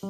¿Qué 0.00 0.06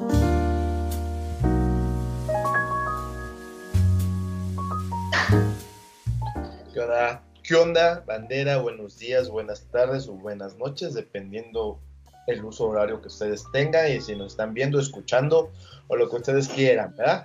onda? 6.77 7.23
¿Qué 7.43 7.55
onda, 7.55 8.05
bandera? 8.07 8.59
Buenos 8.59 8.99
días, 8.99 9.31
buenas 9.31 9.65
tardes 9.71 10.07
o 10.07 10.13
buenas 10.13 10.59
noches, 10.59 10.93
dependiendo 10.93 11.81
el 12.27 12.45
uso 12.45 12.69
horario 12.69 13.01
que 13.01 13.09
ustedes 13.09 13.43
tengan 13.51 13.91
y 13.91 14.03
si 14.03 14.15
nos 14.15 14.33
están 14.33 14.53
viendo, 14.53 14.79
escuchando 14.79 15.51
o 15.87 15.97
lo 15.97 16.11
que 16.11 16.17
ustedes 16.17 16.49
quieran, 16.49 16.95
¿verdad? 16.95 17.25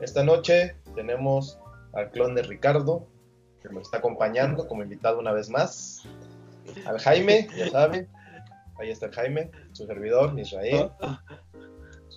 Esta 0.00 0.24
noche 0.24 0.74
tenemos 0.94 1.58
al 1.92 2.10
clon 2.10 2.34
de 2.34 2.42
Ricardo, 2.44 3.06
que 3.60 3.68
nos 3.68 3.82
está 3.82 3.98
acompañando 3.98 4.66
como 4.66 4.82
invitado 4.82 5.18
una 5.18 5.32
vez 5.32 5.50
más. 5.50 6.08
Al 6.86 6.98
Jaime, 7.00 7.48
ya 7.54 7.68
saben. 7.68 8.08
Ahí 8.78 8.90
está 8.90 9.04
el 9.06 9.12
Jaime, 9.12 9.50
su 9.72 9.86
servidor, 9.86 10.32
Israel. 10.38 10.90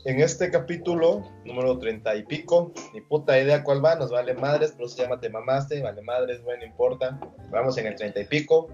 En 0.06 0.22
este 0.22 0.52
capítulo, 0.52 1.28
número 1.46 1.80
treinta 1.80 2.16
y 2.16 2.22
pico, 2.22 2.72
ni 2.94 3.02
puta 3.02 3.40
idea 3.40 3.64
cuál 3.64 3.84
va, 3.84 3.96
nos 3.96 4.12
vale 4.12 4.36
madres, 4.36 4.72
pero 4.78 4.88
se 4.88 5.02
llama 5.02 5.20
Te 5.20 5.32
mamaste, 5.32 5.82
vale 5.82 6.04
madres, 6.04 6.44
bueno, 6.44 6.60
no 6.60 6.68
importa. 6.68 7.20
Vamos 7.50 7.76
en 7.80 7.88
el 7.88 7.96
treinta 7.96 8.20
y 8.20 8.26
pico. 8.26 8.70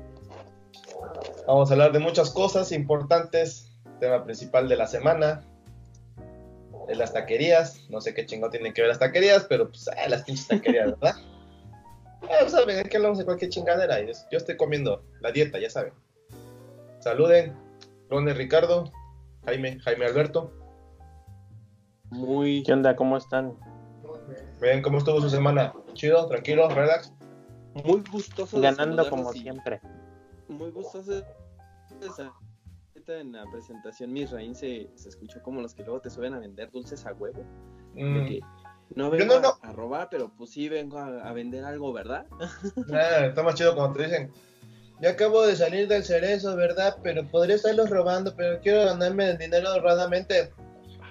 Vamos 1.48 1.70
a 1.70 1.74
hablar 1.74 1.94
de 1.94 2.00
muchas 2.00 2.32
cosas 2.32 2.74
importantes. 2.74 3.72
Tema 4.02 4.26
principal 4.26 4.68
de 4.68 4.76
la 4.76 4.88
semana, 4.88 5.42
de 6.90 6.96
las 6.96 7.14
taquerías. 7.14 7.90
No 7.90 8.02
sé 8.02 8.14
qué 8.14 8.26
chingo 8.26 8.50
tienen 8.50 8.74
que 8.74 8.82
ver 8.82 8.90
las 8.90 9.00
taquerías, 9.00 9.46
pero 9.46 9.70
pues 9.70 9.88
eh, 9.88 10.10
las 10.10 10.24
pinches 10.24 10.50
taquerías, 10.50 10.88
¿verdad? 11.00 11.16
Eh, 12.24 12.50
saben, 12.50 12.78
aquí 12.78 12.98
hablamos 12.98 13.20
de 13.20 13.24
cualquier 13.24 13.52
chingadera. 13.52 14.02
Yo, 14.02 14.12
yo 14.32 14.38
estoy 14.38 14.58
comiendo 14.58 15.06
la 15.22 15.32
dieta, 15.32 15.60
ya 15.60 15.70
saben. 15.70 15.94
Saluden. 17.00 17.56
Ronde 18.10 18.34
Ricardo, 18.34 18.92
Jaime, 19.46 19.80
Jaime 19.80 20.06
Alberto. 20.08 20.61
Muy. 22.12 22.64
¿Qué 22.64 22.74
onda? 22.74 22.96
¿Cómo 22.96 23.18
están? 23.18 23.58
Bien, 24.62 24.82
¿cómo 24.82 25.00
estuvo 25.00 25.20
su 25.22 25.30
semana? 25.30 25.74
¿Chido? 25.94 26.28
¿Tranquilo? 26.28 26.70
¿Relax? 26.70 27.14
Muy 27.86 28.04
gustoso. 28.12 28.60
Ganando 28.60 29.10
como 29.10 29.32
siempre. 29.34 29.82
Muy 30.48 30.72
gustoso. 30.72 31.24
En 33.08 33.32
la 33.34 33.46
presentación, 33.52 34.14
mi 34.14 34.26
Raín 34.26 34.54
se, 34.56 34.90
se 34.96 35.10
escuchó 35.10 35.42
como 35.42 35.60
los 35.62 35.74
que 35.74 35.84
luego 35.84 36.00
te 36.00 36.10
suben 36.10 36.34
a 36.34 36.40
vender 36.40 36.70
dulces 36.72 37.06
a 37.06 37.14
huevo. 37.14 37.44
Mm. 37.96 38.28
que 38.28 38.42
no 38.96 39.10
vengo 39.10 39.36
A, 39.62 39.72
robar, 39.74 40.08
pero 40.10 40.32
pues 40.38 40.52
sí 40.52 40.70
vengo 40.70 41.00
a, 41.00 41.32
vender 41.34 41.64
algo, 41.64 41.92
¿verdad? 41.94 42.26
Ah, 42.94 43.26
está 43.26 43.44
más 43.44 43.56
chido 43.56 43.76
cuando 43.76 43.98
te 43.98 44.06
dicen, 44.06 44.32
yo 45.02 45.10
acabo 45.10 45.46
de 45.46 45.56
salir 45.56 45.88
del 45.88 46.04
cerezo, 46.04 46.56
¿verdad? 46.56 46.98
Pero 47.02 47.26
podría 47.28 47.56
estarlos 47.56 47.90
robando, 47.90 48.36
pero 48.36 48.60
quiero 48.62 48.86
ganarme 48.86 49.32
el 49.32 49.38
dinero 49.38 49.74
honradamente. 49.74 50.52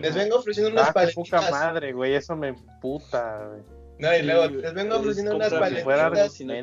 Les 0.01 0.15
vengo 0.15 0.37
ofreciendo 0.37 0.73
unas 0.73 0.89
ah, 0.89 0.93
paletitas. 0.93 1.25
puta 1.25 1.51
madre, 1.51 1.93
güey, 1.93 2.15
eso 2.15 2.35
me 2.35 2.55
puta, 2.81 3.47
güey. 3.47 3.63
No, 3.99 4.17
y 4.17 4.23
luego 4.23 4.47
les 4.49 4.75
vengo 4.75 4.97
ofreciendo 4.97 5.37
unas 5.37 5.53
paletitas. 5.53 6.33
Si 6.33 6.45
no 6.45 6.55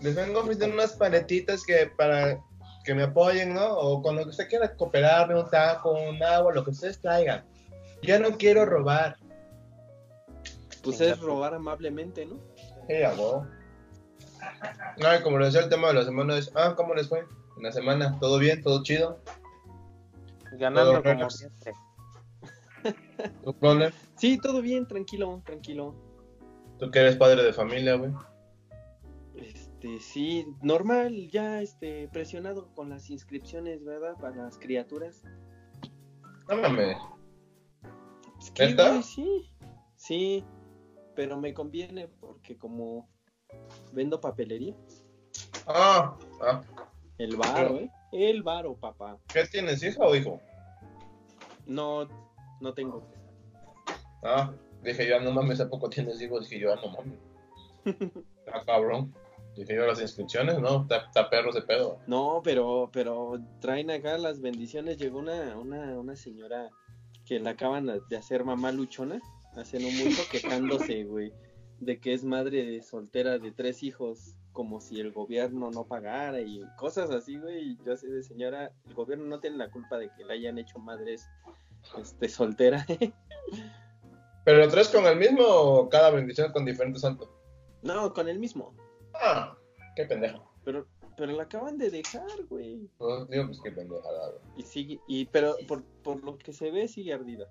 les 0.00 0.14
vengo 0.14 0.40
ofreciendo 0.40 0.74
unas 0.74 0.92
paletitas 0.92 1.64
que 1.64 1.90
para 1.96 2.40
que 2.84 2.94
me 2.94 3.04
apoyen, 3.04 3.54
¿no? 3.54 3.66
O 3.66 4.02
con 4.02 4.16
lo 4.16 4.24
que 4.24 4.30
usted 4.30 4.48
quiera 4.48 4.74
cooperarme, 4.74 5.34
un 5.34 5.48
taco, 5.50 5.92
un 5.92 6.22
agua, 6.22 6.52
lo 6.52 6.64
que 6.64 6.70
ustedes 6.70 7.00
traigan. 7.00 7.44
Ya 8.02 8.18
no 8.18 8.36
quiero 8.36 8.64
robar. 8.64 9.16
Pues 10.82 11.00
es 11.00 11.18
robar 11.18 11.54
amablemente, 11.54 12.26
¿no? 12.26 12.38
Sí, 12.86 13.02
amor. 13.02 13.48
No, 14.98 15.22
como 15.22 15.38
lo 15.38 15.46
decía 15.46 15.62
el 15.62 15.68
tema 15.68 15.88
de 15.88 15.94
la 15.94 16.04
semana, 16.04 16.36
es, 16.36 16.52
ah, 16.54 16.74
¿cómo 16.76 16.94
les 16.94 17.08
fue? 17.08 17.24
En 17.56 17.62
la 17.62 17.72
semana, 17.72 18.16
¿todo 18.20 18.38
bien? 18.38 18.62
¿Todo 18.62 18.82
chido? 18.82 19.20
Ganando 20.58 21.02
como 21.02 21.30
siempre. 21.30 21.74
¿Tu 23.44 23.54
Sí, 24.16 24.38
todo 24.38 24.62
bien, 24.62 24.86
tranquilo, 24.86 25.42
tranquilo. 25.44 25.94
¿Tú 26.78 26.90
que 26.90 27.00
eres 27.00 27.16
padre 27.16 27.42
de 27.42 27.52
familia, 27.52 27.94
güey? 27.94 28.12
Este, 29.34 29.98
sí, 30.00 30.46
normal, 30.62 31.28
ya 31.30 31.60
este, 31.62 32.08
presionado 32.08 32.72
con 32.74 32.90
las 32.90 33.10
inscripciones, 33.10 33.84
¿verdad? 33.84 34.14
Para 34.20 34.36
las 34.36 34.58
criaturas. 34.58 35.22
No 36.48 36.56
mames. 36.56 36.96
sí, 39.02 39.50
sí, 39.96 40.44
pero 41.14 41.38
me 41.38 41.52
conviene 41.52 42.08
porque 42.08 42.56
como 42.56 43.08
Vendo 43.92 44.20
papelería. 44.20 44.74
Ah, 45.66 46.16
ah. 46.42 46.62
El 47.18 47.36
varo, 47.36 47.78
¿eh? 47.78 47.90
El 48.16 48.42
varo, 48.42 48.74
papá. 48.74 49.18
¿Qué 49.32 49.44
tienes, 49.44 49.82
hija 49.82 50.04
o 50.04 50.14
hijo? 50.14 50.40
No, 51.66 52.08
no 52.60 52.74
tengo. 52.74 53.06
Ah, 54.22 54.52
dije 54.82 55.08
yo, 55.08 55.20
no 55.20 55.32
mames, 55.32 55.60
¿a 55.60 55.68
poco 55.68 55.88
tienes 55.88 56.20
hijos? 56.20 56.48
Dije 56.48 56.62
yo, 56.62 56.72
ah, 56.72 56.80
no 56.82 56.92
mames. 56.92 57.18
ah, 58.52 58.62
cabrón. 58.64 59.14
Dije 59.56 59.74
yo, 59.74 59.86
las 59.86 60.00
inscripciones, 60.00 60.58
¿no? 60.58 60.86
Está, 60.90 61.30
perro 61.30 61.50
ese 61.50 61.62
pedo. 61.62 61.98
No, 62.06 62.40
pero, 62.44 62.90
pero 62.92 63.38
traen 63.60 63.90
acá 63.90 64.18
las 64.18 64.40
bendiciones. 64.40 64.98
Llegó 64.98 65.18
una, 65.18 65.56
una, 65.56 65.98
una 65.98 66.16
señora 66.16 66.70
que 67.24 67.40
la 67.40 67.50
acaban 67.50 67.86
de 68.08 68.16
hacer 68.16 68.44
mamá 68.44 68.72
luchona, 68.72 69.20
hace 69.56 69.78
no 69.78 69.90
mucho, 69.90 70.22
quejándose, 70.30 71.04
güey 71.04 71.32
de 71.80 71.98
que 71.98 72.14
es 72.14 72.24
madre 72.24 72.82
soltera 72.82 73.38
de 73.38 73.52
tres 73.52 73.82
hijos, 73.82 74.34
como 74.56 74.80
si 74.80 74.98
el 74.98 75.12
gobierno 75.12 75.70
no 75.70 75.84
pagara 75.84 76.40
y 76.40 76.64
cosas 76.78 77.10
así, 77.10 77.36
güey. 77.36 77.72
Y 77.72 77.78
yo 77.84 77.92
así 77.92 78.06
de 78.06 78.22
señora, 78.22 78.72
el 78.86 78.94
gobierno 78.94 79.26
no 79.26 79.38
tiene 79.38 79.58
la 79.58 79.70
culpa 79.70 79.98
de 79.98 80.10
que 80.16 80.24
la 80.24 80.32
hayan 80.32 80.56
hecho 80.56 80.78
madres 80.78 81.28
este, 81.98 82.26
soltera. 82.30 82.86
¿Pero 84.46 84.58
lo 84.58 84.68
traes 84.68 84.88
con 84.88 85.04
el 85.04 85.18
mismo 85.18 85.44
o 85.44 85.88
cada 85.90 86.10
bendición 86.10 86.52
con 86.52 86.64
diferente 86.64 86.98
santo? 86.98 87.30
No, 87.82 88.14
con 88.14 88.30
el 88.30 88.38
mismo. 88.38 88.74
Ah, 89.12 89.54
qué 89.94 90.06
pendejo. 90.06 90.50
Pero, 90.64 90.86
pero 91.18 91.32
la 91.32 91.42
acaban 91.42 91.76
de 91.76 91.90
dejar, 91.90 92.42
güey. 92.48 92.88
No, 92.98 93.26
digo, 93.26 93.48
pues 93.48 93.60
qué 93.62 93.72
pendejada, 93.72 94.30
güey. 94.30 94.42
Y 94.56 94.62
sigue, 94.62 95.00
y, 95.06 95.26
pero 95.26 95.54
por, 95.68 95.84
por 96.02 96.24
lo 96.24 96.38
que 96.38 96.54
se 96.54 96.70
ve, 96.70 96.88
sigue 96.88 97.12
ardida. 97.12 97.46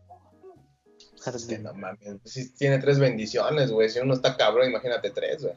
Si 2.24 2.52
tiene 2.56 2.80
tres 2.80 2.98
bendiciones, 2.98 3.72
güey. 3.72 3.90
Si 3.90 4.00
uno 4.00 4.16
está 4.16 4.36
cabrón, 4.36 4.70
imagínate 4.72 5.12
tres, 5.12 5.44
güey. 5.44 5.56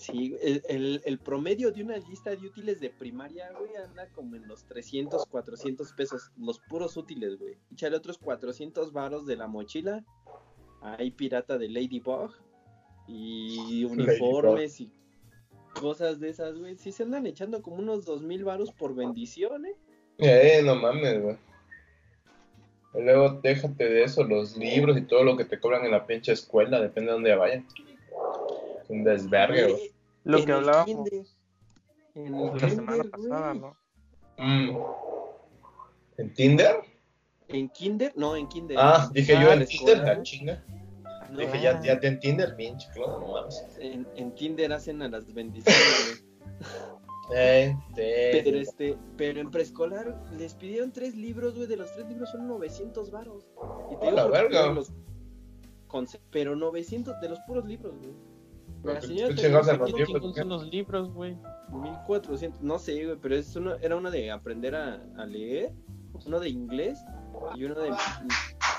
Sí, 0.00 0.34
el, 0.40 1.02
el, 1.04 1.18
promedio 1.18 1.70
de 1.70 1.82
una 1.82 1.98
lista 1.98 2.30
de 2.30 2.46
útiles 2.46 2.80
de 2.80 2.88
primaria, 2.88 3.52
güey, 3.58 3.76
anda 3.76 4.08
como 4.14 4.34
en 4.34 4.48
los 4.48 4.64
300, 4.64 5.26
400 5.26 5.92
pesos, 5.92 6.32
los 6.38 6.58
puros 6.58 6.96
útiles, 6.96 7.36
güey. 7.38 7.58
Échale 7.70 7.96
otros 7.96 8.16
400 8.16 8.94
varos 8.94 9.26
de 9.26 9.36
la 9.36 9.46
mochila. 9.46 10.02
Hay 10.80 11.10
pirata 11.10 11.58
de 11.58 11.68
Ladybug 11.68 12.32
y 13.08 13.84
uniformes 13.84 14.80
y 14.80 14.90
cosas 15.78 16.18
de 16.18 16.30
esas, 16.30 16.58
güey. 16.58 16.76
Sí 16.76 16.92
se 16.92 17.02
andan 17.02 17.26
echando 17.26 17.60
como 17.60 17.76
unos 17.76 18.06
2000 18.06 18.42
varos 18.42 18.72
por 18.72 18.94
bendición, 18.94 19.66
¿eh? 19.66 19.76
Eh, 20.16 20.62
no 20.64 20.76
mames, 20.76 21.22
güey. 21.22 21.36
Luego 22.94 23.38
déjate 23.42 23.84
de 23.84 24.04
eso, 24.04 24.24
los 24.24 24.56
libros 24.56 24.96
y 24.96 25.02
todo 25.02 25.24
lo 25.24 25.36
que 25.36 25.44
te 25.44 25.60
cobran 25.60 25.84
en 25.84 25.90
la 25.90 26.06
pinche 26.06 26.32
escuela, 26.32 26.80
depende 26.80 27.08
de 27.08 27.12
dónde 27.12 27.34
vayan. 27.36 27.66
Un 28.90 29.04
desvergue, 29.04 29.92
Lo 30.24 30.44
que 30.44 30.52
hablábamos 30.52 31.08
en 32.14 32.58
la 32.58 32.68
semana 32.68 33.04
pasada, 33.04 33.54
¿no? 33.54 33.76
Mm. 34.36 34.76
¿En 36.18 36.34
Tinder? 36.34 36.76
¿En 37.48 37.68
Kinder? 37.68 38.12
No, 38.16 38.36
en 38.36 38.48
Kinder. 38.48 38.76
Ah, 38.80 39.08
dije 39.12 39.32
yo 39.40 39.52
en 39.52 39.64
Tinder, 39.64 39.98
la 39.98 40.22
chinga. 40.22 40.64
dije, 41.36 41.60
ya, 41.62 41.80
ya 41.82 41.98
en 42.02 42.18
Tinder, 42.18 42.56
pinche, 42.56 42.88
claro, 42.92 43.20
no 43.20 43.48
En, 43.78 44.06
en 44.16 44.34
Tinder 44.34 44.72
hacen 44.72 45.02
a 45.02 45.08
las 45.08 45.32
bendiciones, 45.32 46.24
pero 47.94 48.58
este, 48.58 48.96
pero 49.16 49.40
en 49.40 49.50
preescolar 49.50 50.20
les 50.36 50.54
pidieron 50.54 50.90
tres 50.90 51.14
libros, 51.14 51.54
güey, 51.54 51.68
de 51.68 51.76
los 51.76 51.92
tres 51.92 52.08
libros 52.08 52.30
son 52.30 52.48
900 52.48 53.10
varos. 53.10 53.46
Y 53.92 53.96
te 53.96 54.10
la 54.10 54.26
verga. 54.26 54.74
pero 56.30 56.56
900 56.56 57.20
de 57.20 57.28
los 57.28 57.38
puros 57.40 57.64
libros, 57.66 57.94
güey. 57.98 58.29
La 58.82 59.00
señora 59.00 59.34
te 59.34 60.34
son 60.34 60.48
los 60.48 60.66
libros, 60.70 61.12
güey. 61.12 61.36
1400, 61.70 62.62
no 62.62 62.78
sé, 62.78 63.04
güey, 63.04 63.18
pero 63.20 63.36
es 63.36 63.54
uno, 63.54 63.74
era 63.76 63.96
uno 63.96 64.10
de 64.10 64.30
aprender 64.30 64.74
a, 64.74 65.02
a 65.16 65.26
leer, 65.26 65.72
uno 66.26 66.40
de 66.40 66.48
inglés 66.48 66.98
y 67.54 67.64
uno 67.64 67.74
de, 67.74 67.92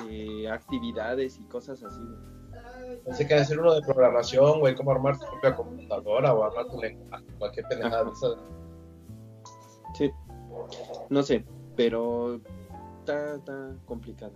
de 0.05 0.49
actividades 0.49 1.39
y 1.39 1.43
cosas 1.43 1.83
así, 1.83 1.99
güey. 1.99 2.31
Pensé 3.05 3.27
que 3.27 3.35
hacer 3.35 3.59
uno 3.59 3.73
de 3.73 3.81
programación, 3.81 4.59
güey, 4.59 4.75
cómo 4.75 4.91
armar 4.91 5.17
tu 5.17 5.25
propia 5.25 5.55
computadora 5.55 6.33
o 6.33 6.43
armar 6.43 6.67
tu 6.67 6.81
lenguaje, 6.81 7.25
cualquier 7.37 7.67
pendejada. 7.67 8.11
Sí, 9.93 10.11
no 11.09 11.23
sé, 11.23 11.45
pero 11.75 12.41
está, 12.99 13.35
está 13.35 13.75
complicada 13.85 14.33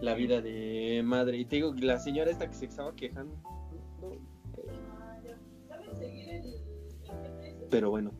la 0.00 0.14
vida 0.14 0.40
de 0.40 1.02
madre. 1.04 1.38
Y 1.38 1.44
te 1.44 1.56
digo, 1.56 1.74
la 1.80 1.98
señora 1.98 2.30
esta 2.30 2.46
que 2.46 2.54
se 2.54 2.66
estaba 2.66 2.94
quejando. 2.94 3.34
Pero 7.74 7.90
bueno. 7.90 8.12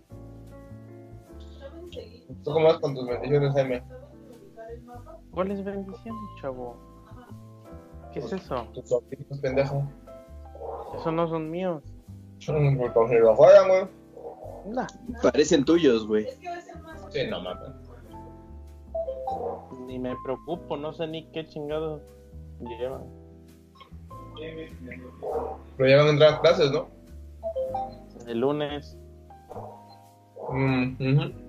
¿Tú 2.42 2.50
cómo 2.50 2.64
vas 2.64 2.78
con 2.78 2.92
tus 2.92 3.06
bendiciones, 3.06 3.52
Jaime? 3.52 3.84
¿Cuál 5.30 5.52
es 5.52 5.64
bendición, 5.64 6.16
chavo? 6.40 6.76
¿Qué 8.12 8.18
es 8.18 8.32
eso? 8.32 8.66
Tus 8.74 8.88
sobrinos, 8.88 9.38
pendejo. 9.40 9.86
Esos 10.98 11.12
no 11.12 11.28
son 11.28 11.52
míos. 11.52 11.84
Pues 12.44 12.92
como 12.94 13.08
si 13.08 13.14
lo 13.14 13.36
fueran, 13.36 13.68
güey. 13.68 13.86
Nah, 14.74 14.88
Parecen 15.22 15.64
tuyos, 15.64 16.04
güey. 16.04 16.26
Sí, 17.10 17.20
no 17.30 17.40
mames. 17.40 17.70
ni 19.86 20.00
me 20.00 20.16
preocupo, 20.24 20.76
no 20.76 20.92
sé 20.92 21.06
ni 21.06 21.30
qué 21.30 21.46
chingados 21.46 22.02
llevan. 22.58 23.04
Pero 25.76 25.88
ya 25.88 25.96
van 25.98 26.06
a 26.08 26.10
entrar 26.10 26.34
a 26.34 26.40
clases, 26.40 26.72
¿no? 26.72 26.88
El 28.26 28.40
lunes. 28.40 28.98
Mm. 30.52 31.44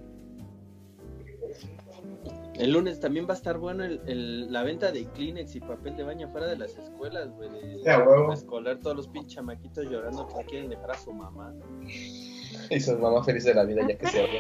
El 2.57 2.71
lunes 2.71 3.01
también 3.01 3.27
va 3.27 3.33
a 3.33 3.35
estar 3.35 3.57
bueno 3.57 3.83
el, 3.83 3.99
el- 4.07 4.51
la 4.53 4.63
venta 4.63 4.89
de 4.91 5.05
Kleenex 5.07 5.55
y 5.55 5.59
papel 5.59 5.97
de 5.97 6.03
baño 6.03 6.29
fuera 6.31 6.47
de 6.47 6.57
las 6.57 6.77
escuelas, 6.77 7.29
güey. 7.35 7.49
de- 7.49 7.81
escolar, 8.33 8.79
todos 8.79 8.95
los 8.95 9.07
pinches 9.09 9.33
chamaquitos 9.35 9.85
llorando 9.89 10.25
que 10.27 10.35
le 10.37 10.45
quieren 10.45 10.69
dejar 10.69 10.91
a 10.91 10.97
su 10.97 11.11
mamá. 11.11 11.53
Y 12.69 12.79
sus 12.79 12.97
mamás 12.97 13.25
felices 13.25 13.47
de 13.53 13.55
la 13.55 13.65
vida 13.65 13.85
ya 13.87 13.97
que 13.97 14.07
se 14.07 14.21
abrió. 14.23 14.39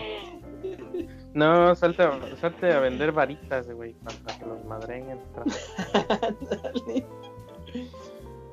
No, 1.33 1.75
salte, 1.75 2.03
a- 2.03 2.37
salte 2.37 2.71
a 2.71 2.79
vender 2.79 3.11
varitas, 3.11 3.69
güey, 3.69 3.93
para 4.23 4.39
que 4.39 4.45
los 4.45 4.63
madren. 4.63 5.19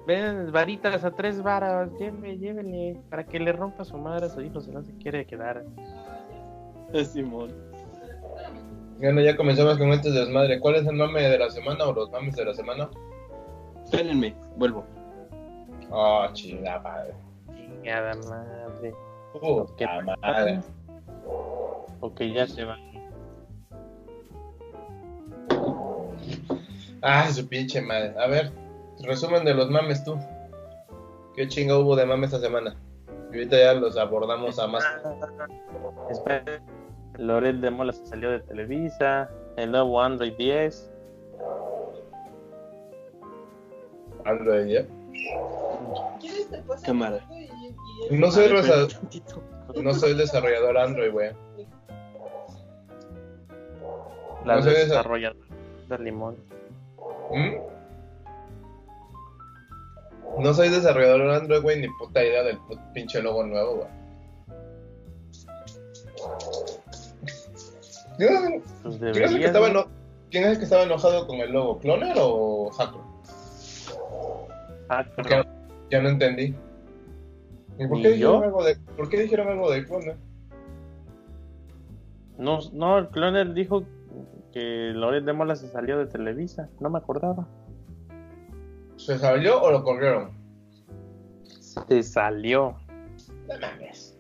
Ven 0.06 0.50
varitas 0.50 1.04
a 1.04 1.12
tres 1.12 1.42
varas, 1.42 1.90
llévele, 1.98 2.38
llévele, 2.38 3.00
para 3.08 3.24
que 3.24 3.38
le 3.38 3.52
rompa 3.52 3.84
su 3.84 3.96
madre 3.96 4.26
a 4.26 4.28
su 4.28 4.40
hijo 4.40 4.60
si 4.60 4.70
no 4.70 4.82
se 4.82 4.92
quiere 4.96 5.26
quedar. 5.26 5.64
Simón. 7.04 7.50
Bueno, 8.98 9.20
ya 9.20 9.36
comenzamos 9.36 9.78
con 9.78 9.92
este 9.92 10.10
desmadre. 10.10 10.60
¿Cuál 10.60 10.76
es 10.76 10.86
el 10.86 10.94
mame 10.94 11.22
de 11.22 11.38
la 11.38 11.50
semana 11.50 11.84
o 11.86 11.92
los 11.92 12.10
mames 12.10 12.36
de 12.36 12.44
la 12.44 12.54
semana? 12.54 12.90
Espérenme, 13.84 14.34
vuelvo. 14.56 14.84
Ah, 15.92 16.30
chingada 16.32 16.80
madre. 16.80 17.14
Chingada 17.54 18.14
madre. 18.28 18.94
Puta 19.32 20.00
madre. 20.02 20.60
O 22.00 22.14
que 22.14 22.32
ya 22.32 22.46
se 22.46 22.64
van. 22.64 22.80
Ah, 27.02 27.28
su 27.28 27.48
pinche 27.48 27.80
madre. 27.80 28.14
A 28.18 28.26
ver, 28.28 28.52
resumen 29.02 29.44
de 29.44 29.54
los 29.54 29.70
mames 29.70 30.04
tú. 30.04 30.16
¿Qué 31.34 31.48
chinga 31.48 31.78
hubo 31.78 31.96
de 31.96 32.04
mames 32.06 32.32
esta 32.32 32.46
semana? 32.46 32.76
Y 33.32 33.36
ahorita 33.36 33.56
ya 33.58 33.74
los 33.74 33.96
abordamos 33.96 34.58
a 34.58 34.66
más. 34.66 34.84
Espera, 36.10 36.62
Loret 37.18 37.56
de 37.56 37.70
Mola 37.70 37.92
se 37.92 38.04
salió 38.06 38.30
de 38.30 38.40
Televisa, 38.40 39.30
el 39.56 39.70
nuevo 39.72 40.00
Android 40.02 40.34
10. 40.36 40.90
Android, 44.24 44.66
¿ya? 44.66 44.84
Cámara. 46.84 47.18
No 48.10 48.30
soy, 48.30 48.48
resa- 48.48 48.88
no 49.82 49.94
soy 49.94 50.14
desarrollador 50.14 50.78
Android, 50.78 51.10
güey. 51.12 51.30
La 54.44 54.56
No 54.56 54.62
sé 54.62 54.70
esa. 54.72 54.86
desarrolladora 54.86 55.46
de 55.88 55.98
Limón. 55.98 56.36
¿Mm? 57.32 57.54
No 60.38 60.54
soy 60.54 60.68
desarrollador 60.70 61.30
Android, 61.30 61.62
güey, 61.62 61.80
ni 61.80 61.88
puta 61.98 62.22
idea 62.24 62.42
del 62.42 62.58
pinche 62.94 63.22
logo 63.22 63.44
nuevo, 63.44 63.76
güey. 63.76 63.88
¿Quién 68.16 68.32
es- 68.54 68.62
Pues 68.82 68.96
quién 68.98 69.24
es 69.24 69.32
el 69.32 69.38
que 69.38 69.44
estaba 69.46 69.68
¿no? 69.68 69.80
eno- 69.80 69.88
¿Quién 70.30 70.44
es 70.44 70.50
el 70.52 70.58
que 70.58 70.64
estaba 70.64 70.82
enojado 70.84 71.26
con 71.26 71.36
el 71.36 71.52
logo? 71.52 71.78
¿Cloner 71.78 72.14
o 72.18 72.70
Hacker? 72.70 73.00
Pero- 75.16 75.44
ya 75.90 76.00
no 76.02 76.08
entendí. 76.08 76.54
¿Y 77.78 77.86
por 77.86 77.96
¿Ni 77.98 78.02
qué 78.02 78.08
dijeron 78.12 78.40
yo? 78.40 78.44
algo 78.44 78.64
de, 78.64 78.76
por 78.96 79.08
qué 79.08 79.20
dijeron 79.22 79.48
algo 79.48 79.70
de 79.70 79.84
Cloner? 79.86 80.16
No, 82.38 82.58
no, 82.72 82.98
el 82.98 83.08
Cloner 83.08 83.52
dijo 83.52 83.84
que 84.52 84.92
Loret 84.94 85.24
de 85.24 85.32
Mola 85.32 85.56
se 85.56 85.68
salió 85.68 85.98
de 85.98 86.06
Televisa. 86.06 86.68
No 86.80 86.90
me 86.90 86.98
acordaba. 86.98 87.46
¿Se 89.04 89.18
salió 89.18 89.60
o 89.62 89.70
lo 89.70 89.82
corrieron? 89.82 90.30
Se 91.60 92.02
salió. 92.02 92.76
No 93.48 93.54
mames. 93.60 94.18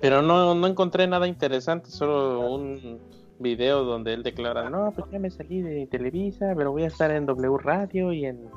Pero 0.00 0.22
no, 0.22 0.54
no 0.54 0.66
encontré 0.66 1.06
nada 1.06 1.26
interesante, 1.26 1.90
solo 1.90 2.50
un 2.50 2.98
video 3.38 3.84
donde 3.84 4.14
él 4.14 4.22
declara, 4.22 4.68
no, 4.68 4.92
pues 4.94 5.10
ya 5.10 5.18
me 5.18 5.30
salí 5.30 5.62
de 5.62 5.86
Televisa, 5.86 6.52
pero 6.56 6.72
voy 6.72 6.84
a 6.84 6.88
estar 6.88 7.10
en 7.10 7.26
W 7.26 7.56
Radio 7.58 8.12
y 8.12 8.26
en, 8.26 8.48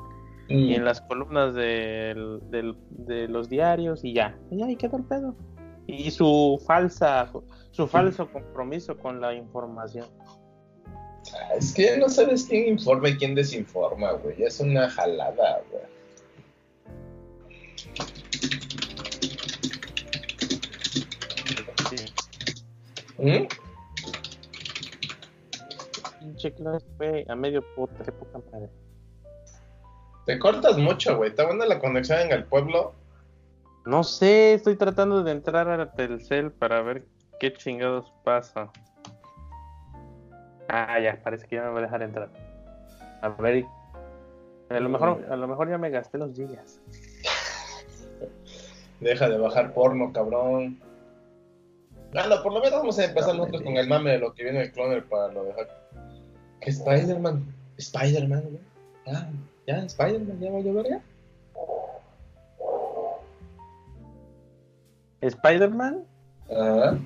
y 0.48 0.74
en 0.74 0.84
las 0.84 1.00
columnas 1.02 1.54
del- 1.54 2.40
del- 2.50 2.76
de 2.90 3.28
los 3.28 3.48
diarios 3.48 4.04
y 4.04 4.14
ya. 4.14 4.36
Y 4.50 4.62
ahí 4.62 4.76
quedó 4.76 4.96
el 4.98 5.04
pedo. 5.04 5.34
Y 5.86 6.10
su 6.10 6.62
falsa, 6.66 7.30
su 7.70 7.86
falso 7.86 8.30
compromiso 8.30 8.96
con 8.98 9.20
la 9.20 9.34
información. 9.34 10.06
Es 11.56 11.72
que 11.74 11.84
ya 11.84 11.96
no 11.98 12.08
sabes 12.08 12.44
quién 12.44 12.68
informa 12.68 13.10
y 13.10 13.16
quién 13.16 13.34
desinforma, 13.34 14.12
güey. 14.12 14.42
Es 14.42 14.60
una 14.60 14.88
jalada, 14.90 15.62
güey. 15.70 15.82
Sí. 21.90 22.04
¿Mm? 23.18 23.46
Pinche 26.20 26.54
clase 26.54 26.86
fue 26.96 27.24
a 27.28 27.36
medio 27.36 27.62
potre, 27.74 28.12
poca 28.12 28.40
madre. 28.52 28.70
Te 30.26 30.38
cortas 30.38 30.78
mucho, 30.78 31.16
güey. 31.16 31.30
Está 31.30 31.46
buena 31.46 31.66
la 31.66 31.78
conexión 31.78 32.20
en 32.20 32.32
el 32.32 32.44
pueblo. 32.44 32.94
No 33.84 34.04
sé, 34.04 34.54
estoy 34.54 34.76
tratando 34.76 35.22
de 35.22 35.32
entrar 35.32 35.68
a 35.68 35.92
Telcel 35.92 36.52
para 36.52 36.82
ver 36.82 37.04
qué 37.40 37.52
chingados 37.52 38.12
pasa. 38.22 38.70
Ah, 40.68 41.00
ya, 41.00 41.20
parece 41.20 41.48
que 41.48 41.56
ya 41.56 41.62
me 41.62 41.70
va 41.70 41.80
a 41.80 41.82
dejar 41.82 42.02
entrar. 42.02 42.30
A 43.22 43.28
ver, 43.30 43.64
a 44.68 44.78
lo 44.78 44.88
mejor, 44.88 45.26
a 45.28 45.36
lo 45.36 45.48
mejor 45.48 45.68
ya 45.68 45.78
me 45.78 45.90
gasté 45.90 46.18
los 46.18 46.32
gigas. 46.32 46.80
Deja 49.00 49.28
de 49.28 49.38
bajar 49.38 49.74
porno, 49.74 50.12
cabrón. 50.12 50.78
Bueno, 52.12 52.42
por 52.42 52.52
lo 52.52 52.60
menos 52.60 52.78
vamos 52.78 52.98
a 52.98 53.04
empezar 53.04 53.34
nosotros 53.34 53.62
con 53.62 53.76
el 53.76 53.88
mame 53.88 54.12
de 54.12 54.18
lo 54.18 54.34
que 54.34 54.44
viene 54.44 54.62
el 54.62 54.72
cloner 54.72 55.04
para 55.06 55.32
lo 55.32 55.44
dejar. 55.44 55.68
¿Qué 56.60 56.70
Spider-Man? 56.70 57.44
Spider-Man, 57.78 58.42
güey. 58.42 58.60
Ya, 59.06 59.30
ya, 59.66 59.78
Spider-Man, 59.86 60.40
ya 60.40 60.50
va 60.50 60.58
a 60.58 60.60
llover 60.60 60.88
ya. 60.88 61.00
¿Spider-Man? 65.22 66.04
Ah, 66.52 66.96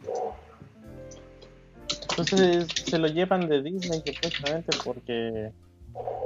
Entonces 2.11 2.67
se 2.87 2.99
lo 2.99 3.09
llevan 3.09 3.49
de 3.49 3.63
Disney 3.63 4.03
supuestamente 4.07 4.77
porque 4.85 5.51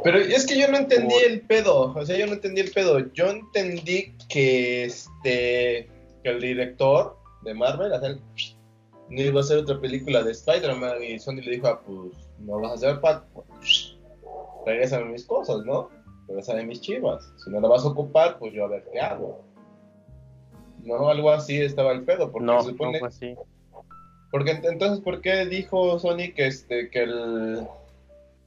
Pero 0.04 0.18
es 0.18 0.46
que 0.46 0.58
yo 0.58 0.68
no 0.68 0.78
entendí 0.78 1.14
Por- 1.14 1.24
el 1.24 1.40
pedo. 1.42 1.94
O 1.94 2.06
sea, 2.06 2.16
yo 2.16 2.26
no 2.26 2.34
entendí 2.34 2.60
el 2.60 2.70
pedo. 2.70 3.12
Yo 3.12 3.26
entendí 3.30 4.14
que 4.28 4.84
este. 4.84 5.88
que 6.22 6.30
el 6.30 6.40
director 6.40 7.16
de 7.42 7.54
Marvel, 7.54 7.92
o 7.92 8.00
sea, 8.00 8.16
no 9.10 9.22
iba 9.22 9.40
a 9.40 9.42
hacer 9.42 9.58
otra 9.58 9.80
película 9.80 10.22
de 10.22 10.32
Spider-Man. 10.32 11.02
Y 11.02 11.18
Sony 11.18 11.36
le 11.36 11.52
dijo, 11.52 11.68
ah, 11.68 11.80
pues, 11.80 12.12
no 12.40 12.60
vas 12.60 12.72
a 12.72 12.74
hacer 12.74 13.00
Pac. 13.00 13.24
Regresame 14.66 15.06
mis 15.06 15.24
cosas, 15.24 15.64
¿no? 15.64 15.88
Regresame 16.28 16.64
mis 16.66 16.80
chivas. 16.80 17.24
Si 17.42 17.50
no 17.50 17.60
la 17.60 17.68
vas 17.68 17.84
a 17.84 17.88
ocupar, 17.88 18.38
pues 18.38 18.52
yo 18.52 18.64
a 18.64 18.68
ver 18.68 18.84
qué 18.92 19.00
hago. 19.00 19.42
No, 20.84 21.08
algo 21.08 21.30
así 21.30 21.60
estaba 21.60 21.92
el 21.92 22.02
pedo. 22.04 22.30
Porque 22.30 22.46
no, 22.46 22.60
se 22.60 22.66
no 22.68 22.72
supone. 22.72 22.98
fue 22.98 23.08
así. 23.08 23.34
Porque 24.30 24.52
ent- 24.52 24.70
entonces, 24.70 25.00
¿por 25.00 25.20
qué 25.20 25.46
dijo 25.46 25.98
Sony 25.98 26.32
que 26.34 26.46
este 26.46 26.90
que 26.90 27.02
el 27.02 27.66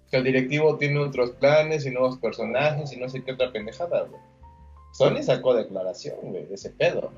que 0.09 0.17
el 0.17 0.23
directivo 0.25 0.77
tiene 0.77 0.99
otros 0.99 1.31
planes 1.31 1.85
y 1.85 1.89
nuevos 1.91 2.17
personajes 2.17 2.91
y 2.93 2.97
no 2.99 3.07
sé 3.09 3.23
qué 3.23 3.31
otra 3.33 3.51
pendejada, 3.51 4.01
güey? 4.03 4.21
Sony 4.93 5.23
sacó 5.23 5.53
declaración, 5.53 6.17
güey, 6.21 6.45
de 6.45 6.55
ese 6.55 6.69
pedo. 6.71 7.11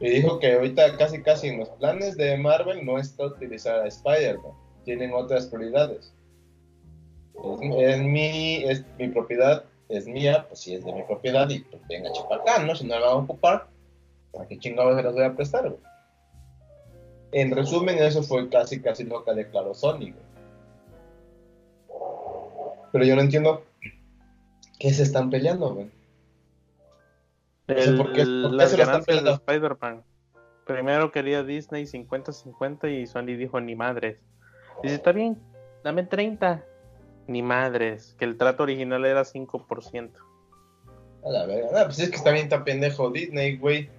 Y 0.00 0.10
dijo 0.10 0.38
que 0.40 0.52
ahorita 0.54 0.96
casi 0.98 1.22
casi 1.22 1.48
en 1.48 1.60
los 1.60 1.70
planes 1.70 2.16
de 2.16 2.36
Marvel 2.36 2.84
no 2.84 2.98
está 2.98 3.26
utilizar 3.26 3.80
a 3.80 3.86
Spider-Man. 3.86 4.52
Tienen 4.84 5.12
otras 5.14 5.46
prioridades. 5.46 6.12
Es, 7.62 7.96
es 7.96 8.02
mi, 8.02 8.56
es 8.64 8.84
mi 8.98 9.08
propiedad, 9.08 9.64
es 9.88 10.06
mía, 10.06 10.44
pues 10.48 10.60
si 10.60 10.74
es 10.74 10.84
de 10.84 10.92
mi 10.92 11.02
propiedad 11.04 11.48
y 11.48 11.60
pues 11.60 11.80
venga 11.88 12.12
chapacá, 12.12 12.58
¿no? 12.64 12.74
Si 12.74 12.84
no 12.86 12.98
la 12.98 13.06
van 13.06 13.14
a 13.16 13.20
ocupar, 13.20 13.66
¿para 14.36 14.48
qué 14.48 14.58
chingados 14.58 14.96
se 14.96 15.02
las 15.02 15.14
voy 15.14 15.24
a 15.24 15.34
prestar, 15.34 15.68
güey? 15.68 15.80
En 17.32 17.50
resumen, 17.54 17.98
eso 17.98 18.22
fue 18.22 18.48
casi, 18.48 18.80
casi 18.80 19.04
lo 19.04 19.24
que 19.24 19.34
declaró 19.34 19.74
Sony, 19.74 20.12
güey. 20.12 20.26
Pero 22.92 23.04
yo 23.04 23.16
no 23.16 23.22
entiendo 23.22 23.64
qué 24.78 24.92
se 24.92 25.02
están 25.02 25.30
peleando, 25.30 25.74
güey. 25.74 25.90
sé 27.68 27.74
El- 27.90 27.96
por 27.96 28.12
qué- 28.12 28.24
por 28.24 28.50
qué 28.52 28.56
las 28.56 28.70
se 28.70 28.76
lo 28.76 28.82
están 28.82 28.86
ganancias 28.86 29.06
de 29.06 29.22
peleando. 29.22 29.32
Spider-Man. 29.32 30.04
primero 30.66 31.12
quería 31.12 31.42
Disney 31.44 31.86
50-50 31.86 32.88
y 32.88 33.06
Sony 33.06 33.36
dijo 33.36 33.60
ni 33.60 33.76
madres. 33.76 34.18
Dice, 34.82 34.96
está 34.96 35.12
bien, 35.12 35.38
dame 35.84 36.02
30. 36.04 36.64
Ni 37.28 37.40
madres, 37.42 38.14
que 38.18 38.24
el 38.24 38.36
trato 38.36 38.62
original 38.64 39.04
era 39.04 39.24
5%. 39.24 40.18
A 41.24 41.28
la 41.30 41.46
verga. 41.46 41.70
No, 41.72 41.84
pues 41.86 41.98
es 42.00 42.10
que 42.10 42.16
está 42.16 42.30
bien 42.32 42.48
tan 42.48 42.64
pendejo 42.64 43.10
Disney, 43.10 43.56
güey. 43.58 43.90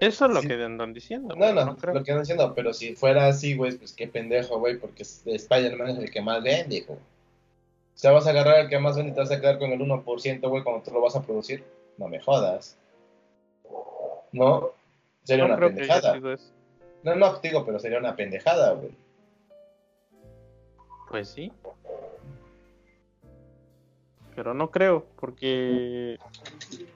Eso 0.00 0.26
es 0.26 0.30
lo 0.32 0.42
Sí. 0.42 0.48
que 0.48 0.62
andan 0.62 0.92
diciendo. 0.92 1.34
No, 1.34 1.52
no, 1.52 1.76
creo. 1.76 1.94
lo 1.94 2.04
que 2.04 2.10
andan 2.12 2.22
diciendo, 2.24 2.52
pero 2.54 2.72
si 2.74 2.94
fuera 2.94 3.26
así, 3.28 3.56
güey, 3.56 3.76
pues 3.78 3.92
qué 3.92 4.06
pendejo, 4.06 4.58
güey, 4.58 4.78
porque 4.78 5.02
Spider-Man 5.02 5.88
es 5.90 5.98
el 5.98 6.10
que 6.10 6.20
más 6.20 6.42
vende, 6.42 6.76
hijo. 6.76 6.94
O 6.94 7.98
sea, 7.98 8.10
vas 8.12 8.26
a 8.26 8.30
agarrar 8.30 8.60
el 8.60 8.68
que 8.68 8.78
más 8.78 8.96
vende 8.96 9.12
y 9.12 9.14
te 9.14 9.20
vas 9.20 9.30
a 9.30 9.40
quedar 9.40 9.58
con 9.58 9.70
el 9.72 9.80
1%, 9.80 10.48
güey, 10.50 10.62
cuando 10.62 10.82
tú 10.82 10.90
lo 10.92 11.00
vas 11.00 11.16
a 11.16 11.22
producir. 11.22 11.64
No 11.96 12.08
me 12.08 12.20
jodas. 12.20 12.76
¿No? 14.32 14.70
Sería 15.24 15.46
No 15.48 15.54
una 15.54 15.66
pendejada. 15.66 16.20
No, 17.02 17.14
no, 17.14 17.36
te 17.40 17.48
digo, 17.48 17.64
pero 17.64 17.78
sería 17.78 17.98
una 17.98 18.14
pendejada, 18.14 18.72
güey. 18.74 18.90
Pues 21.08 21.28
sí. 21.28 21.50
Pero 24.36 24.52
no 24.52 24.70
creo, 24.70 25.06
porque 25.16 26.18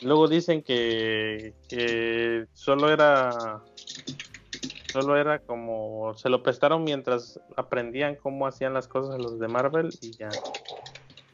luego 0.02 0.28
dicen 0.28 0.62
que, 0.62 1.54
que 1.68 2.44
solo 2.52 2.92
era 2.92 3.62
solo 4.92 5.16
era 5.16 5.38
como 5.38 6.14
se 6.16 6.28
lo 6.28 6.42
prestaron 6.42 6.84
mientras 6.84 7.40
aprendían 7.56 8.16
cómo 8.16 8.46
hacían 8.46 8.74
las 8.74 8.88
cosas 8.88 9.18
los 9.20 9.38
de 9.38 9.46
Marvel 9.48 9.90
y 10.02 10.16
ya 10.16 10.30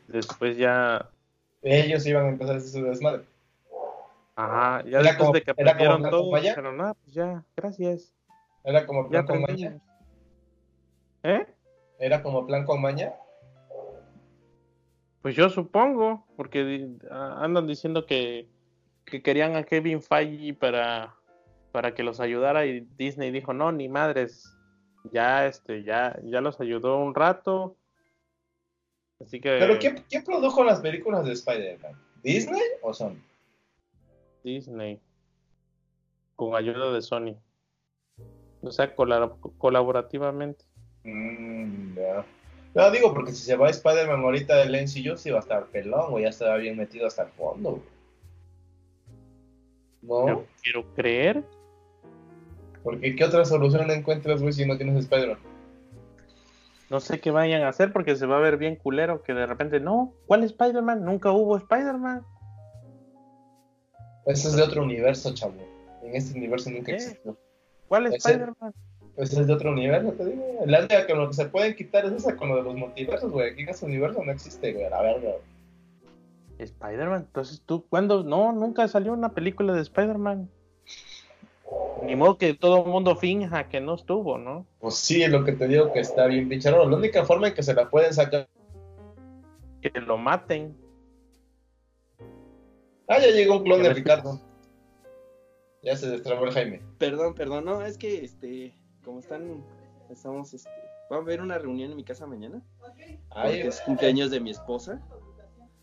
después 0.06 0.56
ya 0.58 1.10
Ellos 1.62 2.06
iban 2.06 2.26
a 2.26 2.28
empezar 2.28 2.54
a 2.54 2.58
hacer 2.58 2.70
su 2.70 2.84
desmadre. 2.84 3.24
ajá 4.36 4.84
ya 4.84 4.98
Era 4.98 5.02
después 5.02 5.18
como- 5.18 5.32
de 5.32 5.42
que 5.42 5.50
aprendieron 5.50 6.02
todo 6.02 6.36
dijeron 6.36 6.80
ah 6.82 6.94
pues 7.02 7.14
ya 7.14 7.42
gracias 7.56 8.14
Era 8.62 8.86
como 8.86 9.04
ya 9.04 9.08
plan 9.24 9.26
con 9.26 9.42
maña. 9.42 9.80
¿eh? 11.22 11.46
Era 11.98 12.22
como 12.22 12.46
plan 12.46 12.64
con 12.66 12.80
maña. 12.82 13.14
Pues 15.26 15.34
yo 15.34 15.48
supongo, 15.50 16.24
porque 16.36 16.88
andan 17.10 17.66
diciendo 17.66 18.06
que, 18.06 18.48
que 19.04 19.24
querían 19.24 19.56
a 19.56 19.64
Kevin 19.64 20.00
Feige 20.00 20.54
para, 20.54 21.16
para 21.72 21.96
que 21.96 22.04
los 22.04 22.20
ayudara 22.20 22.64
y 22.64 22.86
Disney 22.96 23.32
dijo, 23.32 23.52
no, 23.52 23.72
ni 23.72 23.88
madres, 23.88 24.56
ya 25.10 25.44
este, 25.48 25.82
ya, 25.82 26.16
ya 26.22 26.40
los 26.40 26.60
ayudó 26.60 26.98
un 26.98 27.12
rato. 27.12 27.76
Así 29.20 29.40
que 29.40 29.56
Pero 29.58 29.80
¿quién, 29.80 30.04
quién 30.08 30.22
produjo 30.22 30.62
las 30.62 30.80
películas 30.80 31.24
de 31.24 31.32
Spider-Man? 31.32 32.00
¿Disney 32.22 32.62
o 32.82 32.94
Sony? 32.94 33.18
Disney, 34.44 35.00
con 36.36 36.54
ayuda 36.54 36.92
de 36.92 37.02
Sony. 37.02 37.34
O 38.62 38.70
sea, 38.70 38.94
cola- 38.94 39.32
colaborativamente. 39.58 40.64
Mm, 41.02 41.96
ya. 41.96 42.24
No, 42.76 42.90
digo, 42.90 43.14
porque 43.14 43.32
si 43.32 43.42
se 43.42 43.56
va 43.56 43.70
Spider-Man 43.70 44.22
ahorita 44.22 44.56
del 44.56 44.82
MCU, 44.82 45.16
sí 45.16 45.30
va 45.30 45.38
a 45.38 45.40
estar 45.40 45.64
pelón, 45.68 46.10
güey, 46.10 46.24
ya 46.24 46.28
estará 46.28 46.58
bien 46.58 46.76
metido 46.76 47.06
hasta 47.06 47.22
el 47.22 47.30
fondo, 47.30 47.70
güey. 47.70 47.82
¿No? 50.02 50.28
Yo 50.28 50.44
quiero 50.62 50.94
creer. 50.94 51.42
Porque 52.82 53.16
¿qué 53.16 53.24
otra 53.24 53.46
solución 53.46 53.90
encuentras, 53.90 54.42
güey, 54.42 54.52
si 54.52 54.66
no 54.66 54.76
tienes 54.76 54.96
Spider-Man? 55.04 55.38
No 56.90 57.00
sé 57.00 57.18
qué 57.18 57.30
vayan 57.30 57.62
a 57.62 57.68
hacer 57.68 57.94
porque 57.94 58.14
se 58.14 58.26
va 58.26 58.36
a 58.36 58.40
ver 58.40 58.58
bien 58.58 58.76
culero 58.76 59.22
que 59.22 59.32
de 59.32 59.46
repente, 59.46 59.80
no, 59.80 60.12
¿cuál 60.26 60.44
Spider-Man? 60.44 61.02
Nunca 61.02 61.32
hubo 61.32 61.56
Spider-Man. 61.56 62.26
Ese 64.26 64.48
es 64.48 64.54
de 64.54 64.62
otro 64.62 64.82
universo, 64.82 65.32
chavo. 65.32 65.54
En 66.02 66.14
este 66.14 66.36
universo 66.36 66.68
nunca 66.68 66.92
existió. 66.92 67.38
¿Cuál 67.88 68.12
Spider-Man? 68.12 68.74
Ese 69.16 69.40
es 69.40 69.46
de 69.46 69.52
otro 69.54 69.72
universo, 69.72 70.12
te 70.12 70.26
digo. 70.26 70.44
La 70.66 70.80
única 70.80 71.06
con 71.06 71.18
lo 71.18 71.28
que 71.28 71.34
se 71.34 71.46
pueden 71.46 71.74
quitar 71.74 72.04
es 72.04 72.12
esa 72.12 72.36
con 72.36 72.50
lo 72.50 72.56
de 72.56 72.62
los 72.62 72.74
multiversos, 72.74 73.30
güey. 73.32 73.50
Aquí 73.50 73.62
en 73.62 73.70
este 73.70 73.86
universo 73.86 74.22
no 74.22 74.30
existe, 74.30 74.72
güey, 74.72 74.84
a 74.84 74.90
la 74.90 75.02
verga. 75.02 75.30
Spider-Man. 76.58 77.24
Entonces 77.26 77.62
tú, 77.64 77.86
¿cuándo? 77.88 78.22
No, 78.22 78.52
nunca 78.52 78.86
salió 78.88 79.12
una 79.12 79.32
película 79.32 79.72
de 79.72 79.82
Spider-Man. 79.82 80.50
Ni 82.02 82.14
modo 82.14 82.38
que 82.38 82.54
todo 82.54 82.84
el 82.84 82.90
mundo 82.90 83.16
finja 83.16 83.68
que 83.68 83.80
no 83.80 83.94
estuvo, 83.94 84.38
¿no? 84.38 84.66
Pues 84.80 84.96
sí, 84.96 85.22
es 85.22 85.30
lo 85.30 85.44
que 85.44 85.52
te 85.52 85.66
digo 85.66 85.92
que 85.92 86.00
está 86.00 86.26
bien 86.26 86.48
picharo. 86.48 86.88
La 86.88 86.96
única 86.96 87.24
forma 87.24 87.48
en 87.48 87.54
que 87.54 87.62
se 87.62 87.74
la 87.74 87.88
pueden 87.88 88.12
sacar. 88.12 88.46
Que 89.80 89.90
lo 90.00 90.16
maten. 90.18 90.76
Ah, 93.08 93.18
ya 93.18 93.28
llegó 93.28 93.56
un 93.56 93.64
clon 93.64 93.82
de 93.82 93.94
Ricardo. 93.94 94.40
Ya 95.82 95.96
se 95.96 96.10
destrabó 96.10 96.44
el 96.44 96.52
Jaime. 96.52 96.82
Perdón, 96.98 97.34
perdón, 97.34 97.64
no, 97.64 97.82
es 97.82 97.96
que 97.96 98.24
este, 98.24 98.74
como 99.06 99.20
están, 99.20 99.64
estamos, 100.10 100.52
este, 100.52 100.68
va 101.10 101.16
a 101.16 101.20
haber 101.20 101.40
una 101.40 101.56
reunión 101.56 101.92
en 101.92 101.96
mi 101.96 102.02
casa 102.02 102.26
mañana, 102.26 102.60
Ay, 103.30 103.52
porque 103.52 103.68
es 103.68 103.80
cumpleaños 103.82 104.32
de 104.32 104.40
mi 104.40 104.50
esposa. 104.50 105.00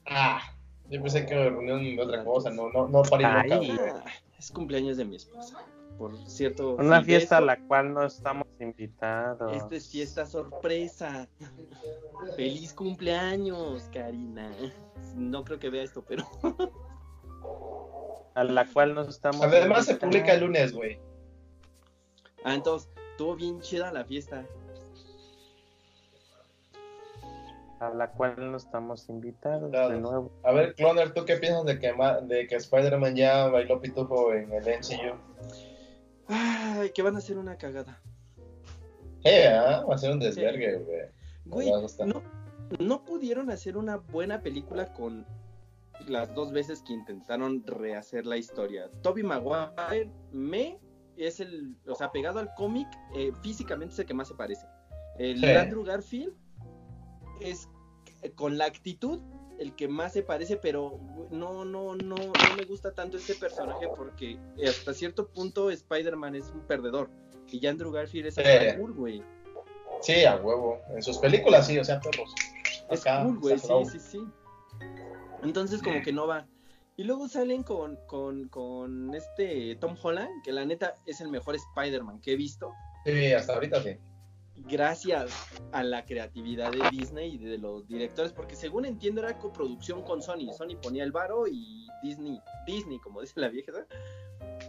Ah, 0.06 0.42
yo 0.90 1.02
pensé 1.02 1.26
que 1.26 1.34
era 1.34 1.50
reunión 1.50 1.82
de 1.82 2.02
otra 2.02 2.26
cosa, 2.26 2.50
no, 2.52 2.70
no, 2.70 2.90
no 2.90 3.02
Ay. 3.14 3.50
loca, 3.50 3.58
güey. 3.58 3.72
Ah, 3.72 4.04
es 4.38 4.52
cumpleaños 4.52 4.98
de 4.98 5.06
mi 5.06 5.16
esposa. 5.16 5.58
Por 5.98 6.18
cierto, 6.28 6.76
Una 6.76 7.02
fiesta 7.02 7.38
a 7.38 7.42
la 7.42 7.58
cual 7.66 7.94
no 7.94 8.04
estamos 8.04 8.48
invitados. 8.60 9.56
Esta 9.56 9.76
es 9.76 9.90
fiesta 9.90 10.26
sorpresa. 10.26 11.30
Feliz 12.36 12.74
cumpleaños, 12.74 13.84
Karina. 13.94 14.52
No 15.16 15.46
creo 15.46 15.60
que 15.60 15.70
vea 15.70 15.84
esto, 15.84 16.04
pero 16.04 16.26
A 18.34 18.44
la 18.44 18.66
cual 18.66 18.96
no 18.96 19.04
estamos 19.04 19.42
Además 19.44 19.86
se 19.86 19.96
publica 19.96 20.34
el 20.34 20.42
lunes, 20.42 20.74
güey. 20.74 21.00
ah, 22.44 22.56
entonces 22.56 22.90
estuvo 23.14 23.36
bien 23.36 23.62
chida 23.62 23.92
la 23.92 24.04
fiesta. 24.06 24.44
A 27.80 27.90
la 27.90 28.10
cual 28.12 28.36
no 28.52 28.58
estamos 28.58 29.08
invitados 29.10 29.72
de 29.72 30.00
nuevo. 30.00 30.32
A 30.44 30.52
ver, 30.52 30.74
Cloner, 30.74 31.14
¿tú 31.14 31.26
qué 31.26 31.36
piensas 31.38 31.66
de 31.66 31.78
que, 31.80 31.94
ma- 31.94 32.22
de 32.22 32.48
que 32.48 32.56
Spider-Man 32.56 33.16
ya 33.16 33.48
bailó 33.50 33.80
pitufo 33.80 34.34
en 34.34 34.52
el 34.52 34.64
MCU? 34.64 35.16
Ay, 36.28 36.90
que 36.92 37.02
van 37.04 37.16
a 37.16 37.20
hacer 37.20 37.38
una 37.38 37.58
cagada. 37.58 38.02
Eh, 39.26 39.48
ah, 39.48 39.86
va 39.88 39.96
a 39.96 39.98
ser 39.98 40.12
un 40.12 40.20
desvergue, 40.20 40.78
güey. 40.80 41.02
Güey, 41.46 41.72
no, 42.06 42.24
no 42.80 43.04
pudieron 43.06 43.52
hacer 43.52 43.76
una 43.78 43.98
buena 43.98 44.42
película 44.42 44.92
con 44.94 45.26
las 46.08 46.34
dos 46.34 46.52
veces 46.54 46.82
que 46.82 46.94
intentaron 46.94 47.64
rehacer 47.68 48.26
la 48.26 48.38
historia. 48.38 48.90
Toby 49.02 49.24
Maguire 49.24 50.10
me 50.32 50.80
es 51.18 51.40
el, 51.40 51.76
o 51.88 51.96
sea, 51.96 52.12
pegado 52.12 52.40
al 52.40 52.54
cómic, 52.56 52.88
eh, 53.16 53.32
físicamente 53.42 53.94
es 53.94 54.00
el 54.00 54.06
que 54.06 54.14
más 54.14 54.28
se 54.28 54.36
parece. 54.36 54.66
El 55.18 55.40
Sí. 55.40 55.46
Andrew 55.46 55.84
Garfield 55.84 56.34
es 57.40 57.70
eh, 58.22 58.32
con 58.32 58.58
la 58.58 58.66
actitud 58.66 59.22
el 59.60 59.76
que 59.76 59.88
más 59.88 60.14
se 60.14 60.24
parece, 60.24 60.58
pero 60.58 61.00
no, 61.30 61.64
no, 61.64 61.96
no, 61.96 62.26
no 62.26 62.56
me 62.58 62.66
gusta 62.66 62.94
tanto 62.94 63.18
este 63.18 63.36
personaje 63.36 63.88
porque 63.96 64.40
hasta 64.68 64.94
cierto 64.94 65.28
punto 65.30 65.70
Spider-Man 65.70 66.36
es 66.36 66.50
un 66.50 66.62
perdedor 66.62 67.10
y 67.48 67.66
Andrew 67.68 67.92
Garfield 67.92 68.28
es 68.28 68.38
acá 68.38 68.78
cool, 68.78 68.94
güey. 68.94 69.24
Sí, 70.02 70.26
a 70.26 70.36
huevo. 70.38 70.82
En 70.90 71.02
sus 71.04 71.18
películas 71.20 71.68
sí, 71.68 71.78
o 71.78 71.84
sea, 71.84 72.00
perros. 72.00 72.34
Es 72.90 73.02
Acá, 73.02 73.24
cool, 73.24 73.40
güey, 73.40 73.60
sí, 73.60 73.68
sí, 73.92 74.00
sí. 74.00 74.28
Entonces 75.44 75.82
como 75.82 76.02
que 76.02 76.12
no 76.12 76.28
va. 76.28 76.48
Y 76.96 77.04
luego 77.06 77.28
salen 77.28 77.64
con, 77.64 77.98
con, 78.08 78.48
con 78.50 79.14
este 79.16 79.76
Tom 79.78 79.96
Holland, 80.02 80.30
que 80.44 80.52
la 80.52 80.64
neta 80.66 80.94
es 81.08 81.22
el 81.22 81.30
mejor 81.30 81.56
Spider-Man 81.56 82.20
que 82.22 82.34
he 82.34 82.36
visto, 82.36 82.72
Sí, 83.06 83.34
hasta 83.34 83.56
ahorita 83.56 83.82
sí. 83.82 83.98
gracias 84.68 85.32
a 85.72 85.84
la 85.84 86.06
creatividad 86.06 86.72
de 86.72 86.88
Disney 86.92 87.34
y 87.34 87.38
de 87.40 87.58
los 87.58 87.88
directores, 87.88 88.32
porque 88.32 88.56
según 88.56 88.86
entiendo 88.86 89.22
era 89.22 89.38
coproducción 89.40 90.04
con 90.04 90.22
Sony. 90.22 90.54
Sony 90.56 90.78
ponía 90.82 91.04
el 91.04 91.12
varo 91.12 91.48
y 91.48 91.88
Disney, 92.04 92.40
Disney, 92.68 93.00
como 93.00 93.22
dice 93.22 93.40
la 93.42 93.50
vieja, 93.50 93.72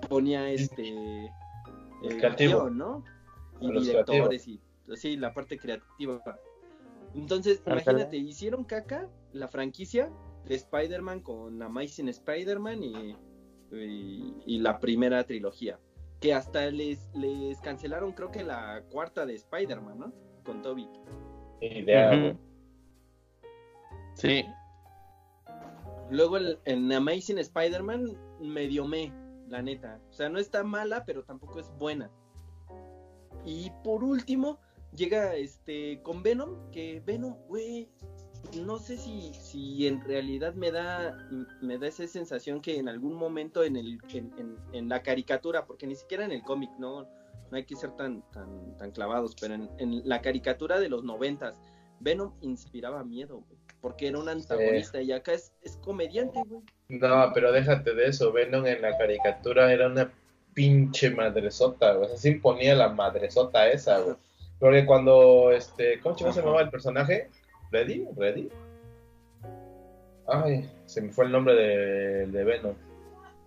ponía 0.09 0.49
este 0.51 1.31
creativo. 2.19 2.63
guion, 2.63 2.79
¿no? 2.79 3.05
Y 3.61 3.69
Los 3.69 3.87
directores 3.87 4.49
y 4.49 4.61
sí, 4.97 5.17
la 5.17 5.33
parte 5.33 5.59
creativa. 5.59 6.21
Entonces, 7.15 7.63
imagínate, 7.67 8.17
hicieron 8.17 8.65
caca 8.65 9.09
la 9.33 9.47
franquicia 9.47 10.11
de 10.47 10.55
Spider-Man 10.55 11.21
con 11.21 11.63
Amazing 11.63 12.09
Spider-Man 12.09 12.83
y, 12.83 13.17
y, 13.73 14.35
y 14.47 14.59
la 14.59 14.79
primera 14.79 15.25
trilogía. 15.25 15.79
Que 16.21 16.33
hasta 16.33 16.71
les, 16.71 17.11
les 17.15 17.61
cancelaron, 17.61 18.13
creo 18.13 18.31
que 18.31 18.45
la 18.45 18.83
cuarta 18.91 19.27
de 19.27 19.35
Spider-Man, 19.35 19.99
¿no? 19.99 20.13
Con 20.45 20.63
Toby. 20.63 20.89
Idea, 21.61 22.11
Ujú. 22.11 22.21
güey. 22.21 22.39
Sí, 24.15 24.45
Luego 26.11 26.37
el, 26.37 26.59
en 26.65 26.93
Amazing 26.93 27.39
Spider-Man 27.39 28.17
medio 28.41 28.87
me, 28.87 29.13
la 29.49 29.63
neta. 29.63 30.01
O 30.11 30.13
sea, 30.13 30.29
no 30.29 30.39
está 30.39 30.63
mala, 30.63 31.05
pero 31.05 31.25
tampoco 31.25 31.61
es 31.61 31.71
buena. 31.79 32.11
Y 33.45 33.71
por 33.83 34.05
último, 34.05 34.59
llega 34.95 35.35
este 35.35 36.01
con 36.03 36.23
Venom, 36.23 36.71
que 36.71 37.03
Venom, 37.05 37.35
güey, 37.49 37.89
no 38.57 38.79
sé 38.79 38.97
si, 38.97 39.33
si 39.35 39.87
en 39.87 40.03
realidad 40.05 40.55
me 40.55 40.71
da, 40.71 41.29
me 41.61 41.79
da 41.79 41.89
esa 41.89 42.07
sensación 42.07 42.61
que 42.61 42.79
en 42.79 42.89
algún 42.89 43.15
momento 43.15 43.65
en, 43.65 43.77
el, 43.77 43.99
en, 44.73 44.89
la 44.89 45.03
caricatura, 45.03 45.67
porque 45.67 45.87
ni 45.87 45.97
siquiera 45.97 46.25
en 46.25 46.33
el 46.33 46.43
cómic, 46.43 46.71
no, 46.79 47.03
no 47.03 47.57
hay 47.57 47.65
que 47.65 47.77
ser 47.77 47.91
tan, 47.93 48.23
tan, 48.31 48.77
tan 48.77 48.91
clavados, 48.91 49.35
pero 49.41 49.55
en, 49.55 50.03
la 50.09 50.21
caricatura 50.21 50.81
de 50.81 50.89
los 50.89 51.05
noventas, 51.05 51.59
Venom 52.01 52.33
inspiraba 52.41 53.05
miedo, 53.05 53.45
porque 53.81 54.09
era 54.09 54.19
un 54.19 54.29
antagonista 54.29 55.01
y 55.01 55.13
acá 55.13 55.33
es, 55.33 55.53
es 55.63 55.77
comediante, 55.77 56.41
güey. 56.47 56.63
No, 56.89 57.31
pero 57.33 57.53
déjate 57.53 57.95
de 57.95 58.07
eso, 58.07 58.33
Venom 58.33 58.67
en 58.67 58.83
la 58.83 58.97
caricatura 58.97 59.73
era 59.73 59.87
una 59.87 60.13
pinche 60.55 61.11
madresota, 61.11 61.99
o 61.99 62.07
sea, 62.07 62.17
se 62.17 62.31
imponía 62.31 62.75
la 62.75 62.89
madresota 62.89 63.69
esa, 63.69 64.01
güey. 64.01 64.17
Porque 64.59 64.87
cuando, 64.87 65.51
este, 65.51 66.01
¿cómo 66.01 66.17
se 66.17 66.41
llamaba 66.41 66.63
el 66.63 66.71
personaje? 66.71 67.29
¿Ready? 67.75 68.07
¿Ready? 68.17 68.49
Ay, 70.29 70.71
se 70.87 71.03
me 71.03 71.11
fue 71.11 71.25
el 71.25 71.33
nombre 71.33 71.55
de, 71.57 72.27
de 72.29 72.45
Venom. 72.45 72.77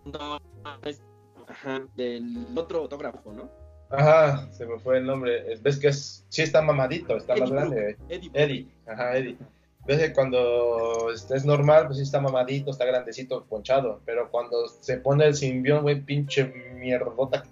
No, 0.03 0.37
es, 0.83 1.01
ajá, 1.47 1.87
del 1.95 2.45
otro 2.53 2.79
autógrafo, 2.79 3.31
¿no? 3.31 3.49
Ajá, 3.89 4.51
se 4.51 4.65
me 4.65 4.77
fue 4.79 4.97
el 4.97 5.05
nombre. 5.05 5.55
Ves 5.61 5.79
que 5.79 5.87
es, 5.87 6.25
sí 6.27 6.41
está 6.41 6.61
mamadito, 6.61 7.15
está 7.15 7.37
más 7.37 7.49
grande. 7.49 7.95
Eddie. 8.09 8.31
Eddie, 8.33 8.67
ajá, 8.85 9.17
Eddie. 9.17 9.37
Ves 9.85 9.99
que 9.99 10.13
cuando 10.13 11.09
es 11.09 11.45
normal, 11.45 11.85
pues 11.85 11.99
sí 11.99 12.03
está 12.03 12.19
mamadito, 12.19 12.71
está 12.71 12.83
grandecito, 12.83 13.45
ponchado. 13.45 14.01
Pero 14.03 14.29
cuando 14.29 14.67
se 14.67 14.97
pone 14.97 15.25
el 15.25 15.35
simbión, 15.35 15.83
güey, 15.83 16.01
pinche 16.01 16.43
mierdota. 16.75 17.45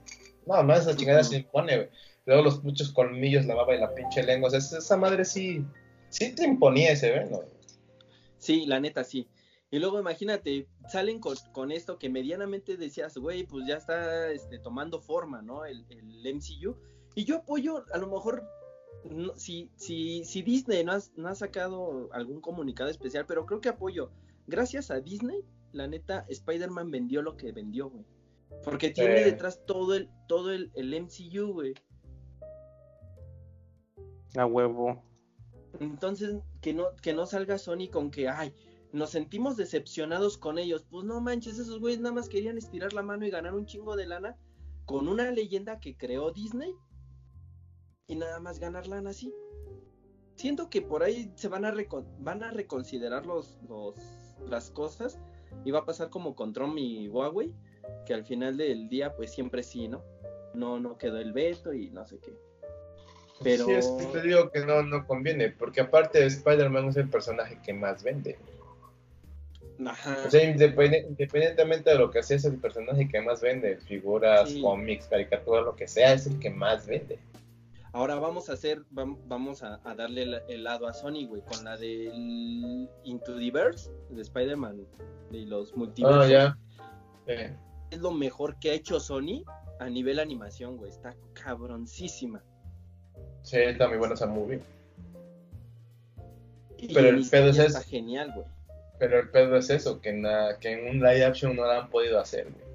No, 0.45 0.61
más 0.63 0.81
esa 0.81 0.97
chingada 0.97 1.23
se 1.23 1.37
impone, 1.37 1.77
güey. 1.77 1.89
Luego 2.25 2.43
los 2.43 2.61
muchos 2.65 2.91
colmillos, 2.91 3.45
la 3.45 3.55
baba 3.55 3.75
y 3.75 3.79
la 3.79 3.95
pinche 3.95 4.23
lengua. 4.23 4.49
O 4.49 4.51
sea, 4.51 4.59
esa 4.59 4.97
madre 4.97 5.23
sí, 5.23 5.65
sí 6.09 6.33
te 6.33 6.45
imponía 6.45 6.91
ese 6.91 7.25
¿no? 7.25 7.41
Sí, 8.37 8.65
la 8.65 8.79
neta 8.79 9.03
sí. 9.03 9.27
Y 9.71 9.79
luego 9.79 9.99
imagínate, 9.99 10.67
salen 10.87 11.19
con, 11.19 11.71
esto 11.71 11.97
que 11.97 12.09
medianamente 12.09 12.77
decías, 12.77 13.17
güey, 13.17 13.45
pues 13.45 13.65
ya 13.67 13.77
está 13.77 14.31
este, 14.31 14.59
tomando 14.59 15.01
forma, 15.01 15.41
¿no? 15.41 15.65
El, 15.65 15.85
el, 15.89 16.35
MCU. 16.35 16.77
Y 17.15 17.25
yo 17.25 17.37
apoyo, 17.37 17.83
a 17.91 17.97
lo 17.97 18.07
mejor, 18.07 18.47
si, 19.35 19.71
si, 19.75 20.23
si 20.23 20.41
Disney 20.43 20.83
no, 20.83 20.93
no 21.15 21.27
ha 21.27 21.35
sacado 21.35 22.09
algún 22.13 22.39
comunicado 22.39 22.89
especial, 22.89 23.25
pero 23.27 23.45
creo 23.45 23.61
que 23.61 23.69
apoyo. 23.69 24.11
Gracias 24.47 24.91
a 24.91 24.99
Disney, 24.99 25.43
la 25.71 25.87
neta, 25.87 26.25
Spider-Man 26.29 26.91
vendió 26.91 27.21
lo 27.21 27.35
que 27.35 27.51
vendió, 27.51 27.89
güey. 27.89 28.05
Porque 28.63 28.91
tiene 28.91 29.23
detrás 29.23 29.65
todo 29.65 29.95
el, 29.95 30.09
todo 30.27 30.53
el, 30.53 30.71
el 30.75 30.93
MCU, 31.01 31.53
güey. 31.53 31.73
A 34.35 34.45
huevo. 34.45 35.03
Entonces, 35.79 36.37
que 36.61 36.73
no, 36.73 36.95
que 37.01 37.13
no 37.13 37.25
salga 37.25 37.57
Sony 37.57 37.89
con 37.91 38.11
que, 38.11 38.27
ay, 38.29 38.53
nos 38.91 39.09
sentimos 39.09 39.57
decepcionados 39.57 40.37
con 40.37 40.57
ellos. 40.57 40.85
Pues 40.89 41.03
no 41.03 41.19
manches, 41.21 41.59
esos 41.59 41.79
güeyes 41.79 41.99
nada 41.99 42.15
más 42.15 42.29
querían 42.29 42.57
estirar 42.57 42.93
la 42.93 43.03
mano 43.03 43.25
y 43.25 43.29
ganar 43.29 43.53
un 43.53 43.65
chingo 43.65 43.95
de 43.95 44.07
lana 44.07 44.37
con 44.85 45.07
una 45.07 45.31
leyenda 45.31 45.79
que 45.79 45.97
creó 45.97 46.31
Disney 46.31 46.73
y 48.07 48.15
nada 48.15 48.39
más 48.39 48.59
ganar 48.59 48.87
lana 48.87 49.09
así. 49.09 49.33
Siento 50.35 50.69
que 50.69 50.81
por 50.81 51.03
ahí 51.03 51.31
se 51.35 51.47
van 51.47 51.65
a, 51.65 51.73
van 52.19 52.43
a 52.43 52.51
reconsiderar 52.51 53.25
los, 53.25 53.57
los, 53.67 53.95
las 54.47 54.69
cosas 54.69 55.19
y 55.63 55.71
va 55.71 55.79
a 55.79 55.85
pasar 55.85 56.09
como 56.09 56.35
con 56.35 56.53
Trump 56.53 56.77
y 56.77 57.07
Huawei, 57.07 57.53
que 58.05 58.13
al 58.13 58.25
final 58.25 58.57
del 58.57 58.89
día 58.89 59.15
pues 59.15 59.33
siempre 59.33 59.63
sí, 59.63 59.87
¿no? 59.87 60.03
No, 60.53 60.79
no 60.79 60.97
quedó 60.97 61.17
el 61.17 61.33
veto 61.33 61.73
y 61.73 61.89
no 61.89 62.05
sé 62.05 62.19
qué. 62.19 62.37
Pero... 63.43 63.65
Sí, 63.65 63.71
es 63.71 63.87
que 63.87 64.05
te 64.05 64.21
digo 64.21 64.49
que 64.51 64.65
no, 64.65 64.81
no 64.83 65.05
conviene, 65.05 65.49
porque 65.49 65.81
aparte 65.81 66.25
Spider-Man 66.25 66.89
es 66.89 66.97
el 66.97 67.09
personaje 67.09 67.59
que 67.63 67.73
más 67.73 68.03
vende. 68.03 68.37
Ajá. 69.85 70.23
O 70.25 70.31
sea, 70.31 70.43
independientemente 70.43 71.89
de 71.89 71.97
lo 71.97 72.09
que 72.09 72.23
sea, 72.23 72.37
es 72.37 72.45
el 72.45 72.57
personaje 72.57 73.09
que 73.09 73.21
más 73.21 73.41
vende. 73.41 73.77
Figuras, 73.77 74.53
cómics, 74.61 75.07
caricaturas, 75.07 75.65
lo 75.65 75.75
que 75.75 75.87
sea, 75.87 76.13
es 76.13 76.27
el 76.27 76.39
que 76.39 76.49
más 76.49 76.87
vende. 76.87 77.19
Ahora 77.91 78.15
vamos 78.15 78.49
a 78.49 78.53
hacer, 78.53 78.83
vamos 78.91 79.63
a, 79.63 79.79
darle 79.95 80.41
el, 80.49 80.63
lado 80.63 80.87
a 80.87 80.93
Sony, 80.93 81.25
güey, 81.27 81.41
con 81.43 81.63
la 81.63 81.77
del 81.77 82.89
Into 83.03 83.37
the 83.37 83.51
Verse, 83.51 83.89
de 84.09 84.21
Spider-Man, 84.21 84.85
de 85.31 85.45
los 85.45 85.73
multiversos. 85.75 86.25
Ah, 86.25 86.27
ya. 86.27 86.57
Es 87.91 87.99
lo 87.99 88.11
mejor 88.11 88.59
que 88.59 88.71
ha 88.71 88.73
hecho 88.73 88.99
Sony 88.99 89.43
a 89.79 89.89
nivel 89.89 90.19
animación, 90.19 90.75
güey. 90.77 90.91
Está 90.91 91.15
cabroncísima. 91.33 92.43
Sí, 93.45 93.57
está 93.57 93.87
muy 93.87 93.97
buena 93.97 94.15
esa 94.15 94.25
movie. 94.25 94.59
pero 96.93 97.09
el 97.09 97.29
pedo 97.29 97.51
es 97.51 97.59
eso. 97.59 97.79
genial, 97.81 98.31
güey. 98.33 98.47
Pero 98.97 99.19
el 99.19 99.29
pedo 99.29 99.55
es 99.57 99.69
eso, 99.69 100.01
que 100.01 100.09
en, 100.09 100.25
que 100.59 100.71
en 100.71 100.87
un 100.89 100.95
live 100.97 101.23
action 101.23 101.55
no 101.55 101.65
la 101.65 101.81
han 101.81 101.89
podido 101.89 102.19
hacer, 102.19 102.45
güey. 102.51 102.65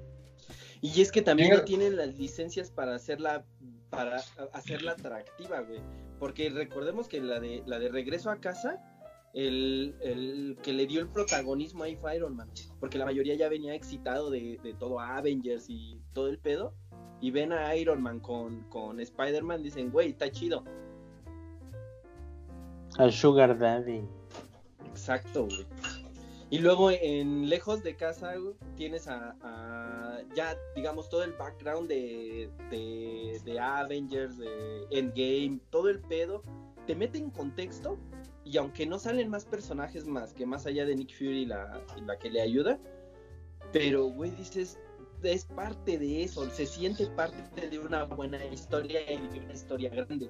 Y 0.79 1.01
es 1.01 1.11
que 1.11 1.21
también 1.21 1.51
no 1.51 1.63
tienen 1.63 1.97
las 1.97 2.17
licencias 2.17 2.71
para 2.71 2.95
hacerla 2.95 3.43
para 3.89 4.23
hacerla 4.53 4.93
atractiva, 4.93 5.59
güey. 5.59 5.81
Porque 6.19 6.49
recordemos 6.49 7.09
que 7.09 7.19
la 7.19 7.41
de 7.41 7.63
la 7.65 7.77
de 7.77 7.89
regreso 7.89 8.29
a 8.31 8.39
casa, 8.39 8.79
el, 9.33 9.93
el 10.01 10.57
que 10.63 10.71
le 10.71 10.87
dio 10.87 11.01
el 11.01 11.09
protagonismo 11.09 11.83
ahí 11.83 11.97
fue 11.97 12.15
Iron 12.15 12.37
Man. 12.37 12.49
Porque 12.79 12.97
la 12.97 13.05
mayoría 13.05 13.35
ya 13.35 13.49
venía 13.49 13.75
excitado 13.75 14.31
de, 14.31 14.57
de 14.63 14.73
todo 14.73 15.01
Avengers 15.01 15.65
y 15.67 15.99
todo 16.13 16.29
el 16.29 16.39
pedo 16.39 16.73
y 17.21 17.31
ven 17.31 17.53
a 17.53 17.75
Iron 17.75 18.01
Man 18.01 18.19
con, 18.19 18.61
con 18.63 18.99
Spider-Man, 18.99 19.63
dicen, 19.63 19.91
güey, 19.91 20.09
está 20.09 20.29
chido. 20.31 20.63
Al 22.97 23.11
Sugar 23.11 23.57
Daddy. 23.57 24.01
Exacto, 24.89 25.45
güey. 25.45 25.65
Y 26.49 26.57
luego 26.57 26.91
en 26.91 27.47
Lejos 27.47 27.81
de 27.81 27.95
Casa 27.95 28.33
tienes 28.75 29.07
a, 29.07 30.19
ya, 30.35 30.57
digamos, 30.75 31.07
todo 31.07 31.23
el 31.23 31.31
background 31.31 31.87
de, 31.87 32.49
de, 32.69 33.39
de, 33.45 33.59
Avengers, 33.59 34.37
de 34.37 34.85
Endgame, 34.91 35.61
todo 35.69 35.87
el 35.87 36.01
pedo. 36.01 36.43
Te 36.87 36.95
mete 36.95 37.19
en 37.19 37.29
contexto 37.29 37.97
y 38.43 38.57
aunque 38.57 38.85
no 38.85 38.99
salen 38.99 39.29
más 39.29 39.45
personajes 39.45 40.05
más 40.05 40.33
que 40.33 40.45
más 40.45 40.65
allá 40.65 40.83
de 40.85 40.95
Nick 40.95 41.15
Fury 41.15 41.45
la, 41.45 41.81
la 42.05 42.17
que 42.17 42.29
le 42.29 42.41
ayuda, 42.41 42.79
pero, 43.71 44.05
güey, 44.05 44.31
dices, 44.31 44.77
es 45.23 45.45
parte 45.45 45.97
de 45.97 46.23
eso, 46.23 46.49
se 46.49 46.65
siente 46.65 47.07
parte 47.07 47.69
de 47.69 47.79
una 47.79 48.03
buena 48.05 48.43
historia 48.45 48.99
y 49.11 49.27
de 49.27 49.39
una 49.39 49.53
historia 49.53 49.89
grande. 49.89 50.29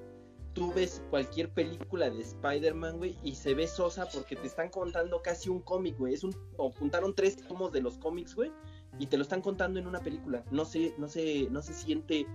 Tú 0.52 0.72
ves 0.72 1.02
cualquier 1.08 1.48
película 1.48 2.10
de 2.10 2.20
Spider-Man, 2.20 2.98
güey, 2.98 3.16
y 3.22 3.34
se 3.34 3.54
ve 3.54 3.66
sosa 3.66 4.06
porque 4.12 4.36
te 4.36 4.46
están 4.46 4.68
contando 4.68 5.22
casi 5.22 5.48
un 5.48 5.60
cómic, 5.60 5.96
güey. 5.98 6.12
Es 6.12 6.24
un, 6.24 6.36
o 6.58 6.70
juntaron 6.70 7.14
tres 7.14 7.36
tomos 7.36 7.72
de 7.72 7.80
los 7.80 7.96
cómics, 7.96 8.34
güey, 8.34 8.52
y 8.98 9.06
te 9.06 9.16
lo 9.16 9.22
están 9.22 9.40
contando 9.40 9.78
en 9.78 9.86
una 9.86 10.00
película. 10.00 10.44
No 10.50 10.66
se, 10.66 10.94
no 10.98 11.08
se, 11.08 11.48
no 11.50 11.62
se 11.62 11.72
siente 11.72 12.26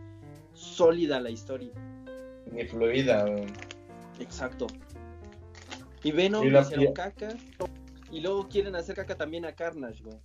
sólida 0.53 1.19
la 1.19 1.29
historia. 1.29 1.71
Ni 2.51 2.65
fluida, 2.65 3.25
Exacto. 4.19 4.65
Y 6.03 6.11
Venom 6.11 6.43
y 6.43 6.57
hicieron 6.57 6.93
caca. 6.93 7.35
Y 8.11 8.21
luego 8.21 8.47
quieren 8.47 8.75
hacer 8.75 8.95
caca 8.95 9.15
también 9.15 9.45
a 9.45 9.53
Carnage, 9.53 10.03
güey. 10.03 10.17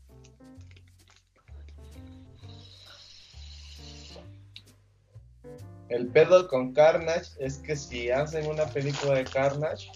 El 5.92 6.06
pedo 6.06 6.48
con 6.48 6.72
Carnage 6.72 7.32
es 7.38 7.58
que 7.58 7.76
si 7.76 8.10
hacen 8.10 8.46
una 8.46 8.64
película 8.64 9.14
de 9.14 9.24
Carnage, 9.24 9.90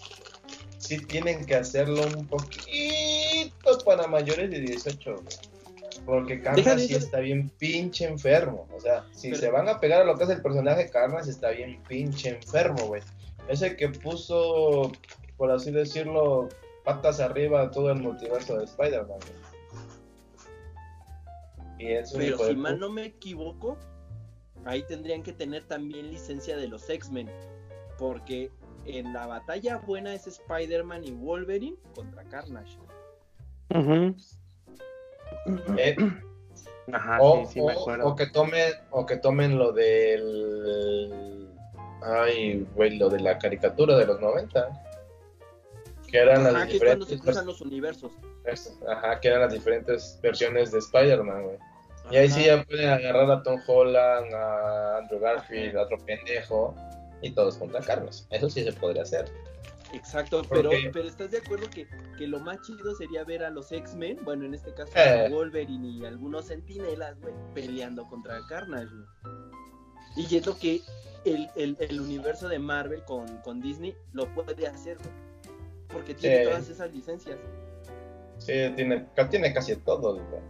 sí 0.77 0.99
tienen 0.99 1.43
que 1.43 1.55
hacerlo 1.55 2.03
un 2.15 2.27
poquito 2.27 3.79
para 3.83 4.05
mayores 4.07 4.51
de 4.51 4.59
18, 4.59 5.15
Porque 6.05 6.39
Carnage 6.39 6.87
sí 6.87 6.93
está 6.93 7.19
bien 7.19 7.49
pinche 7.57 8.05
enfermo. 8.05 8.67
O 8.75 8.79
sea, 8.79 9.05
si 9.11 9.33
se 9.33 9.49
van 9.49 9.67
a 9.69 9.79
pegar 9.79 10.01
a 10.01 10.05
lo 10.05 10.15
que 10.15 10.25
es 10.25 10.29
el 10.29 10.41
personaje, 10.43 10.87
Carnage 10.89 11.31
está 11.31 11.49
bien 11.49 11.81
pinche 11.87 12.29
enfermo, 12.29 12.85
güey. 12.85 13.01
Ese 13.47 13.75
que 13.75 13.89
puso, 13.89 14.91
por 15.35 15.49
así 15.49 15.71
decirlo, 15.71 16.47
patas 16.83 17.19
arriba 17.19 17.71
todo 17.71 17.91
el 17.91 17.99
multiverso 17.99 18.55
de 18.57 18.65
Spider-Man. 18.65 19.19
Pero 21.79 22.37
si 22.37 22.55
mal 22.55 22.79
no 22.79 22.89
me 22.89 23.05
equivoco, 23.05 23.77
ahí 24.65 24.83
tendrían 24.83 25.23
que 25.23 25.33
tener 25.33 25.63
también 25.65 26.09
licencia 26.09 26.57
de 26.57 26.67
los 26.67 26.89
X-Men, 26.89 27.29
porque 27.97 28.51
en 28.85 29.13
la 29.13 29.27
batalla 29.27 29.77
buena 29.77 30.13
es 30.13 30.27
Spider-Man 30.27 31.03
y 31.05 31.11
Wolverine 31.11 31.77
contra 31.93 32.23
Carnage. 32.23 32.77
Eh, 35.77 35.95
Ajá, 36.93 37.17
o, 37.21 37.45
sí, 37.45 37.53
sí 37.53 37.61
me 37.61 37.73
acuerdo. 37.73 38.07
O, 38.07 38.15
que 38.15 38.27
tomen, 38.27 38.73
o 38.91 39.05
que 39.05 39.17
tomen 39.17 39.57
lo 39.57 39.73
del. 39.73 41.49
Ay, 42.01 42.65
güey, 42.75 42.97
lo 42.97 43.09
de 43.09 43.19
la 43.19 43.37
caricatura 43.37 43.97
de 43.97 44.05
los 44.05 44.21
90. 44.21 44.83
Que 46.09 46.19
eran 46.19 46.43
las 46.43 46.67
diferentes. 46.67 46.85
cuando 46.85 47.05
se 47.05 47.19
cruzan 47.19 47.45
los 47.45 47.61
universos. 47.61 48.13
Ajá, 48.87 49.19
que 49.19 49.27
eran 49.27 49.41
las 49.41 49.51
diferentes 49.51 50.17
versiones 50.21 50.71
de 50.71 50.79
Spider-Man, 50.79 51.43
güey. 51.43 51.57
Y 52.09 52.15
ahí 52.15 52.29
sí 52.29 52.45
ya 52.45 52.63
pueden 52.63 52.89
agarrar 52.89 53.29
a 53.31 53.43
Tom 53.43 53.59
Holland, 53.67 54.33
a 54.33 54.97
Andrew 54.99 55.19
Garfield, 55.19 55.75
a 55.77 55.83
otro 55.83 55.97
pendejo, 56.05 56.73
y 57.21 57.31
todos 57.31 57.57
contra 57.57 57.81
Carlos. 57.81 58.27
Eso 58.29 58.49
sí 58.49 58.63
se 58.63 58.71
podría 58.73 59.01
hacer. 59.03 59.25
Exacto, 59.93 60.41
pero, 60.49 60.69
pero 60.91 61.07
estás 61.07 61.31
de 61.31 61.37
acuerdo 61.37 61.69
que, 61.69 61.87
que, 62.17 62.27
lo 62.27 62.39
más 62.39 62.61
chido 62.61 62.93
sería 62.95 63.23
ver 63.23 63.43
a 63.43 63.49
los 63.49 63.71
X-Men, 63.71 64.19
bueno, 64.23 64.45
en 64.45 64.53
este 64.53 64.73
caso 64.73 64.91
Eh. 64.95 65.29
Wolverine 65.31 65.87
y 65.87 66.05
algunos 66.05 66.45
sentinelas, 66.45 67.19
güey, 67.21 67.33
peleando 67.53 68.05
contra 68.07 68.39
Carnage, 68.49 68.87
güey. 68.93 70.27
Y 70.27 70.35
es 70.35 70.45
lo 70.45 70.57
que 70.57 70.81
el, 71.25 71.49
el, 71.55 71.77
el 71.79 72.01
universo 72.01 72.49
de 72.49 72.59
Marvel 72.59 73.03
con, 73.05 73.37
con 73.43 73.61
Disney 73.61 73.95
lo 74.13 74.27
puede 74.33 74.67
hacer, 74.67 74.97
güey. 74.97 75.09
Porque 75.89 76.13
tiene 76.13 76.39
Sí. 76.39 76.43
todas 76.49 76.69
esas 76.69 76.91
licencias. 76.93 77.37
Sí, 78.39 78.53
tiene, 78.75 79.07
tiene 79.29 79.53
casi 79.53 79.75
todo, 79.77 80.15
güey. 80.15 80.41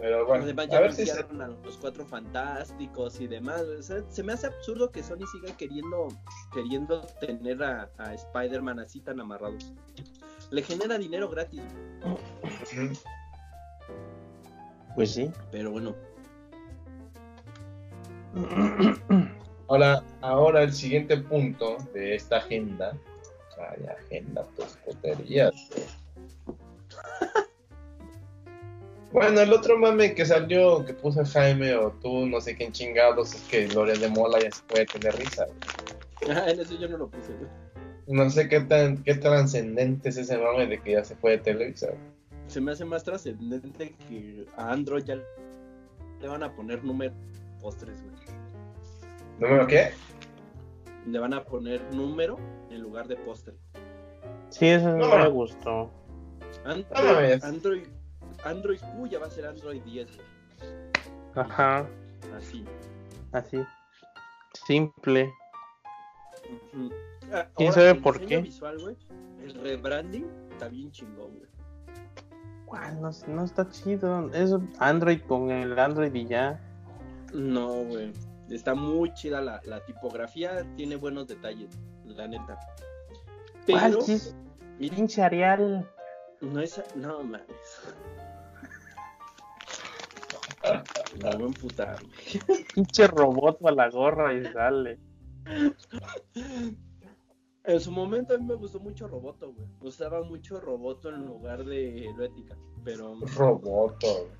Pero 0.00 0.26
bueno, 0.26 0.44
Además, 0.44 0.66
a 0.66 0.70
ya 0.70 0.80
ver 0.80 0.92
si 0.92 1.06
se... 1.06 1.18
a 1.20 1.48
los 1.64 1.76
cuatro 1.78 2.06
fantásticos 2.06 3.20
y 3.20 3.26
demás. 3.26 3.64
güey. 3.64 3.78
O 3.78 3.82
sea, 3.82 4.02
se 4.08 4.22
me 4.22 4.32
hace 4.32 4.46
absurdo 4.46 4.90
que 4.90 5.02
Sony 5.02 5.26
siga 5.32 5.56
queriendo, 5.56 6.08
queriendo 6.52 7.00
tener 7.20 7.62
a, 7.62 7.90
a 7.98 8.14
Spider-Man 8.14 8.78
así 8.80 9.00
tan 9.00 9.20
amarrados. 9.20 9.72
Le 10.50 10.62
genera 10.62 10.98
dinero 10.98 11.28
gratis. 11.28 11.62
Pues 14.94 15.12
sí. 15.12 15.30
pero 15.50 15.70
bueno. 15.72 15.94
Ahora, 19.70 20.02
ahora 20.22 20.62
el 20.62 20.72
siguiente 20.72 21.18
punto 21.18 21.76
de 21.92 22.14
esta 22.14 22.38
agenda. 22.38 22.96
Ay, 23.58 23.84
agenda, 23.86 24.42
pues 24.56 24.78
puterías. 24.82 25.52
güey. 25.74 25.97
Bueno, 29.12 29.40
el 29.40 29.52
otro 29.52 29.78
mame 29.78 30.14
que 30.14 30.26
salió, 30.26 30.84
que 30.84 30.92
puso 30.92 31.24
Jaime 31.24 31.74
o 31.74 31.90
tú, 31.92 32.26
no 32.26 32.40
sé 32.40 32.54
quién 32.56 32.72
chingados, 32.72 33.34
es 33.34 33.40
que 33.42 33.66
Gloria 33.66 33.94
de 33.94 34.08
Mola 34.08 34.38
ya 34.40 34.50
se 34.50 34.62
puede 34.64 34.84
tener 34.86 35.16
risa. 35.16 35.46
Ah, 36.28 36.44
en 36.50 36.60
eso 36.60 36.74
yo 36.78 36.88
no 36.88 36.98
lo 36.98 37.08
puse, 37.08 37.32
güey. 37.32 37.48
No 38.06 38.28
sé 38.30 38.48
qué 38.48 38.60
tan 38.60 39.02
qué 39.02 39.14
trascendente 39.14 40.08
es 40.10 40.16
ese 40.18 40.36
mame 40.38 40.66
de 40.66 40.80
que 40.80 40.92
ya 40.92 41.04
se 41.04 41.14
puede 41.16 41.38
televisar. 41.38 41.94
Se 42.48 42.60
me 42.60 42.72
hace 42.72 42.84
más 42.84 43.04
trascendente 43.04 43.94
que 44.08 44.46
a 44.56 44.72
Android 44.72 45.04
ya 45.04 45.16
le 46.20 46.28
van 46.28 46.42
a 46.42 46.54
poner 46.54 46.82
número 46.84 47.14
postres, 47.60 48.02
güey. 48.02 48.14
¿Número 49.38 49.66
qué? 49.66 49.90
Le 51.06 51.18
van 51.18 51.32
a 51.34 51.44
poner 51.44 51.80
número 51.94 52.38
en 52.70 52.80
lugar 52.82 53.08
de 53.08 53.16
postre. 53.16 53.54
Sí, 54.50 54.66
eso 54.68 54.90
no, 54.96 55.08
No. 55.08 55.18
me 55.18 55.28
gustó. 55.28 55.90
Android, 56.64 57.38
No. 57.40 57.46
Android, 57.46 57.82
Android 58.44 58.80
Q 58.80 59.06
ya 59.08 59.18
va 59.18 59.26
a 59.26 59.30
ser 59.30 59.46
Android 59.46 59.82
10, 59.82 60.08
güey. 60.16 60.26
Ajá, 61.34 61.86
Así. 62.36 62.64
así. 63.32 63.64
Simple. 64.66 65.32
Ah, 67.32 67.46
¿Quién 67.56 67.72
sabe 67.72 67.90
el 67.90 68.00
por 68.00 68.24
qué? 68.24 68.38
visual, 68.38 68.96
el 69.42 69.54
rebranding 69.54 70.26
está 70.50 70.68
bien 70.68 70.90
chingón, 70.90 71.36
güey. 71.36 71.48
¿Cuál? 72.64 73.00
No, 73.00 73.10
no 73.28 73.44
está 73.44 73.68
chido. 73.70 74.30
Es 74.32 74.52
Android 74.78 75.20
con 75.22 75.50
el 75.50 75.78
Android 75.78 76.14
y 76.14 76.26
ya. 76.26 76.60
No, 77.32 77.84
güey. 77.84 78.12
Está 78.50 78.74
muy 78.74 79.12
chida 79.14 79.40
la, 79.42 79.60
la 79.64 79.84
tipografía, 79.84 80.64
tiene 80.76 80.96
buenos 80.96 81.26
detalles, 81.28 81.68
la 82.06 82.26
neta. 82.26 82.58
¿Cuál? 83.66 83.92
Pero 83.92 83.98
es 84.00 84.34
mira, 84.78 84.96
pinche 84.96 85.22
Arial. 85.22 85.86
no 86.40 86.60
es. 86.60 86.82
No 86.96 87.22
mames. 87.22 87.42
Me 91.22 91.36
voy 91.36 91.42
a 91.42 91.46
emputar. 91.46 91.98
Pinche 92.74 93.06
robot 93.06 93.64
a 93.64 93.72
la 93.72 93.90
gorra 93.90 94.34
y 94.34 94.44
sale. 94.52 94.98
En 97.68 97.80
su 97.80 97.92
momento 97.92 98.34
a 98.34 98.38
mí 98.38 98.46
me 98.46 98.54
gustó 98.54 98.80
mucho 98.80 99.06
Roboto, 99.06 99.52
güey. 99.52 99.68
Usaba 99.82 100.22
mucho 100.22 100.58
Roboto 100.58 101.10
en 101.10 101.26
lugar 101.26 101.66
de 101.66 102.06
Helvética. 102.06 102.56
Pero, 102.82 103.14
Roboto. 103.36 104.30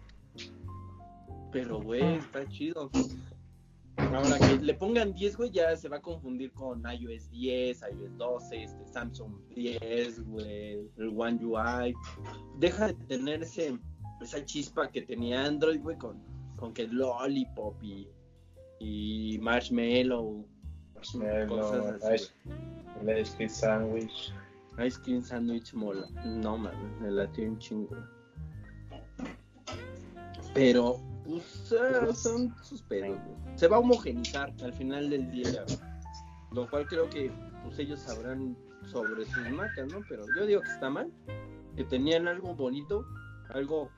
pero, 1.52 1.82
güey, 1.82 2.14
está 2.14 2.48
chido. 2.48 2.90
Ahora 3.98 4.38
que 4.38 4.56
le 4.64 4.72
pongan 4.72 5.12
10, 5.12 5.36
güey, 5.36 5.50
ya 5.50 5.76
se 5.76 5.90
va 5.90 5.98
a 5.98 6.00
confundir 6.00 6.52
con 6.52 6.82
iOS 6.90 7.30
10, 7.30 7.82
iOS 7.82 8.16
12, 8.16 8.62
este, 8.62 8.86
Samsung 8.86 9.34
10, 9.54 10.24
güey, 10.24 10.88
el 10.96 11.08
One 11.14 11.44
UI. 11.44 11.94
Deja 12.58 12.86
de 12.86 12.94
tener 12.94 13.42
ese, 13.42 13.78
esa 14.20 14.44
chispa 14.44 14.90
que 14.90 15.02
tenía 15.02 15.44
Android, 15.44 15.80
güey, 15.80 15.96
con, 15.96 16.20
con 16.56 16.72
que 16.72 16.86
Lollipop 16.88 17.82
y, 17.82 18.08
y 18.80 19.38
Marshmallow, 19.40 20.44
Marshmallow, 20.94 21.48
Cosas 21.48 22.02
así, 22.02 22.14
ice, 22.14 22.32
el 23.00 23.20
ice 23.20 23.36
cream 23.36 23.50
sandwich. 23.50 24.32
Ice 24.84 25.00
Cream 25.02 25.22
Sandwich 25.22 25.74
mola. 25.74 26.08
No 26.24 26.56
mames, 26.56 27.00
me 27.00 27.10
latió 27.10 27.48
un 27.48 27.58
chingo. 27.58 27.96
Pero, 30.54 31.00
pues, 31.24 31.74
ah, 31.80 32.14
son 32.14 32.54
sus 32.62 32.82
pedos, 32.82 33.18
güey. 33.18 33.58
Se 33.58 33.66
va 33.66 33.76
a 33.76 33.80
homogenizar 33.80 34.52
al 34.62 34.72
final 34.72 35.10
del 35.10 35.30
día, 35.30 35.64
güey. 35.64 35.78
Lo 36.52 36.70
cual 36.70 36.86
creo 36.86 37.10
que, 37.10 37.30
pues, 37.64 37.78
ellos 37.78 38.00
sabrán 38.00 38.56
sobre 38.86 39.24
sus 39.26 39.50
marcas, 39.50 39.92
¿no? 39.92 40.00
Pero 40.08 40.24
yo 40.36 40.46
digo 40.46 40.60
que 40.62 40.70
está 40.70 40.90
mal. 40.90 41.10
Que 41.76 41.84
tenían 41.84 42.26
algo 42.28 42.54
bonito, 42.54 43.04
algo, 43.50 43.90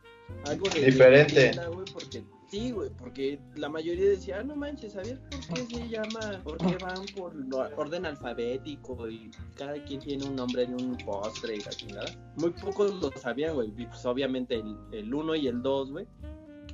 algo 0.46 0.68
de 0.70 0.86
Diferente. 0.86 1.34
leyenda, 1.34 1.68
güey, 1.68 1.84
porque 1.92 2.24
sí, 2.48 2.70
güey, 2.72 2.90
porque 2.90 3.40
la 3.56 3.68
mayoría 3.68 4.10
decía, 4.10 4.38
ah, 4.40 4.42
no 4.44 4.54
manches, 4.56 4.92
¿sabías 4.92 5.18
por 5.20 5.40
qué 5.40 5.66
se 5.76 5.88
llama? 5.88 6.40
¿Por 6.44 6.58
qué 6.58 6.76
van 6.84 7.04
por 7.16 7.34
lo- 7.34 7.58
orden 7.76 8.06
alfabético 8.06 9.08
y 9.08 9.30
cada 9.56 9.74
quien 9.84 10.00
tiene 10.00 10.24
un 10.26 10.36
nombre 10.36 10.64
en 10.64 10.74
un 10.74 10.96
postre 10.98 11.56
y 11.56 11.60
la 11.60 11.70
chingada? 11.70 12.32
Muy 12.36 12.50
pocos 12.50 12.94
lo 13.00 13.10
sabían, 13.12 13.54
güey. 13.54 13.70
Pues 13.70 14.04
obviamente 14.06 14.56
el, 14.56 14.76
el 14.92 15.12
1 15.12 15.34
y 15.36 15.48
el 15.48 15.62
2, 15.62 15.90
güey, 15.92 16.06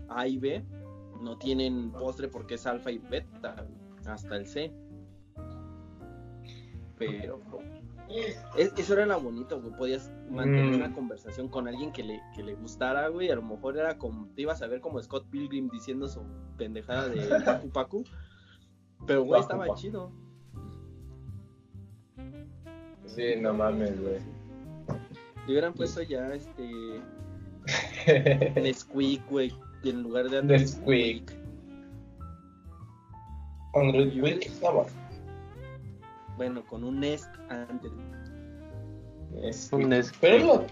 A 0.08 0.26
y 0.28 0.38
B, 0.38 0.64
no 1.22 1.36
tienen 1.38 1.90
postre 1.92 2.28
porque 2.28 2.54
es 2.54 2.66
alfa 2.66 2.90
y 2.90 2.98
beta, 2.98 3.66
hasta 4.06 4.36
el 4.36 4.46
C. 4.46 4.72
Pero 6.98 7.40
es- 8.56 8.72
eso 8.76 8.92
era 8.94 9.06
lo 9.06 9.20
bonito, 9.20 9.60
güey. 9.60 9.74
Podías 9.76 10.10
mantener 10.30 10.64
Mm. 10.66 10.74
una 10.74 10.92
conversación 10.94 11.48
con 11.48 11.68
alguien 11.68 11.92
que 11.92 12.02
le, 12.04 12.20
que 12.34 12.42
le 12.42 12.54
gustara, 12.54 13.08
güey. 13.08 13.30
A 13.30 13.34
lo 13.36 13.42
mejor 13.42 13.76
era 13.76 13.98
como, 13.98 14.28
te 14.34 14.42
ibas 14.42 14.62
a 14.62 14.66
ver 14.66 14.80
como 14.80 15.02
Scott 15.02 15.26
Pilgrim 15.30 15.68
diciendo 15.70 16.08
su 16.08 16.22
pendejada 16.56 17.08
de 17.08 17.16
Pacu 17.44 17.70
Pacu. 17.70 18.04
Pero, 19.06 19.24
güey, 19.24 19.40
estaba 19.40 19.74
chido. 19.74 20.10
Sí, 23.06 23.34
no 23.40 23.52
mames, 23.54 24.00
güey. 24.00 24.18
Le 25.46 25.52
hubieran 25.52 25.74
puesto 25.74 26.02
ya 26.02 26.34
este 26.34 27.00
Nesquik, 28.60 29.28
güey, 29.28 29.52
en 29.84 30.02
lugar 30.02 30.28
de 30.28 30.42
Nesquik. 30.42 31.32
Android 33.74 34.10
Quick 34.12 34.46
estaba. 34.46 34.86
Bueno, 36.36 36.64
con 36.66 36.84
un 36.84 37.00
Nest 37.00 37.28
antes. 37.48 37.90
Es- 39.42 39.70
Un 39.72 39.88
Nesquik. 39.90 40.20
Pero, 40.20 40.38
lo- 40.44 40.66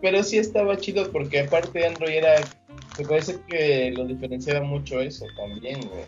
pero 0.00 0.22
sí 0.22 0.38
estaba 0.38 0.76
chido 0.76 1.10
porque 1.10 1.40
aparte 1.40 1.86
Android 1.86 2.14
era. 2.16 2.36
Me 2.98 3.04
parece 3.04 3.38
que 3.48 3.92
lo 3.96 4.04
diferenciaba 4.04 4.64
mucho 4.64 5.00
eso 5.00 5.24
también, 5.36 5.80
güey. 5.88 6.04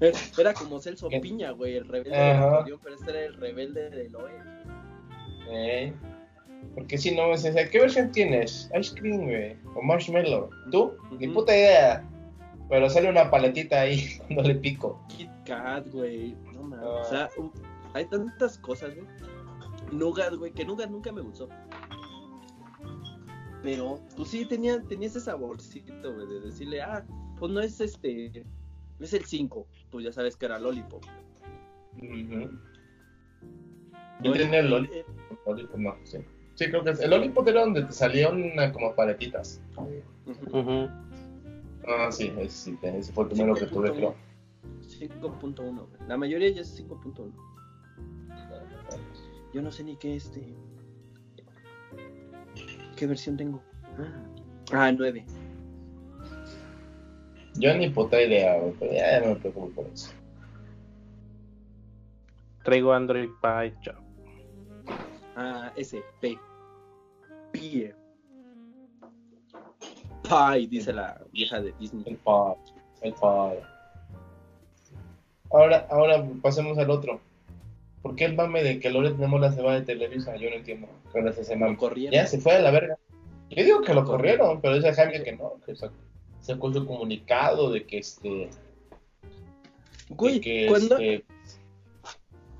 Era, 0.00 0.18
era 0.38 0.52
como 0.54 0.78
Celso 0.80 1.08
¿Qué? 1.08 1.20
Piña, 1.20 1.52
güey, 1.52 1.76
el 1.76 1.88
rebelde 1.88 2.16
del 2.18 2.36
acordeón, 2.36 2.80
pero 2.82 2.94
este 2.96 3.10
era 3.10 3.20
el 3.24 3.34
rebelde 3.34 3.90
del 3.90 4.14
OE. 4.14 4.32
Eh, 5.50 5.92
Porque 6.74 6.98
si 6.98 7.14
no, 7.14 7.26
me 7.28 7.30
decía, 7.38 7.70
¿qué 7.70 7.80
versión 7.80 8.10
tienes? 8.12 8.68
Ice 8.78 8.94
cream, 8.94 9.24
güey. 9.24 9.56
O 9.74 9.82
marshmallow. 9.82 10.50
¿Tú? 10.70 10.92
Ni 11.18 11.26
Ujú. 11.26 11.34
puta 11.40 11.56
idea. 11.56 12.04
Pero 12.68 12.90
sale 12.90 13.08
una 13.08 13.30
paletita 13.30 13.80
ahí 13.82 14.04
cuando 14.26 14.42
le 14.42 14.54
pico. 14.56 15.00
Kit 15.08 15.30
Kat, 15.46 15.86
güey. 15.92 16.34
No 16.54 16.62
mames. 16.62 16.84
Ah. 16.84 17.00
O 17.00 17.04
sea, 17.04 17.30
um, 17.38 17.50
hay 17.96 18.04
tantas 18.06 18.58
cosas, 18.58 18.94
güey. 18.94 19.06
Nougat, 19.92 20.34
güey, 20.34 20.52
que 20.52 20.64
Nougat 20.64 20.90
nunca 20.90 21.12
me 21.12 21.22
gustó. 21.22 21.48
Pero, 23.62 24.00
pues 24.16 24.28
sí, 24.28 24.44
tenía, 24.44 24.82
tenía 24.82 25.08
ese 25.08 25.20
saborcito, 25.20 26.14
güey, 26.14 26.26
de 26.26 26.40
decirle, 26.40 26.82
ah, 26.82 27.04
pues 27.38 27.50
no 27.50 27.60
es 27.60 27.80
este, 27.80 28.44
es 29.00 29.12
el 29.14 29.24
5. 29.24 29.66
Pues 29.90 30.04
ya 30.04 30.12
sabes 30.12 30.36
que 30.36 30.46
era 30.46 30.58
Lollipop. 30.58 31.02
Ujú. 31.96 32.50
Yo 34.22 34.32
tenía 34.32 34.60
el 34.60 34.70
Lollipop. 34.70 34.96
Eh, 34.96 35.04
Lollipop, 35.46 35.78
no, 35.78 35.96
sí. 36.04 36.18
Sí, 36.54 36.66
creo 36.70 36.84
que 36.84 36.90
es. 36.90 37.00
El 37.00 37.10
Lollipop 37.10 37.48
era 37.48 37.62
donde 37.62 37.82
te 37.82 37.92
salía 37.92 38.28
una 38.30 38.72
como 38.72 38.94
paletitas. 38.94 39.60
ujú. 39.76 40.58
Ujú. 40.58 40.88
Ah, 41.88 42.10
sí, 42.10 42.32
ese, 42.38 42.50
sí, 42.50 42.78
ese 42.82 43.12
fue 43.12 43.24
el 43.24 43.30
primero 43.30 43.54
que 43.54 43.66
tuve, 43.66 43.92
creo. 43.92 44.14
5.1, 44.82 45.86
güey. 45.88 46.08
La 46.08 46.16
mayoría 46.16 46.50
ya 46.50 46.62
es 46.62 46.80
5.1. 46.80 47.32
Yo 49.56 49.62
no 49.62 49.72
sé 49.72 49.84
ni 49.84 49.96
qué 49.96 50.16
este. 50.16 50.54
¿Qué 52.94 53.06
versión 53.06 53.38
tengo? 53.38 53.62
Ah, 54.70 54.92
9. 54.92 55.24
Yo 57.54 57.74
ni 57.74 57.88
puta 57.88 58.20
idea, 58.20 58.60
pero 58.78 58.92
ya 58.92 59.20
no 59.20 59.28
me 59.28 59.36
preocupo 59.36 59.70
por 59.70 59.86
eso. 59.86 60.12
Traigo 62.64 62.92
Android 62.92 63.30
Pie. 63.40 63.74
chao. 63.80 63.98
Ah, 65.36 65.72
ese, 65.74 66.02
P. 66.20 66.38
Pie. 67.52 67.94
Pie, 70.22 70.68
dice 70.68 70.92
la 70.92 71.18
vieja 71.32 71.62
de 71.62 71.72
Disney. 71.78 72.04
El 72.06 72.18
pie. 72.18 72.74
El 73.00 73.14
pie. 73.14 73.62
Ahora, 75.50 75.86
ahora 75.88 76.28
pasemos 76.42 76.76
al 76.76 76.90
otro. 76.90 77.22
¿Por 78.06 78.14
qué 78.14 78.26
el 78.26 78.36
mame 78.36 78.62
de 78.62 78.78
que 78.78 78.88
Loret 78.88 79.16
de 79.16 79.26
Mola 79.26 79.50
se 79.50 79.60
va 79.60 79.74
de 79.74 79.82
Televisa? 79.82 80.36
Yo 80.36 80.48
no 80.48 80.54
entiendo. 80.54 80.86
¿Cuál 81.10 81.26
es 81.26 81.38
ese 81.38 81.58
corrieron. 81.76 82.14
Ya 82.14 82.24
se 82.24 82.38
fue 82.40 82.52
a 82.52 82.60
la 82.60 82.70
verga. 82.70 82.96
Yo 83.50 83.64
digo 83.64 83.82
que 83.82 83.94
lo 83.94 84.04
corrieron, 84.04 84.60
pero 84.60 84.76
dice 84.76 84.92
Jaime 84.92 85.24
que 85.24 85.32
no, 85.32 85.54
que 85.66 85.74
sacó, 85.74 86.72
su 86.72 86.86
comunicado 86.86 87.72
de 87.72 87.84
que 87.84 87.98
este. 87.98 88.48
Güey, 90.10 90.40
que, 90.40 90.66
cuando, 90.68 90.98
este, 90.98 91.24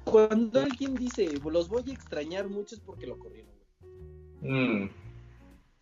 cuando 0.03 0.63
alguien 0.63 0.97
dice, 0.97 1.29
los 1.49 1.69
voy 1.69 1.85
a 1.91 1.93
extrañar 1.93 2.49
mucho 2.49 2.75
es 2.75 2.81
porque 2.81 3.07
lo 3.07 3.17
corrieron. 3.17 3.53
güey. 4.41 4.53
mm, 4.53 4.91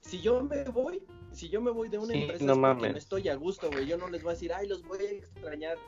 Si 0.03 0.20
yo 0.20 0.42
me 0.42 0.64
voy, 0.64 1.03
si 1.33 1.48
yo 1.48 1.62
me 1.62 1.70
voy 1.70 1.88
de 1.88 1.96
una 1.96 2.12
Sí, 2.12 2.20
empresa 2.20 2.44
no 2.44 2.53
es 2.53 2.59
porque 2.59 2.92
no 2.92 2.98
estoy 2.98 3.29
a 3.31 3.35
gusto, 3.37 3.70
güey. 3.70 3.87
Yo 3.87 3.96
no 3.96 4.11
les 4.11 4.22
voy 4.22 4.33
a 4.33 4.35
decir, 4.35 4.53
ay, 4.53 4.68
los 4.68 4.83
voy 4.83 4.98
a 4.98 5.11
extrañar. 5.11 5.79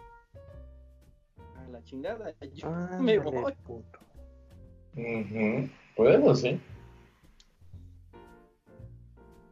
A 1.67 1.69
la 1.69 1.83
chingada. 1.85 2.33
Yo 2.55 2.71
me 3.01 3.19
voy. 3.19 3.53
puto. 3.65 3.99
ujú, 4.95 5.69
Pues 5.97 6.19
eso 6.19 6.35
sí. 6.37 6.61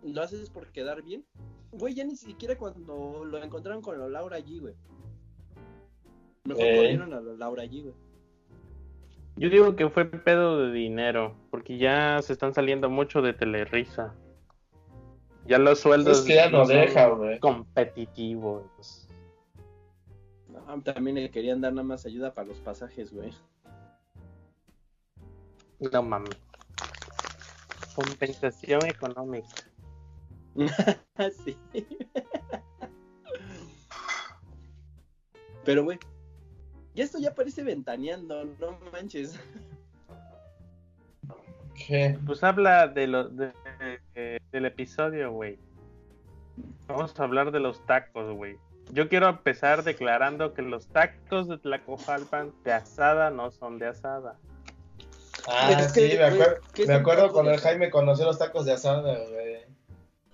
Lo 0.02 0.22
haces 0.22 0.50
por 0.50 0.68
quedar 0.72 1.02
bien. 1.02 1.24
Güey, 1.72 1.94
ya 1.94 2.04
ni 2.04 2.14
siquiera 2.16 2.56
cuando 2.56 3.24
lo 3.24 3.42
encontraron 3.42 3.82
con 3.82 3.98
la 3.98 4.08
Laura 4.08 4.38
G, 4.38 4.60
güey. 4.60 4.74
Mejor 6.44 6.62
Eh. 6.64 6.76
corrieron 6.76 7.12
a 7.14 7.20
la 7.20 7.32
Laura 7.34 7.64
G, 7.64 7.82
güey. 7.82 7.94
Yo 9.36 9.48
digo 9.50 9.74
que 9.74 9.88
fue 9.88 10.04
pedo 10.04 10.58
de 10.66 10.72
dinero, 10.72 11.34
porque 11.50 11.76
ya 11.78 12.20
se 12.22 12.32
están 12.32 12.54
saliendo 12.54 12.88
mucho 12.88 13.20
de 13.22 13.32
Telerisa. 13.32 14.14
Ya 15.46 15.58
los 15.58 15.80
sueldos 15.80 16.20
Es 16.20 16.24
que 16.24 16.34
ya 16.36 16.48
no 16.50 16.64
son 16.64 16.76
deja, 16.76 17.08
güey. 17.08 17.40
competitivos. 17.40 19.03
No, 20.66 20.82
también 20.82 21.16
le 21.16 21.30
querían 21.30 21.60
dar 21.60 21.72
nada 21.72 21.86
más 21.86 22.06
ayuda 22.06 22.32
para 22.34 22.48
los 22.48 22.58
pasajes, 22.60 23.12
güey. 23.12 23.32
No 25.92 26.02
mames. 26.02 26.36
Compensación 27.94 28.84
económica. 28.86 29.48
sí. 31.44 31.56
Pero, 35.64 35.84
güey, 35.84 35.98
ya 36.94 37.04
esto 37.04 37.18
ya 37.18 37.34
parece 37.34 37.62
ventaneando, 37.62 38.44
no 38.44 38.78
manches. 38.92 39.38
¿Qué? 41.74 42.18
Pues 42.24 42.42
habla 42.44 42.86
de 42.88 43.06
lo, 43.06 43.28
de- 43.28 43.52
de- 44.14 44.40
del 44.52 44.64
episodio, 44.66 45.32
güey. 45.32 45.58
Vamos 46.86 47.18
a 47.18 47.24
hablar 47.24 47.50
de 47.50 47.60
los 47.60 47.84
tacos, 47.86 48.32
güey. 48.36 48.56
Yo 48.92 49.08
quiero 49.08 49.28
empezar 49.28 49.82
declarando 49.82 50.54
que 50.54 50.62
los 50.62 50.86
tacos 50.86 51.48
de 51.48 51.58
Tlacojalpan 51.58 52.52
de 52.64 52.72
asada 52.72 53.30
no 53.30 53.50
son 53.50 53.78
de 53.78 53.86
asada. 53.86 54.38
Ah, 55.48 55.72
Es 55.72 55.92
que, 55.92 56.10
sí, 56.10 56.16
me 56.16 56.30
güey, 56.30 56.40
acuerdo, 56.42 56.62
¿qué 56.74 56.82
es 56.82 56.88
me 56.88 56.94
acuerdo 56.94 57.32
cuando 57.32 57.50
el 57.52 57.58
Jaime 57.58 57.90
conoció 57.90 58.24
los 58.24 58.38
tacos 58.38 58.64
de 58.64 58.72
asada, 58.72 59.18
güey. 59.28 59.64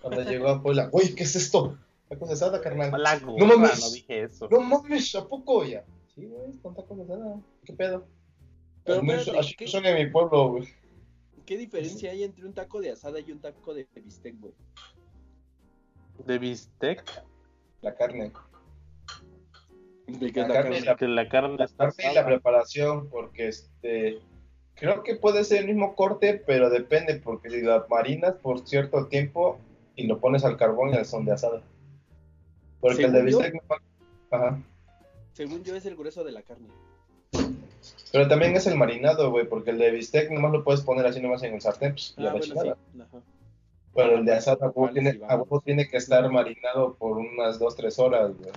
Cuando 0.03 0.23
llegó 0.23 0.49
a 0.49 0.63
Puebla. 0.63 0.89
Uy, 0.93 1.15
¿qué 1.15 1.25
es 1.25 1.35
esto? 1.37 1.79
Tacos 2.09 2.29
de 2.29 2.35
asada, 2.35 2.61
carnal. 2.61 2.91
No 3.37 3.47
mames. 3.47 3.81
no 3.81 3.91
dije 3.91 4.23
eso. 4.25 4.49
No 4.51 4.61
mames, 4.61 5.15
¿a 5.15 5.27
poco 5.27 5.65
ya? 5.65 5.85
Sí, 6.15 6.27
güey, 6.27 6.53
con 6.63 6.75
tacos 6.75 6.99
de 6.99 7.05
asada. 7.05 7.41
¿Qué 7.65 7.73
pedo? 7.73 8.07
Pero 8.85 9.01
Así 9.13 9.31
así 9.37 9.55
¿qué? 9.55 9.69
son 9.69 9.85
en 9.87 9.97
mi 9.97 10.11
pueblo, 10.11 10.49
güey. 10.49 10.69
¿Qué 11.47 11.57
diferencia 11.57 12.11
hay 12.13 12.23
entre 12.25 12.47
un 12.47 12.53
taco 12.53 12.81
de 12.81 12.93
asada 12.93 13.21
y 13.21 13.33
un 13.33 13.41
taco 13.41 13.75
de 13.75 13.87
bistec, 13.97 14.39
güey? 14.39 14.55
De 16.25 16.39
bistec, 16.39 17.03
La 17.83 17.95
carne. 17.95 18.33
¿De 20.07 20.33
qué 20.33 20.41
La 20.41 20.49
carne 20.49 20.81
la- 20.81 20.97
que 20.97 21.07
la 21.09 21.29
carne 21.29 21.57
La 21.57 21.65
está 21.65 21.87
carne 21.91 22.13
y 22.13 22.15
la 22.15 22.27
preparación, 22.27 23.09
porque 23.09 23.49
este. 23.49 24.19
Creo 24.75 25.03
que 25.03 25.15
puede 25.17 25.45
ser 25.45 25.61
el 25.61 25.67
mismo 25.67 25.95
corte, 25.95 26.43
pero 26.47 26.71
depende, 26.71 27.17
porque 27.17 27.51
si 27.51 27.61
la 27.61 27.85
marinas 27.91 28.35
por 28.37 28.67
cierto 28.67 29.07
tiempo 29.09 29.59
y 29.95 30.07
lo 30.07 30.19
pones 30.21 30.45
al 30.45 30.57
carbón, 30.57 30.93
ya 30.93 31.05
son 31.05 31.27
de 31.27 31.33
asada. 31.33 31.63
Porque 32.81 33.05
el 33.05 33.13
de 33.13 33.19
Según 33.19 33.31
yo- 33.31 33.39
bistec 33.41 33.55
no- 33.69 33.77
Ajá. 34.37 34.63
Según 35.33 35.63
yo 35.65 35.77
es 35.77 35.85
el 35.87 35.97
grueso 35.97 36.25
de 36.25 36.33
la 36.33 36.43
carne. 36.43 36.69
Pero 38.13 38.27
también 38.27 38.57
es 38.57 38.67
el 38.67 38.77
marinado, 38.77 39.31
güey, 39.31 39.47
porque 39.47 39.71
el 39.71 39.79
de 39.79 39.91
bistec 39.91 40.31
nomás 40.31 40.53
lo 40.53 40.65
puedes 40.65 40.81
poner 40.81 41.07
así 41.07 41.21
nomás 41.21 41.43
en 41.43 41.55
el 41.55 41.61
sartén, 41.61 41.93
pues, 41.93 42.15
y 42.17 42.21
a 42.21 42.23
Ah, 42.23 42.25
la 42.25 42.31
bueno, 42.33 42.47
chingada. 42.47 42.77
sí. 42.95 43.01
Ajá. 43.03 43.23
Pero 43.95 44.19
el 44.19 44.25
de 44.25 44.33
asada, 44.35 44.67
a 44.67 44.69
huevo 44.69 44.73
¿Cuál 44.75 44.93
tiene, 44.95 45.13
sí 45.13 45.19
va? 45.19 45.29
a 45.29 45.37
huevo 45.37 45.61
tiene 45.61 45.89
que 45.89 45.97
estar 45.97 46.31
marinado 46.31 46.95
por 46.95 47.19
unas 47.19 47.59
2, 47.59 47.77
3 47.77 47.99
horas, 47.99 48.37
güey. 48.39 48.51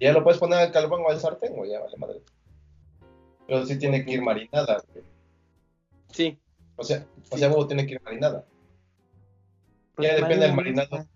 Ya 0.00 0.12
lo 0.12 0.24
puedes 0.24 0.40
poner 0.40 0.58
al 0.58 0.72
carbón 0.72 1.02
o 1.06 1.10
al 1.10 1.20
sartén, 1.20 1.54
güey, 1.54 1.70
ya 1.70 1.80
vale 1.80 1.96
madre. 1.96 2.20
Pero 3.46 3.64
sí 3.66 3.78
tiene 3.78 4.04
que 4.04 4.12
ir 4.12 4.22
marinada, 4.22 4.82
güey. 4.92 5.04
Sí. 6.10 6.38
O 6.76 6.82
sea, 6.82 7.06
o 7.30 7.34
Sí. 7.34 7.38
sea, 7.38 7.48
huevo 7.48 7.66
tiene 7.66 7.86
que 7.86 7.94
ir 7.94 8.02
marinada. 8.02 8.44
Pues 9.94 10.08
Ya 10.08 10.14
depende 10.16 10.46
del 10.46 10.54
marina, 10.56 10.82
marinado. 10.90 11.08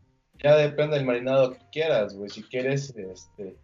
Ya 0.42 0.56
depende 0.56 0.96
del 0.96 1.04
marinado 1.06 1.52
que 1.52 1.58
quieras, 1.72 2.14
güey. 2.16 2.30
Si 2.30 2.44
quieres, 2.44 2.94
este, 2.96 3.56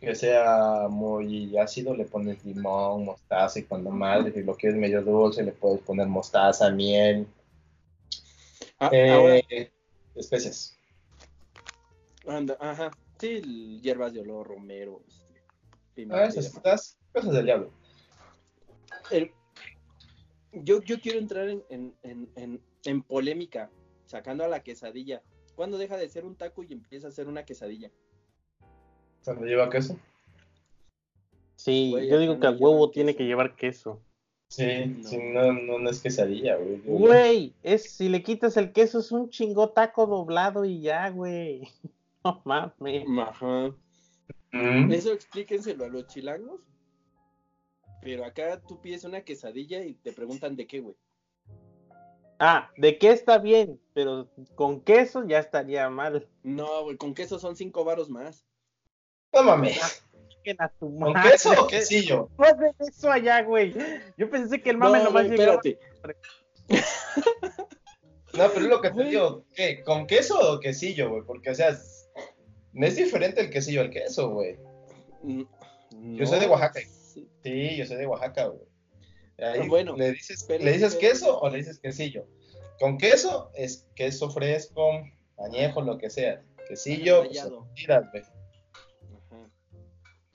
que 0.00 0.14
sea 0.14 0.86
muy 0.88 1.56
ácido, 1.58 1.96
le 1.96 2.04
pones 2.04 2.44
limón, 2.44 3.04
mostaza 3.06 3.58
y 3.58 3.64
cuando 3.64 3.90
madre. 3.90 4.32
Si 4.32 4.42
lo 4.44 4.54
quieres 4.54 4.78
medio 4.78 5.02
dulce, 5.02 5.42
le 5.42 5.50
puedes 5.52 5.80
poner 5.80 6.06
mostaza, 6.06 6.70
miel, 6.70 7.26
Ah, 8.84 8.90
eh, 8.92 9.10
ahora, 9.12 9.40
especias. 10.16 10.76
anda, 12.26 12.56
ajá. 12.58 12.90
Sí, 13.20 13.78
hierbas 13.80 14.12
de 14.12 14.22
olor, 14.22 14.48
romero, 14.48 15.04
este, 15.06 15.38
Ah, 15.38 15.94
pimienta 15.94 16.26
esas 16.26 16.58
cosas, 16.58 17.32
del 17.32 17.44
diablo. 17.44 17.70
El- 19.12 19.30
yo, 20.52 20.82
yo 20.82 20.98
quiero 21.00 21.20
entrar 21.20 21.48
en, 21.48 21.62
en, 21.70 21.94
en, 22.02 22.28
en, 22.34 22.60
en 22.84 23.02
polémica, 23.04 23.70
sacando 24.06 24.42
a 24.44 24.48
la 24.48 24.64
quesadilla. 24.64 25.22
¿Cuándo 25.54 25.78
deja 25.78 25.96
de 25.96 26.08
ser 26.08 26.24
un 26.24 26.34
taco 26.34 26.64
y 26.64 26.72
empieza 26.72 27.06
a 27.06 27.12
ser 27.12 27.28
una 27.28 27.44
quesadilla? 27.44 27.88
Cuando 29.24 29.44
lleva 29.46 29.70
queso. 29.70 29.96
Sí, 31.54 31.90
Güey, 31.92 32.08
yo 32.08 32.18
digo 32.18 32.40
que 32.40 32.48
a 32.48 32.50
huevo 32.50 32.88
queso. 32.88 32.90
tiene 32.94 33.14
que 33.14 33.24
llevar 33.26 33.54
queso. 33.54 34.02
Sí, 34.52 34.84
No. 34.84 35.08
si 35.08 35.16
no, 35.16 35.50
no, 35.54 35.78
no 35.78 35.88
es 35.88 36.02
quesadilla, 36.02 36.56
güey. 36.56 36.76
Güey, 36.84 37.54
es 37.62 37.90
si 37.90 38.10
le 38.10 38.22
quitas 38.22 38.58
el 38.58 38.72
queso 38.72 38.98
es 38.98 39.10
un 39.10 39.30
chingo 39.30 39.70
taco 39.70 40.06
doblado 40.06 40.66
y 40.66 40.82
ya, 40.82 41.08
güey. 41.08 41.62
No 42.24 42.40
mames. 42.44 43.04
Ajá. 43.18 43.74
Mm. 44.52 44.92
Eso 44.92 45.12
explíquenselo 45.12 45.86
a 45.86 45.88
los 45.88 46.06
chilangos. 46.06 46.60
Pero 48.02 48.24
acá 48.26 48.60
tú 48.60 48.80
pides 48.80 49.02
una 49.04 49.22
quesadilla 49.22 49.82
y 49.82 49.94
te 49.94 50.12
preguntan 50.12 50.54
de 50.54 50.66
qué, 50.66 50.80
güey. 50.80 50.94
Ah, 52.38 52.70
¿de 52.76 52.98
qué 52.98 53.10
está 53.10 53.38
bien? 53.38 53.80
Pero 53.94 54.28
con 54.54 54.82
queso 54.82 55.26
ya 55.26 55.38
estaría 55.38 55.88
mal. 55.88 56.28
No, 56.42 56.84
güey, 56.84 56.96
con 56.98 57.14
queso 57.14 57.38
son 57.38 57.56
cinco 57.56 57.84
varos 57.84 58.10
más. 58.10 58.44
No 59.32 59.42
mames. 59.42 60.04
Chiquen 60.42 60.56
a 60.60 60.68
tu 60.68 60.98
¿Con 60.98 61.12
madre. 61.12 61.30
queso 61.32 61.50
o 61.62 61.66
quesillo? 61.66 62.28
No 62.38 62.44
hacen 62.44 62.74
eso 62.80 63.10
allá, 63.10 63.42
güey. 63.42 63.74
Yo 64.16 64.28
pensé 64.28 64.60
que 64.60 64.70
el 64.70 64.76
mame 64.78 64.98
no, 64.98 65.04
nomás 65.04 65.26
güey, 65.26 65.38
llegaba. 65.38 65.60
espérate. 65.62 65.78
No, 68.34 68.48
pero 68.48 68.60
es 68.64 68.70
lo 68.70 68.80
que 68.80 68.90
te 68.90 69.04
digo, 69.04 69.44
¿qué? 69.54 69.82
¿Con 69.84 70.06
queso 70.06 70.38
o 70.54 70.58
quesillo, 70.58 71.10
güey? 71.10 71.22
Porque, 71.26 71.50
o 71.50 71.54
sea, 71.54 71.68
es, 71.68 72.08
no 72.72 72.86
es 72.86 72.96
diferente 72.96 73.42
el 73.42 73.50
quesillo 73.50 73.82
al 73.82 73.90
queso, 73.90 74.30
güey. 74.30 74.56
Mm, 75.22 75.42
Yo 76.16 76.26
soy 76.26 76.40
de 76.40 76.46
Oaxaca. 76.48 76.80
sí. 76.80 77.28
Sí, 77.42 77.76
yo 77.76 77.84
soy 77.84 77.98
de 77.98 78.06
Oaxaca, 78.06 78.46
güey. 78.46 78.62
Ahí, 79.38 79.60
Ah, 79.62 79.66
bueno, 79.68 79.96
¿le 79.96 80.12
dices, 80.12 80.44
pero- 80.48 80.64
¿le 80.64 80.72
dices 80.72 80.94
pero- 80.96 81.12
queso 81.12 81.40
o 81.40 81.50
le 81.50 81.58
dices 81.58 81.78
quesillo? 81.78 82.26
Con 82.80 82.96
queso 82.96 83.50
es 83.54 83.86
queso 83.94 84.30
fresco, 84.30 85.02
añejo, 85.38 85.82
lo 85.82 85.98
que 85.98 86.08
sea. 86.08 86.42
Quesillo, 86.68 87.24
pues, 87.24 87.44
tiras, 87.74 88.04
güey. 88.12 88.22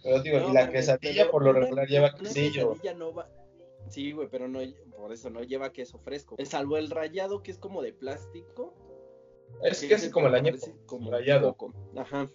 Pero 0.04 0.22
digo, 0.22 0.40
No, 0.40 0.50
y 0.50 0.54
la 0.54 0.70
quesadilla 0.70 1.24
pero 1.24 1.32
por 1.32 1.44
lo 1.44 1.52
una- 1.52 1.60
regular 1.62 1.88
lleva 1.88 2.14
quesillo. 2.16 2.72
quesadilla 2.74 2.94
no 2.94 3.14
va- 3.14 3.30
Sí, 3.90 4.12
güey, 4.12 4.28
pero 4.30 4.48
no, 4.48 4.60
por 4.98 5.14
eso 5.14 5.30
no 5.30 5.42
lleva 5.44 5.72
queso 5.72 5.98
fresco. 6.00 6.36
Salvo 6.44 6.78
el 6.78 6.90
rallado 6.90 7.42
que 7.42 7.52
es 7.52 7.58
como 7.58 7.82
de 7.82 7.94
plástico. 7.94 8.74
Es 9.64 9.80
que 9.82 9.88
casi 9.88 10.06
ese 10.06 10.12
como 10.12 10.28
el 10.28 10.36
añejo, 10.36 10.68
como 10.86 11.10
coco. 11.42 11.74
Ajá. 11.96 12.30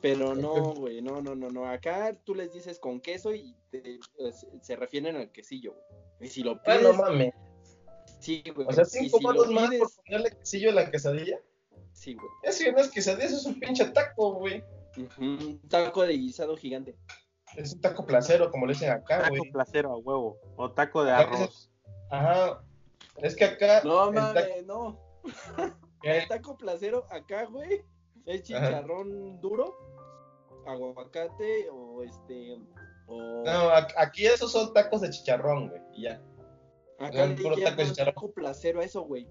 Pero 0.00 0.34
no, 0.34 0.74
güey, 0.74 1.00
no, 1.00 1.22
no, 1.22 1.34
no, 1.36 1.48
no. 1.48 1.66
Acá 1.66 2.16
tú 2.24 2.34
les 2.34 2.52
dices 2.52 2.78
con 2.80 3.00
queso 3.00 3.32
y 3.34 3.54
te- 3.70 3.94
eh, 4.18 4.32
se- 4.60 4.76
refieren 4.76 5.14
al 5.16 5.30
quesillo, 5.30 5.74
güey. 6.18 6.28
Y 6.28 6.30
si 6.30 6.42
lo 6.42 6.52
Ah, 6.52 6.62
pides, 6.64 6.82
no 6.82 6.92
mames. 6.94 7.32
sí, 8.18 8.42
güey. 8.54 8.66
O 8.68 8.72
sea, 8.72 8.84
cinco 8.84 9.18
si 9.18 9.22
lo 9.22 9.28
palos 9.28 9.50
más 9.52 9.74
por 9.76 9.88
ponerle 10.04 10.30
quesillo 10.38 10.70
a 10.70 10.74
la 10.74 10.90
quesadilla. 10.90 11.40
sí, 11.92 12.14
güey. 12.14 12.28
Eso 12.42 12.70
no 12.72 12.78
es 12.78 12.90
quesadilla, 12.90 13.26
eso 13.26 13.36
es 13.36 13.46
un 13.46 13.60
pinche 13.60 13.84
taco, 13.86 14.34
güey. 14.34 14.62
Un 15.18 15.60
taco 15.68 16.02
de 16.02 16.14
guisado 16.14 16.56
gigante. 16.56 16.96
Es 17.56 17.72
un 17.74 17.80
taco 17.80 18.06
placero, 18.06 18.50
como 18.50 18.66
le 18.66 18.74
dicen 18.74 18.90
acá, 18.90 19.22
Taco 19.22 19.36
güey. 19.36 19.50
placero 19.50 19.92
a 19.92 19.96
huevo. 19.96 20.38
O 20.56 20.70
taco 20.72 21.04
de 21.04 21.12
Acá 21.12 21.22
arroz. 21.34 21.70
Ajá. 22.10 22.62
Es 23.16 23.34
que 23.36 23.44
acá. 23.44 23.82
No, 23.84 24.08
el 24.08 24.14
mames, 24.14 24.44
taco- 24.44 24.62
no. 24.66 25.00
¿Qué? 26.02 26.18
El 26.18 26.28
taco 26.28 26.56
placero 26.56 27.04
acá, 27.10 27.44
güey, 27.46 27.84
es 28.24 28.42
chicharrón 28.44 29.40
duro, 29.40 29.76
aguacate 30.66 31.68
o 31.70 32.02
este. 32.02 32.56
O... 33.06 33.42
No, 33.44 33.70
aquí 33.96 34.26
esos 34.26 34.52
son 34.52 34.72
tacos 34.72 35.00
de 35.00 35.10
chicharrón, 35.10 35.68
güey. 35.68 35.82
Y 35.94 36.02
ya. 36.04 36.22
Acá 36.98 37.26
no, 37.26 37.34
le 37.34 37.34
puro 37.42 37.54
taco 37.56 37.60
de 37.60 37.64
llaman 37.70 37.86
chicharrón. 37.88 38.14
taco 38.14 38.32
placero 38.32 38.80
a 38.80 38.84
eso, 38.84 39.02
güey. 39.02 39.28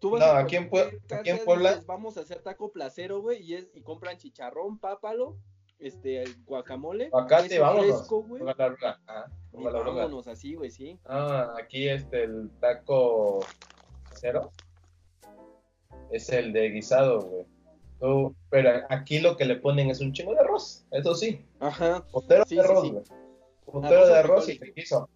Tú 0.00 0.10
vas 0.10 0.20
No, 0.20 0.26
a 0.26 0.38
aquí 0.38 0.56
en 0.56 0.64
aquí 1.10 1.30
en 1.30 1.44
Puebla- 1.44 1.70
dices, 1.72 1.86
vamos 1.86 2.16
a 2.16 2.20
hacer 2.20 2.40
taco 2.42 2.70
placero, 2.70 3.20
güey, 3.20 3.42
y, 3.42 3.54
es, 3.54 3.68
y 3.74 3.80
compran 3.82 4.16
chicharrón, 4.16 4.78
pápalo, 4.78 5.36
este, 5.78 6.24
guacamole, 6.46 7.06
Aguacate, 7.06 7.58
vámonos. 7.58 7.96
fresco, 7.98 8.22
güey. 8.22 8.42
Ajá, 8.48 9.26
Y 9.52 9.62
vámonos 9.64 10.28
así, 10.28 10.54
güey, 10.54 10.70
sí. 10.70 10.98
Ah, 11.04 11.54
aquí 11.58 11.88
este, 11.88 12.24
el 12.24 12.50
taco 12.60 13.40
cero 14.14 14.52
es 16.10 16.28
el 16.30 16.52
de 16.52 16.70
guisado, 16.70 17.20
güey. 17.22 17.46
Tú- 18.00 18.34
pero 18.50 18.70
aquí 18.90 19.18
lo 19.18 19.36
que 19.36 19.44
le 19.44 19.56
ponen 19.56 19.90
es 19.90 20.00
un 20.00 20.12
chingo 20.12 20.32
de 20.32 20.40
arroz, 20.40 20.84
eso 20.92 21.14
sí. 21.14 21.44
Ajá. 21.58 22.04
Putero 22.12 22.44
Sí, 22.46 22.54
de 22.54 22.60
arroz, 22.60 22.82
sí. 22.82 22.94
Arroz 23.82 24.08
de 24.08 24.16
arroz 24.18 24.48
y 24.48 24.52
frijoles. 24.58 24.74
guiso. 24.76 25.08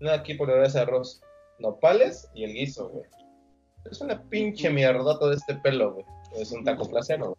No, 0.00 0.10
aquí 0.10 0.34
por 0.34 0.50
ahora 0.50 0.66
es 0.66 0.74
arroz. 0.76 1.22
Nopales 1.60 2.28
y 2.34 2.44
el 2.44 2.52
guiso, 2.54 2.88
güey. 2.88 3.04
Es 3.90 4.00
una 4.00 4.22
pinche 4.28 4.70
mierdota 4.70 5.28
de 5.28 5.36
este 5.36 5.54
pelo, 5.56 5.94
güey. 5.94 6.06
Es 6.36 6.52
un 6.52 6.64
taco 6.64 6.88
placero, 6.88 7.26
güey. 7.34 7.38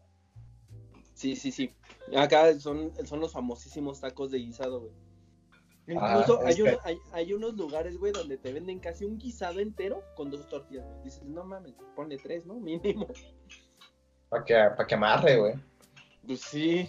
Sí, 1.14 1.36
sí, 1.36 1.52
sí. 1.52 1.74
Acá 2.16 2.58
son, 2.60 2.92
son 3.06 3.20
los 3.20 3.34
famosísimos 3.34 4.00
tacos 4.00 4.32
de 4.32 4.40
guisado, 4.40 4.80
güey. 4.82 4.94
Ah, 6.00 6.20
Incluso 6.22 6.46
hay, 6.46 6.62
uno- 6.62 6.78
hay, 6.84 6.98
hay 7.14 7.34
unos 7.34 7.56
lugares, 7.56 7.98
güey, 7.98 8.12
donde 8.14 8.38
te 8.38 8.54
venden 8.54 8.80
casi 8.80 9.06
un 9.06 9.18
guisado 9.18 9.60
entero 9.60 10.04
con 10.16 10.30
dos 10.32 10.48
tortillas. 10.48 10.86
güey. 10.86 11.04
Dices, 11.04 11.24
no 11.24 11.44
mames, 11.44 11.74
ponle 11.96 12.18
tres, 12.18 12.46
¿no? 12.46 12.54
Mínimo. 12.60 13.08
Para 14.30 14.44
que, 14.46 14.54
pa' 14.78 14.88
que 14.88 14.96
amarre, 14.96 15.38
güey. 15.38 15.54
Pues 16.26 16.42
sí. 16.42 16.88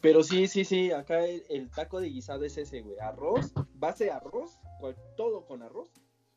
Pero 0.00 0.22
sí, 0.24 0.48
sí, 0.48 0.64
sí. 0.64 0.90
Acá 0.90 1.24
el, 1.24 1.44
el 1.48 1.70
taco 1.70 2.00
de 2.00 2.08
guisado 2.08 2.44
es 2.44 2.58
ese, 2.58 2.80
güey. 2.82 2.98
Arroz, 2.98 3.52
base 3.74 4.04
de 4.04 4.10
arroz, 4.10 4.58
cual- 4.80 4.96
todo 5.16 5.46
con 5.46 5.62
arroz. 5.62 5.90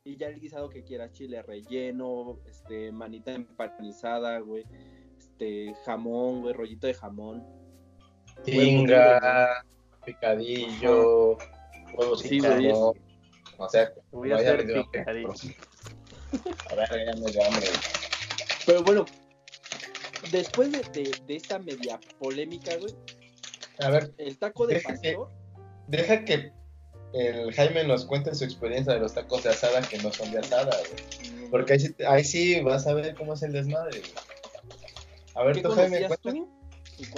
Y 0.08 0.18
ya 0.18 0.28
el 0.28 0.40
guisado 0.40 0.70
que 0.70 0.84
quieras, 0.84 1.12
chile 1.14 1.42
relleno, 1.42 2.38
este, 2.48 2.92
manita 2.92 3.34
empanizada, 3.34 4.38
güey. 4.40 4.64
Este, 5.18 5.74
jamón, 5.84 6.42
güey, 6.42 6.54
rollito 6.54 6.86
de 6.86 6.94
jamón. 6.94 7.44
Tinga, 8.44 9.66
picadillo, 10.06 11.38
huevos 11.98 12.20
Sí, 12.22 12.40
güey. 12.40 12.72
O 12.72 12.94
sea, 13.70 13.92
Voy 14.12 14.32
a 14.32 14.36
hacer 14.36 14.66
picadillo. 14.92 15.34
A 16.70 16.76
ver, 16.76 16.90
ya 17.06 17.14
me 17.20 17.32
dio 17.32 17.44
hambre. 17.44 17.68
Pero 18.68 18.84
bueno, 18.84 19.06
después 20.32 20.72
de, 20.72 20.80
de- 21.02 21.20
de 21.26 21.36
esta 21.36 21.58
media 21.58 22.00
polémica, 22.20 22.78
güey, 22.78 22.94
A 23.80 23.90
ver, 23.90 24.14
el 24.20 24.38
taco 24.38 24.68
de 24.68 24.76
Deja 24.76 24.94
que- 25.02 25.14
pastor. 25.14 25.32
deja 25.88 26.24
que 26.26 26.52
el 27.16 27.54
Jaime 27.54 27.86
nos 27.86 28.06
cuente 28.06 28.36
su 28.36 28.44
experiencia 28.44 28.94
de 28.94 29.00
los 29.00 29.14
tacos 29.14 29.44
de 29.44 29.50
asada 29.50 29.82
que 29.82 29.98
no 30.00 30.12
son 30.12 30.32
de 30.32 30.40
asada, 30.40 30.78
güey. 30.78 31.50
Porque 31.50 31.74
ahí 31.74 31.80
sí, 31.80 31.96
ahí 32.08 32.24
sí 32.24 32.62
vas 32.62 32.86
a 32.88 32.94
ver 32.94 33.16
cómo 33.16 33.34
es 33.34 33.44
el 33.44 33.54
desmadre, 33.54 34.00
güey. 34.00 34.12
A 35.36 35.44
ver, 35.44 35.56
¿Qué 35.56 35.62
tú, 35.62 35.72
Jaime, 35.72 36.08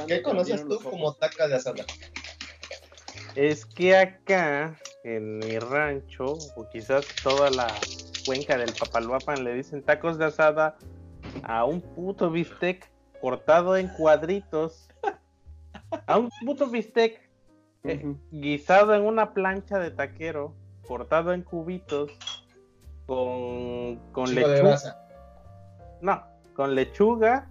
¿qué 0.08 0.22
conoces 0.22 0.68
tú 0.68 0.80
como 0.80 1.14
taca 1.14 1.48
de 1.48 1.56
asada? 1.56 1.86
Es 3.36 3.66
que 3.66 3.96
acá, 3.96 4.80
en 5.04 5.40
mi 5.40 5.58
rancho, 5.60 6.26
o 6.56 6.70
quizás 6.72 7.06
toda 7.24 7.50
la 7.50 7.68
cuenca 8.26 8.58
del 8.58 8.74
Papalhuapan, 8.74 9.44
le 9.44 9.54
dicen 9.54 9.82
tacos 9.82 10.18
de 10.18 10.26
asada 10.26 10.78
a 11.44 11.66
un 11.66 11.82
puto 11.82 12.30
bistec 12.30 12.90
cortado 13.20 13.78
en 13.78 13.88
cuadritos. 13.90 14.90
A 16.06 16.18
un 16.18 16.30
puto 16.46 16.68
bistec 16.68 17.27
eh, 17.88 18.16
guisado 18.32 18.94
en 18.94 19.04
una 19.04 19.34
plancha 19.34 19.80
de 19.80 19.92
taquero, 19.92 20.54
cortado 20.88 21.34
en 21.34 21.42
cubitos, 21.42 22.12
con, 23.06 23.98
con 24.12 24.34
lechuga. 24.34 24.78
No, 26.02 26.24
con 26.54 26.76
lechuga 26.76 27.50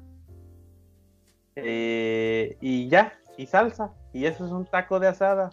eh, 1.56 2.56
y 2.60 2.88
ya, 2.88 3.18
y 3.36 3.46
salsa. 3.46 3.92
Y 4.12 4.26
eso 4.26 4.46
es 4.46 4.52
un 4.52 4.66
taco 4.66 5.00
de 5.00 5.08
asada. 5.08 5.50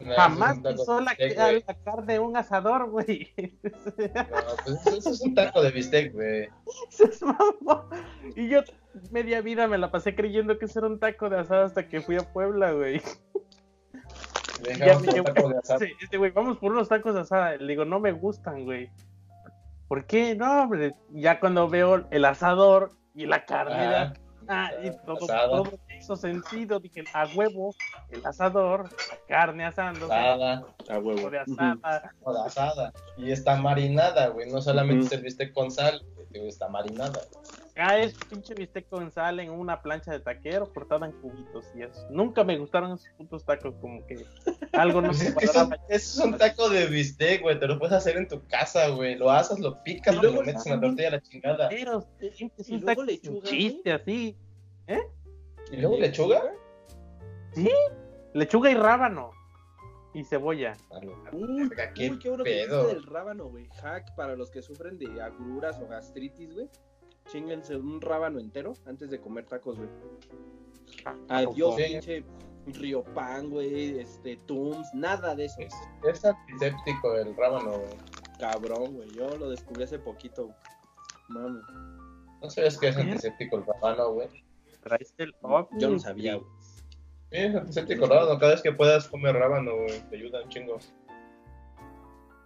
No, 0.00 0.14
Jamás 0.14 0.56
es 0.56 0.62
pisó 0.62 1.00
la, 1.00 1.12
bistec, 1.12 1.68
la 1.68 1.74
carne 1.84 2.12
de 2.14 2.18
un 2.18 2.36
asador, 2.36 2.88
güey. 2.90 3.32
No, 3.62 3.70
pues 4.64 4.86
eso 4.86 5.10
es 5.10 5.20
un 5.20 5.34
taco 5.34 5.62
de 5.62 5.70
bistec, 5.70 6.12
güey. 6.12 6.48
Eso 6.90 7.04
es 7.04 7.22
mamón. 7.22 7.84
y 8.34 8.48
yo 8.48 8.62
media 9.10 9.40
vida 9.40 9.68
me 9.68 9.78
la 9.78 9.90
pasé 9.90 10.14
creyendo 10.14 10.58
que 10.58 10.64
eso 10.64 10.80
era 10.80 10.88
un 10.88 10.98
taco 10.98 11.28
de 11.28 11.38
asada 11.38 11.66
hasta 11.66 11.88
que 11.88 12.00
fui 12.00 12.16
a 12.16 12.32
Puebla, 12.32 12.72
güey. 12.72 13.02
Ya 14.62 14.68
dejamos 14.78 15.02
me 15.02 15.08
un 15.08 15.14
llevó- 15.14 15.24
taco 15.34 15.48
de 15.48 15.58
asada. 15.58 15.78
Sí, 15.80 15.86
este 16.02 16.16
güey, 16.18 16.30
vamos 16.30 16.58
por 16.58 16.72
unos 16.72 16.88
tacos 16.88 17.14
de 17.14 17.20
asada. 17.20 17.56
Le 17.56 17.66
digo, 17.66 17.84
no 17.84 18.00
me 18.00 18.12
gustan, 18.12 18.64
güey. 18.64 18.90
¿Por 19.88 20.06
qué? 20.06 20.34
No, 20.36 20.62
hombre. 20.62 20.94
Ya 21.10 21.40
cuando 21.40 21.68
veo 21.68 22.06
el 22.10 22.24
asador 22.24 22.92
y 23.14 23.26
la 23.26 23.44
carne, 23.44 23.74
Ah, 23.86 24.12
ah, 24.48 24.70
y 24.82 24.90
todo, 25.04 25.26
todo 25.26 25.72
hizo 25.98 26.16
sentido. 26.16 26.78
Dije, 26.80 27.04
a 27.12 27.26
huevo, 27.34 27.74
el 28.10 28.24
asador, 28.24 28.84
la 28.84 29.18
carne 29.28 29.64
asando, 29.64 30.06
asada, 30.06 30.64
A 30.88 30.98
huevo. 30.98 31.28
de 31.30 31.40
asada. 31.40 32.12
o 32.22 32.32
de 32.32 32.40
asada. 32.40 32.92
Y 33.16 33.32
está 33.32 33.56
marinada, 33.56 34.28
güey. 34.28 34.50
No 34.50 34.60
solamente 34.62 35.06
es 35.06 35.12
el 35.12 35.22
bistec 35.22 35.52
con 35.52 35.70
sal, 35.70 36.02
güey, 36.30 36.48
está 36.48 36.68
marinada. 36.68 37.20
Ah, 37.82 37.98
es 37.98 38.12
pinche 38.28 38.54
bistec 38.54 38.88
con 38.88 39.10
sal 39.10 39.40
en 39.40 39.50
una 39.50 39.80
plancha 39.80 40.12
de 40.12 40.20
taquero 40.20 40.70
cortada 40.72 41.06
en 41.06 41.12
cubitos 41.12 41.64
y 41.74 41.82
eso. 41.82 42.06
Nunca 42.10 42.44
me 42.44 42.58
gustaron 42.58 42.92
esos 42.92 43.08
putos 43.16 43.44
tacos, 43.44 43.74
como 43.80 44.06
que 44.06 44.26
algo 44.72 45.00
no 45.00 45.14
se 45.14 45.24
es 45.28 45.34
que 45.34 45.44
es 45.46 45.50
un, 45.50 45.54
cuadraba. 45.64 45.86
es 45.88 46.18
un 46.18 46.36
taco 46.36 46.68
de 46.68 46.86
bistec, 46.86 47.40
güey. 47.42 47.58
Te 47.58 47.66
lo 47.66 47.78
puedes 47.78 47.94
hacer 47.94 48.16
en 48.18 48.28
tu 48.28 48.46
casa, 48.46 48.88
güey. 48.88 49.14
Lo 49.16 49.30
asas, 49.30 49.58
lo 49.60 49.82
picas 49.82 50.14
Y 50.14 50.18
y, 50.18 50.20
luego 50.20 50.36
lo 50.36 50.42
metes 50.42 50.66
en 50.66 50.72
la 50.72 50.80
tortilla 50.80 51.08
a 51.08 51.12
la 51.12 51.20
chingada. 51.22 51.68
Pero 51.70 52.06
es 52.20 52.40
Y 52.40 52.44
un 52.44 52.52
luego 52.68 52.86
taco 52.86 53.02
lechuga, 53.04 53.48
chiste 53.48 53.92
así. 53.92 54.36
¿Y 55.72 55.76
luego 55.76 55.98
lechuga? 55.98 56.42
Lechuga 58.34 58.70
y 58.70 58.74
rábano. 58.74 59.30
Y 60.12 60.24
cebolla. 60.24 60.76
Uy, 61.32 61.68
Verga, 61.68 61.94
qué 61.94 62.10
uy, 62.10 62.18
qué 62.18 62.28
bueno 62.28 62.44
que 62.44 62.50
pedo. 62.50 62.78
dijiste 62.82 62.94
del 63.00 63.06
rábano, 63.06 63.44
güey. 63.46 63.68
Hack 63.80 64.14
para 64.16 64.34
los 64.34 64.50
que 64.50 64.60
sufren 64.60 64.98
de 64.98 65.22
agruras 65.22 65.78
o 65.80 65.86
gastritis, 65.86 66.52
güey. 66.52 66.68
Chinguense 67.30 67.76
un 67.76 68.00
rábano 68.00 68.40
entero 68.40 68.74
antes 68.86 69.10
de 69.10 69.20
comer 69.20 69.46
tacos, 69.46 69.76
güey. 69.78 69.88
Adiós, 71.28 71.76
Sí. 71.76 71.82
pinche 71.92 72.24
Riopan, 72.66 73.48
güey, 73.50 73.98
este, 73.98 74.36
Tums, 74.46 74.92
nada 74.94 75.34
de 75.34 75.46
eso. 75.46 75.60
Es, 75.60 75.74
es 76.08 76.24
antiséptico 76.24 77.14
el 77.14 77.34
rábano, 77.36 77.70
güey. 77.78 77.96
Cabrón, 78.38 78.94
güey. 78.94 79.08
Yo 79.10 79.28
lo 79.38 79.48
descubrí 79.50 79.84
hace 79.84 79.98
poquito, 79.98 80.44
güey. 80.46 80.56
Mami. 81.28 81.60
¿No 82.42 82.50
sabes 82.50 82.78
que 82.78 82.88
es 82.88 82.96
antiséptico 82.96 83.58
el 83.58 83.66
rábano, 83.66 84.12
güey? 84.12 84.28
Traiste 84.82 85.24
el 85.24 85.34
Yo 85.78 85.90
no 85.90 85.98
sabía, 85.98 86.34
güey. 86.36 86.46
Sí, 87.30 87.36
es 87.38 87.54
antiséptico 87.54 88.04
el 88.04 88.10
rábano. 88.10 88.38
Cada 88.38 88.52
vez 88.52 88.62
que 88.62 88.72
puedas 88.72 89.08
comer 89.08 89.34
rábano, 89.36 89.76
güey. 89.76 90.00
Te 90.10 90.16
ayuda 90.16 90.42
un 90.42 90.48
chingo. 90.48 90.78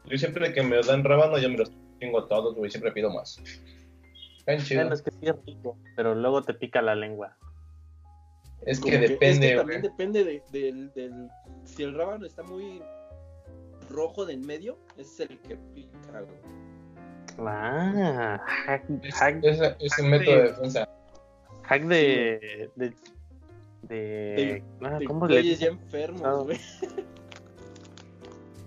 Yo 0.07 0.19
siempre 0.19 0.53
que 0.53 0.63
me 0.63 0.81
dan 0.83 1.03
rábano, 1.05 1.39
yo 1.39 1.49
me 1.49 1.57
los 1.59 1.73
chingo 1.99 2.25
todos, 2.27 2.55
güey. 2.55 2.71
Siempre 2.71 2.93
pido 2.93 3.11
más. 3.13 3.41
Están 4.47 4.59
chidos. 4.67 4.83
Bueno, 4.85 4.95
es 4.95 5.03
que 5.03 5.11
sí 5.11 5.19
es 5.23 5.35
rico, 5.47 5.77
pero 5.97 6.15
luego 6.15 6.43
te 6.43 6.55
pica 6.55 6.83
la 6.83 6.95
lengua. 6.95 7.37
Es 8.67 8.79
Como 8.81 8.93
que 8.93 8.99
depende, 8.99 9.27
es 9.29 9.39
que 9.39 9.47
güey. 9.47 9.57
también 9.57 9.83
depende 9.83 10.25
de, 10.25 10.43
del, 10.51 10.93
del- 10.95 11.29
Si 11.65 11.83
el 11.83 11.95
rábano 11.95 12.27
está 12.27 12.43
muy 12.43 12.83
rojo 13.91 14.25
de 14.27 14.35
en 14.35 14.47
medio, 14.47 14.79
ese 14.97 15.25
es 15.25 15.31
el 15.31 15.39
que 15.41 15.57
pica, 15.75 16.21
güey. 16.21 16.55
Ah, 17.49 18.41
hack, 18.47 18.85
Es, 19.03 19.15
hack, 19.17 19.45
es, 19.45 19.61
es 19.81 19.99
un 19.99 20.11
hack 20.11 20.21
método 20.21 20.35
de- 20.37 20.43
de 20.43 20.49
defensa. 20.49 20.89
hack 21.63 21.83
de, 21.85 22.71
de, 22.77 22.89
de, 22.89 22.95
De- 23.89 24.63
ah, 24.83 24.99
De 24.99 25.05
¿cómo 25.07 25.27
le 25.27 25.57
ya 25.57 25.67
enfermos, 25.69 26.23
Ah. 26.25 26.33
güey. 26.43 26.59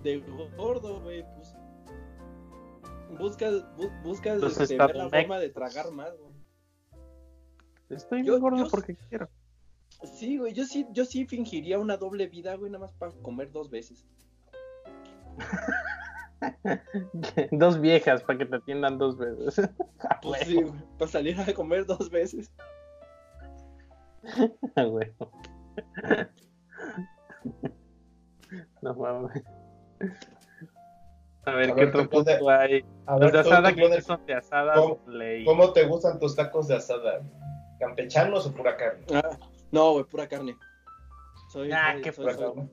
De 0.02 0.18
gordo, 0.56 1.00
güey, 1.00 1.24
pues. 1.34 1.47
Buscas, 3.16 3.64
bu- 3.76 4.02
buscas 4.02 4.42
este, 4.42 4.76
ver 4.76 4.96
la 4.96 5.08
forma 5.08 5.38
de 5.38 5.50
tragar 5.50 5.90
más, 5.92 6.16
güey. 6.18 6.32
Estoy 7.90 8.24
Yo- 8.24 8.32
muy 8.32 8.40
gordo 8.40 8.64
yo- 8.64 8.70
porque 8.70 8.96
quiero. 9.08 9.28
Sí, 10.14 10.36
güey, 10.38 10.52
yo 10.52 10.64
sí, 10.64 10.86
yo 10.92 11.04
sí 11.04 11.26
fingiría 11.26 11.78
una 11.78 11.96
doble 11.96 12.26
vida, 12.28 12.54
güey, 12.56 12.70
nada 12.70 12.84
más 12.84 12.92
para 12.92 13.12
comer 13.22 13.50
dos 13.50 13.70
veces. 13.70 14.06
Dos 17.50 17.80
viejas 17.80 18.22
para 18.22 18.38
que 18.38 18.46
te 18.46 18.56
atiendan 18.56 18.98
dos 18.98 19.16
veces. 19.18 19.58
Ah, 20.00 20.20
Pues 20.22 20.42
sí, 20.46 20.54
güey, 20.62 20.72
para 20.96 21.10
salir 21.10 21.40
a 21.40 21.52
comer 21.52 21.84
dos 21.84 22.08
veces. 22.10 22.52
ah, 24.76 24.84
güey. 24.84 25.12
No 28.82 28.94
mames. 28.94 29.42
A 31.48 31.54
ver, 31.56 31.70
A 31.70 31.74
¿qué 31.74 31.80
ver, 31.80 31.88
otro 31.88 32.10
pone- 32.10 32.24
punto 32.36 32.50
hay? 32.50 32.84
A 33.06 33.12
Los 33.12 33.20
ver, 33.20 33.32
de 33.32 33.38
asada, 33.40 33.74
que 33.74 33.82
pones- 33.82 34.04
son 34.04 34.26
de 34.26 34.34
asada, 34.34 34.74
¿Cómo- 34.74 35.00
ley. 35.06 35.44
¿cómo 35.44 35.72
te 35.72 35.84
gustan 35.86 36.18
tus 36.18 36.34
tacos 36.36 36.68
de 36.68 36.76
asada? 36.76 37.22
¿Campechanos 37.78 38.46
o 38.46 38.52
pura 38.52 38.76
carne? 38.76 39.04
Ah, 39.14 39.38
no, 39.70 39.92
güey, 39.92 40.04
pura 40.04 40.28
carne. 40.28 40.56
Soy, 41.52 41.70
Ah, 41.72 41.92
soy- 41.92 42.02
qué 42.02 42.12
soy- 42.12 42.24
Pura 42.24 42.36
soy- 42.36 42.44
carne. 42.46 42.68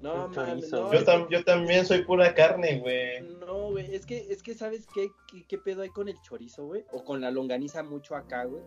No, 0.00 0.30
Qué 0.30 0.36
no. 0.36 0.92
Yo, 0.92 0.98
es- 0.98 1.06
tam- 1.06 1.28
yo 1.28 1.44
también 1.44 1.84
soy 1.84 2.04
pura 2.04 2.32
carne, 2.34 2.78
güey. 2.78 3.20
No, 3.40 3.70
güey, 3.70 3.92
es 3.92 4.06
que, 4.06 4.26
es 4.30 4.42
que 4.44 4.54
¿sabes 4.54 4.86
qué, 4.94 5.08
qué, 5.26 5.44
qué 5.48 5.58
pedo 5.58 5.82
hay 5.82 5.88
con 5.88 6.08
el 6.08 6.20
chorizo, 6.22 6.66
güey? 6.66 6.84
O 6.92 7.02
con 7.04 7.20
la 7.20 7.30
longaniza 7.32 7.82
mucho 7.82 8.14
acá, 8.14 8.44
güey. 8.44 8.62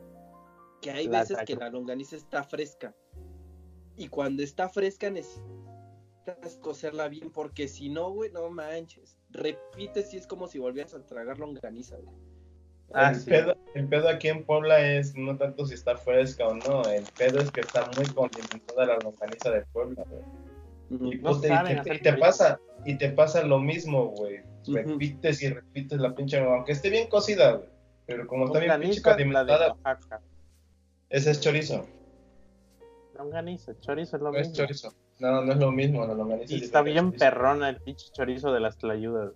Que 0.82 0.92
hay 0.92 1.08
La 1.08 1.20
veces 1.20 1.38
que 1.46 1.56
la 1.56 1.70
longaniza 1.70 2.18
está 2.18 2.44
fresca. 2.44 2.94
Y 3.96 4.08
cuando 4.10 4.42
está 4.44 4.68
fresca 4.68 5.10
necesitas 6.32 6.60
cocerla 6.62 7.08
bien, 7.08 7.32
porque 7.32 7.68
si 7.68 7.90
no, 7.90 8.12
güey, 8.12 8.32
no 8.32 8.50
manches. 8.50 9.18
Repite 9.30 10.04
si 10.04 10.18
es 10.18 10.28
como 10.28 10.48
si 10.48 10.60
volvieras 10.60 10.94
a 10.94 11.06
tragar 11.06 11.40
longaniza, 11.40 11.98
güey. 11.98 12.16
Ah, 12.94 13.12
el, 13.12 13.16
sí. 13.16 13.30
pedo, 13.30 13.56
el 13.74 13.88
pedo 13.88 14.10
aquí 14.10 14.28
en 14.28 14.44
Puebla 14.44 14.86
es 14.86 15.16
no 15.16 15.38
tanto 15.38 15.66
si 15.66 15.76
está 15.76 15.96
fresca 15.96 16.48
o 16.48 16.56
no, 16.56 16.86
el 16.90 17.06
pedo 17.06 17.40
es 17.40 17.50
que 17.52 17.62
está 17.62 17.90
muy 17.96 18.06
condimentada 18.08 18.86
la 18.86 18.98
longaniza 18.98 19.50
de 19.52 19.62
Puebla, 19.72 20.04
güey. 20.10 20.22
Y, 20.90 21.18
No 21.20 21.38
y 21.38 21.42
te, 21.42 21.48
y 21.48 22.20
pasa, 22.20 22.60
y 22.84 22.98
te 22.98 23.12
pasa 23.12 23.44
lo 23.44 23.60
mismo, 23.60 24.08
güey. 24.08 24.42
Ujú. 24.68 24.74
Repites 24.74 25.42
y 25.42 25.50
repites 25.50 26.00
la 26.00 26.14
pinche, 26.14 26.40
aunque 26.40 26.74
esté 26.74 26.90
bien 26.90 27.08
cocida, 27.08 27.54
güey. 27.54 27.70
Pero 28.08 28.28
como 28.28 28.48
está 28.48 28.60
bien 28.60 28.82
pinche 28.82 29.02
condimentada, 29.02 29.78
ese 31.10 31.32
es 31.32 31.40
chorizo. 31.40 31.88
Longaniza, 33.18 33.80
chorizo 33.80 34.18
es 34.18 34.22
lo 34.22 34.32
No 34.32 34.38
es 34.38 34.50
mismo. 34.50 34.66
chorizo. 34.66 34.94
No, 35.22 35.44
no 35.44 35.52
es 35.52 35.60
lo 35.60 35.72
mismo, 35.72 36.04
la 36.08 36.16
longaniza 36.16 36.52
Y 36.52 36.58
es 36.58 36.64
está 36.64 36.82
bien 36.82 37.12
perrona 37.12 37.70
el 37.70 37.78
pinche 37.78 38.08
chorizo 38.12 38.52
de 38.52 38.60
las 38.60 38.78
tlayudas. 38.80 39.34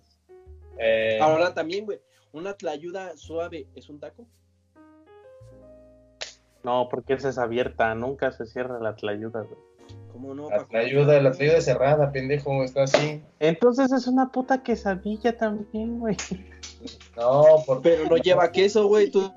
Eh, 0.80 1.20
Ahora 1.22 1.54
también, 1.54 1.86
güey, 1.86 2.00
una 2.32 2.56
tlayuda 2.56 3.16
suave 3.16 3.68
es 3.76 3.88
un 3.88 4.00
taco. 4.00 4.26
No, 6.64 6.90
porque 6.90 7.14
esa 7.14 7.30
es 7.30 7.38
abierta, 7.38 7.94
nunca 7.94 8.32
se 8.32 8.48
cierra 8.48 8.80
la 8.80 8.96
tlayuda, 8.96 9.42
güey. 9.42 9.60
¿Cómo 10.12 10.34
no? 10.34 10.50
la 10.50 10.58
Paco? 10.58 10.76
ayuda, 10.78 11.22
la 11.22 11.30
ayuda 11.30 11.58
es 11.58 11.66
cerrada, 11.66 12.12
pendejo, 12.12 12.64
está 12.64 12.84
así. 12.84 13.22
Entonces 13.40 13.92
es 13.92 14.08
una 14.08 14.32
puta 14.32 14.64
quesadilla 14.64 15.38
también, 15.38 16.00
güey. 16.00 16.18
No, 17.16 17.44
porque 17.68 17.90
Pero 17.90 18.10
no 18.10 18.18
lleva 18.18 18.52
queso, 18.52 18.88
güey. 18.88 19.12
Tú... 19.12 19.32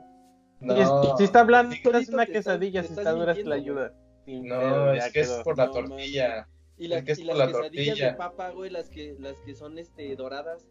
no, 0.61 1.17
si 1.19 1.25
está 1.25 1.41
hablando, 1.41 1.75
Sí, 1.75 1.83
tú 1.83 1.91
eres 1.91 2.07
Carlito, 2.07 2.15
una 2.15 2.27
quesadilla, 2.27 2.83
si 2.85 2.95
está 2.95 3.13
dura 3.13 3.33
es 3.33 3.45
tlayuda. 3.45 3.93
Sin 4.29 4.47
no, 4.47 4.59
pedo, 4.61 4.93
es 4.93 5.13
que 5.13 5.21
es 5.21 5.31
por 5.43 5.57
la 5.57 5.67
No, 5.67 5.73
tortilla. 5.73 6.49
Y 6.77 6.89
las, 6.89 6.99
Es 7.01 7.05
que 7.07 7.13
es 7.13 7.19
y 7.21 7.25
por 7.25 7.37
las 7.37 7.39
la 7.39 7.47
quesadillas 7.61 7.87
tortilla. 7.89 8.11
de 8.11 8.15
papa, 8.17 8.51
güey, 8.51 8.71
las 8.71 8.91
que, 8.91 9.17
las 9.19 9.41
que 9.41 9.55
son 9.55 9.79
este 9.79 10.15
doradas. 10.17 10.67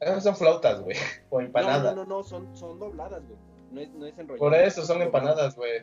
Esas 0.00 0.22
son 0.22 0.36
flautas, 0.36 0.80
güey, 0.80 0.96
o 1.30 1.40
No, 1.40 1.46
empanadas. 1.46 1.94
no, 1.96 2.04
no, 2.04 2.18
no, 2.18 2.22
son, 2.22 2.56
son 2.56 2.78
dobladas, 2.78 3.22
güey. 3.26 3.38
No 3.72 3.80
es, 3.80 3.90
no 3.94 4.06
es 4.06 4.16
enrollado. 4.16 4.38
Por 4.38 4.54
eso 4.54 4.86
son 4.86 5.02
empanadas, 5.02 5.56
güey. 5.56 5.82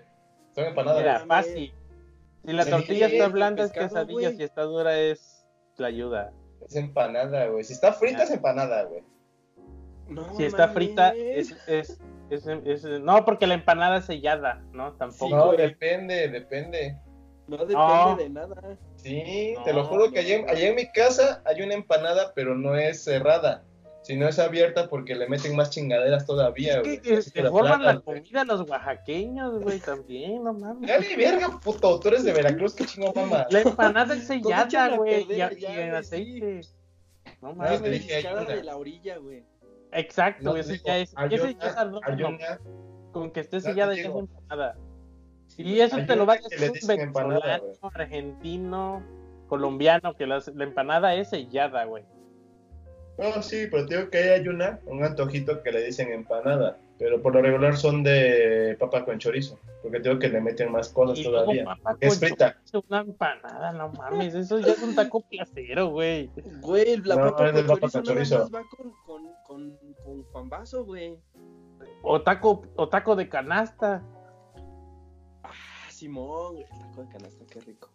Son 0.55 0.63
empanadas. 0.65 0.99
Mira, 1.01 1.19
fácil. 1.25 1.73
Si 2.45 2.53
la 2.53 2.63
Sí, 2.63 2.69
tortilla 2.71 3.07
está 3.07 3.27
blanda 3.27 3.63
es 3.65 3.71
quesadilla, 3.73 4.31
si 4.31 4.43
está 4.43 4.61
dura 4.63 4.97
es 4.97 5.45
tlayuda. 5.75 6.31
Es 6.65 6.75
empanada, 6.77 7.47
güey. 7.47 7.63
Si 7.65 7.73
está 7.73 7.91
frita 7.91 8.19
Ya. 8.19 8.23
es 8.23 8.31
empanada, 8.31 8.83
güey. 8.85 9.03
No, 10.07 10.33
Si 10.37 10.45
está 10.45 10.69
frita 10.69 11.09
es, 11.13 11.51
es, 11.67 11.99
es, 12.29 12.45
es- 12.47 12.83
No, 13.01 13.23
porque 13.25 13.47
la 13.47 13.53
empanada 13.55 13.97
es 13.97 14.05
sellada, 14.05 14.61
¿no? 14.71 14.93
Tampoco. 14.93 15.27
Sí, 15.27 15.33
no, 15.33 15.51
depende, 15.53 16.27
depende. 16.29 16.97
No 17.47 17.57
depende 17.65 18.23
de 18.23 18.29
nada. 18.29 18.77
Sí, 18.95 19.53
No, 19.55 19.63
te 19.63 19.73
lo 19.73 19.85
juro 19.85 20.11
que 20.11 20.21
no. 20.21 20.27
allá, 20.27 20.35
en- 20.37 20.49
allá 20.49 20.67
en 20.69 20.75
mi 20.75 20.91
casa 20.91 21.41
hay 21.45 21.61
una 21.61 21.75
empanada, 21.75 22.33
pero 22.33 22.55
no 22.55 22.75
es 22.75 23.03
cerrada. 23.03 23.63
Sino 24.01 24.27
es 24.27 24.37
abierta 24.37 24.87
porque 24.87 25.15
le 25.15 25.27
meten 25.27 25.55
más 25.55 25.71
chingaderas 25.71 26.27
todavía, 26.27 26.73
Es 26.77 26.83
güey. 26.83 27.01
que 27.01 27.17
Así 27.17 27.31
te 27.31 27.39
se 27.39 27.43
la 27.43 27.49
forman 27.49 27.71
la 27.71 27.77
platan, 27.93 28.01
güey. 28.05 28.17
comida 28.21 28.43
los 28.45 28.69
oaxaqueños, 28.69 29.59
güey, 29.63 29.79
también, 29.79 30.43
no 30.43 30.53
mames. 30.53 30.87
Dale, 30.87 31.15
verga, 31.17 31.59
puto. 31.63 31.99
Tú 31.99 32.09
eres 32.09 32.23
de 32.23 32.31
Veracruz, 32.33 32.75
qué 32.75 32.85
chingo 32.85 33.11
mamá. 33.15 33.47
La 33.49 33.61
empanada 33.61 34.13
es 34.13 34.27
sellada, 34.27 34.95
güey, 34.95 35.25
y, 35.27 35.41
en 35.41 35.95
aceite. 35.95 36.61
No 37.41 37.49
Ah, 37.49 37.53
mames. 37.55 37.81
te 37.81 37.89
dije, 37.89 38.15
hay 38.15 38.23
Cada 38.23 38.41
una. 38.43 38.55
de 38.55 38.63
la 38.63 38.77
orilla, 38.77 39.17
güey. 39.17 39.43
Exacto, 39.91 40.43
No 40.43 40.55
ese 40.57 40.73
digo, 40.73 40.83
ya 40.85 40.97
es, 40.97 41.13
hay 41.15 41.27
ese 41.33 41.55
ya 41.55 41.67
es 41.69 42.59
Con 43.11 43.31
que 43.31 43.39
esté 43.39 43.61
sellada 43.61 43.93
ya 43.95 44.01
es 44.01 44.07
empanada. 44.07 44.75
Y 45.57 45.79
eso 45.79 45.97
te 46.05 46.15
lo 46.15 46.25
va 46.25 46.33
a 46.33 46.37
decir 46.37 46.71
un 46.81 46.87
venezolano, 46.87 47.63
argentino, 47.93 49.03
colombiano, 49.47 50.13
que 50.15 50.27
las- 50.27 50.47
la 50.49 50.63
empanada 50.65 51.13
es 51.15 51.29
sellada, 51.29 51.85
güey. 51.85 52.03
No, 53.17 53.41
sí, 53.41 53.67
pero 53.71 53.85
te 53.85 53.95
digo 53.97 54.09
que 54.09 54.17
hay 54.33 54.47
una, 54.47 54.79
un 54.85 55.03
antojito 55.03 55.63
que 55.63 55.71
le 55.71 55.85
dicen 55.85 56.11
empanada. 56.11 56.77
Pero 56.97 57.21
por 57.21 57.33
lo 57.35 57.41
regular 57.41 57.75
son 57.75 58.03
de 58.03 58.77
papa 58.79 59.03
con 59.03 59.19
chorizo. 59.19 59.59
Porque 59.81 59.99
tengo 59.99 60.17
que 60.17 60.29
le 60.29 60.39
meten 60.39 60.71
más 60.71 60.89
cosas 60.89 61.21
todavía. 61.21 61.65
papá 61.65 61.97
Es 61.99 62.17
con 62.17 62.27
frita. 62.27 62.53
chorizo, 62.65 62.85
Una 62.89 63.01
empanada, 63.01 63.71
no 63.73 63.89
mames, 63.89 64.33
eso 64.33 64.59
ya 64.59 64.71
es 64.73 64.81
un 64.81 64.95
taco 64.95 65.21
placero, 65.21 65.89
güey. 65.89 66.29
Güey, 66.61 66.97
la 66.97 67.15
No, 67.15 67.21
papa 67.35 67.51
con 67.51 67.67
papa 67.67 67.89
chorizo 67.89 67.91
con 67.91 68.03
chorizo. 68.03 68.39
más 68.39 68.53
va 68.55 68.63
con, 68.69 68.93
con, 69.45 69.77
con, 70.31 70.49
con 70.49 70.85
güey. 70.85 71.19
O 72.01 72.21
taco, 72.21 72.63
o 72.75 72.87
taco 72.89 73.15
de 73.15 73.27
canasta. 73.27 74.01
Ah, 75.43 75.51
Simón, 75.89 76.53
güey. 76.53 76.65
El 76.71 76.79
taco 76.79 77.03
de 77.03 77.09
canasta, 77.09 77.45
qué 77.51 77.59
rico. 77.59 77.89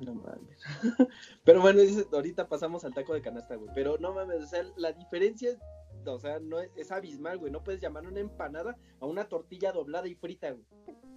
No 0.00 0.14
mames. 0.14 0.58
Pero 1.44 1.60
bueno, 1.60 1.80
dice, 1.80 2.06
ahorita 2.12 2.48
pasamos 2.48 2.84
al 2.84 2.94
taco 2.94 3.14
de 3.14 3.22
canasta, 3.22 3.56
güey. 3.56 3.70
Pero 3.74 3.98
no 3.98 4.12
mames, 4.12 4.42
o 4.42 4.46
sea, 4.46 4.62
la 4.76 4.92
diferencia 4.92 5.50
es, 5.50 5.58
o 6.06 6.18
sea, 6.18 6.38
no 6.40 6.60
es, 6.60 6.70
es 6.76 6.90
abismal, 6.92 7.38
güey. 7.38 7.52
No 7.52 7.62
puedes 7.62 7.80
llamar 7.80 8.06
una 8.06 8.20
empanada 8.20 8.76
a 9.00 9.06
una 9.06 9.24
tortilla 9.24 9.72
doblada 9.72 10.08
y 10.08 10.14
frita, 10.14 10.50
güey. 10.50 10.64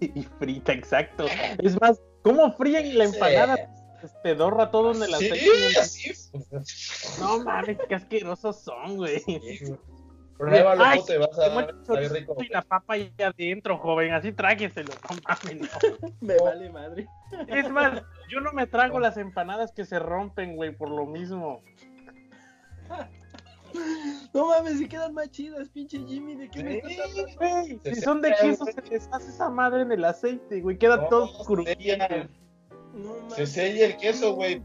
Y 0.00 0.22
frita, 0.38 0.72
exacto. 0.72 1.26
Es 1.58 1.80
más, 1.80 2.00
¿cómo 2.22 2.52
fríen 2.52 2.98
la 2.98 3.04
empanada? 3.04 3.56
Te 4.22 4.34
dorra 4.34 4.70
todo 4.70 4.92
en 4.92 5.02
el 5.02 5.14
Sí, 5.14 5.78
aceite. 5.78 6.38
No 7.20 7.42
mames, 7.42 7.78
qué 7.88 7.94
asquerosos 7.94 8.60
son, 8.60 8.96
güey. 8.98 9.22
Pruébalo, 10.36 10.84
Ay, 10.84 11.00
te 11.06 11.16
vas 11.16 11.38
a 11.38 11.46
el 11.46 11.86
sabe 11.86 12.08
rico. 12.08 12.36
y 12.40 12.48
la 12.48 12.62
papa 12.62 12.94
ahí 12.94 13.14
adentro, 13.24 13.78
joven. 13.78 14.12
Así 14.12 14.32
trágueselo. 14.32 14.92
No 15.08 15.16
mames, 15.26 15.60
no. 15.60 16.10
Me 16.20 16.36
vale 16.36 16.70
madre. 16.70 17.06
Es 17.46 17.70
más, 17.70 18.02
yo 18.28 18.40
no 18.40 18.52
me 18.52 18.66
trago 18.66 18.98
las 18.98 19.16
empanadas 19.16 19.72
que 19.72 19.84
se 19.84 19.98
rompen, 19.98 20.56
güey, 20.56 20.76
por 20.76 20.90
lo 20.90 21.06
mismo. 21.06 21.62
No 24.32 24.48
mames, 24.48 24.78
si 24.78 24.88
quedan 24.88 25.14
más 25.14 25.30
chidas, 25.30 25.68
pinche 25.70 25.98
Jimmy. 26.06 26.36
¿De 26.36 26.48
qué 26.50 26.62
me 26.62 26.78
estás 26.78 26.98
hablando? 27.36 27.80
Si 27.84 27.94
son 27.96 28.22
de 28.22 28.34
queso, 28.40 28.64
se 28.66 28.80
deshace 28.82 29.28
esa 29.28 29.48
madre 29.50 29.82
en 29.82 29.92
el 29.92 30.04
aceite, 30.04 30.60
güey. 30.60 30.78
Queda 30.78 30.96
No, 30.96 31.08
todo 31.08 31.26
se 31.28 31.44
crujiente. 31.44 31.78
sella. 31.84 32.28
No 32.94 33.14
mames. 33.14 33.34
Se 33.34 33.46
sella 33.46 33.86
el 33.86 33.96
queso, 33.96 34.34
güey. 34.34 34.62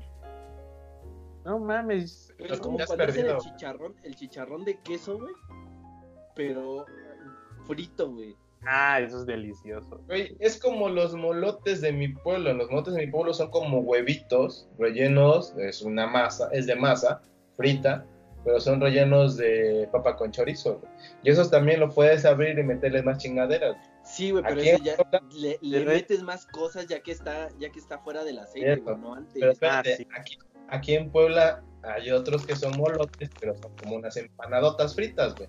No 1.45 1.59
mames. 1.59 2.33
Es 2.37 2.59
como 2.59 2.77
cuando 2.85 3.03
hacen 3.05 3.27
el 3.27 3.37
chicharrón, 3.37 3.95
el 4.03 4.15
chicharrón 4.15 4.65
de 4.65 4.77
queso, 4.79 5.17
güey. 5.19 5.33
Pero 6.35 6.85
frito, 7.65 8.11
güey. 8.11 8.35
Ah, 8.65 8.99
eso 8.99 9.19
es 9.19 9.25
delicioso. 9.25 10.01
Güey, 10.07 10.35
es 10.39 10.59
como 10.59 10.89
los 10.89 11.15
molotes 11.15 11.81
de 11.81 11.93
mi 11.93 12.09
pueblo. 12.09 12.53
Los 12.53 12.69
molotes 12.69 12.93
de 12.93 13.05
mi 13.05 13.11
pueblo 13.11 13.33
son 13.33 13.49
como 13.51 13.79
huevitos 13.79 14.67
rellenos, 14.77 15.55
es 15.57 15.81
una 15.81 16.07
masa, 16.07 16.49
es 16.51 16.67
de 16.67 16.75
masa 16.75 17.21
frita, 17.55 18.05
pero 18.49 18.59
son 18.59 18.81
rellenos 18.81 19.37
de 19.37 19.87
papa 19.91 20.15
con 20.15 20.31
chorizo. 20.31 20.79
güey. 20.79 20.91
Y 21.21 21.29
esos 21.29 21.51
también 21.51 21.79
lo 21.79 21.89
puedes 21.91 22.25
abrir 22.25 22.57
y 22.57 22.63
meterles 22.63 23.03
más 23.03 23.19
chingaderas. 23.19 23.77
Sí, 24.03 24.31
güey, 24.31 24.43
pero 24.43 24.59
ese 24.59 24.81
ya 24.83 24.95
le, 25.61 25.85
metes 25.85 26.23
más 26.23 26.47
cosas 26.47 26.87
ya 26.87 26.99
que 27.01 27.11
está, 27.11 27.49
ya 27.59 27.69
que 27.69 27.77
está 27.77 27.99
fuera 27.99 28.23
del 28.23 28.39
aceite, 28.39 28.65
Cierto. 28.65 28.85
güey, 28.85 28.97
no 28.97 29.13
antes. 29.13 29.35
Pero 29.39 29.51
espérate, 29.51 29.93
Ah, 29.93 29.95
sí. 29.97 30.07
aquí, 30.17 30.39
aquí 30.69 30.95
en 30.95 31.11
Puebla 31.11 31.61
hay 31.83 32.09
otros 32.09 32.43
que 32.43 32.55
son 32.55 32.75
molotes, 32.75 33.29
pero 33.39 33.55
son 33.55 33.71
como 33.75 33.97
unas 33.97 34.17
empanadotas 34.17 34.95
fritas, 34.95 35.35
güey. 35.35 35.47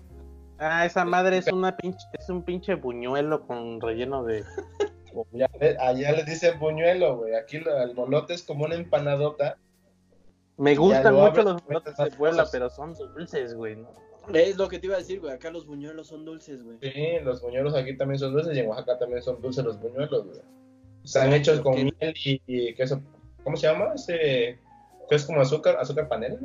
Ah, 0.59 0.85
esa 0.85 1.03
madre 1.03 1.37
es 1.39 1.47
una 1.51 1.75
pinche, 1.75 2.05
es 2.19 2.29
un 2.29 2.43
pinche 2.43 2.75
buñuelo 2.75 3.47
con 3.47 3.81
relleno 3.81 4.23
de. 4.23 4.43
Allá 5.79 6.11
les 6.11 6.25
dicen 6.27 6.59
buñuelo, 6.59 7.17
güey. 7.17 7.33
Aquí 7.33 7.57
el 7.57 7.95
molote 7.95 8.35
es 8.35 8.43
como 8.43 8.65
una 8.65 8.75
empanadota. 8.75 9.57
Me 10.61 10.75
gustan 10.75 11.15
lo 11.15 11.21
mucho 11.21 11.41
los 11.43 11.67
más 11.67 11.97
de 11.97 12.11
Puebla, 12.17 12.45
pero 12.51 12.69
son 12.69 12.93
dulces, 12.93 13.55
güey. 13.55 13.77
¿no? 13.77 13.89
Es 14.31 14.55
lo 14.57 14.67
que 14.69 14.77
te 14.77 14.85
iba 14.85 14.95
a 14.95 14.99
decir, 14.99 15.19
güey. 15.19 15.33
Acá 15.33 15.49
los 15.49 15.65
buñuelos 15.65 16.07
son 16.07 16.23
dulces, 16.23 16.63
güey. 16.63 16.77
Sí, 16.81 16.93
los 17.23 17.41
buñuelos 17.41 17.73
aquí 17.73 17.97
también 17.97 18.19
son 18.19 18.33
dulces 18.33 18.55
y 18.55 18.59
en 18.59 18.67
Oaxaca 18.67 18.99
también 18.99 19.23
son 19.23 19.41
dulces 19.41 19.65
los 19.65 19.79
buñuelos, 19.79 20.25
güey. 20.27 20.39
Están 21.03 21.33
hechos 21.33 21.61
con 21.61 21.73
miel 21.73 21.95
y, 22.23 22.41
y 22.45 22.73
queso. 22.75 23.01
¿Cómo 23.43 23.57
se 23.57 23.65
llama? 23.67 23.93
Ese 23.95 24.59
que 25.09 25.15
es 25.15 25.25
como 25.25 25.41
azúcar, 25.41 25.77
azúcar 25.77 26.07
panela. 26.07 26.37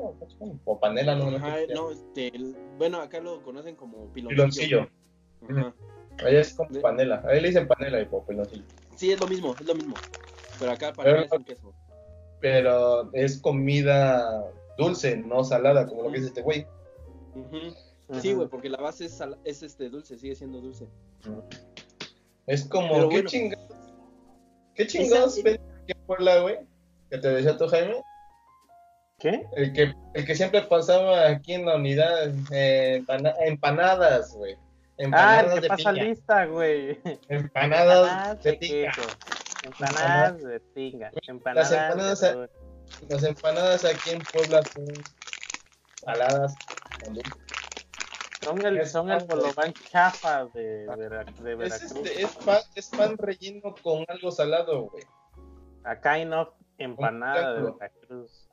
O 0.65 0.81
panela, 0.81 1.15
no, 1.15 1.37
Ajá, 1.37 1.61
este, 1.61 2.29
el- 2.35 2.57
bueno, 2.79 3.01
acá 3.03 3.21
lo 3.21 3.43
conocen 3.43 3.77
como 3.77 4.11
piloncillo. 4.15 4.35
Piloncillo. 4.35 4.89
Ajá. 5.51 5.75
Allá 6.25 6.41
es 6.41 6.55
como 6.55 6.81
panela. 6.81 7.23
Ahí 7.29 7.43
le 7.43 7.49
dicen 7.49 7.69
panela 7.69 8.01
y 8.01 8.07
piloncillo. 8.27 8.65
Sí, 8.97 9.13
es 9.13 9.21
lo 9.21 9.27
mismo, 9.27 9.55
es 9.61 9.67
lo 9.67 9.75
mismo. 9.75 9.95
Pero 10.59 10.73
acá 10.73 10.89
mí 10.89 10.95
Pero- 11.05 11.21
es 11.21 11.33
un 11.33 11.45
queso. 11.45 11.75
Pero 12.49 13.11
es 13.13 13.39
comida 13.41 14.45
dulce, 14.79 15.17
no 15.17 15.43
salada, 15.43 15.85
como 15.89 16.03
lo 16.05 16.11
que 16.13 16.19
dice 16.19 16.29
este 16.29 16.43
güey. 16.43 16.65
Sí, 18.23 18.35
güey, 18.35 18.47
porque 18.47 18.69
la 18.69 18.79
base 18.79 19.07
es, 19.07 19.21
es 19.43 19.65
este 19.65 19.91
dulce, 19.91 20.17
sigue 20.17 20.37
siendo 20.37 20.61
dulce. 20.61 20.87
Es 22.47 22.65
como, 22.69 22.93
Pero 22.95 23.09
¿qué 23.09 23.15
bueno. 23.17 23.29
chingados? 23.29 23.67
¿Qué 24.77 24.87
chingados 24.87 25.37
Esa- 25.39 25.49
en 25.51 25.61
Puebla, 26.07 26.39
güey? 26.41 26.59
Que 27.11 27.19
te 27.19 27.29
decía 27.31 27.57
tú, 27.59 27.67
Jaime. 27.67 28.01
¿Qué? 29.19 29.45
El 29.57 29.73
que, 29.73 29.93
el 30.15 30.25
que 30.25 30.35
siempre 30.37 30.63
pasaba 30.63 31.27
aquí 31.29 31.55
en 31.55 31.67
la 31.67 31.75
unidad, 31.77 32.33
eh, 32.53 32.97
empana- 33.01 33.35
empanadas, 33.45 34.35
güey. 34.37 34.55
Ah, 34.55 34.59
Empanadas 34.99 35.47
el 35.47 35.55
que 35.55 35.61
de 35.63 35.69
pasa 35.69 35.91
piña. 35.93 36.05
lista, 36.05 36.45
güey. 36.47 36.99
Empanadas 37.29 38.41
de 38.45 38.51
de 38.53 38.57
piña. 38.59 38.93
queso. 38.93 39.09
Empanadas 39.67 40.43
de 40.43 40.61
tinga. 40.75 41.11
Las 41.13 41.29
Empanadas 41.29 41.73
empanadas 41.73 42.21
de 42.21 42.29
a-. 42.29 42.49
Las 43.09 43.23
empanadas 43.25 43.85
aquí 43.85 44.11
en 44.11 44.21
Puebla 44.33 44.63
son 44.63 44.87
saladas. 46.05 46.55
con. 47.05 47.19
Son 48.43 48.65
el, 48.65 48.87
son 48.87 49.11
el 49.11 49.25
bolobán 49.25 49.73
chafa 49.91 50.45
de, 50.47 50.87
de 50.87 50.93
Es, 50.93 50.99
Veracruz. 51.57 51.83
este, 51.83 52.23
es, 52.23 52.31
pan, 52.37 52.61
es 52.77 52.89
pan 52.91 53.19
relleno 53.19 53.75
con 53.83 54.05
algo 54.07 54.31
salado, 54.31 54.83
güey. 54.83 55.03
A 55.83 56.01
kind 56.01 56.33
of 56.33 56.51
empanada 56.79 57.55
de. 57.55 57.63
Veracruz. 57.73 58.49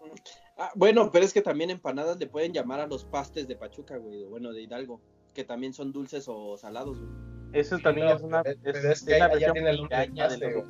Ah, 0.58 0.72
bueno, 0.74 1.12
pero 1.12 1.26
es 1.26 1.32
que 1.34 1.42
también 1.44 1.70
empanadas 1.70 2.18
le 2.18 2.26
pueden 2.26 2.54
llamar 2.54 2.80
a 2.80 2.88
los 2.88 3.06
pastes 3.06 3.48
de 3.48 3.56
Pachuca, 3.56 3.98
güey, 3.98 4.24
bueno, 4.26 4.52
de 4.52 4.64
Hidalgo, 4.64 5.00
que 5.36 5.44
también 5.44 5.74
son 5.76 5.92
dulces 5.92 6.26
o 6.28 6.58
salados, 6.58 7.00
güey. 7.00 7.12
Eso 7.54 7.78
también 7.80 8.08
no, 8.08 8.16
es 8.16 8.22
una, 8.22 8.44
pero- 8.44 8.56
es, 8.56 8.62
pero 8.64 8.92
es 8.92 9.04
que 9.04 9.14
es 9.14 9.20
la 9.20 9.26
allá 9.26 9.34
versión 9.34 9.54
tiene 9.54 9.70
el 9.70 9.78
nombre 9.78 9.98
de 9.98 10.52
los 10.56 10.70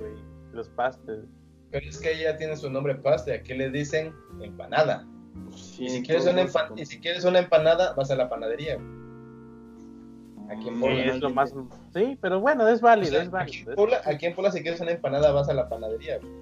güey. 0.00 0.12
Los 0.52 0.68
pastes. 0.70 1.24
Pero 1.70 1.88
es 1.88 1.98
que 1.98 2.12
ella 2.12 2.36
tiene 2.36 2.56
su 2.56 2.70
nombre 2.70 2.94
paste, 2.94 3.32
aquí 3.34 3.54
le 3.54 3.70
dicen 3.70 4.14
empanada. 4.40 5.06
Sí, 5.56 5.84
Y 5.86 5.88
si, 5.90 6.02
quieres 6.02 6.24
una 6.24 6.32
lados 6.36 6.52
se 6.52 6.58
empa- 6.58 6.72
y 6.80 6.86
si 6.86 7.00
quieres 7.00 7.24
una 7.24 7.38
empanada, 7.40 7.92
vas 7.94 8.10
a 8.10 8.16
la 8.16 8.28
panadería. 8.28 8.76
güey. 8.76 9.04
Aquí 10.50 10.68
en 10.68 10.74
es 11.14 11.20
lo 11.20 11.30
más. 11.30 11.52
Sí, 11.94 12.18
pero 12.20 12.38
bueno, 12.40 12.68
es 12.68 12.80
válido, 12.80 13.08
O 13.08 13.12
sea, 13.12 13.22
es 13.22 13.26
aquí, 13.28 13.32
válido. 13.64 13.70
en 13.70 13.76
Puebla, 13.76 14.00
aquí 14.04 14.26
en 14.26 14.34
Puebla, 14.34 14.52
si 14.52 14.62
quieres 14.62 14.80
una 14.80 14.90
empanada, 14.92 15.32
vas 15.32 15.48
a 15.48 15.54
la 15.54 15.68
panadería. 15.68 16.18
güey. 16.18 16.32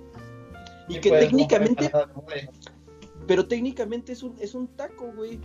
Y 0.88 1.00
que 1.00 1.10
técnicamente, 1.10 1.90
pero 3.26 3.46
técnicamente 3.46 4.12
es 4.12 4.22
un, 4.22 4.36
es 4.40 4.54
un 4.54 4.66
taco, 4.76 5.12
güey. 5.14 5.40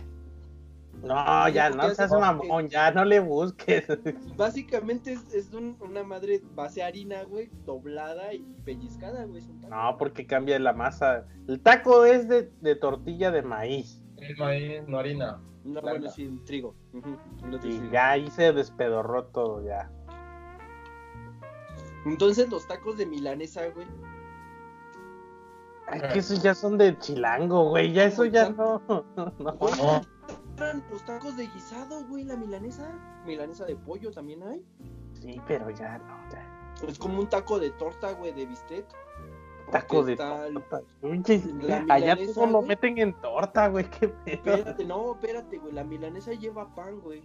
No, 1.02 1.48
ya, 1.48 1.70
no 1.70 1.88
seas 1.90 2.10
mamón, 2.10 2.68
ya 2.68 2.90
no 2.90 3.04
le 3.04 3.20
busques. 3.20 3.86
Básicamente 4.36 5.12
es, 5.12 5.32
es 5.32 5.52
un- 5.52 5.76
una 5.80 6.02
madre 6.02 6.42
base 6.54 6.82
harina, 6.82 7.22
güey, 7.24 7.50
doblada 7.64 8.34
y 8.34 8.40
pellizcada, 8.64 9.24
güey. 9.24 9.38
Es 9.42 9.48
un 9.48 9.60
taco. 9.60 9.74
No, 9.74 9.96
porque 9.96 10.26
cambia 10.26 10.58
la 10.58 10.72
masa. 10.72 11.26
El 11.46 11.60
taco 11.60 12.04
es 12.04 12.28
de, 12.28 12.50
de 12.60 12.74
tortilla 12.74 13.30
de 13.30 13.42
maíz. 13.42 14.02
El 14.16 14.36
maíz, 14.36 14.82
no 14.88 14.98
harina. 14.98 15.40
No, 15.64 15.80
blanca. 15.80 15.90
bueno, 16.00 16.10
sí, 16.10 16.40
trigo. 16.46 16.74
Y 17.52 17.58
sí. 17.62 17.88
ya 17.92 18.10
ahí 18.10 18.30
se 18.30 18.52
despedorró 18.52 19.26
todo, 19.26 19.62
ya. 19.64 19.90
Entonces 22.06 22.48
los 22.50 22.66
tacos 22.66 22.96
de 22.96 23.06
milanesa, 23.06 23.66
güey. 23.68 23.86
Ay, 25.86 26.00
que 26.12 26.18
esos 26.18 26.42
ya 26.42 26.54
son 26.54 26.76
de 26.78 26.98
chilango, 26.98 27.68
güey. 27.70 27.92
Ya 27.92 28.04
eso 28.04 28.24
ya 28.24 28.48
no. 28.56 28.82
no. 28.88 29.04
No. 29.38 30.00
Los 30.90 31.04
tacos 31.04 31.36
de 31.36 31.46
guisado, 31.48 32.04
güey, 32.06 32.24
la 32.24 32.36
milanesa. 32.36 32.90
Milanesa 33.26 33.64
de 33.64 33.76
pollo 33.76 34.10
también 34.10 34.42
hay. 34.42 34.64
Sí, 35.20 35.40
pero 35.46 35.70
ya 35.70 35.98
no, 35.98 36.16
ya. 36.30 36.44
Es 36.86 36.98
como 36.98 37.20
un 37.20 37.28
taco 37.28 37.58
de 37.58 37.70
torta, 37.72 38.12
güey, 38.12 38.32
de 38.32 38.46
bistec. 38.46 38.86
Taco 39.72 40.02
de 40.04 40.16
torta. 40.16 40.48
La 41.62 41.84
Allá 41.94 42.16
todo 42.34 42.46
lo 42.46 42.58
güey. 42.58 42.68
meten 42.68 42.98
en 42.98 43.12
torta, 43.20 43.68
güey. 43.68 43.84
Qué 43.90 44.08
pedo. 44.08 44.54
Espérate, 44.54 44.84
no, 44.84 45.12
espérate, 45.14 45.58
güey. 45.58 45.72
La 45.72 45.84
milanesa 45.84 46.32
lleva 46.32 46.74
pan, 46.74 47.00
güey. 47.00 47.22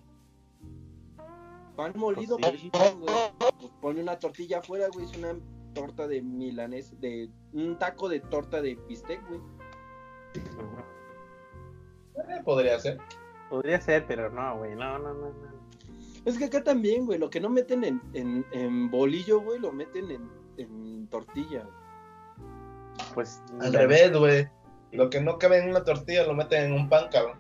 Pan 1.76 1.94
molido, 1.96 2.38
Pues 2.38 2.52
pues 2.52 2.62
sí. 2.62 2.70
pan, 2.70 3.00
güey. 3.00 3.14
Pues 3.60 3.72
pone 3.82 4.02
una 4.02 4.20
tortilla 4.20 4.60
afuera, 4.60 4.88
güey. 4.94 5.06
Es 5.06 5.18
una 5.18 5.36
torta 5.74 6.08
de 6.08 6.22
milanesa, 6.22 6.94
de 7.00 7.30
un 7.54 7.78
taco 7.80 8.10
de 8.10 8.20
torta 8.20 8.62
de 8.62 8.76
bistec, 8.88 9.26
güey. 9.28 9.40
Eh, 12.16 12.42
podría 12.44 12.80
ser. 12.80 12.98
Podría 13.54 13.80
ser, 13.80 14.08
pero 14.08 14.32
no, 14.32 14.58
güey. 14.58 14.74
No, 14.74 14.98
no, 14.98 15.14
no, 15.14 15.30
no. 15.30 15.34
Es 16.26 16.40
que 16.40 16.46
acá 16.46 16.64
también, 16.64 17.06
güey. 17.06 17.20
Lo 17.20 17.30
que 17.30 17.40
no 17.40 17.50
meten 17.50 17.84
en, 17.84 18.02
en, 18.14 18.44
en 18.52 18.90
bolillo, 18.90 19.42
güey, 19.42 19.60
lo 19.60 19.72
meten 19.72 20.10
en, 20.10 20.28
en 20.58 21.06
tortilla. 21.06 21.64
Pues. 23.14 23.44
Al 23.62 23.72
revés, 23.72 24.12
güey. 24.12 24.48
Lo 24.92 25.08
que 25.12 25.22
no 25.22 25.38
cabe 25.38 25.60
en 25.60 25.70
una 25.70 25.84
tortilla 25.84 26.26
lo 26.26 26.34
meten 26.34 26.64
en 26.64 26.74
un 26.74 26.90
pan, 26.90 27.10
cabrón. 27.12 27.38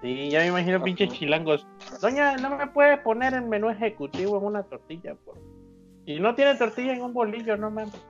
Sí, 0.00 0.30
ya 0.30 0.38
me 0.42 0.46
imagino 0.46 0.80
pinches 0.80 1.12
chilangos. 1.12 1.66
Doña, 2.00 2.36
no 2.36 2.56
me 2.56 2.68
puede 2.68 2.96
poner 2.98 3.34
el 3.34 3.42
menú 3.42 3.68
ejecutivo 3.68 4.38
en 4.38 4.44
una 4.44 4.62
tortilla, 4.62 5.16
por. 5.24 5.38
Y 6.06 6.20
no 6.20 6.36
tiene 6.36 6.54
tortilla 6.54 6.92
en 6.92 7.02
un 7.02 7.12
bolillo, 7.12 7.56
no 7.56 7.72
mames. 7.72 8.00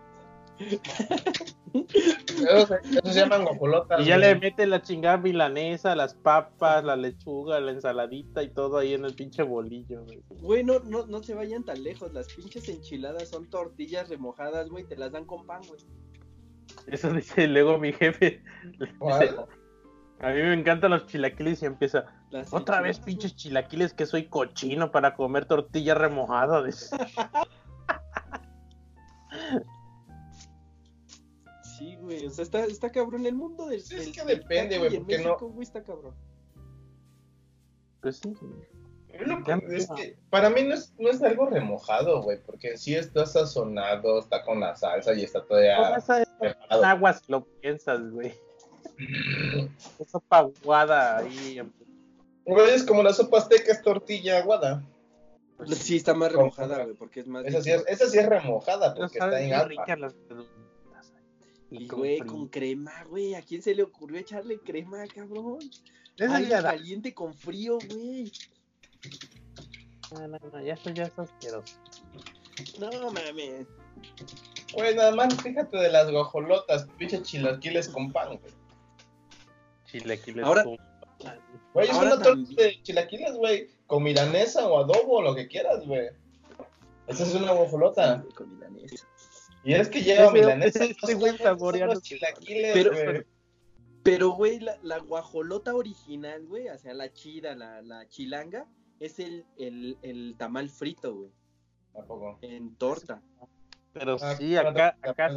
Eso 1.72 2.66
se, 2.66 2.74
eso 2.90 3.12
se 3.12 3.20
llaman 3.20 3.44
guajolotas. 3.44 4.00
Y 4.00 4.04
ya 4.04 4.16
güey. 4.16 4.28
le 4.28 4.40
mete 4.40 4.66
la 4.66 4.82
chingada 4.82 5.16
milanesa, 5.16 5.96
las 5.96 6.14
papas, 6.14 6.84
la 6.84 6.96
lechuga, 6.96 7.60
la 7.60 7.72
ensaladita 7.72 8.42
y 8.42 8.50
todo 8.50 8.78
ahí 8.78 8.94
en 8.94 9.04
el 9.04 9.14
pinche 9.14 9.42
bolillo, 9.42 10.04
güey. 10.04 10.22
Güey, 10.40 10.64
no, 10.64 10.80
no, 10.80 11.06
no 11.06 11.22
se 11.22 11.34
vayan 11.34 11.64
tan 11.64 11.82
lejos. 11.82 12.12
Las 12.12 12.32
pinches 12.32 12.68
enchiladas 12.68 13.28
son 13.28 13.48
tortillas 13.50 14.08
remojadas, 14.08 14.68
güey. 14.68 14.84
Te 14.84 14.96
las 14.96 15.12
dan 15.12 15.24
con 15.24 15.46
pan, 15.46 15.62
güey. 15.66 15.80
Eso 16.86 17.12
dice 17.12 17.48
luego 17.48 17.78
mi 17.78 17.92
jefe. 17.92 18.42
¿Cuál? 18.98 19.46
A 20.20 20.30
mí 20.30 20.42
me 20.42 20.54
encantan 20.54 20.90
los 20.90 21.06
chilaquiles 21.06 21.62
y 21.62 21.66
empieza. 21.66 22.06
Las 22.30 22.52
Otra 22.52 22.80
vez 22.80 22.98
enchiladas, 22.98 23.06
pinches 23.06 23.36
chilaquiles 23.36 23.94
que 23.94 24.06
soy 24.06 24.26
cochino 24.26 24.90
para 24.90 25.14
comer 25.14 25.44
tortilla 25.44 25.94
remojada. 25.94 26.62
dice. 32.08 32.20
Sí, 32.20 32.24
güey, 32.24 32.26
o 32.26 32.30
sea, 32.30 32.42
está, 32.44 32.64
está 32.64 32.90
cabrón 32.90 33.26
el 33.26 33.34
mundo 33.34 33.66
del. 33.66 33.80
Sí, 33.80 33.96
es 33.96 34.08
que 34.08 34.24
del 34.24 34.38
depende, 34.40 34.78
güey, 34.78 34.96
porque 34.98 35.18
no- 35.18 35.24
México, 35.30 35.48
güey, 35.48 35.62
está 35.64 35.82
cabrón. 35.82 36.14
Pues 38.00 38.16
sí. 38.18 38.32
Es 39.08 39.18
que- 39.44 39.76
es 39.76 39.88
que 39.90 40.16
para 40.30 40.48
mí 40.50 40.62
no 40.62 40.74
es, 40.74 40.92
no 40.98 41.08
es 41.10 41.20
algo 41.22 41.46
remojado, 41.46 42.22
güey, 42.22 42.38
porque 42.44 42.76
sí 42.76 42.94
está 42.94 43.26
sazonado, 43.26 44.18
está 44.20 44.44
con 44.44 44.60
la 44.60 44.76
salsa 44.76 45.12
y 45.14 45.24
está 45.24 45.44
todavía 45.44 45.78
preparado. 46.38 46.84
aguas 46.84 47.22
lo 47.28 47.44
piensas, 47.44 48.10
güey. 48.10 48.32
Esa 49.98 50.18
paguada 50.20 51.18
ahí. 51.18 51.60
Güey, 52.44 52.70
es 52.70 52.84
como 52.84 53.02
la 53.02 53.12
sopa 53.12 53.38
azteca, 53.38 53.72
es 53.72 53.82
tortilla 53.82 54.38
aguada. 54.38 54.84
Sí, 55.66 55.96
está 55.96 56.14
más 56.14 56.30
remojada, 56.30 56.84
güey, 56.84 56.94
porque 56.94 57.20
es 57.20 57.26
más. 57.26 57.44
Esa 57.44 57.60
sí 57.62 57.70
es, 57.72 57.84
esa 57.88 58.06
sí 58.06 58.18
es 58.18 58.26
remojada, 58.28 58.94
porque 58.94 59.18
está 59.18 59.40
en 59.40 59.50
las 59.50 60.14
preguntas. 60.14 60.46
Y, 61.70 61.86
güey, 61.86 62.18
con 62.20 62.48
crema, 62.48 63.04
güey. 63.08 63.34
¿A 63.34 63.42
quién 63.42 63.62
se 63.62 63.74
le 63.74 63.82
ocurrió 63.82 64.18
echarle 64.18 64.58
crema, 64.60 65.04
cabrón? 65.06 65.58
Algo 66.20 66.48
da- 66.50 66.62
caliente 66.62 67.12
con 67.14 67.34
frío, 67.34 67.78
güey. 67.90 68.32
No, 70.12 70.26
no, 70.26 70.38
no, 70.52 70.62
ya 70.62 70.74
eso 70.74 70.90
ya 70.90 71.04
es 71.04 71.18
asqueroso. 71.18 71.76
No 72.80 72.90
mames. 73.12 73.66
Güey, 74.74 74.94
nada 74.94 75.14
más 75.14 75.34
fíjate 75.42 75.76
de 75.76 75.90
las 75.90 76.10
guajolotas, 76.10 76.86
pinche 76.96 77.22
chilaquiles 77.22 77.88
con 77.88 78.10
pan, 78.12 78.38
güey. 78.38 78.52
Chilaquiles 79.86 80.44
Ahora- 80.44 80.64
con- 80.64 80.76
Güey, 81.74 81.88
es 81.88 81.94
Ahora 81.94 82.14
una 82.14 82.22
torta 82.22 82.62
de 82.62 82.82
chilaquiles, 82.82 83.36
güey, 83.36 83.68
con 83.86 84.02
milanesa 84.02 84.66
o 84.66 84.78
adobo, 84.82 85.20
lo 85.22 85.34
que 85.34 85.46
quieras, 85.48 85.84
güey. 85.86 86.08
Esa 87.06 87.24
es 87.24 87.34
una 87.34 87.52
guajolota. 87.52 88.22
Sí, 88.26 88.34
con 88.34 88.54
milanesa. 88.54 89.06
Y 89.64 89.74
es 89.74 89.88
que 89.88 90.02
lleva 90.02 90.24
Ese- 90.26 90.32
milanesa. 90.32 90.84
Pero- 92.74 92.90
güey. 92.92 93.22
Pero, 94.04 94.30
güey, 94.30 94.60
la, 94.60 94.78
la 94.82 94.98
guajolota 94.98 95.74
original, 95.74 96.46
güey, 96.46 96.68
o 96.68 96.78
sea, 96.78 96.94
la 96.94 97.12
chida, 97.12 97.54
la, 97.54 97.82
la 97.82 98.08
chilanga, 98.08 98.66
es 99.00 99.18
el, 99.18 99.44
el, 99.58 99.98
el 100.02 100.34
tamal 100.38 100.70
frito, 100.70 101.14
güey, 101.14 101.30
Tampoco. 101.92 102.38
en 102.40 102.74
torta. 102.76 103.20
Pero 103.92 104.16
Ah, 104.20 104.34
sí, 104.36 104.56
acá, 104.56 104.96
acá 105.02 105.30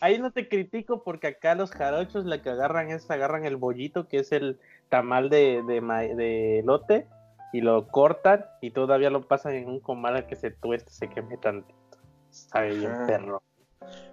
ahí 0.00 0.18
no 0.18 0.32
te 0.32 0.48
critico 0.48 1.02
porque 1.02 1.28
acá 1.28 1.54
los 1.54 1.70
jarochos 1.70 2.24
la 2.26 2.42
que 2.42 2.50
agarran 2.50 2.90
es 2.90 3.08
agarran 3.10 3.44
el 3.44 3.56
bollito 3.56 4.08
que 4.08 4.18
es 4.18 4.32
el 4.32 4.58
tamal 4.88 5.30
de, 5.30 5.62
de, 5.62 5.80
de 6.16 6.58
elote 6.58 7.06
y 7.52 7.60
lo 7.60 7.86
cortan 7.88 8.44
y 8.60 8.70
todavía 8.72 9.10
lo 9.10 9.28
pasan 9.28 9.54
en 9.54 9.68
un 9.68 9.80
comal 9.80 10.16
a 10.16 10.26
que 10.26 10.34
se 10.34 10.50
tueste, 10.50 10.90
se 10.90 11.08
queme 11.08 11.36
tantito. 11.38 11.74
Sabe 12.30 12.74
bien 12.76 12.92
perro. 13.06 13.42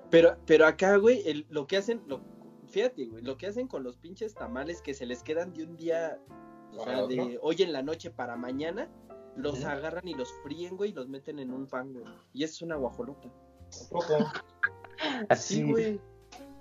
Pero, 0.10 0.38
pero 0.46 0.66
acá, 0.66 0.96
güey, 0.98 1.22
el- 1.28 1.46
lo 1.50 1.68
que 1.68 1.78
hacen, 1.78 2.02
lo, 2.08 2.22
fíjate, 2.68 3.06
güey, 3.08 3.24
lo 3.24 3.38
que 3.38 3.48
hacen 3.48 3.68
con 3.68 3.84
los 3.84 3.98
pinches 3.98 4.34
tamales 4.34 4.82
que 4.82 4.94
se 4.94 5.06
les 5.06 5.22
quedan 5.24 5.54
de 5.54 5.64
un 5.64 5.76
día, 5.76 6.18
o 6.74 6.78
¿Para 6.78 6.92
sea, 6.96 7.04
otro? 7.04 7.26
de 7.26 7.40
hoy 7.42 7.62
en 7.62 7.74
la 7.74 7.82
noche 7.84 8.10
para 8.10 8.36
mañana, 8.38 8.90
los 9.36 9.64
agarran 9.66 10.08
y 10.08 10.14
los 10.14 10.32
fríen, 10.44 10.78
güey, 10.78 10.92
y 10.92 10.94
los 10.94 11.08
meten 11.10 11.40
en 11.40 11.52
un 11.52 11.68
pan, 11.68 11.94
güey. 11.94 12.06
Y 12.34 12.44
eso 12.44 12.54
es 12.56 12.62
una 12.64 12.76
guajolota. 12.78 13.30
Así, 15.30 15.56
Sí, 15.56 15.64
güey. 15.64 16.02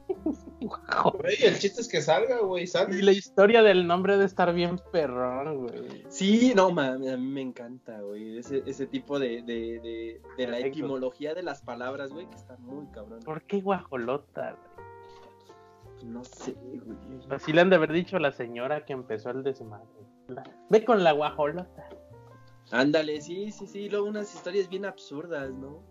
Güey, 0.09 1.37
el 1.43 1.59
chiste 1.59 1.81
es 1.81 1.89
que 1.89 2.01
salga, 2.01 2.41
güey, 2.41 2.67
sale. 2.67 2.97
Y 2.97 3.03
la 3.03 3.13
historia 3.13 3.63
del 3.63 3.87
nombre 3.87 4.17
de 4.17 4.25
estar 4.25 4.53
bien 4.53 4.81
perrón, 4.93 5.67
güey. 5.67 6.05
Sí, 6.09 6.53
no, 6.55 6.71
mames, 6.71 7.13
a 7.13 7.17
mí 7.17 7.27
me 7.27 7.43
encanta, 7.43 8.01
güey. 8.01 8.39
Ese, 8.39 8.63
ese 8.67 8.87
tipo 8.87 9.19
de, 9.19 9.43
de, 9.43 9.81
de, 9.81 10.21
de 10.37 10.47
la 10.47 10.61
etimología 10.61 11.35
de 11.35 11.43
las 11.43 11.63
palabras, 11.63 12.11
güey, 12.11 12.29
que 12.29 12.37
está 12.37 12.57
muy 12.59 12.87
cabrón. 12.89 13.21
¿Por 13.25 13.43
qué 13.43 13.61
guajolota, 13.61 14.57
güey? 14.57 16.11
No 16.11 16.25
sé, 16.25 16.53
güey. 16.53 16.81
Así 17.31 17.53
le 17.53 17.61
han 17.61 17.71
de 17.71 17.77
haber 17.77 17.93
dicho 17.93 18.17
a 18.17 18.21
la 18.21 18.33
señora 18.33 18.85
que 18.85 18.93
empezó 18.93 19.31
el 19.31 19.43
desmadre. 19.43 19.87
Ve 20.71 20.85
con 20.85 21.03
la 21.05 21.13
guajolota. 21.13 21.89
Ándale, 22.71 23.21
sí, 23.21 23.51
sí, 23.53 23.67
sí. 23.67 23.89
Luego 23.89 24.07
unas 24.07 24.35
historias 24.35 24.69
bien 24.69 24.85
absurdas, 24.85 25.51
¿no? 25.53 25.83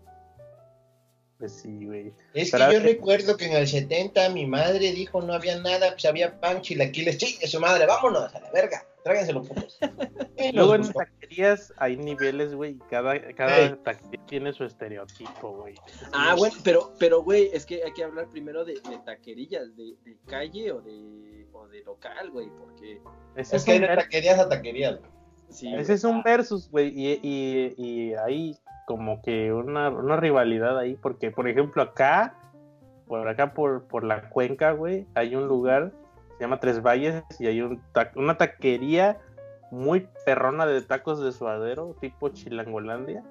Pues 1.38 1.52
sí, 1.52 1.84
güey. 1.84 2.14
Es 2.32 2.50
que 2.50 2.58
yo 2.58 2.80
recuerdo 2.80 3.36
que 3.36 3.44
en 3.44 3.52
el 3.52 3.68
70 3.68 4.30
mi 4.30 4.46
madre 4.46 4.92
dijo 4.92 5.20
no 5.20 5.34
había 5.34 5.58
nada, 5.60 5.90
pues 5.90 6.06
había 6.06 6.40
pan, 6.40 6.62
chilaquiles, 6.62 7.18
chingue 7.18 7.46
su 7.46 7.60
madre, 7.60 7.84
vámonos 7.84 8.34
a 8.34 8.40
la 8.40 8.50
verga, 8.52 8.86
tráiganselo 9.04 9.42
putos. 9.42 9.78
Luego 10.54 10.76
en 10.76 10.90
taquerías 10.90 11.74
hay 11.76 11.98
niveles, 11.98 12.54
güey, 12.54 12.72
y 12.72 12.78
cada, 12.88 13.20
cada 13.34 13.76
taquería 13.82 14.24
tiene 14.26 14.52
su 14.54 14.64
estereotipo, 14.64 15.52
güey. 15.52 15.74
Ah, 16.12 16.34
bueno, 16.38 16.56
pero, 16.64 16.94
pero, 16.98 17.22
güey, 17.22 17.50
es 17.52 17.66
que 17.66 17.82
hay 17.84 17.92
que 17.92 18.04
hablar 18.04 18.30
primero 18.30 18.64
de, 18.64 18.74
de 18.74 18.98
taquerillas, 19.04 19.76
de, 19.76 19.94
de 20.04 20.16
calle 20.26 20.72
o 20.72 20.80
de, 20.80 21.46
o 21.52 21.68
de 21.68 21.82
local, 21.84 22.30
güey, 22.30 22.48
porque 22.58 23.02
Es 23.34 23.52
es, 23.52 23.62
que 23.62 23.72
hay 23.72 23.80
de 23.80 23.88
taquerías 23.88 24.38
a 24.38 24.48
taquerías. 24.48 24.98
güey. 25.00 25.10
sí. 25.50 25.74
ese 25.74 25.92
es 25.92 26.04
un 26.04 26.22
versus, 26.22 26.70
güey, 26.70 26.88
y, 26.98 27.20
y, 27.22 27.74
y 27.76 28.14
hay 28.14 28.56
como 28.86 29.20
que 29.20 29.52
una, 29.52 29.90
una 29.90 30.16
rivalidad 30.16 30.78
ahí, 30.78 30.94
porque, 30.94 31.30
por 31.30 31.46
ejemplo, 31.48 31.82
acá, 31.82 32.34
por 33.06 33.28
acá, 33.28 33.52
por, 33.52 33.82
por 33.84 34.02
la 34.04 34.30
cuenca, 34.30 34.70
güey, 34.72 35.06
hay 35.14 35.34
un 35.36 35.46
lugar, 35.48 35.92
se 36.38 36.44
llama 36.44 36.60
Tres 36.60 36.80
Valles, 36.82 37.22
y 37.38 37.48
hay 37.48 37.60
un 37.60 37.82
ta- 37.92 38.12
una 38.16 38.38
taquería 38.38 39.18
muy 39.70 40.08
perrona 40.24 40.64
de 40.66 40.80
tacos 40.82 41.20
de 41.22 41.32
suadero, 41.32 41.96
tipo 42.00 42.28
Chilangolandia. 42.30 43.22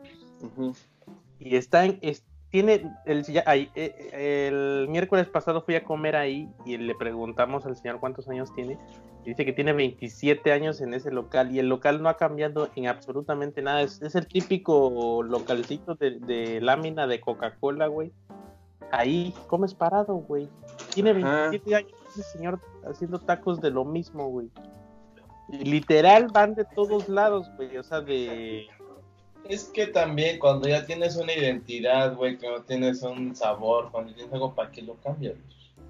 Y 1.40 1.56
está 1.56 1.86
en 1.86 1.98
es- 2.02 2.26
tiene 2.56 2.90
el, 3.04 3.26
ahí, 3.48 3.70
eh, 3.76 4.48
el 4.48 4.88
miércoles 4.88 5.28
pasado 5.28 5.62
fui 5.62 5.76
a 5.76 5.84
comer 5.84 6.16
ahí 6.16 6.50
y 6.66 6.78
le 6.78 6.96
preguntamos 6.96 7.66
al 7.66 7.76
señor 7.76 8.00
cuántos 8.00 8.30
años 8.30 8.56
tiene. 8.56 8.80
Y 9.26 9.32
dice 9.32 9.44
que 9.44 9.52
tiene 9.52 9.74
27 9.74 10.54
años 10.54 10.80
en 10.80 10.94
ese 10.94 11.12
local 11.12 11.54
y 11.54 11.60
el 11.60 11.68
local 11.68 12.02
no 12.02 12.08
ha 12.08 12.16
cambiado 12.16 12.70
en 12.78 12.88
absolutamente 12.88 13.62
nada. 13.62 13.82
Es, 13.82 14.02
es 14.02 14.16
el 14.16 14.26
típico 14.28 15.22
localcito 15.22 15.96
de, 15.96 16.12
de 16.12 16.62
lámina 16.62 17.08
de 17.08 17.20
Coca-Cola 17.20 17.88
güey. 17.88 18.14
Ahí 18.90 19.34
comes 19.48 19.74
parado 19.74 20.14
güey. 20.14 20.48
Tiene 20.94 21.10
Ajá. 21.10 21.50
27 21.50 21.76
años 21.76 21.92
ese 22.08 22.24
señor 22.24 22.62
haciendo 22.90 23.20
tacos 23.20 23.60
de 23.60 23.70
lo 23.70 23.84
mismo 23.84 24.30
güey. 24.30 24.50
Literal 25.50 26.30
van 26.32 26.56
de 26.56 26.64
todos 26.64 27.10
lados 27.10 27.52
güey. 27.58 27.76
O 27.76 27.84
sea 27.84 28.00
de 28.00 28.66
Es 29.50 29.66
que 29.66 29.88
también 29.88 30.40
cuando 30.40 30.68
ya 30.68 30.86
tienes 30.86 31.16
una 31.16 31.34
identidad, 31.34 32.16
güey, 32.16 32.38
que 32.38 32.50
no 32.50 32.62
tienes 32.64 33.04
un 33.04 33.36
sabor, 33.36 33.90
cuando 33.92 34.14
tienes 34.14 34.34
algo, 34.34 34.54
¿para 34.54 34.72
qué 34.72 34.82
lo 34.82 34.96
cambias? 34.96 35.36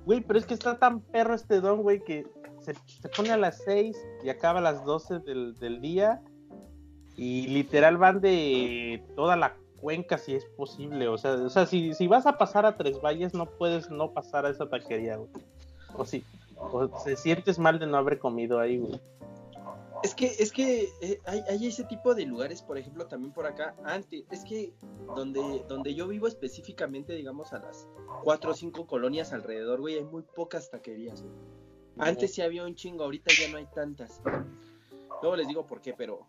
Güey, 0.05 0.21
pero 0.21 0.37
es 0.37 0.45
que 0.45 0.53
está 0.53 0.77
tan 0.77 0.99
perro 0.99 1.33
este 1.33 1.61
don, 1.61 1.81
güey, 1.81 2.03
que 2.03 2.27
se, 2.59 2.73
se 3.01 3.09
pone 3.09 3.31
a 3.31 3.37
las 3.37 3.63
6 3.63 3.97
y 4.23 4.29
acaba 4.29 4.59
a 4.59 4.61
las 4.61 4.83
12 4.83 5.19
del, 5.19 5.55
del 5.55 5.81
día. 5.81 6.21
Y 7.17 7.47
literal 7.47 7.97
van 7.97 8.19
de 8.19 9.01
toda 9.15 9.37
la 9.37 9.55
cuenca 9.79 10.17
si 10.17 10.35
es 10.35 10.45
posible. 10.57 11.07
O 11.07 11.17
sea, 11.17 11.33
o 11.33 11.49
sea 11.49 11.65
si, 11.65 11.93
si 11.93 12.07
vas 12.07 12.25
a 12.25 12.37
pasar 12.37 12.65
a 12.65 12.75
Tres 12.75 12.99
Valles, 13.01 13.33
no 13.33 13.45
puedes 13.45 13.89
no 13.89 14.11
pasar 14.11 14.45
a 14.45 14.49
esa 14.49 14.67
taquería, 14.67 15.15
güey. 15.15 15.29
O 15.95 16.05
si 16.05 16.25
o 16.57 16.87
te 16.87 17.15
sientes 17.15 17.59
mal 17.59 17.79
de 17.79 17.87
no 17.87 17.97
haber 17.97 18.19
comido 18.19 18.59
ahí, 18.59 18.77
güey. 18.77 18.99
Es 20.03 20.13
que, 20.13 20.27
es 20.27 20.51
que 20.51 20.89
eh, 21.01 21.19
hay, 21.25 21.41
hay 21.49 21.67
ese 21.67 21.83
tipo 21.85 22.13
de 22.13 22.25
lugares, 22.25 22.61
por 22.61 22.77
ejemplo, 22.77 23.07
también 23.07 23.33
por 23.33 23.45
acá, 23.45 23.75
antes, 23.83 24.25
es 24.29 24.43
que 24.43 24.73
donde, 25.15 25.65
donde 25.67 25.95
yo 25.95 26.07
vivo 26.07 26.27
específicamente, 26.27 27.13
digamos, 27.13 27.53
a 27.53 27.59
las 27.59 27.87
cuatro 28.23 28.51
o 28.51 28.53
cinco 28.53 28.85
colonias 28.87 29.33
alrededor, 29.33 29.79
güey, 29.81 29.95
hay 29.95 30.03
muy 30.03 30.23
pocas 30.23 30.69
taquerías, 30.69 31.21
güey. 31.21 31.33
Antes 31.97 32.33
sí 32.33 32.41
había 32.41 32.65
un 32.65 32.75
chingo, 32.75 33.05
ahorita 33.05 33.33
ya 33.33 33.47
no 33.47 33.57
hay 33.57 33.67
tantas. 33.67 34.21
Luego 35.21 35.37
les 35.37 35.47
digo 35.47 35.65
por 35.65 35.81
qué, 35.81 35.93
pero, 35.93 36.27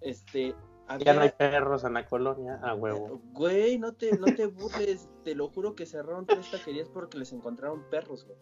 este, 0.00 0.54
Ya 0.98 1.14
no 1.14 1.20
hay 1.20 1.30
perros 1.30 1.84
en 1.84 1.94
la 1.94 2.06
colonia, 2.06 2.58
a 2.62 2.74
huevo. 2.74 3.20
güey, 3.32 3.78
no 3.78 3.92
te, 3.92 4.18
no 4.18 4.26
te 4.34 4.46
burles, 4.46 5.08
te 5.24 5.34
lo 5.34 5.48
juro 5.48 5.74
que 5.74 5.86
cerraron 5.86 6.26
tres 6.26 6.50
taquerías 6.50 6.88
porque 6.88 7.18
les 7.18 7.32
encontraron 7.32 7.84
perros, 7.90 8.26
güey. 8.26 8.38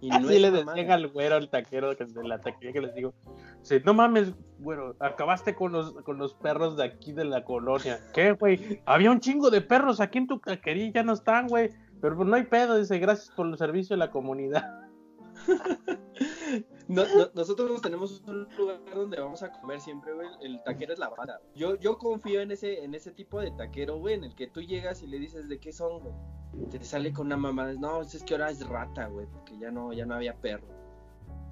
Y 0.00 0.08
no 0.08 0.16
Así 0.16 0.38
le 0.38 0.50
decían 0.50 0.90
al 0.90 1.08
güero, 1.08 1.36
al 1.36 1.50
taquero 1.50 1.94
que 1.96 2.06
de 2.06 2.24
la 2.24 2.40
taquería 2.40 2.72
que 2.72 2.80
les 2.80 2.94
digo, 2.94 3.12
dice, 3.60 3.82
no 3.84 3.92
mames, 3.92 4.32
güero, 4.58 4.96
acabaste 4.98 5.54
con 5.54 5.72
los, 5.72 5.92
con 6.02 6.16
los 6.16 6.34
perros 6.34 6.76
de 6.76 6.84
aquí 6.84 7.12
de 7.12 7.26
la 7.26 7.44
colonia. 7.44 8.00
¿Qué, 8.14 8.32
güey? 8.32 8.80
Había 8.86 9.10
un 9.10 9.20
chingo 9.20 9.50
de 9.50 9.60
perros 9.60 10.00
aquí 10.00 10.18
en 10.18 10.26
tu 10.26 10.38
taquería 10.38 10.86
y 10.86 10.92
ya 10.92 11.02
no 11.02 11.12
están, 11.12 11.48
güey. 11.48 11.70
Pero 12.00 12.16
pues 12.16 12.28
no 12.28 12.36
hay 12.36 12.44
pedo, 12.44 12.78
dice, 12.78 12.98
gracias 12.98 13.34
por 13.34 13.46
el 13.46 13.58
servicio 13.58 13.94
de 13.94 13.98
la 13.98 14.10
comunidad. 14.10 14.89
No- 16.88 17.04
no- 17.04 17.30
nosotros 17.34 17.80
tenemos 17.82 18.20
un 18.26 18.48
lugar 18.58 18.80
donde 18.92 19.20
vamos 19.20 19.42
a 19.44 19.52
comer 19.52 19.80
siempre, 19.80 20.12
güey. 20.12 20.26
El 20.42 20.60
taquero 20.64 20.92
es 20.92 20.98
la 20.98 21.08
banda. 21.08 21.40
Yo, 21.54 21.76
yo 21.76 21.98
confío 21.98 22.40
en 22.40 22.50
ese, 22.50 22.82
en 22.82 22.94
ese 22.94 23.12
tipo 23.12 23.40
de 23.40 23.52
taquero, 23.52 23.98
güey, 23.98 24.14
en 24.14 24.24
el 24.24 24.34
que 24.34 24.48
tú 24.48 24.60
llegas 24.60 25.00
y 25.02 25.06
le 25.06 25.18
dices 25.20 25.48
de 25.48 25.60
qué 25.60 25.72
son, 25.72 26.00
güey. 26.00 26.14
Te 26.68 26.82
sale 26.82 27.12
con 27.12 27.26
una 27.26 27.36
mamada, 27.36 27.72
no, 27.74 28.00
es 28.02 28.22
que 28.24 28.34
ahora 28.34 28.50
es 28.50 28.66
rata, 28.66 29.06
güey, 29.06 29.26
porque 29.26 29.56
ya 29.56 29.70
no, 29.70 29.92
ya 29.92 30.04
no 30.04 30.14
había 30.16 30.34
perro. 30.34 30.66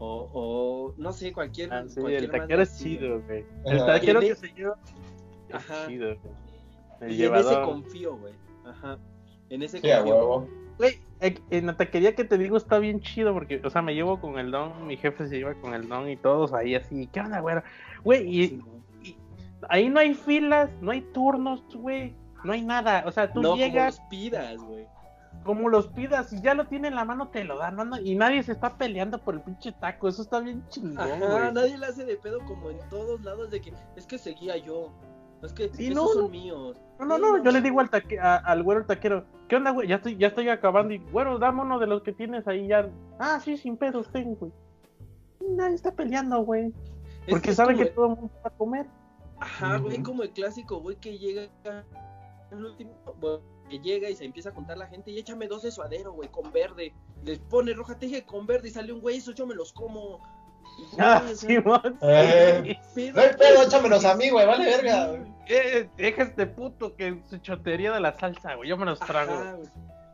O, 0.01 0.29
o 0.33 0.95
no 0.97 1.13
sé, 1.13 1.33
cualquier. 1.33 1.73
Ah, 1.73 1.85
sí, 1.87 2.01
cualquier 2.01 2.25
el 2.25 2.31
taquero 2.33 2.63
es 2.63 2.79
chido, 2.79 3.21
güey. 3.23 3.45
El 3.65 3.79
taquero 3.87 4.21
que 4.21 4.35
se 4.35 4.53
yo 4.55 4.75
es 5.49 5.55
Ajá. 5.55 5.87
chido, 5.87 6.17
güey. 6.19 6.33
Y 7.03 7.05
en 7.05 7.11
ese 7.11 7.17
llevador. 7.17 7.65
confío, 7.65 8.17
güey. 8.17 8.35
Ajá. 8.65 8.99
En 9.51 9.63
ese 9.63 9.81
Sí, 9.81 9.89
confío. 9.89 10.49
Güey, 10.79 10.99
en 11.21 11.67
la 11.67 11.77
taquería 11.77 12.15
que 12.15 12.25
te 12.25 12.39
digo 12.39 12.57
está 12.57 12.79
bien 12.79 13.01
chido 13.01 13.35
porque, 13.35 13.61
o 13.65 13.71
sea, 13.71 13.83
me 13.83 13.95
llevo 13.95 14.21
con 14.21 14.39
el 14.39 14.51
don, 14.51 14.87
mi 14.87 14.97
jefe 14.97 15.27
se 15.29 15.37
lleva 15.37 15.55
con 15.55 15.75
el 15.75 15.89
don 15.89 16.09
y 16.09 16.17
todos 16.17 16.53
ahí 16.53 16.75
así, 16.75 17.09
¿qué 17.09 17.21
onda, 17.21 17.41
güero? 17.41 17.63
Güey, 18.05 18.29
y, 18.29 18.59
güey. 18.59 19.17
ahí 19.69 19.89
no 19.89 20.01
hay 20.01 20.15
filas, 20.15 20.71
no 20.81 20.93
hay 20.93 21.01
turnos, 21.01 21.65
güey, 21.75 22.15
no 22.45 22.53
hay 22.53 22.63
nada, 22.63 23.05
o 23.07 23.11
sea, 23.11 23.33
tú 23.33 23.43
no, 23.43 23.57
llegas 23.57 23.97
como 23.97 24.09
los 24.09 24.11
pidas, 24.11 24.57
güey. 24.63 24.87
como 25.43 25.69
los 25.69 25.89
pidas 25.89 26.33
y 26.33 26.41
ya 26.41 26.55
lo 26.55 26.67
tiene 26.67 26.89
en 26.89 26.95
la 26.95 27.05
mano, 27.05 27.29
te 27.29 27.43
lo 27.43 27.59
dan, 27.59 27.75
no, 27.75 27.85
no, 27.85 27.99
y 28.01 28.15
nadie 28.15 28.43
se 28.45 28.53
está 28.53 28.77
peleando 28.77 29.19
por 29.19 29.35
el 29.35 29.41
pinche 29.41 29.73
taco, 29.73 30.09
eso 30.09 30.23
está 30.23 30.39
bien 30.39 30.65
chingón, 30.69 30.99
Ajá, 30.99 31.17
güey. 31.17 31.53
nadie 31.53 31.79
le 31.79 31.87
hace 31.87 32.05
de 32.05 32.17
pedo 32.17 32.39
como 32.45 32.71
en 32.71 32.79
todos 32.91 33.23
lados 33.23 33.51
de 33.51 33.61
que 33.61 33.73
es 33.97 34.07
que 34.07 34.19
seguía 34.19 34.57
yo. 34.57 34.93
Es 35.43 35.53
que 35.53 35.69
Sí, 35.69 35.87
esos 35.89 35.95
no, 35.97 36.09
son 36.09 36.23
no. 36.25 36.29
míos. 36.29 36.77
No, 36.99 37.07
no, 37.07 37.19
no, 37.19 37.43
yo 37.45 37.51
le 37.53 37.61
digo 37.61 37.79
al, 37.81 37.91
taque- 37.91 38.19
a- 38.19 38.37
al 38.37 38.63
güero 38.65 38.81
el 38.81 38.87
taquero, 38.87 39.25
¿qué 39.49 39.57
onda, 39.57 39.71
güey? 39.71 39.87
Ya 39.89 39.97
estoy, 39.97 40.17
ya 40.17 40.29
estoy 40.29 40.49
acabando 40.49 40.93
y, 40.95 40.99
güero, 40.99 41.39
dame 41.39 41.63
uno 41.63 41.79
de 41.79 41.87
los 41.87 42.03
que 42.03 42.13
tienes 42.13 42.47
ahí 42.49 42.67
ya. 42.69 42.91
Ah, 43.21 43.39
sí, 43.41 43.57
sin 43.57 43.77
pedos 43.77 44.09
tengo, 44.11 44.35
güey. 44.37 44.53
Nadie 45.49 45.77
está 45.77 45.93
peleando, 45.93 46.41
güey. 46.43 46.73
Porque 47.29 47.51
es 47.51 47.57
como 47.57 47.77
que 47.77 47.87
todo 47.87 48.05
el 48.07 48.11
mundo 48.17 48.31
va 48.45 48.49
a 48.49 48.51
comer. 48.51 48.87
Ajá, 49.39 49.77
güey, 49.79 50.03
como 50.03 50.25
el 50.25 50.31
clásico, 50.31 50.81
güey, 50.81 50.97
que 50.97 51.17
llega 51.17 51.49
el 52.51 52.65
último, 52.65 52.91
güey, 53.21 53.39
que 53.71 53.79
llega 53.79 54.11
y 54.11 54.17
se 54.17 54.25
empieza 54.25 54.49
a 54.49 54.55
contar 54.55 54.77
la 54.79 54.87
gente 54.89 55.11
y 55.13 55.19
échame 55.19 55.47
dos 55.47 55.63
de 55.63 55.71
suadero, 55.71 56.13
güey, 56.13 56.29
con 56.31 56.51
verde. 56.53 56.93
Les 57.23 57.39
pone 57.39 57.73
roja, 57.75 57.97
te 57.97 58.07
dije 58.07 58.25
con 58.25 58.47
verde 58.47 58.69
y 58.69 58.71
sale 58.73 58.93
un 58.93 59.01
güey, 59.01 59.19
esos 59.19 59.35
yo 59.37 59.47
me 59.47 59.55
los 59.55 59.73
como. 59.73 60.19
Ah, 60.99 61.23
Simón. 61.35 61.99
Eh. 62.03 62.79
sí. 62.95 63.11
No 63.15 63.21
hay 63.23 63.31
pedo, 63.37 63.63
échamelos 63.63 64.05
a 64.05 64.15
mí, 64.15 64.31
güey, 64.31 64.47
vale 64.47 64.65
verga. 64.65 65.07
güey. 65.09 65.21
Eh, 65.47 65.89
deja 65.97 66.23
este 66.25 66.47
puto 66.47 66.95
que 66.97 67.23
su 67.31 67.39
chotería 67.39 67.93
de 67.93 68.01
la 68.01 68.19
salsa, 68.19 68.55
güey. 68.55 68.69
Yo 68.69 68.77
me 68.77 68.85
los 68.87 68.99
trago. 68.99 69.33
Ajá, 69.33 69.53
güey. 69.55 69.69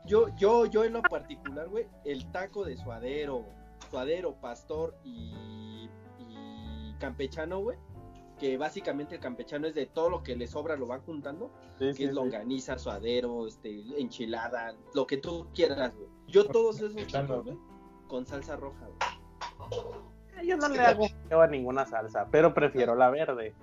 Yo, 0.06 0.28
yo, 0.36 0.66
yo 0.66 0.84
en 0.84 0.92
lo 0.92 1.02
particular, 1.02 1.68
güey, 1.68 1.86
el 2.04 2.30
taco 2.30 2.64
de 2.64 2.76
suadero, 2.76 3.44
suadero, 3.90 4.34
pastor 4.34 4.94
y, 5.02 5.88
y 6.18 6.94
campechano, 6.98 7.60
güey, 7.60 7.78
que 8.38 8.58
básicamente 8.58 9.14
el 9.14 9.20
campechano 9.22 9.66
es 9.66 9.74
de 9.74 9.86
todo 9.86 10.10
lo 10.10 10.22
que 10.22 10.36
le 10.36 10.46
sobra 10.46 10.76
lo 10.76 10.86
van 10.86 11.00
juntando, 11.00 11.50
Sí, 11.78 11.86
que 11.86 11.94
sí, 11.94 12.04
es 12.04 12.10
sí. 12.10 12.14
longaniza, 12.14 12.76
suadero, 12.78 13.46
este, 13.46 13.82
enchilada, 13.98 14.74
lo 14.92 15.06
que 15.06 15.16
tú 15.16 15.46
quieras, 15.54 15.94
güey. 15.96 16.08
Yo 16.26 16.44
todos 16.48 16.80
esos 16.80 17.06
tacos, 17.10 17.44
güey, 17.44 17.56
con 18.06 18.26
salsa 18.26 18.56
roja, 18.56 18.86
güey. 18.86 20.04
Yo 20.42 20.56
no 20.56 20.68
le 20.68 20.80
hago 20.80 21.06
feo 21.28 21.40
a 21.40 21.46
ninguna 21.46 21.86
salsa, 21.86 22.26
pero 22.30 22.52
prefiero 22.54 22.94
la 22.94 23.10
verde. 23.10 23.54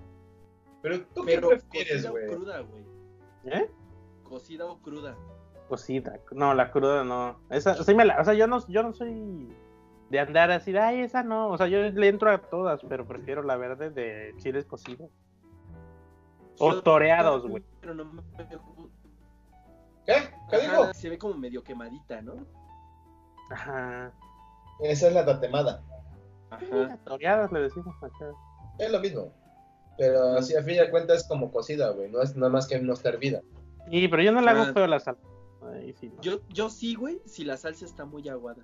Pero 0.82 1.02
tú 1.14 1.24
qué 1.26 1.36
Pero 1.36 1.50
prefieres, 1.50 2.06
cocida 2.06 2.10
o 2.10 2.12
güey. 2.14 2.28
cruda, 2.28 2.60
güey. 2.62 2.84
¿Eh? 3.46 3.72
Cocida 4.24 4.66
o 4.66 4.78
cruda. 4.80 5.16
Cosita. 5.70 6.20
No, 6.32 6.54
la 6.54 6.72
cruda 6.72 7.04
no. 7.04 7.40
Esa, 7.50 7.84
sí 7.84 7.94
me 7.96 8.06
la, 8.06 8.20
o 8.20 8.26
sea, 8.26 8.34
yo 8.34 8.48
no, 8.48 8.66
yo 8.68 8.84
no 8.84 8.94
soy 8.94 9.48
de 10.10 10.20
andar 10.20 10.52
así, 10.52 10.76
ay, 10.76 11.02
esa 11.02 11.24
no. 11.24 11.50
O 11.50 11.58
sea, 11.58 11.68
yo 11.68 11.80
le 11.80 12.08
entro 12.08 12.32
a 12.32 12.38
todas, 12.40 12.82
pero 12.88 13.08
prefiero 13.08 13.44
la 13.44 13.56
verde 13.58 13.90
de 13.90 14.34
chiles 14.38 14.66
cocidos. 14.66 15.10
O 16.60 16.82
toreados, 16.82 17.48
güey. 17.48 17.64
Pero 17.80 17.94
no 17.96 18.06
me 18.06 18.22
¿Qué? 20.06 20.14
¿Qué 20.50 20.56
Ajá, 20.56 20.62
dijo? 20.62 20.94
se 20.94 21.10
ve 21.10 21.18
como 21.18 21.36
medio 21.36 21.64
quemadita, 21.64 22.22
¿no? 22.22 22.34
Ajá. 23.52 24.12
Esa 24.82 25.08
es 25.08 25.14
la 25.14 25.26
tatemada. 25.26 25.84
Ajá. 26.52 26.98
Toreadas 27.06 27.52
le 27.52 27.62
decimos 27.62 27.96
acá. 28.04 28.32
Es 28.80 28.92
lo 28.92 29.00
mismo. 29.00 29.34
Pero 29.98 30.38
así 30.38 30.56
a 30.56 30.64
fin 30.64 30.78
de 30.78 30.90
cuentas 30.90 31.18
es 31.22 31.28
como 31.28 31.52
cocida, 31.52 31.90
güey. 31.92 32.10
No 32.12 32.22
es 32.22 32.36
nada 32.36 32.52
más 32.52 32.68
que 32.68 32.80
no 32.80 32.94
está 32.94 33.10
hervida. 33.10 33.42
Sí, 33.90 34.08
pero 34.08 34.24
yo 34.24 34.32
no 34.32 34.42
le 34.42 34.50
hago 34.50 34.64
Ah. 34.64 34.74
feo 34.74 34.84
a 34.84 34.88
la 34.88 35.00
salsa. 35.00 35.22
Ahí 35.74 35.94
sí, 36.00 36.10
no. 36.10 36.22
Yo, 36.22 36.40
yo 36.50 36.70
sí, 36.70 36.96
güey, 36.96 37.22
si 37.26 37.44
la 37.44 37.58
salsa 37.58 37.86
está 37.86 38.06
muy 38.06 38.28
aguada. 38.30 38.64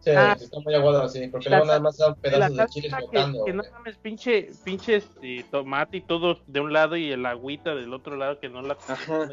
Sí, 0.00 0.10
Ah. 0.10 0.36
está 0.38 0.60
muy 0.60 0.74
aguado 0.74 1.02
así. 1.02 1.26
Porque 1.28 1.48
luego 1.48 1.64
nada 1.64 1.80
más 1.80 1.96
dan 1.96 2.14
pedazos 2.16 2.56
de 2.56 2.66
chiles 2.66 2.94
que, 2.94 3.04
botando. 3.06 3.44
que 3.44 3.52
no 3.52 3.62
mames, 3.72 3.96
pinche, 3.98 4.50
pinche 4.64 4.96
este, 4.96 5.44
tomate 5.50 5.96
y 5.98 6.00
todo 6.02 6.38
de 6.46 6.60
un 6.60 6.72
lado 6.72 6.96
y 6.96 7.10
el 7.10 7.24
agüita 7.26 7.74
del 7.74 7.92
otro 7.92 8.14
lado 8.16 8.38
que 8.38 8.48
no 8.48 8.62
la... 8.62 8.74
Ajá. 8.88 9.28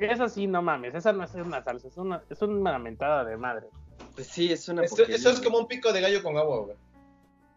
Esa 0.00 0.28
sí, 0.28 0.46
no 0.46 0.60
mames, 0.62 0.94
esa 0.94 1.12
no 1.12 1.22
es 1.22 1.34
una 1.34 1.62
salsa, 1.62 1.86
es 1.88 1.96
una, 1.96 2.22
es 2.28 2.42
una 2.42 2.78
mentada 2.78 3.24
de 3.24 3.36
madre. 3.36 3.68
Pues 4.14 4.26
sí, 4.26 4.50
es 4.52 4.68
una 4.68 4.82
Esto- 4.82 5.04
eso 5.04 5.30
es 5.30 5.40
como 5.40 5.58
un 5.58 5.66
pico 5.68 5.92
de 5.92 6.00
gallo 6.00 6.22
con 6.22 6.36
agua, 6.36 6.60
güey. 6.64 6.76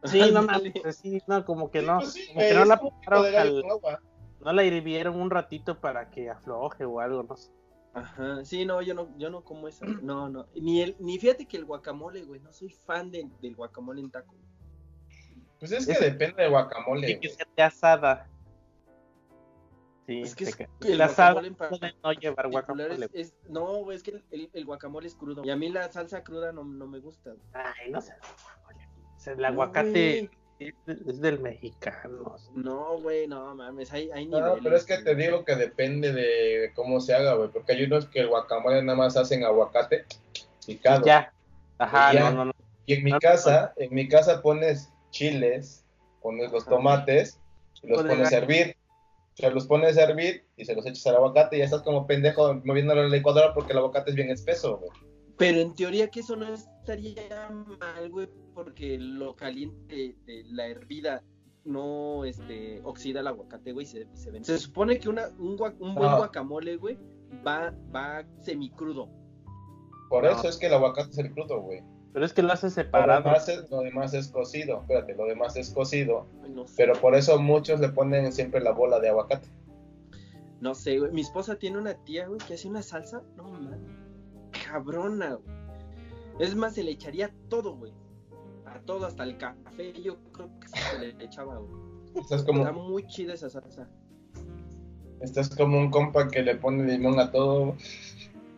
Sí, 0.07 0.31
no 0.31 0.41
mames, 0.43 0.73
pues 0.81 0.97
sí, 0.97 1.21
no, 1.27 1.43
como 1.45 1.71
que 1.71 1.81
no, 1.81 1.99
Pues 1.99 2.13
sí, 2.13 2.27
como 2.27 2.39
que 2.39 2.53
no 2.53 2.65
la 2.65 2.81
al- 3.37 3.63
no 4.41 4.53
la 4.53 4.63
hirvieron 4.63 5.19
un 5.19 5.29
ratito 5.29 5.79
para 5.79 6.09
que 6.09 6.29
afloje 6.29 6.85
o 6.85 6.99
algo, 6.99 7.23
no 7.23 7.35
sé. 7.35 7.51
Ajá, 7.93 8.43
sí, 8.43 8.65
no, 8.65 8.81
yo 8.81 8.93
no, 8.93 9.17
yo 9.17 9.29
no 9.29 9.43
como 9.43 9.67
esa. 9.69 9.85
No, 9.85 10.27
no. 10.29 10.47
Ni 10.55 10.81
el, 10.81 10.95
ni 10.99 11.17
fíjate 11.17 11.45
que 11.47 11.55
el 11.57 11.63
guacamole, 11.65 12.23
güey. 12.25 12.41
No 12.41 12.51
soy 12.51 12.69
fan 12.69 13.09
de- 13.09 13.29
del 13.41 13.55
guacamole 13.55 14.01
en 14.01 14.11
taco. 14.11 14.35
Pues 15.59 15.71
es 15.71 15.85
que 15.85 15.93
Es- 15.93 16.01
depende 16.01 16.41
del 16.43 16.51
guacamole. 16.51 17.07
Tiene 17.07 17.21
que 17.21 17.29
ser 17.29 17.47
de 17.55 17.63
asada. 17.63 18.27
Sí, 20.05 20.21
Es 20.21 20.35
que 20.35 20.43
es 20.43 20.57
el 20.59 20.97
guacamole 20.97 21.47
en 21.47 21.55
puede 21.55 21.93
no 22.03 22.11
llevar 22.13 22.51
guacamole. 22.51 23.05
es- 23.05 23.09
es- 23.13 23.35
no, 23.49 23.77
güey, 23.77 23.95
es 23.97 24.03
que 24.03 24.11
el, 24.11 24.23
el- 24.29 24.49
el 24.53 24.65
guacamole 24.65 25.07
es 25.07 25.15
crudo. 25.15 25.43
Y 25.43 25.49
a 25.49 25.55
mí 25.55 25.69
la 25.69 25.91
salsa 25.91 26.23
cruda 26.23 26.51
no, 26.51 26.63
no 26.63 26.85
me 26.85 26.99
gusta. 26.99 27.31
güey. 27.31 27.41
Ay, 27.53 27.89
no 27.91 28.01
sé. 28.01 28.13
El 29.27 29.37
No, 29.37 29.47
aguacate 29.47 30.29
es, 30.59 30.73
es 30.87 31.21
del 31.21 31.39
mexicano. 31.39 32.35
No, 32.53 32.99
güey, 32.99 33.27
no 33.27 33.53
mames, 33.55 33.91
hay, 33.91 34.09
hay 34.11 34.25
No, 34.27 34.37
niveles. 34.39 34.59
pero 34.63 34.77
es 34.77 34.85
que 34.85 34.97
te 34.99 35.15
digo 35.15 35.43
que 35.43 35.55
depende 35.55 36.13
de 36.13 36.71
cómo 36.75 36.99
se 37.01 37.13
haga, 37.13 37.33
güey. 37.35 37.49
Porque 37.49 37.73
hay 37.73 37.83
unos 37.83 38.05
que 38.07 38.21
el 38.21 38.27
guacamole 38.29 38.81
nada 38.83 38.97
más 38.97 39.17
hacen 39.17 39.43
aguacate 39.43 40.05
picado. 40.65 41.05
Ya. 41.05 41.31
Ajá, 41.77 42.13
Ya. 42.13 42.29
no, 42.29 42.35
no, 42.37 42.45
no. 42.45 42.51
Y 42.85 42.93
en 42.93 43.03
mi 43.03 43.11
No, 43.11 43.15
no, 43.17 43.19
casa, 43.19 43.73
en 43.77 43.93
mi 43.93 44.07
casa 44.07 44.41
pones 44.41 44.89
chiles, 45.09 45.83
pones 46.21 46.51
los 46.51 46.65
tomates 46.65 47.39
y 47.81 47.87
los 47.87 48.03
pones 48.03 48.31
a 48.31 48.37
hervir. 48.37 48.77
O 49.33 49.37
sea, 49.37 49.49
los 49.49 49.65
pones 49.67 49.97
a 49.97 50.03
hervir 50.03 50.45
y 50.55 50.63
se 50.63 50.75
los 50.75 50.85
echas 50.85 51.05
al 51.07 51.15
aguacate 51.15 51.57
y 51.57 51.59
ya 51.59 51.65
estás 51.65 51.81
como 51.81 52.07
pendejo 52.07 52.53
moviéndolo 52.63 53.03
en 53.03 53.09
la 53.11 53.17
licuadora 53.17 53.53
porque 53.53 53.73
el 53.73 53.79
aguacate 53.79 54.11
es 54.11 54.15
bien 54.15 54.29
espeso, 54.29 54.77
güey. 54.77 54.91
Pero 55.37 55.59
en 55.59 55.75
teoría 55.75 56.07
que 56.09 56.21
eso 56.21 56.37
no 56.37 56.47
estaría 56.89 57.49
mal, 57.79 58.09
güey, 58.11 58.29
porque 58.53 58.97
lo 58.97 59.35
caliente 59.35 60.15
de 60.25 60.43
la 60.51 60.67
hervida 60.67 61.23
no 61.63 62.25
este, 62.25 62.79
oxida 62.83 63.21
el 63.21 63.27
aguacate, 63.27 63.71
güey, 63.73 63.85
se, 63.85 64.07
se 64.13 64.29
vende. 64.31 64.45
Se 64.45 64.57
supone 64.59 64.99
que 64.99 65.09
una, 65.09 65.29
un, 65.39 65.57
gua- 65.57 65.75
un 65.79 65.95
buen 65.95 66.11
No. 66.11 66.17
guacamole, 66.17 66.77
güey, 66.77 66.97
va, 67.45 67.73
va 67.93 68.23
semicrudo. 68.41 69.09
Por 70.09 70.23
No. 70.23 70.29
eso 70.29 70.47
es 70.47 70.57
que 70.57 70.67
el 70.67 70.73
aguacate 70.75 71.09
es 71.09 71.17
el 71.17 71.31
crudo, 71.33 71.59
güey. 71.61 71.81
Pero 72.13 72.25
es 72.25 72.31
que 72.33 72.43
lo 72.43 72.53
hace 72.53 72.67
Lo 72.67 72.71
separado. 72.71 73.23
demás, 73.23 73.49
es, 73.49 73.69
lo 73.69 73.79
demás 73.81 74.13
es 74.13 74.27
cocido, 74.29 74.79
espérate, 74.81 75.15
lo 75.15 75.25
demás 75.25 75.57
es 75.57 75.71
cocido. 75.71 76.27
Ay, 76.43 76.51
No 76.51 76.67
sé, 76.67 76.75
Pero 76.77 76.93
por 77.01 77.15
eso 77.15 77.37
muchos 77.39 77.79
le 77.79 77.89
ponen 77.89 78.31
siempre 78.31 78.61
la 78.61 78.71
bola 78.71 78.99
de 78.99 79.09
aguacate. 79.09 79.49
no 80.61 80.73
sé, 80.75 80.99
güey. 80.99 81.11
Mi 81.11 81.21
esposa 81.21 81.55
tiene 81.57 81.77
una 81.79 81.95
tía, 82.05 82.27
güey, 82.27 82.39
que 82.47 82.53
hace 82.53 82.67
una 82.67 82.81
salsa, 82.83 83.21
no 83.35 83.49
mames, 83.49 83.79
cabrona, 84.65 85.33
güey. 85.33 85.64
Es 86.39 86.55
más, 86.55 86.73
se 86.73 86.83
le 86.83 86.91
echaría 86.91 87.31
todo, 87.49 87.75
güey. 87.75 87.93
A 88.65 88.79
todo, 88.79 89.05
hasta 89.05 89.23
el 89.23 89.37
café, 89.37 89.93
yo 90.01 90.17
creo 90.33 90.49
que 90.59 90.67
se 90.67 90.99
le 90.99 91.23
echaba, 91.23 91.57
güey. 91.57 91.71
Estás 92.15 92.41
Está 92.41 92.45
como, 92.51 92.71
muy 92.89 93.05
chida 93.07 93.33
esa 93.33 93.49
salsa. 93.49 93.87
estás 95.21 95.53
como 95.55 95.77
un 95.77 95.89
compa 95.91 96.27
que 96.27 96.41
le 96.41 96.55
pone 96.55 96.83
limón 96.83 97.19
a 97.19 97.31
todo. 97.31 97.75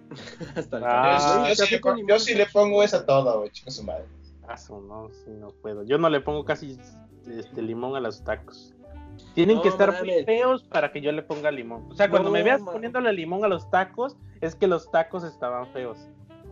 hasta 0.55 0.78
el 0.78 0.84
Ah, 0.86 1.43
yo, 1.43 1.49
yo 1.49 1.55
sí 1.55 1.61
café 1.61 1.75
le, 1.75 1.82
con 1.82 1.91
pon- 1.91 1.97
limón 1.97 2.09
yo 2.09 2.19
sí 2.19 2.34
le 2.36 2.41
está 2.43 2.53
pongo 2.53 2.71
chido. 2.75 2.84
esa 2.84 3.05
todo, 3.05 3.39
güey, 3.39 3.51
su 3.53 3.84
madre. 3.84 4.05
Aso, 4.47 4.80
no, 4.82 5.09
sí, 5.11 5.32
no 5.39 5.49
puedo. 5.49 5.84
Yo 5.84 5.97
no 5.97 6.09
le 6.09 6.21
pongo 6.21 6.45
casi 6.45 6.78
este 7.28 7.61
limón 7.61 7.95
a 7.95 7.99
los 7.99 8.23
tacos. 8.23 8.73
Tienen 9.34 9.57
No 9.57 9.61
que 9.63 9.69
estar 9.69 10.01
muy 10.03 10.23
feos 10.23 10.63
para 10.63 10.91
que 10.91 11.01
yo 11.01 11.11
le 11.11 11.21
ponga 11.21 11.51
limón. 11.51 11.91
O 11.91 11.95
sea, 11.95 12.09
cuando 12.09 12.30
No 12.30 12.34
me 12.34 12.43
veas 12.43 12.59
mames. 12.61 12.73
poniéndole 12.73 13.11
limón 13.13 13.43
a 13.43 13.47
los 13.47 13.69
tacos, 13.69 14.15
es 14.41 14.55
que 14.55 14.67
los 14.67 14.89
tacos 14.89 15.23
estaban 15.23 15.67
feos. 15.73 15.97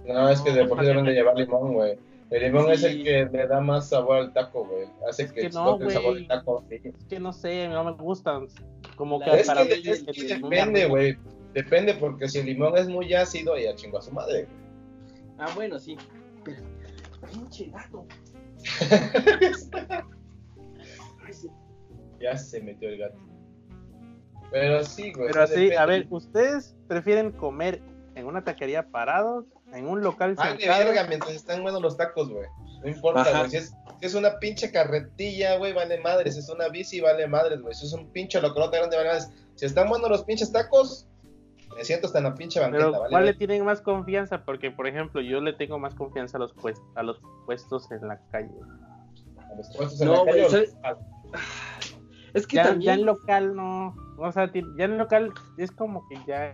No, 0.08 0.30
es 0.30 0.42
que 0.42 0.52
de 0.52 0.66
por 0.66 0.80
sí 0.80 0.86
deben 0.86 1.06
de 1.06 1.14
llevar 1.14 1.36
limón, 1.38 1.74
güey. 1.74 1.98
El 2.32 2.44
limón 2.44 2.72
es 2.72 2.82
Sí. 2.82 2.88
el 2.88 3.04
que 3.04 3.38
le 3.38 3.48
da 3.48 3.62
más 3.62 3.90
sabor 3.90 4.18
al 4.18 4.34
taco, 4.34 4.66
güey. 4.66 4.88
Hace 5.08 5.32
que, 5.32 5.42
que 5.42 5.50
no, 5.50 5.80
el 5.80 5.92
sabor 5.92 6.16
del 6.16 6.28
taco. 6.28 6.64
Es 6.70 7.06
que 7.08 7.20
no 7.20 7.32
sé, 7.34 7.68
no 7.68 7.84
me 7.84 7.92
gustan. 7.94 8.48
Como 8.96 9.20
que 9.20 9.30
Es 9.32 9.48
para 9.48 9.64
que, 9.64 9.76
mí 9.76 9.82
es 9.86 10.00
el 10.00 10.06
que 10.06 10.36
limón 10.36 10.50
depende, 10.50 10.86
güey. 10.88 11.18
Depende, 11.54 11.94
porque 11.96 12.28
si 12.28 12.40
el 12.40 12.48
limón 12.48 12.78
es 12.78 12.88
muy 12.88 13.14
ácido, 13.14 13.58
ya 13.58 13.76
chingo 13.76 14.00
a 14.00 14.02
su 14.02 14.12
madre. 14.12 14.48
Ah, 15.38 15.48
bueno, 15.56 15.80
sí. 15.80 15.98
Pero, 16.44 16.62
pinche 17.32 17.70
gato. 17.70 18.06
Ya 22.20 22.38
se 22.38 22.62
metió 22.62 22.90
el 22.90 22.98
gato. 22.98 23.18
Pero 24.52 24.84
sí, 24.84 25.12
güey. 25.12 25.28
Pero 25.32 25.44
así, 25.44 25.74
a 25.74 25.86
ver, 25.86 26.08
¿ustedes 26.10 26.76
prefieren 26.88 27.32
comer 27.32 27.82
en 28.16 28.26
una 28.26 28.44
taquería 28.44 28.90
parados, 28.90 29.46
en 29.74 29.88
un 29.88 30.02
local 30.02 30.36
Vale, 30.36 30.58
sentado? 30.60 30.86
verga, 30.86 31.06
mientras 31.08 31.34
están 31.34 31.62
buenos 31.62 31.82
los 31.82 31.98
tacos, 31.98 32.30
güey. 32.30 32.48
No 32.82 32.90
importa, 32.90 33.30
güey. 33.38 33.50
Si 33.52 33.58
es, 33.58 33.76
si 34.00 34.06
es 34.06 34.16
una 34.16 34.40
pinche 34.40 34.72
carretilla, 34.72 35.58
güey, 35.58 35.74
vale 35.74 36.00
madres. 36.00 36.34
Si 36.36 36.40
es 36.40 36.50
una 36.50 36.70
bici, 36.70 37.02
vale 37.02 37.28
madres, 37.28 37.62
güey. 37.62 37.74
Si 37.76 37.86
es 37.86 37.94
un 37.94 38.08
pinche 38.12 38.42
localote 38.42 38.78
grande, 38.78 38.96
vale 38.98 39.10
madres. 39.10 39.32
Si 39.56 39.66
están 39.66 39.90
buenos 39.90 40.10
los 40.10 40.24
pinches 40.24 40.52
tacos, 40.52 41.08
me 41.76 41.84
siento 41.84 42.08
hasta 42.08 42.20
en 42.20 42.24
la 42.26 42.36
pinche 42.36 42.60
banqueta, 42.60 42.86
Pero 42.86 43.00
¿vale? 43.00 43.10
¿cuál 43.12 43.26
le 43.26 43.34
tienen 43.34 43.66
más 43.66 43.82
confianza? 43.82 44.46
Porque, 44.46 44.72
por 44.72 44.88
ejemplo, 44.88 45.20
yo 45.22 45.42
le 45.42 45.54
tengo 45.54 45.78
más 45.78 45.94
confianza 45.94 46.38
a 46.38 46.40
los, 46.40 46.54
pues- 46.54 46.82
a 46.96 47.04
los 47.04 47.20
puestos 47.46 47.92
en 47.92 48.08
la 48.08 48.20
calle. 48.32 48.50
A 49.52 49.56
los 49.56 49.68
puestos 49.76 50.00
en 50.02 50.08
No, 50.08 50.24
la 50.26 50.32
calle. 50.32 50.70
Es 52.34 52.46
que 52.48 52.58
Ya, 52.58 52.64
ya 52.64 52.70
también. 52.70 53.00
en 53.00 53.06
local 53.06 53.56
no. 53.56 53.96
O 54.18 54.32
sea, 54.32 54.52
ya 54.54 54.86
en 54.86 54.98
local 54.98 55.34
es 55.58 55.72
como 55.72 56.06
que 56.08 56.18
ya 56.28 56.54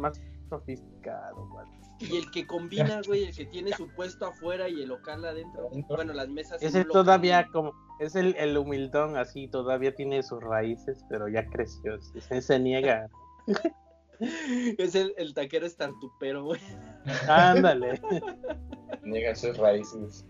más 0.00 0.20
sofisticado. 0.48 1.48
güey. 1.48 1.66
Y 2.00 2.16
el 2.16 2.30
que 2.30 2.46
combina, 2.46 3.02
güey, 3.06 3.24
el 3.24 3.36
que 3.36 3.44
tiene 3.44 3.72
su 3.72 3.86
puesto 3.94 4.26
afuera 4.26 4.68
y 4.70 4.80
el 4.82 4.88
local 4.88 5.22
adentro. 5.24 5.68
Bueno, 5.88 6.14
las 6.14 6.28
mesas. 6.30 6.62
Ese 6.62 6.84
todavía 6.86 7.46
como 7.52 7.72
es 8.00 8.16
el, 8.16 8.34
el 8.36 8.56
humildón 8.56 9.18
así, 9.18 9.48
todavía 9.48 9.94
tiene 9.94 10.22
sus 10.22 10.42
raíces, 10.42 11.04
pero 11.10 11.28
ya 11.28 11.46
creció, 11.46 12.00
se, 12.00 12.40
se 12.40 12.58
niega. 12.58 13.08
Es 14.76 14.94
el, 14.94 15.14
el 15.16 15.32
taquero 15.32 15.64
estartupero, 15.64 16.44
güey. 16.44 16.60
Ándale. 17.26 17.98
Niega 19.02 19.34
sus 19.34 19.56
raíces. 19.56 20.26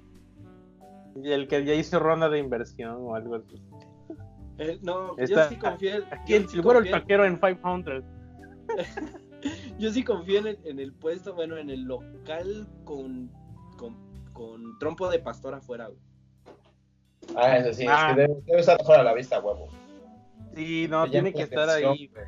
Y 1.17 1.33
el 1.33 1.49
que 1.49 1.65
ya 1.65 1.75
hizo 1.75 1.99
ronda 1.99 2.29
de 2.29 2.39
inversión 2.39 2.99
o 3.01 3.17
algo 3.17 3.35
así. 3.35 3.61
El- 4.59 4.81
no, 4.83 5.17
Está- 5.19 5.43
yo 5.45 5.49
sí 5.49 5.57
confío. 5.57 5.95
en- 5.97 6.05
Aquí 6.13 6.33
yo 6.35 6.37
el, 6.37 6.49
sí 6.49 6.53
el 6.55 6.59
el 6.61 6.65
confío 6.65 6.85
en- 6.95 7.01
taquero 7.01 7.25
en 7.25 7.41
500. 7.41 8.05
Yo 9.79 9.91
sí 9.91 10.05
confío 10.05 10.41
en 10.41 10.47
el, 10.49 10.59
en 10.65 10.79
el 10.81 10.93
puesto, 10.93 11.35
bueno, 11.35 11.57
en 11.57 11.71
el 11.71 11.83
local 11.83 12.69
con, 12.85 13.31
con, 13.77 13.97
con 14.33 14.79
trompo 14.79 15.09
de 15.09 15.19
pastor 15.19 15.55
afuera, 15.55 15.87
güey. 15.89 15.99
Ah, 17.37 17.57
eso 17.59 17.73
sí, 17.73 17.87
Ah. 17.89 18.11
es 18.11 18.15
que 18.17 18.21
debe, 18.23 18.41
debe 18.47 18.61
estar 18.61 18.83
fuera 18.85 18.99
de 19.03 19.05
la 19.05 19.15
vista, 19.15 19.41
huevo. 19.41 19.69
Sí, 20.55 20.87
no, 20.91 21.05
Que 21.05 21.11
tiene 21.13 21.33
que 21.33 21.43
estar 21.43 21.69
atención. 21.69 21.93
ahí, 21.93 22.07
güey. 22.09 22.25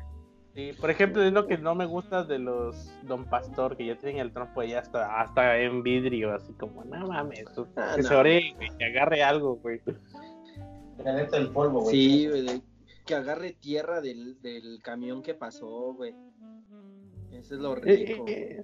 Sí, 0.55 0.71
por 0.79 0.91
ejemplo, 0.91 1.23
es 1.23 1.33
lo 1.33 1.47
que 1.47 1.57
no 1.57 1.73
me 1.73 1.85
gusta 1.87 2.23
de 2.23 2.37
los 2.37 2.91
Don 3.03 3.25
Pastor, 3.25 3.75
que 3.75 3.87
ya 3.87 3.97
tienen 3.97 4.19
el 4.19 4.31
trompo 4.31 4.61
ahí 4.61 4.73
hasta, 4.73 5.19
hasta 5.19 5.57
en 5.59 5.81
vidrio, 5.81 6.33
así 6.33 6.53
como, 6.53 6.83
no 6.85 7.07
mames, 7.07 7.43
Ah, 7.75 7.93
que 7.95 8.01
no. 8.03 8.07
se 8.07 8.15
ore, 8.15 8.53
güey, 8.55 8.69
que 8.77 8.85
agarre 8.85 9.23
algo, 9.23 9.55
güey. 9.57 9.81
El 11.33 11.49
polvo, 11.49 11.81
güey. 11.81 11.95
Sí, 11.95 12.27
güey, 12.29 12.61
que 13.05 13.15
agarre 13.15 13.53
tierra 13.53 13.99
del, 13.99 14.39
del 14.41 14.79
camión 14.83 15.23
que 15.23 15.33
pasó, 15.33 15.93
güey. 15.95 16.13
Eso 17.43 17.55
es 17.55 17.61
lo 17.61 17.75
rico. 17.75 18.25
Eh, 18.25 18.55
eh, 18.55 18.63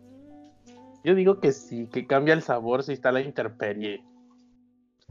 Yo 1.03 1.13
digo 1.13 1.41
que 1.41 1.51
sí, 1.51 1.88
que 1.88 2.07
cambia 2.07 2.34
el 2.34 2.41
sabor 2.41 2.84
si 2.84 2.93
está 2.93 3.11
la 3.11 3.19
intemperie. 3.19 4.01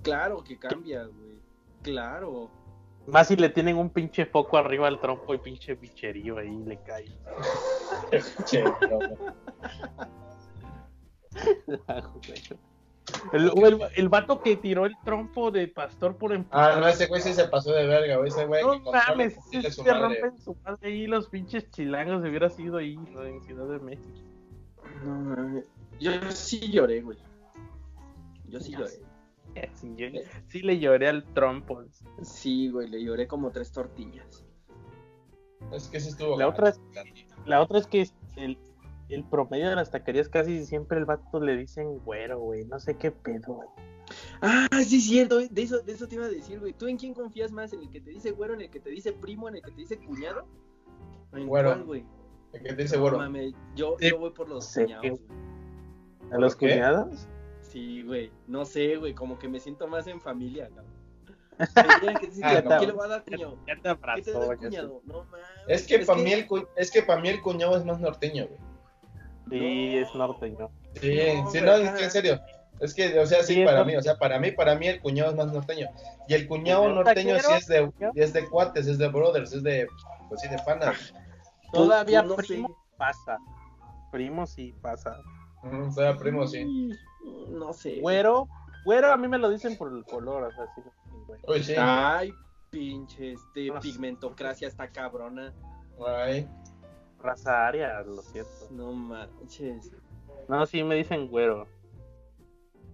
Claro 0.02 0.42
que 0.42 0.58
cambia, 0.58 1.04
güey. 1.04 1.38
Claro. 1.82 2.50
Más 3.06 3.28
si 3.28 3.36
le 3.36 3.50
tienen 3.50 3.76
un 3.76 3.90
pinche 3.90 4.24
foco 4.24 4.56
arriba 4.56 4.88
al 4.88 5.02
trompo 5.02 5.34
y 5.34 5.38
pinche 5.38 5.74
bicherío 5.74 6.38
ahí 6.38 6.56
le 6.64 6.82
cae. 6.82 7.12
Güey. 12.26 12.58
El, 13.32 13.50
el, 13.64 13.80
el 13.96 14.08
vato 14.08 14.40
que 14.42 14.56
tiró 14.56 14.86
el 14.86 14.94
trompo 15.04 15.50
de 15.50 15.68
pastor 15.68 16.16
por 16.16 16.32
Ah, 16.50 16.76
no, 16.80 16.88
ese 16.88 17.06
güey 17.06 17.20
sí 17.20 17.32
se 17.32 17.46
pasó 17.48 17.72
de 17.72 17.86
verga, 17.86 18.16
güey. 18.16 18.28
Ese 18.28 18.46
güey 18.46 18.62
No 18.62 18.80
mames, 18.92 19.36
se, 19.50 19.70
se 19.70 19.82
madre. 19.82 20.00
rompen 20.00 20.38
su 20.38 20.54
madre 20.64 20.88
ahí 20.88 21.06
los 21.06 21.28
pinches 21.28 21.70
chilangos, 21.70 22.22
se 22.22 22.28
hubiera 22.28 22.48
sido 22.50 22.78
ahí, 22.78 22.96
¿no? 22.96 23.22
en 23.24 23.40
Ciudad 23.42 23.66
de 23.68 23.78
México. 23.80 24.08
No 25.04 25.14
mames. 25.14 25.66
Yo 26.00 26.12
sí 26.30 26.70
lloré, 26.70 27.00
güey. 27.02 27.18
Yo 28.46 28.60
sí 28.60 28.72
lloré. 28.72 28.90
Sí, 29.74 29.92
yo- 29.96 30.06
sí 30.46 30.60
le 30.60 30.78
lloré 30.78 31.08
al 31.08 31.24
trompo. 31.34 31.82
Sí, 32.22 32.68
güey, 32.70 32.86
le 32.88 33.02
lloré 33.02 33.26
como 33.26 33.50
tres 33.50 33.72
tortillas. 33.72 34.44
Es 35.72 35.88
que 35.88 35.98
sí 35.98 36.10
estuvo. 36.10 36.38
La 36.38 36.46
otra 36.46 36.68
es- 36.68 36.80
La 37.44 37.60
otra 37.60 37.78
es 37.80 37.86
que 37.88 38.08
el, 38.36 38.56
el 39.14 39.24
promedio 39.24 39.68
de 39.70 39.76
las 39.76 39.90
taquerías 39.90 40.28
casi 40.28 40.64
siempre 40.66 40.98
el 40.98 41.04
vato 41.04 41.40
le 41.40 41.56
dicen 41.56 41.98
güero, 42.00 42.38
güey. 42.40 42.64
No 42.66 42.78
sé 42.78 42.96
qué 42.96 43.10
pedo, 43.10 43.54
güey. 43.54 43.68
Ah, 44.40 44.68
sí, 44.84 44.96
es 44.96 45.04
cierto, 45.06 45.36
güey. 45.36 45.48
De 45.48 45.62
eso, 45.62 45.80
de 45.80 45.92
eso 45.92 46.08
te 46.08 46.14
iba 46.16 46.24
a 46.26 46.28
decir, 46.30 46.60
güey. 46.60 46.72
¿Tú 46.72 46.86
en 46.88 46.96
quién 46.96 47.14
confías 47.14 47.50
más? 47.52 47.72
¿En 47.72 47.80
el 47.82 47.90
que 47.90 48.00
te 48.00 48.10
dice 48.10 48.30
güero, 48.32 48.54
en 48.54 48.62
el 48.62 48.70
que 48.70 48.80
te 48.80 48.90
dice 48.90 49.12
primo, 49.12 49.48
en 49.48 49.56
el 49.56 49.62
que 49.62 49.70
te 49.70 49.76
dice 49.80 49.98
cuñado? 49.98 50.46
¿En 51.32 51.46
Güero. 51.46 51.70
cuál, 51.70 51.84
güey? 51.84 52.04
El 52.52 52.62
que 52.62 52.72
te 52.74 52.82
dice, 52.82 52.96
No 52.96 53.02
bueno. 53.02 53.18
mames, 53.18 53.52
yo, 53.76 53.96
Sí. 53.98 54.08
yo 54.10 54.18
voy 54.18 54.30
por 54.30 54.48
los 54.48 54.72
cuñados, 54.72 55.02
güey. 55.02 56.32
¿A 56.32 56.38
los 56.38 56.56
qué? 56.56 56.68
cuñados? 56.70 57.28
Sí, 57.60 58.02
güey. 58.02 58.30
No 58.46 58.64
sé, 58.64 58.96
güey. 58.96 59.14
Como 59.14 59.38
que 59.38 59.48
me 59.48 59.60
siento 59.60 59.86
más 59.88 60.06
en 60.06 60.20
familia, 60.20 60.68
cabrón. 60.68 60.98
Ah, 62.42 62.62
¿qué 62.62 62.86
no. 62.86 62.86
le 62.86 62.92
va 62.92 63.04
a 63.04 63.08
dar 63.08 63.24
cuñado? 63.24 63.58
Ya 63.66 63.74
te 63.74 63.98
¿Qué 64.16 64.22
te 64.22 64.30
da 64.32 64.56
cuñado? 64.56 65.02
No 65.04 65.24
mames. 65.24 65.44
Es 65.66 65.86
que 65.86 65.98
para 65.98 66.22
mí, 66.22 66.32
el 66.32 66.46
cu- 66.46 66.66
es 66.76 66.90
que 66.90 67.02
para 67.02 67.20
mí 67.20 67.28
el 67.28 67.42
cuñado 67.42 67.76
es 67.76 67.84
más 67.84 68.00
norteño, 68.00 68.46
güey. 68.46 68.60
Sí, 69.50 69.98
es 69.98 70.14
norteño. 70.14 70.70
Sí, 71.00 71.18
No, 71.42 71.50
sí, 71.50 71.60
no, 71.60 71.72
es 71.72 71.90
que 71.90 72.04
en 72.04 72.10
serio. 72.10 72.40
Es 72.80 72.94
que, 72.94 73.18
o 73.18 73.26
sea, 73.26 73.42
sí, 73.42 73.64
para 73.64 73.84
mí, 73.84 73.96
o 73.96 74.02
sea, 74.02 74.16
para 74.16 74.38
mí, 74.38 74.52
para 74.52 74.76
mí 74.76 74.86
el 74.86 75.00
cuñado 75.00 75.30
es 75.30 75.36
más 75.36 75.52
norteño. 75.52 75.88
Y 76.28 76.34
el 76.34 76.46
cuñado 76.46 76.86
¿El 76.86 76.94
norteño 76.94 77.36
sí 77.40 77.52
es 77.54 77.66
de, 77.66 77.90
es 78.14 78.32
de 78.32 78.48
cuates, 78.48 78.86
es 78.86 78.98
de 78.98 79.08
brothers, 79.08 79.52
es 79.52 79.62
de, 79.62 79.88
pues 80.28 80.40
sí, 80.40 80.48
de 80.48 80.58
panas. 80.58 81.12
Todavía 81.72 82.22
no 82.22 82.36
sé. 82.36 82.42
primo 82.46 82.76
pasa. 82.96 83.38
Primo 84.12 84.46
sí 84.46 84.74
pasa. 84.80 85.20
O 85.62 85.90
sea, 85.90 86.16
primo, 86.16 86.46
sí. 86.46 86.90
No 87.48 87.72
sé. 87.72 87.98
Güero, 88.00 88.48
güero 88.84 89.12
a 89.12 89.16
mí 89.16 89.26
me 89.26 89.38
lo 89.38 89.50
dicen 89.50 89.76
por 89.76 89.92
el 89.92 90.04
color, 90.04 90.44
o 90.44 90.52
sea, 90.52 90.64
sí. 90.74 90.82
güey. 91.26 91.40
Uy, 91.48 91.62
sí. 91.64 91.74
Ay, 91.76 92.32
pinche, 92.70 93.32
este, 93.32 93.66
No 93.66 93.82
sé. 93.82 93.88
pigmentocracia 93.88 94.68
está 94.68 94.88
cabrona. 94.88 95.52
Ay. 96.06 96.48
Raza 97.20 97.66
aria, 97.66 98.00
lo 98.02 98.22
siento. 98.22 98.50
No 98.70 98.92
manches. 98.92 99.92
No, 100.48 100.64
sí 100.66 100.82
me 100.82 100.94
dicen 100.94 101.28
güero. 101.28 101.66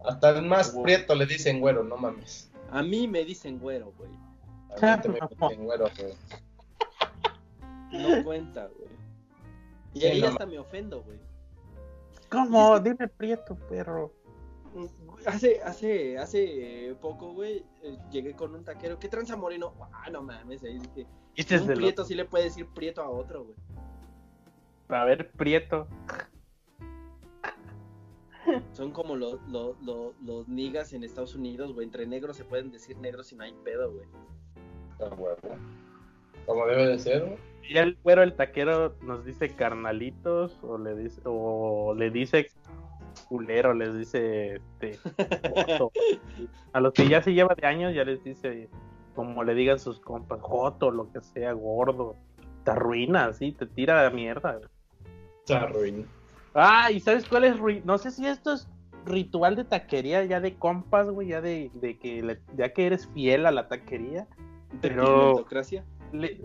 Hasta 0.05 0.31
el 0.31 0.43
más 0.43 0.71
prieto 0.71 1.15
le 1.15 1.27
dicen 1.27 1.61
güero, 1.61 1.85
no 1.85 1.97
mames. 1.97 2.51
A 2.71 2.83
mí 2.83 3.07
me 3.09 3.25
dicen 3.25 3.59
güero, 3.59 3.93
güey. 3.97 4.11
A 4.83 4.97
mí 4.97 5.03
te 5.03 5.09
me 5.09 5.19
dicen 5.31 5.65
güero, 5.65 5.87
güey. 5.99 6.15
No 7.93 8.25
cuenta, 8.25 8.67
güey. 8.67 8.91
Y 9.95 10.01
Sí, 10.01 10.07
ahí 10.07 10.21
no 10.21 10.29
hasta 10.29 10.47
me 10.47 10.59
ofendo, 10.59 11.03
güey. 11.03 11.19
¿Cómo? 12.29 12.81
Dime 12.81 13.07
prieto, 13.09 13.55
perro. 13.69 14.13
Hace, 15.25 15.63
hace, 15.63 16.19
hace 16.19 16.97
poco, 17.01 17.33
güey, 17.33 17.65
eh, 17.83 17.97
llegué 18.11 18.35
con 18.35 18.55
un 18.55 18.65
taquero. 18.65 18.99
¿Qué 18.99 19.09
tranza 19.09 19.37
moreno? 19.37 19.73
Ah, 19.93 20.11
no 20.11 20.23
mames, 20.23 20.65
ahí 20.65 20.79
dije. 20.79 21.07
Este 21.37 21.55
es 21.55 21.63
un 21.63 21.69
de 21.69 21.75
prieto 21.75 22.05
sí 22.05 22.15
le 22.15 22.25
puede 22.25 22.45
decir 22.45 22.67
prieto 22.75 23.01
a 23.03 23.09
otro, 23.09 23.45
güey. 23.45 23.57
A 24.89 25.05
ver, 25.05 25.31
prieto. 25.33 25.87
Son 28.73 28.91
como 28.91 29.17
los, 29.17 29.41
los, 29.49 29.81
los, 29.83 30.15
los 30.23 30.49
niggas 30.49 30.93
en 30.93 31.05
Estados 31.05 31.35
Unidos, 31.35 31.73
güey. 31.73 31.87
Entre 31.87 32.07
negros 32.07 32.37
se 32.37 32.45
pueden 32.45 32.71
decir 32.71 32.97
negros 32.99 33.33
y 33.33 33.37
no 33.37 33.45
hay 33.45 33.55
pedo, 33.65 33.93
güey. 33.93 34.07
Ah, 35.01 35.15
güey. 35.17 35.35
Como 36.47 36.67
debe 36.67 36.87
de 36.89 36.99
ser, 36.99 37.25
güey. 37.25 37.55
Y 37.69 37.79
el 37.79 37.97
güero, 38.03 38.23
el 38.23 38.35
taquero, 38.35 38.95
nos 39.03 39.25
dice 39.25 39.55
carnalitos 39.55 40.59
o 40.63 40.77
le 40.77 40.95
dice, 40.95 41.21
o 41.25 41.95
le 41.97 42.11
dice 42.11 42.49
culero, 43.29 43.73
les 43.73 43.97
dice 43.97 44.57
este, 44.57 44.99
joto. 45.51 45.93
A 46.73 46.81
los 46.81 46.93
que 46.93 47.09
ya 47.09 47.23
se 47.23 47.33
lleva 47.33 47.55
de 47.55 47.67
años 47.67 47.95
ya 47.95 48.05
les 48.05 48.23
dice, 48.23 48.69
como 49.15 49.45
le 49.45 49.55
digan 49.55 49.79
sus 49.79 50.01
compas, 50.01 50.41
joto, 50.43 50.91
lo 50.91 51.11
que 51.11 51.21
sea, 51.23 51.53
gordo. 51.53 52.17
Te 52.65 52.73
arruina, 52.73 53.33
sí, 53.33 53.53
te 53.53 53.67
tira 53.67 54.03
de 54.03 54.15
mierda. 54.15 54.61
Está 55.47 55.67
ruin. 55.67 56.07
Ah, 56.55 56.91
¿y 56.91 57.01
sabes 57.01 57.27
cuál 57.29 57.45
es? 57.45 57.57
ri- 57.59 57.83
No 57.85 57.99
sé 57.99 58.11
si 58.11 58.27
esto 58.27 58.55
es 58.55 58.67
ritual 59.05 59.57
de 59.57 59.65
taquería 59.65 60.25
ya 60.25 60.41
de 60.41 60.55
compas, 60.57 61.09
güey, 61.11 61.29
ya 61.29 61.43
de, 61.43 61.71
de 61.75 61.99
que 61.99 62.23
le- 62.23 62.41
ya 62.57 62.73
que 62.73 62.87
eres 62.87 63.07
fiel 63.09 63.45
a 63.45 63.51
la 63.51 63.69
taquería. 63.69 64.27
De 64.73 64.89
Pero-. 64.89 65.45
Le- 66.13 66.41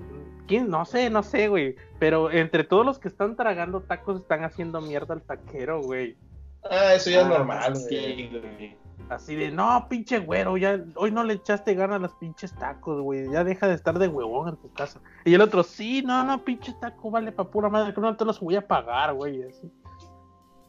¿Quién? 0.48 0.68
No 0.70 0.84
sé, 0.84 1.10
no 1.10 1.24
sé, 1.24 1.48
güey. 1.48 1.76
Pero 2.00 2.30
entre 2.32 2.64
todos 2.66 2.86
los 2.86 3.00
que 3.00 3.08
están 3.08 3.36
tragando 3.38 3.82
tacos 3.82 4.20
están 4.22 4.44
haciendo 4.44 4.82
mierda 4.82 5.14
al 5.14 5.22
taquero, 5.22 5.82
güey. 5.82 6.18
Ah, 6.70 6.94
eso 6.96 7.10
ya 7.10 7.22
es 7.22 7.26
Ah, 7.26 7.30
normal. 7.30 7.76
Sí, 7.78 8.30
güey. 8.32 8.76
Así 9.08 9.36
de, 9.36 9.52
no, 9.52 9.88
pinche 9.90 10.20
güero, 10.20 10.58
ya 10.58 10.84
hoy 10.96 11.12
no 11.12 11.24
le 11.24 11.36
echaste 11.36 11.74
ganas 11.74 11.96
a 11.96 12.00
los 12.00 12.14
pinches 12.16 12.54
tacos, 12.54 13.02
güey. 13.02 13.32
Ya 13.32 13.44
deja 13.44 13.68
de 13.68 13.74
estar 13.74 13.98
de 13.98 14.08
huevón 14.08 14.50
en 14.50 14.58
tu 14.58 14.72
casa. 14.74 15.02
Y 15.26 15.34
el 15.34 15.42
otro, 15.42 15.64
sí, 15.64 16.04
no, 16.04 16.24
no, 16.24 16.44
pinche 16.44 16.74
taco 16.80 17.10
vale 17.10 17.32
pa' 17.32 17.50
pura 17.50 17.70
madre, 17.70 17.94
que 17.94 18.02
no 18.02 18.16
te 18.16 18.26
los 18.26 18.40
voy 18.40 18.56
a 18.56 18.68
pagar, 18.68 19.14
güey. 19.14 19.44
Así. 19.44 19.72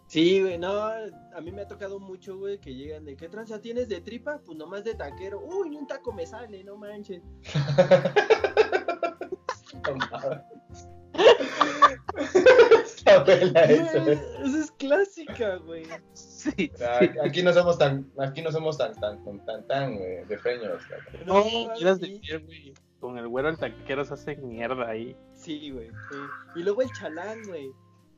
Sí, 0.06 0.40
güey, 0.40 0.58
no, 0.58 0.72
a 0.72 1.40
mí 1.42 1.52
me 1.52 1.62
ha 1.62 1.68
tocado 1.68 2.00
mucho, 2.00 2.38
güey, 2.38 2.58
que 2.58 2.74
llegan 2.74 3.04
de, 3.04 3.16
¿qué 3.16 3.28
tranza 3.28 3.60
tienes 3.60 3.88
de 3.88 4.00
tripa? 4.00 4.40
Pues 4.44 4.58
nomás 4.58 4.84
de 4.84 4.94
taquero. 4.94 5.40
Uy, 5.40 5.70
ni 5.70 5.76
un 5.76 5.86
taco 5.86 6.12
me 6.12 6.26
sale, 6.26 6.64
no 6.64 6.76
manches. 6.76 7.22
Güey, 13.24 13.42
esa. 13.74 14.12
Esa 14.12 14.58
es 14.58 14.70
clásica, 14.72 15.56
güey. 15.56 15.84
Sí, 16.12 16.70
Ah, 16.84 16.98
sí. 17.00 17.10
Aquí 17.24 17.42
no 17.42 17.52
somos 17.52 17.78
tan, 17.78 18.10
aquí 18.18 18.42
no 18.42 18.50
somos 18.50 18.78
tan, 18.78 18.94
tan, 19.00 19.22
tan, 19.24 19.44
tan, 19.44 19.66
tan, 19.66 19.96
güey, 19.96 20.24
de 20.24 20.38
feños. 20.38 20.82
No, 21.26 21.44
No, 21.44 21.72
quieras 21.74 21.98
sí. 21.98 22.14
decir, 22.18 22.44
güey. 22.46 22.74
Con 23.00 23.16
el 23.18 23.28
güero 23.28 23.48
el 23.48 23.58
taquero 23.58 24.04
se 24.04 24.14
hace 24.14 24.36
mierda 24.36 24.86
ahí. 24.88 25.16
Sí, 25.34 25.70
güey. 25.70 25.88
sí. 25.88 26.16
Y 26.56 26.62
luego 26.62 26.82
el 26.82 26.92
chalán, 26.92 27.38
güey. 27.46 27.70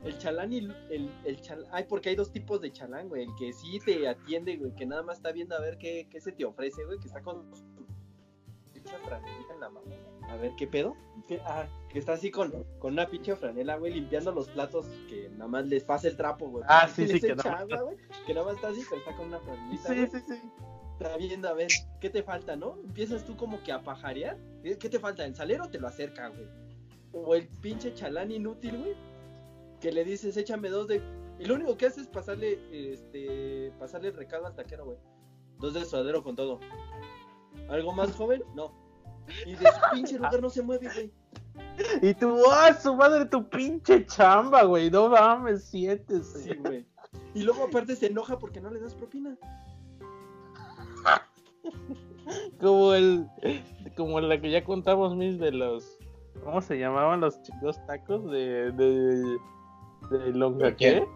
El 0.04 0.18
chalán 0.18 0.52
y 0.52 0.58
el, 0.58 0.76
el, 0.90 1.10
el 1.24 1.40
chalán. 1.40 1.66
Ay, 1.72 1.84
porque 1.88 2.08
hay 2.08 2.16
dos 2.16 2.32
tipos 2.32 2.60
de 2.60 2.72
chalán, 2.72 3.08
güey. 3.08 3.22
El 3.22 3.34
que 3.38 3.52
sí 3.52 3.78
te 3.84 4.08
atiende, 4.08 4.56
güey. 4.56 4.74
Que 4.74 4.84
nada 4.86 5.02
más 5.04 5.18
está 5.18 5.30
viendo 5.30 5.54
a 5.56 5.60
ver 5.60 5.78
qué, 5.78 6.08
qué 6.10 6.20
se 6.20 6.32
te 6.32 6.44
ofrece, 6.44 6.84
güey. 6.84 6.98
Que 6.98 7.06
está 7.06 7.22
con 7.22 7.44
franelita 9.06 9.54
en 9.54 9.60
la 9.60 9.68
mano. 9.70 9.86
A 10.32 10.36
ver, 10.36 10.52
¿qué 10.56 10.66
pedo? 10.66 10.96
¿Qué? 11.28 11.40
Ah, 11.44 11.66
que 11.90 11.98
está 11.98 12.14
así 12.14 12.30
con, 12.30 12.50
con 12.78 12.94
una 12.94 13.06
pinche 13.06 13.36
franela, 13.36 13.76
güey, 13.76 13.92
limpiando 13.92 14.32
los 14.32 14.48
platos 14.48 14.86
que 15.06 15.28
nada 15.28 15.46
más 15.46 15.66
les 15.66 15.84
pasa 15.84 16.08
el 16.08 16.16
trapo, 16.16 16.48
güey. 16.48 16.64
Ah, 16.66 16.88
sí, 16.88 17.06
sí, 17.06 17.20
que 17.20 17.34
nada 17.34 17.50
más 17.50 17.60
agua, 17.60 17.82
güey. 17.82 17.96
Que 18.26 18.32
nada 18.32 18.46
más 18.46 18.56
está 18.56 18.68
así, 18.68 18.80
pero 18.88 19.02
está 19.02 19.14
con 19.14 19.26
una 19.26 19.40
franelita. 19.40 19.88
Sí, 19.88 19.94
güey 19.94 20.10
sí, 20.10 20.20
sí. 20.26 20.50
está 20.98 21.16
viendo 21.18 21.48
a 21.50 21.52
ver 21.52 21.68
qué 22.00 22.08
te 22.08 22.22
falta, 22.22 22.56
¿no? 22.56 22.78
Empiezas 22.82 23.26
tú 23.26 23.36
como 23.36 23.62
que 23.62 23.72
a 23.72 23.82
pajarear. 23.82 24.38
¿Qué 24.62 24.88
te 24.88 24.98
falta? 24.98 25.26
¿El 25.26 25.34
salero 25.34 25.68
te 25.68 25.78
lo 25.78 25.86
acerca, 25.86 26.28
güey? 26.28 26.48
O 27.12 27.34
el 27.34 27.46
pinche 27.46 27.92
chalán 27.92 28.30
inútil, 28.30 28.78
güey. 28.78 28.94
Que 29.80 29.92
le 29.92 30.02
dices, 30.02 30.34
échame 30.38 30.70
dos 30.70 30.88
de. 30.88 31.02
Y 31.38 31.44
lo 31.44 31.56
único 31.56 31.76
que 31.76 31.86
hace 31.86 32.00
es 32.00 32.08
pasarle, 32.08 32.58
este, 32.72 33.70
pasarle 33.78 34.08
el 34.08 34.16
recado 34.16 34.46
al 34.46 34.54
taquero, 34.54 34.86
güey. 34.86 34.98
Dos 35.58 35.74
de 35.74 35.84
suadero 35.84 36.22
con 36.22 36.36
todo. 36.36 36.58
¿Algo 37.68 37.92
más 37.92 38.12
joven? 38.12 38.42
No. 38.54 38.81
Y 39.46 39.54
de 39.54 39.66
su 39.66 39.80
pinche 39.92 40.16
lugar 40.16 40.40
no 40.40 40.50
se 40.50 40.62
mueve, 40.62 40.88
güey. 40.92 41.12
Y 42.02 42.14
tú, 42.14 42.38
¡ah, 42.50 42.74
su 42.74 42.94
madre, 42.94 43.24
tu 43.26 43.48
pinche 43.48 44.04
chamba, 44.06 44.62
güey! 44.64 44.90
No 44.90 45.08
mames, 45.08 45.64
siéntese. 45.64 46.38
Sí, 46.40 46.54
güey. 46.54 46.86
Y 47.34 47.42
luego 47.42 47.64
aparte 47.64 47.96
se 47.96 48.06
enoja 48.06 48.38
porque 48.38 48.60
no 48.60 48.70
le 48.70 48.80
das 48.80 48.94
propina. 48.94 49.36
Como 52.60 52.94
el, 52.94 53.26
como 53.96 54.20
la 54.20 54.40
que 54.40 54.50
ya 54.50 54.64
contamos, 54.64 55.16
mis 55.16 55.38
de 55.38 55.52
los, 55.52 55.98
¿cómo 56.44 56.60
se 56.60 56.78
llamaban 56.78 57.20
los 57.20 57.40
chicos 57.42 57.84
tacos 57.86 58.30
de, 58.30 58.70
de, 58.72 59.38
de 60.10 60.32
longa 60.32 60.74
qué? 60.76 61.06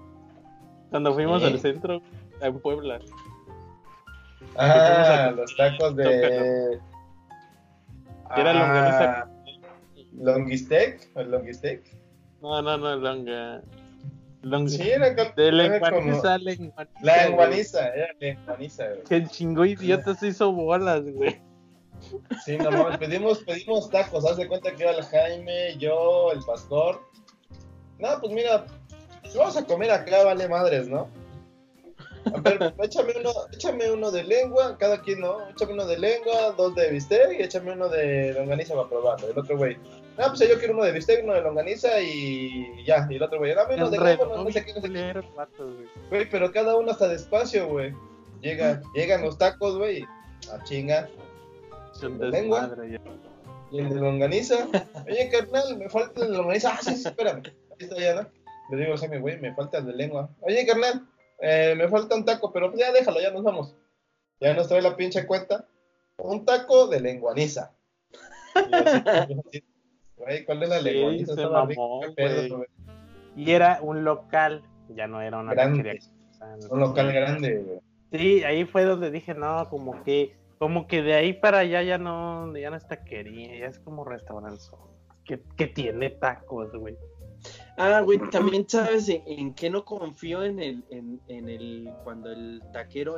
Cuando 0.91 1.15
fuimos 1.15 1.43
al 1.43 1.59
centro 1.59 2.01
en 2.41 2.61
Puebla. 2.61 3.01
Ah, 4.57 5.33
los 5.37 5.57
tacos 5.57 5.97
de. 5.97 6.81
Era 8.37 8.53
longaniza. 8.53 9.21
Ah, 9.23 9.31
¿Longistec? 10.13 11.11
¿O 11.15 11.23
longistec? 11.23 11.83
No, 12.41 12.63
no, 12.63 12.77
no, 12.79 12.97
longa. 12.97 13.63
longa. 14.43 14.71
Sí, 14.71 14.89
era, 14.89 15.15
co- 15.15 15.33
de 15.37 15.49
era 15.49 15.57
lenguaniza, 15.57 16.39
lenguaniza. 16.39 16.89
La 17.03 17.27
lenguaniza, 17.27 17.89
era 17.95 18.09
lenguaniza, 18.21 18.89
güey. 18.89 19.03
Que 19.05 19.17
el 19.17 19.29
chingo 19.29 19.65
idiota 19.65 20.15
se 20.15 20.29
hizo 20.29 20.53
bolas, 20.53 21.03
güey. 21.05 21.41
Sí, 22.45 22.57
no 22.59 22.71
mames, 22.71 22.99
pedimos, 22.99 23.39
pedimos 23.41 23.91
tacos, 23.91 24.25
haz 24.31 24.37
de 24.37 24.47
cuenta 24.47 24.71
que 24.73 24.83
iba 24.83 24.93
el 24.93 25.03
Jaime, 25.03 25.77
yo, 25.79 26.31
el 26.33 26.41
pastor. 26.45 27.01
No, 27.99 28.09
pues 28.21 28.33
mira, 28.33 28.67
vamos 29.35 29.57
a 29.57 29.65
comer 29.65 29.91
acá, 29.91 30.23
vale 30.25 30.47
madres, 30.49 30.89
¿no? 30.89 31.09
A 32.35 32.41
ver, 32.41 32.75
échame 32.83 33.15
uno, 33.19 33.31
échame 33.53 33.91
uno 33.91 34.11
de 34.11 34.25
lengua, 34.25 34.77
cada 34.79 35.01
quien, 35.01 35.21
¿no? 35.21 35.49
Échame 35.51 35.75
uno 35.75 35.87
de 35.87 35.99
lengua, 35.99 36.53
dos 36.57 36.75
de 36.75 36.91
bistec 36.91 37.39
y 37.39 37.43
échame 37.43 37.73
uno 37.73 37.89
de 37.89 38.35
longaniza 38.35 38.75
para 38.75 38.89
probarlo. 38.89 39.29
El 39.29 39.39
otro 39.39 39.57
güey, 39.57 39.77
ah, 40.19 40.27
pues 40.29 40.41
yo 40.49 40.59
quiero 40.59 40.75
uno 40.75 40.85
de 40.85 40.93
bistec, 40.93 41.23
uno 41.25 41.35
de 41.35 41.43
longaniza 41.43 42.01
y 42.01 42.85
ya. 42.85 43.07
Y 43.09 43.17
el 43.17 43.23
otro 43.23 43.39
güey, 43.39 43.55
dame 43.55 43.77
uno 43.77 43.91
de 43.91 43.99
lengua, 43.99 44.27
no, 44.27 44.45
no 44.45 44.51
sé 44.51 44.65
qué, 44.65 44.75
no 44.75 44.81
sé 44.81 44.93
qué. 44.93 45.23
Güey, 46.11 46.29
pero 46.31 46.51
cada 46.51 46.77
uno 46.77 46.91
está 46.93 47.09
despacio, 47.09 47.69
güey. 47.69 47.95
Llega, 48.41 48.83
llegan 48.95 49.23
los 49.23 49.39
tacos, 49.39 49.79
güey, 49.79 50.05
a 50.53 50.63
chinga. 50.65 51.09
De 52.01 52.29
lengua. 52.29 52.71
Y 53.71 53.81
el 53.81 53.89
de 53.89 53.97
longaniza, 53.97 54.69
oye, 55.07 55.29
carnal, 55.31 55.77
me 55.77 55.89
falta 55.89 56.25
el 56.25 56.31
de 56.33 56.37
longaniza. 56.37 56.75
Ah, 56.75 56.79
sí, 56.83 56.95
sí, 56.97 57.09
espérame. 57.09 57.43
Ahí 57.45 57.77
está 57.81 57.97
ya, 57.99 58.15
¿no? 58.15 58.29
Le 58.71 58.85
digo 58.85 58.95
a 58.95 59.09
mi 59.09 59.19
güey, 59.19 59.39
me 59.41 59.55
falta 59.55 59.79
el 59.79 59.87
de 59.87 59.93
lengua. 59.95 60.29
Oye, 60.41 60.67
carnal, 60.67 61.07
eh, 61.41 61.75
me 61.77 61.89
falta 61.89 62.15
un 62.15 62.25
taco, 62.25 62.53
pero 62.53 62.71
pues 62.71 62.81
ya 62.81 62.93
déjalo, 62.93 63.21
ya 63.21 63.31
nos 63.31 63.43
vamos. 63.43 63.75
Ya 64.41 64.55
nos 64.55 64.69
trae 64.69 64.83
la 64.83 64.97
pinche 64.97 65.27
cuenta. 65.27 65.67
Un 66.19 66.45
taco 66.45 66.87
de 66.89 67.01
lenguaniza. 67.01 67.75
Güey, 70.17 70.45
¿cuál 70.47 70.63
es 70.63 70.69
la 70.69 70.81
lenguaniza? 70.81 71.35
y 73.37 73.51
era 73.51 73.81
un 73.83 74.03
local, 74.03 74.63
ya 74.89 75.07
no 75.07 75.21
era 75.21 75.39
una 75.39 75.53
grande. 75.53 76.01
un 76.71 76.81
local 76.81 77.13
grande, 77.13 77.59
güey. 77.59 77.81
Sí, 78.13 78.45
ahí 78.45 78.65
fue 78.65 78.85
donde 78.85 79.11
dije, 79.11 79.35
no, 79.35 79.69
como 79.69 80.03
que, 80.05 80.35
como 80.59 80.87
que 80.87 81.03
de 81.03 81.15
ahí 81.15 81.33
para 81.35 81.59
allá 81.59 81.83
ya 81.83 81.99
no, 81.99 82.57
ya 82.57 82.71
no 82.71 82.77
es 82.77 82.89
taquería, 82.89 83.59
ya 83.59 83.67
es 83.67 83.79
como 83.79 84.05
restaurante. 84.05 84.63
Que, 85.25 85.43
que 85.57 85.67
tiene 85.67 86.11
tacos, 86.11 86.73
güey. 86.73 86.97
Ah, 87.79 88.01
güey, 88.01 88.19
también 88.31 88.67
sabes 88.69 89.09
en, 89.09 89.53
qué 89.53 89.69
no 89.69 89.85
confío 89.85 90.43
en 90.43 90.59
el, 90.61 90.85
en, 90.91 91.21
en, 91.29 91.49
el, 91.49 91.93
cuando 92.05 92.33
el 92.33 92.63
taquero, 92.73 93.17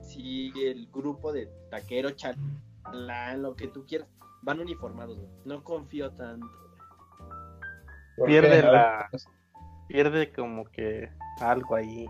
si 0.00 0.52
el 0.60 0.88
grupo 0.92 1.32
de 1.32 1.48
taquero, 1.70 2.10
chalán, 2.10 3.42
lo 3.42 3.54
que 3.54 3.68
tú 3.68 3.86
quieras, 3.86 4.08
van 4.42 4.60
uniformados, 4.60 5.16
güey. 5.16 5.30
No 5.44 5.62
confío 5.62 6.10
tanto. 6.12 6.46
Pierde 8.26 8.62
la, 8.62 9.08
pierde 9.86 10.32
como 10.32 10.64
que 10.64 11.08
algo 11.40 11.76
ahí. 11.76 12.06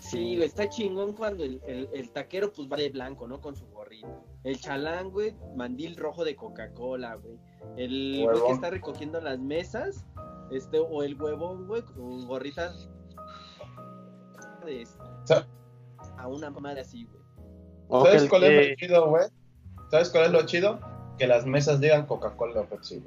Sí, 0.00 0.36
güey, 0.36 0.48
está 0.48 0.68
chingón 0.68 1.12
cuando 1.12 1.44
el, 1.44 1.60
el, 1.66 2.10
taquero 2.10 2.52
pues 2.52 2.68
va 2.70 2.76
de 2.76 2.90
blanco, 2.90 3.26
¿no? 3.26 3.40
Con 3.40 3.56
su 3.56 3.66
gorrito. 3.68 4.24
El 4.44 4.58
chalán, 4.58 5.10
güey, 5.10 5.34
mandil 5.56 5.96
rojo 5.96 6.24
de 6.24 6.34
Coca-Cola, 6.34 7.14
güey. 7.14 7.38
El 7.76 8.22
güey 8.24 8.46
que 8.46 8.52
está 8.52 8.70
recogiendo 8.70 9.20
las 9.20 9.38
mesas, 9.38 10.04
este, 10.54 10.78
o 10.78 11.02
el 11.02 11.20
huevón, 11.20 11.66
güey, 11.66 11.82
con 11.82 12.26
gorritas 12.26 12.88
de 14.64 14.86
a 16.16 16.28
una 16.28 16.50
madre 16.50 16.80
así, 16.80 17.06
güey. 17.06 18.04
¿Sabes 18.04 18.28
cuál 18.28 18.44
es 18.44 18.70
lo 18.70 18.76
chido, 18.76 19.08
güey? 19.08 19.24
¿Sabes 19.90 20.10
cuál 20.10 20.24
es 20.24 20.30
lo 20.32 20.46
chido? 20.46 20.80
Que 21.18 21.26
las 21.26 21.44
mesas 21.46 21.80
digan 21.80 22.06
Coca-Cola 22.06 22.60
o 22.60 22.66
Pepsi, 22.66 23.02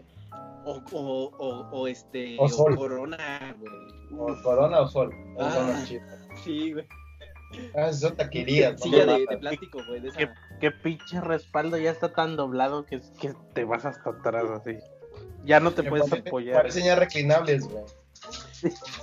O, 0.66 0.82
o, 0.92 1.32
o, 1.38 1.70
o, 1.72 1.88
este, 1.88 2.38
o, 2.40 2.48
sol. 2.48 2.76
Corona, 2.76 3.56
güey. 3.60 4.20
O 4.20 4.44
Corona 4.44 4.82
o 4.82 4.88
Sol. 4.88 5.12
Ah, 5.40 5.84
sí, 6.44 6.74
güey. 6.74 6.86
Ah, 7.76 7.92
son 7.92 8.16
taquerías. 8.16 8.80
Silla 8.82 9.06
de, 9.06 9.26
de, 9.30 9.38
plástico, 9.38 9.80
güey. 9.88 10.02
¿Qué, 10.02 10.30
qué, 10.60 10.72
pinche 10.72 11.22
respaldo 11.22 11.78
ya 11.78 11.92
está 11.92 12.14
tan 12.14 12.36
doblado 12.36 12.86
que, 12.86 13.02
que 13.20 13.34
te 13.54 13.64
vas 13.64 13.86
hasta 13.86 14.10
atrás 14.10 14.46
así. 14.52 14.78
Ya 15.46 15.60
no 15.60 15.72
te 15.72 15.84
puedes 15.84 16.12
apoyar. 16.12 16.56
Parecen 16.56 16.86
ya 16.86 16.96
reclinables, 16.96 17.68
güey. 17.68 17.84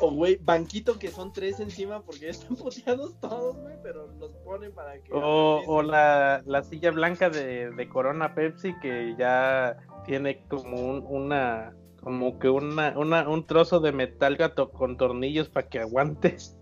O, 0.01 0.11
güey, 0.11 0.37
banquito 0.37 0.99
que 0.99 1.09
son 1.09 1.33
tres 1.33 1.61
encima 1.61 2.03
porque 2.03 2.21
ya 2.21 2.31
están 2.31 2.57
poteados 2.57 3.19
todos, 3.21 3.57
güey, 3.57 3.77
pero 3.83 4.09
los 4.19 4.33
ponen 4.45 4.73
para 4.73 5.01
que... 5.01 5.13
O, 5.13 5.63
o 5.67 5.83
la, 5.83 6.43
la, 6.47 6.63
silla 6.63 6.91
blanca 6.91 7.31
de, 7.31 7.71
de, 7.71 7.89
Corona 7.89 8.35
Pepsi 8.35 8.75
que 8.81 9.15
ya 9.19 9.77
tiene 10.05 10.45
como 10.49 10.77
un, 10.77 11.05
una... 11.09 11.75
Como 12.01 12.41
que 12.41 12.49
una, 12.49 12.99
una, 12.99 13.29
un 13.29 13.47
trozo 13.47 13.79
de 13.79 13.93
metal 13.93 14.37
gato 14.37 14.73
con 14.73 14.97
tornillos 14.97 15.49
para 15.49 15.69
que 15.69 15.79
aguantes. 15.79 16.59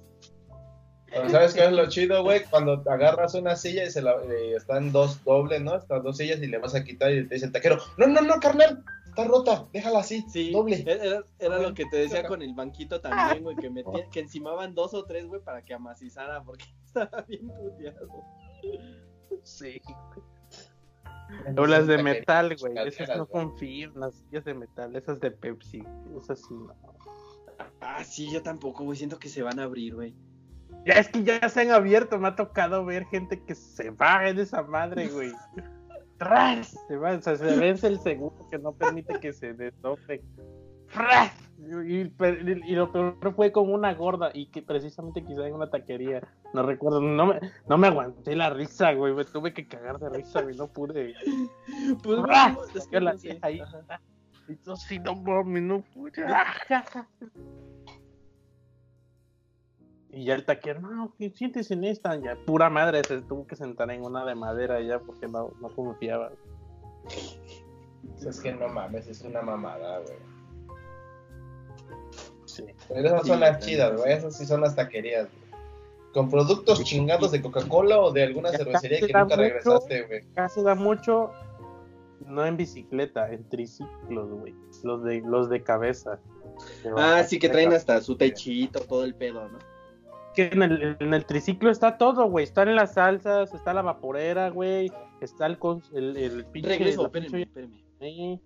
¿Sabes 1.28 1.54
qué 1.54 1.64
es 1.64 1.72
lo 1.72 1.88
chido, 1.88 2.22
güey? 2.22 2.44
Cuando 2.50 2.82
agarras 2.86 3.34
una 3.34 3.56
silla 3.56 3.84
y 3.84 3.90
se 3.90 4.02
la, 4.02 4.12
eh, 4.12 4.54
están 4.54 4.92
dos 4.92 5.24
dobles, 5.24 5.60
¿no? 5.60 5.76
Están 5.76 6.02
dos 6.02 6.18
sillas 6.18 6.40
y 6.42 6.46
le 6.46 6.58
vas 6.58 6.74
a 6.74 6.84
quitar 6.84 7.10
y 7.10 7.26
te 7.26 7.34
dice 7.34 7.46
el 7.46 7.52
taquero, 7.52 7.78
no, 7.96 8.06
no, 8.06 8.20
no, 8.20 8.34
carnal, 8.38 8.84
está 9.10 9.24
rota, 9.24 9.68
déjala 9.72 10.00
así, 10.00 10.24
sí, 10.28 10.52
doble. 10.52 10.84
Era, 10.86 11.24
era 11.38 11.58
lo 11.58 11.74
que 11.74 11.86
te 11.86 11.98
decía 11.98 12.26
con 12.26 12.42
el 12.42 12.54
banquito 12.54 13.00
también, 13.00 13.44
güey, 13.44 13.56
que 13.56 13.70
metía, 13.70 14.08
que 14.10 14.20
encimaban 14.20 14.74
dos 14.74 14.94
o 14.94 15.04
tres, 15.04 15.26
güey, 15.26 15.40
para 15.42 15.62
que 15.62 15.74
amacizara, 15.74 16.42
porque 16.42 16.64
estaba 16.86 17.22
bien 17.22 17.48
puteado. 17.48 18.24
Sí, 19.42 19.80
o 21.56 21.66
las 21.66 21.86
de 21.86 22.02
metal, 22.02 22.56
güey. 22.56 22.74
Esas 22.86 23.16
no 23.16 23.26
confío. 23.26 23.92
Las 23.94 24.14
sillas 24.14 24.44
de 24.44 24.54
metal, 24.54 24.96
esas 24.96 25.20
de 25.20 25.30
Pepsi. 25.30 25.82
Esas 26.16 26.40
sí 26.40 26.54
no. 26.54 26.74
Ah, 27.80 28.02
sí, 28.04 28.30
yo 28.30 28.42
tampoco, 28.42 28.84
güey. 28.84 28.96
Siento 28.96 29.18
que 29.18 29.28
se 29.28 29.42
van 29.42 29.58
a 29.58 29.64
abrir, 29.64 29.94
güey. 29.94 30.14
Ya 30.86 30.94
es 30.94 31.08
que 31.08 31.22
ya 31.22 31.48
se 31.48 31.60
han 31.60 31.70
abierto. 31.70 32.18
Me 32.18 32.28
ha 32.28 32.36
tocado 32.36 32.84
ver 32.84 33.06
gente 33.06 33.42
que 33.44 33.54
se 33.54 33.90
va 33.90 34.28
en 34.28 34.38
esa 34.38 34.62
madre, 34.62 35.08
güey. 35.08 35.32
Se 36.86 36.96
va, 36.96 37.12
o 37.12 37.20
sea, 37.22 37.36
se 37.36 37.56
vence 37.56 37.86
el 37.86 37.98
segundo 37.98 38.46
que 38.50 38.58
no 38.58 38.72
permite 38.72 39.18
que 39.20 39.32
se 39.32 39.54
desdoble. 39.54 40.22
Y, 41.58 42.00
y, 42.00 42.74
lo 42.74 42.90
peor 42.90 43.34
fue 43.34 43.52
con 43.52 43.72
una 43.72 43.94
gorda 43.94 44.30
y 44.34 44.46
que 44.46 44.60
precisamente 44.60 45.24
quizá 45.24 45.46
en 45.46 45.54
una 45.54 45.70
taquería, 45.70 46.26
no 46.52 46.62
recuerdo, 46.62 47.00
no 47.00 47.26
me, 47.26 47.40
no 47.68 47.78
me 47.78 47.86
aguanté 47.86 48.34
la 48.34 48.50
risa, 48.50 48.92
güey, 48.92 49.14
me 49.14 49.24
tuve 49.24 49.52
que 49.54 49.68
cagar 49.68 49.98
de 49.98 50.08
risa, 50.08 50.42
güey, 50.42 50.56
no 50.56 50.66
pude. 50.66 51.14
Pues, 52.02 52.76
es 52.76 52.86
que 52.88 53.00
la 53.00 53.14
ahí. 53.42 53.60
Entonces, 54.48 55.00
no 55.02 55.14
mames, 55.14 55.62
no 55.62 55.82
pude. 55.94 56.24
Y 60.12 60.24
ya 60.24 60.34
el 60.34 60.44
taquero, 60.44 60.80
no, 60.80 61.14
que 61.16 61.30
sientes 61.30 61.70
en 61.70 61.84
esta, 61.84 62.16
ya 62.16 62.36
pura 62.44 62.68
madre 62.68 63.02
se 63.04 63.22
tuvo 63.22 63.46
que 63.46 63.54
sentar 63.54 63.90
en 63.90 64.02
una 64.02 64.24
de 64.24 64.34
madera 64.34 64.80
ya 64.80 64.98
porque 64.98 65.28
no, 65.28 65.52
no 65.60 65.68
confiaba. 65.68 66.32
Es 68.26 68.40
que 68.40 68.52
no 68.52 68.68
mames, 68.68 69.06
es 69.06 69.22
una 69.22 69.40
mamada, 69.40 70.00
güey. 70.00 70.18
Sí. 72.44 72.64
Pero 72.88 73.06
esas 73.06 73.26
son 73.26 73.40
las 73.40 73.64
chidas, 73.64 73.96
güey. 73.96 74.12
Esas 74.12 74.36
sí 74.36 74.44
son 74.44 74.62
las 74.62 74.74
taquerías, 74.74 75.28
güey. 75.28 75.62
Con 76.12 76.28
productos 76.28 76.82
chingados 76.82 77.30
de 77.30 77.40
Coca-Cola 77.40 78.00
o 78.00 78.10
de 78.10 78.24
alguna 78.24 78.50
cervecería 78.50 79.06
que 79.06 79.12
nunca 79.12 79.36
regresaste, 79.36 80.02
güey. 80.02 80.24
Casi 80.34 80.60
da 80.60 80.74
mucho, 80.74 81.30
no 82.26 82.44
en 82.44 82.56
bicicleta, 82.56 83.30
en 83.32 83.48
triciclos, 83.48 84.28
güey. 84.28 84.54
Los 84.82 85.04
de, 85.04 85.20
los 85.20 85.48
de 85.48 85.62
cabeza. 85.62 86.18
Ah, 86.96 87.22
sí, 87.22 87.38
que 87.38 87.48
traen 87.48 87.72
hasta 87.72 88.00
su 88.00 88.16
techito, 88.16 88.80
todo 88.80 89.04
el 89.04 89.14
pedo, 89.14 89.48
¿no? 89.48 89.58
Que 90.34 90.46
en 90.52 90.62
el, 90.62 90.96
en 91.00 91.14
el 91.14 91.24
triciclo 91.24 91.70
está 91.70 91.98
todo, 91.98 92.26
güey. 92.26 92.44
Están 92.44 92.74
las 92.74 92.94
salsas, 92.94 93.52
está 93.52 93.74
la 93.74 93.82
vaporera, 93.82 94.50
güey. 94.50 94.92
Está 95.20 95.46
el, 95.46 95.58
el, 95.92 96.16
el 96.16 96.44
pinche. 96.46 96.70
Regreso, 96.70 97.06
espérenme, 97.06 97.42
espérenme. 97.42 97.84
Ahí. 98.00 98.40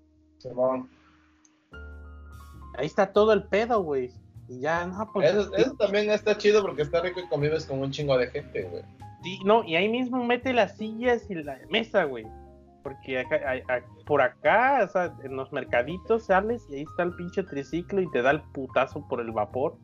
Ahí 2.77 2.87
está 2.87 3.13
todo 3.13 3.33
el 3.33 3.45
pedo, 3.45 3.83
güey. 3.83 4.11
Y 4.49 4.61
ya, 4.61 4.87
no, 4.87 5.11
pues. 5.13 5.31
Eso, 5.31 5.55
eso, 5.57 5.75
también 5.75 6.11
está 6.11 6.37
chido 6.37 6.63
porque 6.63 6.83
está 6.83 7.01
rico 7.01 7.21
y 7.21 7.29
convives 7.29 7.67
con 7.67 7.81
un 7.81 7.91
chingo 7.91 8.17
de 8.19 8.29
gente, 8.29 8.63
güey. 8.65 8.83
Sí, 9.23 9.39
no, 9.45 9.65
y 9.65 9.77
ahí 9.77 9.89
mismo 9.89 10.23
mete 10.25 10.53
las 10.53 10.77
sillas 10.77 11.31
y 11.31 11.35
la 11.35 11.59
mesa, 11.71 12.05
güey. 12.05 12.27
Porque 12.83 13.21
acá, 13.21 13.41
por 14.05 14.21
acá, 14.21 14.83
o 14.85 14.89
sea, 14.89 15.15
en 15.23 15.37
los 15.37 15.51
mercaditos 15.53 16.27
sales 16.27 16.67
y 16.69 16.77
ahí 16.77 16.83
está 16.83 17.05
el 17.05 17.15
pinche 17.15 17.43
triciclo 17.43 18.03
y 18.03 18.11
te 18.11 18.21
da 18.21 18.33
el 18.33 18.43
putazo 18.53 19.07
por 19.09 19.21
el 19.21 19.33
vapor 19.33 19.79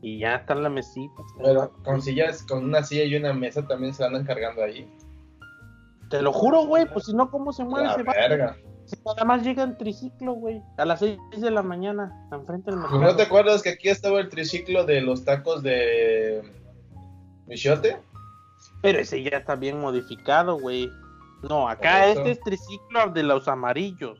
y 0.00 0.18
ya 0.18 0.36
está 0.36 0.54
la 0.54 0.68
mesita. 0.68 1.22
Pero 1.38 1.72
con 1.84 2.00
sillas, 2.00 2.42
con 2.42 2.64
una 2.64 2.82
silla 2.82 3.04
y 3.04 3.16
una 3.16 3.32
mesa 3.32 3.66
también 3.66 3.94
se 3.94 4.04
andan 4.04 4.24
cargando 4.24 4.62
ahí. 4.62 4.88
Te 6.10 6.22
lo 6.22 6.32
juro, 6.32 6.64
güey, 6.66 6.86
pues 6.86 7.06
si 7.06 7.14
no, 7.14 7.30
¿cómo 7.30 7.52
se 7.52 7.64
mueve 7.64 7.88
ese 7.88 8.02
verga. 8.02 8.56
Si 8.86 8.96
nada 9.04 9.24
más 9.24 9.42
llega 9.42 9.62
en 9.64 9.76
triciclo, 9.76 10.32
güey, 10.32 10.62
a 10.78 10.86
las 10.86 11.00
6 11.00 11.18
de 11.36 11.50
la 11.50 11.62
mañana, 11.62 12.26
enfrente 12.32 12.70
del 12.70 12.80
mercado. 12.80 13.00
¿No 13.02 13.16
te 13.16 13.24
acuerdas 13.24 13.62
que 13.62 13.70
aquí 13.70 13.90
estaba 13.90 14.18
el 14.18 14.30
triciclo 14.30 14.84
de 14.84 15.02
los 15.02 15.24
tacos 15.26 15.62
de 15.62 16.42
Michote? 17.46 17.98
Pero 18.80 18.98
ese 18.98 19.22
ya 19.22 19.36
está 19.36 19.56
bien 19.56 19.78
modificado, 19.78 20.58
güey. 20.58 20.90
No, 21.48 21.68
acá 21.68 22.06
este 22.06 22.30
es 22.30 22.40
triciclo 22.40 23.10
de 23.10 23.24
los 23.24 23.46
amarillos. 23.46 24.18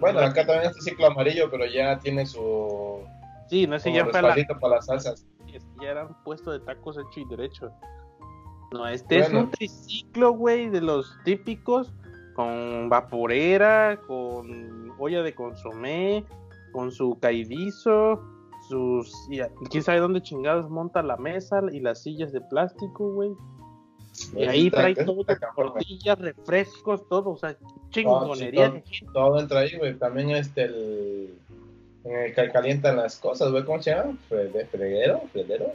bueno, 0.00 0.18
acá 0.18 0.44
también 0.44 0.70
es 0.70 0.72
triciclo 0.72 1.06
amarillo, 1.06 1.48
pero 1.48 1.66
ya 1.66 1.98
tiene 2.00 2.26
su 2.26 3.06
Sí, 3.52 3.66
no 3.66 3.78
sé, 3.78 3.92
ya 3.92 4.06
fue 4.06 4.22
la... 4.22 4.34
para 4.58 4.76
las 4.76 4.86
salsas. 4.86 5.26
Ya 5.78 5.90
era 5.90 6.06
un 6.06 6.14
puesto 6.24 6.52
de 6.52 6.60
tacos 6.60 6.96
hecho 6.96 7.20
y 7.20 7.26
derecho. 7.26 7.70
No, 8.72 8.88
este 8.88 9.18
es 9.18 9.30
un 9.30 9.50
triciclo, 9.50 10.32
güey, 10.32 10.70
de 10.70 10.80
los 10.80 11.14
típicos, 11.26 11.92
con 12.34 12.88
vaporera, 12.88 14.00
con 14.06 14.90
olla 14.98 15.22
de 15.22 15.34
consomé, 15.34 16.24
con 16.72 16.92
su 16.92 17.18
caidizo, 17.20 18.22
sus. 18.70 19.12
Quién 19.68 19.82
sabe 19.82 20.00
dónde 20.00 20.22
chingados 20.22 20.70
monta 20.70 21.02
la 21.02 21.18
mesa 21.18 21.60
y 21.70 21.80
las 21.80 22.02
sillas 22.02 22.32
de 22.32 22.40
plástico, 22.40 23.12
güey. 23.12 23.32
Y 24.34 24.44
ahí 24.44 24.70
trae 24.70 24.94
todo, 24.94 25.26
tortillas, 25.54 26.18
refrescos, 26.18 27.06
todo, 27.06 27.32
o 27.32 27.36
sea, 27.36 27.54
chingonería. 27.90 28.82
todo, 29.12 29.38
entra 29.38 29.60
ahí, 29.60 29.76
güey. 29.76 29.94
También 29.98 30.30
este, 30.30 30.64
el, 30.64 31.34
el 32.04 32.34
que 32.34 32.50
calientan 32.50 32.96
las 32.96 33.16
cosas, 33.16 33.50
güey, 33.50 33.64
¿cómo 33.64 33.82
se 33.82 33.90
llama? 33.90 34.16
¿Freguero? 34.28 35.22
¿Fredero? 35.32 35.72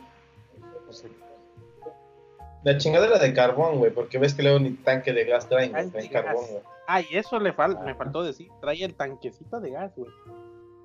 La 2.64 2.78
chingadera 2.78 3.18
de 3.20 3.34
carbón, 3.34 3.78
güey, 3.78 3.92
porque 3.92 4.18
ves 4.18 4.34
que 4.34 4.44
luego 4.44 4.60
ni 4.60 4.72
tanque 4.72 5.14
de 5.14 5.26
gas 5.26 5.48
traen, 5.48 5.72
traen 5.72 6.08
carbón, 6.10 6.46
güey. 6.50 6.62
Ah, 6.88 7.02
y 7.02 7.18
eso 7.18 7.40
le 7.40 7.54
me 7.84 7.96
faltó 7.96 8.24
decir, 8.24 8.50
trae 8.62 8.84
el 8.84 8.96
tanquecito 8.96 9.60
de 9.60 9.72
gas, 9.72 9.94
güey. 9.96 10.10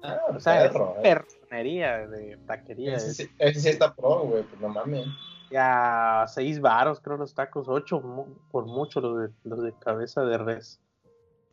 Ah, 0.03 0.19
o 0.35 0.41
sea, 0.41 0.69
perro, 0.69 0.97
es 0.99 1.49
eh. 1.51 2.07
de 2.09 2.39
taquería. 2.47 2.97
Ese, 2.97 3.29
sí 3.55 3.69
está 3.69 3.95
pro, 3.95 4.21
güey, 4.21 4.43
pues 4.43 4.61
no 4.61 4.69
mames. 4.69 5.07
Ya 5.51 6.25
seis 6.29 6.61
varos, 6.61 7.01
creo, 7.01 7.17
los 7.17 7.35
tacos, 7.35 7.69
ocho 7.69 8.03
por 8.51 8.67
mucho 8.67 9.01
los 9.01 9.21
de, 9.21 9.29
los 9.45 9.63
de 9.63 9.73
cabeza 9.79 10.25
de 10.25 10.39
res. 10.39 10.81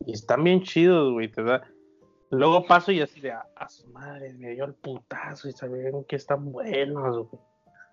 Y 0.04 0.12
están 0.12 0.42
bien 0.42 0.62
chidos, 0.62 1.12
güey, 1.12 1.28
te 1.28 1.42
da... 1.42 1.62
Luego 2.30 2.64
paso 2.64 2.92
y 2.92 3.00
así 3.00 3.20
de, 3.20 3.32
a, 3.32 3.68
su 3.68 3.88
madre, 3.88 4.32
me 4.34 4.50
dio 4.50 4.64
el 4.64 4.74
putazo 4.74 5.48
y 5.48 5.52
sabían 5.52 6.04
que 6.04 6.14
están 6.14 6.52
buenos, 6.52 7.28
güey. 7.28 7.42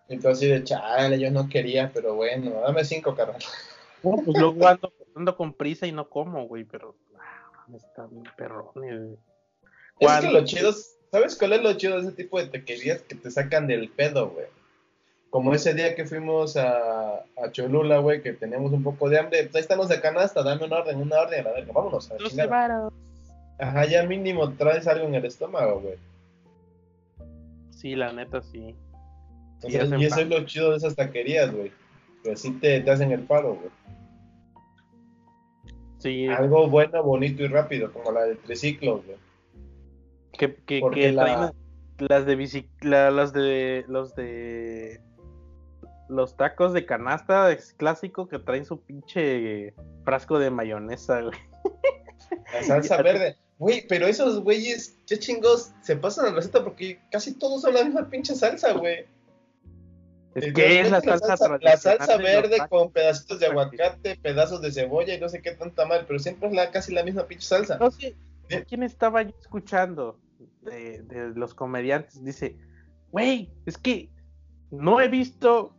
Entonces 0.10 0.50
de 0.50 0.64
chale, 0.64 1.20
yo 1.20 1.32
no 1.32 1.50
quería, 1.50 1.92
pero 1.94 2.16
bueno, 2.16 2.52
dame 2.62 2.86
cinco, 2.86 3.16
carnal. 3.16 3.42
No, 4.04 4.16
pues 4.24 4.38
luego 4.38 4.68
ando, 4.68 4.94
ando, 5.16 5.36
con 5.36 5.54
prisa 5.54 5.88
y 5.88 5.92
no 5.92 6.08
como, 6.08 6.48
güey, 6.48 6.64
pero 6.64 6.96
ah, 7.18 7.66
está 7.76 8.06
bien 8.06 8.24
perrón, 8.38 8.70
güey. 8.76 9.18
Es 10.00 10.20
que 10.22 10.32
lo 10.32 10.46
chido, 10.46 10.72
¿sabes 11.12 11.36
cuál 11.36 11.54
es 11.54 11.64
lo 11.64 11.74
chido 11.74 11.96
de 11.96 12.08
ese 12.08 12.16
tipo 12.16 12.40
de 12.40 12.48
tequerías 12.48 13.02
que 13.02 13.16
te 13.16 13.32
sacan 13.32 13.66
del 13.66 13.90
pedo, 13.90 14.30
güey? 14.30 14.46
Como 15.32 15.54
ese 15.54 15.74
día 15.74 15.96
que 15.96 16.06
fuimos 16.06 16.56
a, 16.56 17.16
a 17.16 17.52
Cholula, 17.52 17.98
güey, 17.98 18.22
que 18.22 18.34
teníamos 18.34 18.72
un 18.72 18.84
poco 18.84 19.10
de 19.10 19.18
hambre, 19.18 19.44
pues 19.44 19.56
ahí 19.56 19.62
estamos 19.62 19.90
de 19.90 20.00
canasta, 20.00 20.44
dame 20.44 20.66
una 20.66 20.78
orden, 20.78 21.02
una 21.02 21.22
orden, 21.22 21.42
a 21.42 21.50
la 21.50 21.56
verga, 21.56 21.74
vámonos. 21.74 22.12
A 22.12 22.18
Ajá, 23.60 23.86
ya 23.86 24.04
mínimo 24.04 24.52
traes 24.54 24.88
algo 24.88 25.08
en 25.08 25.16
el 25.16 25.26
estómago, 25.26 25.82
güey. 25.82 25.96
Sí, 27.72 27.96
la 27.96 28.12
neta, 28.12 28.42
sí. 28.42 28.76
y 29.64 29.76
eso 29.76 29.96
es 29.96 30.28
lo 30.28 30.46
chido 30.46 30.72
de 30.72 30.78
esas 30.78 30.96
taquerías, 30.96 31.52
güey. 31.52 31.72
Que 32.24 32.32
así 32.32 32.52
te, 32.52 32.82
te 32.82 32.92
hacen 32.92 33.12
el 33.12 33.22
paro, 33.22 33.56
güey. 33.56 33.70
Sí. 36.00 36.28
Algo 36.28 36.68
bueno, 36.68 37.04
bonito 37.04 37.44
y 37.44 37.48
rápido, 37.48 37.92
como 37.92 38.12
la 38.12 38.24
de 38.24 38.36
triciclos, 38.36 39.06
güey. 39.06 39.18
Que, 40.34 40.56
que, 40.56 40.82
que 40.94 41.12
la... 41.12 41.54
las 41.98 42.26
de 42.26 42.36
bicicleta, 42.36 43.10
las 43.10 43.34
de 43.34 43.86
los 43.88 44.16
de 44.16 45.02
los 46.10 46.38
tacos 46.38 46.74
de 46.74 46.86
canasta 46.86 47.52
es 47.52 47.74
clásico 47.74 48.28
que 48.28 48.40
traen 48.40 48.66
su 48.66 48.80
pinche 48.82 49.74
frasco 50.04 50.38
de 50.40 50.52
mayonesa, 50.52 51.22
güey. 51.22 51.38
La 52.54 52.64
salsa 52.64 53.02
verde. 53.04 53.36
Güey, 53.60 53.88
pero 53.88 54.08
esos 54.08 54.44
güeyes, 54.44 54.98
qué 55.08 55.18
chingos, 55.18 55.72
se 55.82 55.96
pasan 55.96 56.26
la 56.26 56.32
receta 56.32 56.64
porque 56.64 57.00
casi 57.12 57.34
todos 57.34 57.62
son 57.62 57.74
la 57.74 57.84
misma 57.84 58.10
pinche 58.10 58.36
salsa, 58.36 58.74
güey. 58.74 59.06
¿Qué 60.54 60.82
es 60.82 60.92
la 60.92 61.02
salsa, 61.02 61.58
La 61.62 61.78
salsa 61.78 62.18
verde 62.18 62.58
con 62.70 62.92
pedacitos 62.92 63.40
de 63.40 63.48
aguacate, 63.48 64.18
pedazos 64.18 64.62
de 64.62 64.72
cebolla 64.72 65.16
y 65.16 65.20
no 65.20 65.30
sé 65.30 65.42
qué 65.42 65.54
tanta 65.54 65.86
mal, 65.86 66.06
pero 66.06 66.20
siempre 66.20 66.50
es 66.50 66.54
la, 66.54 66.70
casi 66.70 66.94
la 66.94 67.04
misma 67.04 67.26
pinche 67.26 67.48
salsa. 67.48 67.78
No 67.80 67.90
sé, 67.90 68.16
¿quién 68.68 68.84
estaba 68.84 69.24
yo 69.24 69.34
escuchando? 69.42 70.20
de, 70.72 71.32
los 71.36 71.54
comediantes, 71.54 72.24
dice, 72.24 72.56
güey, 73.12 73.50
es 73.66 73.78
que 73.78 74.10
no 74.72 75.00
he 75.02 75.08
visto, 75.08 75.74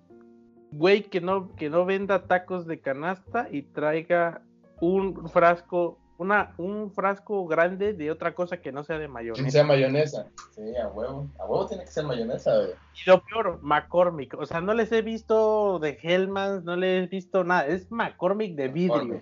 güey, 0.72 1.02
que 1.02 1.20
no, 1.20 1.54
que 1.56 1.70
no 1.70 1.84
venda 1.84 2.26
tacos 2.26 2.66
de 2.66 2.80
canasta 2.80 3.48
y 3.50 3.62
traiga 3.62 4.42
un 4.80 5.28
frasco, 5.28 5.98
una, 6.18 6.52
un 6.58 6.92
frasco 6.92 7.46
grande 7.46 7.94
de 7.94 8.10
otra 8.10 8.34
cosa 8.34 8.60
que 8.60 8.72
no 8.72 8.84
sea 8.84 8.98
de 8.98 9.08
mayonesa. 9.08 9.44
Que 9.44 9.50
sea 9.50 9.64
mayonesa, 9.64 10.26
sí, 10.50 10.76
a 10.76 10.88
huevo, 10.88 11.28
a 11.38 11.46
huevo 11.46 11.66
tiene 11.66 11.84
que 11.84 11.90
ser 11.90 12.04
mayonesa, 12.04 12.52
Y 12.94 13.08
lo 13.08 13.22
peor, 13.24 13.60
McCormick, 13.62 14.34
o 14.34 14.44
sea, 14.44 14.60
no 14.60 14.74
les 14.74 14.92
he 14.92 15.00
visto 15.00 15.78
de 15.78 15.98
Hellmans, 16.02 16.64
no 16.64 16.76
les 16.76 17.04
he 17.04 17.06
visto 17.06 17.44
nada, 17.44 17.66
es 17.66 17.90
McCormick 17.90 18.56
de 18.56 18.68
vidrio. 18.68 19.20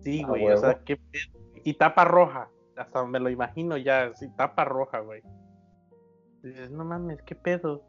Sí, 0.00 0.24
güey, 0.24 0.50
o 0.50 0.56
sea, 0.56 0.80
que 0.84 0.98
y 1.64 1.74
tapa 1.74 2.04
roja 2.04 2.48
hasta 2.76 3.04
me 3.04 3.20
lo 3.20 3.30
imagino 3.30 3.76
ya, 3.76 4.06
así, 4.06 4.28
tapa 4.36 4.64
roja, 4.64 5.00
güey. 5.00 5.22
Dices, 6.42 6.70
no 6.70 6.84
mames, 6.84 7.22
¿qué 7.22 7.34
pedo? 7.34 7.84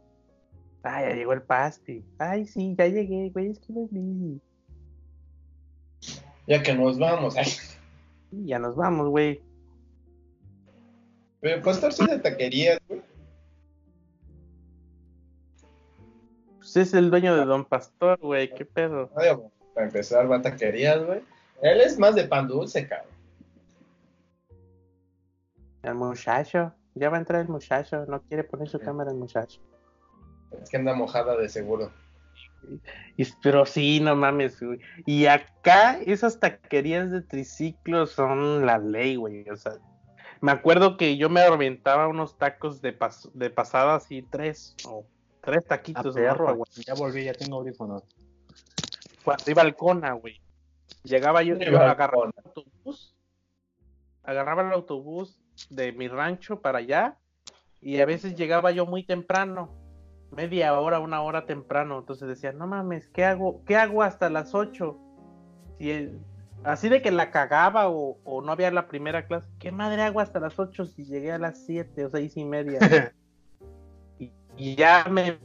Ay, 0.83 1.09
ya 1.09 1.15
llegó 1.15 1.33
el 1.33 1.41
pasti. 1.41 2.05
Ay, 2.19 2.45
sí, 2.45 2.75
ya 2.77 2.87
llegué, 2.87 3.29
güey, 3.29 3.47
es 3.47 3.59
que 3.59 3.73
no 3.73 3.85
es 3.85 3.91
mi. 3.91 4.41
Ya 6.47 6.61
que 6.61 6.73
nos 6.73 6.99
vamos, 6.99 7.35
ay. 7.37 7.47
Ya 8.31 8.59
nos 8.59 8.75
vamos, 8.75 9.09
güey. 9.09 9.41
Pero 11.39 11.61
Pastor 11.61 11.93
de 12.09 12.19
taquerías, 12.19 12.79
güey. 12.87 13.01
Pues 16.57 16.77
es 16.77 16.93
el 16.93 17.09
dueño 17.09 17.35
de 17.35 17.45
Don 17.45 17.65
Pastor, 17.65 18.17
güey, 18.19 18.53
qué 18.53 18.65
pedo. 18.65 19.09
para 19.09 19.85
empezar, 19.85 20.31
va 20.31 20.37
a 20.37 20.41
taquerías, 20.41 21.05
güey. 21.05 21.21
Él 21.61 21.81
es 21.81 21.99
más 21.99 22.15
de 22.15 22.25
pan 22.25 22.47
dulce, 22.47 22.87
cabrón. 22.87 23.13
El 25.83 25.95
muchacho, 25.95 26.73
ya 26.95 27.09
va 27.09 27.17
a 27.17 27.19
entrar 27.19 27.41
el 27.41 27.49
muchacho, 27.49 28.05
no 28.05 28.21
quiere 28.21 28.43
poner 28.45 28.69
su 28.69 28.79
cámara 28.79 29.11
el 29.11 29.17
muchacho. 29.17 29.59
Es 30.61 30.69
que 30.69 30.77
anda 30.77 30.93
mojada 30.93 31.35
de 31.35 31.49
seguro. 31.49 31.91
Pero 33.41 33.65
sí, 33.65 33.99
no 33.99 34.15
mames, 34.15 34.61
güey. 34.61 34.79
Y 35.05 35.25
acá 35.25 35.99
esas 36.05 36.39
taquerías 36.39 37.11
de 37.11 37.21
triciclos 37.21 38.11
son 38.11 38.65
la 38.65 38.77
ley, 38.77 39.15
güey. 39.15 39.49
O 39.49 39.55
sea, 39.55 39.73
me 40.41 40.51
acuerdo 40.51 40.97
que 40.97 41.17
yo 41.17 41.29
me 41.29 41.41
aventaba 41.41 42.07
unos 42.07 42.37
tacos 42.37 42.81
de, 42.81 42.97
de 43.33 43.49
pasada 43.49 43.95
así, 43.95 44.21
tres 44.23 44.75
o 44.85 45.05
tres 45.41 45.65
taquitos. 45.65 46.15
de 46.15 46.23
Ya 46.85 46.93
volví, 46.95 47.23
ya 47.23 47.33
tengo 47.33 47.57
audífonos. 47.57 48.03
Cuando 49.23 49.43
iba 49.51 49.61
al 49.61 49.75
Cona, 49.75 50.13
güey. 50.13 50.41
Llegaba 51.03 51.43
yo, 51.43 51.57
yo 51.57 51.81
agarraba 51.81 52.25
el 52.25 52.33
autobús, 52.45 53.15
agarraba 54.23 54.61
el 54.63 54.71
autobús 54.71 55.39
de 55.69 55.91
mi 55.91 56.07
rancho 56.07 56.61
para 56.61 56.79
allá 56.79 57.17
y 57.81 57.99
a 57.99 58.05
veces 58.05 58.35
llegaba 58.35 58.71
yo 58.71 58.85
muy 58.85 59.03
temprano, 59.03 59.73
media 60.35 60.79
hora, 60.79 60.99
una 60.99 61.21
hora 61.21 61.45
temprano, 61.45 61.99
entonces 61.99 62.27
decía, 62.27 62.51
no 62.51 62.67
mames, 62.67 63.07
¿qué 63.09 63.25
hago? 63.25 63.63
¿Qué 63.65 63.75
hago 63.75 64.03
hasta 64.03 64.29
las 64.29 64.53
8? 64.53 64.97
Si 65.77 66.11
así 66.63 66.89
de 66.89 67.01
que 67.01 67.11
la 67.11 67.31
cagaba 67.31 67.89
o, 67.89 68.41
no 68.43 68.51
había 68.51 68.71
la 68.71 68.87
primera 68.87 69.25
clase, 69.25 69.47
¿qué 69.59 69.71
madre 69.71 70.01
hago 70.01 70.19
hasta 70.19 70.39
las 70.39 70.57
8 70.59 70.85
si 70.85 71.05
llegué 71.05 71.31
a 71.31 71.37
las 71.37 71.65
7 71.65 72.05
o 72.05 72.09
seis 72.09 72.37
y 72.37 72.45
media? 72.45 72.79
y, 74.57 74.75
ya 74.75 75.05
me, 75.09 75.39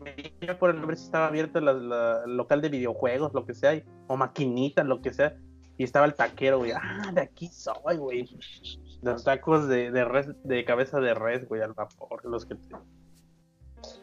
me 0.00 0.54
por 0.54 0.70
el 0.70 0.76
nombre 0.76 0.96
si 0.96 1.04
estaba 1.04 1.26
abierto 1.26 1.58
el 1.58 2.36
local 2.36 2.60
de 2.60 2.68
videojuegos, 2.68 3.34
lo 3.34 3.44
que 3.44 3.54
sea, 3.54 3.82
o 4.08 4.16
maquinitas, 4.16 4.86
lo 4.86 5.00
que 5.00 5.12
sea 5.12 5.36
y 5.78 5.84
estaba 5.84 6.06
el 6.06 6.14
taquero, 6.14 6.58
güey. 6.58 6.72
Ah, 6.72 7.10
de 7.12 7.22
aquí 7.22 7.48
soy, 7.48 7.96
güey. 7.96 8.28
Los 9.02 9.24
tacos 9.24 9.68
de, 9.68 9.90
de, 9.90 10.04
res, 10.04 10.28
de 10.44 10.64
cabeza 10.64 11.00
de 11.00 11.12
res, 11.14 11.48
güey, 11.48 11.60
al 11.60 11.72
vapor, 11.72 12.24
los 12.24 12.46
que 12.46 12.54
te... 12.54 12.68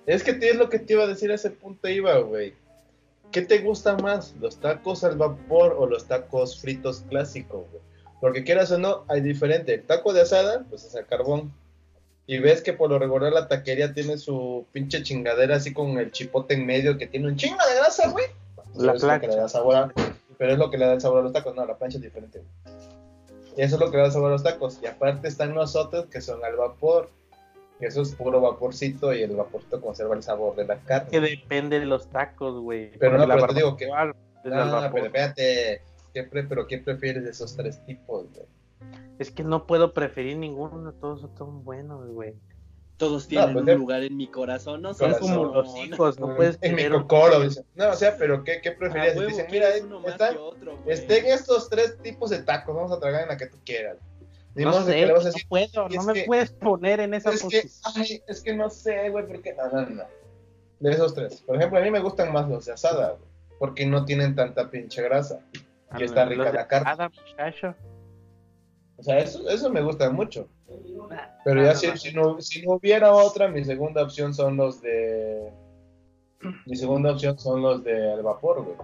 Es 0.06 0.24
que 0.24 0.32
es 0.32 0.56
lo 0.56 0.70
que 0.70 0.80
te 0.80 0.94
iba 0.94 1.04
a 1.04 1.08
decir 1.08 1.32
a 1.32 1.36
ese 1.36 1.52
punto 1.52 1.88
iba, 1.88 2.18
güey. 2.20 2.54
¿Qué 3.32 3.44
te 3.44 3.60
gusta 3.60 3.96
más, 3.98 4.36
los 4.42 4.58
tacos 4.58 5.04
al 5.04 5.18
vapor 5.18 5.76
o 5.78 5.86
los 5.86 6.06
tacos 6.06 6.60
fritos 6.60 7.06
clásicos, 7.10 7.66
güey? 7.72 7.84
Porque 8.20 8.44
quieras 8.44 8.72
o 8.72 8.78
no, 8.78 9.06
hay 9.08 9.22
diferente. 9.22 9.76
El 9.76 9.84
taco 9.84 10.14
de 10.14 10.22
asada, 10.22 10.66
pues 10.70 10.84
es 10.84 10.96
al 10.96 11.06
carbón. 11.06 11.54
Y 12.28 12.40
ves 12.40 12.62
que 12.62 12.74
por 12.74 12.90
lo 12.90 13.00
regular 13.00 13.32
la 13.32 13.48
taquería 13.48 13.94
tiene 13.94 14.18
su 14.18 14.66
pinche 14.72 15.02
chingadera 15.04 15.56
así 15.56 15.74
con 15.74 15.98
el 15.98 16.12
chipote 16.12 16.54
en 16.54 16.66
medio 16.66 16.98
que 16.98 17.08
tiene 17.08 17.28
un 17.28 17.38
chingo 17.38 17.58
de 17.68 17.76
grasa, 17.76 18.10
güey. 18.10 18.26
La 18.76 18.94
plancha 18.94 19.48
pero 20.38 20.54
es 20.54 20.58
lo 20.58 20.70
que 20.70 20.78
le 20.78 20.86
da 20.86 20.94
el 20.94 21.02
sabor 21.02 21.20
a 21.20 21.22
los 21.24 21.34
tacos. 21.34 21.56
No, 21.56 21.66
la 21.66 21.78
plancha 21.78 21.98
es 21.98 22.04
diferente. 22.04 22.42
Y 23.58 23.62
eso 23.62 23.76
es 23.76 23.82
lo 23.82 23.92
que 23.92 23.98
le 23.98 24.04
da 24.04 24.12
sabor 24.12 24.30
a 24.30 24.34
los 24.34 24.44
tacos. 24.44 24.80
Y 24.82 24.88
aparte 24.88 25.28
están 25.28 25.54
nosotros 25.54 26.06
que 26.08 26.22
son 26.22 26.44
al 26.44 26.56
vapor. 26.56 27.10
Y 27.80 27.86
eso 27.86 28.02
es 28.02 28.14
puro 28.14 28.42
vaporcito 28.42 29.14
y 29.14 29.22
el 29.22 29.36
vaporcito 29.36 29.80
conserva 29.80 30.16
el 30.16 30.24
sabor 30.24 30.56
de 30.56 30.66
la 30.66 30.78
carne. 30.80 31.10
Que 31.10 31.22
depende 31.22 31.80
de 31.80 31.86
los 31.86 32.10
tacos, 32.10 32.60
güey. 32.62 32.92
Pero 33.00 33.18
no, 33.18 33.28
pero 33.28 33.48
te 33.48 33.54
digo 33.56 33.78
que. 33.78 33.90
Ah, 33.92 34.12
pero 34.44 35.06
espérate. 35.06 35.82
¿qué 36.14 36.24
pero 36.24 36.68
¿qué 36.68 36.80
prefieres 36.80 37.24
de 37.24 37.30
esos 37.30 37.56
tres 37.56 37.84
tipos, 37.86 38.26
güey? 38.34 38.48
Es 39.20 39.32
que 39.32 39.44
no 39.44 39.68
puedo 39.68 39.94
preferir 39.94 40.38
ninguno, 40.38 40.94
todos 40.94 41.30
son 41.38 41.64
buenos, 41.64 42.08
güey. 42.10 42.36
Todos 43.00 43.28
tienen 43.28 43.54
pues 43.54 43.66
un 43.66 43.80
lugar 43.80 44.04
en 44.04 44.16
mi 44.18 44.28
corazón, 44.28 44.82
¿no? 44.82 44.94
Son 44.94 45.14
como 45.16 45.46
los 45.46 45.76
hijos, 45.78 46.20
no 46.20 46.36
puedes 46.36 46.60
En 46.62 46.76
mi 46.76 46.88
cocoro, 46.90 47.40
No, 47.76 47.90
o 47.90 47.94
sea, 47.94 48.16
pero 48.18 48.44
¿qué, 48.44 48.60
qué 48.62 48.74
prefieres? 48.74 49.18
Ah, 49.18 49.26
dicen, 49.26 49.48
mira, 49.50 49.70
están, 50.06 50.38
estén 50.86 51.26
estos 51.28 51.70
tres 51.70 51.98
tipos 52.04 52.30
de 52.30 52.44
tacos, 52.44 52.76
vamos 52.76 52.92
a 52.92 53.00
tragar 53.00 53.24
en 53.24 53.30
la 53.30 53.38
que 53.38 53.48
tú 53.48 53.58
quieras. 53.66 53.98
Ni 54.54 54.66
No 54.66 54.74
sé, 54.84 54.94
que 54.94 55.06
le 55.06 55.14
vas 55.14 55.22
a 55.22 55.30
no 55.30 55.32
decir, 55.32 55.48
puedo, 55.48 55.88
"Y 55.90 55.96
no 55.96 56.04
me 56.04 56.14
que- 56.14 56.24
puedes 56.26 56.52
poner 56.52 57.00
en 57.00 57.14
esa 57.14 57.30
es 57.32 57.40
que, 57.42 57.62
posición. 57.62 57.94
ay, 57.96 58.22
es 58.28 58.42
que 58.42 58.54
no 58.54 58.70
sé, 58.70 59.10
güey, 59.10 59.26
porque 59.26 59.54
no, 59.54 59.70
no, 59.72 59.90
no. 59.90 60.04
De 60.82 60.92
esos 60.92 61.14
tres. 61.16 61.42
Por 61.42 61.56
ejemplo, 61.56 61.80
a 61.80 61.82
mí 61.82 61.90
me 61.92 62.00
gustan 62.00 62.34
más 62.34 62.50
los 62.50 62.66
de 62.66 62.74
asada, 62.74 63.12
güey, 63.12 63.30
porque 63.60 63.86
no 63.86 64.04
tienen 64.06 64.36
tanta 64.36 64.70
pinche 64.70 65.02
grasa. 65.02 65.40
Y 65.98 66.04
está 66.04 66.26
rica 66.26 66.52
la 66.52 66.68
carne. 66.68 66.90
asada, 66.92 67.10
muchacho. 67.10 67.76
O 68.98 69.04
sea, 69.04 69.20
eso, 69.20 69.48
eso 69.50 69.70
me 69.70 69.82
gusta 69.82 70.10
mucho. 70.10 70.48
Pero 71.44 71.62
Ah, 71.62 71.66
ya 71.66 71.76
si, 71.76 71.88
no. 71.88 71.98
si, 71.98 72.14
no, 72.14 72.42
si 72.42 72.62
no 72.66 72.74
hubiera 72.74 73.14
otra, 73.14 73.48
mi 73.48 73.64
segunda 73.64 74.04
opción 74.04 74.34
son 74.34 74.58
los 74.58 74.82
de... 74.82 75.52
Mi 76.66 76.76
segunda 76.76 77.12
opción 77.12 77.38
son 77.38 77.62
los 77.62 77.84
de 77.84 78.14
al 78.14 78.24
vapor, 78.24 78.64
güey. 78.64 78.78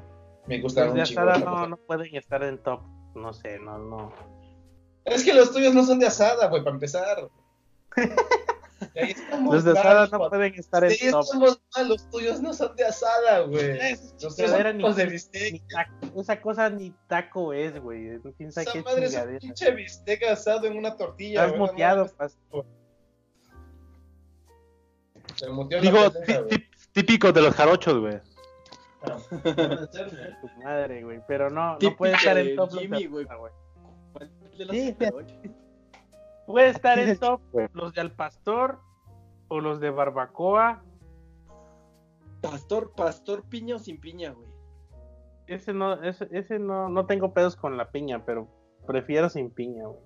Me 0.48 0.60
gustan 0.62 0.86
Los 0.88 0.94
de 0.96 1.00
un 1.02 1.06
chingo. 1.06 1.22
asada 1.22 1.38
no, 1.46 1.68
no 1.68 1.78
pueden 1.78 2.14
estar 2.16 2.44
en 2.44 2.58
top. 2.62 2.82
No 3.16 3.32
sé, 3.34 3.60
no, 3.60 3.78
no. 3.78 4.12
Es 5.06 5.24
que 5.24 5.34
los 5.34 5.52
tuyos 5.54 5.74
no 5.74 5.84
son 5.86 6.00
de 6.00 6.08
asada, 6.08 6.48
güey, 6.50 6.64
para 6.64 6.74
empezar. 6.76 7.30
Y 8.94 9.00
ahí 9.00 9.12
estamos 9.12 9.54
Los 9.54 9.64
de 9.64 9.72
asada 9.72 10.08
no 10.12 10.30
pueden 10.30 10.54
estar 10.56 10.84
en 10.84 10.90
top. 10.90 11.22
estamos 11.24 11.62
mal, 11.76 11.88
los 11.90 12.10
tuyos 12.10 12.42
no 12.42 12.54
son 12.54 12.76
de 12.76 12.86
asada, 12.86 13.40
güey. 13.42 13.78
Esa 14.42 14.58
taco- 15.68 16.20
Esa 16.22 16.42
cosa 16.42 16.70
ni 16.70 16.94
taco 17.08 17.54
es, 17.54 17.80
güey. 17.82 18.20
¿Quién 18.38 18.52
sabe 18.52 18.64
Esa 18.66 18.74
qué 18.74 18.82
madre 18.84 19.06
es 19.06 19.16
un 19.16 19.40
pinche 19.40 19.72
bistec 19.72 20.24
asado 20.24 20.68
en 20.68 20.78
una 20.78 20.96
tortilla. 20.98 21.46
Estás 21.46 21.60
muteado, 21.60 22.06
Digo, 25.82 26.12
típico 26.94 27.32
de 27.32 27.42
los 27.42 27.54
jarochos, 27.56 28.00
güey. 28.00 28.20
Puede 29.30 29.88
ser, 29.92 30.10
güey. 30.10 30.42
tu 30.42 30.48
madre, 30.64 31.04
güey. 31.04 31.22
Pero 31.28 31.50
no, 31.50 31.78
no 31.80 31.96
puede 31.98 32.14
estar 32.14 32.38
en 32.38 32.56
top. 32.56 32.72
Jimmy, 32.72 33.06
güey. 33.06 33.26
Sí, 34.72 34.96
jarochos. 35.00 35.38
Puede 36.46 36.70
estar 36.70 37.00
en 37.00 37.18
top 37.18 37.42
güey. 37.52 37.68
los 37.74 37.94
de 37.94 38.02
al 38.02 38.12
pastor 38.12 38.80
o 39.48 39.60
los 39.60 39.80
de 39.80 39.90
barbacoa. 39.90 40.84
Pastor, 42.42 42.94
pastor 42.96 43.44
piña 43.50 43.76
o 43.76 43.80
sin 43.80 44.00
piña, 44.00 44.32
güey. 44.32 44.48
Ese 45.48 45.74
no, 45.74 46.02
ese, 46.04 46.28
ese 46.32 46.60
no, 46.60 46.90
no 46.90 47.06
tengo 47.06 47.34
pedos 47.34 47.56
con 47.56 47.78
la 47.78 47.92
piña, 47.92 48.26
pero 48.26 48.48
prefiero 48.86 49.30
sin 49.30 49.50
piña, 49.52 49.88
güey. 49.88 50.00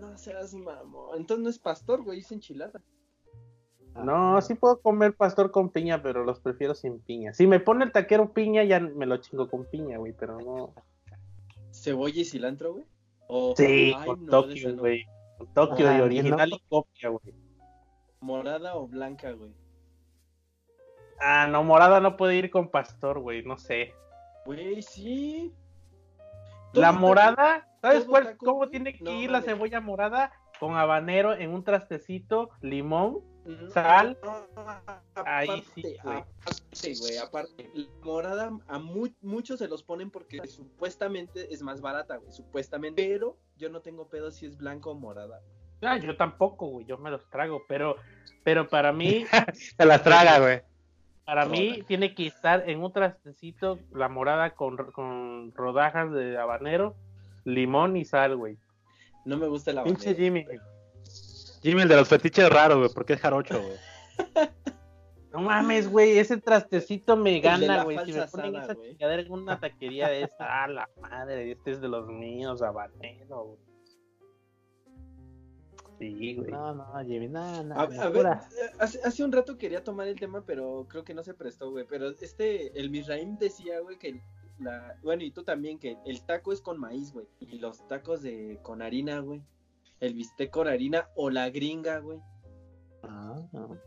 No 0.00 0.16
seas 0.16 0.54
mamón. 0.54 1.18
Entonces 1.18 1.44
no 1.44 1.50
es 1.50 1.58
pastor, 1.58 2.02
güey, 2.02 2.20
es 2.20 2.32
enchilada. 2.32 2.80
No, 3.94 4.40
sí 4.40 4.54
puedo 4.54 4.80
comer 4.80 5.14
pastor 5.14 5.50
con 5.50 5.68
piña, 5.70 6.02
pero 6.02 6.24
los 6.24 6.40
prefiero 6.40 6.74
sin 6.74 7.00
piña. 7.00 7.34
Si 7.34 7.46
me 7.46 7.60
pone 7.60 7.84
el 7.84 7.92
taquero 7.92 8.32
piña, 8.32 8.62
ya 8.64 8.80
me 8.80 9.04
lo 9.04 9.16
chingo 9.18 9.50
con 9.50 9.64
piña, 9.66 9.98
güey, 9.98 10.12
pero 10.12 10.38
no. 10.38 10.74
¿Cebolla 11.72 12.20
y 12.20 12.24
cilantro, 12.24 12.74
güey? 12.74 12.84
O- 13.26 13.54
Sí, 13.56 13.92
Ay, 13.96 14.06
con 14.06 14.24
no, 14.26 14.46
no. 14.46 14.82
Tokio 15.54 15.88
Ah, 15.88 15.94
y 15.94 15.98
no. 15.98 16.04
original 16.04 16.52
y 16.52 16.60
copia, 16.68 17.08
güey. 17.08 17.34
Morada 18.20 18.76
o 18.76 18.86
blanca, 18.86 19.32
güey. 19.32 19.52
Ah, 21.20 21.46
no, 21.50 21.62
morada 21.64 22.00
no 22.00 22.16
puede 22.16 22.36
ir 22.36 22.50
con 22.50 22.70
pastor, 22.70 23.18
güey, 23.20 23.42
no 23.44 23.58
sé. 23.58 23.94
Güey, 24.46 24.80
sí. 24.82 25.52
La 26.72 26.92
morada, 26.92 27.68
¿sabes 27.82 28.04
cuál, 28.04 28.24
taco, 28.24 28.44
cómo 28.46 28.56
güey? 28.58 28.70
tiene 28.70 28.92
que 28.94 29.04
No, 29.04 29.10
ir 29.12 29.30
la 29.30 29.42
cebolla 29.42 29.80
morada? 29.80 30.32
Con 30.58 30.76
habanero 30.76 31.34
en 31.34 31.50
un 31.50 31.64
trastecito, 31.64 32.50
limón. 32.60 33.20
Sal. 33.72 34.18
no, 34.22 34.46
Ahí 35.24 35.48
aparte, 35.48 35.70
sí, 35.74 35.82
güey. 36.02 36.18
Aparte, 36.18 36.94
güey, 37.00 37.18
aparte. 37.18 37.70
La 37.74 37.86
morada 38.02 38.50
a 38.68 38.78
mu- 38.78 39.08
muchos 39.22 39.58
se 39.58 39.68
los 39.68 39.82
ponen 39.82 40.10
porque 40.10 40.46
supuestamente 40.46 41.52
es 41.52 41.62
más 41.62 41.80
barata, 41.80 42.16
güey. 42.16 42.32
Supuestamente. 42.32 43.06
Pero 43.06 43.36
yo 43.56 43.68
no 43.70 43.80
tengo 43.80 44.08
pedo 44.08 44.30
si 44.30 44.46
es 44.46 44.56
blanco 44.56 44.90
o 44.90 44.94
morada. 44.94 45.40
Ah, 45.82 45.96
yo 45.98 46.16
tampoco, 46.16 46.66
güey, 46.66 46.84
yo 46.86 46.98
me 46.98 47.10
los 47.10 47.28
trago, 47.30 47.62
pero, 47.66 47.96
pero 48.44 48.68
para 48.68 48.92
mí, 48.92 49.24
Se 49.76 49.86
las 49.86 50.02
traga, 50.02 50.38
güey. 50.38 50.60
para 51.24 51.46
mí 51.46 51.82
tiene 51.86 52.14
que 52.14 52.26
estar 52.26 52.68
en 52.68 52.82
un 52.82 52.92
trastecito 52.92 53.78
la 53.92 54.08
morada 54.10 54.50
con, 54.54 54.76
con 54.92 55.52
rodajas 55.54 56.12
de 56.12 56.36
habanero, 56.36 56.94
limón 57.44 57.96
y 57.96 58.04
sal, 58.04 58.36
güey. 58.36 58.58
No 59.24 59.38
me 59.38 59.46
gusta 59.48 59.72
la 59.72 59.84
Pinche 59.84 60.14
Jimmy. 60.14 60.44
Jimmy, 61.62 61.82
el 61.82 61.88
de 61.88 61.96
los 61.96 62.08
fetiches 62.08 62.48
raros, 62.48 62.78
güey, 62.78 62.90
porque 62.94 63.14
es 63.14 63.20
jarocho, 63.20 63.60
güey. 63.60 63.76
No 65.32 65.40
mames, 65.42 65.88
güey, 65.88 66.18
ese 66.18 66.38
trastecito 66.38 67.16
me 67.16 67.38
gana, 67.38 67.84
güey. 67.84 67.98
Si 68.04 68.12
me 68.12 68.26
ponen 68.26 68.56
asada, 68.56 68.72
esa 68.72 68.82
chingadera 68.82 69.22
en 69.22 69.30
una 69.30 69.60
taquería 69.60 70.08
de 70.08 70.24
esa, 70.24 70.64
ah, 70.64 70.66
la 70.66 70.90
madre, 71.00 71.52
este 71.52 71.70
es 71.70 71.80
de 71.80 71.88
los 71.88 72.08
míos, 72.08 72.62
habanero, 72.62 73.44
güey. 73.44 73.58
Sí, 76.00 76.34
güey. 76.34 76.50
No, 76.50 76.74
no, 76.74 76.86
Jimmy, 77.06 77.28
no, 77.28 77.62
no. 77.62 77.78
A, 77.78 77.86
ver, 77.86 78.26
hace 78.78 79.22
un 79.22 79.30
rato 79.30 79.58
quería 79.58 79.84
tomar 79.84 80.08
el 80.08 80.18
tema, 80.18 80.42
pero 80.44 80.86
creo 80.88 81.04
que 81.04 81.14
no 81.14 81.22
se 81.22 81.34
prestó, 81.34 81.70
güey. 81.70 81.84
Pero 81.88 82.08
este, 82.08 82.80
el 82.80 82.90
Misraim 82.90 83.36
decía, 83.36 83.80
güey, 83.80 83.98
que 83.98 84.22
la. 84.58 84.96
Bueno, 85.02 85.22
y 85.22 85.30
tú 85.30 85.44
también, 85.44 85.78
que 85.78 85.98
el 86.06 86.22
taco 86.22 86.52
es 86.52 86.62
con 86.62 86.80
maíz, 86.80 87.12
güey. 87.12 87.26
Y 87.38 87.58
los 87.58 87.86
tacos 87.86 88.22
de 88.22 88.58
con 88.62 88.80
harina, 88.80 89.20
güey. 89.20 89.42
El 90.00 90.14
bistec 90.14 90.50
con 90.50 90.66
harina 90.68 91.08
o 91.14 91.30
la 91.30 91.50
gringa, 91.50 91.98
güey. 91.98 92.18
Ah, 93.02 93.36
no. 93.52 93.78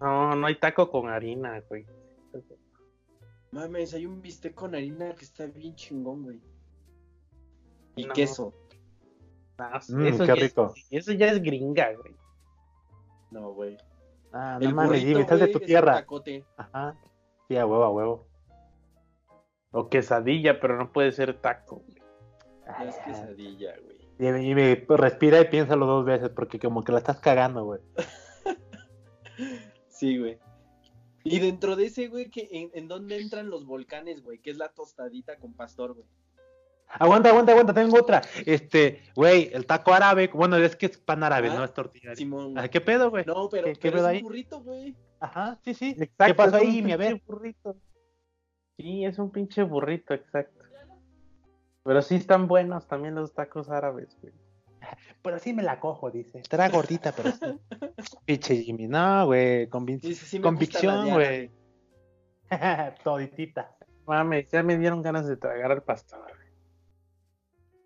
No, 0.00 0.34
no 0.36 0.46
hay 0.46 0.56
taco 0.58 0.90
con 0.90 1.08
harina, 1.08 1.60
güey. 1.68 1.86
Mames, 3.52 3.94
hay 3.94 4.06
un 4.06 4.20
bistec 4.20 4.54
con 4.54 4.74
harina 4.74 5.14
que 5.14 5.24
está 5.24 5.46
bien 5.46 5.74
chingón, 5.74 6.22
güey. 6.24 6.40
Y 7.96 8.04
No. 8.04 8.12
queso. 8.12 8.52
No, 9.58 9.68
Mm, 9.88 10.06
eso 10.06 10.18
qué 10.18 10.26
ya 10.26 10.34
es- 10.34 10.40
rico. 10.42 10.74
eso 10.90 11.12
ya 11.12 11.26
es 11.32 11.42
gringa, 11.42 11.92
güey. 11.94 12.14
No, 13.30 13.52
güey. 13.54 13.78
Ah, 14.32 14.58
no 14.60 14.70
mames, 14.72 15.00
Jimmy, 15.02 15.22
estás 15.22 15.40
de 15.40 15.48
tu 15.48 15.60
tierra. 15.60 15.94
tacote. 15.94 16.44
Ajá. 16.58 16.94
Sí, 17.48 17.56
a 17.56 17.64
huevo, 17.64 17.84
a 17.84 17.90
huevo. 17.90 18.26
O 19.70 19.88
quesadilla, 19.88 20.60
pero 20.60 20.76
no 20.76 20.92
puede 20.92 21.10
ser 21.12 21.40
taco. 21.40 21.76
güey. 21.76 21.96
No 22.66 22.84
es 22.84 22.96
quesadilla, 22.98 23.74
güey. 23.82 23.95
Jimmy, 24.18 24.44
Jimmy, 24.44 24.76
pues, 24.76 24.98
respira 25.00 25.40
y 25.40 25.48
piénsalo 25.48 25.86
dos 25.86 26.04
veces, 26.04 26.30
porque 26.30 26.58
como 26.58 26.82
que 26.84 26.92
la 26.92 26.98
estás 26.98 27.20
cagando, 27.20 27.64
güey. 27.64 27.80
Sí, 29.88 30.18
güey. 30.18 30.38
Y 31.24 31.40
dentro 31.40 31.74
de 31.74 31.86
ese, 31.86 32.08
güey, 32.08 32.30
que 32.30 32.48
en, 32.52 32.70
en 32.74 32.86
dónde 32.88 33.18
entran 33.20 33.50
los 33.50 33.66
volcanes, 33.66 34.22
güey, 34.22 34.38
que 34.38 34.50
es 34.50 34.56
la 34.58 34.68
tostadita 34.68 35.36
con 35.36 35.54
pastor, 35.54 35.94
güey. 35.94 36.06
Aguanta, 36.88 37.30
aguanta, 37.30 37.52
aguanta, 37.52 37.74
tengo 37.74 37.98
otra. 37.98 38.22
Este, 38.44 39.02
güey, 39.16 39.50
el 39.52 39.66
taco 39.66 39.92
árabe, 39.92 40.30
bueno, 40.32 40.56
es 40.56 40.76
que 40.76 40.86
es 40.86 40.98
pan 40.98 41.24
árabe, 41.24 41.48
Ah, 41.50 41.54
no 41.54 41.64
es 41.64 41.74
tortilla. 41.74 42.14
Simón. 42.14 42.56
Ah, 42.58 42.68
¿Qué 42.68 42.80
pedo, 42.80 43.10
güey? 43.10 43.24
No, 43.24 43.48
pero, 43.48 43.64
¿Qué- 43.66 43.72
qué 43.72 43.78
pero 43.90 43.96
pedo 43.96 44.06
es 44.06 44.10
ahí? 44.12 44.16
un 44.18 44.22
burrito, 44.22 44.60
güey. 44.60 44.94
Ajá, 45.18 45.58
sí, 45.64 45.74
sí. 45.74 45.96
Exacto, 45.98 46.24
¿Qué 46.26 46.34
pasó 46.34 46.56
ahí, 46.56 46.70
Jimmy? 46.70 46.92
A 46.92 46.96
ver. 46.96 47.12
pinche 47.14 47.24
burrito. 47.26 47.76
Sí, 48.76 49.04
es 49.04 49.18
un 49.18 49.30
pinche 49.32 49.62
burrito, 49.64 50.14
exacto. 50.14 50.62
Pero 51.86 52.02
sí 52.02 52.16
están 52.16 52.48
buenos 52.48 52.88
también 52.88 53.14
los 53.14 53.32
tacos 53.32 53.70
árabes, 53.70 54.18
güey. 54.20 54.34
Pero 55.22 55.38
sí 55.38 55.52
me 55.52 55.62
la 55.62 55.78
cojo, 55.78 56.10
dice. 56.10 56.38
Estará 56.40 56.68
gordita, 56.68 57.12
pero 57.12 57.30
sí. 57.30 57.60
Pinche 58.26 58.56
Jimmy, 58.56 58.88
no, 58.88 59.26
güey, 59.26 59.68
Sí, 60.00 60.14
sí, 60.14 60.40
convicción, 60.40 61.10
güey. 61.10 61.50
Toditita. 63.04 63.76
Mames, 64.04 64.50
ya 64.50 64.62
me 64.62 64.78
dieron 64.78 65.02
ganas 65.02 65.26
de 65.26 65.36
tragar 65.36 65.70
al 65.72 65.82
pastor. 65.82 66.22
güey. 66.22 66.48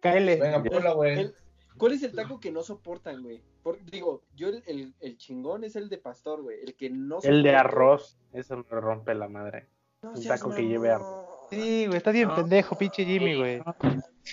Cáele. 0.00 0.36
Venga, 0.36 0.62
ponla, 0.62 0.92
güey. 0.94 1.32
¿Cuál 1.76 1.92
es 1.92 2.02
el 2.02 2.14
taco 2.14 2.40
que 2.40 2.50
no 2.50 2.62
soportan, 2.62 3.22
güey? 3.22 3.42
Por- 3.62 3.82
digo, 3.84 4.22
yo 4.34 4.48
el, 4.48 4.62
el, 4.66 4.94
el 5.00 5.16
chingón 5.18 5.64
es 5.64 5.76
el 5.76 5.88
de 5.88 5.98
pastor, 5.98 6.42
güey. 6.42 6.58
El 6.62 6.74
que 6.74 6.90
no 6.90 7.20
El 7.22 7.42
de 7.42 7.54
arroz, 7.54 8.18
eso 8.32 8.56
me 8.56 8.80
rompe 8.80 9.14
la 9.14 9.28
madre. 9.28 9.68
No 10.02 10.12
un 10.12 10.24
taco 10.24 10.54
que 10.54 10.66
lleve 10.66 10.90
mamón. 10.90 11.29
Sí, 11.50 11.86
güey, 11.86 11.96
estás 11.96 12.12
bien 12.14 12.28
No. 12.28 12.36
pendejo, 12.36 12.76
pinche 12.78 13.04
Jimmy, 13.04 13.36
güey. 13.36 13.60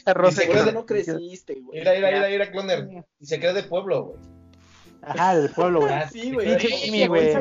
Arroz 0.05 0.35
se 0.35 0.47
cree- 0.49 0.71
no 0.73 0.85
creciste, 0.85 1.55
güey. 1.61 1.79
Mira, 1.79 1.93
mira, 1.93 2.11
mira, 2.11 2.27
mira, 2.29 2.51
Cloner. 2.51 3.05
Y 3.19 3.25
se 3.25 3.39
cree 3.39 3.53
de 3.53 3.63
pueblo, 3.63 4.03
güey. 4.05 4.19
Ajá, 5.01 5.37
del 5.37 5.49
pueblo, 5.51 5.81
güey. 5.81 5.93
Sí, 6.11 6.31
güey. 6.33 6.47
Pinche 6.47 6.67
Jimmy, 6.69 7.07
güey. 7.07 7.31
Yo 7.33 7.37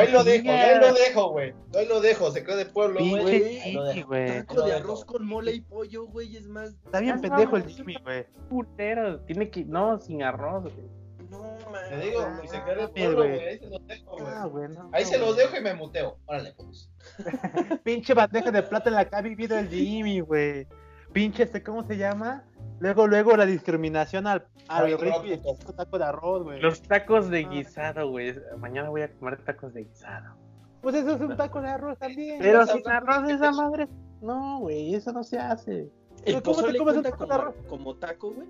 ahí 0.00 0.12
lo 0.12 0.22
dejo, 0.24 0.44
yo 0.44 0.52
ahí 0.52 0.78
lo 0.80 0.94
dejo, 0.94 1.30
güey. 1.30 1.54
Yo 1.72 1.80
ahí 1.80 1.86
lo 1.88 2.00
dejo, 2.00 2.30
se 2.30 2.44
cree 2.44 2.56
de 2.56 2.66
pueblo, 2.66 3.00
güey. 3.00 3.12
Pinche 3.14 3.40
güey. 3.40 3.60
Jimmy, 3.60 4.02
güey. 4.02 4.28
Taco 4.46 4.62
de 4.62 4.72
arroz 4.74 5.04
con 5.04 5.26
mole 5.26 5.52
y 5.52 5.60
pollo, 5.62 6.06
güey, 6.06 6.36
es 6.36 6.46
más. 6.46 6.70
Está 6.84 7.00
bien 7.00 7.20
pendejo 7.20 7.56
el. 7.56 7.64
Jimmy, 7.66 7.96
güey. 8.02 8.26
Putero, 8.48 9.20
tiene 9.20 9.50
que, 9.50 9.64
no, 9.64 9.98
sin 9.98 10.22
arroz, 10.22 10.62
güey. 10.64 10.86
No, 11.30 11.40
man. 11.72 11.82
Te 11.88 11.98
digo, 11.98 12.20
y 12.44 12.48
se 12.48 12.62
cree 12.62 12.76
de 12.76 12.88
pueblo, 12.88 13.16
güey. 13.16 13.40
Ahí 13.40 13.58
se 13.58 13.66
los 13.66 13.86
dejo, 13.86 14.50
güey. 14.50 14.66
Ah, 14.78 14.88
Ahí 14.92 15.04
se 15.04 15.18
los 15.18 15.36
dejo 15.36 15.56
y 15.56 15.60
me 15.60 15.74
muteo. 15.74 16.18
Órale, 16.26 16.52
pues. 16.56 16.88
Pinche 17.84 18.14
bandeja 18.14 18.50
de 18.50 18.62
plata 18.62 18.88
en 18.88 18.94
la 18.96 19.04
que 19.08 19.16
ha 19.16 19.20
vivido 19.22 19.58
el 19.58 19.68
Jimmy, 19.68 20.20
güey. 20.20 20.66
Pinche, 21.12 21.44
este, 21.44 21.62
¿cómo 21.62 21.84
se 21.84 21.96
llama? 21.96 22.44
Luego, 22.80 23.06
luego 23.06 23.36
la 23.36 23.46
discriminación 23.46 24.26
al, 24.26 24.46
al 24.68 24.88
y 24.90 24.92
el 25.32 25.42
taco 25.76 25.98
de 25.98 26.04
arroz, 26.04 26.42
güey. 26.42 26.60
Los 26.60 26.82
tacos 26.82 27.30
de 27.30 27.44
guisado, 27.44 28.08
güey. 28.10 28.34
Mañana 28.58 28.88
voy 28.90 29.02
a 29.02 29.12
comer 29.12 29.42
tacos 29.44 29.72
de 29.74 29.84
guisado. 29.84 30.34
Pues 30.82 30.96
eso 30.96 31.14
es 31.14 31.20
un 31.20 31.36
taco 31.36 31.60
de 31.62 31.68
arroz 31.68 31.98
también. 31.98 32.38
Pero 32.40 32.66
sin 32.66 32.86
arroz 32.88 33.26
de 33.26 33.34
esa 33.34 33.52
madre. 33.52 33.88
No, 34.20 34.58
güey, 34.58 34.94
eso 34.94 35.12
no 35.12 35.22
se 35.22 35.38
hace. 35.38 35.88
¿El 36.24 36.42
¿Cómo 36.42 36.56
te 36.56 36.62
pozole 36.72 36.78
comes 36.78 36.96
un 36.96 37.02
cuenta 37.02 37.10
taco 37.10 37.24
de 37.24 37.28
como, 37.30 37.40
arroz? 37.42 37.54
como 37.68 37.96
taco, 37.96 38.32
güey? 38.32 38.48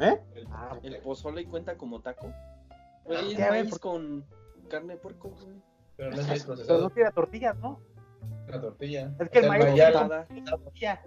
¿Eh? 0.00 0.20
Ah, 0.50 0.76
¿El 0.82 0.98
pozole 0.98 1.46
cuenta 1.46 1.76
como 1.76 2.00
taco? 2.00 2.32
Güey, 3.04 3.32
es 3.32 3.38
maíz 3.50 3.70
por- 3.70 3.80
con 3.80 4.24
carne 4.68 4.94
de 4.94 5.00
puerco, 5.00 5.30
güey. 5.30 5.56
Pero 5.96 6.10
no 6.10 6.16
es 6.20 6.26
maíz 6.28 6.42
Pero 6.42 6.54
no 6.54 6.56
procesado, 6.56 6.90
tiene 6.90 7.10
tortillas, 7.12 7.56
¿no? 7.58 7.80
Una 8.48 8.60
tortilla. 8.60 9.12
Es 9.18 9.30
que 9.30 9.38
el 9.38 9.44
O 9.44 9.48
sea, 9.48 9.58
maíz 9.58 9.64
mayal- 9.72 9.92
Nada. 9.94 10.26
Tortilla. 10.50 11.02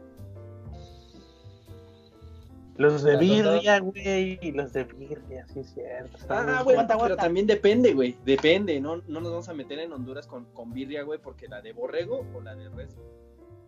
Los 2.78 3.02
de 3.02 3.18
birria, 3.18 3.80
güey. 3.80 4.52
Los 4.52 4.72
de 4.72 4.84
birria, 4.84 5.48
sí, 5.48 5.62
es 5.62 5.74
cierto. 5.74 6.18
Ah, 6.30 6.62
güey, 6.64 6.76
Aguanta, 6.76 6.94
pero 6.94 7.06
aguanta. 7.06 7.24
también 7.24 7.48
depende, 7.48 7.94
güey. 7.94 8.16
Depende. 8.24 8.80
No, 8.80 8.98
no 9.08 9.20
nos 9.20 9.32
vamos 9.32 9.50
a 9.50 9.54
meter 9.56 9.80
en 9.80 9.92
Honduras 9.94 10.28
con, 10.28 10.46
con 10.54 10.72
birria, 10.74 11.02
güey, 11.02 11.20
porque 11.20 11.48
la 11.48 11.62
de 11.62 11.74
borrego 11.74 12.24
o 12.36 12.42
la 12.42 12.56
de 12.56 12.70
res. 12.70 12.96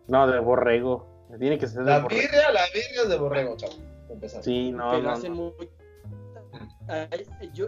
No, 0.06 0.28
de 0.28 0.38
borrego. 0.38 1.26
Tiene 1.40 1.58
que 1.58 1.66
ser 1.66 1.82
de 1.84 1.90
La 1.90 1.98
borrego. 2.00 2.22
birria, 2.22 2.52
la 2.52 2.60
birria 2.72 3.02
es 3.02 3.08
de 3.08 3.18
borrego, 3.18 3.56
chavo. 3.56 3.72
empezar. 4.10 4.44
Sí, 4.44 4.70
no, 4.70 4.90
pero 4.92 5.02
no. 5.02 5.10
hacen 5.10 5.32
no. 5.32 5.52
muy. 5.58 5.70
Ay, 6.86 7.26
yo, 7.52 7.66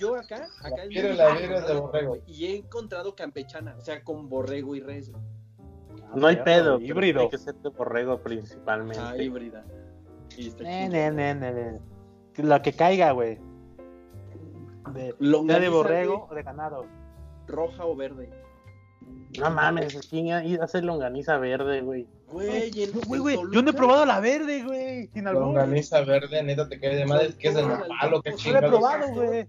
yo 0.00 0.16
acá, 0.16 0.48
acá 0.62 0.76
la 0.76 0.82
es 0.84 0.90
de 0.92 1.44
encontrado, 1.44 1.82
borrego. 1.82 2.16
Y 2.26 2.46
he 2.46 2.56
encontrado 2.56 3.14
campechana, 3.14 3.76
o 3.76 3.80
sea, 3.80 4.02
con 4.02 4.28
borrego 4.28 4.74
y 4.74 4.80
res. 4.80 5.10
güey. 5.10 5.22
No 6.14 6.26
hay 6.26 6.36
pedo. 6.36 6.80
Híbrido. 6.80 7.20
Tiene 7.20 7.30
que 7.30 7.38
ser 7.38 7.54
de 7.56 7.68
borrego 7.68 8.20
principalmente. 8.20 8.98
Ah, 9.00 9.16
híbrida. 9.16 9.64
Ne, 10.60 10.88
ne, 10.88 11.34
ne. 11.34 11.80
Lo 12.36 12.62
que 12.62 12.72
caiga, 12.72 13.12
güey. 13.12 13.38
De, 14.94 15.14
de 15.20 15.68
borrego 15.68 16.26
o 16.30 16.34
de 16.34 16.42
ganado. 16.42 16.86
roja 17.46 17.84
o 17.84 17.94
verde. 17.94 18.30
No 19.38 19.50
mames, 19.50 19.96
¿quién 20.08 20.26
iba 20.26 20.62
a 20.62 20.64
hacer 20.64 20.84
longaniza 20.84 21.38
verde, 21.38 21.82
güey? 21.82 22.06
Güey, 22.32 22.70
No, 22.92 23.00
Güey, 23.06 23.20
güey, 23.20 23.36
yo 23.52 23.62
no 23.62 23.70
he 23.70 23.72
probado 23.72 24.04
la 24.04 24.20
verde, 24.20 24.62
güey. 24.64 25.08
Sin. 25.08 25.24
Longaniza 25.24 26.00
verde, 26.02 26.42
neta, 26.42 26.68
te 26.68 26.78
cae 26.80 26.96
de 26.96 27.06
madre. 27.06 27.34
¿Qué 27.38 27.48
es 27.48 27.56
el 27.56 27.68
nopal 27.68 27.88
qué 28.24 28.30
No 28.30 28.52
No 28.52 28.60
lo 28.60 28.66
he 28.66 28.70
probado, 28.70 29.14
güey. 29.14 29.48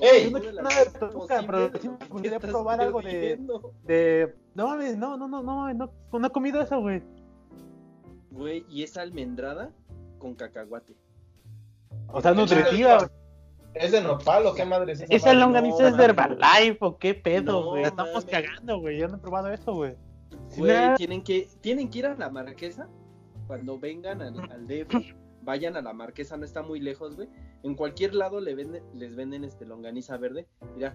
¡Ey! 0.00 0.24
Yo 0.24 0.30
no 0.32 0.40
quiero 0.40 0.62
nada 0.62 0.84
de 0.84 0.90
Toluca, 0.98 1.42
pero 1.46 1.70
sí 1.80 1.88
me 1.88 2.06
gustaría 2.08 2.40
probar 2.40 2.80
algo 2.80 3.02
de- 3.02 3.38
De. 3.84 4.34
No 4.54 4.68
mames, 4.68 4.96
no, 4.96 5.16
no, 5.16 5.28
no, 5.28 5.42
no, 5.42 5.72
no, 5.74 5.92
no 6.18 6.26
he 6.26 6.30
comido 6.30 6.60
eso, 6.60 6.80
güey. 6.80 7.02
Güey, 8.30 8.64
y 8.68 8.82
es 8.82 8.96
almendrada 8.96 9.70
con 10.18 10.34
cacahuate. 10.34 10.94
O 12.08 12.20
sea, 12.20 12.32
nutritiva, 12.32 12.96
güey. 12.98 13.08
¿Es 13.74 13.92
de 13.92 14.00
nopal 14.02 14.46
o 14.46 14.54
qué 14.54 14.64
madre 14.64 14.92
es 14.92 15.04
esa? 15.08 15.32
Longaniza 15.32 15.82
no, 15.82 15.88
es 15.88 15.96
de. 15.96 16.04
Herbalife 16.04 16.78
o 16.80 16.98
qué 16.98 17.14
pedo, 17.14 17.52
No, 17.52 17.70
güey? 17.70 17.82
La 17.82 17.88
estamos 17.88 18.24
cagando, 18.24 18.78
güey. 18.80 18.98
Yo 18.98 19.08
no 19.08 19.16
he 19.16 19.20
probado 19.20 19.52
eso, 19.52 19.74
güey. 19.74 19.96
Güey, 20.56 20.94
tienen 20.96 21.22
que, 21.22 21.48
tienen 21.60 21.88
que 21.88 22.00
ir 22.00 22.06
a 22.06 22.14
la 22.14 22.28
marquesa 22.28 22.88
cuando 23.46 23.78
vengan 23.78 24.20
al, 24.20 24.38
al 24.50 24.66
DF. 24.66 25.14
Vayan 25.42 25.76
a 25.76 25.82
la 25.82 25.92
marquesa, 25.92 26.36
no 26.36 26.44
está 26.44 26.62
muy 26.62 26.80
lejos, 26.80 27.16
güey. 27.16 27.28
En 27.62 27.74
cualquier 27.74 28.14
lado 28.14 28.40
le 28.40 28.54
venden, 28.54 28.82
les 28.94 29.16
venden 29.16 29.44
este 29.44 29.64
longaniza 29.66 30.16
verde. 30.16 30.46
Mira. 30.74 30.94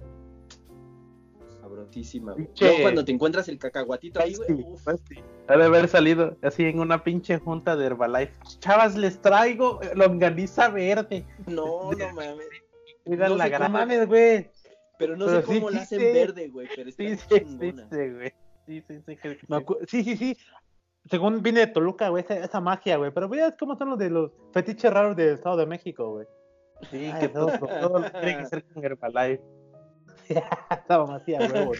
Sabrotísima, 1.60 2.34
güey. 2.34 2.48
Luego 2.60 2.78
cuando 2.82 3.04
te 3.04 3.12
encuentras 3.12 3.49
el 3.49 3.58
cacahuatito 3.58 4.22
ahí, 4.22 4.36
güey. 4.36 4.48
Sí, 4.48 4.66
uf. 4.66 4.82
sí. 5.10 5.16
Ha 5.48 5.58
de 5.58 5.66
haber 5.66 5.88
salido 5.88 6.38
así 6.41 6.64
en 6.64 6.80
una 6.80 7.04
pinche 7.04 7.40
junta 7.40 7.76
de 7.76 7.88
Herbalife. 7.88 8.34
Chavas, 8.60 8.95
les 8.95 9.22
traigo 9.22 9.82
longaniza 9.95 10.70
verde. 10.70 11.26
No, 11.48 11.91
no 11.91 12.14
mames. 12.14 12.66
Cuidan 13.08 13.30
No 13.30 13.36
la 13.38 13.70
mames, 13.70 14.08
güey. 14.08 14.50
Pero 15.00 15.16
no 15.16 15.26
Pero 15.28 15.42
sé 15.42 15.48
sí 15.48 15.60
cómo 15.60 15.70
la 15.70 15.82
hacen 15.82 16.00
existe. 16.02 16.20
verde, 16.26 16.50
güey. 16.50 16.68
Pero 16.76 16.90
está 16.90 17.04
Sí, 17.04 17.16
sí 17.18 17.28
chingona. 17.30 17.68
existe, 17.68 18.14
güey. 18.14 18.34
Sí, 18.66 18.84
sí, 18.88 19.02
sí. 19.06 19.16
que- 19.18 19.40
Sí, 19.88 20.04
sí, 20.04 20.18
sí. 20.18 20.38
Según 21.10 21.42
viene 21.42 21.62
de 21.62 21.68
Toluca, 21.68 22.10
güey, 22.10 22.24
esa, 22.24 22.36
esa 22.38 22.60
magia, 22.60 22.98
güey. 22.98 23.12
Pero 23.12 23.30
veas 23.30 23.54
cómo 23.58 23.78
son 23.78 23.92
los 23.92 24.00
de 24.00 24.10
los 24.10 24.32
fetiches 24.54 24.92
raros 24.92 25.16
del 25.16 25.36
Estado 25.36 25.56
de 25.58 25.66
México, 25.66 26.12
güey. 26.12 26.28
Sí, 26.92 27.06
Ay, 27.14 27.22
que 27.22 27.30
todo, 27.30 27.48
todo 27.58 28.00
lo 28.00 28.12
tiene 28.12 28.38
que 28.40 28.46
ser 28.48 28.66
con 28.66 28.84
Herbalife. 28.84 29.42
Esa 30.30 30.98
mamacía, 31.00 31.40
huevo. 31.40 31.72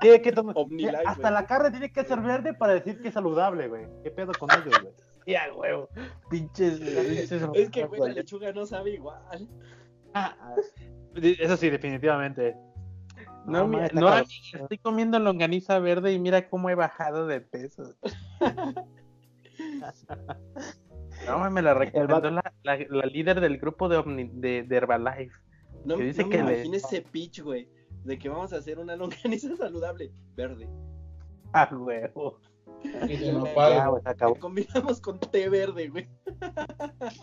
Tiene 0.00 0.22
que, 0.22 0.32
tomar- 0.32 0.54
Omnilife, 0.56 0.96
Hasta 1.04 1.20
güey. 1.22 1.32
la 1.32 1.46
carne 1.46 1.70
tiene 1.72 1.92
que 1.92 2.04
ser 2.04 2.20
verde 2.20 2.54
para 2.54 2.74
decir 2.74 3.00
que 3.02 3.08
es 3.08 3.14
saludable, 3.14 3.66
güey. 3.68 3.86
¿Qué 4.04 4.10
pedo 4.12 4.32
con 4.38 4.48
ellos, 4.52 4.80
güey? 4.80 4.94
Ya, 5.26 5.42
huevo. 5.54 5.88
Pinches, 6.30 6.78
pinches 6.78 7.32
Es 7.54 7.70
que, 7.70 7.84
güey, 7.86 8.00
la 8.00 8.08
lechuga 8.08 8.52
no 8.52 8.64
sabe 8.64 8.92
igual. 8.92 9.20
Eso 11.14 11.56
sí, 11.56 11.70
definitivamente. 11.70 12.56
No, 13.46 13.66
no, 13.66 13.78
cabrón. 13.78 13.88
amiga, 14.12 14.62
estoy 14.62 14.78
comiendo 14.78 15.18
longaniza 15.18 15.78
verde 15.78 16.12
y 16.12 16.18
mira 16.18 16.48
cómo 16.50 16.68
he 16.70 16.74
bajado 16.74 17.26
de 17.26 17.40
peso. 17.40 17.94
No, 21.26 21.50
me 21.50 21.62
la 21.62 21.74
recomendó 21.74 22.30
la, 22.30 22.52
la, 22.62 22.78
la 22.88 23.06
líder 23.06 23.40
del 23.40 23.58
grupo 23.58 23.88
de, 23.88 23.98
Omni- 23.98 24.30
de, 24.32 24.62
de 24.62 24.76
Herbalife. 24.76 25.32
No, 25.84 25.96
Que 25.96 26.04
dice 26.04 26.22
no 26.22 26.30
que 26.30 26.42
me 26.42 26.50
le- 26.64 26.76
ese 26.76 27.02
pitch, 27.02 27.40
güey. 27.42 27.68
De 28.04 28.18
que 28.18 28.28
vamos 28.28 28.52
a 28.52 28.56
hacer 28.56 28.78
una 28.78 28.96
longaniza 28.96 29.54
saludable. 29.56 30.12
Verde. 30.36 30.68
Ah, 31.52 31.68
huevo. 31.72 32.40
Ya, 32.84 33.88
güey, 33.88 34.02
acabó. 34.04 34.34
Combinamos 34.36 35.00
con 35.00 35.18
té 35.18 35.48
verde, 35.48 35.88
güey. 35.88 36.08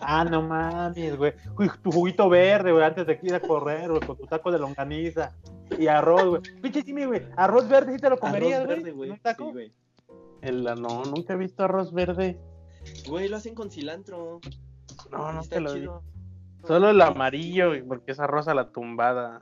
Ah, 0.01 0.25
no 0.25 0.41
mames, 0.41 1.17
güey. 1.17 1.33
Uy, 1.57 1.69
Tu 1.81 1.91
juguito 1.91 2.29
verde, 2.29 2.71
güey, 2.71 2.83
antes 2.83 3.05
de 3.07 3.19
ir 3.21 3.33
a 3.35 3.39
correr, 3.39 3.89
güey, 3.89 4.01
con 4.01 4.17
tu 4.17 4.25
taco 4.25 4.51
de 4.51 4.59
longaniza. 4.59 5.33
Y 5.77 5.87
arroz, 5.87 6.25
güey. 6.25 6.41
Pinche 6.61 6.83
Jimmy, 6.83 7.05
güey. 7.05 7.21
Arroz 7.35 7.67
verde 7.67 7.93
sí 7.93 7.99
te 7.99 8.09
lo 8.09 8.17
comerías, 8.17 8.61
Arroz 8.61 8.79
güey. 8.81 8.91
güey. 8.93 9.09
¿En 9.09 9.13
un 9.13 9.19
taco? 9.19 9.45
Sí, 9.45 9.51
güey. 9.51 9.73
El, 10.41 10.63
no, 10.63 11.03
nunca 11.05 11.33
he 11.33 11.37
visto 11.37 11.63
arroz 11.63 11.91
verde. 11.93 12.39
Güey, 13.07 13.29
lo 13.29 13.37
hacen 13.37 13.55
con 13.55 13.71
cilantro. 13.71 14.39
No, 15.11 15.33
no 15.33 15.41
te 15.43 15.59
lo 15.59 15.73
chido. 15.73 16.03
Solo 16.67 16.89
el 16.89 17.01
amarillo, 17.01 17.71
porque 17.87 18.11
es 18.11 18.19
arroz 18.19 18.47
a 18.47 18.53
la 18.53 18.71
tumbada. 18.71 19.41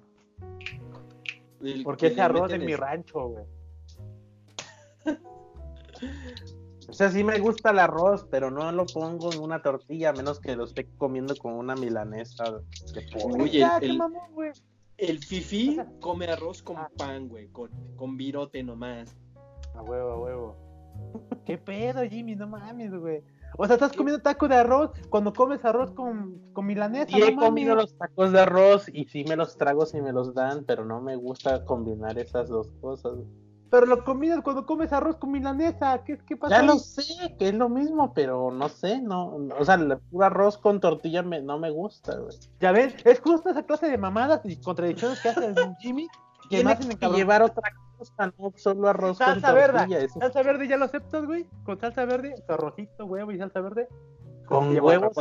El 1.61 1.83
Porque 1.83 2.07
que 2.07 2.13
ese 2.13 2.21
arroz 2.21 2.51
en 2.51 2.65
mi 2.65 2.75
rancho, 2.75 3.27
güey. 3.27 3.45
O 6.89 6.93
sea, 6.93 7.09
sí 7.09 7.23
me 7.23 7.39
gusta 7.39 7.71
el 7.71 7.79
arroz, 7.79 8.27
pero 8.29 8.51
no 8.51 8.71
lo 8.71 8.85
pongo 8.85 9.31
en 9.31 9.39
una 9.39 9.61
tortilla, 9.61 10.09
a 10.09 10.13
menos 10.13 10.39
que 10.39 10.55
lo 10.55 10.65
esté 10.65 10.85
comiendo 10.97 11.35
con 11.35 11.53
una 11.53 11.75
milanesa 11.75 12.43
de 12.51 13.01
pollo. 13.13 13.45
Ya, 13.45 13.77
el- 13.77 13.91
el-. 13.91 14.53
El 14.97 15.19
fifi 15.19 15.79
come 15.99 16.27
arroz 16.27 16.61
con 16.61 16.77
pan, 16.97 17.27
güey. 17.27 17.47
Con, 17.47 17.71
con 17.95 18.15
virote 18.15 18.61
nomás. 18.63 19.15
A 19.75 19.81
huevo, 19.81 20.11
a 20.11 20.19
huevo. 20.19 20.57
¿Qué 21.45 21.57
pedo, 21.57 22.03
Jimmy? 22.03 22.35
No 22.35 22.47
mames, 22.47 22.93
güey. 22.93 23.23
O 23.57 23.65
sea, 23.65 23.75
estás 23.75 23.93
comiendo 23.93 24.21
taco 24.21 24.47
de 24.47 24.55
arroz 24.55 24.91
cuando 25.09 25.31
comes 25.33 25.63
arroz 25.65 25.91
con, 25.91 26.39
con 26.53 26.65
milanesa. 26.65 27.15
Y 27.15 27.19
no 27.19 27.25
he 27.27 27.35
comido 27.35 27.75
los 27.75 27.95
tacos 27.97 28.31
de 28.31 28.39
arroz 28.39 28.87
y 28.91 29.05
sí 29.05 29.23
me 29.27 29.35
los 29.35 29.57
trago 29.57 29.85
si 29.85 30.01
me 30.01 30.11
los 30.11 30.33
dan, 30.33 30.63
pero 30.65 30.85
no 30.85 31.01
me 31.01 31.15
gusta 31.15 31.63
combinar 31.65 32.17
esas 32.19 32.49
dos 32.49 32.69
cosas. 32.81 33.13
Pero 33.73 33.87
lo 33.87 34.03
combinas 34.03 34.41
cuando 34.43 34.67
comes 34.67 34.93
arroz 34.93 35.17
con 35.17 35.31
milanesa. 35.31 36.03
¿Qué, 36.03 36.19
qué 36.19 36.37
pasa? 36.37 36.57
Ya 36.57 36.61
ahí? 36.61 36.67
lo 36.67 36.77
sé, 36.77 37.35
que 37.39 37.47
es 37.47 37.55
lo 37.55 37.69
mismo, 37.69 38.13
pero 38.13 38.51
no 38.51 38.69
sé, 38.69 39.01
no, 39.01 39.35
o 39.57 39.65
sea, 39.65 39.73
el 39.73 39.97
puro 40.11 40.27
arroz 40.27 40.59
con 40.59 40.79
tortilla 40.79 41.23
me, 41.23 41.41
no 41.41 41.57
me 41.57 41.71
gusta, 41.71 42.15
güey. 42.19 42.37
Ya 42.59 42.71
ves, 42.71 42.93
es 43.03 43.19
justo 43.19 43.49
esa 43.49 43.63
clase 43.63 43.87
de 43.89 43.97
mamadas 43.97 44.41
y 44.43 44.57
contradicciones 44.57 45.19
que 45.21 45.29
hace 45.29 45.47
el 45.47 45.75
Jimmy. 45.79 46.07
Que 46.43 46.57
Tiene 46.57 46.71
hacen 46.71 46.95
que 46.95 47.07
llevar 47.07 47.41
otra 47.41 47.71
cosa, 47.97 48.31
no 48.37 48.53
solo 48.57 48.89
arroz 48.89 49.17
Salsa 49.17 49.47
con 49.47 49.55
verde. 49.55 49.77
tortilla, 49.79 49.99
eso 50.01 50.19
Salsa 50.19 50.43
verde, 50.43 50.67
¿ya 50.67 50.77
lo 50.77 50.85
aceptas, 50.85 51.25
güey? 51.25 51.47
Con 51.63 51.79
salsa 51.79 52.05
verde, 52.05 52.35
tu 52.45 52.53
arrocito, 52.53 53.05
huevo 53.07 53.31
y 53.31 53.39
salsa 53.39 53.59
verde. 53.59 53.87
Con 54.59 54.79
huevos. 54.79 55.13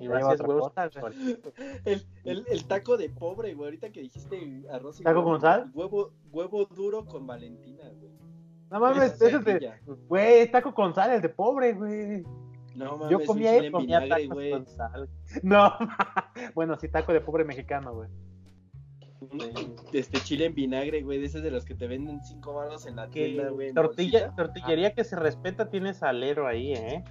Y 0.00 0.08
más 0.08 0.34
es 0.34 0.40
huevos. 0.40 0.72
El, 1.84 2.06
el, 2.24 2.44
el 2.48 2.64
taco 2.66 2.96
de 2.96 3.08
pobre, 3.10 3.54
güey. 3.54 3.66
Ahorita 3.68 3.90
que 3.90 4.00
dijiste 4.02 4.64
arroz 4.70 5.00
y 5.00 5.04
¿Taco 5.04 5.20
huevo, 5.20 5.30
con 5.32 5.40
sal? 5.40 5.70
Huevo, 5.74 6.12
huevo 6.32 6.64
duro 6.66 7.04
con 7.06 7.26
Valentina, 7.26 7.84
güey. 7.98 8.10
No 8.70 8.80
mames, 8.80 9.14
ese 9.20 9.36
es 9.36 9.44
de. 9.44 9.72
Güey, 10.08 10.40
es 10.40 10.50
taco 10.50 10.74
con 10.74 10.94
sal, 10.94 11.10
el 11.12 11.22
de 11.22 11.28
pobre, 11.28 11.72
güey. 11.72 12.22
No 12.74 12.96
mames, 12.96 13.10
Yo 13.10 13.24
comía 13.24 13.50
chile 13.54 13.58
en 13.58 13.64
eso, 13.64 13.72
Comía 13.78 14.00
vinagre, 14.00 14.22
tacos 14.24 14.34
güey. 14.34 14.50
con 14.50 14.66
sal. 14.66 15.08
No, 15.42 15.72
bueno, 16.54 16.76
sí, 16.76 16.88
taco 16.88 17.12
de 17.12 17.20
pobre 17.20 17.44
mexicano, 17.44 17.94
güey. 17.94 18.08
Este 19.92 20.20
chile 20.20 20.46
en 20.46 20.54
vinagre, 20.54 21.02
güey. 21.02 21.18
De 21.18 21.26
esos 21.26 21.42
de 21.42 21.50
los 21.50 21.64
que 21.64 21.74
te 21.74 21.86
venden 21.88 22.22
cinco 22.24 22.54
baros 22.54 22.86
en 22.86 22.96
la 22.96 23.08
tienda, 23.08 23.48
güey. 23.50 23.72
tortilla, 23.72 24.34
tortillería 24.36 24.94
que 24.94 25.02
se 25.02 25.16
respeta 25.16 25.70
tiene 25.70 25.92
salero 25.92 26.46
ahí, 26.46 26.72
¿eh? 26.72 27.04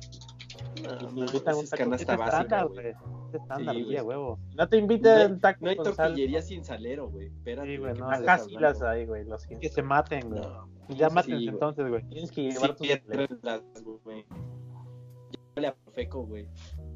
No, 0.84 1.22
un 1.22 1.44
taco. 1.44 1.62
Es 1.96 2.02
estándar, 2.02 2.68
güey. 2.68 2.94
estándar, 3.34 3.76
Sí, 3.76 3.84
huevo. 4.02 4.40
No 4.56 4.70
te 4.70 4.78
No 4.78 4.82
invitan 4.84 5.18
hay, 5.18 5.24
el 5.26 5.42
taco 5.42 5.60
no 5.66 5.70
hay 5.72 5.76
sal. 5.78 5.96
tortillería 5.96 6.42
sin 6.42 6.64
salero, 6.64 7.10
güey. 7.10 7.28
Espérate. 7.28 7.68
Sí, 7.70 7.78
güey, 7.78 7.94
¿qué 7.94 8.00
no, 8.00 8.10
Acá 8.12 8.38
sí 8.40 8.56
las 8.60 8.82
hay, 8.82 9.06
güey, 9.06 9.26
lo 9.26 9.38
siento. 9.40 9.62
Que 9.62 9.70
se 9.70 9.82
maten, 9.82 10.30
güey. 10.30 10.42
No, 10.42 10.68
Ya 10.90 11.10
sí, 11.10 11.16
maten 11.16 11.34
entonces, 11.50 11.90
güey. 11.90 12.04
Tienes 12.10 12.32
que 12.32 12.52
Sí, 12.52 12.52
llevar 12.52 12.76
güey. 14.04 14.26
Llévale 15.56 15.68
a 15.68 15.76
Profeco, 15.76 16.26
güey. 16.26 16.48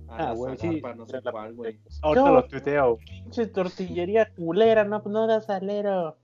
A 0.07 0.29
Ah, 0.29 0.33
güey, 0.33 0.57
sí. 0.57 0.67
Zagarpa, 0.67 0.95
no 0.95 1.05
sé 1.07 1.21
cuál, 1.21 1.53
güey. 1.55 1.79
Ahorita 2.01 2.25
No. 2.25 2.33
lo 2.35 2.45
tuiteo. 2.45 2.97
Pinche 2.97 3.47
tortillería 3.47 4.31
culera, 4.33 4.83
no, 4.83 5.01
no 5.05 5.27
da 5.27 5.41
salero. 5.41 6.17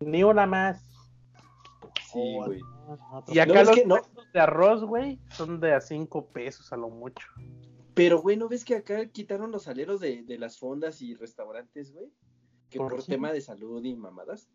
Ni 0.00 0.22
una 0.24 0.46
más. 0.46 0.82
Sí, 2.12 2.36
Oh, 2.40 2.46
güey. 2.46 2.60
no, 2.60 2.96
no, 2.96 3.24
Y 3.28 3.34
No, 3.36 3.42
acá 3.42 3.60
es 3.60 3.66
los 3.68 3.76
que 3.76 3.86
no. 3.86 3.96
De 4.32 4.40
arroz, 4.40 4.84
güey, 4.84 5.20
son 5.30 5.60
de 5.60 5.74
a 5.74 5.80
5 5.80 6.26
pesos 6.28 6.72
a 6.72 6.76
lo 6.76 6.88
mucho. 6.88 7.26
Pero, 7.94 8.20
güey, 8.22 8.36
¿no 8.36 8.48
ves 8.48 8.64
que 8.64 8.76
acá 8.76 9.06
quitaron 9.06 9.50
los 9.50 9.68
aleros 9.68 10.00
de, 10.00 10.22
de 10.22 10.38
las 10.38 10.58
fondas 10.58 11.02
y 11.02 11.14
restaurantes, 11.14 11.92
güey? 11.92 12.10
Que 12.70 12.78
¿Por 12.78 13.02
tema 13.02 13.32
de 13.32 13.40
salud 13.40 13.84
y 13.84 13.96
mamadas. 13.96 14.48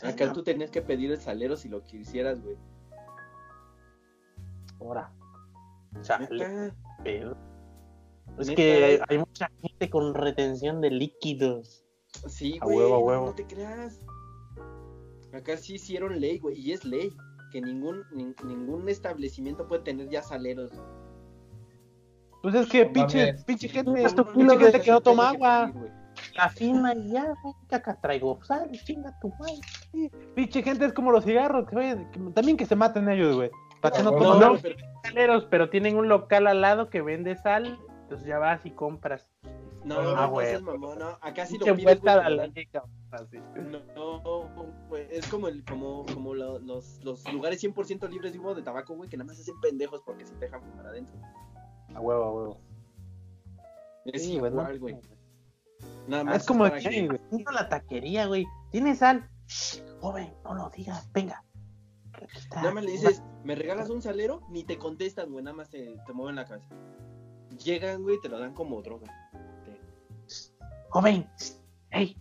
Acá 0.00 0.32
tú 0.32 0.42
tenías 0.42 0.70
que 0.70 0.80
pedir 0.80 1.10
el 1.10 1.20
salero 1.20 1.56
si 1.56 1.68
lo 1.68 1.84
quisieras, 1.84 2.40
güey. 2.42 2.56
Ahora. 4.80 5.12
Chale, 6.02 6.72
pedo. 7.02 7.36
Es 8.38 8.50
que 8.50 9.00
hay 9.08 9.18
mucha 9.18 9.50
gente 9.60 9.90
con 9.90 10.14
retención 10.14 10.80
de 10.80 10.90
líquidos. 10.90 11.84
Sí, 12.28 12.58
A 12.60 12.64
güey, 12.64 12.78
huevo, 12.78 12.94
a 12.94 12.98
huevo. 13.00 13.26
no 13.26 13.34
te 13.34 13.46
creas. 13.46 14.00
Acá 15.32 15.56
sí 15.56 15.74
hicieron 15.74 16.20
ley, 16.20 16.38
güey, 16.38 16.58
y 16.58 16.72
es 16.72 16.84
ley. 16.84 17.14
Que 17.50 17.60
ningún, 17.60 18.04
nin- 18.12 18.34
ningún 18.44 18.88
establecimiento 18.88 19.66
puede 19.66 19.82
tener 19.82 20.08
ya 20.08 20.22
saleros. 20.22 20.70
Pues 22.42 22.54
es 22.54 22.68
que 22.68 22.86
No 22.86 22.92
pinche, 22.92 23.26
mames. 23.26 23.44
pinche 23.44 23.68
gente, 23.68 24.04
Haz 24.04 24.14
tu 24.14 24.24
pinche 24.26 24.58
gente 24.58 24.80
que 24.80 24.90
no 24.90 25.00
toma 25.00 25.30
agua. 25.30 25.72
La 26.36 26.48
fina 26.48 26.94
y 26.94 27.10
ya, 27.12 27.32
güey, 27.42 27.54
acá 27.70 27.98
traigo 28.00 28.38
sal, 28.44 28.70
chinga 28.84 29.16
tu 29.20 29.28
madre. 29.38 29.54
Sí, 29.92 30.10
Pinche 30.34 30.62
gente 30.62 30.84
es 30.84 30.92
como 30.92 31.10
los 31.12 31.24
cigarros, 31.24 31.68
que, 31.68 31.76
vayan- 31.76 32.10
que- 32.10 32.18
también 32.32 32.56
que 32.56 32.66
se 32.66 32.76
maten 32.76 33.08
ellos, 33.08 33.36
güey. 33.36 33.50
Para 33.80 33.96
que 33.96 34.02
no 34.02 34.10
No, 34.12 34.18
tomen 34.18 34.40
no, 34.40 34.46
agua. 34.46 34.58
pero- 34.62 34.76
Saleros, 35.04 35.46
pero 35.50 35.70
tienen 35.70 35.96
un 35.96 36.08
local 36.08 36.46
al 36.48 36.60
lado 36.60 36.90
que 36.90 37.00
vende 37.02 37.36
sal, 37.36 37.78
entonces 38.02 38.26
ya 38.26 38.38
vas 38.38 38.64
y 38.66 38.70
compras. 38.72 39.28
No, 39.88 40.00
Ah, 40.00 40.02
no, 40.02 40.16
no, 40.16 40.30
güey. 40.30 40.62
no. 40.98 41.18
Acá 41.20 41.46
sí 41.46 41.56
lo 41.58 41.64
pides. 41.76 42.02
No, 43.96 44.20
güey, 44.88 45.06
es 45.10 45.26
como 45.28 45.48
el, 45.48 45.64
como, 45.64 46.04
como 46.12 46.34
lo- 46.34 46.58
los, 46.58 47.02
los 47.04 47.30
lugares 47.32 47.62
100% 47.62 48.08
libres 48.08 48.32
de 48.32 48.38
humo 48.38 48.54
de 48.54 48.62
tabaco, 48.62 48.94
güey, 48.94 49.08
que 49.08 49.16
nada 49.16 49.26
más 49.28 49.40
hacen 49.40 49.58
pendejos 49.60 50.02
porque 50.04 50.26
se 50.26 50.34
dejan 50.36 50.60
fumar 50.62 50.86
adentro. 50.86 51.16
A 51.94 52.00
huevo, 52.00 52.24
a 52.24 52.32
huevo. 52.32 52.60
Es 54.04 54.22
Sí, 54.24 54.34
igual, 54.34 54.78
güey. 54.78 54.96
Nada 56.06 56.22
Ah, 56.22 56.24
más 56.24 56.36
es 56.38 56.46
como 56.46 56.64
a 56.64 56.70
la 57.52 57.68
taquería, 57.68 58.26
güey. 58.26 58.46
¿Tienes 58.70 58.98
sal? 58.98 59.28
Shh, 59.46 59.80
joven, 60.00 60.32
no 60.44 60.54
lo 60.54 60.70
digas, 60.70 61.10
venga. 61.12 61.44
Nada 62.54 62.72
más 62.72 62.84
le 62.84 62.90
dices, 62.92 63.22
¿me 63.44 63.54
regalas 63.54 63.90
un 63.90 64.02
salero? 64.02 64.42
Ni 64.50 64.64
te 64.64 64.76
contestan, 64.76 65.30
güey, 65.30 65.44
nada 65.44 65.56
más 65.56 65.70
te, 65.70 65.96
te 66.04 66.12
mueven 66.12 66.36
la 66.36 66.44
cabeza. 66.46 66.74
Llegan, 67.64 68.02
güey, 68.02 68.16
y 68.16 68.20
te 68.20 68.28
lo 68.28 68.38
dan 68.38 68.52
como 68.54 68.82
droga. 68.82 69.06
Joven, 70.90 71.28
hey. 71.90 72.16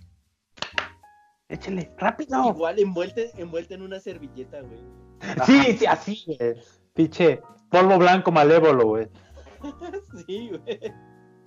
Échale, 1.50 1.92
rápido. 1.98 2.50
Igual 2.50 2.80
envuelta, 2.80 3.22
envuelta 3.38 3.76
en 3.76 3.82
una 3.82 4.00
servilleta, 4.00 4.62
güey. 4.62 4.80
Sí, 5.46 5.78
sí, 5.78 5.86
así, 5.86 6.24
güey. 6.26 6.56
Pinche 6.94 7.42
polvo 7.72 7.98
blanco 7.98 8.32
malévolo, 8.32 8.86
güey. 8.86 9.08
sí, 10.28 10.50
güey. 10.50 10.94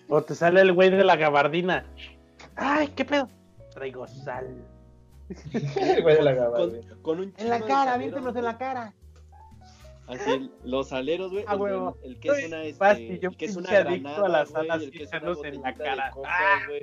O 0.09 0.23
te 0.23 0.35
sale 0.35 0.61
el 0.61 0.73
güey 0.73 0.91
de 0.91 1.05
la 1.05 1.17
gabardina. 1.17 1.85
Ay, 2.57 2.89
¿qué 2.89 3.05
pedo? 3.05 3.29
Traigo 3.73 4.07
sal. 4.09 4.65
Güey 6.03 6.17
de 6.17 6.23
la 6.23 6.33
gaba, 6.33 6.59
Con, 7.03 7.21
un 7.21 7.35
En 7.37 7.49
la 7.49 7.61
cara, 7.61 7.93
saleros, 7.93 7.99
viéntenos 7.99 8.37
en 8.37 8.45
la 8.45 8.59
cara. 8.59 8.95
Así, 10.11 10.51
los 10.65 10.93
aleros, 10.93 11.31
güey. 11.31 11.45
Ah, 11.47 11.55
el, 11.55 11.61
huevo. 11.61 11.97
el- 12.03 12.19
que 12.21 12.29
es 12.29 12.47
una, 12.49 12.63
este, 12.65 12.79
fácil, 12.79 13.21
yo 13.21 13.31
el 13.31 13.37
que 13.37 13.45
es 13.45 13.57
una 13.57 13.71
granada, 13.71 14.27
a 14.27 14.29
las 14.29 14.51
güey, 14.51 14.67
salas 14.67 14.83
el 14.83 14.91
que 14.91 15.03
es 15.05 15.11
una 15.13 15.49
en 15.49 15.63
la 15.63 15.73
de 15.73 15.75
cara. 15.79 16.11
coca, 16.11 16.29
Ah, 16.31 16.59
güey, 16.67 16.83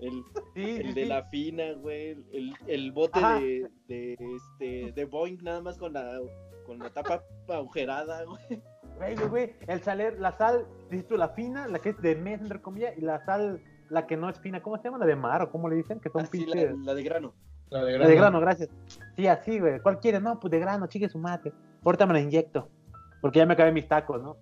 el, 0.00 0.24
Sí, 0.54 0.70
el 0.80 0.86
sí, 0.88 0.92
de 0.94 1.02
sí. 1.02 1.08
la 1.08 1.22
fina, 1.24 1.72
güey, 1.74 2.10
el, 2.32 2.54
el 2.66 2.92
bote 2.92 3.18
Ajá. 3.18 3.40
de, 3.40 3.68
de, 3.88 4.12
este, 4.36 4.92
de 4.92 5.04
Boeing 5.06 5.42
nada 5.42 5.60
más 5.60 5.76
con 5.76 5.92
la, 5.92 6.20
con 6.66 6.78
la 6.78 6.90
tapa 6.90 7.22
agujerada, 7.48 8.24
güey. 8.24 8.62
Güey, 8.98 9.28
güey, 9.28 9.52
el 9.66 9.80
saler, 9.82 10.18
la 10.20 10.36
sal, 10.38 10.66
dices 10.90 11.06
tú, 11.06 11.16
la 11.16 11.28
fina, 11.30 11.66
la 11.68 11.78
que 11.80 11.90
es 11.90 12.00
de 12.02 12.14
mes, 12.16 12.40
entre 12.40 12.60
comillas, 12.62 12.96
y 12.96 13.00
la 13.00 13.24
sal, 13.24 13.62
la 13.90 14.06
que 14.06 14.16
no 14.16 14.28
es 14.28 14.38
fina, 14.40 14.62
¿cómo 14.62 14.76
se 14.76 14.84
llama? 14.84 14.98
La 14.98 15.06
de 15.06 15.16
mar, 15.16 15.42
o 15.42 15.50
cómo 15.50 15.68
le 15.68 15.76
dicen, 15.76 16.00
que 16.00 16.10
son 16.10 16.22
Así, 16.22 16.44
la, 16.46 16.52
pinches. 16.52 16.78
la 16.84 16.94
de 16.94 17.02
grano. 17.02 17.34
La 17.70 17.84
de 17.84 17.92
La 17.92 17.98
grano. 17.98 18.08
de 18.10 18.16
grano, 18.16 18.40
gracias. 18.40 18.70
Sí, 19.16 19.26
así, 19.26 19.58
güey. 19.60 19.78
¿Cuál 19.80 20.00
quieres? 20.00 20.22
No, 20.22 20.40
pues 20.40 20.50
de 20.50 20.58
grano, 20.58 20.86
chique 20.86 21.08
su 21.08 21.18
mate. 21.18 21.52
Ahorita 21.84 22.06
me 22.06 22.14
la 22.14 22.20
inyecto. 22.20 22.68
Porque 23.20 23.38
ya 23.38 23.46
me 23.46 23.54
acabé 23.54 23.72
mis 23.72 23.88
tacos, 23.88 24.22
¿no? 24.22 24.36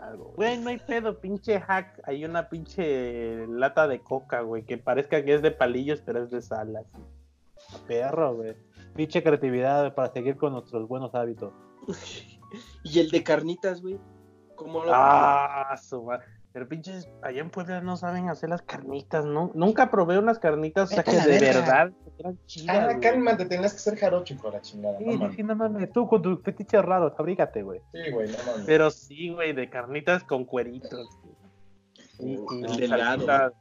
Algo. 0.00 0.32
Güey, 0.36 0.58
no 0.58 0.70
hay 0.70 0.78
pedo, 0.78 1.18
pinche 1.18 1.60
hack. 1.60 2.00
Hay 2.04 2.24
una 2.24 2.48
pinche 2.48 3.46
lata 3.46 3.88
de 3.88 4.00
coca, 4.00 4.42
güey, 4.42 4.64
que 4.64 4.78
parezca 4.78 5.24
que 5.24 5.34
es 5.34 5.42
de 5.42 5.50
palillos, 5.50 6.02
pero 6.02 6.22
es 6.22 6.30
de 6.30 6.42
sal. 6.42 6.76
así. 6.76 7.82
Perro, 7.86 8.36
güey. 8.36 8.56
Pinche 8.94 9.22
creatividad 9.22 9.94
para 9.94 10.12
seguir 10.12 10.36
con 10.36 10.52
nuestros 10.52 10.86
buenos 10.88 11.14
hábitos. 11.14 11.52
Y 12.84 13.00
el 13.00 13.10
de 13.10 13.24
carnitas, 13.24 13.82
güey. 13.82 13.98
¿Cómo 14.54 14.84
lo 14.84 14.92
Ah, 14.94 15.76
su 15.76 16.04
madre. 16.04 16.24
Pero 16.52 16.68
pinches, 16.68 17.06
allá 17.22 17.40
en 17.40 17.50
Puebla 17.50 17.82
no 17.82 17.96
saben 17.96 18.30
hacer 18.30 18.48
las 18.48 18.62
carnitas, 18.62 19.26
¿no? 19.26 19.50
Nunca 19.54 19.90
probé 19.90 20.16
unas 20.18 20.38
carnitas, 20.38 20.90
o 20.90 20.94
sea, 20.94 21.02
que 21.02 21.10
de 21.10 21.38
verga. 21.40 21.60
verdad 21.60 21.92
eran 22.18 22.38
chidas, 22.46 22.76
Ah, 22.76 22.84
güey. 22.86 23.00
cálmate, 23.00 23.46
tenías 23.46 23.72
que 23.72 23.78
ser 23.78 23.96
jarocho, 23.98 24.34
de 24.34 24.50
la 24.50 24.60
chingada. 24.60 24.98
Sí, 24.98 25.04
no 25.04 25.12
sí, 25.12 25.18
mames. 25.18 25.36
sí, 25.36 25.42
no 25.42 25.56
mames. 25.56 25.92
Tú 25.92 26.06
con 26.08 26.22
tus 26.22 26.42
fetiches 26.42 26.82
raros, 26.82 27.12
abrígate, 27.18 27.62
güey. 27.62 27.80
Sí, 27.92 28.10
güey, 28.12 28.28
no 28.30 28.38
mames. 28.46 28.66
Pero 28.66 28.90
sí, 28.90 29.30
güey, 29.30 29.52
de 29.52 29.68
carnitas 29.70 30.24
con 30.24 30.44
cueritos. 30.44 31.08
Y, 32.18 32.32
y 32.34 32.64
El 32.64 32.76
de 32.76 32.84
helado. 32.86 33.26
salsita, 33.26 33.52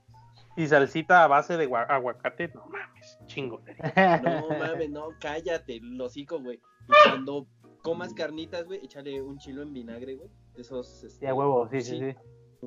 y 0.58 0.68
salsita 0.68 1.24
a 1.24 1.28
base 1.28 1.58
de 1.58 1.70
gua- 1.70 1.86
aguacate, 1.90 2.50
no 2.54 2.66
mames, 2.68 3.20
chingo. 3.26 3.62
No 4.24 4.48
mames, 4.58 4.90
no, 4.90 5.10
cállate, 5.20 5.82
hocico, 6.02 6.40
güey. 6.40 6.58
Y 6.88 7.10
cuando 7.10 7.48
comas 7.82 8.14
carnitas, 8.14 8.66
güey, 8.66 8.80
échale 8.86 9.22
un 9.22 9.38
chilo 9.38 9.62
en 9.64 9.74
vinagre, 9.74 10.16
güey. 10.16 10.30
De 10.56 10.62
esos. 10.62 11.04
Este, 11.04 11.20
Sí, 11.20 11.26
a 11.26 11.34
huevo, 11.34 11.68
sí, 11.70 11.82
sí, 11.82 12.00
Sí. 12.00 12.12
sí. 12.12 12.18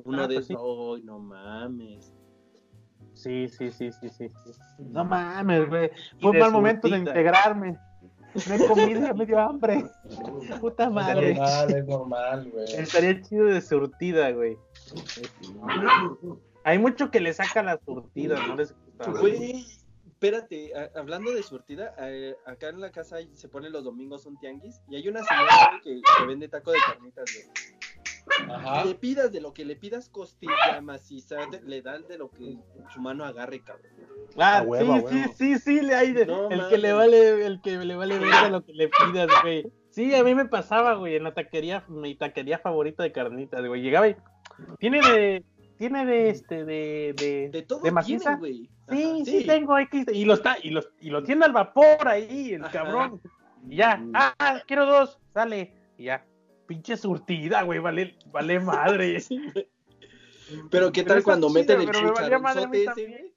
Uno 0.05 0.23
Ah, 0.23 0.27
de 0.27 0.35
pues 0.35 0.47
sí. 0.47 0.53
esos. 0.53 0.97
Ay, 0.97 1.03
no 1.03 1.19
mames. 1.19 2.13
Sí, 3.21 3.49
sí, 3.49 3.69
sí, 3.71 3.91
sí, 3.91 4.09
sí. 4.09 4.29
sí. 4.29 4.51
No 4.91 5.03
mames, 5.05 5.67
güey. 5.67 5.91
Fue 6.21 6.31
un 6.31 6.39
mal 6.39 6.51
momento 6.51 6.87
de 6.87 6.97
integrarme. 6.99 7.77
No 8.47 8.53
he 8.55 8.67
comido, 8.67 9.01
ya 9.01 9.13
me 9.13 9.25
dio 9.25 9.39
hambre. 9.39 9.85
Puta 10.61 10.85
Es 10.85 10.91
madre. 10.91 11.33
normal, 11.33 11.75
es 11.75 11.85
normal, 11.87 12.49
güey. 12.51 12.65
Estaría 12.75 13.21
chido 13.21 13.45
de 13.45 13.59
surtida, 13.61 14.31
güey. 14.31 14.57
Hay 16.63 16.77
mucho 16.77 17.09
que 17.11 17.19
le 17.19 17.33
saca 17.33 17.63
la 17.63 17.79
surtida, 17.83 18.39
¿no 18.47 18.55
les 18.55 18.73
gusta? 18.73 19.11
Güey, 19.19 19.65
espérate, 20.07 20.71
a- 20.75 20.99
hablando 20.99 21.31
de 21.31 21.41
surtida, 21.41 21.95
eh, 21.99 22.35
acá 22.45 22.69
en 22.69 22.81
la 22.81 22.91
casa 22.91 23.17
se 23.33 23.47
pone 23.49 23.69
los 23.69 23.83
domingos 23.83 24.25
un 24.25 24.37
tianguis 24.39 24.81
y 24.89 24.95
hay 24.97 25.07
una 25.07 25.23
señora 25.23 25.79
que, 25.83 26.01
que 26.01 26.25
vende 26.27 26.47
taco 26.49 26.71
de 26.71 26.77
carnitas, 26.85 27.25
güey. 27.33 27.78
Ajá. 28.49 28.85
Le 28.85 28.95
pidas 28.95 29.31
de 29.31 29.41
lo 29.41 29.53
que 29.53 29.65
le 29.65 29.75
pidas 29.75 30.09
costilla 30.09 30.81
maciza, 30.81 31.37
de- 31.51 31.61
le 31.63 31.81
dan 31.81 32.07
de 32.07 32.17
lo 32.17 32.29
que 32.31 32.57
su 32.93 33.01
mano 33.01 33.25
agarre, 33.25 33.61
cabrón. 33.61 33.91
Ah, 34.37 34.63
huevo, 34.65 34.95
sí, 34.95 35.15
huevo. 35.15 35.33
sí, 35.35 35.55
sí, 35.55 35.59
sí, 35.59 35.81
le 35.81 35.95
hay 35.95 36.11
de- 36.13 36.25
No 36.25 36.49
el 36.49 36.67
que 36.69 36.77
le 36.77 36.93
vale, 36.93 37.45
el 37.45 37.61
que 37.61 37.77
le 37.77 37.95
vale 37.95 38.19
ver 38.19 38.51
lo 38.51 38.63
que 38.63 38.73
le 38.73 38.89
pidas, 38.89 39.27
güey. 39.43 39.65
Sí, 39.89 40.13
a 40.15 40.23
mí 40.23 40.35
me 40.35 40.45
pasaba, 40.45 40.93
güey, 40.95 41.15
en 41.15 41.23
la 41.23 41.33
taquería, 41.33 41.83
mi 41.87 42.15
taquería 42.15 42.59
favorita 42.59 43.03
de 43.03 43.11
carnitas, 43.11 43.65
güey. 43.65 43.81
Llegaba 43.81 44.07
y 44.07 44.15
tiene 44.77 44.99
de, 45.01 45.43
tiene 45.77 46.05
de 46.05 46.29
este, 46.29 46.63
de, 46.65 47.13
de, 47.17 47.49
De 47.49 47.61
todo 47.63 47.81
de 47.81 47.91
maciza. 47.91 48.37
tienen, 48.37 48.39
güey. 48.39 48.69
Sí, 48.89 49.03
Ajá, 49.03 49.25
sí, 49.25 49.45
tengo 49.45 49.77
X. 49.79 50.05
Y 50.13 50.25
lo 50.25 50.33
está, 50.35 50.57
y 50.61 50.69
lo, 50.69 50.81
y 50.99 51.09
lo 51.09 51.23
tiene 51.23 51.45
al 51.45 51.53
vapor 51.53 52.07
ahí, 52.07 52.53
el 52.53 52.63
Ajá. 52.63 52.71
cabrón. 52.71 53.21
Y 53.67 53.77
ya, 53.77 54.03
ah, 54.13 54.61
quiero 54.67 54.85
dos, 54.85 55.19
sale. 55.33 55.73
Y 55.97 56.05
ya, 56.05 56.25
pinche 56.69 56.95
surtida, 56.97 57.63
güey, 57.63 57.79
vale, 57.79 58.15
vale 58.27 58.59
madre. 58.59 59.19
Sí. 60.49 60.57
Pero 60.71 60.91
qué 60.91 61.03
tal 61.03 61.21
cuando 61.21 61.47
chido, 61.49 61.59
meten 61.59 61.81
el 61.81 61.87
cucharonzote 61.91 62.83
ese, 62.83 63.05
güey. 63.05 63.33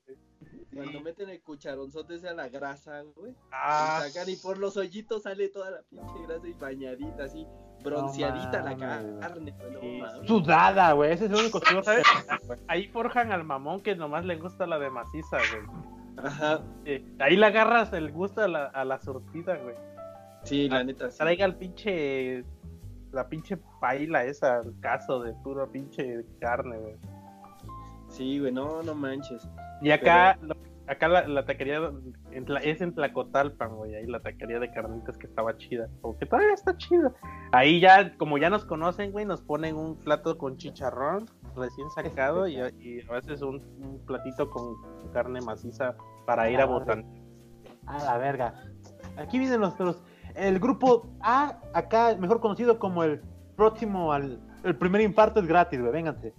Cuando 0.75 1.01
meten 1.03 1.29
el 1.29 1.43
cucharonzote 1.43 2.15
ese 2.15 2.29
a 2.31 2.33
la 2.33 2.49
grasa, 2.49 3.03
güey. 3.15 3.35
Ah, 3.51 4.03
y 4.07 4.11
sacan 4.11 4.31
y 4.31 4.37
por 4.37 4.57
los 4.57 4.79
hoyitos 4.79 5.25
sale 5.25 5.49
toda 5.49 5.73
la 5.73 5.83
pinche 5.83 6.27
grasa 6.27 6.49
y 6.49 6.55
bañadita 6.55 7.25
así, 7.25 7.47
bronceadita 7.85 8.63
la 8.63 8.77
carne, 9.21 9.53
güey. 9.53 10.01
Mames. 10.01 10.27
Sudada, 10.27 10.93
güey. 10.93 11.13
Ese 11.13 11.27
es 11.27 11.33
el 11.33 11.37
único 11.37 11.61
¿sabes? 11.83 12.07
Ahí 12.69 12.89
forjan 12.89 13.31
al 13.31 13.45
mamón 13.45 13.83
que 13.83 13.95
nomás 13.95 14.25
le 14.25 14.37
gusta 14.37 14.67
la 14.67 14.79
de 14.79 14.89
maciza, 14.89 15.37
güey. 15.37 16.27
Ajá. 16.27 16.63
Eh, 16.87 17.05
ahí 17.19 17.37
le 17.37 17.45
agarras 17.45 17.93
el 17.93 18.11
gusto 18.11 18.41
a 18.41 18.49
la, 18.49 18.67
a 18.67 18.87
la 18.87 18.99
surtida, 18.99 19.57
güey. 19.57 19.75
Sí, 20.45 20.69
la 20.71 20.83
neta. 20.83 21.11
Sí. 21.11 21.19
Traiga 21.19 21.45
el 21.45 21.57
pinche. 21.57 22.45
La 23.13 23.29
pinche 23.29 23.59
paila 23.81 24.25
esa, 24.25 24.59
el 24.61 24.79
caso 24.81 25.23
de 25.23 25.33
puro 25.45 25.71
pinche 25.71 26.25
carne, 26.41 26.79
güey. 26.79 26.97
Sí, 28.09 28.39
güey, 28.39 28.53
no, 28.53 28.83
no 28.83 28.95
manches. 28.95 29.49
Y 29.81 29.91
acá, 29.91 30.39
lo- 30.43 30.57
acá 30.87 31.09
la, 31.09 31.27
la 31.27 31.45
taquería 31.47 31.91
en 32.31 32.45
Tla- 32.47 32.61
es 32.63 32.81
en 32.81 32.95
Tlacotalpan, 32.95 33.75
güey. 33.77 33.95
Ahí 33.95 34.07
la 34.07 34.21
taquería 34.21 34.59
de 34.59 34.71
carnitas 34.71 35.17
que 35.19 35.27
estaba 35.27 35.57
chida. 35.57 35.89
O 36.03 36.17
que 36.17 36.27
todavía 36.27 36.53
está 36.55 36.77
chida. 36.77 37.13
Ahí 37.53 37.81
ya, 37.81 38.17
como 38.17 38.39
ya 38.39 38.51
nos 38.51 38.65
conocen, 38.65 39.13
güey, 39.13 39.25
nos 39.25 39.41
ponen 39.43 39.77
un 39.77 39.97
plato 39.97 40.37
con 40.39 40.57
chicharrón 40.57 41.27
recién 41.57 41.91
sacado 41.91 42.47
y, 42.47 42.61
a- 42.61 42.71
y 42.71 43.01
a 43.09 43.13
veces 43.13 43.43
un, 43.43 43.57
un 43.81 43.99
platito 44.07 44.51
con 44.51 44.75
carne 45.13 45.41
maciza 45.41 45.97
para 46.27 46.51
ir 46.51 46.61
a 46.61 46.65
Ah, 46.65 46.67
botar. 46.67 47.05
A 47.87 47.99
la 48.05 48.19
verga. 48.19 48.55
Aquí 49.17 49.39
vienen 49.39 49.61
los, 49.61 49.79
los- 49.81 50.03
el 50.37 50.59
grupo 50.59 51.07
A, 51.21 51.61
acá 51.75 52.17
mejor 52.19 52.41
conocido 52.41 52.79
como 52.79 53.03
el 53.05 53.21
próximo 53.57 54.13
al 54.13 54.41
el 54.65 54.77
primer 54.77 55.01
infarto 55.01 55.41
es 55.41 55.47
gratis, 55.47 55.81
güey, 55.81 55.93
vénganse. 55.93 56.33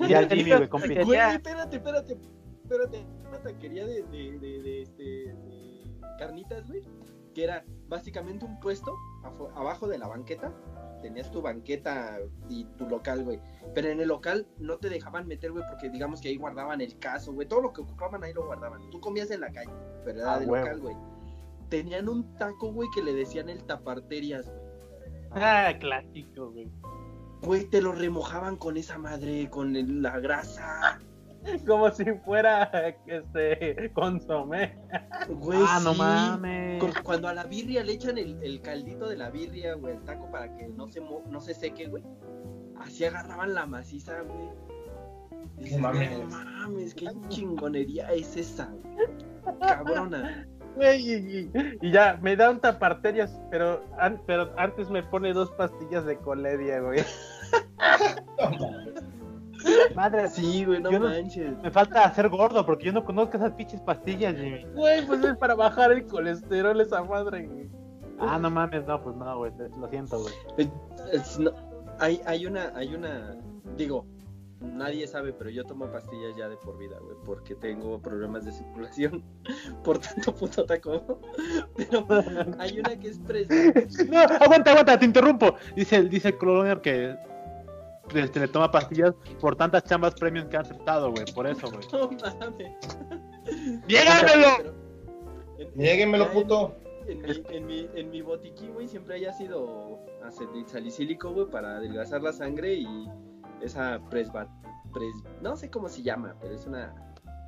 Y 0.00 0.14
al 0.14 0.28
Jimmy, 0.30 0.50
güey, 0.52 0.68
con 0.68 0.80
Quería- 0.82 1.04
Güey, 1.04 1.20
espérate, 1.20 1.76
espérate, 1.76 2.18
espérate. 2.62 3.06
Una 3.28 3.38
taquería 3.42 3.84
de, 3.86 4.02
de, 4.04 4.38
de, 4.38 4.62
de, 4.62 4.82
este, 4.82 5.02
de 5.02 5.94
carnitas, 6.18 6.66
güey. 6.66 6.82
Que 7.34 7.44
era 7.44 7.64
básicamente 7.88 8.44
un 8.46 8.58
puesto 8.60 8.94
abajo 9.56 9.88
de 9.88 9.98
la 9.98 10.08
banqueta. 10.08 10.52
Tenías 11.02 11.30
tu 11.30 11.42
banqueta 11.42 12.18
y 12.48 12.64
tu 12.78 12.88
local, 12.88 13.24
güey. 13.24 13.40
Pero 13.74 13.88
en 13.88 14.00
el 14.00 14.08
local 14.08 14.46
no 14.58 14.78
te 14.78 14.88
dejaban 14.88 15.26
meter, 15.26 15.52
güey, 15.52 15.64
porque 15.68 15.90
digamos 15.90 16.20
que 16.22 16.28
ahí 16.28 16.36
guardaban 16.36 16.80
el 16.80 16.98
caso, 16.98 17.32
güey. 17.34 17.46
Todo 17.46 17.60
lo 17.60 17.72
que 17.74 17.82
ocupaban 17.82 18.24
ahí 18.24 18.32
lo 18.32 18.46
guardaban. 18.46 18.88
Tú 18.90 19.00
comías 19.00 19.30
en 19.30 19.40
la 19.42 19.52
calle, 19.52 19.72
pero 20.04 20.20
era 20.20 20.34
Ah, 20.34 20.38
de 20.40 20.46
huevo. 20.46 20.64
local, 20.64 20.80
güey. 20.80 20.96
Tenían 21.68 22.08
un 22.08 22.34
taco, 22.36 22.72
güey, 22.72 22.88
que 22.94 23.02
le 23.02 23.12
decían 23.14 23.48
el 23.48 23.64
taparterias, 23.64 24.46
güey. 24.46 24.64
Ah, 25.32 25.72
clásico, 25.80 26.50
güey. 26.50 26.68
Güey, 27.42 27.64
te 27.66 27.82
lo 27.82 27.92
remojaban 27.92 28.56
con 28.56 28.76
esa 28.76 28.96
madre, 28.98 29.48
con 29.50 29.74
el- 29.76 30.02
la 30.02 30.18
grasa. 30.20 30.98
Como 31.66 31.90
si 31.90 32.04
fuera 32.24 32.70
este 33.06 33.90
consomé. 33.92 34.78
Güey, 35.28 35.58
Ah, 35.68 35.78
no 35.84 35.92
mames. 35.94 36.82
Cu- 36.82 37.02
Cuando 37.02 37.28
a 37.28 37.34
la 37.34 37.44
birria 37.44 37.84
le 37.84 37.92
echan 37.92 38.16
el, 38.16 38.42
el 38.42 38.62
caldito 38.62 39.08
de 39.08 39.16
la 39.16 39.28
birria, 39.30 39.74
güey, 39.74 39.96
el 39.96 40.02
taco 40.04 40.30
para 40.30 40.56
que 40.56 40.68
no 40.68 40.88
se, 40.88 41.00
mo- 41.02 41.22
no 41.28 41.40
se 41.42 41.52
seque, 41.52 41.86
güey. 41.88 42.02
Así 42.78 43.04
agarraban 43.04 43.52
la 43.54 43.66
maciza, 43.66 44.22
güey. 44.22 44.48
Dices, 45.58 45.78
mames. 45.78 46.18
mames, 46.30 46.94
qué 46.94 47.08
chingonería 47.28 48.08
es 48.12 48.36
esa, 48.38 48.72
güey. 48.82 49.58
Cabrona. 49.60 50.48
Güey, 50.76 51.48
y, 51.80 51.90
ya, 51.92 52.18
me 52.20 52.36
da 52.36 52.50
un 52.50 52.60
taparterias, 52.60 53.40
pero, 53.50 53.82
an- 53.98 54.20
pero 54.26 54.50
antes 54.56 54.90
me 54.90 55.02
pone 55.02 55.32
dos 55.32 55.50
pastillas 55.52 56.04
de 56.04 56.16
coledia, 56.18 56.80
güey. 56.80 57.00
Madre, 59.94 60.28
Sí, 60.28 60.64
güey, 60.64 60.80
no 60.82 60.90
Yo 60.90 60.98
no- 60.98 61.08
manches. 61.08 61.56
me 61.62 61.70
falta 61.70 62.04
hacer 62.04 62.28
gordo 62.28 62.66
porque 62.66 62.86
yo 62.86 62.92
no 62.92 63.04
conozco 63.04 63.36
esas 63.36 63.52
pinches 63.52 63.80
pastillas, 63.80 64.34
Jimmy. 64.36 64.64
Güey, 64.74 65.06
pues 65.06 65.22
es 65.24 65.36
para 65.36 65.54
bajar 65.54 65.92
el 65.92 66.06
colesterol 66.06 66.80
esa 66.80 67.02
madre, 67.04 67.46
güey. 67.46 67.68
Ah, 68.18 68.38
no 68.38 68.50
mames, 68.50 68.86
no, 68.86 69.02
pues 69.02 69.16
no, 69.16 69.38
güey, 69.38 69.52
lo 69.78 69.88
siento, 69.88 70.20
güey. 70.20 70.34
Eh, 70.58 70.70
es- 71.12 71.38
no, 71.38 71.52
hay, 71.98 72.20
hay 72.26 72.46
una, 72.46 72.72
hay 72.74 72.94
una, 72.94 73.36
digo, 73.76 74.06
nadie 74.64 75.06
sabe, 75.06 75.32
pero 75.32 75.50
yo 75.50 75.64
tomo 75.64 75.90
pastillas 75.90 76.36
ya 76.36 76.48
de 76.48 76.56
por 76.56 76.78
vida, 76.78 76.98
güey, 77.00 77.16
porque 77.24 77.54
tengo 77.54 78.00
problemas 78.00 78.44
de 78.44 78.52
circulación 78.52 79.22
por 79.84 79.98
tanto 79.98 80.34
puto 80.34 80.64
taco. 80.64 81.20
Pero 81.76 82.04
hay 82.58 82.78
una 82.78 82.98
que 82.98 83.08
es 83.08 83.18
presa. 83.18 83.54
No, 84.08 84.18
aguanta, 84.20 84.70
aguanta, 84.72 84.98
te 84.98 85.04
interrumpo. 85.04 85.56
Dice, 85.74 86.02
dice 86.04 86.28
el 86.28 86.38
Cloner 86.38 86.80
que 86.80 87.16
este, 88.14 88.40
le 88.40 88.48
toma 88.48 88.70
pastillas 88.70 89.14
por 89.40 89.56
tantas 89.56 89.84
chambas 89.84 90.14
premium 90.14 90.48
que 90.48 90.56
han 90.56 90.62
aceptado, 90.64 91.10
güey. 91.10 91.24
Por 91.34 91.46
eso, 91.46 91.70
güey. 91.70 91.86
No 91.92 92.10
mames. 92.40 92.72
En- 95.58 96.32
puto. 96.32 96.74
En 97.06 97.20
mi, 97.20 97.42
en 97.50 97.66
mi, 97.66 97.88
en 97.94 98.10
mi 98.10 98.22
botiquín, 98.22 98.72
güey, 98.72 98.88
siempre 98.88 99.16
haya 99.16 99.32
sido 99.32 100.00
acetil 100.24 100.66
salicílico, 100.66 101.32
güey, 101.32 101.46
para 101.46 101.76
adelgazar 101.76 102.22
la 102.22 102.32
sangre 102.32 102.74
y 102.74 102.86
esa 103.64 104.00
presba... 104.10 104.46
Pres, 104.92 105.14
no 105.42 105.56
sé 105.56 105.70
cómo 105.70 105.88
se 105.88 106.02
llama, 106.02 106.36
pero 106.40 106.54
es 106.54 106.66
una 106.66 106.94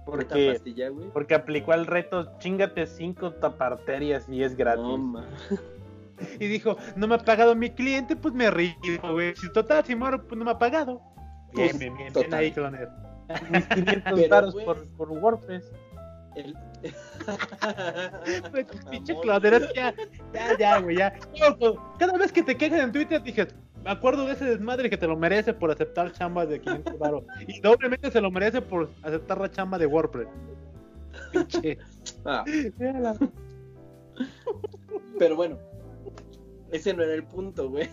Porque, 0.05 0.53
pastilla, 0.53 0.89
güey. 0.89 1.09
porque 1.11 1.35
aplicó 1.37 1.75
el 1.75 1.87
reto, 1.87 2.37
chingate 2.39 2.87
cinco 2.89 3.33
taparterias 3.35 4.29
y 4.29 4.43
es 4.43 4.57
gratis. 4.57 4.83
No. 4.83 5.25
Y 6.41 6.47
dijo, 6.47 6.79
no 6.97 7.07
me 7.07 7.17
ha 7.17 7.19
pagado 7.19 7.55
mi 7.55 7.69
cliente, 7.69 8.17
pues 8.17 8.33
me 8.33 8.51
río, 8.51 8.75
güey. 9.13 9.37
Si 9.37 9.53
total, 9.53 9.85
si 9.85 9.95
muero, 9.95 10.27
pues 10.27 10.39
no 10.39 10.47
me 10.47 10.51
ha 10.53 10.59
pagado. 10.59 11.03
Pues, 11.53 11.79
bien, 11.79 11.95
bien, 11.95 12.11
bien 12.13 12.35
ahí, 12.35 12.51
Cloner. 12.53 12.89
Mis 13.51 13.67
500 13.67 14.13
Pero, 14.15 14.29
varos 14.31 14.55
güey. 14.55 14.65
por, 14.65 14.89
por 14.97 15.11
WordPress. 15.11 15.71
El... 16.35 16.55
Tu 18.63 18.79
pinche. 18.91 19.15
Cloner, 19.21 19.55
es 19.55 19.67
que 19.67 19.75
ya, 19.75 19.95
ya, 20.33 20.59
ya, 20.59 20.79
güey, 20.81 20.97
ya. 20.97 21.15
Pues, 21.59 21.75
Cada 21.99 22.17
vez 22.17 22.33
que 22.33 22.43
te 22.43 22.57
quejas 22.57 22.81
en 22.81 22.93
Twitter, 22.93 23.23
dije, 23.23 23.49
me 23.87 23.93
acuerdo 23.93 24.27
de 24.27 24.33
ese 24.33 24.45
desmadre 24.45 24.91
que 24.91 24.97
te 24.97 25.07
lo 25.07 25.17
merece 25.17 25.55
por 25.55 25.71
aceptar 25.71 26.11
chambas 26.13 26.49
de 26.49 26.61
500 26.61 26.99
baros. 26.99 27.25
Y 27.47 27.61
doblemente 27.61 28.11
se 28.11 28.21
lo 28.21 28.31
merece 28.33 28.61
por 28.61 28.91
aceptar 29.03 29.41
la 29.41 29.49
chamba 29.51 29.79
de 29.79 29.87
WordPress. 29.87 30.27
Pinche. 31.33 31.79
Ah, 32.25 32.45
pero 35.19 35.37
bueno, 35.37 35.59
ese 36.73 36.93
no 36.95 37.03
era 37.05 37.15
el 37.15 37.25
punto, 37.25 37.71
güey. 37.71 37.89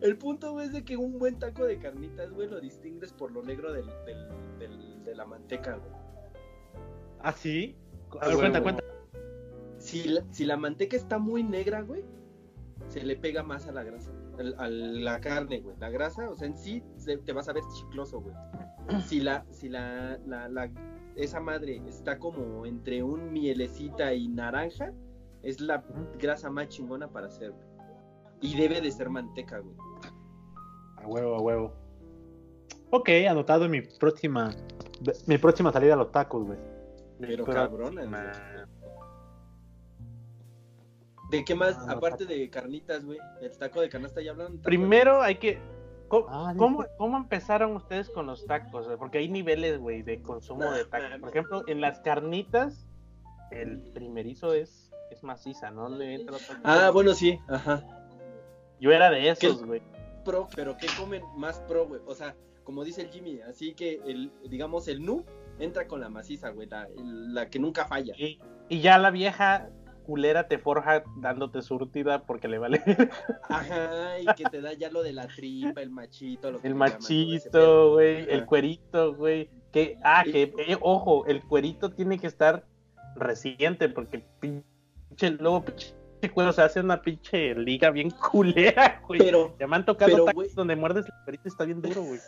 El 0.00 0.16
punto, 0.18 0.52
güey, 0.52 0.66
es 0.66 0.72
de 0.72 0.84
que 0.84 0.96
un 0.96 1.18
buen 1.18 1.38
taco 1.38 1.64
de 1.64 1.78
carnitas, 1.78 2.30
güey, 2.30 2.48
lo 2.48 2.60
distingues 2.60 3.12
por 3.12 3.32
lo 3.32 3.42
negro 3.42 3.72
del, 3.72 3.86
del, 4.06 4.28
del- 4.58 5.04
de 5.04 5.14
la 5.14 5.24
manteca, 5.26 5.76
güey. 5.76 5.90
¿Ah, 7.20 7.32
sí? 7.32 7.76
A 8.20 8.24
Ah, 8.24 8.28
ver, 8.28 8.36
cuenta, 8.36 8.62
cuenta. 8.62 8.84
Si 9.78 10.04
la, 10.04 10.22
si 10.30 10.44
la 10.44 10.56
manteca 10.56 10.96
está 10.96 11.18
muy 11.18 11.42
negra, 11.42 11.82
güey, 11.82 12.04
se 13.00 13.04
le 13.04 13.16
pega 13.16 13.42
más 13.42 13.66
a 13.68 13.72
la 13.72 13.82
grasa, 13.82 14.10
a 14.58 14.68
la 14.68 15.20
carne, 15.20 15.60
güey. 15.60 15.76
La 15.78 15.90
grasa, 15.90 16.30
o 16.30 16.34
sea, 16.36 16.46
en 16.48 16.56
sí 16.56 16.82
se- 16.96 17.18
te 17.18 17.32
vas 17.32 17.46
a 17.48 17.52
ver 17.52 17.62
chicloso, 17.76 18.20
güey. 18.20 18.34
Si 19.06 19.20
la, 19.20 19.44
si 19.50 19.68
la, 19.68 20.18
la, 20.26 20.48
la- 20.48 20.70
esa 21.16 21.40
madre 21.40 21.82
está 21.86 22.18
como 22.18 22.64
entre 22.64 23.02
un 23.02 23.32
mielecita 23.32 24.14
y 24.14 24.28
naranja, 24.28 24.92
es 25.42 25.60
la 25.60 25.84
grasa 26.18 26.48
más 26.50 26.68
chingona 26.68 27.08
para 27.08 27.26
hacer, 27.26 27.50
güey. 27.50 27.66
Y 28.40 28.56
debe 28.56 28.80
de 28.80 28.90
ser 28.90 29.10
manteca, 29.10 29.58
güey. 29.58 29.74
A 30.96 31.06
huevo, 31.06 31.34
a 31.36 31.40
huevo. 31.42 31.72
Ok, 32.90 33.10
anotado 33.28 33.64
en 33.66 33.72
mi 33.72 33.80
próxima 33.82 34.50
mi 35.26 35.36
próxima 35.36 35.70
salida 35.72 35.92
a 35.94 35.96
los 35.96 36.10
tacos, 36.12 36.46
güey. 36.46 36.58
Pero 37.20 37.44
Pero- 37.44 37.54
cabrona, 37.56 38.06
¿De 41.30 41.44
qué 41.44 41.54
más? 41.54 41.76
Ah, 41.80 41.86
no, 41.86 41.92
Aparte 41.94 42.24
de 42.26 42.48
carnitas, 42.50 43.04
güey. 43.04 43.18
El 43.40 43.56
taco 43.58 43.80
de 43.80 43.88
canasta 43.88 44.20
ya 44.20 44.30
hablan. 44.32 44.58
Primero 44.58 45.22
hay 45.22 45.36
que. 45.36 45.58
¿Cómo, 46.08 46.26
Ah, 46.28 46.54
cómo, 46.56 47.16
empezaron 47.16 47.74
ustedes 47.74 48.08
con 48.10 48.26
los 48.26 48.46
tacos? 48.46 48.86
Porque 48.96 49.18
hay 49.18 49.28
niveles, 49.28 49.78
güey, 49.78 50.02
de 50.02 50.22
consumo 50.22 50.70
de 50.70 50.84
tacos. 50.84 51.18
Por 51.18 51.28
ejemplo, 51.30 51.64
en 51.66 51.80
las 51.80 51.98
carnitas, 52.00 52.86
el 53.50 53.80
primerizo 53.92 54.54
es, 54.54 54.92
es 55.10 55.24
maciza, 55.24 55.72
¿no? 55.72 55.88
Le 55.88 56.14
entra 56.14 56.38
tanto- 56.38 56.62
Ah, 56.62 56.90
bueno, 56.92 57.12
sí, 57.12 57.40
ajá. 57.48 57.82
Yo 58.78 58.92
era 58.92 59.10
de 59.10 59.28
esos, 59.30 59.64
güey. 59.64 59.82
Pro, 60.24 60.46
pero 60.54 60.76
¿qué 60.76 60.86
comen 60.96 61.22
más 61.36 61.58
pro, 61.60 61.88
güey? 61.88 62.00
O 62.06 62.14
sea, 62.14 62.36
como 62.62 62.84
dice 62.84 63.02
el 63.02 63.08
Jimmy, 63.10 63.40
así 63.40 63.74
que 63.74 64.00
el, 64.06 64.32
digamos, 64.48 64.86
el 64.86 65.04
nu 65.04 65.24
entra 65.58 65.88
con 65.88 66.00
la 66.00 66.08
maciza, 66.08 66.50
güey, 66.50 66.68
la, 66.68 66.88
la 66.96 67.48
que 67.50 67.58
nunca 67.58 67.84
falla. 67.86 68.14
Y, 68.16 68.38
y 68.68 68.80
ya 68.80 68.98
la 68.98 69.10
vieja 69.10 69.70
culera 70.06 70.46
te 70.46 70.58
forja 70.58 71.02
dándote 71.16 71.60
surtida 71.62 72.22
porque 72.22 72.46
le 72.46 72.58
vale 72.58 72.80
Ajá, 73.48 74.20
y 74.20 74.26
que 74.36 74.44
te 74.44 74.60
da 74.60 74.72
ya 74.72 74.88
lo 74.88 75.02
de 75.02 75.12
la 75.12 75.26
tripa, 75.26 75.82
el 75.82 75.90
machito, 75.90 76.52
lo 76.52 76.60
que 76.60 76.68
el 76.68 76.76
machito, 76.76 77.94
güey, 77.94 78.30
el 78.30 78.46
cuerito, 78.46 79.14
güey. 79.14 79.50
Que, 79.72 79.98
ah, 80.04 80.22
que, 80.24 80.54
eh, 80.56 80.78
ojo, 80.80 81.26
el 81.26 81.42
cuerito 81.42 81.90
tiene 81.90 82.18
que 82.18 82.28
estar 82.28 82.64
reciente 83.16 83.88
porque 83.88 84.24
pinche, 84.40 85.30
luego 85.38 85.64
pinche 85.64 85.95
cuero 86.30 86.52
se 86.52 86.62
hace 86.62 86.80
una 86.80 87.00
pinche 87.02 87.54
liga 87.54 87.90
bien 87.90 88.10
culera, 88.32 89.02
güey. 89.06 89.20
Pero, 89.20 89.56
Ya 89.58 89.66
me 89.66 89.76
han 89.76 89.84
tocado 89.84 90.10
pero, 90.12 90.24
tacos 90.24 90.44
güey. 90.44 90.54
donde 90.54 90.76
muerdes 90.76 91.06
el 91.06 91.12
cuerito 91.24 91.42
y 91.46 91.48
está 91.48 91.64
bien 91.64 91.80
duro, 91.82 92.02
güey. 92.02 92.20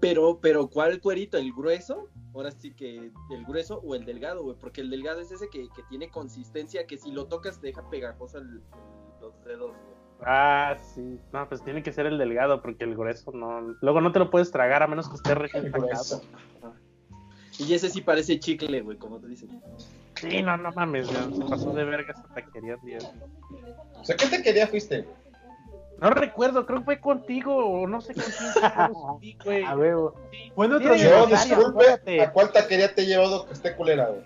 pero, 0.00 0.38
pero, 0.40 0.68
¿cuál 0.68 1.00
cuerito? 1.00 1.36
¿El 1.38 1.52
grueso? 1.52 2.08
Ahora 2.34 2.50
sí 2.50 2.72
que 2.74 3.10
el 3.30 3.44
grueso 3.46 3.80
o 3.84 3.94
el 3.94 4.04
delgado, 4.04 4.42
güey, 4.42 4.56
porque 4.58 4.80
el 4.80 4.90
delgado 4.90 5.20
es 5.20 5.30
ese 5.30 5.48
que, 5.48 5.68
que 5.74 5.82
tiene 5.88 6.08
consistencia, 6.10 6.86
que 6.86 6.98
si 6.98 7.12
lo 7.12 7.26
tocas 7.26 7.60
te 7.60 7.68
deja 7.68 7.88
pegajoso 7.90 8.38
el- 8.38 8.62
los 9.20 9.42
dedos, 9.44 9.70
güey. 9.70 9.94
Ah, 10.26 10.76
sí. 10.94 11.18
No, 11.32 11.48
pues 11.48 11.62
tiene 11.64 11.82
que 11.82 11.92
ser 11.92 12.06
el 12.06 12.18
delgado 12.18 12.62
porque 12.62 12.84
el 12.84 12.94
grueso 12.96 13.32
no. 13.32 13.60
Luego 13.82 14.00
no 14.00 14.12
te 14.12 14.18
lo 14.20 14.30
puedes 14.30 14.50
tragar 14.50 14.82
a 14.82 14.86
menos 14.86 15.08
que 15.08 15.16
esté 15.16 15.34
recién. 15.34 15.72
Y 17.58 17.72
ese 17.74 17.88
sí 17.90 18.00
parece 18.00 18.38
chicle, 18.40 18.80
güey, 18.80 18.96
como 18.96 19.18
te 19.20 19.28
dicen. 19.28 19.60
Sí, 20.30 20.42
no, 20.42 20.56
no 20.56 20.72
mames, 20.72 21.08
ya, 21.10 21.22
se 21.30 21.44
pasó 21.48 21.72
de 21.72 21.84
verga 21.84 22.12
esa 22.12 22.34
taquería, 22.34 22.76
tío. 22.84 22.98
O 23.94 24.04
sea, 24.04 24.16
¿qué 24.16 24.26
te 24.26 24.42
quería 24.42 24.66
fuiste? 24.66 25.06
No 26.00 26.10
recuerdo, 26.10 26.66
creo 26.66 26.80
que 26.80 26.84
fue 26.84 27.00
contigo 27.00 27.54
o 27.56 27.86
no 27.86 28.00
sé 28.00 28.14
con 28.14 28.24
quién. 29.20 29.38
güey. 29.44 29.62
A. 29.66 29.74
Sí. 30.30 30.52
Fue 30.54 30.66
en 30.66 30.72
otro 30.72 30.94
Yo, 30.96 31.26
disculpe, 31.26 31.64
acuérdate. 31.64 32.20
¿a 32.22 32.32
cuál 32.32 32.52
taquería 32.52 32.94
te 32.94 33.02
he 33.02 33.06
llevado 33.06 33.46
que 33.46 33.52
esté 33.52 33.74
culera, 33.76 34.08
güey? 34.08 34.22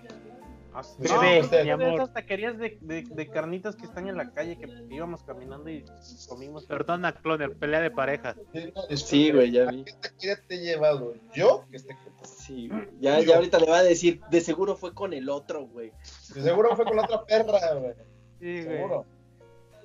No, 0.99 1.19
Bebé, 1.19 1.43
pues, 1.47 1.63
mi 1.65 1.71
amor. 1.71 1.87
esas 1.95 2.13
taquerías 2.13 2.57
de, 2.57 2.77
de, 2.81 3.03
de 3.03 3.27
carnitas 3.27 3.75
que 3.75 3.85
están 3.85 4.07
en 4.07 4.15
la 4.15 4.31
calle 4.31 4.57
que 4.57 4.67
íbamos 4.89 5.23
caminando 5.23 5.69
y 5.69 5.83
comimos. 6.27 6.65
Perdona, 6.65 7.11
Cloner, 7.13 7.53
pelea 7.57 7.81
de 7.81 7.91
parejas. 7.91 8.35
Sí, 8.53 8.71
no, 8.73 8.81
disculpe, 8.87 8.97
Sí, 8.97 9.31
güey, 9.31 9.51
ya 9.51 9.63
¿A 9.67 9.71
vi. 9.71 9.83
qué 9.83 9.93
taquería 9.93 10.37
te 10.47 10.55
he 10.55 10.59
llevado? 10.59 11.13
Yo, 11.33 11.65
que 11.69 11.77
esté 11.77 11.95
culera. 11.97 12.09
Sí, 12.49 12.67
güey. 12.67 12.87
Ya, 12.99 13.19
ya 13.19 13.35
ahorita 13.35 13.59
le 13.59 13.67
va 13.69 13.77
a 13.77 13.83
decir, 13.83 14.21
de 14.31 14.41
seguro 14.41 14.75
fue 14.75 14.95
con 14.95 15.13
el 15.13 15.29
otro, 15.29 15.67
güey. 15.67 15.91
De 16.33 16.41
seguro 16.41 16.75
fue 16.75 16.83
con 16.83 16.95
la 16.95 17.03
otra 17.03 17.23
perra, 17.23 17.75
güey. 17.75 17.93
Sí, 18.39 18.63
Seguro. 18.63 19.05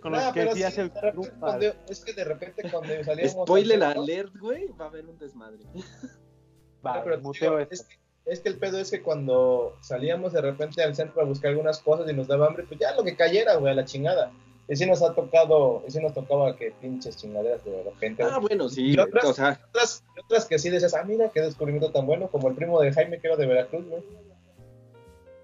Con 0.01 0.13
los 0.13 0.23
que 0.33 0.41
pero 0.41 0.55
sí 0.55 0.63
hace 0.63 0.81
el 0.83 0.91
repente 0.91 1.33
cuando- 1.39 1.67
es 1.89 2.01
que 2.05 2.13
de 2.15 2.25
repente 2.25 2.71
cuando 2.71 3.05
salíamos. 3.05 3.33
Spoiler 3.47 3.85
al 3.85 3.99
alert, 3.99 4.35
güey, 4.39 4.69
va 4.69 4.87
a 4.87 4.89
haber 4.89 5.05
un 5.07 5.19
desmadre. 5.19 5.59
Va, 6.87 6.97
No, 6.99 7.05
pero 7.05 7.17
te 7.17 7.23
muteo 7.23 7.59
esto. 7.59 7.75
es, 7.75 7.83
que, 7.85 7.97
es 8.27 8.41
que 8.41 8.49
el 8.49 8.59
pedo 8.59 8.79
es 8.79 8.91
que 8.91 9.03
cuando 9.03 9.77
salíamos 9.83 10.33
de 10.33 10.41
repente 10.41 10.83
al 10.83 10.95
centro 10.95 11.21
a 11.21 11.25
buscar 11.27 11.51
algunas 11.51 11.81
cosas 11.81 12.11
y 12.11 12.15
nos 12.15 12.29
daba 12.29 12.47
hambre, 12.47 12.65
pues 12.67 12.81
ya 12.81 12.95
lo 12.95 13.05
que 13.05 13.15
cayera, 13.15 13.57
güey, 13.57 13.73
a 13.73 13.77
la 13.77 13.85
chingada. 13.85 14.33
Y 14.67 14.77
sí 14.77 14.87
nos 14.87 15.03
ha 15.03 15.15
tocado, 15.15 15.83
y 15.87 15.91
sí 15.91 16.01
nos 16.01 16.15
tocaba 16.15 16.57
que 16.57 16.71
pinches 16.81 17.17
chingaderas 17.19 17.63
de 17.65 17.83
repente. 17.83 18.23
Ah, 18.23 18.39
bueno, 18.39 18.69
sí, 18.69 18.93
Y 18.93 18.99
otras- 18.99 19.25
o 19.27 19.33
sea, 19.35 19.61
otras, 19.69 20.03
y 20.17 20.21
otras 20.21 20.47
que 20.47 20.59
sí 20.59 20.71
decías, 20.71 20.95
ah, 20.95 21.05
mira, 21.05 21.29
qué 21.29 21.43
descubrimiento 21.43 21.91
tan 21.93 22.07
bueno, 22.07 22.29
como 22.29 22.49
el 22.49 22.55
primo 22.55 22.81
de 22.81 22.93
Jaime 22.93 23.21
que 23.21 23.27
era 23.27 23.37
de 23.37 23.47
Veracruz, 23.47 23.87
güey. 23.87 24.03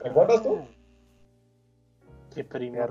¿Te 0.02 0.08
acuerdas 0.08 0.42
tú? 0.42 0.60
Qué 2.34 2.44
primo. 2.44 2.86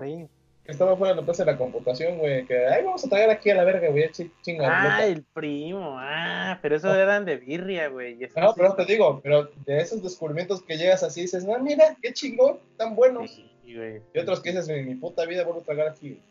Que 0.63 0.71
estaba 0.73 0.95
fuera 0.95 1.15
de 1.15 1.21
la 1.21 1.25
plaza 1.25 1.43
de 1.45 1.51
la 1.53 1.57
computación, 1.57 2.19
güey, 2.19 2.45
que, 2.45 2.67
ay, 2.67 2.83
vamos 2.83 3.03
a 3.03 3.09
traer 3.09 3.31
aquí 3.31 3.49
a 3.49 3.55
la 3.55 3.63
verga, 3.63 3.89
güey, 3.89 4.11
chi- 4.11 4.31
chinga. 4.43 4.67
Ah, 4.69 4.83
loca". 4.83 5.05
el 5.07 5.23
primo. 5.33 5.95
Ah, 5.97 6.59
pero 6.61 6.75
esos 6.75 6.95
eran 6.95 7.25
de 7.25 7.37
birria, 7.37 7.87
güey. 7.87 8.19
No, 8.35 8.49
sí- 8.49 8.53
pero 8.55 8.75
te 8.75 8.85
digo, 8.85 9.19
pero 9.23 9.49
de 9.65 9.79
esos 9.81 10.03
descubrimientos 10.03 10.61
que 10.61 10.77
llegas 10.77 11.01
así, 11.01 11.21
dices, 11.21 11.47
ah, 11.51 11.57
mira, 11.57 11.97
qué 12.03 12.13
chingón, 12.13 12.59
tan 12.77 12.95
bueno. 12.95 13.25
Sí, 13.27 13.49
güey. 13.75 14.01
Y 14.13 14.19
otros 14.19 14.41
que 14.41 14.51
dices, 14.51 14.67
en 14.69 14.87
mi 14.87 14.95
puta 14.95 15.25
vida 15.25 15.43
vuelvo 15.43 15.61
a 15.61 15.63
tragar 15.63 15.87
aquí. 15.89 16.21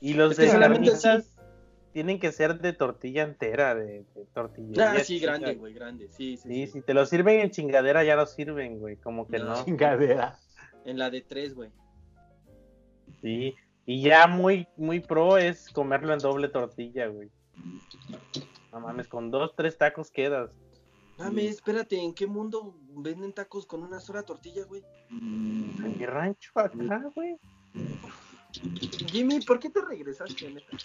Y 0.00 0.14
los 0.14 0.32
Es 0.32 0.36
de 0.38 0.48
solamente 0.48 0.90
carnitas 0.90 1.36
tienen 1.92 2.18
que 2.18 2.32
ser 2.32 2.58
de 2.60 2.72
tortilla 2.72 3.22
entera, 3.22 3.74
de, 3.74 4.04
de 4.14 4.24
tortilla. 4.34 4.92
ah, 4.92 4.98
sí, 5.00 5.18
grande, 5.20 5.54
güey, 5.54 5.74
grande, 5.74 6.08
sí, 6.08 6.36
sí, 6.36 6.48
Sí, 6.48 6.66
sí. 6.66 6.72
si 6.72 6.80
te 6.82 6.94
lo 6.94 7.04
sirven 7.06 7.40
en 7.40 7.50
chingadera 7.50 8.02
ya 8.02 8.16
no 8.16 8.24
sirven, 8.26 8.78
güey. 8.78 8.96
Como 8.96 9.28
que 9.28 9.38
No. 9.38 9.44
no. 9.50 9.64
Chingadera. 9.64 10.38
En 10.84 10.98
la 10.98 11.10
de 11.10 11.20
tres, 11.20 11.54
güey. 11.54 11.70
Sí. 13.20 13.54
Y 13.86 14.02
ya 14.02 14.26
muy, 14.26 14.66
muy 14.76 15.00
pro 15.00 15.38
es 15.38 15.68
comerlo 15.70 16.12
en 16.12 16.18
doble 16.20 16.48
tortilla, 16.48 17.06
güey. 17.08 17.30
No 18.72 18.80
mames, 18.80 19.06
con 19.08 19.30
dos, 19.30 19.54
tres 19.54 19.76
tacos 19.76 20.10
quedas. 20.10 20.50
Mame, 21.18 21.46
espérate, 21.46 21.96
¿en 21.98 22.14
qué 22.14 22.26
mundo 22.26 22.74
venden 22.96 23.32
tacos 23.32 23.66
con 23.66 23.82
una 23.82 24.00
sola 24.00 24.22
tortilla, 24.22 24.64
güey? 24.64 24.82
En 25.10 25.98
mi 25.98 26.06
rancho 26.06 26.50
acá, 26.54 27.10
güey. 27.14 27.36
Jimmy, 29.10 29.40
¿por 29.40 29.58
qué 29.58 29.70
te 29.70 29.80
regresaste, 29.80 30.50
neta? 30.50 30.76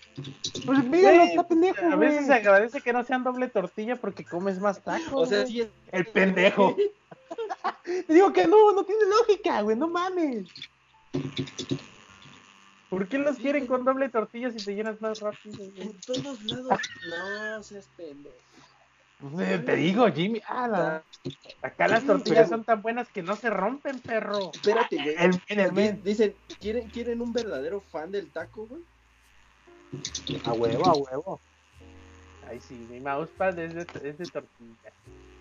Pues 0.66 0.84
mira, 0.86 1.24
está 1.26 1.48
pendejo, 1.48 1.86
A 1.86 1.95
güey. 1.95 2.10
veces 2.10 2.28
se 2.28 2.34
agradece 2.34 2.82
que 2.82 2.94
no 2.94 3.04
sean 3.04 3.24
doble 3.24 3.48
tortilla 3.49 3.95
porque 3.95 4.24
comes 4.24 4.60
más 4.60 4.84
tacos. 4.84 5.12
O 5.14 5.26
sea, 5.26 5.45
sí 5.45 5.62
es... 5.62 5.70
El 5.91 6.06
pendejo. 6.08 6.76
Te 7.84 8.14
digo 8.14 8.32
que 8.34 8.48
no, 8.48 8.72
no 8.74 8.84
tiene 8.84 9.02
lógica, 9.06 9.62
güey, 9.62 9.76
no 9.78 9.88
mames. 9.88 10.48
¿Por 12.90 13.08
qué 13.10 13.18
los 13.18 13.36
Sí, 13.36 13.41
quieren 13.41 13.68
con 13.68 13.84
doble 13.84 14.08
tortilla 14.10 14.49
si 14.52 14.64
te 14.64 14.74
llenas 14.76 15.02
más 15.02 15.20
rápido? 15.20 15.58
güey? 15.58 15.82
En 15.82 15.99
todos 16.02 16.41
lados. 16.44 16.80
No, 17.10 17.64
seas 17.64 17.90
pendejo. 17.98 18.36
Pues, 19.19 19.65
Te 19.65 19.76
digo, 19.76 20.07
Jimmy. 20.11 20.41
Ah, 20.48 20.68
la... 20.68 21.03
Acá 21.61 21.88
las 21.88 22.06
tortillas 22.06 22.45
pero- 22.45 22.49
son 22.49 22.64
tan 22.64 22.81
buenas 22.81 23.07
que 23.10 23.23
no 23.23 23.35
se 23.35 23.49
rompen, 23.49 23.99
perro. 23.99 24.52
Espérate, 24.53 24.95
güey. 24.95 25.15
El, 25.18 25.41
en 25.48 25.60
el 25.60 25.72
men. 25.73 26.03
Dicen, 26.03 26.35
¿quieren, 26.60 26.89
¿quieren 26.89 27.22
un 27.22 27.34
verdadero 27.34 27.81
fan 27.81 28.11
del 28.11 28.30
taco, 28.30 28.68
güey? 28.68 28.81
A 30.45 30.53
huevo, 30.53 30.85
a 30.85 30.94
huevo. 30.94 31.39
Ay, 32.49 32.60
sí, 32.60 32.76
mi 32.89 32.99
mousepad 32.99 33.57
es 33.60 33.73
de, 33.73 33.81
es 33.81 34.18
de 34.18 34.26
tortilla. 34.26 34.91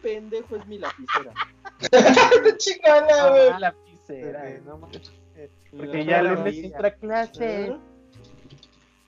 Pendejo 0.02 0.56
es 0.56 0.66
mi 0.66 0.78
lapicera. 0.78 1.32
¡Chingada, 2.56 3.30
güey! 3.30 3.48
Ah, 3.48 3.58
la 3.58 3.58
lapicera, 3.58 4.40
güey, 4.40 4.60
no 4.64 4.78
mames. 4.78 5.12
Porque 5.76 5.98
La 5.98 6.02
ya 6.04 6.22
lunes 6.22 6.56
entra 6.56 6.94
clase. 6.94 7.76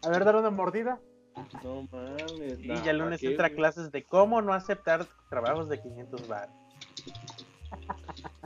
A 0.02 0.08
ver, 0.10 0.24
dar 0.24 0.36
una 0.36 0.50
mordida. 0.50 1.00
No 1.64 1.88
mames. 1.90 2.60
Y 2.60 2.68
no, 2.68 2.84
ya 2.84 2.92
lunes 2.92 3.10
¿para 3.10 3.18
qué, 3.18 3.26
entra 3.26 3.48
güey? 3.48 3.56
clases 3.56 3.92
de 3.92 4.04
cómo 4.04 4.42
no 4.42 4.52
aceptar 4.52 5.06
trabajos 5.30 5.68
de 5.68 5.80
500 5.80 6.28
bar. 6.28 6.48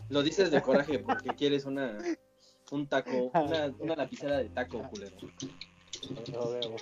Lo 0.09 0.23
dices 0.23 0.51
de 0.51 0.61
coraje 0.63 0.99
porque 0.99 1.31
quieres 1.37 1.65
una 1.65 1.99
un 2.71 2.87
taco, 2.87 3.31
una, 3.35 3.73
una 3.79 3.97
lapicera 3.97 4.39
de 4.39 4.49
taco, 4.49 4.83
culero. 4.89 5.17
A 6.39 6.45
huevo. 6.49 6.77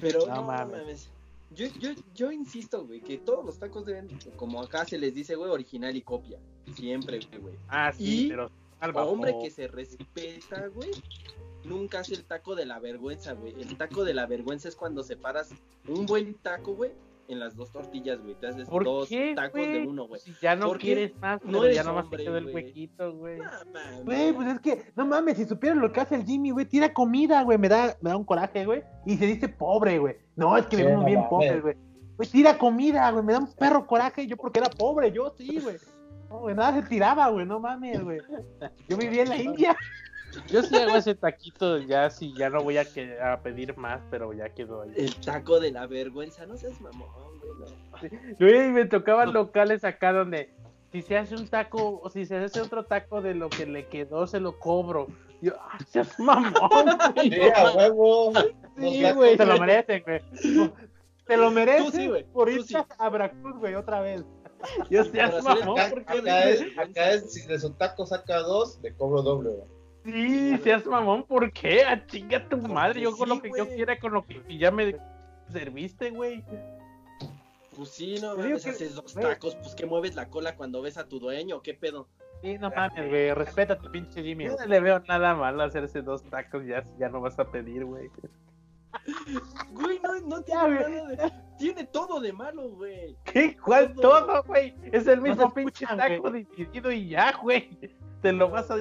Pero 0.00 0.26
No 0.26 0.34
no, 0.36 0.42
mames. 0.44 0.78
mames. 0.78 1.10
Yo, 1.52 1.66
yo, 1.80 1.90
yo 2.14 2.30
insisto, 2.30 2.86
güey, 2.86 3.00
que 3.00 3.18
todos 3.18 3.44
los 3.44 3.58
tacos 3.58 3.84
deben, 3.84 4.08
como 4.36 4.62
acá 4.62 4.84
se 4.84 4.98
les 4.98 5.14
dice, 5.14 5.34
güey, 5.34 5.50
original 5.50 5.94
y 5.96 6.02
copia. 6.02 6.38
Siempre, 6.74 7.18
güey. 7.40 7.56
Ah, 7.68 7.92
sí, 7.92 8.26
Y 8.26 8.28
pero 8.28 8.50
al. 8.78 8.96
Hombre 8.96 9.34
que 9.42 9.50
se 9.50 9.66
respeta, 9.66 10.68
güey, 10.68 10.90
nunca 11.64 12.00
hace 12.00 12.14
el 12.14 12.24
taco 12.24 12.54
de 12.54 12.66
la 12.66 12.78
vergüenza, 12.78 13.32
güey. 13.32 13.54
El 13.60 13.76
taco 13.76 14.04
de 14.04 14.14
la 14.14 14.26
vergüenza 14.26 14.68
es 14.68 14.76
cuando 14.76 15.02
separas 15.02 15.50
un 15.88 16.06
buen 16.06 16.34
taco, 16.34 16.74
güey, 16.74 16.92
en 17.28 17.38
las 17.38 17.56
dos 17.56 17.70
tortillas, 17.70 18.20
güey. 18.20 18.34
Te 18.34 18.48
haces 18.48 18.68
¿Por 18.68 18.84
dos 18.84 19.08
qué, 19.08 19.34
tacos 19.34 19.60
de 19.60 19.86
uno, 19.86 20.06
güey. 20.06 20.20
Si 20.20 20.34
ya 20.40 20.56
no 20.56 20.68
Porque 20.68 20.86
quieres 20.86 21.16
más, 21.18 21.42
no 21.44 21.60
pero 21.60 21.72
ya 21.72 21.84
nomás 21.84 22.04
hombre, 22.04 22.18
te 22.18 22.24
quedó 22.24 22.38
el 22.38 22.46
huequito, 22.46 23.16
güey. 23.16 23.38
No, 23.38 23.44
mames. 23.72 24.04
Güey, 24.04 24.32
pues 24.32 24.48
es 24.48 24.60
que, 24.60 24.92
no 24.96 25.06
mames, 25.06 25.36
si 25.36 25.44
supieras 25.44 25.78
lo 25.78 25.92
que 25.92 26.00
hace 26.00 26.16
el 26.16 26.24
Jimmy, 26.24 26.50
güey, 26.50 26.66
tira 26.66 26.92
comida, 26.92 27.42
güey, 27.42 27.58
me 27.58 27.68
da, 27.68 27.96
me 28.00 28.10
da 28.10 28.16
un 28.16 28.24
coraje, 28.24 28.64
güey, 28.64 28.82
y 29.06 29.16
se 29.16 29.26
dice 29.26 29.48
pobre, 29.48 29.98
güey. 29.98 30.16
No, 30.36 30.56
es 30.56 30.66
que 30.66 30.76
Sí, 30.76 30.82
vivimos 30.82 31.02
no 31.02 31.06
bien 31.08 31.28
pobres, 31.28 31.62
güey. 31.62 31.76
Güey, 32.16 32.28
tira 32.28 32.58
comida, 32.58 33.10
güey, 33.10 33.24
me 33.24 33.32
da 33.32 33.38
un 33.38 33.52
perro 33.52 33.86
coraje, 33.86 34.26
yo 34.26 34.36
porque 34.36 34.58
era 34.58 34.68
pobre, 34.68 35.12
yo 35.12 35.32
sí, 35.36 35.60
güey. 35.60 35.76
No, 36.28 36.40
güey, 36.40 36.54
nada 36.54 36.80
se 36.80 36.88
tiraba, 36.88 37.28
güey, 37.28 37.46
no 37.46 37.60
mames, 37.60 38.02
güey. 38.02 38.20
Yo 38.88 38.96
vivía 38.96 39.22
en 39.22 39.28
la 39.28 39.36
India. 39.36 39.76
Yo 40.48 40.62
sí 40.62 40.76
hago 40.76 40.96
ese 40.96 41.14
taquito 41.14 41.78
ya, 41.78 42.10
sí, 42.10 42.32
ya 42.36 42.50
no 42.50 42.62
voy 42.62 42.78
a, 42.78 42.84
que, 42.84 43.20
a 43.20 43.40
pedir 43.42 43.76
más, 43.76 44.00
pero 44.10 44.32
ya 44.32 44.48
quedó 44.50 44.82
ahí. 44.82 44.92
El 44.96 45.14
taco 45.16 45.60
de 45.60 45.72
la 45.72 45.86
vergüenza, 45.86 46.46
no 46.46 46.56
seas 46.56 46.80
mamón, 46.80 47.08
güey. 47.40 47.72
no. 48.02 48.36
Güey, 48.38 48.70
me 48.70 48.84
tocaban 48.86 49.32
locales 49.32 49.84
acá 49.84 50.12
donde 50.12 50.50
si 50.92 51.02
se 51.02 51.16
hace 51.16 51.36
un 51.36 51.48
taco 51.48 52.00
o 52.02 52.10
si 52.10 52.26
se 52.26 52.36
hace 52.36 52.60
otro 52.60 52.84
taco 52.84 53.22
de 53.22 53.34
lo 53.34 53.48
que 53.48 53.66
le 53.66 53.86
quedó, 53.86 54.26
se 54.26 54.40
lo 54.40 54.58
cobro. 54.58 55.06
Yo, 55.40 55.54
ah, 55.58 55.78
seas 55.88 56.18
mamón, 56.18 56.52
güey. 57.14 57.30
Sí, 57.30 57.40
a 57.54 57.70
huevo. 57.72 58.32
Sí, 58.78 59.12
güey. 59.12 59.36
Te 59.36 59.46
lo 59.46 59.58
mereces, 59.58 60.02
güey. 60.04 60.20
Te 61.26 61.36
lo 61.36 61.50
mereces 61.50 61.94
sí, 61.94 62.08
güey, 62.08 62.24
por 62.24 62.50
ir 62.50 62.64
sí. 62.64 62.74
a 62.98 63.08
Veracruz, 63.08 63.56
güey, 63.58 63.74
otra 63.74 64.00
vez. 64.00 64.24
Yo 64.90 65.04
seas 65.04 65.42
mamón, 65.42 65.76
taco 65.76 65.94
porque 65.94 66.18
Acá 66.18 66.50
es, 66.50 66.78
acá 66.78 67.10
es, 67.12 67.32
si 67.32 67.46
de 67.46 67.58
su 67.58 67.70
taco 67.70 68.04
saca 68.04 68.40
dos, 68.40 68.78
le 68.82 68.92
cobro 68.94 69.22
doble, 69.22 69.50
güey. 69.50 69.79
Sí, 70.12 70.58
seas 70.62 70.86
mamón, 70.86 71.24
¿por 71.24 71.52
qué? 71.52 71.84
A 71.84 72.06
chinga 72.06 72.48
tu 72.48 72.56
madre, 72.58 73.00
yo 73.00 73.16
con 73.16 73.28
sí, 73.28 73.34
lo 73.34 73.42
que 73.42 73.50
yo 73.56 73.68
quiera, 73.68 73.98
con 73.98 74.12
lo 74.12 74.24
que 74.24 74.42
ya 74.58 74.70
me 74.70 74.96
serviste, 75.50 76.10
güey. 76.10 76.44
Pues 77.76 77.90
sí, 77.90 78.16
no 78.20 78.36
mames, 78.36 78.64
que- 78.64 78.70
haces 78.70 78.94
dos 78.94 79.14
tacos, 79.14 79.54
pues 79.56 79.74
que 79.74 79.86
mueves 79.86 80.14
la 80.14 80.28
cola 80.28 80.56
cuando 80.56 80.82
ves 80.82 80.98
a 80.98 81.08
tu 81.08 81.18
dueño, 81.18 81.62
¿qué 81.62 81.74
pedo? 81.74 82.08
Sí, 82.42 82.58
no 82.58 82.70
mames, 82.70 83.08
güey, 83.08 83.32
respeta 83.32 83.78
tu 83.78 83.90
pinche 83.90 84.22
Jimmy. 84.22 84.46
Yo 84.46 84.56
no 84.58 84.66
le 84.66 84.80
veo 84.80 85.00
nada 85.08 85.34
malo 85.34 85.62
hacerse 85.62 86.02
dos 86.02 86.22
tacos, 86.24 86.64
ya, 86.66 86.84
ya 86.98 87.08
no 87.08 87.20
vas 87.20 87.38
a 87.38 87.44
pedir, 87.50 87.84
güey. 87.84 88.10
Güey, 89.72 90.00
no, 90.02 90.20
no 90.22 90.44
Ya, 90.44 90.64
tiene 90.66 90.80
güey. 90.80 90.94
nada 90.94 91.08
de... 91.10 91.32
Tiene 91.58 91.84
todo 91.84 92.20
de 92.20 92.32
malo, 92.32 92.70
güey. 92.70 93.16
¿Qué? 93.24 93.56
¿Cuál 93.56 93.94
Todo. 93.94 94.42
güey? 94.44 94.74
Es 94.92 95.06
el 95.06 95.20
mismo 95.20 95.52
pinche 95.54 95.84
escuchan, 95.84 95.98
taco 95.98 96.30
dividido 96.30 96.90
y 96.90 97.08
ya, 97.10 97.32
güey. 97.40 97.68
Te 98.22 98.32
lo 98.32 98.48
vas 98.48 98.70
a 98.70 98.76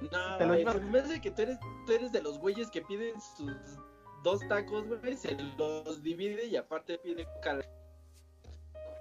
No, 0.00 0.36
Te 0.38 0.46
lo 0.46 0.72
se 0.72 0.80
me 0.80 0.98
hace 0.98 1.20
que 1.20 1.30
tú 1.30 1.42
eres, 1.42 1.58
tú 1.86 1.92
eres 1.92 2.12
de 2.12 2.22
los 2.22 2.38
güeyes 2.38 2.70
que 2.70 2.80
piden 2.82 3.20
sus 3.20 3.52
dos 4.22 4.46
tacos, 4.48 4.86
güey, 4.88 5.16
se 5.16 5.36
los 5.58 6.02
divide 6.02 6.46
y 6.46 6.56
aparte 6.56 6.98
pide 6.98 7.26
cal... 7.42 7.64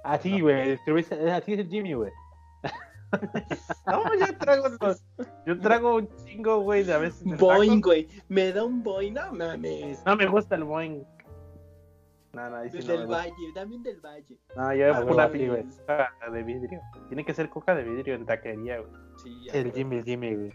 Así, 0.03 0.39
güey, 0.39 0.73
así 0.73 1.53
es 1.53 1.59
el 1.59 1.69
Jimmy, 1.69 1.93
güey. 1.93 2.11
No, 3.87 4.03
yo 4.15 4.37
trago 4.37 4.67
los- 4.79 5.03
Yo 5.45 5.59
trago 5.59 5.95
un 5.95 6.09
chingo, 6.25 6.59
güey, 6.59 6.83
de 6.83 6.93
a 6.93 6.99
veces. 6.99 7.23
Boing, 7.39 7.81
güey. 7.81 8.07
Me 8.27 8.51
da 8.51 8.63
un 8.63 8.83
boing, 8.83 9.13
no 9.13 9.31
mames. 9.33 10.03
No 10.05 10.15
me 10.15 10.27
gusta 10.27 10.55
el 10.55 10.63
boing. 10.63 11.03
No, 12.33 12.49
no, 12.51 12.63
sí 12.69 12.77
no 12.77 12.85
del 12.85 13.07
gusta. 13.07 13.17
valle, 13.17 13.51
dame 13.55 13.75
un 13.77 13.83
del 13.83 13.99
valle. 13.99 14.37
No, 14.55 14.73
yo 14.75 15.07
pura 15.07 15.27
güey, 15.27 15.47
güey. 15.47 15.63
coca 15.63 16.11
de 16.31 16.43
vidrio. 16.43 16.79
Tiene 17.07 17.25
que 17.25 17.33
ser 17.33 17.49
coca 17.49 17.73
de 17.73 17.83
vidrio 17.83 18.13
en 18.13 18.25
taquería, 18.27 18.79
güey. 18.79 18.91
Sí, 19.23 19.45
ya, 19.45 19.53
El. 19.53 19.73
Jimmy, 19.73 19.97
el 19.97 20.03
Jimmy, 20.03 20.35
güey. 20.35 20.53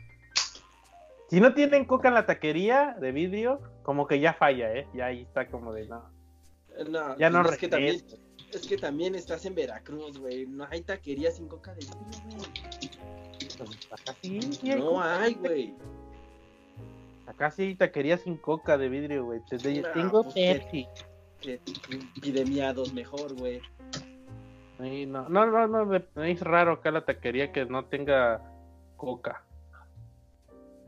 Si 1.35 1.40
no 1.40 1.52
tienen 1.52 1.85
coca 1.85 2.06
en 2.06 2.15
la 2.15 2.27
taquería 2.27 2.94
de 3.01 3.11
vidrio, 3.11 3.61
como 3.82 4.06
que 4.06 4.20
ya 4.20 4.35
falla, 4.35 4.73
¿eh? 4.73 4.86
Ya 4.94 5.06
ahí 5.06 5.23
está 5.23 5.48
como 5.48 5.73
de 5.73 5.89
no. 5.89 6.09
No, 6.89 7.19
Ya 7.19 7.28
no 7.28 7.44
es 7.44 7.59
que 7.59 7.66
también, 7.66 8.01
es 8.52 8.66
que 8.69 8.77
también 8.77 9.16
estás 9.16 9.44
en 9.44 9.56
Veracruz, 9.56 10.20
güey. 10.20 10.47
No 10.47 10.65
hay 10.70 10.82
taquería 10.82 11.32
sin 11.32 11.48
coca 11.48 11.74
de 11.74 11.81
vidrio, 11.81 12.39
güey. 12.39 13.70
Acá 13.90 14.15
sí, 14.23 14.40
sí 14.43 14.70
hay 14.70 14.78
No 14.78 15.02
hay, 15.02 15.35
güey. 15.35 15.74
Acá 17.27 17.51
sí 17.51 17.62
hay 17.62 17.74
taquería 17.74 18.16
sin 18.16 18.36
coca 18.36 18.78
de 18.78 18.89
vidrio, 18.89 19.24
güey. 19.24 19.40
No, 19.40 19.93
Tengo 19.93 20.23
pues. 20.23 20.35
Pepsi. 20.35 20.86
Que 21.40 21.61
pide 22.23 22.44
miados 22.44 22.94
mejor, 22.94 23.35
güey. 23.35 23.61
Sí, 24.81 25.05
no, 25.06 25.28
no, 25.28 25.47
no, 25.47 25.66
no, 25.66 26.23
es 26.23 26.40
raro 26.43 26.74
acá 26.74 26.93
la 26.93 27.05
taquería 27.05 27.51
que 27.51 27.65
no 27.65 27.86
tenga 27.86 28.40
coca. 28.97 29.44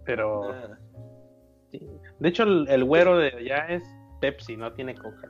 Pero, 0.07 0.55
sí. 1.73 1.81
de 2.20 2.28
hecho, 2.28 2.45
el, 2.45 2.69
el 2.69 2.85
güero 2.85 3.16
de 3.19 3.28
allá 3.28 3.66
es 3.69 3.83
Pepsi, 4.20 4.57
no 4.57 4.73
tiene 4.73 4.95
coca. 4.95 5.28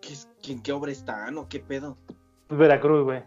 ¿Qué, 0.00 0.12
es- 0.12 0.28
¿En 0.48 0.62
qué 0.62 0.72
obra 0.72 0.90
están 0.92 1.38
o 1.38 1.48
qué 1.48 1.60
pedo? 1.60 1.96
Veracruz, 2.48 3.04
güey. 3.04 3.22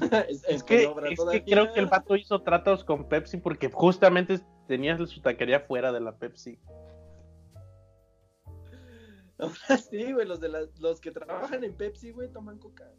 es, 0.28 0.44
Es 0.48 0.62
que, 0.62 0.86
obra 0.86 1.08
es 1.10 1.18
que 1.18 1.44
creo 1.44 1.72
que 1.72 1.80
el 1.80 1.86
vato 1.86 2.16
hizo 2.16 2.40
tratos 2.42 2.84
con 2.84 3.08
Pepsi 3.08 3.38
porque 3.38 3.70
justamente 3.70 4.40
tenía 4.68 4.96
su 5.06 5.20
taquería 5.20 5.60
fuera 5.60 5.92
de 5.92 6.00
la 6.00 6.16
Pepsi. 6.16 6.58
Ahora 9.38 9.76
sí, 9.78 10.12
güey, 10.12 10.26
los, 10.26 10.40
de 10.40 10.48
las- 10.48 10.78
los 10.78 11.00
que 11.00 11.10
trabajan 11.10 11.64
en 11.64 11.74
Pepsi, 11.74 12.12
güey, 12.12 12.30
toman 12.30 12.58
coca. 12.58 12.90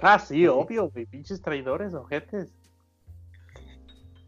Ah, 0.00 0.18
sí, 0.18 0.46
obvio, 0.46 0.90
güey, 0.90 1.06
pinches 1.06 1.42
traidores, 1.42 1.92
ojetes. 1.94 2.54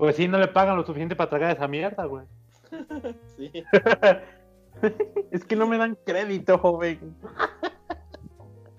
Pues 0.01 0.17
sí, 0.17 0.27
no 0.27 0.39
le 0.39 0.49
pagan 0.49 0.79
lo 0.79 0.87
suficiente 0.87 1.15
para 1.15 1.29
tragar 1.29 1.55
esa 1.55 1.69
mierda, 1.69 2.07
güey. 2.07 2.25
Sí. 3.37 3.53
es 5.31 5.45
que 5.45 5.57
no 5.57 5.67
me 5.67 5.77
dan 5.77 5.95
crédito, 6.07 6.57
joven. 6.57 7.15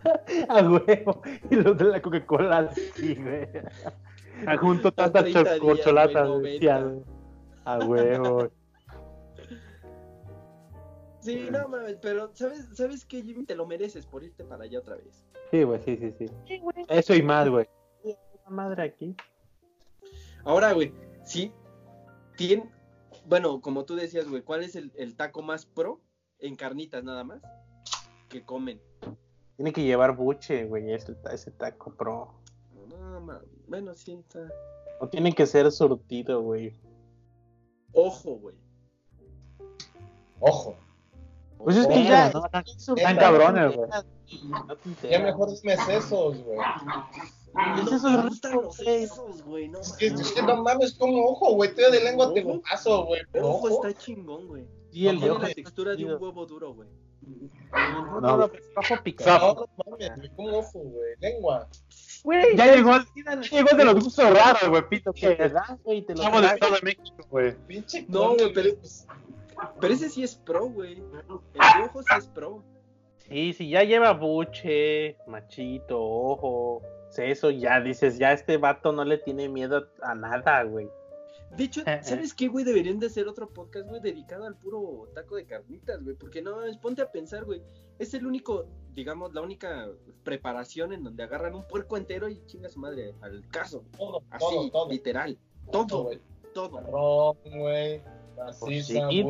A 0.49 0.61
huevo. 0.63 1.21
Y 1.51 1.57
los 1.57 1.77
de 1.77 1.85
la 1.85 2.01
Coca-Cola, 2.01 2.71
sí, 2.95 3.13
güey. 3.13 3.47
Junto 4.59 4.91
tantas 4.91 5.25
30 5.25 5.43
días, 5.43 5.59
corcholatas, 5.59 6.27
güey, 6.27 6.53
decía, 6.53 6.79
90. 6.79 6.89
güey. 6.89 7.05
A 7.65 7.77
huevo. 7.85 8.49
Sí, 11.19 11.49
no 11.51 11.67
mames, 11.67 11.97
pero 12.01 12.31
¿sabes, 12.33 12.67
¿sabes 12.73 13.05
qué, 13.05 13.21
Jimmy? 13.21 13.45
Te 13.45 13.53
lo 13.53 13.67
mereces 13.67 14.07
por 14.07 14.23
irte 14.23 14.43
para 14.43 14.63
allá 14.63 14.79
otra 14.79 14.95
vez. 14.95 15.23
Sí, 15.51 15.61
güey, 15.61 15.79
sí, 15.85 15.97
sí, 15.97 16.15
sí. 16.17 16.25
Sí, 16.47 16.61
Eso 16.87 17.13
y 17.13 17.21
más, 17.21 17.47
güey. 17.47 17.67
madre 18.49 18.81
aquí. 18.81 19.15
Ahora, 20.43 20.73
güey, 20.73 20.91
sí, 21.23 21.51
tiene, 22.37 22.69
bueno, 23.25 23.61
como 23.61 23.85
tú 23.85 23.95
decías, 23.95 24.27
güey, 24.27 24.41
¿cuál 24.41 24.63
es 24.63 24.75
el, 24.75 24.91
el 24.95 25.15
taco 25.15 25.41
más 25.41 25.65
pro 25.65 26.01
en 26.39 26.55
carnitas 26.55 27.03
nada 27.03 27.23
más 27.23 27.41
que 28.29 28.43
comen? 28.43 28.81
Tiene 29.57 29.73
que 29.73 29.83
llevar 29.83 30.15
buche, 30.15 30.65
güey, 30.65 30.91
ese, 30.93 31.15
ese 31.31 31.51
taco 31.51 31.93
pro. 31.95 32.33
No, 32.89 33.21
ma- 33.21 33.41
bueno, 33.67 33.93
sí, 33.93 34.13
está. 34.13 34.47
O 34.99 35.07
tiene 35.07 35.33
que 35.33 35.45
ser 35.45 35.71
surtido, 35.71 36.41
güey. 36.41 36.79
Ojo, 37.93 38.35
güey. 38.35 38.55
Ojo. 40.39 40.75
Pues 41.57 41.77
es 41.77 41.85
que 41.87 42.03
ya. 42.05 42.31
¿no? 42.31 42.43
Están 42.95 43.17
cabrones, 43.17 43.75
güey. 43.75 43.89
Ya 45.09 45.19
mejor 45.19 45.49
dime 45.51 45.77
sesos, 45.77 46.41
güey. 46.43 46.57
Es 47.53 47.85
No 47.91 47.95
eso 47.97 48.09
me 48.09 48.17
es 48.17 48.23
gustan 48.25 48.53
los 48.53 49.43
güey. 49.43 49.67
no 49.67 49.79
Es 49.79 49.93
que, 49.93 50.09
mames. 50.11 50.27
es 50.27 50.31
que 50.33 50.41
no 50.41 50.63
mames, 50.63 50.93
como 50.93 51.25
ojo, 51.25 51.53
güey. 51.53 51.69
Tú 51.75 51.81
de 51.91 52.03
lengua 52.03 52.33
te 52.33 52.43
lo 52.43 52.61
paso, 52.61 53.05
güey. 53.05 53.21
pero 53.31 53.49
Ojo 53.49 53.69
está 53.69 53.93
chingón, 54.01 54.47
güey. 54.47 54.63
Sí, 54.91 55.07
el 55.07 55.15
de 55.15 55.19
Tiene 55.21 55.31
ojo 55.35 55.41
la 55.43 55.53
textura 55.53 55.95
de 55.95 56.05
un 56.05 56.11
huevo 56.21 56.45
duro, 56.45 56.73
güey. 56.73 56.87
No, 57.71 58.21
No, 58.21 58.35
ojo 58.75 59.03
picado. 59.03 59.67
No, 59.77 59.83
no 59.91 59.97
mames, 59.97 60.29
como 60.35 60.57
ojo, 60.57 60.79
güey. 60.79 61.13
Lengua. 61.19 61.67
Güey, 62.23 62.55
Ya 62.55 62.75
llegó, 62.75 62.91
ya 63.25 63.35
llegó 63.41 63.69
el 63.71 63.77
de 63.77 63.85
los 63.85 63.93
gustos 63.95 64.29
raros, 64.33 64.69
güey, 64.69 64.87
pito. 64.89 65.11
que 65.11 65.35
dan, 65.35 65.79
güey, 65.83 66.01
te 66.03 66.13
lo 66.13 66.19
Estamos 66.21 66.39
tragas. 66.41 66.53
Estado 66.53 66.75
de 66.75 66.81
México, 66.83 67.27
güey. 67.29 67.55
Pinche 67.67 68.05
No, 68.07 68.35
güey, 68.35 68.53
pero- 68.53 68.75
pues, 68.75 69.07
Pero 69.79 69.93
ese 69.93 70.09
sí 70.09 70.23
es 70.23 70.35
pro, 70.35 70.67
güey. 70.69 70.93
El 70.93 71.11
de 71.11 71.83
ojo 71.85 72.01
sí 72.01 72.07
es 72.17 72.27
pro. 72.27 72.63
Sí, 73.27 73.53
si 73.53 73.69
ya 73.69 73.83
lleva 73.83 74.11
buche, 74.13 75.15
machito, 75.27 75.99
ojo, 76.01 76.81
seso, 77.11 77.49
ya 77.51 77.79
dices, 77.81 78.17
ya 78.17 78.31
este 78.31 78.57
vato 78.57 78.91
no 78.91 79.03
le 79.05 79.17
tiene 79.17 79.47
miedo 79.49 79.87
a 80.01 80.15
nada, 80.15 80.63
güey. 80.63 80.89
De 81.57 81.65
hecho, 81.65 81.81
¿sabes 82.01 82.33
qué, 82.33 82.47
güey? 82.47 82.63
Deberían 82.63 82.97
de 82.99 83.07
hacer 83.07 83.27
otro 83.27 83.49
podcast, 83.49 83.85
güey, 83.89 83.99
dedicado 84.01 84.45
al 84.45 84.55
puro 84.55 85.09
taco 85.13 85.35
de 85.35 85.45
carnitas, 85.45 86.01
güey. 86.01 86.15
Porque 86.15 86.41
no, 86.41 86.63
es- 86.63 86.77
ponte 86.77 87.01
a 87.01 87.11
pensar, 87.11 87.43
güey. 87.43 87.61
Es 87.99 88.13
el 88.13 88.25
único, 88.25 88.65
digamos, 88.93 89.33
la 89.33 89.41
única 89.41 89.89
preparación 90.23 90.93
en 90.93 91.03
donde 91.03 91.23
agarran 91.23 91.53
un 91.55 91.67
puerco 91.67 91.97
entero 91.97 92.29
y 92.29 92.41
chinga 92.45 92.69
su 92.69 92.79
madre 92.79 93.13
al 93.21 93.45
caso. 93.49 93.83
todo, 93.97 94.23
Así, 94.29 94.45
todo, 94.49 94.69
todo. 94.71 94.89
literal. 94.89 95.37
Todo, 95.71 95.87
Todo, 95.87 96.03
güey. 96.03 96.19
todo. 96.53 96.69
Marrón, 96.81 97.37
güey. 97.59 98.01
Maciza, 98.37 99.09
sí, 99.09 99.25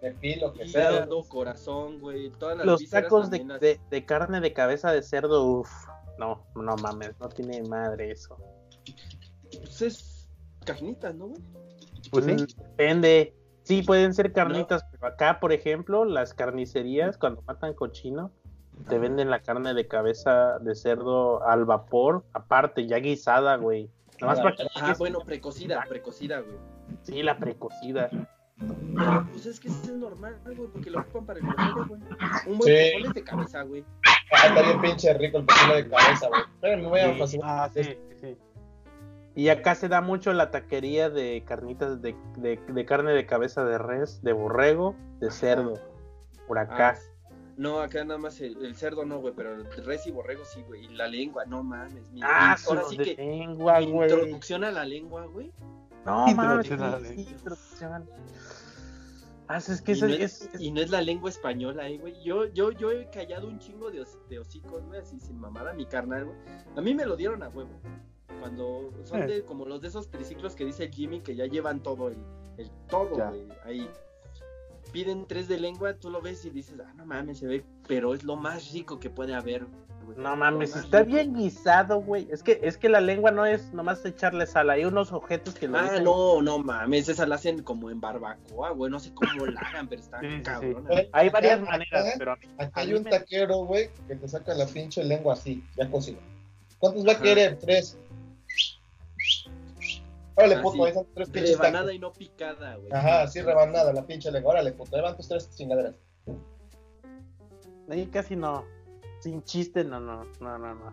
tefil, 0.00 0.40
lo 0.40 0.52
que 0.52 0.68
sea. 0.68 1.08
Corazón, 1.28 1.98
güey. 1.98 2.30
Todas 2.38 2.58
las 2.58 2.66
Los 2.66 2.88
tacos 2.90 3.30
de, 3.30 3.38
también 3.38 3.48
las- 3.48 3.60
de- 3.60 3.80
de 3.90 4.04
carne 4.04 4.40
de 4.40 4.52
cabeza 4.52 4.92
de 4.92 5.02
cerdo, 5.02 5.44
uff, 5.44 5.70
no, 6.18 6.46
no 6.54 6.76
mames, 6.76 7.18
no 7.20 7.28
tiene 7.28 7.62
madre 7.62 8.10
eso. 8.12 8.36
Pues 9.50 9.82
es 9.82 10.28
carnitas, 10.64 11.14
¿no, 11.14 11.28
güey? 11.28 11.42
Pues 12.10 12.24
sí. 12.24 12.32
Mm, 12.32 12.46
Depende. 12.62 13.34
Sí, 13.64 13.82
pueden 13.82 14.12
ser 14.12 14.32
carnitas, 14.32 14.84
pero 14.90 15.06
acá, 15.06 15.38
por 15.38 15.52
ejemplo, 15.52 16.04
las 16.04 16.34
carnicerías, 16.34 17.16
cuando 17.16 17.42
matan 17.42 17.74
cochino, 17.74 18.32
te 18.88 18.98
venden 18.98 19.30
la 19.30 19.40
carne 19.40 19.72
de 19.74 19.86
cabeza 19.86 20.58
de 20.58 20.74
cerdo 20.74 21.46
al 21.46 21.64
vapor, 21.64 22.24
aparte, 22.32 22.88
ya 22.88 22.98
guisada, 22.98 23.56
güey. 23.56 23.88
Nada 24.20 24.32
más 24.32 24.38
Ah, 24.40 24.42
para 24.42 24.56
que 24.56 24.62
Ah, 24.74 24.94
bueno, 24.98 25.20
precocida, 25.20 25.84
precocida, 25.88 26.40
güey. 26.40 26.56
Sí, 27.02 27.22
la 27.22 27.38
precocida. 27.38 28.10
Pero, 28.58 29.26
pues 29.30 29.46
es 29.46 29.60
que 29.60 29.68
es 29.68 29.92
normal, 29.92 30.40
güey, 30.44 30.56
porque 30.68 30.90
lo 30.90 31.00
ocupan 31.00 31.26
para 31.26 31.38
el 31.38 31.46
pozole, 31.46 31.84
güey. 31.88 32.00
Un 32.46 32.58
buen 32.58 32.72
Sí. 33.06 33.12
de 33.14 33.22
cabeza, 33.24 33.62
güey. 33.62 33.84
Ah, 34.42 34.46
está 34.48 34.62
bien 34.62 34.80
pinche 34.80 35.12
rico 35.14 35.38
el 35.38 35.44
pastel 35.44 35.84
de 35.84 35.90
cabeza, 35.90 36.28
güey. 36.28 36.40
Espérame, 36.42 36.82
me 36.82 36.88
voy 36.88 37.00
a. 37.00 37.16
Ah, 37.42 37.70
sí, 37.74 37.82
sí. 38.20 38.36
Y 39.34 39.48
acá 39.48 39.74
se 39.74 39.88
da 39.88 40.00
mucho 40.00 40.32
la 40.32 40.50
taquería 40.50 41.08
de 41.10 41.42
carnitas 41.46 42.02
de, 42.02 42.14
de- 42.36 42.60
de 42.68 42.84
carne 42.84 43.12
de 43.12 43.24
cabeza 43.26 43.64
de 43.64 43.78
res, 43.78 44.22
de 44.22 44.32
borrego, 44.32 44.94
de 45.20 45.30
cerdo. 45.30 45.74
Por 46.48 46.58
acá. 46.58 46.96
Ah, 46.98 47.32
no, 47.56 47.80
acá 47.80 48.04
nada 48.04 48.18
más 48.18 48.40
el, 48.40 48.62
el 48.64 48.74
cerdo 48.74 49.04
no, 49.04 49.20
güey, 49.20 49.32
pero 49.34 49.54
el 49.54 49.64
res 49.84 50.06
y 50.06 50.10
borrego 50.10 50.44
sí, 50.44 50.62
güey. 50.66 50.84
Y 50.86 50.88
la 50.88 51.06
lengua, 51.06 51.44
no 51.46 51.62
mames. 51.62 52.10
Mi, 52.10 52.20
Ah, 52.22 52.56
mi- 52.58 52.64
ahora 52.68 52.80
los 52.82 52.90
sí 52.90 52.96
de 52.98 53.04
que 53.04 53.14
lengua, 53.22 53.78
mi 53.80 53.90
güey. 53.90 54.10
introducción 54.10 54.64
a 54.64 54.70
la 54.70 54.84
lengua, 54.84 55.26
güey. 55.26 55.52
No 56.04 56.26
mames, 56.34 56.66
Introducción 56.70 56.82
a 56.82 56.90
la 56.90 56.98
lengua. 56.98 57.32
Ah, 59.48 59.58
es 59.58 59.82
que 59.82 59.92
Y 59.92 60.00
no, 60.00 60.06
es, 60.06 60.20
es, 60.20 60.54
es- 60.54 60.60
y 60.60 60.70
no 60.70 60.80
es 60.80 60.90
la 60.90 61.02
lengua 61.02 61.28
española, 61.28 61.88
eh, 61.88 61.98
güey. 61.98 62.22
Yo, 62.22 62.46
yo, 62.46 62.70
yo 62.72 62.90
he 62.90 63.10
callado 63.10 63.48
un 63.48 63.58
chingo 63.58 63.90
de, 63.90 64.04
de 64.28 64.38
hocicos, 64.38 64.84
güey, 64.86 65.00
así 65.00 65.18
sin 65.20 65.38
mamada, 65.38 65.72
mi 65.74 65.84
carnal, 65.86 66.26
güey. 66.26 66.36
A 66.76 66.80
mí 66.80 66.94
me 66.94 67.04
lo 67.04 67.16
dieron 67.16 67.42
a 67.42 67.48
huevo. 67.48 67.70
Cuando 68.40 68.90
son 69.04 69.22
Eh. 69.22 69.26
de 69.26 69.44
como 69.44 69.66
los 69.66 69.80
de 69.82 69.88
esos 69.88 70.10
triciclos 70.10 70.54
que 70.54 70.64
dice 70.64 70.88
Jimmy 70.90 71.20
que 71.20 71.34
ya 71.36 71.46
llevan 71.46 71.82
todo 71.82 72.08
el, 72.08 72.16
el 72.56 72.70
todo, 72.88 73.16
Ya. 73.18 73.28
güey, 73.30 73.48
ahí. 73.64 73.90
Piden 74.92 75.26
tres 75.26 75.48
de 75.48 75.58
lengua, 75.58 75.94
tú 75.94 76.10
lo 76.10 76.20
ves 76.20 76.44
y 76.44 76.50
dices, 76.50 76.78
ah, 76.84 76.92
no 76.94 77.06
mames, 77.06 77.38
se 77.38 77.46
ve, 77.46 77.64
pero 77.88 78.14
es 78.14 78.24
lo 78.24 78.36
más 78.36 78.72
rico 78.72 78.98
que 79.00 79.10
puede 79.10 79.34
haber. 79.34 79.64
güey. 79.64 79.82
No 80.16 80.36
mames, 80.36 80.76
está 80.76 81.02
bien 81.02 81.34
guisado, 81.34 82.00
güey. 82.00 82.28
Es 82.30 82.42
que, 82.42 82.60
es 82.62 82.76
que 82.76 82.88
la 82.88 83.00
lengua 83.00 83.30
no 83.30 83.46
es 83.46 83.72
nomás 83.72 84.04
echarle 84.04 84.46
sal. 84.46 84.70
Hay 84.70 84.84
unos 84.84 85.12
objetos 85.12 85.54
que 85.54 85.68
lo 85.68 85.78
Ah, 85.78 85.82
dicen- 85.84 86.04
no, 86.04 86.42
no 86.42 86.58
mames, 86.58 87.08
esa 87.08 87.26
la 87.26 87.36
hacen 87.36 87.62
como 87.62 87.90
en 87.90 88.00
barbacoa, 88.00 88.70
güey, 88.70 88.90
no 88.90 89.00
sé 89.00 89.12
cómo 89.14 89.46
la 89.46 89.60
hagan, 89.60 89.88
pero 89.88 90.00
está 90.02 90.20
Sí, 90.20 90.26
sí, 90.28 90.42
sí. 90.60 90.72
Güey, 90.72 91.08
Hay 91.12 91.28
varias 91.30 91.60
maneras, 91.60 92.06
acá- 92.06 92.14
pero 92.18 92.32
a 92.32 92.36
mí- 92.36 92.46
Aquí 92.58 92.72
a 92.74 92.80
hay 92.82 92.86
mí 92.88 92.94
un 92.94 93.02
me- 93.04 93.10
taquero, 93.10 93.56
güey, 93.64 93.90
que 94.06 94.16
te 94.16 94.28
saca 94.28 94.54
la 94.54 94.66
pinche 94.66 95.02
lengua 95.04 95.34
así, 95.34 95.64
ya 95.76 95.90
cocido. 95.90 96.18
¿Cuántos 96.78 97.06
va 97.06 97.12
a 97.12 97.20
querer? 97.20 97.58
Tres. 97.58 97.96
Órale, 100.34 100.54
Ah, 100.56 100.62
puto, 100.62 100.76
sí. 100.76 100.82
ahí 100.84 100.94
son 100.94 101.06
tres 101.14 101.28
pinches 101.30 101.52
Rebanada 101.58 101.78
tacos. 101.84 101.94
y 101.94 101.98
no 101.98 102.12
picada, 102.12 102.76
güey. 102.76 102.92
Ajá, 102.92 103.22
así 103.22 103.40
rebanada, 103.42 103.92
la 103.92 104.06
pinche 104.06 104.30
lengua. 104.30 104.52
Órale, 104.52 104.72
puto, 104.72 104.96
ahí 104.96 105.02
van 105.02 105.16
tus 105.16 105.28
tres 105.28 105.50
chingaderas. 105.54 105.94
Ahí 107.90 108.06
casi 108.06 108.34
no. 108.36 108.64
Sin 109.22 109.42
chiste, 109.44 109.84
no, 109.84 110.00
no, 110.00 110.24
no, 110.40 110.58
no, 110.58 110.74
no. 110.74 110.92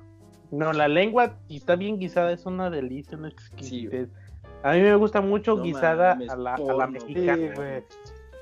No, 0.51 0.73
la 0.73 0.88
lengua, 0.88 1.38
si 1.47 1.57
está 1.57 1.76
bien 1.76 1.99
guisada, 1.99 2.31
es 2.31 2.45
una 2.45 2.69
delicia, 2.69 3.18
una 3.18 3.30
exquisitez. 3.30 4.10
a 4.64 4.73
mí 4.73 4.81
me 4.81 4.95
gusta 4.95 5.22
mucho 5.22 5.56
No 5.56 5.64
guisada 5.64 6.11
a 6.14 6.35
la, 6.35 6.53
a 6.56 6.57
la. 6.60 6.88
Sí, 6.88 6.91
mexicana. 6.93 7.53
güey. 7.56 7.84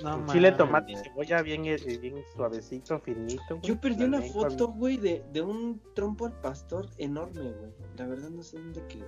No 0.03 0.25
chile, 0.27 0.51
tomate 0.51 0.91
y 0.91 0.95
cebolla 0.95 1.41
bien, 1.41 1.65
eh, 1.65 1.77
bien 1.99 2.23
suavecito, 2.35 2.99
finito. 2.99 3.41
güey. 3.49 3.61
Yo 3.63 3.81
perdí 3.81 4.01
La 4.01 4.05
una 4.07 4.19
lengua 4.19 4.49
foto, 4.51 4.67
güey, 4.67 4.97
de, 4.97 5.23
de 5.33 5.41
un 5.41 5.81
trompo 5.95 6.27
al 6.27 6.33
pastor 6.33 6.87
enorme, 6.99 7.41
güey. 7.41 7.71
La 7.97 8.05
verdad 8.05 8.29
no 8.29 8.43
sé 8.43 8.57
dónde 8.59 8.85
quedó. 8.87 9.05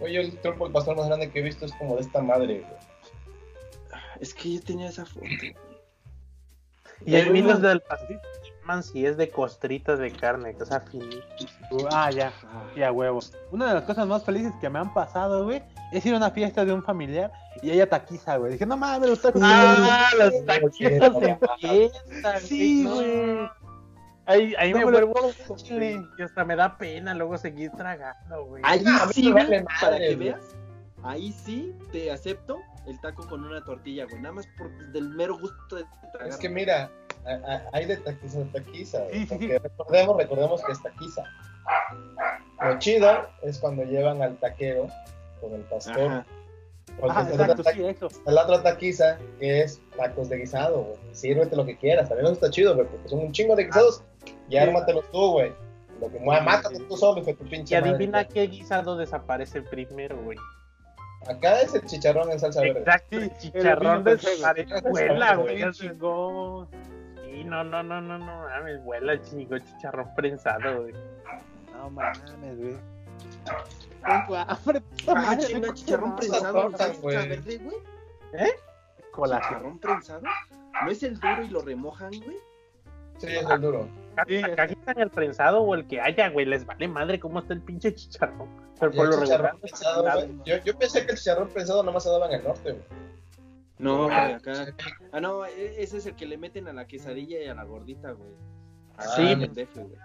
Oye, 0.00 0.20
el 0.20 0.38
trompo 0.38 0.66
el 0.66 0.72
pastor 0.72 0.96
más 0.96 1.06
grande 1.06 1.30
que 1.30 1.40
he 1.40 1.42
visto 1.42 1.66
es 1.66 1.72
como 1.74 1.96
de 1.96 2.00
esta 2.02 2.22
madre, 2.22 2.60
güey. 2.60 4.00
Es 4.20 4.32
que 4.34 4.54
yo 4.54 4.60
tenía 4.62 4.88
esa 4.88 5.04
foto. 5.04 5.26
güey. 5.26 5.54
Y 7.04 7.12
Pero- 7.12 7.32
los 7.34 7.62
del 7.62 7.80
pastel 7.82 8.18
se 8.32 8.39
llaman 8.60 8.82
si 8.82 9.04
es 9.06 9.16
de 9.16 9.30
costritas 9.30 9.98
de 9.98 10.10
carne, 10.12 10.54
que 10.56 10.64
sea 10.64 10.80
finito. 10.80 11.18
Ah, 11.92 12.10
ya. 12.10 12.32
Ya, 12.76 12.92
huevo. 12.92 13.20
Una 13.50 13.68
de 13.68 13.74
las 13.74 13.84
cosas 13.84 14.06
más 14.06 14.24
felices 14.24 14.52
que 14.60 14.68
me 14.70 14.78
han 14.78 14.92
pasado, 14.94 15.44
güey, 15.44 15.62
es 15.92 16.04
ir 16.06 16.14
a 16.14 16.16
una 16.18 16.30
fiesta 16.30 16.64
de 16.64 16.72
un 16.72 16.82
familiar 16.82 17.32
y 17.62 17.70
ella 17.70 17.88
taquiza, 17.88 18.36
güey. 18.36 18.52
Dije, 18.52 18.66
no 18.66 18.76
mames, 18.76 19.08
los 19.10 19.20
tacos. 19.22 19.40
Ah, 19.44 20.08
los 20.18 20.32
no 20.34 21.20
de 21.20 21.38
fiesta, 21.58 22.38
Sí, 22.40 22.82
no. 22.84 22.94
güey. 22.94 23.50
Ahí, 24.26 24.54
ahí 24.58 24.72
No 24.72 24.78
me 24.78 24.84
vuelvo 24.84 25.32
y 26.18 26.22
hasta 26.22 26.44
me 26.44 26.54
da 26.54 26.78
pena 26.78 27.14
luego 27.14 27.36
seguir 27.36 27.72
tragando, 27.72 28.44
güey. 28.44 28.62
Ahí 28.64 28.84
Ah, 28.86 29.08
sí, 29.12 29.32
vale 29.32 29.64
para 29.64 29.92
madre, 29.92 30.08
que 30.10 30.14
güey. 30.14 30.28
veas. 30.28 30.56
ahí 31.02 31.32
sí 31.32 31.74
te 31.90 32.12
acepto 32.12 32.60
el 32.86 33.00
taco 33.00 33.26
con 33.26 33.42
una 33.44 33.64
tortilla, 33.64 34.04
güey. 34.04 34.20
Nada 34.22 34.34
más 34.34 34.46
por 34.56 34.70
del 34.92 35.08
mero 35.10 35.36
gusto 35.36 35.76
de 35.76 35.84
tragar. 36.12 36.28
Es 36.28 36.36
que 36.36 36.48
mira, 36.48 36.90
hay 37.72 37.86
de 37.86 37.96
taquiza 37.98 38.40
a 38.40 38.44
taquiza. 38.52 38.98
güey, 39.00 39.12
Sí, 39.12 39.18
sí, 39.20 39.26
sí. 39.26 39.28
porque 39.36 39.58
recordemos, 39.58 40.16
recordemos 40.16 40.64
que 40.64 40.72
es 40.72 40.82
taquiza. 40.82 41.24
Lo 42.62 42.78
chido 42.78 43.08
es 43.42 43.58
cuando 43.58 43.84
llevan 43.84 44.22
al 44.22 44.36
taquero 44.36 44.88
con 45.40 45.54
el 45.54 45.62
pastor. 45.62 46.00
Ajá. 46.00 46.26
Porque 46.98 47.16
Ah, 47.16 47.22
está 47.30 47.46
la 47.46 47.52
exacto, 47.52 47.70
sí, 47.72 47.84
eso. 47.86 48.06
está 48.08 48.30
la 48.32 48.42
otra 48.44 48.62
taquiza 48.62 49.18
que 49.38 49.60
es 49.62 49.80
tacos 49.96 50.28
de 50.28 50.38
guisado, 50.38 50.82
güey. 50.82 50.98
Sírvete 51.14 51.54
lo 51.56 51.64
que 51.64 51.76
quieras. 51.78 52.08
También 52.08 52.26
eso 52.26 52.34
está 52.34 52.50
chido, 52.50 52.74
güey, 52.74 52.86
porque 52.88 53.08
son 53.08 53.20
un 53.20 53.32
chingo 53.32 53.54
de 53.56 53.64
guisados. 53.64 54.02
Y 54.48 54.56
ármatelos 54.56 55.08
tú, 55.10 55.32
güey. 55.32 55.52
Lo 56.00 56.10
que 56.10 56.18
mueva, 56.18 56.40
mátate 56.42 56.78
tú 56.80 56.96
solo, 56.96 57.22
de 57.22 57.34
tu 57.34 57.44
Y 57.44 57.48
pinche 57.48 57.76
madre, 57.78 57.90
adivina 57.90 58.24
güey. 58.24 58.34
qué 58.34 58.46
guisado 58.48 58.96
desaparece 58.96 59.62
primero, 59.62 60.20
güey. 60.22 60.36
Acá 61.28 61.60
es 61.60 61.74
el 61.74 61.84
chicharrón 61.86 62.30
en 62.32 62.40
salsa 62.40 62.62
verde. 62.62 62.80
Exacto, 62.80 63.18
el 63.18 63.36
chicharrón. 63.38 64.04
Vuela, 64.90 65.34
Sí, 65.36 65.40
güey. 65.42 65.72
Chingón. 65.72 66.68
Sí, 67.40 67.46
no, 67.46 67.64
no, 67.64 67.82
no, 67.82 68.02
no, 68.02 68.18
no, 68.18 68.42
mames, 68.42 68.84
vuela 68.84 69.14
el 69.14 69.22
chingo 69.22 69.58
chicharrón 69.58 70.14
prensado, 70.14 70.82
güey. 70.82 70.94
No 71.72 71.88
mames, 71.88 72.58
güey. 72.58 72.76
Tengo 74.02 74.36
hambre. 74.36 74.82
Ah, 75.08 75.38
chicharrón 75.72 76.16
prensado. 76.16 76.52
tortas, 76.52 76.80
¿Salsa 76.80 77.00
güey. 77.00 77.28
verde, 77.28 77.58
güey? 77.58 77.76
Cola. 79.12 79.40
¿Chicharrón 79.40 79.78
prensado? 79.78 80.22
¿No 80.84 80.90
es 80.90 81.02
el 81.02 81.18
duro 81.18 81.42
y 81.42 81.48
lo 81.48 81.62
remojan, 81.62 82.10
güey? 82.10 82.36
Sí, 83.16 83.28
es 83.28 83.48
el 83.48 83.60
duro. 83.60 83.88
Sí, 84.28 84.42
Acá 84.42 84.68
quitan 84.68 85.00
el 85.00 85.08
prensado 85.08 85.62
o 85.62 85.74
el 85.74 85.86
que 85.86 85.98
haya, 85.98 86.28
güey. 86.28 86.44
Les 86.44 86.66
vale 86.66 86.88
madre 86.88 87.18
cómo 87.18 87.38
está 87.38 87.54
el 87.54 87.62
pinche 87.62 87.94
chicharrón. 87.94 88.48
Pero 88.78 88.92
por 88.92 89.08
lo 89.08 89.16
regular. 89.16 89.56
Yo, 90.44 90.58
yo 90.58 90.78
pensé 90.78 91.06
que 91.06 91.12
el 91.12 91.18
chicharrón 91.18 91.48
prensado 91.48 91.82
nomás 91.82 92.02
se 92.02 92.10
daba 92.10 92.26
en 92.26 92.32
el 92.32 92.44
norte, 92.44 92.72
güey. 92.72 92.84
No, 93.80 94.04
güey, 94.04 94.32
acá. 94.34 94.74
Ah, 95.12 95.20
no, 95.20 95.44
e- 95.46 95.82
ese 95.82 95.98
es 95.98 96.06
el 96.06 96.14
que 96.14 96.26
le 96.26 96.36
meten 96.38 96.68
a 96.68 96.72
la 96.72 96.86
quesadilla 96.86 97.40
y 97.42 97.46
a 97.48 97.54
la 97.54 97.64
gordita, 97.64 98.12
güey. 98.12 98.30
Sí, 99.16 99.32
Ah, 99.32 99.38
pendejo, 99.38 99.80
güey. 99.80 99.96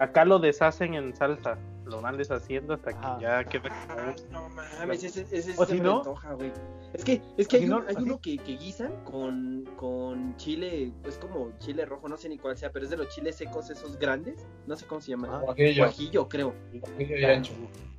Acá 0.00 0.24
lo 0.24 0.38
deshacen 0.38 0.94
en 0.94 1.14
salsa. 1.14 1.58
Lo 1.84 2.00
van 2.00 2.16
deshaciendo 2.16 2.74
hasta 2.74 2.92
que 2.92 2.98
Ajá. 3.06 3.18
ya 3.20 3.44
queda. 3.44 3.68
Ah, 3.90 4.14
no 4.30 4.48
mames, 4.50 5.04
ese, 5.04 5.22
ese 5.30 5.54
O 5.58 5.64
se 5.66 5.72
si 5.72 5.78
me 5.78 5.84
no- 5.84 5.98
antoja, 5.98 6.32
güey. 6.34 6.52
Es 6.94 7.04
que, 7.04 7.20
es 7.36 7.46
que 7.48 7.58
si 7.58 7.64
hay, 7.64 7.68
no, 7.70 7.78
un- 7.78 7.88
hay 7.88 7.96
uno 7.96 8.18
que, 8.20 8.38
que 8.38 8.56
guisan 8.56 9.04
con, 9.04 9.64
con 9.76 10.36
chile, 10.36 10.92
es 11.04 11.18
como 11.18 11.52
chile 11.58 11.84
rojo, 11.84 12.08
no 12.08 12.16
sé 12.16 12.28
ni 12.30 12.38
cuál 12.38 12.56
sea, 12.56 12.70
pero 12.72 12.84
es 12.86 12.90
de 12.90 12.96
los 12.96 13.08
chiles 13.08 13.36
secos 13.36 13.68
esos 13.70 13.98
grandes, 13.98 14.46
no 14.66 14.76
sé 14.76 14.86
cómo 14.86 15.00
se 15.02 15.10
llaman. 15.10 15.30
Ah, 15.32 15.38
Guajillo, 15.44 15.84
Guajillo, 15.84 16.28
creo. 16.28 16.54
guajillo 16.72 17.18
y 17.18 17.24
ancho. 17.26 17.52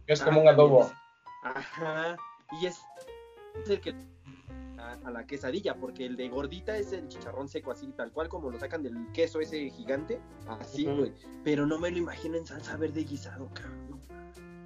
Es 0.07 0.21
como 0.21 0.39
Ah, 0.39 0.43
un 0.43 0.47
adobo. 0.49 0.91
Ajá. 1.43 2.17
Y 2.61 2.65
es, 2.65 2.79
es 3.63 3.69
el 3.69 3.79
que 3.81 3.93
a, 4.79 4.93
a 5.03 5.11
la 5.11 5.25
quesadilla, 5.25 5.75
porque 5.75 6.05
el 6.05 6.15
de 6.15 6.29
gordita 6.29 6.77
es 6.77 6.91
el 6.93 7.07
chicharrón 7.07 7.47
seco, 7.47 7.71
así 7.71 7.87
tal 7.95 8.11
cual 8.11 8.29
como 8.29 8.49
lo 8.49 8.59
sacan 8.59 8.83
del 8.83 8.95
queso 9.13 9.39
ese 9.39 9.69
gigante, 9.69 10.19
así, 10.47 10.85
güey. 10.85 11.13
Pero 11.43 11.65
no 11.65 11.77
me 11.79 11.91
lo 11.91 11.97
imagino 11.97 12.37
en 12.37 12.45
salsa 12.45 12.77
verde 12.77 13.03
guisado, 13.03 13.49
cabrón. 13.53 13.99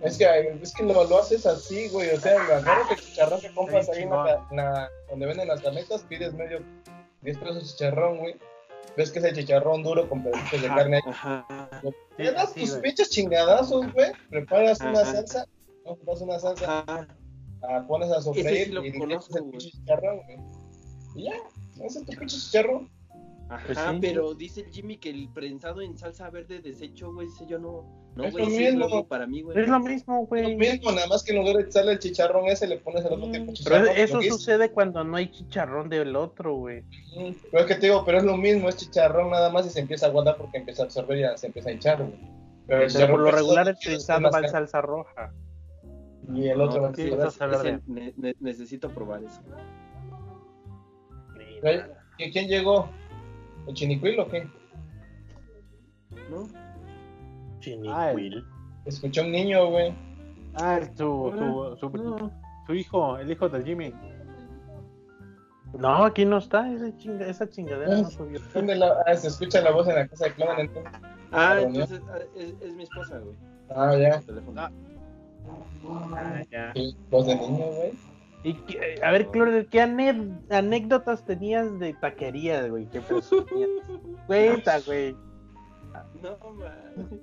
Es 0.01 0.17
que, 0.17 0.25
es 0.61 0.73
que 0.73 0.83
lo, 0.83 1.05
lo 1.05 1.19
haces 1.19 1.45
así, 1.45 1.87
güey. 1.89 2.09
O 2.09 2.19
sea, 2.19 2.35
que 2.45 2.93
el 2.93 2.99
chicharrón 2.99 3.39
que 3.39 3.53
compras 3.53 3.89
ahí 3.89 4.03
en 4.03 4.09
la, 4.09 4.89
donde 5.09 5.25
venden 5.25 5.47
las 5.47 5.61
carnetas, 5.61 6.03
pides 6.03 6.33
medio 6.33 6.61
10 7.21 7.37
pesos 7.37 7.55
de 7.55 7.61
chicharrón, 7.61 8.17
güey. 8.17 8.35
Ves 8.97 9.11
que 9.11 9.19
es 9.19 9.25
el 9.25 9.33
chicharrón 9.33 9.81
duro 9.81 10.07
con 10.09 10.23
pedacitos 10.23 10.61
de 10.61 10.67
carne 10.67 10.97
ahí. 10.97 11.01
Ajá. 11.07 11.45
Te 12.17 12.31
das 12.31 12.51
sí, 12.53 12.61
tus 12.61 12.75
pinches 12.75 13.09
chingadazos, 13.09 13.91
güey. 13.93 14.11
Preparas 14.29 14.81
una 14.81 15.05
salsa, 15.05 15.47
¿no? 15.85 15.95
preparas 15.95 16.21
una 16.21 16.39
salsa, 16.39 16.83
Ajá. 16.85 17.07
Ah, 17.69 17.83
pones 17.87 18.11
a 18.11 18.21
sofreír 18.21 18.65
sí 18.67 18.71
lo 18.71 18.83
y 18.85 18.91
le 18.91 18.99
conozco, 18.99 19.37
el 19.37 19.43
pinche 19.49 19.71
chicharrón, 19.71 20.19
güey. 20.25 20.37
Y 21.15 21.23
ya, 21.25 21.33
ese 21.85 21.99
es 21.99 22.05
tu 22.05 22.11
pinche 22.13 22.37
chicharrón. 22.37 22.89
Ajá, 23.49 23.63
Pues 23.67 23.77
sí. 23.77 23.97
pero 24.01 24.33
dice 24.33 24.61
el 24.61 24.71
Jimmy 24.71 24.97
que 24.97 25.09
el 25.09 25.29
prensado 25.33 25.81
en 25.81 25.97
salsa 25.97 26.29
verde 26.29 26.59
deshecho, 26.61 27.13
güey, 27.13 27.27
ese 27.27 27.45
yo 27.45 27.59
no. 27.59 28.01
No, 28.15 28.25
Es 28.25 28.31
güey, 28.31 28.45
lo 28.45 28.49
sí 28.51 28.63
es 28.63 28.73
mismo. 28.73 28.87
nuevo 28.89 29.07
para 29.07 29.25
mí, 29.27 29.41
güey. 29.41 29.59
Es 29.59 29.67
lo 29.67 29.79
mismo, 29.79 30.19
Lo 30.21 30.25
güey. 30.27 30.55
mismo, 30.55 30.91
nada 30.91 31.07
más 31.07 31.23
que 31.23 31.31
en 31.33 31.39
lugar 31.39 31.57
de 31.57 31.63
echarle 31.63 31.93
el 31.93 31.99
chicharrón 31.99 32.45
ese, 32.47 32.67
le 32.67 32.77
pones 32.77 33.01
el 33.05 33.13
otro 33.13 33.25
tipo 33.25 33.33
de 33.33 33.39
Pero 33.41 33.53
chicharrón. 33.53 33.87
eso 33.97 34.13
lo 34.15 34.19
que 34.21 34.27
es- 34.27 34.33
sucede 34.33 34.71
cuando 34.71 35.03
no 35.03 35.17
hay 35.17 35.29
chicharrón 35.31 35.89
del 35.89 36.15
otro, 36.15 36.55
güey. 36.55 36.81
Mm, 36.81 37.33
Pero 37.51 37.59
es 37.63 37.65
que 37.65 37.75
te 37.75 37.87
digo, 37.87 38.03
pero 38.05 38.19
es 38.19 38.23
lo 38.23 38.37
mismo, 38.37 38.69
es 38.69 38.77
chicharrón 38.77 39.31
nada 39.31 39.49
más 39.51 39.65
y 39.65 39.69
se 39.71 39.79
empieza 39.81 40.05
a 40.05 40.09
guardar 40.09 40.37
porque 40.37 40.57
empieza 40.59 40.83
a 40.83 40.85
absorber 40.85 41.17
y 41.17 41.21
ya 41.21 41.35
se 41.37 41.47
empieza 41.47 41.69
a 41.69 41.73
hinchar, 41.73 41.97
güey. 42.03 42.13
Pero 42.67 42.87
Pero 42.93 43.07
por 43.11 43.19
lo 43.19 43.31
regular 43.31 43.67
el 43.67 43.75
prensado 43.77 44.29
va 44.31 44.39
en 44.39 44.49
salsa 44.49 44.79
roja. 44.81 45.33
Y 46.31 46.47
el 46.47 46.61
otro 46.61 46.89
No, 46.89 46.95
sí, 46.95 47.11
ne- 47.87 48.13
ne- 48.17 48.35
necesito 48.39 48.89
probar 48.89 49.23
eso. 49.23 49.41
Güey, 51.61 51.81
¿y 52.17 52.31
¿Quién 52.31 52.47
llegó? 52.47 52.89
¿El 53.67 53.73
chinicuil 53.73 54.19
o 54.19 54.27
qué? 54.27 54.47
¿No? 56.29 56.47
Chinicuil. 57.59 58.45
Escuché 58.85 59.21
a 59.21 59.23
un 59.23 59.31
niño, 59.31 59.69
güey. 59.69 59.93
Ah, 60.55 60.77
el- 60.77 60.87
su, 60.95 61.75
su, 61.79 61.89
su, 61.89 61.97
No. 61.97 62.31
su 62.67 62.73
hijo, 62.73 63.17
el 63.17 63.31
hijo 63.31 63.49
del 63.49 63.63
Jimmy. 63.63 63.93
No, 65.77 66.05
aquí 66.05 66.23
no 66.25 66.37
está. 66.37 66.71
Esa, 66.71 66.95
chinga- 66.97 67.25
esa 67.27 67.49
chingadera 67.49 67.97
no 68.01 68.09
subió. 68.09 68.39
¿Dónde 68.53 68.75
la- 68.75 68.95
ah, 69.07 69.15
se 69.15 69.27
escucha 69.27 69.61
la 69.61 69.71
voz 69.71 69.87
en 69.87 69.95
la 69.95 70.07
casa 70.07 70.25
de 70.25 70.33
Clown 70.33 70.59
entonces. 70.59 70.93
Ah, 71.31 71.59
entonces 71.59 72.01
ah, 72.09 72.19
es, 72.35 72.53
es 72.61 72.73
mi 72.75 72.83
esposa, 72.83 73.17
güey. 73.19 73.35
Ah, 73.69 73.97
ya. 73.97 74.21
Ah. 74.55 74.71
Ah, 76.15 76.41
ya. 76.51 76.71
Sí, 76.73 76.95
voz 77.09 77.27
de 77.27 77.35
niño, 77.35 77.65
güey. 77.65 77.91
Y 78.45 78.53
que- 78.53 78.99
a 79.03 79.11
ver, 79.11 79.27
Clore, 79.27 79.67
¿qué 79.67 79.81
anécdotas 79.81 81.25
tenías 81.25 81.79
de 81.79 81.93
taquerías, 81.93 82.69
güey? 82.69 82.87
¿Qué? 82.89 83.01
Cuenta, 84.27 84.79
güey. 84.85 85.15
No, 86.21 86.37
man. 86.53 87.21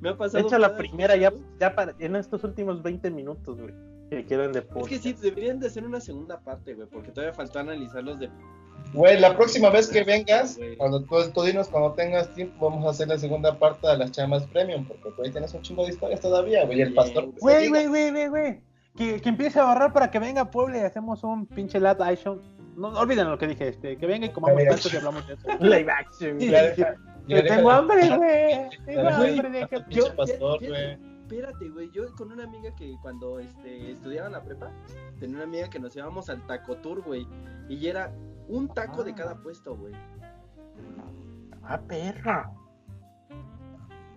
Me 0.00 0.10
ha 0.10 0.16
pasado. 0.16 0.46
Echa 0.46 0.58
la 0.58 0.68
cada 0.68 0.78
primera 0.78 1.16
ya, 1.16 1.32
ya 1.60 1.74
para, 1.74 1.94
en 1.98 2.16
estos 2.16 2.42
últimos 2.44 2.82
20 2.82 3.10
minutos, 3.10 3.60
güey. 3.60 3.74
Que 4.10 4.24
quedan 4.24 4.52
de 4.52 4.60
Es 4.60 4.64
podcast. 4.66 4.88
que 4.88 4.98
sí, 4.98 5.12
deberían 5.14 5.58
de 5.60 5.66
hacer 5.66 5.84
una 5.84 6.00
segunda 6.00 6.38
parte, 6.40 6.74
güey, 6.74 6.88
porque 6.88 7.10
todavía 7.10 7.34
faltó 7.34 7.58
analizar 7.58 8.02
los 8.04 8.18
de. 8.20 8.30
Güey, 8.96 9.20
la 9.20 9.36
próxima 9.36 9.70
vez 9.70 9.88
que 9.88 10.02
vengas, 10.04 10.58
cuando 10.78 11.02
tú, 11.02 11.16
tú 11.32 11.42
dinos 11.42 11.68
cuando 11.68 11.92
tengas 11.92 12.32
tiempo, 12.34 12.68
vamos 12.70 12.86
a 12.86 12.90
hacer 12.90 13.08
la 13.08 13.18
segunda 13.18 13.58
parte 13.58 13.86
de 13.86 13.96
las 13.98 14.10
chamas 14.12 14.44
premium, 14.46 14.86
porque 14.86 15.10
güey, 15.16 15.30
tienes 15.30 15.52
un 15.54 15.62
chingo 15.62 15.84
de 15.84 15.90
historias 15.92 16.20
todavía, 16.20 16.64
güey. 16.64 16.80
El 16.80 16.94
pastor. 16.94 17.26
güey. 17.38 17.68
Güey, 17.68 17.86
güey, 17.86 18.10
güey, 18.10 18.28
güey. 18.28 18.60
Que, 18.96 19.20
que 19.20 19.28
empiece 19.28 19.60
a 19.60 19.68
ahorrar 19.68 19.92
para 19.92 20.10
que 20.10 20.18
venga 20.18 20.40
a 20.42 20.50
Puebla 20.50 20.78
y 20.78 20.80
hacemos 20.80 21.22
un 21.22 21.46
pinche 21.46 21.78
live 21.78 21.96
action. 22.00 22.40
No, 22.76 22.90
no 22.90 22.98
olviden 23.00 23.30
lo 23.30 23.38
que 23.38 23.46
dije, 23.46 23.68
este, 23.68 23.96
que 23.96 24.06
venga 24.06 24.26
y 24.26 24.30
comamos 24.30 24.62
tacos 24.64 24.92
y 24.92 24.96
hablamos 24.96 25.26
de 25.26 25.34
eso. 25.34 25.48
Live 25.60 25.90
action, 25.90 26.38
Yo 27.26 27.44
tengo 27.44 27.70
de- 27.70 27.74
hambre, 27.76 28.16
güey. 28.16 28.70
Tengo 28.86 29.02
Güey, 29.16 29.38
hambre, 29.38 29.66
pinche 29.68 29.84
Yo- 29.90 30.14
pastor, 30.16 30.58
güey. 30.66 31.16
Espérate, 31.26 31.68
güey, 31.70 31.90
yo 31.92 32.04
con 32.14 32.30
una 32.30 32.44
amiga 32.44 32.72
que 32.76 32.94
cuando 33.02 33.40
este, 33.40 33.90
estudiaba 33.90 34.28
en 34.28 34.32
la 34.34 34.42
prepa, 34.44 34.70
tenía 35.18 35.34
una 35.36 35.44
amiga 35.44 35.68
que 35.68 35.80
nos 35.80 35.96
íbamos 35.96 36.30
al 36.30 36.46
taco 36.46 36.76
tour, 36.76 37.02
güey, 37.02 37.26
y 37.68 37.88
era 37.88 38.12
un 38.48 38.68
taco 38.68 39.02
de 39.04 39.12
Ah. 39.12 39.14
cada 39.16 39.34
puesto, 39.36 39.76
güey. 39.76 39.94
Ah, 41.62 41.80
perro. 41.86 42.52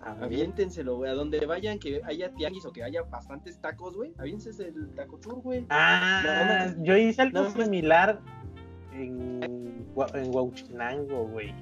Aviéntenselo, 0.02 0.96
güey, 0.98 1.12
a 1.12 1.14
donde 1.14 1.46
vayan, 1.46 1.78
que 1.78 2.02
haya 2.06 2.32
tianguis 2.34 2.66
o 2.66 2.72
que 2.72 2.84
haya 2.84 3.04
bastantes 3.04 3.60
tacos, 3.60 3.96
güey, 3.96 4.14
aviénsense 4.18 4.68
el 4.70 4.90
taco 4.96 5.18
tour, 5.18 5.42
güey. 5.42 5.66
Ah, 5.70 6.68
No, 6.78 6.84
yo 6.84 6.96
hice 6.98 7.22
algo 7.22 7.42
no, 7.44 7.50
similar 7.52 8.20
en, 8.94 9.40
en 9.44 10.34
Huauchinango, 10.34 11.28
güey. 11.28 11.54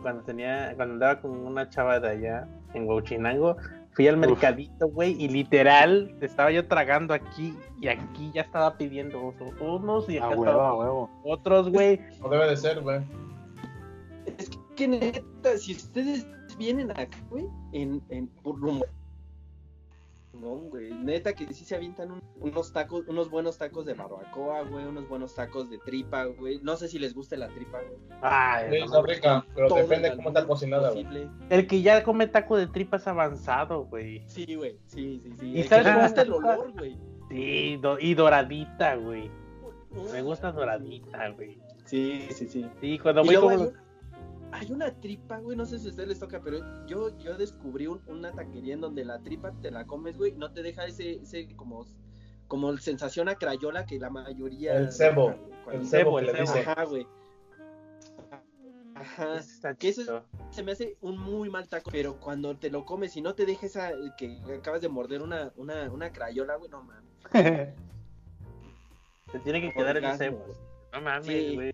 Cuando 0.00 0.22
tenía, 0.22 0.72
cuando 0.74 0.94
andaba 0.94 1.20
con 1.20 1.32
una 1.32 1.68
chava 1.68 2.00
de 2.00 2.08
allá 2.08 2.48
en 2.74 2.88
Huauchinango, 2.88 3.56
fui 3.92 4.08
al 4.08 4.16
mercadito, 4.16 4.88
güey, 4.88 5.22
y 5.22 5.28
literal 5.28 6.14
estaba 6.20 6.50
yo 6.50 6.66
tragando 6.66 7.14
aquí 7.14 7.54
y 7.80 7.88
aquí 7.88 8.30
ya 8.34 8.42
estaba 8.42 8.76
pidiendo 8.76 9.34
unos 9.60 10.08
y 10.08 10.18
acá 10.18 10.34
estaba 10.34 10.76
huevo. 10.76 11.10
otros, 11.24 11.70
güey. 11.70 12.00
No 12.20 12.28
debe 12.28 12.50
de 12.50 12.56
ser, 12.56 12.80
güey. 12.80 13.00
Es 14.38 14.50
que 14.76 14.88
neta, 14.88 15.58
si 15.58 15.72
ustedes 15.72 16.26
vienen 16.58 16.90
acá, 16.92 17.18
güey, 17.30 17.46
en, 17.72 18.02
en 18.08 18.28
por 18.28 18.58
rumbo. 18.58 18.86
No, 20.32 20.56
güey, 20.56 20.92
neta 20.94 21.34
que 21.34 21.52
sí 21.52 21.64
se 21.64 21.76
avientan 21.76 22.10
un- 22.12 22.22
unos 22.40 22.72
tacos, 22.72 23.06
unos 23.06 23.30
buenos 23.30 23.58
tacos 23.58 23.84
de 23.84 23.94
barbacoa, 23.94 24.62
güey, 24.62 24.86
unos 24.86 25.06
buenos 25.08 25.34
tacos 25.34 25.68
de 25.70 25.78
tripa, 25.78 26.24
güey. 26.24 26.58
No 26.62 26.76
sé 26.76 26.88
si 26.88 26.98
les 26.98 27.14
guste 27.14 27.36
la 27.36 27.48
tripa, 27.48 27.80
güey. 27.82 27.98
Ay, 28.22 28.70
Sí, 28.70 28.76
está 28.78 29.02
rica, 29.02 29.46
pero 29.54 29.68
depende 29.74 30.08
el 30.08 30.16
cómo 30.16 30.28
está 30.30 30.46
cocinada, 30.46 30.90
güey. 30.90 31.06
el 31.50 31.66
que 31.66 31.82
ya 31.82 32.02
come 32.02 32.26
taco 32.26 32.56
de 32.56 32.66
tripas 32.66 33.06
avanzado, 33.06 33.84
güey. 33.84 34.22
Sí, 34.26 34.54
güey, 34.54 34.78
sí, 34.86 35.20
sí, 35.22 35.32
sí. 35.38 35.52
¿Y 35.52 35.60
El 35.60 35.68
sabes 35.68 35.84
le 35.86 35.92
cómo 35.92 36.02
gusta 36.04 36.22
el 36.22 36.32
está? 36.32 36.38
olor, 36.58 36.72
güey. 36.72 36.98
Sí, 37.28 37.76
do- 37.80 37.98
y 38.00 38.14
doradita, 38.14 38.96
güey. 38.96 39.30
Me 40.12 40.22
gusta 40.22 40.50
doradita, 40.50 41.28
güey. 41.30 41.58
Sí, 41.84 42.26
sí, 42.30 42.48
sí. 42.48 42.66
Sí, 42.80 42.98
cuando 42.98 43.22
voy 43.22 43.34
como... 43.36 43.50
hay, 43.50 43.70
hay 44.52 44.70
una 44.70 44.92
tripa, 45.00 45.38
güey, 45.38 45.56
no 45.56 45.64
sé 45.66 45.78
si 45.78 45.86
a 45.86 45.90
ustedes 45.90 46.08
les 46.10 46.18
toca, 46.20 46.40
pero 46.42 46.86
yo, 46.86 47.16
yo 47.18 47.36
descubrí 47.36 47.86
un- 47.86 48.02
una 48.06 48.32
taquería 48.32 48.74
en 48.74 48.80
donde 48.82 49.04
la 49.04 49.18
tripa 49.20 49.50
te 49.62 49.70
la 49.70 49.86
comes, 49.86 50.16
güey, 50.18 50.32
no 50.32 50.52
te 50.52 50.62
deja 50.62 50.84
ese, 50.86 51.14
ese 51.22 51.48
como, 51.56 51.86
como 52.48 52.76
sensación 52.76 53.28
a 53.28 53.34
Crayola 53.36 53.86
que 53.86 53.98
la 53.98 54.10
mayoría. 54.10 54.74
El 54.76 54.92
cebo, 54.92 55.34
el 55.72 55.86
cebo, 55.86 56.18
el 56.20 56.26
cebo. 56.46 56.70
Ajá, 56.70 56.84
güey. 56.84 57.06
Ajá. 58.94 59.38
Está 59.38 59.74
Que 59.74 59.88
eso 59.88 60.22
se 60.50 60.62
me 60.62 60.72
hace 60.72 60.96
un 61.00 61.18
muy 61.18 61.50
mal 61.50 61.66
taco, 61.68 61.90
pero 61.90 62.20
cuando 62.20 62.56
te 62.56 62.70
lo 62.70 62.84
comes 62.84 63.16
y 63.16 63.22
no 63.22 63.34
te 63.34 63.46
dejes 63.46 63.70
esa 63.74 63.90
que 64.16 64.38
acabas 64.56 64.80
de 64.82 64.88
morder 64.88 65.22
una, 65.22 65.50
una, 65.56 65.90
una 65.90 66.12
crayola, 66.12 66.56
güey, 66.56 66.70
no 66.70 66.82
mames. 66.82 67.10
Te 69.32 69.38
tiene 69.40 69.60
que 69.62 69.72
quedar 69.72 69.96
el 69.96 70.04
cebo. 70.18 70.38
güey. 70.38 70.58
No 70.92 71.00
mames, 71.00 71.26
Sí. 71.26 71.71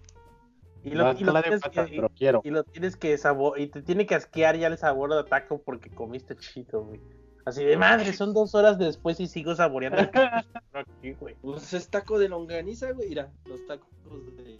Y 0.85 0.91
lo, 0.91 1.13
y 1.13 1.25
lo 1.25 1.43
tienes 1.43 1.61
pata, 1.61 1.87
que, 1.87 1.97
pero 1.97 2.09
quiero. 2.11 2.41
y 2.45 2.51
lo 2.51 2.63
tienes 2.65 2.97
que 2.97 3.17
sabor 3.19 3.59
y 3.59 3.67
te 3.67 3.83
tiene 3.83 4.07
que 4.07 4.15
asquear 4.15 4.57
ya 4.57 4.69
el 4.69 4.79
sabor 4.79 5.13
de 5.13 5.25
taco 5.25 5.61
porque 5.61 5.91
comiste 5.91 6.37
chido, 6.37 6.85
güey. 6.85 7.01
Así 7.45 7.65
de 7.65 7.77
madre, 7.77 8.13
son 8.13 8.35
dos 8.35 8.55
horas 8.55 8.79
después 8.79 9.19
y 9.21 9.27
sigo 9.27 9.55
saboreando 9.55 10.01
el 10.01 10.11
taco 10.11 10.45
aquí, 10.75 11.13
güey. 11.15 11.35
Pues 11.41 11.73
es 11.73 11.89
taco 11.89 12.19
de 12.19 12.29
longaniza, 12.29 12.93
güey. 12.93 13.09
Mira, 13.09 13.33
los 13.47 13.67
tacos 13.67 13.89
de. 14.37 14.59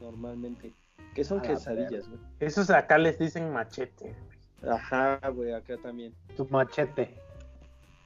Normalmente. 0.00 0.72
Que 1.14 1.22
son 1.22 1.40
quesadillas, 1.40 2.08
güey. 2.08 2.20
Esos 2.40 2.70
acá 2.70 2.98
les 2.98 3.18
dicen 3.18 3.52
machete. 3.52 4.16
Ajá, 4.66 5.20
güey, 5.28 5.52
acá 5.52 5.76
también. 5.76 6.14
Tu 6.36 6.46
machete. 6.46 7.14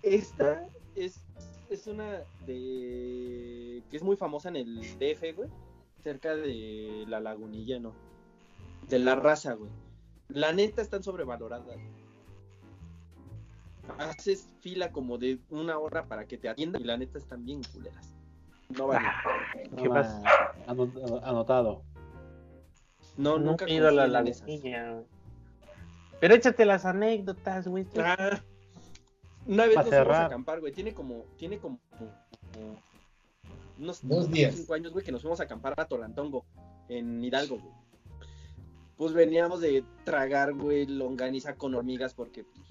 Esta 0.02 0.66
es, 0.96 1.22
es 1.70 1.86
una 1.86 2.22
de. 2.46 3.82
que 3.90 3.96
es 3.96 4.02
muy 4.02 4.16
famosa 4.16 4.48
en 4.48 4.56
el 4.56 4.80
DF, 4.98 5.36
güey. 5.36 5.48
Cerca 6.02 6.34
de 6.34 7.04
la 7.08 7.20
lagunilla, 7.20 7.78
¿no? 7.80 7.92
De 8.88 8.98
la 8.98 9.14
raza, 9.16 9.54
güey. 9.54 9.70
La 10.28 10.52
neta 10.52 10.82
están 10.82 11.02
sobrevaloradas. 11.02 11.76
Haces 13.98 14.48
fila 14.60 14.92
como 14.92 15.16
de 15.18 15.38
una 15.50 15.78
hora 15.78 16.04
para 16.06 16.26
que 16.26 16.36
te 16.36 16.48
atiendan 16.48 16.80
y 16.82 16.84
la 16.84 16.96
neta 16.98 17.18
están 17.18 17.44
bien 17.44 17.62
culeras. 17.72 18.14
No 18.76 18.86
vale. 18.88 19.08
¿Qué 19.76 19.86
Ah, 19.86 19.94
pasa? 19.94 20.22
anot- 20.66 21.20
Anotado. 21.24 21.82
No, 23.16 23.38
No 23.38 23.46
nunca 23.52 23.64
he 23.64 23.72
ido 23.72 23.88
a 23.88 23.92
la 23.92 24.06
lagunilla, 24.06 24.92
güey. 24.92 25.04
Pero 26.20 26.34
échate 26.34 26.64
las 26.66 26.84
anécdotas, 26.84 27.66
güey. 27.66 27.86
Ah, 27.98 28.38
una 29.46 29.64
vez 29.66 29.76
nos 29.76 29.88
fuimos 29.88 30.08
a 30.16 30.26
acampar, 30.26 30.60
güey. 30.60 30.72
Tiene 30.72 30.92
como, 30.92 31.24
tiene 31.38 31.58
como, 31.58 31.80
como 32.52 32.76
unos 33.78 34.06
Dos 34.06 34.30
días. 34.30 34.54
cinco 34.54 34.74
años, 34.74 34.92
güey, 34.92 35.04
que 35.04 35.12
nos 35.12 35.22
fuimos 35.22 35.40
a 35.40 35.44
acampar 35.44 35.74
a 35.76 35.86
Tolantongo, 35.86 36.44
en 36.88 37.22
Hidalgo, 37.24 37.58
güey. 37.58 37.74
Pues 38.96 39.12
veníamos 39.12 39.60
de 39.60 39.84
tragar, 40.04 40.54
güey, 40.54 40.86
longaniza 40.86 41.54
con 41.54 41.74
hormigas 41.74 42.14
porque 42.14 42.42
pues, 42.44 42.66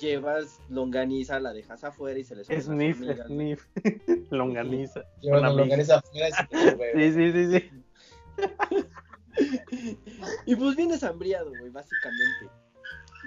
llevas 0.00 0.60
longaniza, 0.70 1.38
la 1.40 1.52
dejas 1.52 1.84
afuera 1.84 2.18
y 2.18 2.24
se 2.24 2.34
les 2.36 2.46
Sniff, 2.46 2.96
hormigas, 3.00 3.28
güey. 3.28 3.56
sniff. 3.56 3.66
Longaniza. 4.32 5.04
Llevan 5.20 5.40
Con 5.40 5.48
la 5.48 5.52
longaniza 5.62 5.96
afuera 5.98 6.28
y 6.28 6.32
se 6.32 6.74
güey. 6.74 7.12
Sí, 7.12 7.32
sí, 7.32 7.32
sí, 7.50 7.58
sí. 7.58 7.70
Y 10.46 10.56
pues 10.56 10.76
vienes 10.76 11.02
hambriado, 11.04 11.50
güey, 11.50 11.70
básicamente. 11.70 12.48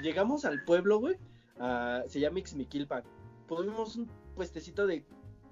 Llegamos 0.02 0.46
al 0.46 0.64
pueblo, 0.64 1.00
güey. 1.00 1.18
a- 1.60 2.04
se 2.08 2.20
llama 2.20 2.40
Ixmiquilpan. 2.40 3.04
Pues 3.48 3.62
vimos 3.68 3.96
un 3.96 4.10
puestecito 4.36 4.88
de 4.88 5.06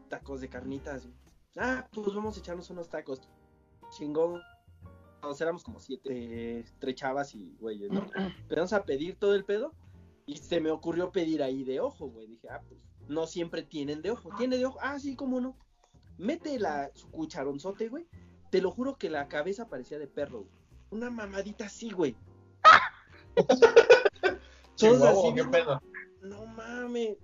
tacos 0.09 0.41
de 0.41 0.49
carnitas, 0.49 1.05
güey. 1.05 1.17
Ah, 1.57 1.87
pues 1.91 2.13
vamos 2.13 2.37
a 2.37 2.39
echarnos 2.39 2.69
unos 2.69 2.89
tacos. 2.89 3.21
Chingón. 3.91 4.41
Nos 5.21 5.41
éramos 5.41 5.63
como 5.63 5.79
siete, 5.79 6.09
eh, 6.11 6.65
tres 6.79 6.95
chavas 6.95 7.35
y 7.35 7.55
güeyes, 7.59 7.91
¿no? 7.91 8.05
Empezamos 8.41 8.73
a 8.73 8.83
pedir 8.83 9.17
todo 9.17 9.35
el 9.35 9.45
pedo. 9.45 9.73
Y 10.25 10.37
se 10.37 10.61
me 10.61 10.69
ocurrió 10.69 11.11
pedir 11.11 11.41
ahí 11.41 11.63
de 11.63 11.79
ojo, 11.79 12.07
güey. 12.07 12.27
Dije, 12.27 12.47
ah, 12.49 12.61
pues 12.67 12.79
no 13.07 13.25
siempre 13.25 13.63
tienen 13.63 14.01
de 14.01 14.11
ojo. 14.11 14.29
¿Tiene 14.37 14.57
de 14.57 14.65
ojo? 14.65 14.77
Ah, 14.81 14.99
sí, 14.99 15.15
cómo 15.15 15.41
no. 15.41 15.57
Mete 16.17 16.59
la, 16.59 16.91
su 16.93 17.09
cucharonzote, 17.09 17.89
güey. 17.89 18.07
Te 18.51 18.61
lo 18.61 18.71
juro 18.71 18.97
que 18.97 19.09
la 19.09 19.27
cabeza 19.27 19.67
parecía 19.67 19.97
de 19.97 20.07
perro, 20.07 20.41
güey. 20.41 20.53
Una 20.91 21.09
mamadita 21.09 21.65
así, 21.65 21.91
güey. 21.91 22.15
Todos 24.77 25.01
así, 25.01 25.35
¿qué 25.35 25.43
pedo? 25.45 25.81
No 26.21 26.45
mames. 26.45 27.17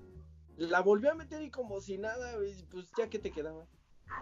La 0.58 0.82
volvió 0.82 1.12
a 1.12 1.16
meter 1.16 1.42
y 1.42 1.50
como 1.50 1.82
si 1.82 1.98
nada. 1.98 2.34
Pues 2.72 2.92
ya 2.98 3.10
que 3.10 3.20
te 3.20 3.32
quedaba. 3.32 3.66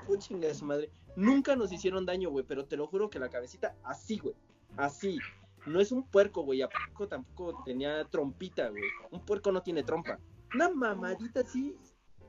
Pues 0.07 0.19
chinga 0.19 0.47
de 0.47 0.55
su 0.55 0.65
madre. 0.65 0.89
Nunca 1.15 1.55
nos 1.55 1.71
hicieron 1.71 2.05
daño, 2.05 2.29
güey. 2.29 2.45
Pero 2.47 2.65
te 2.65 2.77
lo 2.77 2.87
juro 2.87 3.09
que 3.09 3.19
la 3.19 3.29
cabecita 3.29 3.75
así, 3.83 4.17
güey. 4.19 4.35
Así. 4.77 5.19
No 5.65 5.79
es 5.79 5.91
un 5.91 6.03
puerco, 6.07 6.43
güey. 6.43 6.61
A 6.61 6.69
poco 6.69 7.07
tampoco 7.07 7.63
tenía 7.63 8.03
trompita, 8.05 8.69
güey. 8.69 8.83
Un 9.11 9.25
puerco 9.25 9.51
no 9.51 9.61
tiene 9.61 9.83
trompa. 9.83 10.19
Una 10.53 10.69
mamadita 10.69 11.41
así. 11.41 11.75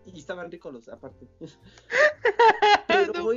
Y 0.07 0.19
estaban 0.19 0.51
ricos 0.51 0.73
los 0.73 0.89
aparte. 0.89 1.27
Pero, 2.89 3.13
No 3.13 3.33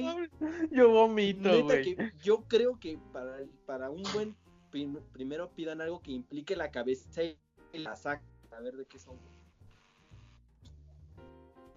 Yo 0.72 0.90
vomito, 0.92 1.64
güey. 1.64 1.96
yo 2.24 2.44
creo 2.48 2.80
que 2.80 3.00
para, 3.14 3.38
para 3.66 3.90
un 3.90 4.04
buen 4.14 4.36
prim- 4.70 5.00
primero 5.14 5.50
pidan 5.52 5.82
algo 5.82 6.02
que 6.02 6.12
implique 6.12 6.56
la 6.56 6.70
cabeza 6.72 7.24
y 7.24 7.38
la 7.74 7.96
saca 7.96 8.24
a 8.52 8.60
ver 8.60 8.76
de 8.76 8.86
qué 8.86 9.00
son. 9.00 9.18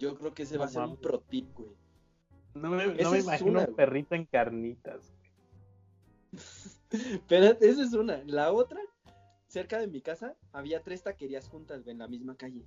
Yo 0.00 0.16
creo 0.16 0.32
que 0.32 0.44
ese 0.44 0.56
va 0.56 0.64
a 0.64 0.68
ser 0.68 0.80
un 0.82 0.96
pro 0.96 1.20
tip, 1.20 1.54
güey. 1.54 1.76
No 2.54 2.70
me, 2.70 2.86
no 2.86 3.14
imagino 3.14 3.50
una, 3.50 3.60
un 3.60 3.64
güey. 3.66 3.76
perrito 3.76 4.14
en 4.14 4.24
carnitas. 4.24 5.12
Pero 7.28 7.44
esa 7.60 7.82
es 7.82 7.92
una. 7.92 8.24
La 8.24 8.50
otra, 8.50 8.80
cerca 9.46 9.78
de 9.78 9.88
mi 9.88 10.00
casa, 10.00 10.36
había 10.52 10.82
tres 10.82 11.02
taquerías 11.02 11.48
juntas, 11.50 11.82
güey, 11.84 11.92
en 11.92 11.98
la 11.98 12.08
misma 12.08 12.34
calle. 12.34 12.64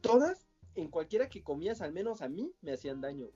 Todas, 0.00 0.48
en 0.74 0.88
cualquiera 0.88 1.28
que 1.28 1.44
comías, 1.44 1.80
al 1.82 1.92
menos 1.92 2.20
a 2.20 2.28
mí, 2.28 2.52
me 2.62 2.72
hacían 2.72 3.00
daño. 3.00 3.28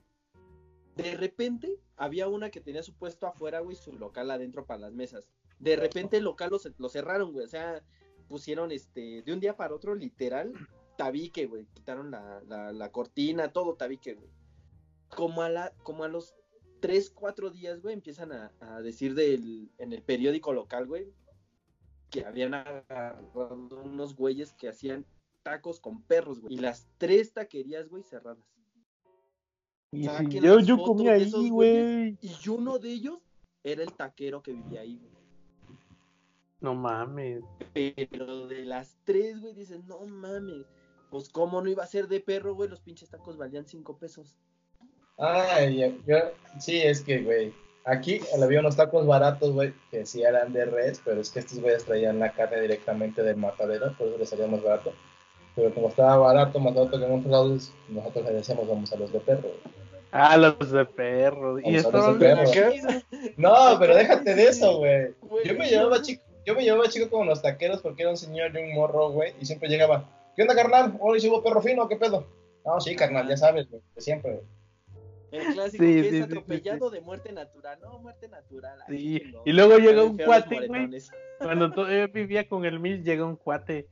De 0.97 1.15
repente, 1.15 1.79
había 1.95 2.27
una 2.27 2.49
que 2.49 2.59
tenía 2.59 2.83
su 2.83 2.93
puesto 2.93 3.27
afuera, 3.27 3.61
güey, 3.61 3.77
su 3.77 3.93
local 3.93 4.29
adentro 4.29 4.65
para 4.65 4.81
las 4.81 4.93
mesas. 4.93 5.29
De 5.57 5.77
repente 5.77 6.17
el 6.17 6.25
local 6.25 6.51
lo, 6.51 6.59
lo 6.77 6.89
cerraron, 6.89 7.31
güey. 7.31 7.45
O 7.45 7.49
sea, 7.49 7.81
pusieron 8.27 8.73
este, 8.73 9.21
de 9.21 9.31
un 9.31 9.39
día 9.39 9.55
para 9.55 9.73
otro, 9.73 9.95
literal, 9.95 10.53
tabique, 10.95 11.45
güey. 11.45 11.65
Quitaron 11.73 12.11
la, 12.11 12.41
la, 12.47 12.71
la 12.71 12.91
cortina, 12.91 13.51
todo 13.51 13.75
tabique, 13.75 14.13
güey. 14.13 14.29
Como 15.09 15.41
a, 15.41 15.49
la, 15.49 15.73
como 15.83 16.03
a 16.03 16.07
los 16.07 16.33
3, 16.79 17.11
4 17.11 17.49
días, 17.51 17.81
güey, 17.81 17.93
empiezan 17.93 18.31
a, 18.31 18.51
a 18.59 18.81
decir 18.81 19.13
del, 19.13 19.71
en 19.77 19.93
el 19.93 20.01
periódico 20.01 20.53
local, 20.53 20.87
güey, 20.87 21.13
que 22.09 22.25
habían 22.25 22.53
agarrado 22.53 23.55
unos 23.83 24.15
güeyes 24.15 24.53
que 24.53 24.69
hacían 24.69 25.05
tacos 25.43 25.79
con 25.79 26.01
perros, 26.01 26.41
güey. 26.41 26.55
Y 26.55 26.57
las 26.57 26.87
tres 26.97 27.33
taquerías, 27.33 27.89
güey, 27.89 28.03
cerradas. 28.03 28.43
Y 29.91 30.05
Saquen 30.05 30.31
si 30.31 30.39
yo, 30.41 30.59
yo 30.59 30.77
comí 30.77 31.07
ahí, 31.07 31.49
güey. 31.49 32.17
Y 32.21 32.49
uno 32.49 32.79
de 32.79 32.91
ellos 32.91 33.19
era 33.63 33.83
el 33.83 33.93
taquero 33.93 34.41
que 34.41 34.53
vivía 34.53 34.81
ahí, 34.81 34.97
güey. 34.97 35.13
No 36.61 36.73
mames. 36.73 37.43
Pero 37.73 38.47
de 38.47 38.65
las 38.65 38.97
tres, 39.03 39.41
güey, 39.41 39.53
dicen, 39.53 39.85
no 39.85 40.05
mames. 40.05 40.65
Pues 41.13 41.29
cómo 41.29 41.61
no 41.61 41.69
iba 41.69 41.83
a 41.83 41.87
ser 41.87 42.07
de 42.07 42.19
perro, 42.21 42.55
güey, 42.55 42.67
los 42.67 42.79
pinches 42.81 43.07
tacos 43.11 43.37
valían 43.37 43.67
cinco 43.67 43.95
pesos. 43.99 44.35
Ay, 45.19 46.01
yo- 46.07 46.17
sí, 46.59 46.81
es 46.81 47.01
que, 47.01 47.19
güey, 47.19 47.53
aquí 47.85 48.19
había 48.41 48.61
unos 48.61 48.75
tacos 48.75 49.05
baratos, 49.05 49.51
güey, 49.51 49.73
que 49.91 50.07
sí 50.07 50.23
eran 50.23 50.51
de 50.53 50.65
res, 50.65 50.99
pero 51.05 51.21
es 51.21 51.29
que 51.29 51.37
estos 51.41 51.59
güeyes 51.59 51.85
traían 51.85 52.17
la 52.17 52.31
carne 52.31 52.59
directamente 52.61 53.21
del 53.21 53.35
matadero, 53.37 53.93
por 53.95 54.07
eso 54.07 54.17
les 54.17 54.27
salía 54.29 54.47
más 54.47 54.63
barato. 54.63 54.91
Pero 55.55 55.71
como 55.75 55.89
estaba 55.89 56.17
barato, 56.17 56.59
más 56.59 56.73
barato 56.73 56.97
que 56.97 57.05
en 57.05 57.11
otros 57.11 57.31
lados, 57.31 57.71
nosotros 57.89 58.25
le 58.25 58.33
decíamos 58.33 58.67
vamos 58.67 58.91
a 58.91 58.95
los 58.95 59.13
de 59.13 59.19
perro. 59.19 59.41
güey. 59.43 59.83
Ah, 60.11 60.35
los 60.35 60.71
de 60.71 60.83
perro. 60.85 61.59
Y 61.59 61.61
Vamos 61.61 61.85
a 61.85 61.91
los 61.91 62.07
estaban 62.07 62.19
de 62.19 62.25
perro. 62.25 63.33
No, 63.37 63.53
pero 63.79 63.95
déjate 63.95 64.33
de 64.33 64.47
eso, 64.47 64.77
güey. 64.79 65.13
Güey, 65.21 65.47
Yo 65.47 65.53
me 65.53 65.69
llevaba 65.69 66.01
chico, 66.01 66.23
yo 66.43 66.55
me 66.55 66.63
llevaba 66.63 66.89
chico 66.89 67.07
con 67.11 67.27
los 67.27 67.39
taqueros 67.43 67.81
porque 67.83 68.01
era 68.01 68.09
un 68.09 68.17
señor 68.17 68.51
y 68.55 68.63
un 68.63 68.73
morro, 68.73 69.11
güey, 69.11 69.33
y 69.39 69.45
siempre 69.45 69.69
llegaba, 69.69 70.09
¿qué 70.35 70.41
onda, 70.43 70.55
carnal? 70.55 70.97
Hoy 70.99 71.19
si 71.19 71.29
hubo 71.29 71.43
perro 71.43 71.61
fino, 71.61 71.87
¿qué 71.87 71.95
pedo? 71.95 72.27
No, 72.65 72.79
sí, 72.79 72.95
carnal, 72.95 73.27
ya 73.27 73.37
sabes, 73.37 73.69
güey, 73.69 73.81
de 73.95 74.01
siempre, 74.01 74.31
güey. 74.33 74.43
El 75.31 75.53
clásico 75.53 75.83
Sí, 75.83 75.93
que 75.93 75.99
sí, 76.01 76.05
es 76.05 76.11
sí, 76.11 76.17
sí, 76.17 76.21
atropellado 76.21 76.89
de 76.91 77.01
muerte 77.01 77.31
natural. 77.31 77.79
No, 77.81 77.97
muerte 77.99 78.27
natural. 78.27 78.79
chingón. 78.87 79.41
y 79.45 79.51
luego 79.51 79.77
llega 79.79 80.03
un 80.03 80.15
cuate, 80.17 80.67
güey. 80.67 80.89
Cuando 81.39 81.71
todavía 81.73 82.05
vivía 82.07 82.47
con 82.47 82.65
el 82.65 82.79
Mil, 82.79 83.03
llega 83.03 83.25
un 83.25 83.35
cuate 83.35 83.87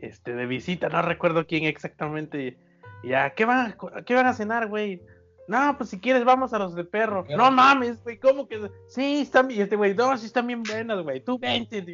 este, 0.00 0.34
de 0.34 0.46
visita, 0.46 0.88
no 0.88 1.00
recuerdo 1.02 1.46
quién 1.46 1.64
exactamente. 1.64 2.58
Y 3.04 3.08
Ya, 3.08 3.30
¿qué 3.30 3.44
van, 3.44 3.76
a- 3.94 4.02
¿qué 4.04 4.14
van 4.14 4.26
a 4.26 4.34
cenar, 4.34 4.66
güey? 4.66 5.00
No, 5.50 5.76
pues 5.76 5.90
si 5.90 5.98
quieres, 5.98 6.24
vamos 6.24 6.52
a 6.52 6.60
los 6.60 6.76
de 6.76 6.84
perro. 6.84 7.24
Perro. 7.24 7.36
No 7.36 7.50
mames, 7.50 8.00
güey, 8.04 8.20
¿cómo 8.20 8.46
que? 8.46 8.70
Sí, 8.86 9.22
están 9.22 9.48
bien, 9.48 9.62
este 9.62 9.74
güey, 9.74 9.96
no, 9.96 10.16
sí 10.16 10.26
están 10.26 10.46
bien 10.46 10.62
buenas, 10.62 11.02
güey. 11.02 11.18
Tú 11.24 11.40
vente. 11.40 11.84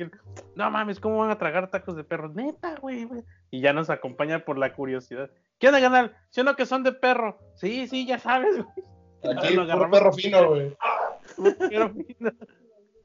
No 0.54 0.70
mames, 0.70 1.00
¿cómo 1.00 1.16
van 1.16 1.30
a 1.30 1.38
tragar 1.38 1.70
tacos 1.70 1.96
de 1.96 2.04
perro? 2.04 2.28
Neta, 2.28 2.74
güey, 2.82 3.04
güey. 3.04 3.22
Y 3.50 3.62
ya 3.62 3.72
nos 3.72 3.88
acompaña 3.88 4.44
por 4.44 4.58
la 4.58 4.74
curiosidad. 4.74 5.30
¿Qué 5.58 5.68
onda, 5.68 5.80
canal? 5.80 6.14
¿Sí 6.28 6.42
o 6.42 6.44
no 6.44 6.54
que 6.54 6.66
son 6.66 6.82
de 6.82 6.92
perro? 6.92 7.38
Sí, 7.54 7.88
sí, 7.88 8.04
ya 8.04 8.18
sabes, 8.18 8.56
güey. 8.56 9.38
Aquí, 9.38 9.56
puro 9.56 9.90
perro 9.90 10.12
fino, 10.12 10.48
güey. 10.50 10.76
Pero, 11.70 11.94
mira, 11.94 12.34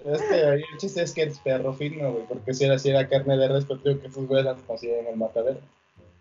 Es 0.04 0.22
que 0.22 0.36
ahí 0.36 0.64
el 0.70 0.78
chiste 0.80 1.02
es 1.02 1.14
que 1.14 1.24
es 1.24 1.40
perro 1.40 1.72
fino, 1.72 2.12
güey, 2.12 2.26
porque 2.28 2.54
si 2.54 2.66
era, 2.66 2.78
si 2.78 2.90
era 2.90 3.08
carne 3.08 3.38
de 3.38 3.48
res, 3.48 3.66
creo 3.66 4.02
que 4.02 4.08
esos 4.08 4.28
güeyes 4.28 4.44
las 4.44 4.62
consiguen 4.64 5.06
en 5.06 5.14
el 5.14 5.16
matadero. 5.16 5.62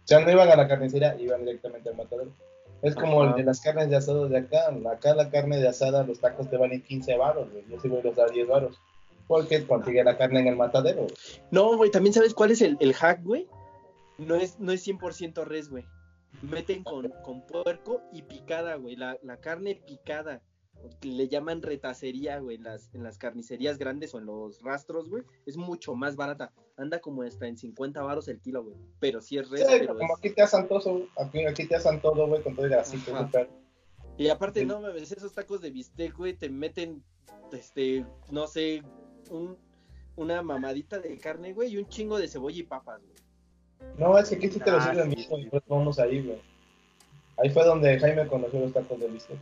sea, 0.05 0.21
no 0.21 0.31
iban 0.31 0.49
a 0.51 0.55
la 0.55 0.69
carnicería, 0.69 1.17
iban 1.19 1.41
directamente 1.41 1.89
al 1.89 1.97
matadero. 1.97 2.31
Es 2.83 2.95
como 2.95 3.23
Ajá. 3.23 3.31
el 3.33 3.37
de 3.37 3.45
las 3.45 3.61
carnes 3.61 3.91
de 3.91 3.97
asado 3.97 4.29
de 4.29 4.39
acá. 4.39 4.75
Acá 4.91 5.15
la 5.15 5.31
carne 5.31 5.59
de 5.59 5.69
asada, 5.69 6.03
los 6.05 6.21
tacos 6.21 6.49
te 6.49 6.57
valen 6.57 6.83
15 6.83 7.17
baros, 7.17 7.51
güey. 7.51 7.65
Yo 7.69 7.79
sí 7.81 7.89
voy 7.89 8.01
a 8.01 8.05
los 8.05 8.17
dar 8.17 8.31
10 8.31 8.49
baros. 8.49 8.81
Porque 9.27 9.65
consigue 9.67 10.03
la 10.03 10.17
carne 10.17 10.41
en 10.41 10.49
el 10.49 10.57
matadero. 10.57 11.03
güey. 11.03 11.15
No, 11.51 11.77
güey, 11.77 11.91
también 11.91 12.13
sabes 12.15 12.35
cuál 12.35 12.51
es 12.51 12.63
el, 12.63 12.77
el 12.81 12.95
hack, 12.95 13.23
güey. 13.23 13.47
No 14.19 14.35
es, 14.35 14.59
no 14.59 14.73
es 14.73 14.87
100% 14.87 15.45
res, 15.45 15.69
güey. 15.69 15.85
Meten 16.43 16.83
con, 16.85 17.11
con 17.25 17.43
puerco 17.47 18.03
y 18.13 18.23
picada, 18.23 18.77
güey. 18.77 18.97
La, 18.97 19.17
la 19.23 19.37
carne 19.39 19.81
picada. 19.87 20.41
Le 21.03 21.29
llaman 21.29 21.63
retacería, 21.63 22.39
güey. 22.39 22.59
Las, 22.59 22.95
en 22.95 23.03
las 23.03 23.19
carnicerías 23.19 23.79
grandes 23.79 24.15
o 24.15 24.19
en 24.19 24.27
los 24.27 24.61
rastros, 24.63 25.09
güey. 25.09 25.23
Es 25.47 25.57
mucho 25.57 25.95
más 25.95 26.17
barata. 26.17 26.53
Anda 26.77 27.01
como 27.01 27.23
hasta 27.23 27.47
en 27.47 27.57
50 27.57 28.03
varos 28.03 28.29
el 28.29 28.41
kilo, 28.41 28.65
güey. 28.65 28.77
Pero 28.99 29.21
sí 29.21 29.37
es 29.39 29.51
res, 29.51 29.61
Sí, 29.63 29.67
pero 29.81 29.97
como 29.97 30.15
es- 30.15 30.19
aquí 30.19 30.31
te 30.31 30.43
asan 30.43 30.69
todo, 30.69 31.07
aquí, 31.19 31.45
aquí 31.47 31.67
te 31.67 31.77
asan 31.77 32.01
todo, 32.01 32.27
güey, 32.27 32.43
con 32.43 32.55
todo 32.57 32.67
el 32.67 32.85
súper. 32.85 33.49
Y 34.17 34.29
aparte, 34.29 34.61
Sí. 34.61 34.67
no 34.67 34.81
mames, 34.81 35.13
esos 35.13 35.33
tacos 35.33 35.61
de 35.61 35.71
bistec, 35.71 36.15
güey, 36.17 36.35
te 36.35 36.49
meten, 36.51 37.03
este, 37.53 38.05
no 38.31 38.47
sé, 38.47 38.83
un, 39.31 39.57
una 40.17 40.43
mamadita 40.43 40.99
de 40.99 41.17
carne, 41.19 41.53
güey, 41.55 41.73
y 41.73 41.79
un 41.79 41.89
chingo 41.89 42.19
de 42.19 42.29
cebolla 42.29 42.59
y 42.59 42.63
papas, 42.65 43.01
güey. 43.03 43.95
No, 43.99 44.19
es 44.19 44.29
que 44.29 44.37
aquí 44.37 44.49
sí 44.49 44.59
te 44.61 44.71
lo 44.71 44.77
Ah, 44.77 44.91
sirven 44.91 45.11
sí, 45.11 45.17
mismo 45.17 45.39
y 45.39 45.47
pues 45.49 45.63
vamos 45.67 45.99
ahí, 45.99 46.23
güey. 46.23 46.39
Ahí 47.39 47.49
fue 47.49 47.65
donde 47.65 47.99
Jaime 47.99 48.27
conoció 48.29 48.61
los 48.61 48.73
tacos 48.75 49.01
de 49.01 49.09
bistec. 49.09 49.39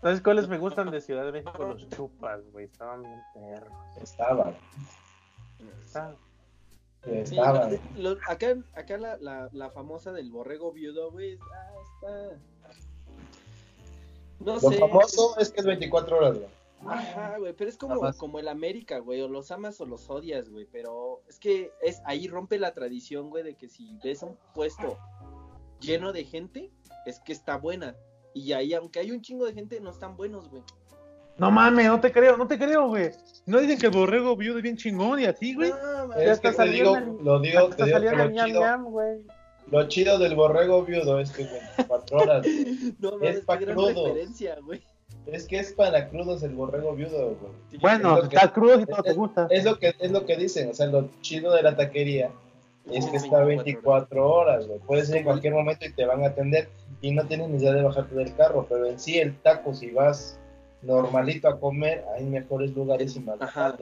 ¿Sabes 0.00 0.20
cuáles 0.22 0.48
me 0.48 0.58
gustan 0.58 0.90
de 0.90 1.00
Ciudad 1.00 1.24
de 1.24 1.32
México? 1.32 1.58
Los 1.58 1.88
chupas, 1.90 2.40
güey. 2.52 2.66
Estaban 2.66 3.02
bien 3.02 3.20
perros. 3.34 3.72
Estaban, 4.00 4.56
Estaban- 5.84 6.16
Sí, 7.04 7.10
estaban. 7.36 7.78
lo- 7.96 8.14
lo- 8.14 8.20
acá 8.28 8.54
acá 8.74 8.98
la, 8.98 9.16
la, 9.18 9.48
la 9.52 9.70
famosa 9.70 10.12
del 10.12 10.30
borrego 10.30 10.72
viudo, 10.72 11.10
güey, 11.12 11.38
ah, 11.54 11.72
está... 11.94 12.36
No 14.40 14.54
Lo 14.54 14.60
sé. 14.60 14.78
famoso 14.78 15.36
es 15.38 15.50
que 15.50 15.60
es 15.60 15.66
24 15.66 16.16
horas, 16.18 16.38
güey. 16.38 16.50
Ajá, 16.86 17.38
güey, 17.38 17.52
pero 17.54 17.70
es 17.70 17.76
como, 17.76 18.12
como 18.18 18.38
el 18.38 18.46
América, 18.48 18.98
güey, 18.98 19.20
o 19.20 19.28
los 19.28 19.50
amas 19.50 19.80
o 19.80 19.86
los 19.86 20.08
odias, 20.10 20.48
güey, 20.48 20.64
pero 20.70 21.22
es 21.28 21.38
que 21.40 21.72
es 21.82 22.00
ahí 22.04 22.28
rompe 22.28 22.58
la 22.58 22.72
tradición, 22.72 23.30
güey, 23.30 23.42
de 23.42 23.54
que 23.56 23.68
si 23.68 23.98
ves 24.04 24.22
un 24.22 24.36
puesto 24.54 24.96
lleno 25.80 26.12
de 26.12 26.24
gente, 26.24 26.70
es 27.06 27.18
que 27.20 27.32
está 27.32 27.56
buena. 27.56 27.96
Y 28.38 28.52
ahí, 28.52 28.72
aunque 28.74 29.00
hay 29.00 29.10
un 29.10 29.20
chingo 29.20 29.46
de 29.46 29.52
gente, 29.52 29.80
no 29.80 29.90
están 29.90 30.16
buenos, 30.16 30.48
güey. 30.48 30.62
No 31.36 31.50
mames, 31.50 31.86
no 31.86 32.00
te 32.00 32.10
creo, 32.10 32.36
no 32.36 32.46
te 32.46 32.58
creo, 32.58 32.88
güey. 32.88 33.10
No 33.46 33.58
dicen 33.60 33.78
que 33.78 33.86
el 33.86 33.92
borrego 33.92 34.36
viudo 34.36 34.56
es 34.58 34.62
bien 34.62 34.76
chingón 34.76 35.20
y 35.20 35.24
así, 35.24 35.54
güey. 35.54 35.70
No. 35.70 36.08
Ya 36.16 36.32
Es 36.32 36.40
que 36.40 36.48
hasta 36.48 36.64
te 36.64 36.70
digo, 36.70 36.94
salió 36.94 37.12
en 37.12 37.18
el- 37.18 37.24
lo 37.24 37.40
digo, 37.40 37.68
te 37.70 37.84
digo 37.84 37.98
lo 37.98 38.30
chido, 38.46 38.60
ñam, 38.60 38.84
güey. 38.86 39.18
lo 39.70 39.88
chido 39.88 40.18
del 40.18 40.34
borrego 40.34 40.82
viudo 40.84 41.20
es 41.20 41.30
que 41.30 41.44
24 41.44 42.16
horas, 42.18 42.42
güey. 42.42 42.94
no 42.98 43.10
mames, 43.12 43.36
es 43.36 43.44
pa' 43.44 43.58
qué 43.58 43.64
gran 43.66 43.76
crudos. 43.76 43.94
referencia, 44.08 44.58
güey. 44.64 44.82
Es 45.26 45.46
que 45.46 45.58
es 45.60 45.72
para 45.72 46.08
crudos 46.08 46.42
el 46.42 46.54
borrego 46.54 46.94
viudo, 46.94 47.36
güey. 47.40 47.80
Bueno, 47.80 48.16
Es 48.18 48.24
lo 48.24 48.28
que- 48.30 48.36
está 48.36 48.52
crudo 48.52 48.80
y 48.80 48.86
todo 48.86 49.02
te 49.02 49.10
es- 49.10 49.16
gusta. 49.16 49.46
Es 49.50 49.64
lo 49.64 49.78
que 49.78 49.94
es 49.98 50.10
lo 50.10 50.26
que 50.26 50.36
dicen, 50.36 50.70
o 50.70 50.74
sea, 50.74 50.86
lo 50.86 51.08
chido 51.20 51.52
de 51.54 51.62
la 51.62 51.76
taquería 51.76 52.30
es 52.90 53.06
que 53.06 53.16
está 53.16 53.44
24 53.44 54.28
horas, 54.28 54.66
güey. 54.66 54.80
Puedes 54.80 55.08
ir 55.10 55.16
en 55.16 55.24
cualquier 55.24 55.54
momento 55.54 55.86
y 55.86 55.92
te 55.92 56.04
van 56.06 56.22
a 56.24 56.28
atender 56.28 56.68
y 57.00 57.12
no 57.12 57.24
tienes 57.26 57.48
necesidad 57.48 57.74
de 57.74 57.82
bajarte 57.82 58.14
del 58.14 58.34
carro, 58.34 58.66
pero 58.68 58.86
en 58.86 58.98
sí 58.98 59.18
el 59.18 59.36
taco 59.38 59.74
si 59.74 59.90
vas 59.90 60.38
normalito 60.82 61.48
a 61.48 61.58
comer, 61.58 62.04
hay 62.16 62.24
mejores 62.24 62.74
lugares 62.74 63.16
y 63.16 63.20
más 63.20 63.40
Ajá. 63.40 63.76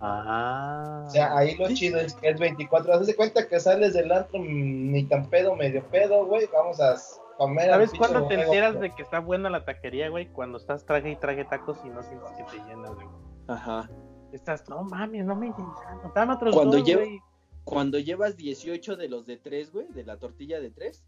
Ah. 0.00 1.04
O 1.06 1.10
sea, 1.10 1.36
ahí 1.36 1.54
lo 1.56 1.68
chido 1.68 2.00
es 2.00 2.14
que 2.14 2.30
es 2.30 2.38
24 2.38 2.88
horas. 2.90 3.02
Haz 3.02 3.06
de 3.06 3.16
cuenta 3.16 3.46
que 3.46 3.60
sales 3.60 3.92
del 3.92 4.10
antro 4.10 4.38
mm, 4.38 4.92
ni 4.92 5.04
tan 5.04 5.26
pedo, 5.26 5.54
medio 5.54 5.84
pedo, 5.84 6.24
güey. 6.26 6.48
Vamos 6.52 6.80
a 6.80 6.96
comer. 7.36 7.70
¿Sabes 7.70 7.90
cuándo 7.96 8.26
te 8.26 8.34
enteras 8.34 8.80
de 8.80 8.90
que 8.90 9.02
está 9.02 9.20
buena 9.20 9.50
la 9.50 9.64
taquería, 9.64 10.08
güey? 10.08 10.28
Cuando 10.28 10.58
estás 10.58 10.84
trague 10.84 11.10
y 11.10 11.16
trague 11.16 11.44
tacos 11.44 11.78
y 11.84 11.90
no 11.90 12.02
sientes 12.02 12.30
que 12.32 12.44
te 12.44 12.64
llenas, 12.64 12.94
güey. 12.94 13.06
Ajá. 13.48 13.90
Estás, 14.32 14.68
no 14.68 14.84
mames, 14.84 15.24
no 15.24 15.34
me 15.34 15.46
llenas. 15.46 16.14
Dame 16.14 16.34
otros 16.34 16.54
Cuando 16.54 16.78
dos, 16.78 16.86
llevo- 16.86 17.02
güey. 17.02 17.20
Cuando 17.70 18.00
llevas 18.00 18.36
18 18.36 18.96
de 18.96 19.08
los 19.08 19.26
de 19.26 19.36
3, 19.36 19.72
güey, 19.72 19.86
de 19.92 20.02
la 20.02 20.16
tortilla 20.16 20.58
de 20.58 20.70
3, 20.70 21.04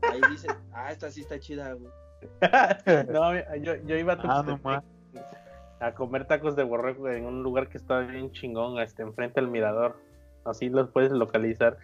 ahí 0.00 0.20
dices, 0.30 0.50
ah, 0.72 0.90
esta 0.90 1.10
sí 1.10 1.20
está 1.20 1.38
chida, 1.38 1.74
güey. 1.74 1.92
No, 3.12 3.34
yo, 3.56 3.76
yo 3.84 3.96
iba 3.96 4.14
a 4.14 4.20
Ah, 4.24 4.42
no 4.42 4.82
a 5.80 5.94
comer 5.94 6.26
tacos 6.26 6.56
de 6.56 6.62
borrego 6.62 7.08
en 7.08 7.26
un 7.26 7.42
lugar 7.42 7.68
que 7.68 7.76
estaba 7.76 8.00
bien 8.00 8.32
chingón, 8.32 8.78
este, 8.80 9.02
enfrente 9.02 9.40
del 9.42 9.50
mirador. 9.50 9.98
Así 10.46 10.70
los 10.70 10.88
puedes 10.88 11.12
localizar. 11.12 11.76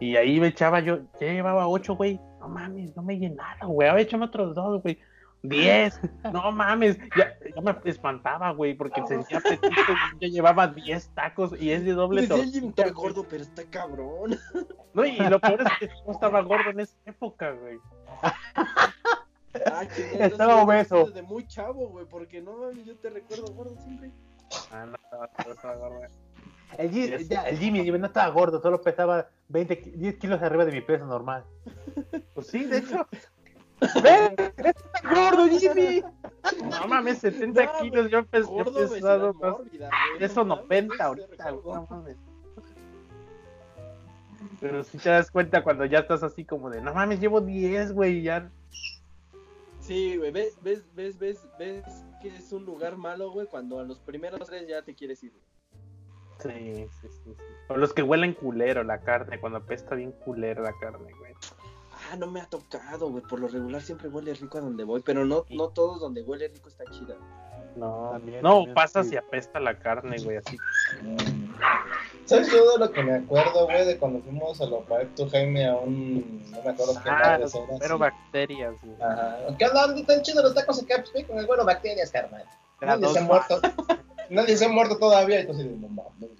Y 0.00 0.16
ahí 0.16 0.40
me 0.40 0.48
echaba 0.48 0.80
yo, 0.80 1.00
ya 1.20 1.32
llevaba 1.32 1.68
ocho, 1.68 1.94
güey. 1.94 2.18
No 2.40 2.48
mames, 2.48 2.96
no 2.96 3.02
me 3.02 3.18
llenaron, 3.18 3.72
güey. 3.74 3.88
Ahora 3.88 4.00
échame 4.00 4.26
otros 4.26 4.54
dos, 4.54 4.82
güey. 4.82 4.98
Diez. 5.42 6.00
No 6.32 6.50
mames. 6.52 6.98
Ya, 7.16 7.32
ya 7.54 7.60
me 7.62 7.76
espantaba, 7.84 8.50
güey, 8.52 8.74
porque 8.74 9.00
sentía 9.06 9.38
apetito. 9.38 9.70
y 10.18 10.26
Ya 10.26 10.28
llevaba 10.28 10.66
diez 10.68 11.08
tacos 11.14 11.52
y 11.60 11.70
es 11.70 11.84
de 11.84 11.92
doble 11.92 12.22
Jim, 12.22 12.28
tortilla, 12.28 12.68
está 12.68 12.82
güey. 12.82 12.92
gordo, 12.94 13.26
pero 13.28 13.42
está 13.42 13.64
cabrón. 13.64 14.38
No, 14.94 15.04
y 15.04 15.16
lo 15.16 15.38
peor 15.38 15.62
es 15.62 15.68
que 15.78 15.88
no 16.06 16.12
estaba 16.12 16.40
gordo 16.42 16.70
en 16.70 16.80
esa 16.80 16.96
época, 17.06 17.52
güey. 17.52 17.78
Ah, 19.66 19.86
que 19.86 20.24
Estaba 20.24 20.62
obeso. 20.62 21.06
Desde 21.06 21.22
muy 21.22 21.46
chavo, 21.46 21.88
güey, 21.88 22.06
porque 22.06 22.40
no 22.42 22.56
mames, 22.56 22.84
yo 22.84 22.96
te 22.96 23.10
recuerdo 23.10 23.46
gordo 23.54 23.76
siempre. 23.82 24.10
Ah, 24.72 24.86
no 24.86 24.96
estaba, 24.96 25.30
no 25.46 25.52
estaba 25.52 25.76
gordo. 25.76 26.00
El, 26.76 27.28
ya, 27.28 27.42
el 27.48 27.58
Jimmy 27.58 27.90
no 27.90 28.06
estaba 28.06 28.28
gordo, 28.28 28.60
solo 28.60 28.80
pesaba 28.82 29.28
20, 29.48 29.80
ki- 29.80 29.90
10 29.92 30.16
kilos 30.18 30.42
arriba 30.42 30.64
de 30.66 30.72
mi 30.72 30.80
peso 30.82 31.06
normal. 31.06 31.44
Pues 32.34 32.48
sí, 32.48 32.64
de 32.64 32.78
hecho. 32.78 33.06
¡Ven! 34.02 34.34
¡Está 34.56 35.14
gordo, 35.14 35.46
Jimmy! 35.58 36.02
No 36.70 36.88
mames, 36.88 37.18
70 37.18 37.64
No, 37.64 37.72
kilos. 37.80 38.10
Yo, 38.10 38.24
pes, 38.26 38.42
yo 38.46 38.52
Gordo, 38.52 38.84
he 38.84 38.88
pesado 38.88 39.34
más. 39.34 39.52
mórbida, 39.52 39.90
güey. 40.12 40.24
Eso 40.24 40.44
No 40.44 40.56
90 40.56 40.88
mames, 40.88 41.00
ahorita, 41.00 41.50
no 41.52 41.86
mames. 41.90 42.16
Pero 44.60 44.82
si 44.82 44.98
te 44.98 45.10
das 45.10 45.30
cuenta 45.30 45.62
cuando 45.62 45.84
ya 45.84 46.00
estás 46.00 46.22
así 46.22 46.44
como 46.44 46.70
de, 46.70 46.80
no 46.80 46.92
mames, 46.94 47.20
llevo 47.20 47.40
10, 47.40 47.92
güey, 47.92 48.22
ya. 48.22 48.50
Sí, 49.80 50.16
güey, 50.16 50.30
ves, 50.32 50.58
ves, 50.62 50.84
ves, 50.94 51.18
ves, 51.18 51.46
ves 51.58 51.84
que 52.20 52.28
es 52.28 52.52
un 52.52 52.64
lugar 52.64 52.96
malo, 52.96 53.30
güey, 53.30 53.46
cuando 53.46 53.78
a 53.78 53.84
los 53.84 54.00
primeros 54.00 54.40
tres 54.48 54.66
ya 54.68 54.82
te 54.82 54.94
quieres 54.94 55.22
ir. 55.22 55.32
Sí, 56.40 56.48
sí, 57.00 57.08
sí, 57.08 57.08
sí. 57.24 57.42
O 57.68 57.76
los 57.76 57.92
que 57.92 58.02
huelen 58.02 58.32
culero 58.34 58.82
la 58.84 59.00
carne, 59.00 59.40
cuando 59.40 59.58
apesta 59.58 59.94
bien 59.94 60.12
culero 60.12 60.62
la 60.62 60.72
carne, 60.80 61.12
güey. 61.18 61.32
Ah, 62.10 62.16
no 62.16 62.26
me 62.26 62.40
ha 62.40 62.46
tocado, 62.46 63.10
güey. 63.10 63.22
Por 63.22 63.40
lo 63.40 63.48
regular 63.48 63.82
siempre 63.82 64.08
huele 64.08 64.32
rico 64.34 64.58
a 64.58 64.60
donde 64.60 64.84
voy, 64.84 65.02
pero 65.04 65.24
no, 65.24 65.44
no 65.50 65.68
todos 65.68 66.00
donde 66.00 66.22
huele 66.22 66.48
rico 66.48 66.68
está 66.68 66.84
chida. 66.90 67.16
No, 67.76 68.10
También, 68.12 68.42
no, 68.42 68.54
también, 68.56 68.74
pasas 68.74 69.08
sí. 69.08 69.14
y 69.14 69.16
apesta 69.18 69.60
la 69.60 69.78
carne, 69.78 70.16
güey, 70.24 70.38
así. 70.38 70.56
¿Sabes 72.24 72.48
todo 72.50 72.78
lo 72.78 72.90
que 72.90 73.02
me 73.02 73.14
acuerdo, 73.14 73.66
güey, 73.66 73.86
de 73.86 73.98
cuando 73.98 74.20
fuimos 74.20 74.60
a 74.60 74.66
lo 74.66 74.84
tú, 75.16 75.28
Jaime, 75.30 75.66
a 75.66 75.76
un. 75.76 76.42
No 76.50 76.62
me 76.62 76.70
acuerdo 76.70 76.94
qué 77.02 77.08
Ah, 77.10 77.38
los 77.38 77.54
era, 77.54 77.64
pero 77.78 77.94
sí. 77.96 78.00
bacterias, 78.00 78.74
güey. 78.82 79.02
Ajá. 79.02 79.38
¿Qué 79.58 79.64
onda? 79.66 79.86
¿Dónde 79.86 80.00
están 80.02 80.22
chidos 80.22 80.44
los 80.44 80.54
tacos 80.54 80.82
acá? 80.82 81.04
Pues 81.12 81.26
con 81.26 81.38
el 81.38 81.46
güero 81.46 81.64
bacterias, 81.64 82.10
carnal. 82.10 82.44
Nadie 82.80 83.02
dos 83.02 83.12
se 83.12 83.18
ha 83.18 83.22
muerto. 83.22 83.60
Nadie 84.30 84.56
se 84.56 84.64
ha 84.64 84.68
muerto 84.68 84.98
todavía. 84.98 85.40
Entonces, 85.40 85.66
no 85.66 85.88
mames, 85.88 86.30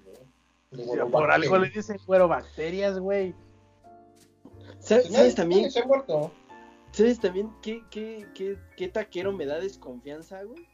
güey. 0.70 1.10
Por 1.10 1.30
algo 1.30 1.58
le 1.58 1.70
dicen 1.70 1.98
güero 2.06 2.28
bacterias, 2.28 2.98
güey. 2.98 3.34
¿Sabes, 4.88 5.04
Nadie- 5.10 5.16
sabes 5.16 5.34
también? 5.34 5.60
nadie 5.62 5.70
se 5.72 5.80
ha 5.80 5.86
muerto. 5.86 6.32
¿Sabes 6.92 7.20
también 7.20 7.50
qué, 7.62 7.82
qué, 7.90 8.26
qué, 8.34 8.56
qué 8.76 8.88
taquero 8.88 9.32
me 9.32 9.44
da 9.46 9.58
desconfianza, 9.60 10.42
güey? 10.42 10.66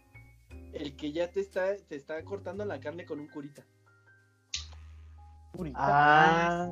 El 0.73 0.97
que 0.97 1.13
ya 1.13 1.31
te 1.31 1.41
está, 1.41 1.77
te 1.89 1.97
está 1.97 2.23
cortando 2.25 2.65
la 2.65 2.79
carne 2.81 3.05
con 3.05 3.19
un 3.21 3.29
curita. 3.29 3.63
Ah, 5.77 6.69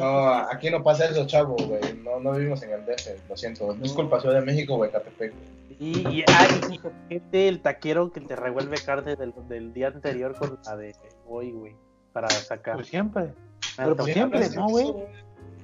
No, 0.00 0.28
aquí 0.52 0.70
no 0.70 0.82
pasa 0.82 1.06
eso, 1.06 1.26
chavo, 1.26 1.56
güey. 1.66 1.80
No, 2.04 2.20
no 2.20 2.32
vivimos 2.32 2.62
en 2.62 2.72
el 2.72 2.84
DF, 2.84 3.28
lo 3.28 3.36
siento. 3.36 3.72
Disculpa, 3.74 4.20
Ciudad 4.20 4.36
de 4.36 4.42
México, 4.42 4.76
güey, 4.76 4.90
Catepec. 4.90 5.32
Y, 5.80 6.06
y 6.08 6.24
hay 6.26 6.78
gente, 7.08 7.48
el 7.48 7.60
taquero 7.62 8.12
que 8.12 8.20
te 8.20 8.36
revuelve 8.36 8.76
carne 8.84 9.16
del, 9.16 9.32
del 9.48 9.72
día 9.72 9.88
anterior 9.88 10.34
con 10.36 10.58
la 10.66 10.76
de 10.76 10.94
hoy, 11.26 11.52
güey, 11.52 11.76
para 12.12 12.28
sacar. 12.28 12.74
pues 12.76 12.88
siempre. 12.88 13.32
Pero 13.76 13.96
pues 13.96 14.12
siempre, 14.12 14.50
¿no, 14.50 14.68
güey? 14.68 14.92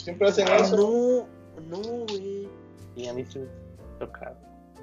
Siempre 0.04 0.28
hacen 0.28 0.46
Ah, 0.48 0.56
eso. 0.58 0.76
no, 0.76 1.78
no, 1.78 1.78
güey. 2.06 2.48
Y 2.96 3.06
a 3.08 3.14
mí 3.14 3.24
sí 3.24 3.38
me 3.40 3.46
tocaba. 3.98 4.36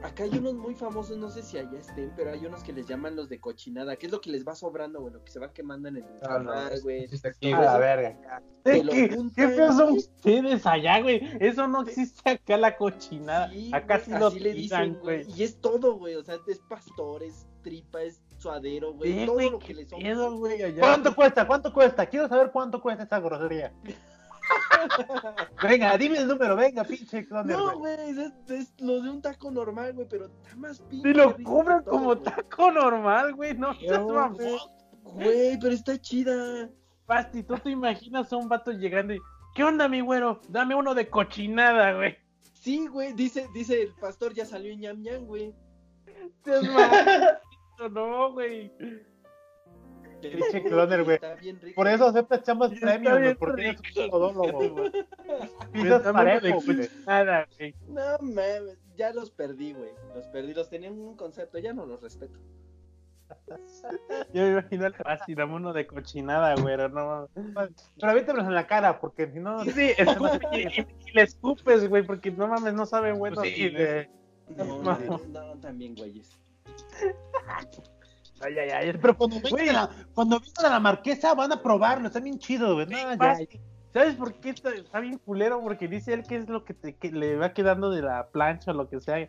Acá 0.03 0.23
hay 0.23 0.35
unos 0.35 0.55
muy 0.55 0.73
famosos, 0.73 1.15
no 1.15 1.29
sé 1.29 1.43
si 1.43 1.59
allá 1.59 1.77
estén, 1.77 2.11
pero 2.17 2.31
hay 2.31 2.43
unos 2.43 2.63
que 2.63 2.73
les 2.73 2.87
llaman 2.87 3.15
los 3.15 3.29
de 3.29 3.39
cochinada, 3.39 3.95
que 3.97 4.07
es 4.07 4.11
lo 4.11 4.19
que 4.19 4.31
les 4.31 4.43
va 4.47 4.55
sobrando, 4.55 4.99
güey, 4.99 5.13
lo 5.13 5.23
que 5.23 5.31
se 5.31 5.39
va 5.39 5.53
quemando 5.53 5.89
en 5.89 5.97
el 5.97 6.05
Ah, 6.23 6.71
güey. 6.81 7.05
A 7.05 7.07
güey. 7.07 7.51
la 7.51 7.77
verga. 7.77 8.41
¿Qué, 8.63 9.15
qué 9.35 9.47
feos 9.47 9.75
son 9.77 9.93
ustedes 9.93 10.65
allá, 10.65 11.01
güey? 11.01 11.21
Eso 11.39 11.67
no 11.67 11.83
existe 11.83 12.31
acá 12.31 12.57
la 12.57 12.75
cochinada. 12.77 13.51
Sí, 13.51 13.69
acá 13.71 13.99
sí 13.99 14.09
lo 14.11 14.31
le 14.31 14.53
dicen, 14.53 14.97
güey. 15.03 15.23
Y 15.35 15.43
es 15.43 15.61
todo, 15.61 15.93
güey, 15.99 16.15
o 16.15 16.23
sea, 16.23 16.37
es 16.47 16.59
pastor, 16.67 17.21
es 17.21 17.45
tripa, 17.61 18.01
es 18.01 18.23
suadero, 18.39 18.93
güey, 18.93 19.13
Sí, 19.19 19.25
todo 19.27 19.35
güey, 19.35 19.49
lo 19.51 19.59
que 19.59 19.73
les 19.75 19.93
allá. 19.93 20.79
¿Cuánto 20.79 21.13
cuesta? 21.15 21.45
¿Cuánto 21.45 21.71
cuesta? 21.71 22.07
Quiero 22.07 22.27
saber 22.27 22.49
cuánto 22.51 22.81
cuesta 22.81 23.03
esta 23.03 23.19
grosería. 23.19 23.71
Venga, 25.63 25.97
dime 25.97 26.19
el 26.19 26.27
número, 26.27 26.55
venga, 26.55 26.83
pinche 26.83 27.25
cloner, 27.25 27.55
No, 27.57 27.77
güey. 27.77 27.93
es, 28.09 28.17
es 28.49 28.73
lo 28.79 29.01
de 29.01 29.09
un 29.09 29.21
taco 29.21 29.51
normal, 29.51 29.93
güey, 29.93 30.07
pero 30.09 30.25
está 30.25 30.55
más 30.55 30.79
pinche. 30.81 31.09
Si 31.09 31.13
lo 31.13 31.35
cobran 31.43 31.83
como 31.83 32.17
taco 32.17 32.71
normal, 32.71 33.33
güey, 33.35 33.55
no 33.55 33.73
güey. 33.75 34.57
Güey, 35.03 35.59
pero 35.59 35.73
está 35.73 35.99
chida. 35.99 36.69
Basti, 37.07 37.43
tú 37.43 37.57
te 37.57 37.69
imaginas 37.69 38.31
a 38.31 38.37
un 38.37 38.47
vato 38.47 38.71
llegando 38.71 39.13
y, 39.13 39.19
¿qué 39.55 39.63
onda, 39.63 39.87
mi 39.87 40.01
güero? 40.01 40.41
Dame 40.49 40.75
uno 40.75 40.95
de 40.95 41.09
cochinada, 41.09 41.93
güey. 41.93 42.17
Sí, 42.53 42.87
güey, 42.87 43.13
dice, 43.13 43.47
dice 43.53 43.81
el 43.81 43.93
pastor, 43.95 44.33
ya 44.33 44.45
salió 44.45 44.73
ñam 44.75 45.01
ñam, 45.01 45.25
güey. 45.25 45.53
No, 47.89 48.31
güey. 48.33 48.71
Pinche 50.51 50.63
cloner, 50.63 51.03
güey. 51.03 51.19
Por 51.75 51.87
eso 51.87 52.07
aceptas 52.07 52.43
chambas 52.43 52.71
premium, 52.79 53.17
güey, 53.19 53.35
porque 53.35 53.61
eres 53.69 53.81
un 53.97 54.09
todólogo, 54.09 54.69
güey. 54.69 54.91
Pisas 55.73 56.01
parejo, 56.03 56.39
de 56.45 56.51
güey. 56.53 56.89
güey. 57.57 57.75
No 57.87 58.01
mames, 58.21 58.77
ya 58.95 59.11
los 59.13 59.31
perdí, 59.31 59.73
güey. 59.73 59.91
Los 60.15 60.27
perdí, 60.27 60.53
los 60.53 60.69
tenían 60.69 60.93
un 60.99 61.15
concepto, 61.15 61.57
ya 61.59 61.73
no 61.73 61.85
los 61.85 62.01
respeto. 62.01 62.37
Yo 64.33 64.43
me 64.43 64.49
imagino 64.51 64.85
al 64.85 64.95
Basti, 65.03 65.35
dame 65.35 65.55
uno 65.55 65.71
de 65.71 65.87
cochinada, 65.87 66.53
güero, 66.55 66.89
no 66.89 67.29
mames. 67.35 67.89
Pero 67.97 68.11
aviéntamelos 68.11 68.47
en 68.47 68.55
la 68.55 68.67
cara, 68.67 68.99
porque 68.99 69.31
si 69.31 69.39
no... 69.39 69.63
Sí, 69.63 69.71
sí, 69.71 69.91
escupe, 69.97 70.39
y, 70.51 70.61
y- 70.81 70.87
y 71.07 71.11
le 71.13 71.21
escupes, 71.21 71.87
güey, 71.87 72.03
porque 72.03 72.29
no 72.31 72.47
mames, 72.47 72.73
no 72.73 72.85
saben 72.85 73.17
Pues 73.17 73.35
bueno. 73.35 73.41
sí, 73.43 73.69
güey. 73.71 74.09
No, 74.57 74.65
No. 74.83 74.97
no, 74.99 75.21
no, 75.29 75.59
también, 75.61 75.95
güeyes. 75.95 76.37
Ay, 78.43 78.57
ay, 78.57 78.69
ay. 78.69 78.93
Pero 79.01 79.17
cuando 79.17 79.39
Güey. 79.39 79.53
vengan, 79.53 79.75
a 79.75 79.81
la, 79.81 80.05
cuando 80.13 80.39
vengan 80.39 80.65
a 80.65 80.69
la 80.69 80.79
marquesa 80.79 81.33
van 81.33 81.51
a 81.51 81.61
probarlo, 81.61 82.07
está 82.07 82.19
bien 82.19 82.39
chido, 82.39 82.75
güey. 82.75 82.87
No, 82.87 82.97
ya, 82.97 83.15
Basti, 83.15 83.59
¿Sabes 83.93 84.15
por 84.15 84.33
qué 84.35 84.51
está, 84.51 84.69
está 84.69 84.99
bien 84.99 85.17
culero? 85.17 85.61
Porque 85.61 85.87
dice 85.87 86.13
él 86.13 86.23
que 86.23 86.37
es 86.37 86.47
lo 86.47 86.63
que, 86.63 86.73
te, 86.73 86.95
que 86.95 87.11
le 87.11 87.35
va 87.35 87.53
quedando 87.53 87.91
de 87.91 88.01
la 88.01 88.29
plancha 88.29 88.71
o 88.71 88.73
lo 88.73 88.89
que 88.89 89.01
sea. 89.01 89.27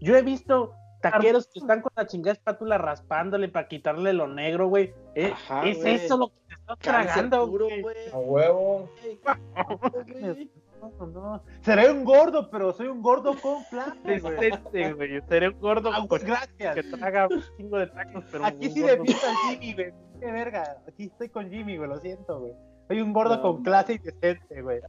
Yo 0.00 0.16
he 0.16 0.22
visto 0.22 0.72
taqueros 1.02 1.46
que 1.48 1.58
están 1.58 1.82
con 1.82 1.92
la 1.94 2.06
chingada 2.06 2.32
espátula 2.32 2.78
raspándole 2.78 3.48
para 3.48 3.68
quitarle 3.68 4.12
lo 4.14 4.28
negro, 4.28 4.68
güey. 4.68 4.94
Eh, 5.14 5.30
Ajá, 5.32 5.66
es 5.66 5.78
güey. 5.78 5.94
eso 5.96 6.16
lo 6.16 6.28
que 6.28 6.34
te 6.48 6.54
estás 6.54 6.78
tragando, 6.78 7.46
güey. 7.48 7.84
A 8.12 8.16
huevo. 8.16 8.90
No, 10.98 11.06
no. 11.06 11.42
Seré 11.62 11.90
un 11.90 12.04
gordo, 12.04 12.50
pero 12.50 12.72
soy 12.72 12.86
un 12.88 13.02
gordo 13.02 13.34
con 13.40 13.62
clase, 13.64 14.18
güey. 14.20 14.34
Decente, 14.36 14.92
güey. 14.94 15.20
Seré 15.28 15.48
un 15.48 15.60
gordo 15.60 15.90
Ah, 15.92 15.98
con 15.98 16.08
pues, 16.08 16.22
que 16.24 16.30
gracias. 16.30 16.86
traga 16.98 17.28
un 17.30 17.42
chingo 17.56 17.78
de 17.78 17.86
tacos, 17.88 18.24
pero 18.30 18.44
Aquí 18.46 18.70
sí 18.70 18.80
gordo- 18.82 18.96
defiendo 19.02 19.26
al 19.26 19.36
Jimmy, 19.50 19.74
güey. 19.74 19.94
Qué 20.20 20.32
verga. 20.32 20.76
Aquí 20.88 21.04
estoy 21.04 21.28
con 21.28 21.50
Jimmy, 21.50 21.76
güey, 21.76 21.88
lo 21.88 21.98
siento, 21.98 22.40
güey. 22.40 22.52
Soy 22.88 23.00
un 23.00 23.12
gordo 23.12 23.36
No, 23.36 23.42
con 23.42 23.62
clase 23.64 23.94
y 23.94 23.98
decente, 23.98 24.62
güey. 24.62 24.80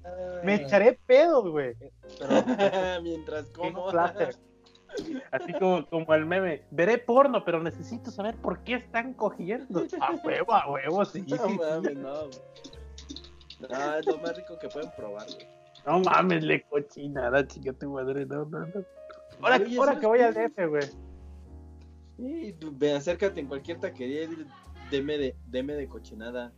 Me 0.43 0.55
echaré 0.55 0.99
pedos, 1.05 1.49
güey. 1.49 1.75
Mientras 3.03 3.47
Qué 3.47 3.53
como. 3.73 3.89
Así 5.31 5.53
como, 5.53 5.85
como 5.89 6.13
el 6.13 6.25
meme. 6.25 6.63
Veré 6.71 6.97
porno, 6.97 7.43
pero 7.43 7.61
necesito 7.61 8.09
saber 8.11 8.35
por 8.37 8.63
qué 8.63 8.75
están 8.75 9.13
cogiendo. 9.13 9.83
A 9.99 10.11
huevo, 10.23 10.53
a 10.53 10.71
huevo, 10.71 11.05
sí. 11.05 11.21
No 11.27 11.35
sí, 11.37 11.43
sí. 11.49 11.57
mames, 11.59 11.95
no. 11.97 12.13
No, 13.69 13.95
es 13.97 14.05
lo 14.05 14.17
más 14.19 14.37
rico 14.37 14.57
que 14.59 14.67
pueden 14.69 14.91
probar, 14.95 15.25
güey. 15.25 15.47
No 15.87 16.01
mames, 16.01 16.43
le 16.43 16.63
cochinada, 16.63 17.47
chica 17.47 17.71
tu 17.71 17.93
madre. 17.93 18.25
No, 18.25 18.43
no, 18.43 18.59
no. 18.59 18.85
Ahora, 19.41 19.55
Oye, 19.55 19.77
ahora 19.77 19.93
¿sabes 19.93 19.99
que 20.01 20.07
voy 20.07 20.19
al 20.19 20.33
DF, 20.33 20.67
güey. 20.67 20.83
Sí, 22.17 22.57
ve, 22.73 22.93
acércate 22.93 23.39
en 23.39 23.47
cualquier 23.47 23.79
taquería 23.79 24.23
y 24.23 24.27
dile, 24.27 24.45
deme 24.91 25.17
de, 25.17 25.35
deme 25.45 25.75
de 25.75 25.87
cochinada. 25.87 26.51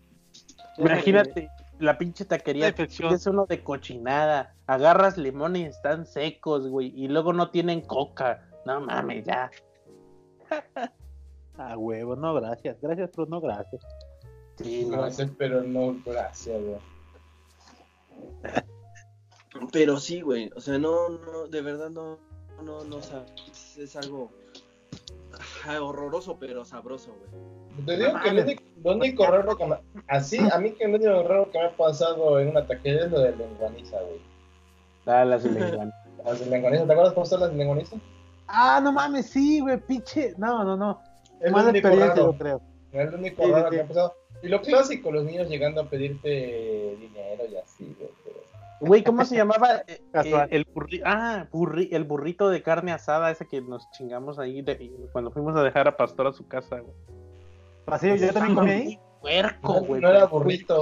Imagínate 0.80 1.48
la 1.78 2.00
pinche 2.00 2.26
taquería. 2.26 2.70
Es 2.70 3.28
uno 3.28 3.46
de 3.46 3.64
cochinada. 3.64 4.56
Agarras 4.66 5.16
limón 5.16 5.56
y 5.58 5.66
están 5.66 6.08
secos, 6.08 6.68
güey. 6.68 6.92
Y 6.96 7.08
luego 7.08 7.32
no 7.32 7.52
tienen 7.52 7.82
coca. 7.82 8.50
No 8.66 8.82
mames, 8.82 9.26
ya. 9.26 9.52
A 11.58 11.78
huevo, 11.78 12.16
no, 12.16 12.34
gracias. 12.34 12.82
Gracias, 12.82 13.12
pero 13.16 13.28
no 13.28 13.42
gracias. 13.42 13.86
Sí, 14.56 14.88
no. 14.90 15.02
Gracias, 15.02 15.30
pero 15.38 15.62
no 15.62 15.96
gracias, 16.04 16.60
güey. 16.64 16.80
Pero 19.72 19.98
sí, 20.00 20.22
güey. 20.22 20.50
O 20.56 20.62
sea, 20.62 20.78
no, 20.78 21.10
no, 21.10 21.48
de 21.48 21.62
verdad 21.62 21.90
no, 21.90 22.18
no, 22.64 22.84
no, 22.84 23.02
sabes. 23.02 23.78
Es 23.78 23.96
algo 23.96 24.32
ajá, 25.38 25.82
horroroso, 25.82 26.38
pero 26.40 26.66
sabroso, 26.66 27.14
güey. 27.14 27.86
Te 27.86 27.98
digo 27.98 28.20
que 28.22 28.32
lo 28.32 28.42
único, 28.44 28.64
lo 28.84 28.92
único 28.94 29.26
raro 29.28 29.56
que 29.56 29.66
me... 29.66 29.76
Así, 30.08 30.38
a 30.52 30.58
mí 30.58 30.72
que 30.72 30.88
lo 30.88 30.96
único 30.96 31.24
raro 31.24 31.50
que 31.52 31.60
me 31.60 31.66
ha 31.66 31.78
pasado 31.78 32.40
en 32.40 32.50
una 32.50 32.66
taquería 32.68 33.06
es 33.06 33.12
lo 33.12 33.20
de 33.22 33.36
lenguaniza, 33.36 33.98
güey. 34.02 34.20
Ah, 35.06 35.24
las 35.24 35.44
lenguanas. 35.46 35.94
Las 36.26 36.40
de 36.40 36.46
lenguaniza, 36.48 36.86
¿te 36.86 36.92
acuerdas 36.92 37.14
cómo 37.14 37.26
son 37.26 37.40
las 37.42 37.52
de 37.52 37.58
lenguaniza? 37.58 37.96
Ah, 38.48 38.82
no 38.84 38.92
mames, 38.92 39.28
sí, 39.28 39.60
güey, 39.62 39.78
pinche. 39.80 40.34
No, 40.38 40.64
no, 40.64 40.76
no. 40.76 41.02
Es 41.40 41.52
Mala 41.52 41.70
experiencia, 41.70 42.16
raro. 42.16 42.32
yo 42.34 42.38
creo. 42.38 42.62
Es 42.92 43.12
lo 43.12 43.18
único 43.18 43.44
Sí, 43.46 43.52
raro 43.52 43.70
sí, 43.70 43.76
que 43.76 43.82
ha 43.82 43.88
pasado. 43.88 44.16
Y 44.42 44.48
lo 44.48 44.62
clásico, 44.62 45.12
los 45.12 45.24
niños 45.24 45.48
llegando 45.48 45.82
a 45.82 45.90
pedirte 45.90 46.98
dinero 47.00 47.44
y 47.50 47.56
así, 47.56 47.96
güey. 47.98 48.10
Güey, 48.82 49.04
¿cómo 49.04 49.26
se 49.26 49.36
llamaba? 49.36 49.84
Eh, 49.88 50.02
Casual. 50.12 50.48
eh, 50.52 50.56
el 50.56 50.66
burri 50.66 51.02
ah, 51.06 51.48
burri 51.52 51.90
el 51.92 52.04
burrito 52.06 52.50
de 52.50 52.62
carne 52.64 52.92
asada, 52.94 53.30
ese 53.32 53.46
que 53.48 53.62
nos 53.62 53.90
chingamos 53.92 54.40
ahí 54.40 54.62
de- 54.62 54.92
cuando 55.12 55.32
fuimos 55.32 55.56
a 55.58 55.64
dejar 55.64 55.88
a 55.88 55.98
Pastor 55.98 56.28
a 56.28 56.32
su 56.32 56.48
casa, 56.48 56.80
güey. 56.80 56.94
Así, 57.88 58.08
yo 58.18 58.32
también 58.34 58.56
comí 58.56 58.72
ahí. 58.72 59.00
Puerco, 59.22 59.74
No, 59.74 59.82
güey. 59.84 60.02
no 60.02 60.10
era 60.10 60.26
burrito, 60.26 60.82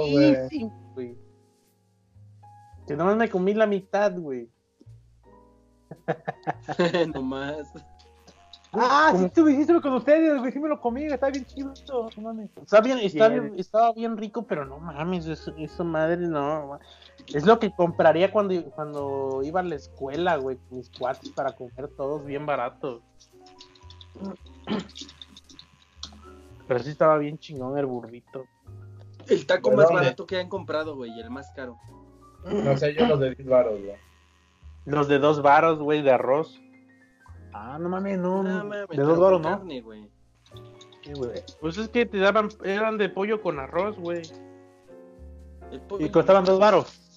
güey. 0.94 1.16
Que 2.86 2.96
nomás 2.96 3.16
me 3.16 3.28
comí 3.28 3.52
la 3.54 3.66
mitad, 3.66 4.12
güey. 4.16 4.48
no 7.14 7.22
más. 7.22 7.72
Ah, 8.72 9.14
sí, 9.16 9.30
tú 9.34 9.48
hiciste 9.48 9.80
con 9.80 9.94
ustedes, 9.94 10.38
güey. 10.38 10.52
Sí 10.52 10.58
me 10.60 10.68
lo 10.68 10.78
comí, 10.80 11.04
está 11.06 11.30
bien 11.30 11.44
chido. 11.46 11.72
No 12.16 12.22
mames. 12.22 12.50
Está 12.62 12.80
bien, 12.80 12.98
está 12.98 13.28
Bien. 13.28 13.42
bien, 13.44 13.58
estaba 13.58 13.92
bien 13.92 14.16
rico, 14.16 14.42
pero 14.46 14.64
no 14.66 14.78
mames, 14.78 15.26
eso, 15.26 15.52
eso 15.56 15.84
madre 15.84 16.18
no. 16.18 16.78
Es 17.34 17.44
lo 17.44 17.58
que 17.58 17.70
compraría 17.70 18.32
cuando, 18.32 18.62
cuando 18.70 19.42
iba 19.42 19.60
a 19.60 19.62
la 19.62 19.74
escuela, 19.74 20.36
güey, 20.36 20.56
con 20.56 20.78
mis 20.78 20.90
cuates 20.90 21.30
para 21.30 21.52
comer 21.52 21.88
todos 21.88 22.24
bien 22.24 22.46
baratos. 22.46 23.02
Pero 26.66 26.80
sí 26.80 26.90
estaba 26.90 27.18
bien 27.18 27.38
chingón 27.38 27.78
el 27.78 27.86
burrito. 27.86 28.44
El 29.26 29.46
taco 29.46 29.70
¿De 29.70 29.76
más 29.76 29.86
dónde? 29.88 30.02
barato 30.02 30.26
que 30.26 30.38
han 30.38 30.48
comprado, 30.48 30.96
güey, 30.96 31.10
y 31.12 31.20
el 31.20 31.30
más 31.30 31.50
caro. 31.52 31.76
No 32.44 32.76
sé, 32.76 32.94
yo 32.94 33.06
los 33.06 33.20
de 33.20 33.34
10 33.34 33.48
baros, 33.48 33.80
güey. 33.82 33.96
Los 34.86 35.08
de 35.08 35.18
dos 35.18 35.42
varos, 35.42 35.78
güey, 35.80 36.02
de 36.02 36.12
arroz. 36.12 36.60
Ah, 37.52 37.78
no 37.78 37.88
mames, 37.88 38.18
no. 38.18 38.42
No, 38.42 38.64
mames, 38.64 38.80
de 38.80 38.86
pero 38.88 39.02
dos 39.04 39.12
con 39.12 39.20
doros, 39.20 39.40
¿no? 39.42 39.48
carne, 39.50 39.80
güey. 39.82 40.10
Sí, 41.02 41.12
güey. 41.14 41.42
Pues 41.60 41.76
es 41.76 41.88
que 41.88 42.06
te 42.06 42.18
daban, 42.18 42.48
eran 42.64 42.96
de 42.96 43.08
pollo 43.10 43.42
con 43.42 43.58
arroz, 43.58 43.98
güey. 43.98 44.22
Y 45.98 46.08
costaban 46.08 46.44
dos 46.44 46.58
baros. 46.58 47.07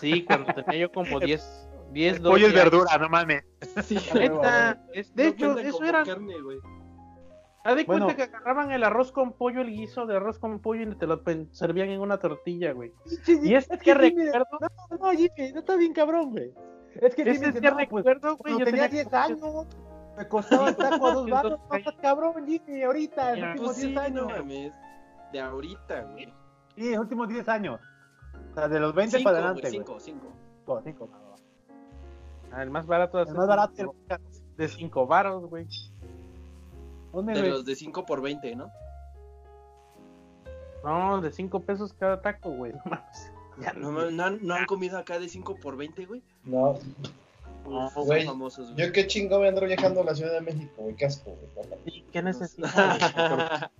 Sí, 0.00 0.24
cuando 0.24 0.52
tenía 0.54 0.80
yo 0.80 0.92
como 0.92 1.20
10, 1.20 1.68
10, 1.92 2.16
El 2.16 2.22
12 2.22 2.32
pollo 2.32 2.46
es 2.48 2.54
verdura, 2.54 2.98
no 2.98 3.08
mames. 3.08 3.44
Sí, 3.84 3.98
Neta, 4.14 4.82
es- 4.94 5.14
de 5.14 5.28
hecho, 5.28 5.58
eso 5.58 5.84
era. 5.84 6.04
carne, 6.04 6.40
güey. 6.40 6.58
Haz 7.62 7.76
de 7.76 7.84
cuenta 7.84 8.04
Bueno. 8.06 8.16
que 8.16 8.22
agarraban 8.22 8.72
el 8.72 8.82
arroz 8.84 9.12
con 9.12 9.32
pollo, 9.34 9.60
el 9.60 9.68
guiso 9.70 10.06
de 10.06 10.16
arroz 10.16 10.38
con 10.38 10.60
pollo 10.60 10.80
y 10.90 10.94
te 10.94 11.06
lo 11.06 11.20
servían 11.50 11.90
en 11.90 12.00
una 12.00 12.18
tortilla, 12.18 12.72
güey. 12.72 12.90
Y 13.26 13.54
es 13.54 13.68
que 13.82 13.92
recuerdo, 13.92 14.46
No, 14.90 14.96
no, 14.96 15.10
Jimmy, 15.10 15.52
no 15.52 15.60
está 15.60 15.76
bien 15.76 15.92
cabrón, 15.92 16.30
güey. 16.30 16.54
Es 16.94 17.14
que 17.14 17.22
Jimmy 17.22 17.36
dice, 17.48 17.60
que 17.60 17.60
no, 17.70 17.76
pues, 17.76 17.84
recuerdo, 18.06 18.36
güey, 18.38 18.58
yo 18.58 18.64
tenía 18.64 18.88
tenía 18.88 19.04
10 19.04 19.12
años, 19.12 19.66
me 20.16 20.26
costaba 20.26 20.70
el 20.70 20.76
taco 20.76 21.06
a 21.06 21.12
dos 21.12 21.28
baros. 21.28 21.60
No 21.70 21.76
estás 21.76 21.94
cabrón, 22.00 22.46
Jimmy, 22.46 22.82
ahorita, 22.82 23.34
en 23.34 23.40
los 23.42 23.50
últimos 23.50 23.66
Pues 23.66 23.76
10 23.76 23.88
sí, 23.88 23.94
no 23.94 24.00
años. 24.00 24.26
mames. 24.38 24.72
De 25.32 25.40
ahorita, 25.40 26.00
güey. 26.04 26.32
Sí, 26.76 26.86
en 26.86 26.90
los 26.92 27.00
últimos 27.00 27.28
10 27.28 27.46
años. 27.48 27.78
O 28.50 28.54
sea, 28.54 28.68
de 28.68 28.80
los 28.80 28.94
20 28.94 29.18
Cinco, 29.18 29.28
para 29.28 29.38
adelante, 29.38 29.62
güey. 29.62 29.72
cinco, 29.72 30.00
cinco. 30.00 30.26
Oh, 30.66 30.80
cinco, 30.84 31.08
no, 31.10 31.18
no. 31.18 31.30
Ah, 32.52 32.62
el 32.62 32.70
más 32.70 32.86
barato 32.86 33.20
El 33.20 33.34
más 33.34 33.46
barato 33.46 33.94
de 34.56 34.68
5 34.68 35.06
varos, 35.06 35.46
güey. 35.48 35.66
¿Dónde, 37.12 37.32
De 37.34 37.40
güey? 37.40 37.50
los 37.52 37.64
de 37.64 37.74
5 37.76 38.04
por 38.06 38.20
20, 38.20 38.56
¿no? 38.56 38.70
No, 40.84 41.20
de 41.20 41.30
5 41.32 41.60
pesos 41.60 41.92
cada 41.92 42.20
taco, 42.20 42.50
güey. 42.50 42.72
No. 42.84 42.98
Ya 43.62 43.72
No, 43.74 43.92
¿no, 44.10 44.24
han, 44.24 44.38
no 44.46 44.54
han 44.54 44.64
comido 44.66 44.96
acá 44.98 45.18
de 45.18 45.28
5 45.28 45.56
por 45.62 45.76
20, 45.76 46.06
güey? 46.06 46.22
No, 46.44 46.78
No, 47.68 47.86
Uf, 47.86 47.92
son 47.94 48.06
güey, 48.06 48.24
famosos, 48.24 48.72
güey. 48.72 48.86
yo 48.86 48.92
qué 48.92 49.06
chingo 49.06 49.38
me 49.38 49.48
ando 49.48 49.60
viajando 49.66 50.00
a 50.00 50.04
la 50.04 50.14
Ciudad 50.14 50.32
de 50.32 50.40
México, 50.40 50.72
güey, 50.78 50.94
qué 50.96 51.06
asco, 51.06 51.30
güey. 51.54 51.68
¿Y 51.84 52.02
qué 52.10 52.22
necesitas? 52.22 52.72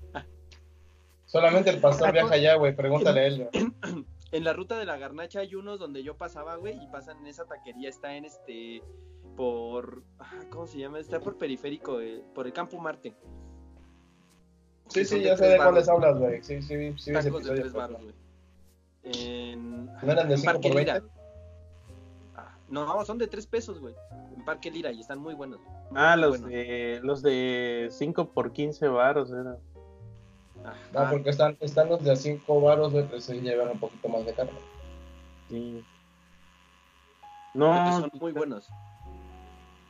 Solamente 1.24 1.70
el 1.70 1.78
pastor 1.81 2.12
viaja 2.12 2.35
allá, 2.35 2.57
güey, 2.57 2.74
pregúntale 2.77 3.20
a 3.20 3.27
él, 3.27 3.49
güey. 3.53 4.05
en 4.32 4.44
la 4.44 4.52
ruta 4.52 4.78
de 4.78 4.85
la 4.86 4.97
garnacha 4.98 5.40
hay 5.40 5.55
unos 5.55 5.78
donde 5.78 6.02
yo 6.02 6.16
pasaba, 6.16 6.57
güey, 6.57 6.82
y 6.82 6.86
pasan 6.89 7.19
en 7.19 7.27
esa 7.27 7.44
taquería. 7.47 7.89
Está 7.89 8.15
en 8.16 8.24
este. 8.24 8.82
Por. 9.36 10.02
ah, 10.19 10.31
¿Cómo 10.51 10.66
se 10.66 10.78
llama? 10.78 10.98
Está 10.98 11.20
por 11.20 11.36
periférico, 11.39 12.01
eh, 12.01 12.23
por 12.35 12.47
el 12.47 12.52
Campo 12.52 12.78
Marte. 12.78 13.15
Sí, 14.89 15.05
sí, 15.05 15.23
ya 15.23 15.36
sé 15.36 15.44
tres 15.44 15.52
de 15.52 15.57
cuáles 15.59 15.89
hablas, 15.89 16.19
güey. 16.19 16.43
Sí, 16.43 16.61
sí, 16.62 16.93
sí, 16.98 17.11
ese 17.12 17.28
Tacos 17.31 17.44
de 17.44 17.55
tres 17.55 17.73
baros, 17.73 18.02
güey. 18.02 18.15
En. 19.02 19.86
¿No 19.86 20.12
eran 20.12 20.28
de 20.28 20.35
En 20.35 20.40
5 20.40 20.52
Parque 20.52 20.69
Lira. 20.70 20.93
20? 20.94 21.11
Ah, 22.36 22.59
No, 22.69 23.05
son 23.05 23.19
de 23.19 23.27
3 23.28 23.47
pesos, 23.47 23.81
güey. 23.81 23.94
En 24.36 24.44
Parque 24.44 24.70
Lira 24.70 24.90
y 24.93 25.01
están 25.01 25.20
muy 25.20 25.35
buenos. 25.35 25.61
Ah, 25.94 26.15
Muy 26.16 26.23
los 26.23 26.31
buenos. 26.40 26.51
de 26.51 27.01
los 27.02 27.23
de 27.23 27.89
5 27.90 28.31
por 28.32 28.52
15 28.52 28.89
baros 28.89 29.31
era. 29.32 29.57
Ajá. 30.65 30.77
No, 30.93 31.11
porque 31.11 31.31
están, 31.31 31.57
están 31.61 31.89
los 31.89 32.03
de 32.05 32.15
5 32.16 32.61
baros, 32.61 32.93
güey, 32.93 33.07
pero 33.07 33.20
sí 33.20 33.41
llevan 33.41 33.69
un 33.70 33.78
poquito 33.81 34.09
más 34.09 34.24
de 34.27 34.35
carne. 34.35 34.53
Sí. 35.49 35.85
Porque 37.53 37.59
No, 37.59 38.01
son 38.01 38.11
muy 38.20 38.32
buenos. 38.32 38.69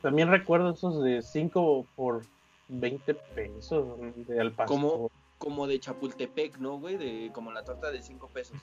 también 0.01 0.29
recuerdo 0.29 0.71
esos 0.71 1.03
de 1.03 1.21
5 1.21 1.85
por 1.95 2.23
20 2.69 3.13
pesos 3.13 3.85
de 4.27 4.39
al 4.39 4.51
pastor. 4.51 4.75
Como, 4.77 5.11
como 5.37 5.67
de 5.67 5.79
Chapultepec, 5.79 6.57
¿no, 6.57 6.79
güey? 6.79 6.97
De, 6.97 7.31
como 7.33 7.51
la 7.51 7.63
torta 7.63 7.91
de 7.91 8.01
5 8.01 8.27
pesos. 8.33 8.57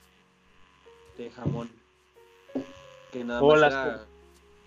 De 1.16 1.30
jamón. 1.30 1.70
Que 3.12 3.24
nada 3.24 3.42
O 3.42 3.50
más 3.50 3.60
las 3.60 3.72
era... 3.72 4.00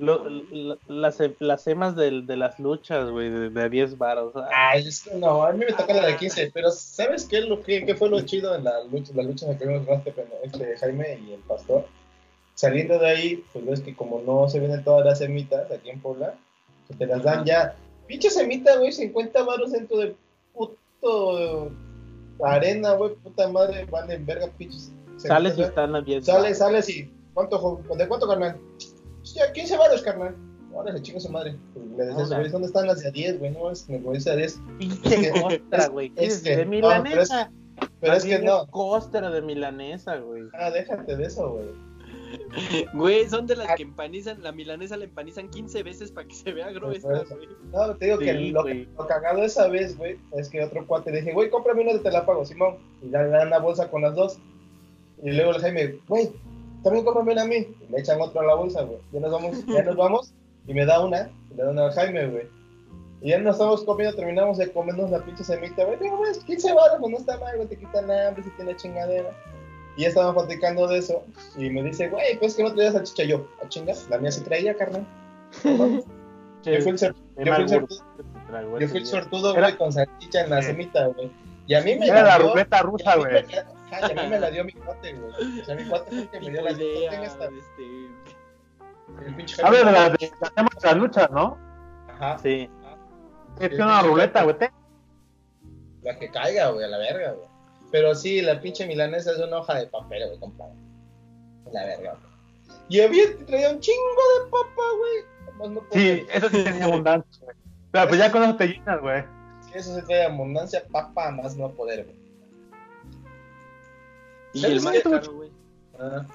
Lo- 0.02 0.28
la- 0.30 0.78
las, 0.88 1.18
las 1.40 1.68
emas 1.68 1.96
del- 1.96 2.26
de, 2.26 2.36
las 2.36 2.60
luchas, 2.60 3.10
güey, 3.12 3.30
de, 3.30 3.50
de 3.52 3.70
10 3.70 3.98
varos. 4.00 4.34
Ah, 4.36 4.72
Ay, 4.72 4.88
es 4.88 5.04
que 5.04 5.14
no, 5.16 5.44
a 5.44 5.52
mí 5.54 5.60
me 5.60 5.72
tocó 5.74 5.94
la 5.94 6.08
de 6.08 6.18
15, 6.18 6.52
pero 6.54 6.72
¿sabes 6.72 7.26
qué, 7.26 7.42
lo 7.42 7.62
que, 7.62 7.86
qué 7.86 7.94
fue 7.96 8.10
lo 8.10 8.20
chido 8.22 8.56
en 8.56 8.64
la 8.64 8.84
lucha, 8.86 9.12
la 9.16 9.22
lucha 9.24 9.46
en 9.46 9.52
la 9.54 9.58
que 9.60 9.66
vimos 9.68 9.88
este, 10.44 10.78
Jaime 10.78 11.20
y 11.28 11.34
el 11.34 11.40
pastor? 11.42 11.86
Saliendo 12.56 12.98
de 13.00 13.08
ahí, 13.08 13.44
pues 13.54 13.66
ves 13.66 13.82
que 13.82 13.96
como 13.96 14.22
no 14.22 14.50
se 14.50 14.60
venden 14.60 14.84
todas 14.84 15.06
las 15.06 15.20
semitas 15.20 15.72
aquí 15.72 15.90
en 15.92 16.02
Puebla, 16.02 16.34
que 16.88 16.96
te 16.96 17.06
las 17.06 17.22
dan 17.24 17.46
ya. 17.46 17.76
Pinche 18.08 18.30
semita, 18.30 18.76
güey, 18.78 18.92
50 18.92 19.44
varos 19.44 19.72
dentro 19.72 19.98
de 19.98 20.16
puto 20.54 21.72
arena, 22.44 22.94
güey, 22.94 23.14
puta 23.16 23.48
madre, 23.50 23.86
van 23.86 24.10
en 24.12 24.26
verga, 24.26 24.48
pinches. 24.58 24.92
Sales 25.18 25.58
y 25.58 25.62
están 25.62 25.96
a 25.96 26.02
10 26.02 26.26
Sales, 26.26 26.58
sales 26.58 26.90
y. 26.90 27.12
¿Cuánto, 27.34 27.82
¿De 27.96 28.08
cuánto, 28.08 28.28
carnal? 28.28 28.58
Ya, 29.34 29.52
15 29.52 29.78
varos, 29.78 30.02
carnal. 30.02 30.36
Ahora 30.74 30.94
se 30.94 31.02
chinga 31.02 31.20
su 31.20 31.30
madre. 31.30 31.58
Pues 31.74 31.86
le 31.98 32.14
Hola. 32.14 32.40
güey, 32.40 32.50
¿dónde 32.52 32.68
están 32.68 32.88
las 32.88 33.00
de 33.02 33.10
a 33.10 33.12
10, 33.12 33.40
güey? 33.40 33.52
No, 33.52 33.70
es 33.72 33.90
me 33.90 33.98
voy 34.00 34.18
a 34.26 34.36
10. 34.36 34.60
Pinche 34.78 35.32
costra, 35.42 35.88
güey. 35.88 36.10
¿qué 36.12 36.26
es 36.26 36.44
de 36.44 36.66
no, 36.66 36.72
milanesa. 36.72 37.52
Pero 38.00 38.14
es 38.14 38.24
que 38.26 38.40
no. 38.40 38.68
Costra 38.68 39.30
de 39.30 39.42
milanesa, 39.42 40.18
güey. 40.18 40.44
Ah, 40.54 40.70
déjate 40.72 41.16
de 41.18 41.24
eso, 41.26 41.52
güey. 41.52 41.92
Güey, 42.94 43.28
son 43.30 43.46
de 43.46 43.58
las 43.58 43.70
Ah. 43.70 43.76
que 43.76 43.84
empanizan, 43.84 44.42
la 44.42 44.52
milanesa 44.54 44.96
la 44.96 45.04
empanizan 45.04 45.50
15 45.50 45.84
veces 45.84 46.12
para 46.12 46.28
que 46.28 46.36
se 46.36 46.54
vea 46.54 46.68
Por 46.68 46.76
gruesa, 46.76 47.08
güey. 47.10 47.50
No, 47.74 47.96
te 47.98 48.06
digo 48.06 48.18
que 48.20 48.34
lo, 48.34 48.64
lo 48.64 49.08
cagado 49.08 49.44
esa 49.44 49.68
vez, 49.68 49.98
güey, 49.98 50.18
es 50.38 50.48
que 50.50 50.64
otro 50.64 50.86
cuate 50.88 51.12
le 51.12 51.20
dije, 51.20 51.34
güey, 51.34 51.50
cómprame 51.50 51.82
uno 51.82 51.94
de 51.94 52.00
Telapago, 52.00 52.46
Simón. 52.46 52.78
Y 53.02 53.08
le 53.08 53.28
dan 53.28 53.48
una 53.48 53.60
bolsa 53.60 53.90
con 53.90 54.02
las 54.04 54.16
dos. 54.16 54.40
Y 55.24 55.32
luego 55.32 55.52
el 55.52 55.62
Jaime, 55.62 56.00
güey, 56.08 56.32
también 56.84 57.06
cómprame 57.06 57.34
una 57.34 57.42
a 57.44 57.46
mí. 57.46 57.68
Le 57.90 58.00
echan 58.00 58.22
otra 58.22 58.42
a 58.42 58.46
la 58.46 58.56
bolsa, 58.56 58.82
güey. 58.84 59.00
Ya 59.12 59.20
nos 59.20 59.32
vamos, 59.32 59.66
ya 59.66 59.84
nos 59.84 59.96
vamos. 59.98 60.34
Y 60.68 60.74
me 60.74 60.86
da 60.86 61.00
una, 61.04 61.30
le 61.56 61.56
dan 61.64 61.70
una 61.70 61.86
al 61.86 61.94
Jaime, 61.94 62.28
güey. 62.28 62.48
Y 63.22 63.30
ya 63.30 63.40
nos 63.40 63.56
estamos 63.56 63.84
comiendo, 63.84 64.16
terminamos 64.16 64.58
de 64.58 64.72
comernos 64.72 65.12
la 65.12 65.20
pinche 65.24 65.44
semita, 65.44 65.84
güey. 65.84 65.98
Digo, 66.00 66.18
güey, 66.18 66.32
15 66.46 66.74
baros, 66.74 66.98
pues 67.00 67.12
no 67.12 67.18
está 67.20 67.38
mal, 67.40 67.56
güey, 67.56 67.68
te 67.68 67.78
quitan 67.78 68.10
hambre 68.10 68.44
si 68.44 68.50
tiene 68.52 68.76
chingadera. 68.76 69.30
Y 69.98 70.02
ya 70.04 70.08
estábamos 70.08 70.44
platicando 70.44 70.88
de 70.88 70.98
eso. 71.00 71.24
Y 71.58 71.70
me 71.70 71.84
dice, 71.84 72.10
güey, 72.10 72.38
pues 72.40 72.56
que 72.56 72.64
no 72.64 72.74
traías 72.74 72.94
salchicha 72.94 73.24
yo. 73.24 73.46
A 73.64 73.68
chingas, 73.68 74.08
la 74.10 74.18
mía 74.18 74.32
sí 74.32 74.42
traía, 74.42 74.76
carnal. 74.76 75.06
Yo 76.64 76.80
fui 76.82 76.92
el, 76.92 77.00
ser- 77.00 77.16
Qué 77.38 77.46
yo 77.46 77.56
fui 77.56 77.64
el 77.64 78.80
yo 78.80 78.88
fui 78.88 79.06
sortudo, 79.06 79.56
güey, 79.56 79.76
con 79.78 79.92
salchicha 79.92 80.42
en 80.42 80.50
la 80.52 80.62
semita, 80.62 81.08
güey. 81.08 81.32
Y 81.66 81.74
a 81.74 81.82
mí 81.82 81.96
me 81.96 82.06
Era 82.06 82.24
la 82.24 82.38
ruleta 82.38 82.78
a 82.80 82.82
rusa, 82.84 83.16
güey. 83.16 83.46
Ajá, 83.92 84.08
y 84.14 84.18
a 84.18 84.24
mí 84.24 84.30
me 84.30 84.40
la 84.40 84.50
dio 84.52 84.64
mi 84.66 84.74
cuate, 84.74 85.14
güey. 85.14 85.60
O 85.62 85.66
sea, 85.66 85.76
mi 85.76 85.86
cuate 85.86 86.12
fue 86.12 86.28
que 86.30 86.40
me 86.46 86.50
dio 86.52 86.62
la 86.62 86.72
idea, 86.72 87.10
tenga 87.12 87.26
esta. 87.26 87.46
este, 87.46 89.26
El 89.26 89.36
pinche 89.36 89.62
Habla 89.64 89.80
de 89.80 89.92
las 89.92 90.14
de 90.14 90.32
las 90.42 90.54
temas 90.56 90.72
de 90.82 90.88
las 90.88 90.98
luchas, 90.98 91.32
¿no? 91.32 91.58
Ajá. 92.10 92.38
Sí. 92.40 92.70
Es 93.60 93.74
una 93.80 94.02
ruleta, 94.02 94.44
güey. 94.44 94.58
te- 94.58 94.72
La 96.04 96.18
que 96.18 96.30
caiga, 96.32 96.70
güey, 96.70 96.86
a 96.86 96.88
la 96.88 96.98
verga, 96.98 97.32
güey. 97.34 97.48
Pero 97.92 98.16
sí, 98.16 98.42
la 98.42 98.60
pinche 98.62 98.88
milanesa 98.88 99.32
es 99.32 99.40
una 99.40 99.58
hoja 99.58 99.76
de 99.76 99.88
papel, 99.88 100.26
güey, 100.28 100.40
compadre. 100.40 100.76
La 101.72 101.86
verga, 101.86 102.12
güey. 102.14 102.32
Y 102.90 103.02
había 103.02 103.24
traía 103.46 103.70
un 103.72 103.80
chingo 103.80 104.00
de 104.46 104.50
papa, 104.50 104.84
güey. 104.98 105.72
No. 105.74 105.82
Sí, 105.92 106.26
eso 106.34 106.50
sí 106.50 106.64
tenía 106.64 106.86
abundancia, 106.86 107.44
güey. 107.44 107.56
Pero 107.92 108.08
pues 108.08 108.20
ya 108.20 108.32
con 108.32 108.44
eso 108.44 108.56
te 108.56 108.68
llenas, 108.68 109.02
güey. 109.02 109.24
Sí, 109.62 109.72
eso 109.76 109.94
se 109.96 110.02
trae 110.04 110.26
abundancia, 110.26 110.84
papa, 110.92 111.30
más 111.32 111.56
no 111.58 111.70
poder, 111.72 112.06
güey. 112.06 112.21
Y 114.54 114.60
¿Sabes 114.62 114.78
el 114.78 114.84
más 114.84 115.00
caro, 115.22 115.34
güey. 115.34 115.52
Ah. 116.00 116.26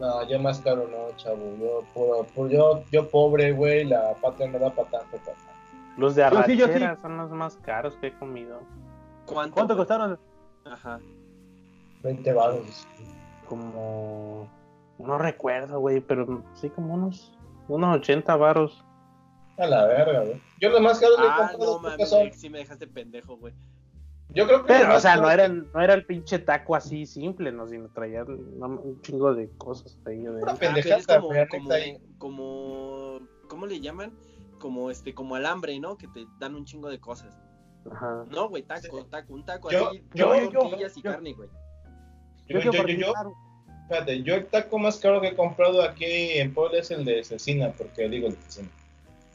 No, 0.00 0.28
yo 0.28 0.38
más 0.40 0.60
caro 0.60 0.88
no, 0.88 1.16
chavo. 1.16 1.56
Yo, 1.58 1.84
puro, 1.94 2.26
puro- 2.34 2.48
yo, 2.50 2.84
yo 2.90 3.08
pobre, 3.10 3.52
güey, 3.52 3.84
la 3.84 4.14
patria 4.14 4.48
no 4.48 4.58
da 4.58 4.70
para 4.74 4.88
tanto, 4.90 5.16
papá. 5.18 5.32
Los 5.96 6.14
de 6.16 6.24
sí, 6.46 6.56
yo 6.56 6.66
sí. 6.66 6.72
arrachera 6.72 6.98
son 7.00 7.16
los 7.16 7.30
más 7.30 7.56
caros 7.58 7.94
que 8.00 8.08
he 8.08 8.12
comido. 8.14 8.60
¿Cuánto? 9.26 9.54
¿Cuánto 9.54 9.76
costaron? 9.76 10.18
Ajá. 10.64 10.98
20 12.02 12.32
baros. 12.32 12.86
Como. 13.48 14.48
No 14.98 15.18
recuerdo, 15.18 15.80
güey, 15.80 16.00
pero 16.00 16.42
sí, 16.54 16.70
como 16.70 16.94
unos. 16.94 17.32
Unos 17.68 17.96
80 17.98 18.36
varos. 18.36 18.84
A 19.56 19.66
la 19.66 19.86
verga, 19.86 20.20
güey. 20.24 20.42
Yo 20.60 20.70
lo 20.70 20.80
más 20.80 20.98
caro 20.98 21.12
que 21.16 21.22
he 21.22 21.26
Ah, 21.28 21.36
comprado 21.52 21.74
no 21.74 21.78
creo 21.78 21.80
que 21.80 21.88
mames, 22.04 22.08
son. 22.10 22.32
sí 22.32 22.50
me 22.50 22.58
dejaste 22.58 22.86
pendejo, 22.88 23.36
güey. 23.36 23.54
Yo 24.30 24.46
creo 24.46 24.62
que. 24.62 24.68
Pero, 24.72 24.96
o 24.96 25.00
sea, 25.00 25.16
no 25.16 25.30
era, 25.30 25.48
no 25.48 25.80
era 25.80 25.94
el 25.94 26.04
pinche 26.06 26.38
taco 26.38 26.74
así 26.74 27.06
simple, 27.06 27.52
no, 27.52 27.68
sino 27.68 27.88
traía 27.88 28.24
un 28.24 29.00
chingo 29.02 29.34
de 29.34 29.48
cosas 29.58 29.96
ahí. 30.06 30.18
de- 30.18 30.40
Ah, 30.46 30.52
es 30.52 30.58
pendejada, 30.58 31.20
como, 31.20 31.32
neta, 31.32 31.48
como, 31.50 31.72
ahí. 31.72 31.98
como, 32.18 33.20
¿cómo 33.48 33.66
le 33.66 33.80
llaman? 33.80 34.12
Como 34.58 34.90
este, 34.90 35.14
como 35.14 35.34
alambre, 35.36 35.78
¿no? 35.78 35.96
Que 35.96 36.08
te 36.08 36.26
dan 36.40 36.54
un 36.54 36.64
chingo 36.64 36.88
de 36.88 36.98
cosas. 36.98 37.36
Ajá. 37.90 38.24
No, 38.30 38.48
güey, 38.48 38.62
taco, 38.62 39.04
taco, 39.04 39.34
un 39.34 39.44
taco 39.44 39.70
Yo- 39.70 39.88
así, 39.90 40.02
yo- 40.14 40.28
con 40.28 40.50
yo- 40.50 40.58
tortillas 40.60 40.96
y 40.96 41.02
yo- 41.02 41.10
carne, 41.12 41.32
güey. 41.34 41.48
Yo, 42.48 42.58
yo, 42.60 42.72
yo, 42.72 42.86
yo, 42.88 43.12
espérate, 43.82 44.22
yo 44.22 44.34
el 44.34 44.46
taco 44.46 44.78
más 44.78 44.98
caro 44.98 45.20
que 45.20 45.28
he 45.28 45.34
comprado 45.36 45.82
aquí 45.82 46.04
en 46.06 46.52
Puebla 46.54 46.78
es 46.78 46.90
el 46.90 47.04
de 47.04 47.22
cecina, 47.24 47.72
porque 47.76 48.08
digo 48.08 48.28
el 48.28 48.36
cecina. 48.36 48.68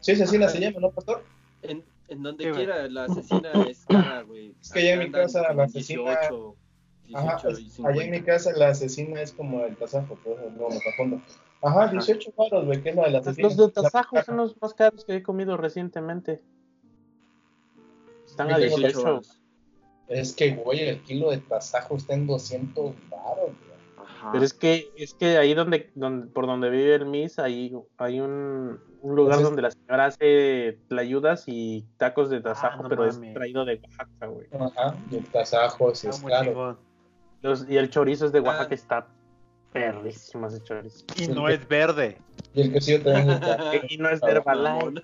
Sí, 0.01 0.15
cecina 0.15 0.45
Ajá. 0.45 0.53
se 0.55 0.61
llama, 0.61 0.79
¿no, 0.79 0.89
pastor? 0.91 1.23
En, 1.61 1.83
en 2.09 2.23
donde 2.23 2.43
Sí, 2.45 2.49
güey. 2.51 2.65
quiera, 2.65 2.87
la 2.87 3.03
asesina 3.05 3.51
es 3.67 3.85
cara, 3.85 4.21
güey. 4.23 4.53
Es 4.61 4.71
que 4.71 4.79
allá 4.79 4.93
en 4.93 4.99
mi 4.99 5.11
casa 5.11 5.53
la 5.53 5.63
asesina- 5.63 6.03
18, 6.19 6.55
18 7.03 7.17
Ajá, 7.17 7.35
es- 7.49 7.79
allá 7.79 8.03
en 8.03 8.11
mi 8.11 8.17
50. 8.17 8.25
casa 8.25 8.51
la 8.57 8.67
asesina 8.69 9.21
es 9.21 9.31
como 9.33 9.63
el 9.65 9.75
tasajo, 9.77 10.17
pues, 10.23 10.37
no 10.57 10.69
me 10.69 10.81
confundo. 10.81 11.21
Ajá, 11.61 11.87
18 11.87 12.31
baros, 12.37 12.65
güey, 12.65 12.81
que 12.81 12.89
es 12.89 12.95
la 12.95 13.03
de 13.05 13.11
la 13.11 13.19
asesina. 13.19 13.47
Los 13.47 13.57
de 13.57 13.69
tasajo 13.69 14.21
son 14.23 14.37
los 14.37 14.61
más 14.61 14.73
caros 14.73 15.03
que 15.05 15.15
he 15.15 15.23
comido 15.23 15.57
recientemente. 15.57 16.41
Están 18.25 18.51
a 18.51 18.57
tengo 18.57 18.77
18. 18.77 19.03
varos. 19.03 19.41
Es 20.07 20.33
que, 20.33 20.55
güey, 20.55 20.87
el 20.87 21.01
kilo 21.03 21.29
de 21.31 21.37
tasajo 21.39 21.95
está 21.97 22.13
en 22.13 22.25
200 22.27 22.95
baros, 23.09 23.51
güey. 23.59 23.68
Ajá. 24.19 24.31
Pero 24.33 24.43
es 24.43 24.53
que, 24.53 24.91
es 24.97 25.13
que 25.13 25.37
ahí 25.37 25.53
donde, 25.53 25.91
donde, 25.95 26.27
por 26.27 26.45
donde 26.45 26.69
vive 26.69 26.95
el 26.95 27.05
Miss, 27.05 27.39
ahí 27.39 27.73
hay 27.97 28.19
un, 28.19 28.79
un 29.01 29.15
lugar 29.15 29.39
Entonces- 29.39 29.43
donde 29.43 29.61
la 29.61 29.71
señora 29.71 30.05
hace 30.05 30.77
tlayudas 30.89 31.43
y 31.47 31.85
tacos 31.97 32.29
de 32.29 32.41
tasajo, 32.41 32.79
Ah, 32.79 32.83
no 32.83 32.89
pero 32.89 33.05
es 33.05 33.19
traído 33.33 33.63
de 33.65 33.75
Oaxaca, 33.81 34.25
güey. 34.27 34.47
Ajá, 34.59 34.95
y 35.09 35.15
el 35.17 35.25
tasajo 35.27 35.95
sí 35.95 36.07
Ah, 36.07 36.09
es 36.09 36.21
chingón. 36.45 36.77
Los- 37.41 37.69
y 37.69 37.77
el 37.77 37.89
chorizo 37.89 38.25
es 38.25 38.31
de 38.33 38.41
Oaxaca, 38.41 38.67
Ah. 38.71 38.75
está 38.75 39.07
perrísimo 39.71 40.47
ese 40.47 40.61
chorizo. 40.63 41.05
Y 41.17 41.27
no 41.27 41.47
es 41.47 41.65
verde. 41.67 42.17
Y 42.53 42.61
el 42.61 42.73
quesillo 42.73 43.03
también 43.03 43.29
es 43.29 43.39
caro. 43.39 43.63
Y 43.89 43.97
no 43.97 44.09
es 44.09 44.21
Ah, 44.21 44.25
de 44.25 44.31
Herbalife. 44.33 45.01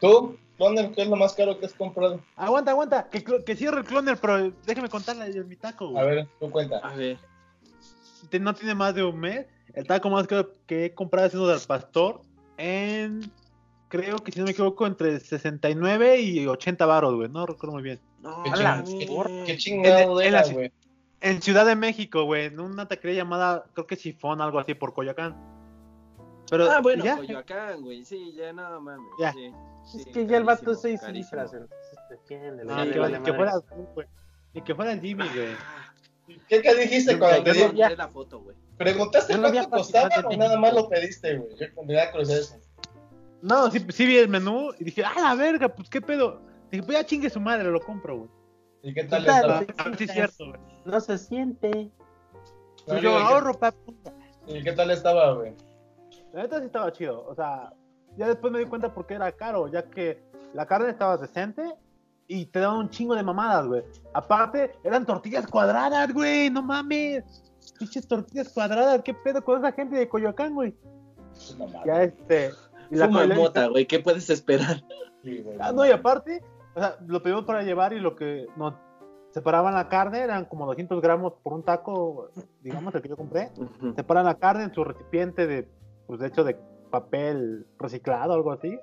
¿Tú, 0.00 0.36
Cloner, 0.56 0.90
qué 0.92 1.02
es 1.02 1.08
lo 1.08 1.16
más 1.16 1.32
caro 1.34 1.58
que 1.58 1.66
has 1.66 1.74
comprado? 1.74 2.20
Aguanta, 2.36 2.72
aguanta. 2.72 3.08
Que, 3.08 3.22
que 3.22 3.56
cierre 3.56 3.78
el 3.78 3.84
cloner, 3.84 4.16
pero 4.20 4.50
déjame 4.66 4.88
contarle 4.88 5.30
de 5.32 5.44
mi 5.44 5.56
taco, 5.56 5.88
güey. 5.90 6.02
A 6.02 6.06
ver, 6.06 6.28
tú 6.40 6.50
cuenta. 6.50 6.78
A 6.78 6.94
ver. 6.94 7.18
No 8.40 8.54
tiene 8.54 8.74
más 8.74 8.94
de 8.94 9.04
un 9.04 9.18
mes. 9.18 9.46
El 9.74 9.86
taco 9.86 10.10
más 10.10 10.26
caro 10.26 10.50
que 10.66 10.86
he 10.86 10.94
comprado 10.94 11.26
es 11.28 11.34
uno 11.34 11.46
del 11.46 11.60
pastor 11.66 12.20
en, 12.58 13.30
creo 13.88 14.18
que 14.18 14.30
si 14.32 14.38
no 14.38 14.44
me 14.44 14.50
equivoco, 14.52 14.86
entre 14.86 15.18
69 15.20 16.20
y 16.20 16.46
80 16.46 16.84
baros, 16.86 17.14
güey. 17.14 17.28
No 17.28 17.46
recuerdo 17.46 17.72
muy 17.74 17.82
bien. 17.82 18.00
No, 18.20 18.42
Qué, 18.42 18.50
A 18.50 18.56
la 18.56 18.84
ching- 18.84 19.08
mames. 19.08 19.44
qué- 19.46 19.52
qué 19.52 19.56
chingado 19.58 19.98
En 20.20 20.32
la- 20.32 20.38
era, 20.40 20.40
en 20.42 20.46
la- 20.48 20.52
güey. 20.52 20.72
En 21.20 21.40
Ciudad 21.40 21.64
de 21.64 21.76
México, 21.76 22.24
güey, 22.24 22.46
en 22.46 22.58
una 22.60 22.86
taquería 22.88 23.22
llamada, 23.22 23.64
creo 23.74 23.86
que 23.86 23.94
Sifón, 23.96 24.40
algo 24.40 24.58
así, 24.58 24.74
por 24.74 24.92
Coyoacán. 24.92 25.36
Pero, 26.50 26.70
Ah, 26.70 26.80
bueno, 26.80 27.04
ya, 27.04 27.16
Coyoacán, 27.16 27.80
güey. 27.82 28.04
Sí, 28.04 28.34
ya 28.36 28.52
no 28.52 28.80
mames. 28.80 29.06
Ya. 29.18 29.32
sí, 29.32 29.46
Es 29.98 30.04
sí, 30.04 30.10
que 30.12 30.26
ya 30.26 30.36
el 30.36 30.44
vato 30.44 30.60
entonces 30.62 31.00
defiende. 32.10 32.64
Ah, 32.68 32.84
le 32.84 32.92
que, 32.92 32.98
vale 32.98 33.22
que 33.22 33.32
fuera 33.32 33.52
güey. 33.94 34.06
Y 34.52 34.60
que 34.60 34.74
fuera 34.74 34.92
el 34.92 35.00
Jimmy, 35.00 35.26
güey. 35.28 35.54
¿Qué, 36.48 36.62
qué 36.62 36.74
dijiste 36.74 37.18
cuando 37.18 37.42
te 37.42 37.50
no 37.50 37.54
di- 37.54 37.72
vi- 37.74 37.80
Mandé 37.80 37.96
la 37.96 38.08
foto, 38.08 38.40
güey. 38.40 38.56
¿Preguntaste 38.78 39.34
no 39.36 39.50
cuánto 39.50 39.70
costaba 39.70 40.08
o 40.24 40.36
nada 40.36 40.58
más 40.58 40.72
lo 40.74 40.88
pediste, 40.88 41.36
güey? 41.36 41.54
Yo 41.56 41.66
con 41.74 41.86
la 41.88 42.10
curiosidad 42.10 42.38
eso. 42.40 42.56
No, 43.42 43.70
sí, 43.70 43.84
sí 43.90 44.06
vi 44.06 44.16
el 44.16 44.28
menú 44.28 44.70
y 44.78 44.84
dije, 44.84 45.02
ah, 45.04 45.14
la 45.20 45.34
verga, 45.34 45.68
pues 45.68 45.88
qué 45.90 46.00
pedo. 46.00 46.40
Dije, 46.70 46.82
pues 46.84 46.96
ya 46.98 47.04
chingue 47.04 47.28
su 47.28 47.40
madre, 47.40 47.64
lo 47.70 47.80
compro, 47.80 48.18
güey. 48.18 48.30
¿Y 48.82 48.94
qué 48.94 49.04
tal 49.04 49.22
¿Qué 49.22 49.26
tal? 49.30 49.36
estaba? 49.40 49.58
A 49.78 49.84
ver 49.88 49.96
si 49.98 50.04
es 50.04 50.12
cierto, 50.12 50.46
güey. 50.48 50.60
No 50.84 51.00
se 51.00 51.18
siente. 51.18 51.90
Pues 52.86 53.02
yo 53.02 53.16
ahorro, 53.16 53.54
papu. 53.58 53.94
¿Y 54.46 54.62
qué 54.62 54.72
tal 54.72 54.90
estaba, 54.90 55.34
güey? 55.34 55.54
La 56.32 56.42
neta 56.42 56.58
sí 56.60 56.66
estaba 56.66 56.92
chido. 56.92 57.24
O 57.26 57.34
sea, 57.34 57.72
ya 58.16 58.26
después 58.28 58.52
me 58.52 58.58
di 58.60 58.64
cuenta 58.66 58.92
por 58.94 59.06
qué 59.06 59.14
era 59.14 59.30
caro, 59.32 59.68
ya 59.68 59.82
que 59.84 60.22
la 60.54 60.66
carne 60.66 60.90
estaba 60.90 61.16
decente 61.16 61.62
y 62.32 62.46
te 62.46 62.60
daban 62.60 62.78
un 62.78 62.90
chingo 62.90 63.14
de 63.14 63.22
mamadas, 63.22 63.66
güey. 63.66 63.82
Aparte, 64.14 64.72
eran 64.82 65.04
tortillas 65.04 65.46
cuadradas, 65.46 66.12
güey. 66.12 66.48
No 66.50 66.62
mames. 66.62 67.24
Pinches 67.78 68.08
tortillas 68.08 68.48
cuadradas. 68.52 69.02
¿Qué 69.02 69.12
pedo 69.14 69.44
con 69.44 69.58
esa 69.58 69.72
gente 69.72 69.96
de 69.96 70.08
Coyoacán, 70.08 70.54
güey? 70.54 70.74
Madre. 71.58 71.80
Ya 71.86 72.02
este. 72.02 72.50
Y 72.90 72.96
la- 72.96 73.08
mota, 73.08 73.66
güey, 73.68 73.86
¿qué 73.86 74.00
puedes 74.00 74.28
esperar? 74.30 74.82
Sí, 75.22 75.42
güey. 75.42 75.56
Ah, 75.60 75.72
no, 75.72 75.86
y 75.86 75.90
aparte, 75.90 76.42
o 76.74 76.80
sea, 76.80 76.96
lo 77.06 77.22
pedimos 77.22 77.44
para 77.44 77.62
llevar 77.62 77.92
y 77.92 78.00
lo 78.00 78.16
que 78.16 78.46
nos 78.56 78.74
separaban 79.30 79.74
la 79.74 79.88
carne 79.88 80.20
eran 80.20 80.44
como 80.46 80.66
200 80.66 81.00
gramos 81.00 81.34
por 81.42 81.52
un 81.52 81.62
taco, 81.62 82.30
digamos, 82.60 82.94
el 82.94 83.02
que 83.02 83.08
yo 83.08 83.16
compré. 83.16 83.50
Ujú. 83.56 83.94
Separan 83.94 84.24
la 84.26 84.34
carne 84.34 84.64
en 84.64 84.74
su 84.74 84.84
recipiente 84.84 85.46
de, 85.46 85.68
pues 86.06 86.20
de 86.20 86.26
hecho, 86.28 86.44
de 86.44 86.56
papel 86.92 87.66
reciclado, 87.78 88.34
algo 88.34 88.52
así. 88.52 88.78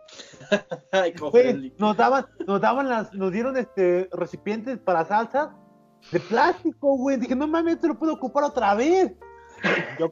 Güey, 1.31 1.73
nos 1.77 1.95
daban, 1.95 2.26
nos 2.45 2.60
daban 2.60 2.90
las, 2.90 3.14
nos 3.14 3.31
dieron 3.31 3.56
este 3.56 4.10
recipientes 4.11 4.77
para 4.80 5.06
salsas 5.06 5.49
de 6.11 6.19
plástico, 6.19 6.98
güey. 6.98 7.15
Dije, 7.18 7.36
no 7.36 7.48
mames, 7.48 7.76
esto 7.76 7.88
lo 7.88 7.98
puedo 7.98 8.14
ocupar 8.14 8.44
otra 8.44 8.73
vez. 8.76 9.14
Yo, 9.99 10.11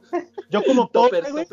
yo 0.50 0.62
como 0.64 0.88
pobre, 0.92 1.30
güey. 1.30 1.46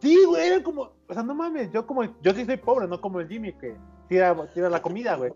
Sí, 0.00 0.24
güey, 0.26 0.46
eran 0.46 0.62
como, 0.62 0.82
o 1.08 1.12
sea, 1.14 1.22
no 1.22 1.34
mames, 1.34 1.70
yo 1.72 1.86
como, 1.86 2.04
yo 2.04 2.32
sí 2.34 2.44
soy 2.44 2.56
pobre, 2.56 2.86
no 2.86 3.00
como 3.00 3.18
el 3.20 3.28
Jimmy 3.28 3.52
que 3.54 3.76
tira, 4.08 4.36
tira 4.54 4.68
la 4.70 4.82
comida, 4.82 5.16
güey. 5.16 5.32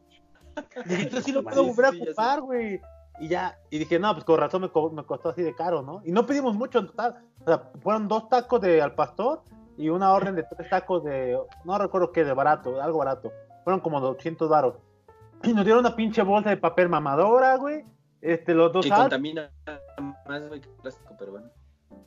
Dije, 0.87 1.03
esto 1.03 1.21
sí 1.21 1.33
lo 1.33 1.43
puedo 1.45 1.65
volver 1.65 1.87
a 1.87 1.91
ocupar, 1.91 2.41
güey. 2.43 2.81
Y 3.21 3.29
ya, 3.29 3.59
y 3.71 3.79
dije, 3.79 3.99
no, 3.99 4.13
pues 4.15 4.25
con 4.25 4.39
razón 4.41 4.63
me, 4.63 4.71
co- 4.71 4.91
me 4.91 5.05
costó 5.05 5.29
así 5.29 5.43
de 5.43 5.55
caro, 5.55 5.83
¿no? 5.83 6.01
Y 6.05 6.11
no 6.13 6.25
pedimos 6.27 6.55
mucho 6.55 6.79
en 6.79 6.87
total. 6.87 7.23
O 7.41 7.45
sea, 7.45 7.71
fueron 7.83 8.09
dos 8.09 8.29
tacos 8.31 8.61
de 8.63 8.81
al 8.81 8.95
pastor 8.95 9.43
y 9.77 9.89
una 9.89 10.13
orden 10.13 10.37
de 10.37 10.43
tres 10.43 10.69
tacos 10.69 11.05
de, 11.05 11.39
no 11.65 11.79
recuerdo 11.79 12.13
qué, 12.13 12.25
de 12.25 12.33
barato, 12.33 12.81
algo 12.81 12.99
barato. 12.99 13.33
Fueron 13.65 13.81
como 13.81 14.01
200 14.01 14.49
varos. 14.49 14.75
Y 15.43 15.55
nos 15.55 15.65
dieron 15.65 15.81
una 15.81 15.97
pinche 15.97 16.23
bolsa 16.23 16.51
de 16.51 16.59
papel 16.59 16.91
mamadora, 16.91 17.57
güey. 17.57 17.83
Este, 18.21 18.53
los 18.53 18.73
dos 18.73 18.85
Que 18.85 18.93
contamina 18.93 19.51
más, 20.27 20.49
güey, 20.49 20.61
que 20.61 20.69
plástico, 20.83 21.15
pero 21.19 21.33
bueno. 21.33 21.51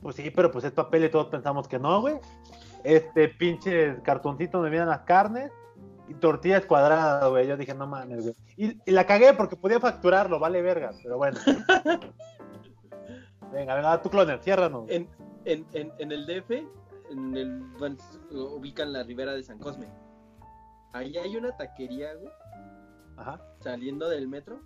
Pues 0.00 0.16
sí, 0.16 0.30
pero 0.30 0.50
pues 0.50 0.64
es 0.64 0.72
papel 0.72 1.04
y 1.04 1.08
todos 1.08 1.26
pensamos 1.26 1.66
que 1.66 1.78
no, 1.78 2.00
güey. 2.00 2.16
Este 2.84 3.28
pinche 3.28 3.96
cartoncito 4.02 4.58
donde 4.58 4.70
vienen 4.70 4.88
las 4.88 5.00
carnes 5.00 5.50
y 6.08 6.14
tortillas 6.14 6.66
cuadradas, 6.66 7.28
güey. 7.28 7.48
Yo 7.48 7.56
dije, 7.56 7.74
no 7.74 7.86
mames, 7.86 8.22
güey. 8.22 8.34
Y, 8.56 8.78
y 8.86 8.90
la 8.92 9.06
cagué 9.06 9.32
porque 9.32 9.56
podía 9.56 9.80
facturarlo, 9.80 10.38
vale 10.38 10.62
verga, 10.62 10.92
pero 11.02 11.16
bueno. 11.16 11.38
venga, 13.52 13.74
venga, 13.74 14.02
tu 14.02 14.10
cloner, 14.10 14.40
ciérranos. 14.40 14.84
En, 14.88 15.08
en, 15.44 15.66
en, 15.72 15.92
en 15.98 16.12
el 16.12 16.26
DF, 16.26 16.50
en 17.14 17.36
el, 17.36 17.62
ubican 18.30 18.92
la 18.92 19.02
ribera 19.02 19.32
de 19.32 19.42
San 19.42 19.58
Cosme. 19.58 19.86
Ahí 20.92 21.16
hay 21.16 21.36
una 21.36 21.56
taquería, 21.56 22.14
güey, 22.14 22.32
Ajá. 23.16 23.40
saliendo 23.60 24.08
del 24.08 24.28
metro. 24.28 24.60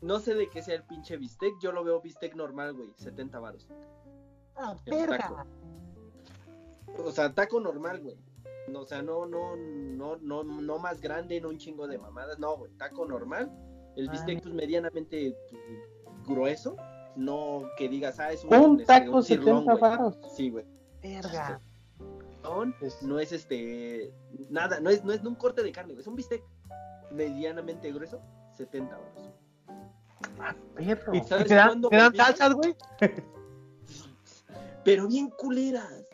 No 0.00 0.18
sé 0.18 0.34
de 0.34 0.48
qué 0.48 0.62
sea 0.62 0.76
el 0.76 0.84
pinche 0.84 1.16
bistec, 1.18 1.52
yo 1.60 1.72
lo 1.72 1.84
veo 1.84 2.00
bistec 2.00 2.34
normal, 2.34 2.72
güey, 2.74 2.92
70 2.96 3.38
varos. 3.38 3.68
Ah. 4.56 4.74
O 7.04 7.12
sea, 7.12 7.32
taco 7.34 7.60
normal, 7.60 8.00
güey. 8.02 8.16
No, 8.68 8.80
o 8.80 8.86
sea, 8.86 9.02
no, 9.02 9.26
no, 9.26 9.56
no, 9.56 10.16
no, 10.16 10.42
no 10.44 10.78
más 10.78 11.00
grande, 11.00 11.40
no 11.40 11.48
un 11.48 11.58
chingo 11.58 11.86
de 11.86 11.98
mamadas, 11.98 12.38
no, 12.38 12.56
güey, 12.56 12.72
taco 12.72 13.04
normal. 13.06 13.50
El 13.96 14.08
Ah. 14.08 14.12
bistec, 14.12 14.42
pues, 14.42 14.54
medianamente 14.54 15.36
pues, 15.50 15.62
grueso, 16.26 16.76
no 17.16 17.62
que 17.76 17.88
digas, 17.88 18.18
ah, 18.20 18.32
es 18.32 18.44
un, 18.44 18.54
Un 18.54 18.84
taco 18.84 19.16
un 19.16 19.22
cirlón, 19.22 19.64
70 19.64 19.72
güey. 19.72 19.80
varos. 19.80 20.18
Sí, 20.36 20.50
güey. 20.50 20.64
Verga. 21.02 21.60
Cirlón, 22.42 22.74
Es- 22.80 23.02
No 23.02 23.18
es 23.20 23.32
este, 23.32 24.12
nada, 24.48 24.80
no 24.80 24.90
es, 24.90 25.04
no 25.04 25.12
es 25.12 25.22
un 25.24 25.34
corte 25.34 25.62
de 25.62 25.72
carne, 25.72 25.92
güey, 25.92 26.00
es 26.02 26.06
un 26.06 26.16
bistec 26.16 26.42
medianamente 27.10 27.92
grueso, 27.92 28.20
70 28.56 28.96
varos. 28.96 29.30
Perro. 30.74 31.14
¿Y, 31.14 31.18
y 31.18 31.24
¿Sabes 31.24 31.46
te 31.48 31.54
dan, 31.54 31.80
te 31.82 31.96
dan 31.96 32.14
salsas, 32.14 32.54
güey? 32.54 32.74
Pero 34.84 35.08
bien 35.08 35.30
culeras. 35.30 36.04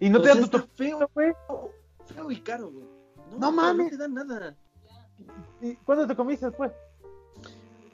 Y 0.00 0.10
no 0.10 0.20
te 0.20 0.28
dan 0.28 0.48
tu 0.50 0.58
feo, 0.58 1.08
güey. 1.14 1.32
Feo 2.06 2.30
y 2.30 2.40
caro, 2.40 2.70
güey. 2.70 2.84
No 3.30 3.36
o 3.36 3.40
sea, 3.40 3.50
mames. 3.50 3.84
No 3.84 3.90
te 3.90 3.96
dan 3.96 4.14
nada. 4.14 4.56
¿Y 5.60 5.76
¿Cuándo 5.76 6.06
te 6.06 6.16
comiste 6.16 6.46
después? 6.46 6.72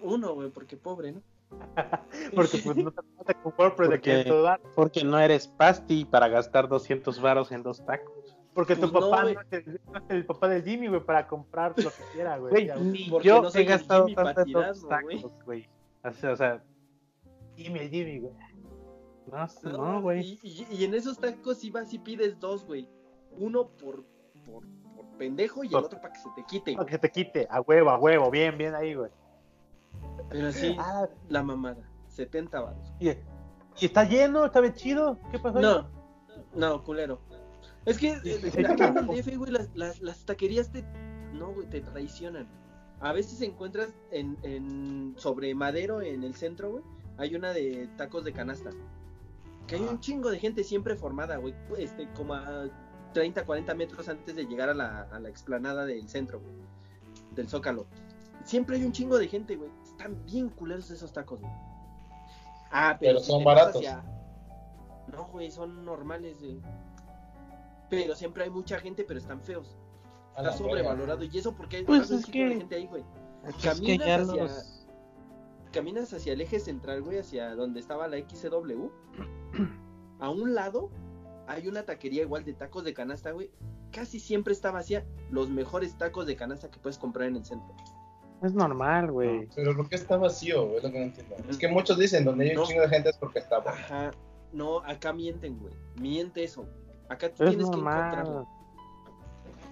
Uno, 0.02 0.35
güey, 0.35 0.51
porque 0.51 0.76
pobre, 0.76 1.12
¿no? 1.12 1.22
Porque 2.35 2.59
pues 2.59 2.77
no 2.77 2.91
te 2.93 3.03
mata 3.16 3.35
con 3.35 3.53
de 3.53 3.70
Porque- 3.70 3.99
500 4.01 4.43
varos. 4.43 4.66
Porque 4.75 5.05
no 5.05 5.19
eres 5.19 5.49
pasti 5.49 6.05
para 6.05 6.29
gastar 6.29 6.69
200 6.69 7.20
varos 7.20 7.53
en 7.53 7.62
dos 7.62 7.85
tacos. 7.85 8.37
Porque 8.55 8.75
tu 8.75 8.91
Pues 8.91 8.93
no, 8.93 9.01
papá 9.11 9.23
no, 9.25 9.33
güey. 9.35 9.37
es 9.51 9.66
el, 9.66 9.81
no 9.93 9.99
es 9.99 10.05
el 10.11 10.27
papá 10.27 10.49
del 10.49 10.65
Jimmy, 10.65 10.89
güey, 10.89 11.01
para 11.05 11.27
comprar 11.29 11.75
lo 11.77 11.91
que 11.91 12.03
quiera, 12.12 12.39
güey. 12.39 12.66
Yo 13.23 13.43
no 13.43 13.49
he 13.55 13.61
el 13.61 13.66
gastado 13.66 14.07
Jimmy 14.07 14.16
tanto 14.16 14.41
en 14.41 14.53
dos 14.53 14.65
Patirano, 14.81 15.03
güey. 15.07 15.16
tacos, 15.23 15.45
güey. 15.45 15.69
O 16.05 16.12
sea, 16.12 16.33
o 16.33 16.37
sea, 16.37 16.62
Jimmy, 17.57 17.79
el 17.81 17.91
Jimmy, 17.91 18.19
güey. 18.20 18.33
no, 19.31 19.47
no, 19.73 20.03
güey. 20.03 20.20
Y, 20.20 20.41
y- 20.43 20.66
y 20.77 20.85
en 20.85 20.95
esos 20.95 21.19
tacos 21.19 21.59
si 21.59 21.70
vas 21.70 21.93
y 21.95 21.99
pides 21.99 22.39
dos, 22.41 22.65
güey. 22.66 22.89
Uno 23.39 23.69
por, 23.69 24.05
por, 24.45 24.65
por 24.97 25.05
pendejo 25.19 25.62
y 25.62 25.69
el 25.69 25.73
Por- 25.75 25.85
otro 25.85 26.01
para 26.01 26.12
que 26.12 26.19
se 26.20 26.29
te 26.35 26.45
quite. 26.45 26.75
Para 26.75 26.87
que 26.87 26.93
se 26.93 26.99
te 26.99 27.11
quite, 27.11 27.47
a 27.51 27.61
huevo, 27.61 27.91
a 27.91 27.99
huevo, 27.99 28.31
bien, 28.31 28.59
bien 28.59 28.75
ahí, 28.75 28.95
güey. 28.95 29.11
Pero 30.30 30.52
sí, 30.52 30.76
Ah, 30.78 31.09
la 31.28 31.42
mamada. 31.42 31.82
70 32.09 32.60
baros. 32.60 32.92
y, 33.00 33.09
y 33.10 33.16
está 33.86 34.05
lleno, 34.05 34.44
está 34.44 34.60
bien 34.60 34.74
chido. 34.74 35.18
¿Qué 35.30 35.38
pasó? 35.38 35.60
No, 35.60 35.88
no, 36.55 36.82
culero. 36.82 37.20
Es 37.84 37.98
que 37.98 38.18
las, 39.50 39.68
las, 39.74 40.00
las 40.00 40.24
taquerías 40.26 40.70
te. 40.70 40.82
No, 41.32 41.52
güey, 41.52 41.68
te 41.68 41.80
traicionan. 41.80 42.46
A 43.00 43.12
veces 43.12 43.40
encuentras 43.42 43.90
en, 44.10 44.36
en 44.42 45.14
sobre 45.16 45.55
Madero, 45.55 46.02
en 46.02 46.24
el 46.24 46.34
centro, 46.34 46.70
güey, 46.72 46.84
hay 47.16 47.36
una 47.36 47.52
de 47.52 47.88
tacos 47.96 48.24
de 48.24 48.32
canasta. 48.32 48.70
Que 49.66 49.76
hay 49.76 49.82
un 49.82 50.00
chingo 50.00 50.30
de 50.30 50.38
gente 50.38 50.64
siempre 50.64 50.96
formada, 50.96 51.36
güey. 51.36 51.55
Este, 51.78 52.09
como 52.14 52.34
a 52.34 52.64
30, 53.12 53.44
40 53.46 53.74
metros 53.74 54.09
antes 54.09 54.34
de 54.34 54.44
llegar 54.46 54.68
a 54.70 54.74
la, 54.74 55.02
a 55.02 55.20
la 55.20 55.28
explanada 55.28 55.84
del 55.86 56.09
centro, 56.09 56.40
güey. 56.40 56.55
Del 57.34 57.48
Zócalo. 57.48 57.86
Siempre 58.44 58.76
hay 58.76 58.84
un 58.84 58.92
chingo 58.92 59.18
de 59.18 59.28
gente, 59.28 59.56
güey. 59.56 59.70
Están 59.99 60.25
bien 60.25 60.49
culeros 60.51 60.91
esos 60.91 61.12
tacos, 61.12 61.41
güey. 61.41 61.53
Ah, 62.70 62.97
pero, 63.01 63.15
Pero 63.15 63.20
si 63.20 63.27
son 63.33 63.43
baratos. 63.45 63.77
hacia- 63.77 64.05
No, 65.09 65.25
güey, 65.27 65.51
son 65.51 65.85
normales, 65.85 66.39
güey. 66.39 66.61
Pero 67.91 68.15
siempre 68.15 68.45
hay 68.45 68.51
mucha 68.51 68.79
gente, 68.79 69.05
pero 69.05 69.19
están 69.19 69.41
feos. 69.41 69.77
A 70.37 70.43
Está 70.43 70.53
sobrevalorado. 70.53 71.25
Y 71.25 71.37
eso 71.37 71.55
porque 71.57 71.79
hay 71.79 71.85
Pues 71.85 72.11
un 72.11 72.19
es 72.19 72.27
de 72.27 72.33
gente 72.33 72.77
ahí, 72.77 72.87
güey. 72.87 73.03
Es 73.47 73.55
que 73.57 73.69
Caminas 73.70 74.20
hacia- 74.29 74.43
los... 74.43 74.87
Caminas 75.73 76.12
hacia 76.15 76.33
el 76.33 76.41
eje 76.43 76.61
central, 76.61 77.03
güey, 77.03 77.19
hacia 77.19 77.55
donde 77.55 77.81
estaba 77.81 78.07
la 78.09 78.19
XCW. 78.19 78.91
A 80.20 80.31
un 80.31 80.55
lado 80.55 80.91
hay 81.47 81.66
una 81.69 81.83
taquería 81.85 82.23
igual 82.23 82.45
de 82.45 82.53
tacos 82.55 82.85
de 82.85 82.95
canasta, 82.95 83.33
güey. 83.33 83.51
Casi 83.91 84.20
siempre 84.20 84.53
está 84.53 84.70
vacía. 84.70 85.05
Los 85.31 85.49
mejores 85.49 85.97
tacos 85.99 86.27
de 86.27 86.37
canasta 86.37 86.70
que 86.70 86.79
puedes 86.79 86.99
comprar 86.99 87.29
en 87.29 87.37
el 87.37 87.45
centro. 87.45 87.75
Es 88.43 88.55
normal, 88.55 89.10
güey. 89.10 89.48
Pero 89.56 89.74
¿por 89.77 89.89
qué 89.89 89.97
está 89.97 90.16
vacío? 90.16 90.65
güey? 90.66 90.77
Es 90.78 90.82
lo 90.85 90.93
que 90.93 90.98
no 90.98 91.05
entiendo. 91.06 91.36
Es 91.48 91.56
que 91.59 91.69
muchos 91.69 91.98
dicen 91.98 92.24
donde 92.24 92.44
hay 92.44 92.51
un 92.51 92.56
No. 92.56 92.65
chingo 92.66 92.82
de 92.82 92.89
gente 92.89 93.10
es 93.10 93.16
porque 93.19 93.40
está 93.40 93.59
bueno. 93.59 93.78
Ajá. 93.78 94.10
No, 94.52 94.78
acá 94.81 95.12
mienten, 95.12 95.59
güey. 95.59 95.74
Miente 95.97 96.44
eso. 96.44 96.66
Acá 97.09 97.28
tú 97.28 97.44
Es 97.44 97.51
tienes 97.51 97.69
que 97.69 97.77
encontrarlo. 97.77 98.24
normal. 98.31 98.47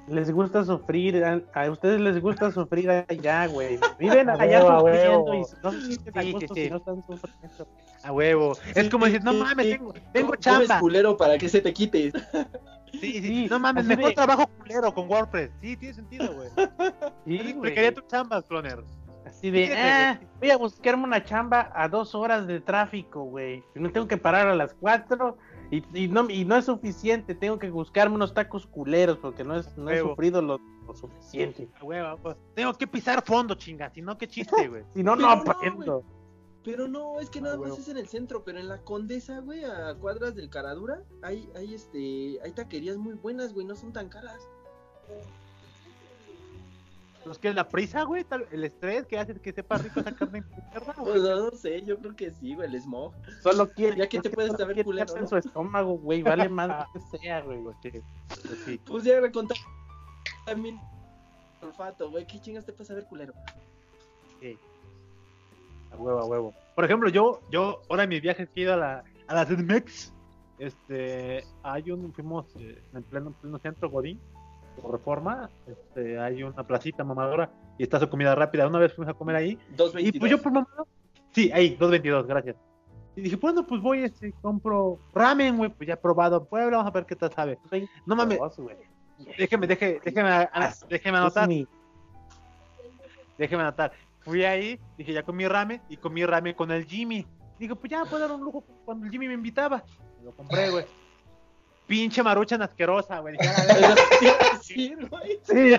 Les 0.08 0.30
gusta 0.30 0.64
sufrir, 0.64 1.24
a, 1.24 1.40
a 1.52 1.68
ustedes 1.70 2.00
les 2.00 2.20
gusta 2.22 2.52
sufrir 2.52 2.88
allá, 2.90 3.46
güey. 3.48 3.78
Viven 3.98 4.30
A 4.30 4.34
allá 4.34 4.64
huevo, 4.64 4.70
a 4.70 4.80
sufriendo 4.80 5.20
huevo. 5.22 5.34
y 5.34 5.62
no 5.64 5.72
se 5.72 5.80
sienten 5.86 6.18
a 6.18 6.22
Sí, 6.22 6.32
gusto 6.32 6.54
sí, 6.54 6.60
si 6.60 6.64
sí. 6.66 6.70
no 6.70 6.76
están 6.76 7.02
sufriendo. 7.06 7.68
A 8.04 8.12
huevo. 8.12 8.52
Es 8.74 8.88
como 8.88 9.04
decir, 9.06 9.24
no 9.24 9.32
mames, 9.34 9.66
sí. 9.66 9.72
tengo, 9.72 9.94
tengo 10.12 10.36
chamba. 10.36 10.78
culero 10.78 11.16
para 11.16 11.36
que 11.38 11.48
se 11.48 11.60
te 11.60 11.72
quite. 11.72 12.12
Sí, 12.92 13.00
sí, 13.00 13.20
Sí, 13.22 13.46
No 13.50 13.58
mames, 13.58 13.84
mejor 13.84 14.06
de- 14.10 14.14
trabajo 14.14 14.46
culero 14.58 14.94
con 14.94 15.08
WordPress. 15.10 15.50
Sí, 15.60 15.76
tiene 15.76 15.94
sentido, 15.94 16.32
güey. 16.34 16.48
Sí, 17.26 17.38
Me 17.42 17.52
güey. 17.52 17.74
quería 17.74 17.92
tu 17.92 18.00
chamba, 18.02 18.40
cloner. 18.42 18.82
Así 19.26 19.50
de, 19.50 19.74
ah, 19.76 20.20
voy 20.38 20.50
a 20.50 20.56
buscarme 20.56 21.02
una 21.04 21.24
chamba 21.24 21.72
a 21.74 21.88
dos 21.88 22.14
horas 22.14 22.46
de 22.46 22.60
tráfico, 22.60 23.24
güey. 23.24 23.64
Y 23.74 23.80
no 23.80 23.90
tengo 23.90 24.06
que 24.06 24.16
parar 24.16 24.46
a 24.46 24.54
las 24.54 24.72
cuatro 24.74 25.36
y, 25.72 25.82
y 25.92 26.06
no, 26.06 26.30
y 26.30 26.44
no 26.44 26.56
es 26.56 26.66
suficiente. 26.66 27.34
Tengo 27.34 27.58
que 27.58 27.68
buscarme 27.70 28.14
unos 28.14 28.32
tacos 28.32 28.66
culeros 28.68 29.18
porque 29.18 29.42
no, 29.42 29.56
es, 29.56 29.76
no 29.76 29.90
he 29.90 29.98
sufrido 29.98 30.40
lo, 30.40 30.60
lo 30.86 30.94
suficiente. 30.94 31.68
Huevo, 31.82 32.16
pues. 32.22 32.36
Tengo 32.54 32.72
que 32.74 32.86
pisar 32.86 33.20
fondo, 33.24 33.56
chinga. 33.56 33.90
Si 33.90 34.00
no, 34.00 34.16
qué 34.16 34.28
chiste, 34.28 34.68
güey. 34.68 34.84
Si 34.94 35.02
no, 35.02 35.16
Pero 35.16 35.28
no 35.28 35.36
no, 35.44 35.50
aprendo. 35.50 36.04
Pero 36.62 36.88
no, 36.88 37.18
es 37.20 37.28
que 37.30 37.40
nada 37.40 37.56
Ah, 37.56 37.58
más 37.58 37.78
es 37.78 37.88
en 37.88 37.96
el 37.96 38.06
centro, 38.08 38.44
pero 38.44 38.58
en 38.60 38.68
la 38.68 38.78
Condesa, 38.82 39.40
güey, 39.40 39.64
a 39.64 39.94
cuadras 39.94 40.34
del 40.36 40.50
Caradura, 40.50 41.02
hay, 41.22 41.48
hay 41.56 41.74
este, 41.74 42.40
hay 42.44 42.52
taquerías 42.52 42.96
muy 42.96 43.14
buenas, 43.14 43.52
güey, 43.54 43.66
no 43.66 43.74
son 43.76 43.92
tan 43.92 44.08
caras. 44.08 44.48
Pues 47.26 47.38
que 47.38 47.52
la 47.52 47.68
prisa, 47.68 48.04
güey, 48.04 48.22
tal- 48.22 48.46
el 48.52 48.62
estrés 48.62 49.04
que 49.06 49.18
hace 49.18 49.34
que 49.34 49.52
sepa 49.52 49.78
rico 49.78 49.98
esa 49.98 50.14
carne 50.14 50.42
mierda, 50.42 50.92
güey. 50.96 51.12
Pues 51.12 51.22
no, 51.22 51.36
no 51.46 51.50
sé, 51.50 51.82
yo 51.82 51.98
creo 51.98 52.14
que 52.14 52.30
sí, 52.30 52.54
güey, 52.54 52.68
el 52.72 52.80
smog. 52.80 53.12
Solo 53.42 53.68
quiere. 53.72 53.96
Ya 53.96 54.08
que 54.08 54.18
es 54.18 54.22
te 54.22 54.30
puedes 54.30 54.52
solo 54.52 54.58
saber 54.60 54.74
quiere 54.74 54.84
culero, 54.84 55.12
¿no? 55.14 55.20
en 55.20 55.28
su 55.28 55.36
estómago, 55.36 55.98
güey. 55.98 56.22
Vale 56.22 56.48
más 56.48 56.86
que 56.92 57.18
sea, 57.18 57.40
güey. 57.40 57.58
Sí, 57.82 57.90
pues 58.28 58.58
sí. 58.64 58.80
Pues 58.86 59.02
ya 59.04 59.20
me 59.20 59.32
contaste 59.32 59.64
también 60.44 60.78
olfato, 61.60 62.10
güey. 62.10 62.24
¿Qué 62.26 62.40
chingas 62.40 62.64
te 62.64 62.72
puede 62.72 62.84
saber 62.86 63.06
culero? 63.06 63.34
A 65.90 65.96
huevo, 65.96 66.20
a 66.20 66.24
huevo. 66.26 66.54
Por 66.74 66.84
ejemplo, 66.84 67.08
yo, 67.08 67.40
yo, 67.50 67.80
ahora 67.88 68.04
en 68.04 68.10
mis 68.10 68.22
viajes 68.22 68.48
que 68.50 68.60
he 68.60 68.62
ido 68.64 68.74
a 68.74 68.76
la, 68.76 69.04
a 69.26 69.34
la 69.34 69.46
CDMX, 69.46 70.12
este, 70.58 71.44
hay 71.62 71.90
un, 71.90 72.12
fuimos 72.12 72.46
eh, 72.56 72.80
en 72.94 73.02
pleno, 73.04 73.32
pleno 73.32 73.58
centro 73.58 73.90
Godín, 73.90 74.20
por 74.80 74.92
reforma, 74.92 75.50
este, 75.66 76.18
hay 76.18 76.42
una 76.42 76.66
placita 76.66 77.04
mamadora 77.04 77.50
y 77.78 77.82
está 77.82 77.98
su 77.98 78.08
comida 78.08 78.34
rápida. 78.34 78.66
Una 78.66 78.78
vez 78.78 78.92
fuimos 78.92 79.14
a 79.14 79.18
comer 79.18 79.36
ahí, 79.36 79.58
y 79.70 79.76
222. 79.76 80.20
pues 80.20 80.30
yo 80.30 80.42
por 80.42 80.52
mamado, 80.52 80.86
sí, 81.32 81.50
ahí, 81.52 81.70
222, 81.70 82.26
gracias. 82.26 82.56
Y 83.16 83.22
dije, 83.22 83.36
bueno, 83.36 83.66
pues 83.66 83.80
voy, 83.80 84.04
este, 84.04 84.32
compro 84.42 84.98
ramen, 85.14 85.56
güey, 85.56 85.70
pues 85.70 85.86
ya 85.86 85.94
he 85.94 85.96
probado 85.96 86.38
en 86.38 86.46
Puebla, 86.46 86.76
vamos 86.76 86.90
a 86.90 86.94
ver 86.94 87.06
qué 87.06 87.16
tal 87.16 87.32
sabe. 87.32 87.58
No 88.04 88.14
mames, 88.14 88.38
déjeme, 89.38 89.66
déjeme, 89.66 90.00
déjeme, 90.04 90.28
anotar. 91.18 91.48
Déjeme 93.38 93.62
anotar. 93.62 93.92
Fui 94.20 94.44
ahí, 94.44 94.78
dije, 94.98 95.12
ya 95.12 95.22
comí 95.22 95.46
ramen 95.46 95.80
y 95.88 95.96
comí 95.96 96.26
ramen 96.26 96.54
con 96.54 96.70
el 96.70 96.84
Jimmy. 96.84 97.26
Digo, 97.58 97.76
pues 97.76 97.90
ya 97.90 98.04
puedo 98.04 98.18
dar 98.18 98.36
un 98.36 98.42
lujo 98.44 98.64
cuando 98.84 99.06
el 99.06 99.12
Jimmy 99.12 99.28
me 99.28 99.34
invitaba. 99.34 99.82
Lo 100.22 100.32
compré, 100.32 100.70
güey. 100.70 100.84
Pinche 101.86 102.22
maruchan 102.22 102.62
asquerosa, 102.62 103.20
güey. 103.20 103.36
Sí, 104.60 104.94
güey. 105.10 105.38
Sí. 105.42 105.76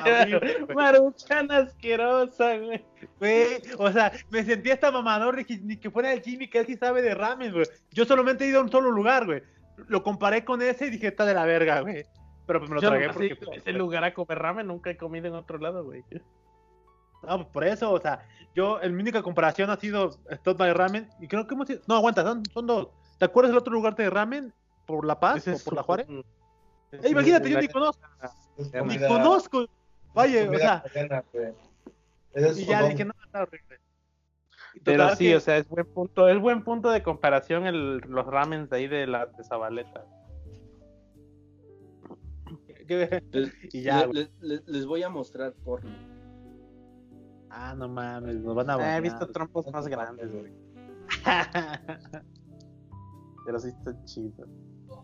Maruchan 0.74 1.52
asquerosa, 1.52 2.58
güey. 2.58 2.86
Güey, 3.20 3.62
o 3.78 3.92
sea, 3.92 4.14
me 4.30 4.44
sentí 4.44 4.72
hasta 4.72 4.92
mamador, 4.92 5.36
dije, 5.36 5.60
ni 5.62 5.76
que 5.78 5.92
fuera 5.92 6.14
el 6.14 6.22
Jimmy, 6.22 6.50
que 6.50 6.60
él 6.60 6.66
sí 6.66 6.78
sabe 6.78 7.02
de 7.02 7.14
ramen, 7.14 7.52
güey. 7.52 7.66
Yo 7.92 8.06
solamente 8.06 8.46
he 8.46 8.48
ido 8.48 8.60
a 8.60 8.64
un 8.64 8.72
solo 8.72 8.90
lugar, 8.92 9.26
güey. 9.26 9.44
Lo 9.88 10.02
comparé 10.04 10.46
con 10.46 10.62
ese 10.62 10.88
y 10.88 10.90
dije, 10.92 11.08
está 11.08 11.26
de 11.26 11.34
la 11.34 11.46
verga, 11.46 11.82
güey. 11.82 12.06
Pero 12.46 12.60
pues 12.60 12.70
me 12.70 12.76
lo 12.76 12.82
Yo 12.82 12.90
tragué 12.90 13.08
no 13.08 13.14
porque... 13.14 13.30
sé, 13.30 13.36
pues, 13.36 13.58
ese 13.58 13.74
lugar 13.74 14.04
a 14.06 14.14
comer 14.14 14.40
ramen 14.40 14.68
nunca 14.68 14.90
he 14.90 14.98
comido 14.98 15.28
en 15.28 15.34
otro 15.34 15.58
lado, 15.58 15.84
güey. 15.84 16.04
No, 17.24 17.38
pues 17.38 17.48
por 17.50 17.64
eso, 17.66 17.92
o 17.92 18.00
sea, 18.00 18.26
yo, 18.56 18.82
en 18.82 18.96
mi 18.96 19.02
única 19.02 19.22
comparación 19.22 19.70
ha 19.70 19.76
sido 19.76 20.12
Stop 20.30 20.58
by 20.58 20.72
Ramen, 20.72 21.10
y 21.20 21.28
creo 21.28 21.46
que 21.46 21.56
hemos 21.56 21.70
ido- 21.70 21.82
No, 21.88 21.96
aguanta, 21.96 22.24
son, 22.24 22.44
son 22.46 22.66
dos. 22.66 22.88
¿Te 23.20 23.26
acuerdas 23.26 23.52
del 23.52 23.58
otro 23.58 23.74
lugar 23.74 23.96
de 23.96 24.10
ramen? 24.10 24.54
¿Por 24.88 25.06
La 25.06 25.20
Paz 25.20 25.48
o 25.48 25.64
por 25.64 25.76
La 25.76 25.84
Juárez? 25.84 26.08
un- 26.10 26.26
Eh, 26.94 27.10
imagínate, 27.10 27.50
yo 27.50 27.60
ni 27.60 27.68
conozco, 27.68 28.02
ni 28.86 28.98
conozco. 28.98 29.66
Vaya, 30.16 30.50
o 30.50 30.58
sea, 30.58 30.84
y 32.56 32.66
ya 32.66 32.88
dije, 32.88 33.04
no, 33.06 33.14
está 33.26 33.42
horrible. 33.44 33.80
Pero 34.84 35.10
sí, 35.16 35.26
que- 35.26 35.36
o 35.36 35.40
sea, 35.42 35.58
es 35.58 35.68
buen 35.68 35.86
punto, 35.86 36.30
es 36.30 36.40
buen 36.40 36.64
punto 36.64 36.90
de 36.90 37.04
comparación 37.04 37.66
el, 37.68 37.98
los 37.98 38.26
ramens 38.26 38.70
de 38.70 38.78
ahí 38.78 38.88
de 38.88 39.06
la 39.06 39.26
de 39.26 39.44
Zabaleta. 39.44 40.06
Les, 43.32 43.52
Y 43.74 43.82
ya, 43.84 44.00
le- 44.02 44.06
güey. 44.08 44.30
le- 44.40 44.56
le- 44.56 44.64
les 44.66 44.86
voy 44.86 45.04
a 45.04 45.10
mostrar 45.10 45.52
porno. 45.66 45.92
Ah, 47.50 47.76
no 47.76 47.90
mames, 47.90 48.38
nos 48.38 48.56
van 48.56 48.70
a 48.70 48.76
Ah, 48.76 48.98
he 48.98 49.02
visto 49.02 49.28
trompos 49.28 49.68
más 49.74 49.88
grandes, 49.90 50.32
güey. 50.32 50.54
Pero 53.46 53.60
sí 53.60 53.70
está 53.70 53.94
chido. 54.06 54.46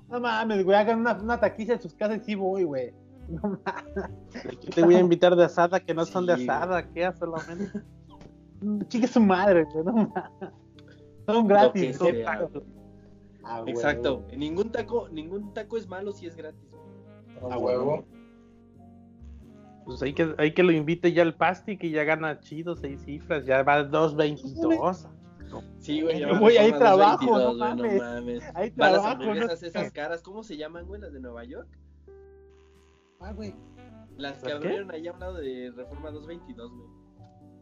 No 0.10 0.20
mames, 0.20 0.64
güey, 0.64 0.78
hagan 0.78 1.00
una, 1.00 1.14
una 1.14 1.40
taquiza 1.40 1.74
en 1.74 1.82
sus 1.82 1.94
casas 1.94 2.20
y 2.22 2.26
sí 2.26 2.36
voy, 2.36 2.64
güey. 2.64 2.94
No 3.30 3.42
mames, 3.66 4.60
te 4.76 4.84
voy 4.84 4.96
a 4.96 5.00
invitar 5.00 5.36
de 5.36 5.46
asada 5.46 5.80
que 5.80 5.94
no 5.94 6.06
son 6.06 6.26
de 6.26 6.34
asada, 6.34 6.88
¿qué 6.92 7.10
solamente? 7.18 7.82
chingue 8.90 9.08
su 9.08 9.22
madre, 9.22 9.66
güey, 9.72 9.86
no 9.86 9.94
mames. 9.94 10.54
Son 11.26 11.48
gratis, 11.48 11.98
son 11.98 12.24
tacos. 12.24 12.64
Ah, 13.44 13.62
güey. 13.62 13.74
Exacto. 13.74 14.26
Ningún 14.36 14.72
taco, 14.72 15.10
ningún 15.10 15.54
taco 15.54 15.78
es 15.78 15.88
malo 15.88 16.12
si 16.12 16.26
es 16.26 16.36
gratis. 16.36 16.70
güey. 17.40 17.54
A 17.54 17.58
huevo. 17.58 18.06
Pues 19.86 20.02
hay 20.02 20.14
que, 20.14 20.34
hay 20.38 20.54
que 20.54 20.64
lo 20.64 20.72
invite 20.72 21.12
ya 21.12 21.24
al 21.24 21.36
pasti 21.36 21.78
que 21.78 21.90
ya 21.90 22.04
gana 22.04 22.40
chido, 22.40 22.76
seis 22.76 23.02
cifras, 23.04 23.46
ya 23.46 23.64
va 23.64 23.84
2.22. 23.84 25.08
Sí, 25.80 26.02
güey. 26.02 26.20
Yo 26.20 26.40
voy, 26.40 26.58
ahí 26.58 26.72
a 26.72 26.78
trabajo, 26.78 27.26
2.22, 27.26 27.36
no 27.38 27.48
güey, 27.84 28.00
mames. 28.00 28.02
mames. 28.02 28.44
Hay 28.56 28.74
las 28.76 28.94
trabajo, 28.94 29.24
¿no? 29.36 29.52
esas 29.52 29.92
caras, 29.92 30.22
¿cómo 30.22 30.44
se 30.44 30.58
llaman, 30.58 30.86
güey? 30.88 31.02
Las 31.02 31.14
de 31.14 31.20
Nueva 31.20 31.44
York. 31.44 31.68
Ah, 33.20 33.32
güey. 33.34 33.54
Las 34.18 34.44
que 34.44 34.52
abrieron 34.52 34.92
allá 34.92 35.12
a 35.12 35.14
un 35.14 35.20
lado 35.20 35.34
de 35.36 35.72
Reforma 35.76 36.12
222, 36.12 36.72
güey. 36.72 36.88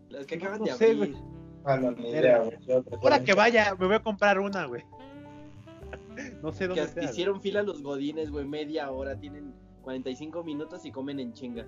Las 0.09 0.25
que 0.25 0.35
No, 0.37 0.41
acaban 0.43 0.59
no 0.59 0.65
de 0.65 0.71
sé, 0.73 0.85
abrir. 0.85 0.97
güey. 0.97 1.23
Ah, 1.63 1.77
no, 1.77 1.91
ni 1.91 2.09
idea, 2.09 2.39
güey. 2.39 2.57
Ahora 3.01 3.23
que 3.23 3.33
vaya, 3.33 3.75
me 3.79 3.85
voy 3.85 3.95
a 3.95 4.03
comprar 4.03 4.39
una, 4.39 4.65
güey. 4.65 4.83
No 6.41 6.51
sé 6.51 6.67
dónde 6.67 6.81
hasta 6.81 6.93
sea. 6.95 7.03
güey. 7.03 7.11
hicieron 7.13 7.41
fila 7.41 7.63
los 7.63 7.81
godines, 7.81 8.29
güey, 8.31 8.45
media 8.45 8.91
hora, 8.91 9.17
tienen 9.19 9.53
45 9.83 10.43
minutos 10.43 10.85
y 10.85 10.91
comen 10.91 11.19
en 11.19 11.33
chinga. 11.33 11.65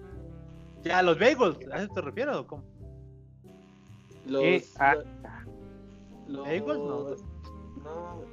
Ya, 0.84 1.02
los 1.02 1.18
bagels, 1.18 1.58
¿a 1.72 1.78
eso 1.84 1.94
te 1.94 2.02
refieres 2.02 2.36
o 2.36 2.46
cómo? 2.46 2.64
Los... 4.28 4.42
¿Qué? 4.42 4.64
Ah. 4.80 4.96
lo- 4.96 5.04
los-. 6.28 6.48
No. 6.78 7.16
No. 7.84 8.24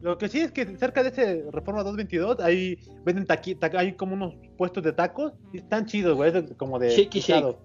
Lo 0.00 0.18
que 0.18 0.28
sí 0.28 0.40
es 0.40 0.50
que 0.50 0.66
cerca 0.76 1.02
de 1.04 1.10
ese 1.10 1.48
Reforma 1.52 1.84
222, 1.84 2.40
ahí 2.40 2.76
venden 3.04 3.24
taqui, 3.24 3.54
ta- 3.54 3.70
hay 3.78 3.92
como 3.92 4.14
unos 4.14 4.34
puestos 4.58 4.82
de 4.82 4.92
tacos 4.92 5.32
y 5.52 5.58
están 5.58 5.86
chidos, 5.86 6.16
güey, 6.16 6.36
es 6.36 6.52
como 6.56 6.78
de. 6.80 6.90
Shake. 7.20 7.56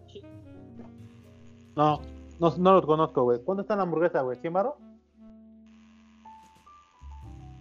No, 1.76 2.02
no, 2.40 2.56
no 2.58 2.74
los 2.74 2.86
conozco, 2.86 3.24
güey. 3.24 3.40
¿Cuánto 3.44 3.62
está 3.62 3.76
la 3.76 3.84
hamburguesa, 3.84 4.22
güey? 4.22 4.38
¿100 4.38 4.54
baros? 4.54 4.76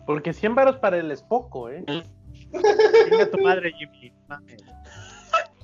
Porque 0.07 0.33
100 0.35 0.55
varos 0.55 0.77
para 0.77 0.99
él 0.99 1.11
es 1.11 1.23
poco, 1.23 1.71
¿eh? 1.71 1.83
Chinga 2.53 3.31
tu 3.31 3.39
madre, 3.43 3.73
Jimmy. 3.73 4.13
Mames. 4.29 4.63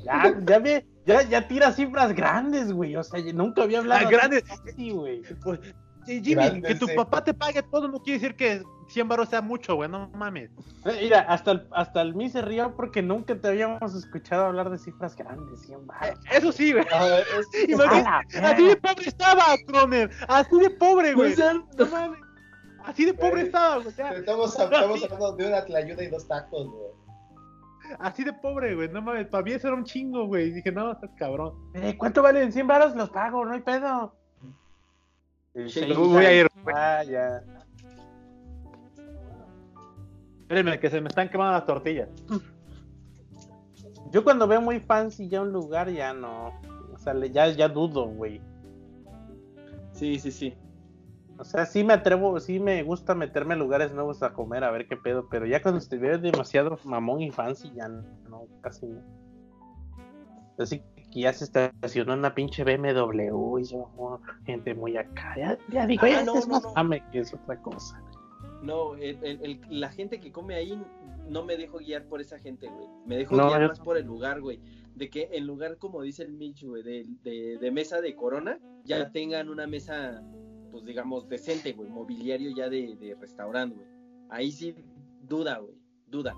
Ya, 0.04 0.34
ya 0.46 0.58
ve, 0.58 0.86
ya, 1.06 1.22
ya 1.22 1.46
tira 1.48 1.72
cifras 1.72 2.14
grandes, 2.14 2.72
güey. 2.72 2.96
O 2.96 3.02
sea, 3.02 3.20
nunca 3.32 3.62
había 3.62 3.78
hablado 3.80 4.06
Ah, 4.06 4.10
grandes. 4.10 4.44
así, 4.50 4.90
güey. 4.90 5.22
Pues, 5.42 5.60
Jimmy, 6.06 6.60
que 6.62 6.74
tu 6.74 6.86
sí. 6.88 6.94
papá 6.96 7.22
te 7.22 7.32
pague 7.32 7.62
todo 7.62 7.86
no 7.86 8.00
quiere 8.02 8.18
decir 8.18 8.34
que 8.36 8.62
100 8.88 9.06
baros 9.08 9.28
sea 9.28 9.40
mucho, 9.40 9.76
güey, 9.76 9.88
no 9.88 10.08
mames. 10.08 10.50
Eh, 10.84 10.98
Mira, 11.02 11.20
hasta 11.20 11.52
el, 11.52 11.68
hasta 11.70 12.02
el 12.02 12.14
mí 12.16 12.28
se 12.28 12.42
rió 12.42 12.74
porque 12.76 13.02
nunca 13.02 13.36
te 13.36 13.46
habíamos 13.48 13.94
escuchado 13.94 14.46
hablar 14.46 14.68
de 14.70 14.78
cifras 14.78 15.14
grandes, 15.14 15.60
100 15.60 15.86
varos. 15.86 16.18
Eso 16.32 16.50
sí, 16.50 16.72
güey. 16.72 16.84
Ah, 16.92 17.18
es- 17.38 17.68
Imagínate, 17.68 18.38
¡A 18.38 18.40
la 18.42 18.48
Así 18.50 18.66
de 18.66 18.76
pobre 18.76 19.04
estaba, 19.08 19.44
Croner. 19.66 20.10
Así 20.26 20.58
de 20.58 20.70
pobre, 20.70 21.14
güey. 21.14 21.34
No 21.78 21.86
mames. 21.86 22.18
Así 22.84 23.04
de 23.04 23.14
pobre 23.14 23.30
Güey. 23.30 23.44
estaba, 23.46 23.76
güey. 23.76 23.86
o 23.86 23.90
sea, 23.92 24.10
Estamos, 24.12 24.58
estamos 24.58 25.04
hablando 25.04 25.32
de 25.36 25.46
una 25.46 25.64
tlayuda 25.64 26.02
y 26.02 26.08
dos 26.08 26.26
tacos, 26.26 26.66
güey. 26.68 26.90
Así 27.98 28.24
de 28.24 28.32
pobre, 28.32 28.74
güey. 28.74 28.88
No 28.88 29.02
mames, 29.02 29.28
para 29.28 29.44
mí 29.44 29.52
eso 29.52 29.68
era 29.68 29.76
un 29.76 29.84
chingo, 29.84 30.26
güey. 30.26 30.48
Y 30.48 30.52
dije, 30.52 30.72
no, 30.72 30.92
estás 30.92 31.10
cabrón. 31.16 31.54
Eh, 31.74 31.96
¿Cuánto 31.96 32.22
valen 32.22 32.52
100 32.52 32.66
varos? 32.66 32.96
Los 32.96 33.10
pago, 33.10 33.44
no 33.44 33.52
hay 33.52 33.60
pedo. 33.60 34.14
Sí, 35.68 35.92
voy 35.94 36.24
a 36.24 36.40
ir. 36.40 36.48
Ah, 36.74 37.02
ya. 37.04 37.42
Espérenme, 40.42 40.80
que 40.80 40.90
se 40.90 41.00
me 41.00 41.08
están 41.08 41.28
quemando 41.28 41.52
las 41.52 41.66
tortillas. 41.66 42.08
Yo 44.10 44.24
cuando 44.24 44.46
veo 44.46 44.60
muy 44.60 44.80
fancy 44.80 45.28
ya 45.28 45.40
un 45.40 45.52
lugar, 45.52 45.90
ya 45.90 46.12
no. 46.12 46.52
O 46.92 46.98
sea, 46.98 47.14
ya, 47.26 47.48
ya 47.48 47.68
dudo, 47.68 48.06
güey. 48.06 48.40
Sí, 49.92 50.18
sí, 50.18 50.30
sí. 50.30 50.54
O 51.42 51.44
sea, 51.44 51.66
sí 51.66 51.82
me 51.82 51.92
atrevo, 51.92 52.38
sí 52.38 52.60
me 52.60 52.84
gusta 52.84 53.16
meterme 53.16 53.54
a 53.54 53.56
lugares 53.56 53.92
nuevos 53.92 54.22
a 54.22 54.32
comer, 54.32 54.62
a 54.62 54.70
ver 54.70 54.86
qué 54.86 54.96
pedo, 54.96 55.26
pero 55.28 55.44
ya 55.44 55.60
cuando 55.60 55.80
veo 55.98 56.16
demasiado 56.16 56.78
mamón 56.84 57.20
y 57.20 57.32
fancy, 57.32 57.72
ya 57.74 57.88
no, 57.88 58.46
casi 58.60 58.86
no. 58.86 59.02
Así 60.56 60.80
que 61.10 61.20
ya 61.22 61.32
se 61.32 61.42
estacionó 61.42 62.14
una 62.14 62.32
pinche 62.32 62.62
BMW 62.62 63.58
y 63.58 63.64
yo, 63.64 63.90
oh, 63.96 64.20
gente 64.46 64.72
muy 64.72 64.96
acá. 64.96 65.34
Ya, 65.36 65.58
ya 65.72 65.84
digo, 65.84 66.06
Ah, 66.06 66.22
no, 66.24 66.38
es 66.38 66.46
no, 66.46 66.60
más 66.60 66.62
no. 66.62 67.10
que 67.10 67.18
es 67.18 67.34
otra 67.34 67.60
cosa. 67.60 68.00
No, 68.62 68.94
el- 68.94 69.18
el- 69.24 69.40
el- 69.42 69.60
la 69.80 69.90
gente 69.90 70.20
que 70.20 70.30
come 70.30 70.54
ahí 70.54 70.80
no 71.28 71.44
me 71.44 71.56
dejo 71.56 71.78
guiar 71.78 72.04
por 72.04 72.20
esa 72.20 72.38
gente, 72.38 72.68
güey. 72.68 72.86
Me 73.04 73.16
dejo 73.16 73.34
No, 73.34 73.48
guiar 73.48 73.62
yo 73.62 73.68
más 73.68 73.80
por 73.80 73.96
el 73.96 74.06
lugar, 74.06 74.40
güey. 74.40 74.60
De 74.94 75.10
que 75.10 75.28
en 75.32 75.48
lugar, 75.48 75.76
como 75.78 76.02
dice 76.02 76.22
el 76.22 76.34
Mitch, 76.34 76.64
güey, 76.64 76.84
de, 76.84 77.04
de, 77.24 77.58
de 77.58 77.70
mesa 77.72 78.00
de 78.00 78.14
corona, 78.14 78.60
ya 78.84 79.10
tengan 79.10 79.48
una 79.48 79.66
mesa, 79.66 80.22
pues 80.72 80.84
digamos, 80.84 81.28
decente, 81.28 81.72
güey. 81.74 81.88
Mobiliario 81.88 82.50
ya 82.56 82.68
de, 82.68 82.96
de 82.96 83.14
restaurante, 83.14 83.76
güey. 83.76 83.88
Ahí 84.30 84.50
sí, 84.50 84.74
duda, 85.28 85.58
güey. 85.58 85.76
Duda. 86.08 86.34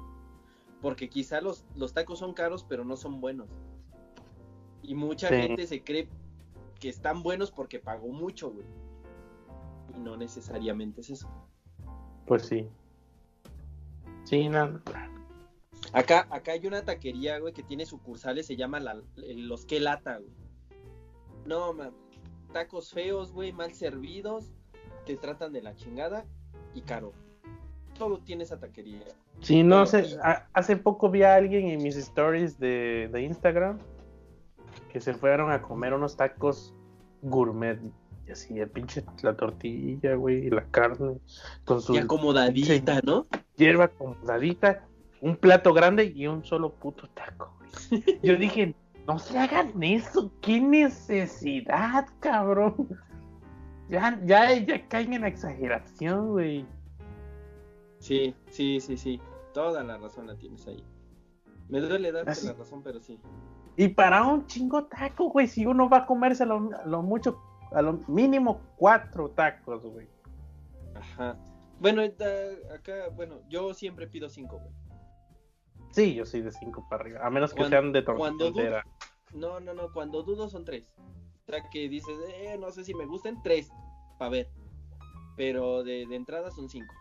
Porque 0.83 1.09
quizá 1.09 1.41
los, 1.41 1.65
los 1.77 1.95
tacos 1.95 2.19
son 2.19 2.35
caros, 2.35 2.67
pero 2.69 2.85
no 2.85 2.97
son 2.97 3.21
buenos. 3.21 3.49
Y 4.83 4.95
mucha 4.95 5.29
Sí. 5.29 5.37
gente 5.37 5.67
se 5.67 5.83
cree 5.83 6.09
que 6.79 6.91
están 6.91 7.23
buenos 7.23 7.51
porque 7.51 7.79
pagó 7.79 8.09
mucho, 8.09 8.51
güey. 8.51 8.67
Y 9.97 10.01
no 10.01 10.17
necesariamente 10.17 11.01
es 11.01 11.11
eso. 11.11 11.31
Pues 12.27 12.43
sí. 12.47 12.69
Sí, 14.25 14.49
no. 14.49 14.81
Acá, 15.93 16.27
acá 16.31 16.53
hay 16.53 16.67
una 16.67 16.85
taquería, 16.85 17.39
güey, 17.39 17.53
que 17.55 17.63
tiene 17.63 17.87
sucursales, 17.87 18.47
se 18.47 18.57
llama 18.57 18.81
la, 18.81 19.01
Los 19.17 19.65
Que 19.65 19.81
Lata, 19.81 20.19
güey. 20.19 20.33
No, 21.47 21.73
man. 21.73 21.93
Tacos 22.55 22.93
feos, 22.93 23.33
güey, 23.33 23.53
mal 23.53 23.75
servidos, 23.75 24.53
te 25.07 25.17
tratan 25.17 25.53
de 25.53 25.61
la 25.61 25.75
chingada 25.75 26.25
y 26.73 26.83
caro. 26.83 27.13
Todo 27.99 28.19
tiene 28.21 28.45
esa 28.45 28.61
taquería. 28.61 29.03
Sí, 29.41 29.65
no 29.65 29.85
sé, 29.87 30.17
a- 30.23 30.47
hace 30.53 30.77
poco 30.77 31.11
vi 31.11 31.25
a 31.25 31.35
alguien 31.35 31.67
en 31.67 31.83
mis 31.83 31.97
stories 31.97 32.57
de, 32.61 33.11
de 33.13 33.23
Instagram 33.23 33.79
que 34.93 35.01
se 35.01 35.15
fueron 35.15 35.51
a 35.51 35.63
comer 35.63 35.95
unos 35.95 36.17
tacos 36.17 36.73
gourmet. 37.23 37.81
Y 38.29 38.31
así, 38.31 38.57
el 38.61 38.71
pinche, 38.71 39.05
la 39.23 39.35
tortilla, 39.37 40.15
güey, 40.15 40.47
y 40.47 40.51
la 40.51 40.65
carne, 40.71 41.19
con 41.65 41.83
su 41.83 41.95
Y 41.95 41.99
acomodadita, 41.99 43.01
¿no? 43.03 43.27
hierba 43.57 43.87
acomodadita, 43.87 44.87
un 45.21 45.37
plato 45.37 45.75
grande 45.75 46.05
y 46.05 46.29
un 46.29 46.45
solo 46.45 46.73
puto 46.73 47.09
taco. 47.09 47.53
güey. 47.59 48.05
Yo 48.23 48.37
dije, 48.37 48.77
no 49.07 49.19
se 49.19 49.39
hagan 49.39 49.83
eso, 49.83 50.31
qué 50.41 50.61
necesidad, 50.61 52.07
cabrón. 52.21 52.89
Ya, 53.89 54.19
ya, 54.25 54.51
ya 54.55 54.89
caen 54.89 55.13
en 55.13 55.21
la 55.23 55.29
exageración, 55.29 56.31
güey. 56.33 56.67
Sí, 57.99 58.35
sí, 58.51 58.81
sí, 58.81 58.97
sí. 58.97 59.21
Toda 59.53 59.83
la 59.83 59.99
razón 59.99 60.27
la 60.27 60.37
tienes 60.37 60.67
ahí. 60.67 60.83
Me 61.69 61.81
duele 61.81 62.11
darte 62.13 62.31
Así- 62.31 62.47
la 62.47 62.55
razón, 62.55 62.83
pero 62.83 63.01
sí. 63.01 63.21
Y 63.77 63.89
para 63.89 64.25
un 64.27 64.47
chingo 64.47 64.85
taco, 64.85 65.31
güey, 65.31 65.47
si 65.49 65.67
uno 65.67 65.89
va 65.89 65.99
a 65.99 66.07
comerse 66.07 66.45
a 66.45 66.47
lo, 66.47 66.71
a 66.75 66.87
lo 66.87 67.03
mucho, 67.03 67.39
a 67.73 67.83
lo 67.83 67.95
mínimo 68.09 68.61
cuatro 68.77 69.31
tacos, 69.31 69.85
güey. 69.85 70.09
Ajá. 70.95 71.37
Bueno, 71.81 72.03
acá, 72.03 72.93
bueno, 73.15 73.41
yo 73.49 73.75
siempre 73.75 74.07
pido 74.07 74.29
cinco, 74.29 74.59
güey. 74.61 74.73
Sí, 75.91 76.15
yo 76.15 76.25
soy 76.25 76.41
de 76.43 76.53
cinco 76.53 76.87
para 76.89 77.03
arriba, 77.03 77.21
a 77.27 77.31
menos 77.31 77.53
que 77.53 77.59
Cuando- 77.59 77.77
sean 77.77 77.93
de 77.93 78.03
tortilla 78.03 78.29
cuando. 78.29 78.53
No, 79.35 79.61
no, 79.61 79.75
no, 79.75 79.93
cuando 79.93 80.23
dudo 80.23 80.49
son 80.49 80.65
tres. 80.65 80.85
O 81.47 81.51
sea, 81.51 81.69
que 81.71 81.89
dices, 81.89 82.17
eh, 82.29 82.57
no 82.59 82.71
sé 82.71 82.85
si 82.85 82.95
me 82.95 83.05
gusten, 83.07 83.43
tres, 83.43 83.69
para 84.19 84.31
ver. 84.31 84.49
Pero 85.37 85.83
de, 85.83 86.07
de 86.07 86.17
entrada 86.17 86.51
son 86.51 86.69
cinco. 86.69 86.95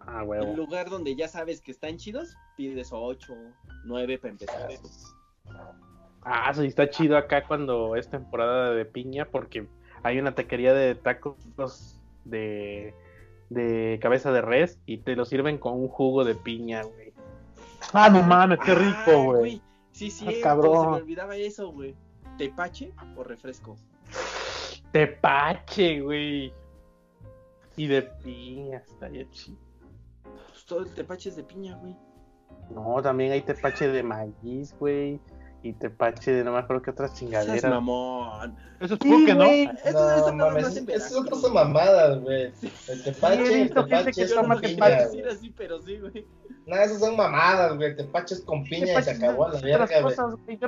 Ah, 0.00 0.20
En 0.22 0.28
huevo. 0.28 0.56
lugar 0.56 0.90
donde 0.90 1.14
ya 1.16 1.28
sabes 1.28 1.60
que 1.62 1.70
están 1.70 1.96
chidos, 1.96 2.36
pides 2.56 2.90
ocho, 2.92 3.34
nueve 3.84 4.18
para 4.18 4.32
empezar. 4.32 4.68
Ah, 6.22 6.52
sí, 6.54 6.66
está 6.66 6.88
chido 6.90 7.16
acá 7.16 7.46
cuando 7.46 7.96
es 7.96 8.08
temporada 8.08 8.70
de 8.72 8.84
piña, 8.84 9.26
porque 9.26 9.66
hay 10.02 10.18
una 10.18 10.34
taquería 10.34 10.74
de 10.74 10.94
tacos 10.94 11.36
de, 12.24 12.94
de 13.50 13.98
cabeza 14.02 14.32
de 14.32 14.40
res 14.42 14.78
y 14.86 14.98
te 14.98 15.16
lo 15.16 15.24
sirven 15.24 15.58
con 15.58 15.74
un 15.74 15.88
jugo 15.88 16.24
de 16.24 16.34
piña, 16.34 16.82
güey. 16.82 17.12
Ah, 17.92 18.08
no 18.10 18.22
mames, 18.22 18.58
qué 18.64 18.72
Ah, 18.72 18.74
rico, 18.74 19.24
güey. 19.24 19.62
Sí, 19.94 20.10
sí, 20.10 20.24
Ah, 20.28 20.32
se 20.32 20.40
cabrón. 20.40 20.90
me 20.90 20.96
olvidaba 20.96 21.36
eso, 21.36 21.70
güey. 21.70 21.94
¿Tepache 22.36 22.92
o 23.16 23.22
refresco? 23.22 23.76
Tepache, 24.90 26.00
güey. 26.00 26.52
Y 27.76 27.86
de 27.86 28.02
piña, 28.02 28.78
está 28.78 29.08
ya 29.08 29.28
chido. 29.30 29.56
Pues 30.48 30.64
todo 30.66 30.80
el 30.80 30.92
tepache 30.94 31.28
es 31.28 31.36
de 31.36 31.44
piña, 31.44 31.76
güey. 31.76 31.96
No, 32.70 33.00
también 33.02 33.30
hay 33.32 33.42
tepache 33.42 33.86
de 33.88 34.02
maíz, 34.02 34.74
güey. 34.80 35.20
Y 35.64 35.72
tepache 35.72 36.30
de 36.30 36.44
no 36.44 36.52
me 36.52 36.58
acuerdo 36.58 36.82
qué 36.82 36.90
otras 36.90 37.10
Seas 37.12 37.20
chingaderas. 37.20 37.64
mamón. 37.72 38.54
Eso 38.80 38.94
es 38.94 39.00
Sí, 39.02 39.08
pulque, 39.08 39.32
¿no? 39.34 39.44
güey. 39.46 39.62
Eso 39.82 39.92
No, 39.98 40.10
eso 40.14 40.32
nada 40.34 40.50
mames, 40.50 40.66
esas 40.76 40.84
Veracruz, 40.86 41.40
son 41.40 41.52
mamadas, 41.54 42.20
güey. 42.20 42.42
El 42.42 42.54
Sí, 42.54 42.70
he 42.88 42.96
tepache, 42.98 43.34
el 43.42 43.62
visto 43.64 43.80
gente 43.86 43.96
tepache 43.96 44.22
es 44.24 44.34
con 44.34 44.48
No 44.50 44.60
tepache. 44.60 45.06
piña, 45.10 45.28
así, 45.32 45.54
pero 45.56 45.80
sí, 45.80 45.96
güey. 45.98 46.26
No, 46.66 46.76
esas 46.76 47.00
son 47.00 47.16
mamadas, 47.16 47.76
güey. 47.76 47.96
Tepache 47.96 48.34
es 48.34 48.40
con 48.42 48.62
piña 48.64 48.84
y 48.84 48.88
se 48.88 48.92
Tepache 48.94 49.10
acabó 49.24 49.44
a 49.46 49.48
la 49.48 49.54
son 49.54 49.62
verga, 49.62 50.00
güey. 50.02 50.16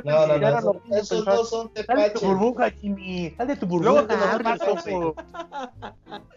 No, 0.02 0.26
no, 0.26 0.38
no, 0.38 0.48
eso- 0.58 0.74
mismo, 0.74 0.96
esos 0.96 1.26
no 1.26 1.44
son 1.44 1.70
Dale 1.74 1.84
tu 1.86 1.92
tepaches. 1.92 2.22
burbuja, 2.22 2.70
Jimmy. 2.70 3.34
Dale 3.36 3.56
tu 3.56 3.66
Luego 3.66 4.02
burbuja. 4.02 4.38
te 4.38 4.44
los 4.44 4.58
paso, 4.58 4.90
güey. 4.90 5.14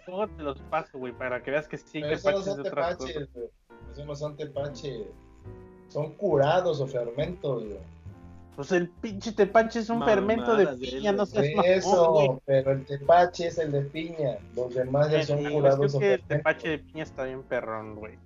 Luego 0.08 0.28
te 0.28 0.44
los 0.44 0.60
paso, 0.64 0.98
güey, 1.00 1.14
para 1.14 1.42
que 1.42 1.52
veas 1.52 1.68
que 1.70 1.78
sí, 1.78 2.02
no 2.02 2.08
tepaches 2.10 2.44
son 2.44 2.60
otras 2.60 2.96
cosas. 2.98 3.14
tepaches, 3.14 3.34
güey. 3.34 3.48
Esos 3.94 4.06
no 4.06 4.16
son 4.18 4.36
tepaches. 4.36 5.08
Son 5.88 6.14
curados 6.16 6.82
o 6.82 6.88
fermentos, 6.88 7.64
güey. 7.64 7.80
Pues 8.60 8.74
el 8.74 8.90
pinche 8.90 9.32
tepache 9.32 9.80
es 9.80 9.90
un 9.90 10.04
fermento 10.04 10.54
de 10.58 10.68
piña, 10.76 11.14
no 11.14 11.26
seas 11.26 11.46
Sí, 11.46 11.56
mamón, 11.56 11.64
güey. 11.64 11.78
eso, 11.78 12.42
pero 12.46 12.72
el 12.74 12.86
tepache 12.86 13.48
es 13.48 13.58
el 13.58 13.72
de 13.72 13.82
piña. 13.84 14.38
Los 14.54 14.76
demás 14.76 15.10
ya 15.10 15.20
Eh, 15.20 15.24
son 15.26 15.38
sí, 15.40 15.46
curados 15.54 15.86
es 15.86 15.96
o 15.96 16.00
que 16.00 16.14
el 16.16 16.22
tepache 16.24 16.68
de 16.68 16.80
piña 16.80 17.04
está 17.04 17.24
bien 17.24 17.42
perrón, 17.44 17.96
güey. 17.96 18.20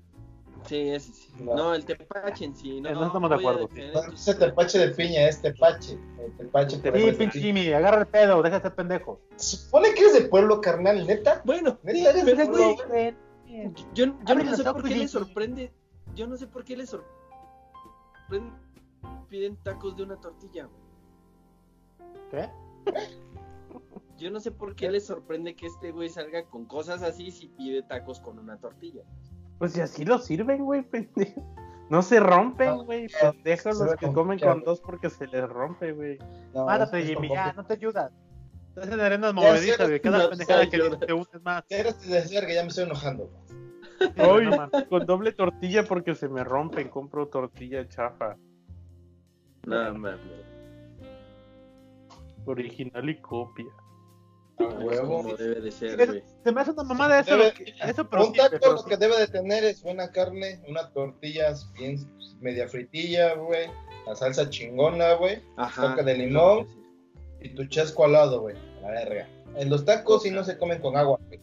Sí, 0.66 0.90
ese 0.90 1.14
sí. 1.14 1.30
No. 1.40 1.54
No, 1.56 1.76
el 1.76 1.86
tepache 1.86 2.46
en 2.46 2.56
sí. 2.56 2.82
No, 2.82 2.92
no 2.94 3.06
estamos 3.06 3.30
de 3.30 3.36
acuerdo. 3.36 3.70
No, 3.94 4.12
es 4.12 4.28
el 4.28 4.40
tepache 4.40 4.80
de 4.80 4.88
piña, 4.96 5.28
es 5.28 5.40
tepache. 5.40 6.00
El 6.18 6.36
tepache 6.36 6.78
Sí, 6.82 6.90
es 7.10 7.16
pinche. 7.16 7.40
Jimmy, 7.40 7.72
agarra 7.72 8.00
el 8.02 8.08
pedo, 8.08 8.42
deja 8.42 8.56
de 8.58 8.64
ser 8.64 8.74
pendejo. 8.74 9.20
Supone 9.36 9.94
que 9.94 10.00
eres 10.02 10.14
de 10.14 10.22
pueblo, 10.22 10.60
carnal, 10.62 11.06
neta. 11.06 11.44
Bueno, 11.46 11.78
Neta, 11.84 12.10
eres 12.10 12.26
de 12.26 12.36
pueblo, 12.48 12.76
güey, 12.88 13.14
yo, 13.94 14.06
yo 14.26 14.36
no 14.36 14.56
sé 14.56 14.64
por 14.64 14.82
qué 14.84 14.96
le 14.96 15.08
sorprende. 15.08 15.72
Yo 16.16 16.26
no 16.26 16.38
sé 16.38 16.48
por 16.48 16.64
qué 16.64 16.76
le 16.76 16.88
sorprende. 16.88 18.50
Piden 19.30 19.58
tacos 19.64 19.96
de 19.96 20.04
una 20.04 20.18
tortilla. 20.18 20.68
güey. 20.68 20.84
¿Qué? 22.32 22.50
Yo 24.18 24.32
no 24.32 24.40
sé 24.40 24.52
por 24.52 24.76
qué 24.76 24.90
le 24.92 25.00
sorprende 25.00 25.56
que 25.56 25.68
este 25.68 25.92
güey 25.92 26.10
salga 26.10 26.46
con 26.46 26.66
cosas 26.66 27.02
así 27.02 27.32
si 27.32 27.48
pide 27.48 27.82
tacos 27.84 28.20
con 28.20 28.40
una 28.40 28.58
tortilla. 28.58 29.04
Pues 29.58 29.74
si 29.74 29.82
así 29.82 30.06
lo 30.06 30.20
sirven, 30.20 30.64
güey, 30.64 30.84
pendejo. 30.84 31.42
No 31.90 32.02
se 32.02 32.20
rompen, 32.20 32.86
güey. 32.86 33.08
no, 33.22 33.32
Pendejos 33.32 33.78
los 33.80 33.96
que 33.96 34.06
con 34.06 34.14
comen 34.14 34.40
con 34.40 34.64
dos 34.64 34.80
porque 34.82 35.10
se 35.10 35.28
les 35.28 35.48
rompe, 35.48 35.92
güey. 35.92 36.18
No, 36.54 36.66
Mátate, 36.66 37.04
Jimmy, 37.04 37.30
ya, 37.30 37.54
no 37.54 37.66
te 37.66 37.74
ayudas. 37.74 38.12
Estás 38.70 38.90
en 38.92 39.00
arenas 39.00 39.34
sé, 39.34 39.76
güey. 39.78 40.00
Cada 40.00 40.30
pendejada 40.30 40.70
que 40.70 40.80
te 40.80 41.14
unes 41.14 41.42
más. 41.44 41.68
De 41.68 41.84
verga, 41.84 42.54
ya 42.54 42.62
me 42.64 42.70
estoy 42.70 42.86
enojando. 42.86 43.30
Hoy 44.18 44.50
con 44.90 45.06
doble 45.06 45.34
tortilla 45.34 45.84
porque 45.84 46.16
se 46.16 46.28
me 46.28 46.44
rompen. 46.44 46.90
Compro 46.90 47.28
tortilla 47.28 47.88
chafa. 47.88 48.38
No 49.66 49.94
mames. 49.94 50.20
Original 52.46 53.10
y 53.10 53.18
copia. 53.22 53.66
A 54.60 54.64
huevo. 54.66 55.08
Como 55.18 55.34
debe 55.36 55.62
de 55.62 55.72
ser, 55.72 56.06
güey. 56.06 56.24
Se 56.44 56.52
me 56.52 56.62
hace 56.62 56.72
una 56.72 56.84
mamada 56.84 57.20
eso. 57.22 57.36
Debe- 57.38 57.54
que- 57.54 57.74
Eso, 57.84 58.08
pero 58.10 58.28
un 58.28 58.32
sí, 58.34 58.38
taco 58.38 58.58
pero 58.60 58.72
lo 58.74 58.78
sí. 58.80 58.90
que 58.90 58.98
debe 58.98 59.18
de 59.18 59.28
tener 59.28 59.64
es 59.64 59.82
buena 59.82 60.12
carne, 60.12 60.62
una 60.68 60.90
tortilla 60.92 61.54
bien 61.78 61.98
media 62.40 62.68
fritilla, 62.68 63.34
güey, 63.36 63.68
la 64.06 64.16
salsa 64.16 64.50
chingona, 64.50 65.14
güey, 65.14 65.42
toque 65.76 66.04
de 66.04 66.18
limón. 66.18 66.68
y 67.42 67.50
tu 67.56 67.66
chesco 67.66 68.06
al 68.06 68.12
lado, 68.14 68.42
güey, 68.42 68.56
a 68.78 68.82
la 68.82 68.92
verga. 68.92 69.28
En 69.56 69.70
los 69.70 69.84
tacos 69.86 70.24
sí 70.24 70.32
no 70.32 70.44
se 70.44 70.58
comen 70.58 70.80
con 70.82 70.96
agua, 70.98 71.20
güey. 71.28 71.40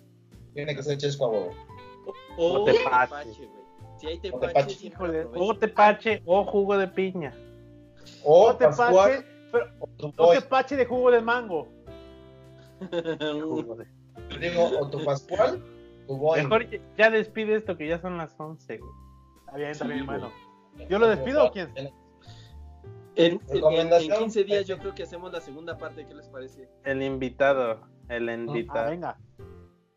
Tiene 0.54 0.74
que 0.76 0.82
ser 0.82 0.96
chesco 0.98 1.26
a 1.26 1.28
huevo. 1.30 1.50
O, 2.38 2.60
O 2.60 2.64
tepache. 2.64 3.14
tepache, 3.24 3.46
güey. 3.46 3.60
Si 3.98 4.06
hay 4.06 4.18
tepache. 4.18 4.46
tepache, 4.48 4.86
Híjole, 4.86 5.20
aprovecho. 5.22 5.44
o 5.44 5.58
tepache 5.58 6.22
o 6.26 6.44
jugo 6.44 6.78
de 6.78 6.88
piña. 6.88 7.34
O 8.24 8.48
O 8.50 8.56
tepache, 8.56 8.76
pascual, 8.78 9.24
pero 9.52 9.66
o 9.80 9.86
tu 9.96 10.06
no 10.08 10.12
boy. 10.26 10.36
tepache 10.38 10.76
de 10.76 10.84
jugo 10.86 11.10
de 11.10 11.20
mango. 11.20 11.68
Digo, 14.40 14.64
o 14.80 14.88
tu 14.88 15.04
pascual, 15.04 15.62
tu 16.06 16.16
boy. 16.16 16.42
Mejor 16.42 16.66
ya- 16.96 17.10
despide 17.10 17.56
esto 17.56 17.76
que 17.76 17.88
ya 17.88 18.00
son 18.00 18.16
las 18.16 18.34
11, 18.38 18.78
güey. 18.78 18.90
Está 19.40 19.56
bien, 19.56 19.70
está 19.70 19.84
Sí, 19.86 19.92
bien, 19.92 20.06
güey. 20.06 20.18
mano. 20.20 20.32
¿Yo 20.88 20.98
lo 20.98 21.08
despido 21.08 21.44
o 21.46 21.52
quién? 21.52 21.70
En, 21.76 21.90
en- 23.16 23.40
en 23.92 24.10
15 24.18 24.44
días 24.44 24.66
yo 24.66 24.78
creo 24.78 24.94
que 24.94 25.02
hacemos 25.02 25.32
la 25.32 25.40
segunda 25.40 25.76
parte, 25.76 26.06
¿qué 26.06 26.14
les 26.14 26.28
parece? 26.28 26.68
El 26.84 27.02
invitado. 27.02 27.80
El 28.08 28.28
Ah, 28.28 28.34
invitado. 28.34 28.90
venga. 28.90 29.18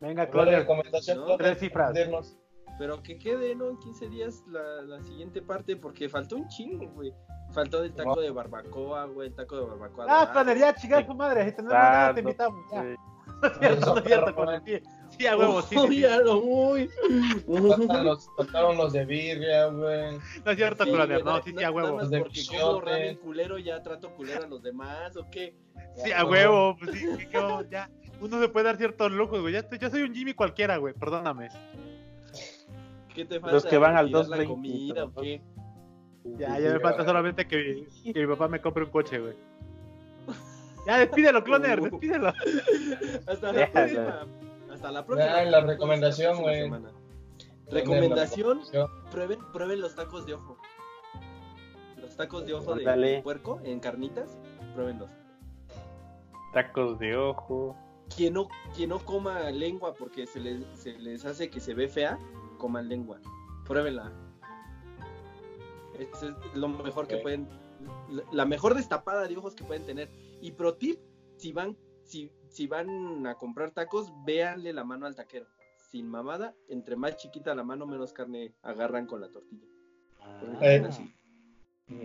¿Cuál 0.00 0.08
es 0.08 0.14
la 0.16 0.30
Claudia. 0.30 0.58
recomendación? 0.58 1.18
No. 1.18 1.24
Claudia? 1.26 1.46
Tres 1.46 1.58
cifras. 1.58 1.94
Pero 2.78 3.02
que 3.02 3.18
quede, 3.18 3.54
¿no? 3.54 3.70
En 3.70 3.78
15 3.78 4.08
días 4.08 4.42
la, 4.48 4.82
la 4.82 5.02
siguiente 5.02 5.40
parte, 5.40 5.76
porque 5.76 6.08
faltó 6.08 6.36
un 6.36 6.48
chingo, 6.48 6.86
güey. 6.88 7.12
Faltó 7.52 7.84
el 7.84 7.92
taco 7.94 8.20
de 8.20 8.30
barbacoa, 8.30 9.04
güey, 9.06 9.28
el 9.28 9.34
taco 9.34 9.56
de 9.56 9.66
barbacoa. 9.66 10.06
Ah. 10.08 10.30
Claudia, 10.32 10.54
ya, 10.56 10.74
chingar 10.74 11.06
tu 11.06 11.14
madre. 11.14 11.44
Si 11.44 11.52
tenemos 11.52 11.72
nada, 11.72 12.14
te 12.14 12.20
invitamos. 12.20 12.64
Ya. 12.72 12.82
sí. 12.82 12.96
No 13.40 13.48
es 13.48 13.58
cierto, 13.58 13.94
no 13.94 13.98
es 13.98 14.04
cierto, 14.04 14.34
Claudia. 14.34 14.82
Sí, 15.18 15.26
a 15.26 15.36
huevo, 15.36 15.62
sí. 15.62 15.76
sí, 15.88 16.04
a 16.04 16.18
lo 16.18 16.40
muy. 16.40 16.88
Faltan 17.46 18.04
los, 18.04 18.28
los 18.76 18.92
de 18.92 19.04
birria, 19.04 19.66
güey. 19.66 20.18
No 20.44 20.50
es 20.50 20.56
cierto, 20.56 20.84
Sí, 20.84 20.90
No, 20.90 21.42
sí, 21.42 21.50
sí, 21.50 21.50
a 21.50 21.54
nada 21.54 21.70
huevo. 21.70 21.96
más 21.96 22.10
De 22.10 22.18
porque 22.18 22.40
como 22.48 22.80
ramen 22.80 23.16
culero 23.16 23.58
ya 23.58 23.82
trato 23.82 24.12
culero 24.14 24.44
a 24.44 24.48
los 24.48 24.62
demás, 24.62 25.16
¿o 25.16 25.30
qué? 25.30 25.56
Sí, 25.96 26.10
a 26.10 26.24
huevo. 26.24 26.76
Pues 26.78 26.92
sí, 26.92 27.06
sí, 27.18 27.26
que 27.26 27.66
ya. 27.70 27.88
Uno 28.20 28.40
se 28.40 28.48
puede 28.48 28.66
dar 28.66 28.76
ciertos 28.76 29.12
lujos, 29.12 29.40
güey. 29.40 29.52
Ya 29.52 29.68
yo 29.68 29.90
soy 29.90 30.02
un 30.02 30.14
Jimmy 30.14 30.34
cualquiera, 30.34 30.78
güey. 30.78 30.94
Perdóname. 30.94 31.50
¿Qué 33.14 33.24
te 33.24 33.40
falta? 33.40 33.54
Los 33.54 33.64
que 33.64 33.78
van 33.78 33.96
al 33.96 34.08
¿Tirar 34.08 34.26
la 34.26 34.36
2.20, 34.38 34.46
comida 34.46 35.04
o 35.04 35.12
qué? 35.14 35.40
Ya, 36.24 36.58
ya 36.58 36.72
me 36.72 36.80
falta 36.80 37.04
solamente 37.04 37.46
que, 37.46 37.86
que 38.02 38.20
mi 38.20 38.26
papá 38.26 38.48
me 38.48 38.60
compre 38.60 38.84
un 38.84 38.90
coche, 38.90 39.18
güey. 39.20 39.34
Ya, 40.86 40.98
despídelo, 40.98 41.42
Cloner, 41.44 41.80
despídelo. 41.80 42.28
Hasta 43.26 43.52
la 43.52 43.70
próxima. 43.70 44.26
Hasta 44.70 44.92
la 44.92 45.06
próxima. 45.06 45.30
Ya, 45.30 45.44
la 45.44 45.60
recomendación, 45.60 46.42
güey. 46.42 46.70
Recomendación, 47.70 48.60
prueben, 49.10 49.38
prueben 49.52 49.80
los 49.80 49.94
tacos 49.94 50.26
de 50.26 50.34
ojo. 50.34 50.58
Los 52.00 52.16
tacos 52.16 52.44
de 52.46 52.54
ojo 52.54 52.74
de 52.74 53.20
puerco 53.22 53.60
en 53.64 53.80
carnitas, 53.80 54.36
pruébenlos. 54.74 55.08
Tacos 56.52 56.98
de 56.98 57.16
ojo. 57.16 57.76
Quien 58.14 58.34
no, 58.34 58.48
quien 58.74 58.90
no 58.90 58.98
coma 58.98 59.50
lengua 59.50 59.94
porque 59.94 60.26
se 60.26 60.38
les, 60.40 60.66
se 60.74 60.98
les 60.98 61.24
hace 61.24 61.48
que 61.48 61.58
se 61.58 61.72
ve 61.72 61.88
fea, 61.88 62.18
coman 62.64 62.88
lengua. 62.88 63.20
Pruébenla. 63.66 64.10
Este 65.98 66.28
es 66.28 66.34
lo 66.56 66.68
mejor 66.68 67.06
que 67.06 67.18
pueden, 67.18 67.46
la- 68.32 68.46
mejor 68.46 68.74
destapada 68.74 69.28
de 69.28 69.36
ojos 69.36 69.54
que 69.54 69.64
pueden 69.64 69.84
tener. 69.84 70.08
Y 70.40 70.52
pro 70.52 70.74
tip, 70.76 70.98
si 71.36 71.52
van, 71.52 71.76
si, 72.04 72.32
si 72.48 72.66
van 72.66 73.26
a 73.26 73.34
comprar 73.34 73.70
tacos, 73.72 74.10
véanle 74.24 74.72
la 74.72 74.82
mano 74.82 75.04
al 75.04 75.14
taquero. 75.14 75.44
Sin 75.90 76.08
mamada, 76.08 76.54
entre 76.70 76.96
más 76.96 77.16
chiquita 77.18 77.54
la 77.54 77.64
mano, 77.64 77.84
menos 77.86 78.14
carne 78.14 78.54
agarran 78.62 79.06
con 79.06 79.20
la 79.20 79.28
tortilla. 79.28 79.66
Eh. 80.62 80.82
Así. 80.88 81.14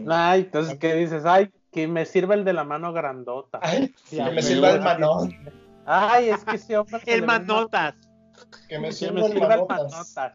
Ay, 0.09 0.41
entonces, 0.41 0.77
¿qué 0.77 0.93
dices? 0.95 1.25
Ay, 1.25 1.49
que 1.71 1.87
me 1.87 2.05
sirva 2.05 2.35
el 2.35 2.43
de 2.43 2.51
la 2.51 2.65
mano 2.65 2.91
grandota. 2.91 3.59
Ay, 3.61 3.95
Sí, 4.03 4.17
que 4.17 4.31
me 4.31 4.41
sirva 4.41 4.71
el 4.71 4.81
manón. 4.81 5.33
Ay, 5.85 6.29
es 6.29 6.43
que 6.43 6.57
ese 6.57 6.77
hombre. 6.77 6.99
El 7.05 7.25
manotas. 7.25 7.95
Que 8.67 8.79
me 8.79 8.87
Que 8.87 8.93
sirva 8.93 9.13
me 9.21 9.25
el 9.25 9.31
sirva 9.33 9.45
el 9.55 9.61
manotas. 9.67 10.15
manotas. 10.15 10.33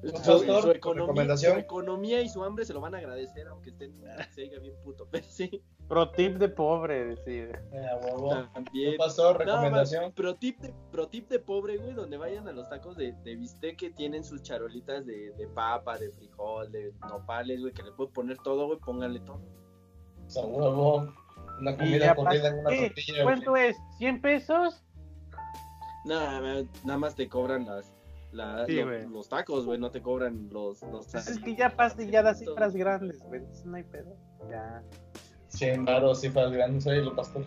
Su, 0.00 0.12
Pastor, 0.12 0.38
su 0.62 0.62
¿tu 0.62 0.70
economía, 0.70 1.02
recomendación? 1.02 1.52
su 1.54 1.58
economía 1.58 2.20
y 2.22 2.28
su 2.28 2.44
hambre 2.44 2.64
se 2.64 2.72
lo 2.72 2.80
van 2.80 2.94
a 2.94 2.98
agradecer, 2.98 3.48
aunque 3.48 3.70
estén 3.70 4.00
se 4.32 4.42
diga 4.42 4.60
bien 4.60 4.74
puto. 4.84 5.08
Pero 5.10 5.24
sí, 5.28 5.60
Pro 5.88 6.10
tip 6.12 6.36
de 6.36 6.48
pobre, 6.50 7.04
decir. 7.16 7.58
Eh, 7.72 7.86
también. 8.54 8.96
No, 8.98 9.32
¿Recomendación? 9.32 10.02
man, 10.04 10.12
pro 10.12 10.36
tip 10.36 10.60
de, 10.60 10.72
pro 10.92 11.08
tip 11.08 11.28
de 11.28 11.38
pobre, 11.40 11.78
güey, 11.78 11.94
donde 11.94 12.16
vayan 12.16 12.46
a 12.46 12.52
los 12.52 12.68
tacos 12.68 12.96
de, 12.96 13.12
de 13.24 13.36
bistec 13.36 13.76
que 13.76 13.90
tienen 13.90 14.22
sus 14.22 14.42
charolitas 14.42 15.04
de, 15.04 15.32
de 15.32 15.46
papa, 15.48 15.98
de 15.98 16.10
frijol, 16.10 16.70
de 16.70 16.92
nopales, 17.08 17.60
güey, 17.60 17.72
que 17.72 17.82
le 17.82 17.90
pueden 17.92 18.12
poner 18.12 18.36
todo, 18.38 18.66
güey, 18.66 18.78
pónganle 18.78 19.20
todo. 19.20 19.40
A 20.36 20.46
huevo. 20.46 21.12
Una 21.58 21.76
comida 21.76 22.14
corrida 22.14 22.48
en 22.48 22.58
una 22.60 22.70
tortilla. 22.70 23.22
¿Cuánto 23.24 23.56
es? 23.56 23.76
¿100 23.98 24.20
pesos? 24.20 24.84
Nada, 26.08 26.40
nada 26.84 26.98
más 26.98 27.14
te 27.14 27.28
cobran 27.28 27.66
las, 27.66 27.92
la- 28.32 28.64
Sí, 28.66 28.76
lo- 28.76 28.86
güey. 28.86 29.06
los 29.08 29.28
tacos, 29.28 29.66
güey, 29.66 29.78
no 29.78 29.90
te 29.90 30.00
cobran 30.00 30.48
los... 30.50 30.82
los 30.82 31.06
Pues 31.08 31.28
es 31.28 31.38
que 31.38 31.54
ya 31.54 31.70
pasaste 31.70 32.10
ya 32.10 32.22
las 32.22 32.38
cifras 32.38 32.74
grandes, 32.74 33.22
güey. 33.24 33.42
No 33.64 33.76
hay 33.76 33.82
pedo. 33.84 34.16
Ya. 34.50 34.82
100 35.48 35.84
baros, 35.84 36.20
cifras 36.20 36.50
grandes. 36.50 36.86
Oye, 36.86 37.02
lo 37.02 37.14
pastor. 37.14 37.44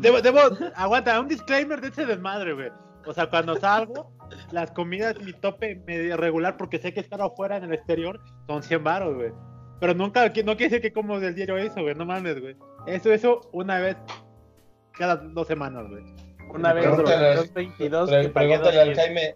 Debo, 0.00 0.20
debo, 0.20 0.38
aguanta, 0.74 1.20
un 1.20 1.28
disclaimer 1.28 1.80
de 1.80 1.88
ese 1.88 2.04
desmadre, 2.06 2.52
güey. 2.54 2.70
O 3.06 3.14
sea, 3.14 3.30
cuando 3.30 3.56
salgo, 3.56 4.12
las 4.50 4.70
comidas, 4.72 5.18
mi 5.22 5.32
tope 5.32 5.76
medio 5.86 6.16
regular, 6.16 6.56
porque 6.56 6.78
sé 6.78 6.92
que 6.92 7.00
estar 7.00 7.20
afuera 7.22 7.56
en 7.56 7.64
el 7.64 7.72
exterior, 7.74 8.20
son 8.46 8.62
100 8.62 8.84
baros, 8.84 9.14
güey. 9.14 9.32
Pero 9.78 9.94
nunca, 9.94 10.26
no 10.26 10.32
quiere 10.32 10.56
decir 10.56 10.80
que 10.82 10.92
como 10.92 11.18
del 11.20 11.34
diario 11.34 11.56
eso, 11.56 11.80
güey, 11.82 11.94
no 11.94 12.04
mames, 12.04 12.40
güey. 12.40 12.56
Eso, 12.86 13.12
eso, 13.12 13.40
una 13.52 13.78
vez 13.78 13.96
cada 14.92 15.16
dos 15.16 15.46
semanas, 15.46 15.88
güey. 15.88 16.04
Una 16.54 16.72
vez 16.72 16.84
Pregúntale- 16.86 17.34
222 17.36 18.10
Pre- 18.10 18.22
que 18.22 18.28
Pregúntale 18.30 18.80
al 18.80 18.88
200. 18.88 19.04
Jaime, 19.04 19.34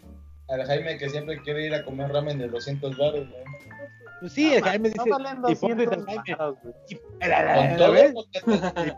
al 0.48 0.64
Jaime 0.66 0.98
que 0.98 1.08
siempre 1.10 1.40
quiere 1.42 1.66
ir 1.66 1.74
a 1.74 1.84
comer 1.84 2.10
ramen 2.12 2.38
de 2.38 2.48
200 2.48 2.96
baros, 2.96 3.28
güey. 3.28 3.44
Pues 4.20 4.32
sí, 4.32 4.54
el 4.54 4.62
Jaime 4.62 4.88
dice, 4.90 5.02
No 5.08 5.16
hipócrita 5.50 5.96
200 5.96 5.96
el 5.98 6.04
Jaime. 6.06 6.36
varos, 6.38 6.56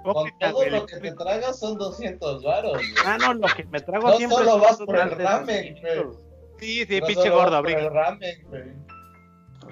Con 0.03 0.31
todo, 0.39 0.67
lo 0.71 0.87
que 0.87 0.97
te, 0.99 1.13
tragas 1.13 1.59
son 1.59 1.79
200 1.79 2.43
baros, 2.45 2.73
güey. 2.73 2.85
Ah, 3.05 3.19
no, 3.19 3.35
lo 3.35 3.47
que 3.49 3.65
me 3.65 3.81
trago 3.81 4.09
No 4.09 4.17
siempre 4.17 4.39
solo 4.39 4.51
son 4.53 4.61
vas 4.61 4.77
por 4.79 4.97
el 4.99 5.11
ramen. 5.11 5.77
Sí, 6.59 6.85
sí, 6.87 7.01
No 7.01 7.07
pinche 7.07 7.23
solo 7.23 7.35
gordo, 7.35 7.49
por 7.51 7.57
abrigo. 7.57 7.79
el 7.81 7.93
ramen, 7.93 8.43
güey. 8.49 8.63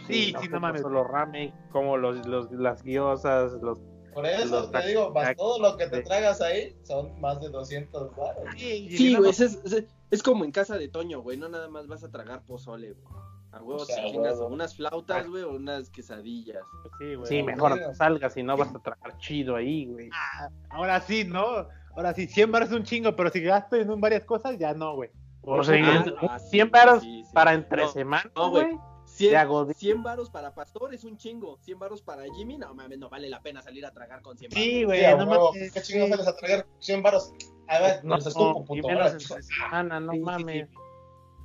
Sí, 0.09 0.25
sí, 0.27 0.33
como 0.33 0.49
no 0.51 0.61
mames. 0.61 0.83
Los 0.83 1.07
ramen, 1.07 1.55
como 1.71 1.97
los, 1.97 2.27
los, 2.27 2.51
las 2.51 2.83
guiosas, 2.83 3.53
los... 3.63 3.79
Por 4.15 4.27
eso 4.27 4.71
te 4.71 4.87
digo, 4.87 5.11
más 5.13 5.37
todo 5.37 5.59
lo 5.61 5.77
que 5.77 5.87
te 5.89 6.01
tragas 6.03 6.41
ahí 6.41 6.77
son 6.85 7.21
más 7.21 7.41
de 7.41 7.49
200 7.51 8.15
baros. 8.17 8.45
Sí, 8.57 9.17
güey, 9.17 9.31
es, 9.31 9.41
es, 9.41 9.85
es 10.11 10.23
como 10.23 10.45
en 10.45 10.53
casa 10.53 10.79
de 10.79 10.89
Toño, 10.89 11.21
güey, 11.21 11.37
no 11.37 11.49
nada 11.49 11.69
más 11.69 11.87
vas 11.87 12.05
a 12.05 12.11
tragar 12.11 12.43
pozole, 12.47 12.93
güey. 12.93 13.15
A 13.53 13.63
huevo 13.63 13.83
O 13.83 13.85
sea, 13.85 13.97
te 13.97 14.03
a 14.03 14.05
chingas 14.11 14.35
huevo. 14.35 14.49
unas 14.49 14.75
flautas, 14.75 15.29
güey, 15.29 15.43
o 15.45 15.51
unas 15.53 15.89
quesadillas. 15.91 16.63
Sí, 16.99 17.15
güey. 17.15 17.27
Sí, 17.29 17.43
mejor 17.43 17.81
no 17.81 17.95
salgas 17.95 18.37
y 18.37 18.43
no 18.43 18.57
vas 18.57 18.75
a 18.75 18.79
tragar 18.81 19.17
chido 19.19 19.55
ahí, 19.55 19.87
güey. 19.87 20.09
Ah, 20.13 20.49
ahora 20.71 21.01
sí, 21.01 21.25
¿no? 21.25 21.69
Ahora 21.97 22.13
sí, 22.15 22.27
100 22.27 22.51
baros 22.51 22.71
es 22.71 22.75
un 22.75 22.83
chingo, 22.83 23.15
pero 23.15 23.31
si 23.31 23.41
gasto 23.41 23.77
en 23.77 23.89
un 23.91 24.01
varias 24.01 24.25
cosas, 24.25 24.59
ya 24.59 24.75
no, 24.75 24.97
güey. 24.97 25.11
O 25.43 25.63
sea, 25.63 25.77
Ah, 25.77 26.05
un- 26.23 26.29
ah, 26.31 26.39
sí, 26.41 26.49
100 26.51 26.71
varos 26.73 27.03
sí, 27.03 27.23
sí. 27.25 27.31
para 27.33 27.53
entre 27.55 27.83
No, 27.83 27.89
semanas, 27.93 28.33
no, 28.35 28.51
güey. 28.51 28.65
güey. 28.65 28.79
100, 29.15 29.31
Ya, 29.33 29.45
Godín. 29.45 29.75
100 29.75 30.03
varos 30.03 30.29
para 30.31 30.55
Pastor 30.55 30.93
es 30.93 31.05
un 31.05 31.17
chingo. 31.17 31.59
100 31.63 31.79
varos 31.79 32.03
para 32.03 32.25
Jimmy, 32.35 32.59
no 32.59 32.75
mames, 32.75 32.99
no 32.99 33.09
vale 33.09 33.29
la 33.29 33.41
pena 33.43 33.63
salir 33.63 33.87
a 33.87 33.93
tragar 33.93 34.23
con 34.23 34.37
100 34.37 34.51
varos. 34.51 34.65
Sí, 34.65 34.71
Sí, 34.71 34.85
güey, 34.85 35.05
a 35.05 35.17
no 35.17 35.27
mames. 35.27 35.73
¿Qué 35.73 35.83
chingados 35.83 36.11
sales 36.11 36.27
a 36.27 36.37
tragar 36.37 36.67
100 36.81 37.03
baros? 37.03 37.33
A 37.69 37.79
ver, 37.81 38.05
No, 38.05 38.17
los 38.17 38.27
escupo, 38.27 38.63
y 38.63 38.67
puto. 38.81 38.89
menos 38.89 39.03
ahora. 39.05 39.13
entre 39.23 39.43
semana, 39.43 40.01
no 40.01 40.13
Sí, 40.13 40.19
sí, 40.19 40.25
mames. 40.25 40.69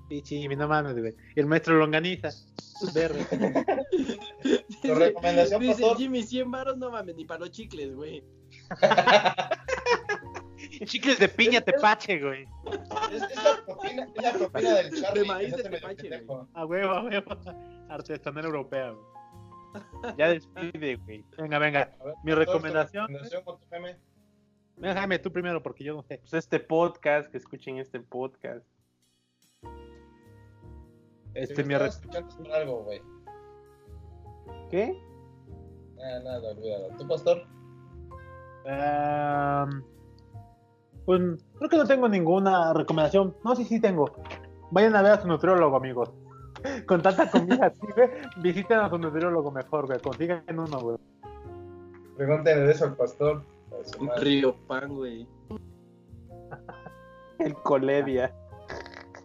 Sí, 0.09 0.21
sí, 0.25 0.47
no 0.47 0.67
mames, 0.67 0.97
güey. 0.99 1.15
Y 1.35 1.39
el 1.39 1.45
maestro 1.45 1.75
longaniza. 1.77 2.29
Verde. 2.93 3.25
Tu 4.81 4.95
recomendación, 4.95 5.61
Dice 5.61 5.73
pastor. 5.81 5.97
Jimmy, 5.97 6.23
100 6.23 6.49
varos, 6.51 6.77
no 6.77 6.89
mames, 6.89 7.15
ni 7.15 7.25
para 7.25 7.41
los 7.41 7.51
chicles, 7.51 7.93
güey. 7.95 8.23
Chicles 10.85 11.19
de 11.19 11.27
piña 11.29 11.61
tepache, 11.61 12.19
güey. 12.19 12.47
Es, 13.11 13.21
es 13.23 13.43
la 13.43 13.63
propina, 13.65 14.07
es 14.15 14.23
la 14.23 14.33
propina 14.33 14.73
del 14.75 15.01
Charlie. 15.01 15.21
De 15.21 15.27
maíz 15.27 15.55
de 15.57 15.63
tepache. 15.63 16.25
A 16.53 16.65
huevo, 16.65 16.91
a 16.93 17.03
huevo. 17.03 17.31
Artesanal 17.89 18.45
europea, 18.45 18.91
güey. 18.91 20.15
Ya 20.17 20.29
despide, 20.29 20.95
güey. 20.95 21.23
Venga, 21.37 21.59
venga. 21.59 21.95
Ver, 22.03 22.13
Mi 22.23 22.31
recomendación- 22.33 23.07
recomendación 23.07 23.43
con 23.43 23.59
tu 23.59 23.65
meme. 23.71 23.97
Venga, 24.77 24.95
Jaime, 25.01 25.19
tú 25.19 25.31
primero, 25.31 25.61
porque 25.61 25.83
yo 25.83 25.93
no 25.93 26.03
sé. 26.03 26.17
Pues 26.19 26.33
este 26.33 26.59
podcast, 26.59 27.29
que 27.29 27.37
escuchen 27.37 27.77
este 27.77 27.99
podcast. 27.99 28.65
Este, 31.33 31.55
Si 31.57 31.63
mi 31.63 31.75
me 31.75 31.85
escuchando 31.85 32.35
por 32.37 32.51
algo, 32.51 32.83
güey. 32.83 33.01
¿Qué? 34.71 34.99
Ah, 36.01 36.19
nada, 36.23 36.51
olvídalo. 36.51 36.95
¿Tu 36.97 37.07
pastor? 37.07 37.45
Ehm, 38.65 39.83
pues 41.09 41.21
creo 41.57 41.69
que 41.71 41.77
no 41.77 41.85
tengo 41.87 42.07
ninguna 42.07 42.71
recomendación. 42.71 43.35
No, 43.43 43.55
sí, 43.55 43.65
sí 43.65 43.81
tengo. 43.81 44.11
Vayan 44.69 44.95
a 44.95 45.01
ver 45.01 45.13
a 45.13 45.19
su 45.19 45.27
nutriólogo, 45.27 45.75
amigos. 45.75 46.11
Con 46.85 47.01
tanta 47.01 47.31
comida 47.31 47.65
así, 47.65 47.79
güey, 47.95 48.09
visiten 48.43 48.77
a 48.77 48.89
su 48.91 48.99
nutriólogo 48.99 49.49
mejor, 49.49 49.87
güey. 49.87 49.99
Consigan 49.99 50.43
uno, 50.49 50.79
güey. 50.79 50.97
Pregúntenle 52.15 52.71
eso 52.71 52.85
al 52.85 52.95
pastor. 52.95 53.43
Un 53.99 54.11
río 54.21 54.55
pan, 54.67 54.93
güey. 54.93 55.27
El 57.39 57.55
coledia. 57.55 58.31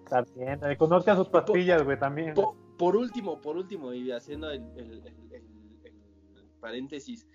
También. 0.08 0.60
Conozcan 0.78 1.18
sus 1.18 1.28
pastillas, 1.28 1.82
güey, 1.82 1.98
también. 1.98 2.32
Po- 2.32 2.56
por 2.78 2.96
último, 2.96 3.42
por 3.42 3.58
último, 3.58 3.92
y 3.92 4.10
haciendo 4.10 4.50
el, 4.50 4.62
el- 4.76 5.02
el- 5.06 5.32
el- 5.32 5.92
el 6.36 6.48
paréntesis, 6.60 7.26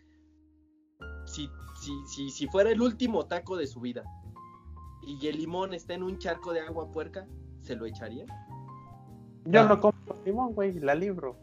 si, 1.26 1.48
si, 1.80 1.92
si, 2.08 2.30
si 2.32 2.48
fuera 2.48 2.72
el 2.72 2.82
último 2.82 3.28
taco 3.28 3.56
de 3.56 3.68
su 3.68 3.80
vida 3.80 4.04
y 5.04 5.28
el 5.28 5.38
limón 5.38 5.74
está 5.74 5.94
en 5.94 6.04
un 6.04 6.18
charco 6.20 6.54
de 6.54 6.62
agua 6.62 6.92
puerca, 6.92 7.26
¿se 7.62 7.76
lo 7.76 7.86
echaría? 7.86 8.26
Yo 9.46 9.62
Ah. 9.62 9.64
no 9.66 9.80
compro 9.80 10.16
limón, 10.26 10.54
güey, 10.54 10.74
la 10.80 10.94
libro. 10.96 11.36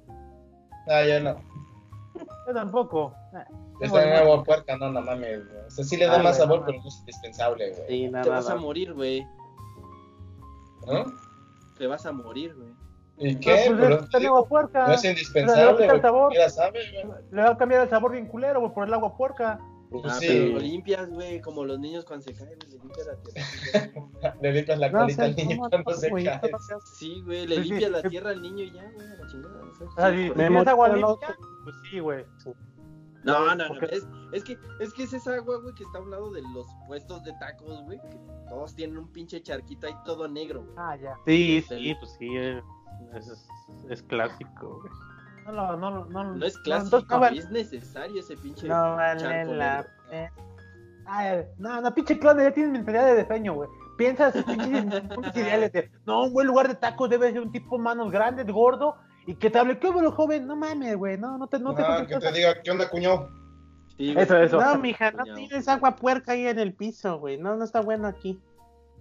Ah, 0.88 1.02
ya 1.04 1.18
no. 1.20 1.36
Yo 2.46 2.54
tampoco. 2.54 3.12
Eh, 3.34 3.44
Está 3.80 4.04
en 4.08 4.16
agua 4.22 4.42
puerca, 4.44 4.76
no, 4.78 4.90
no 4.90 5.02
mames. 5.02 5.44
güey. 5.48 5.64
O 5.66 5.70
sea, 5.70 5.84
sí 5.84 5.96
le 5.96 6.06
da 6.06 6.14
Ah, 6.14 6.22
más 6.22 6.36
güey, 6.38 6.46
sabor, 6.48 6.60
no 6.60 6.66
pero 6.66 6.78
no 6.82 6.88
es 6.88 6.98
indispensable, 7.00 7.70
güey. 7.72 7.88
Sí, 7.88 8.04
Te 8.06 8.10
nada, 8.10 8.30
vas 8.30 8.48
a 8.48 8.56
morir, 8.56 8.94
güey. 8.94 9.26
¿No? 10.86 11.04
Te 11.76 11.86
vas 11.86 12.06
a 12.06 12.12
morir, 12.12 12.54
güey. 12.54 12.70
¿Y 13.18 13.34
qué? 13.36 13.64
pues, 13.66 13.78
Pero 13.80 14.00
está 14.00 14.18
en 14.18 14.26
agua 14.26 14.46
puerca. 14.46 14.86
no 14.86 14.92
es 14.94 15.02
Le 15.02 15.10
indispensable. 15.10 15.86
Le 17.30 17.42
va 17.42 17.50
a 17.50 17.56
cambiar 17.56 17.82
el 17.82 17.88
sabor 17.90 18.12
bien 18.12 18.26
culero, 18.26 18.60
güey, 18.60 18.72
por 18.72 18.86
el 18.86 18.94
agua 18.94 19.16
puerca. 19.16 19.58
Pues 19.90 20.05
Ah, 20.06 20.15
sí. 20.18 20.26
pero 20.28 20.52
lo 20.55 20.58
limpias, 20.58 21.08
güey, 21.10 21.40
como 21.40 21.65
los 21.65 21.78
niños 21.78 22.05
cuando 22.05 22.24
se 22.24 22.34
caen, 22.34 22.56
güey, 22.56 22.70
le 22.70 22.78
limpias 22.78 23.06
la 23.06 23.16
tierra. 23.23 24.36
Le 24.42 24.52
limpias 24.52 24.78
la 24.78 24.90
No, 24.90 24.98
colita 25.00 25.23
o 25.23 25.24
al 25.26 25.36
niño 25.36 25.56
¿cómo 25.56 25.70
cuando 25.70 25.92
se 25.94 26.10
cae. 26.10 26.50
Sí, 26.98 27.23
güey, 27.24 27.47
le 27.47 27.56
sí. 27.56 27.68
limpias 27.68 27.90
la 27.90 28.02
tierra 28.02 28.31
al 28.31 28.42
niño 28.42 28.65
y 28.65 28.73
ya, 28.73 28.90
güey, 28.92 29.08
la 29.08 29.26
chingada. 29.28 29.62
sí, 29.78 29.84
pues. 30.26 30.36
Me 30.36 30.47
tienes 30.48 30.66
agua 30.66 30.89
limpia, 30.89 31.36
pues 31.65 31.76
sí, 31.90 31.98
güey. 32.00 32.24
No, 33.24 33.44
no, 33.44 33.55
no, 33.56 33.68
Porque- 33.68 33.86
es, 33.97 34.06
es 34.32 34.44
que 34.44 34.56
es 34.78 34.92
que 34.92 35.02
es 35.02 35.12
esa 35.12 35.34
agua, 35.34 35.58
güey, 35.60 35.74
que 35.74 35.82
está 35.82 35.98
a 35.98 36.02
un 36.02 36.10
lado 36.12 36.31
de 36.31 36.42
los 36.42 36.66
puestos 36.86 37.24
de 37.24 37.32
tacos, 37.40 37.82
güey, 37.82 37.98
que 38.00 38.18
todos 38.48 38.74
tienen 38.74 38.98
un 38.98 39.08
pinche 39.12 39.42
charquito 39.42 39.86
ahí 39.89 39.94
todo 40.05 40.28
negro, 40.28 40.62
güey. 40.62 40.74
Ah, 40.76 40.97
ya. 40.97 41.16
Sí, 41.26 41.60
sí, 41.68 41.94
pues 41.98 42.12
sí, 42.18 42.28
eh, 42.36 42.62
es, 43.15 43.26
es, 43.28 43.48
es 43.89 44.02
clásico, 44.05 44.81
güey. 44.81 44.92
No, 45.47 45.76
no, 45.76 45.91
no, 45.91 46.05
no. 46.07 46.34
No 46.34 46.44
es 46.47 46.57
no, 46.57 46.62
clásico, 46.62 46.97
entonces 46.99 47.10
no 47.10 47.20
vale- 47.20 47.39
es 47.39 47.50
necesario 47.50 48.20
ese 48.20 48.36
pinche 48.36 48.68
No 48.68 48.97
vale 48.97 49.44
la 49.44 49.86
pena. 50.10 50.33
Ay, 51.07 51.44
no, 51.58 51.81
no, 51.81 51.94
pinche 51.94 52.18
clon, 52.18 52.39
ya 52.39 52.50
tienes 52.52 52.73
mentalidad 52.73 53.07
de 53.07 53.15
defeño, 53.15 53.55
güey. 53.55 53.68
Piensas 53.97 54.34
pinches 54.44 54.84
pinches 55.15 55.36
ideales 55.36 55.73
de, 55.73 55.91
no, 56.05 56.25
un 56.25 56.33
buen 56.33 56.47
lugar 56.47 56.68
de 56.68 56.75
tacos 56.75 57.08
debe 57.08 57.31
ser 57.33 57.41
un 57.41 57.52
tipo 57.52 57.78
manos 57.78 58.10
grandes, 58.10 58.47
gordo 58.47 58.97
Y 59.26 59.36
que 59.36 59.49
te 59.50 59.58
hable, 59.58 59.78
¿qué 59.78 59.89
bueno, 59.91 60.10
joven? 60.12 60.47
No 60.47 60.57
mames, 60.57 60.97
güey, 60.97 61.16
no, 61.16 61.39
no 61.39 61.47
te, 61.47 61.58
no 61.58 61.75
te 61.75 61.83
Ah, 61.83 61.99
toques 62.00 62.18
que 62.18 62.26
te 62.26 62.33
diga, 62.33 62.60
¿qué 62.62 62.70
onda, 62.70 62.89
cuñado? 62.91 63.31
Sí. 63.97 64.15
Eso, 64.16 64.36
eso. 64.36 64.60
No, 64.60 64.78
mija, 64.78 65.10
no 65.12 65.25
tienes 65.25 65.68
agua 65.68 65.97
puerca 65.97 66.33
ahí 66.33 66.47
en 66.47 66.58
el 66.58 66.75
piso, 66.75 67.18
güey. 67.18 67.39
No, 67.39 67.57
no 67.57 67.65
está 67.65 67.81
bueno 67.81 68.07
aquí. 68.07 68.39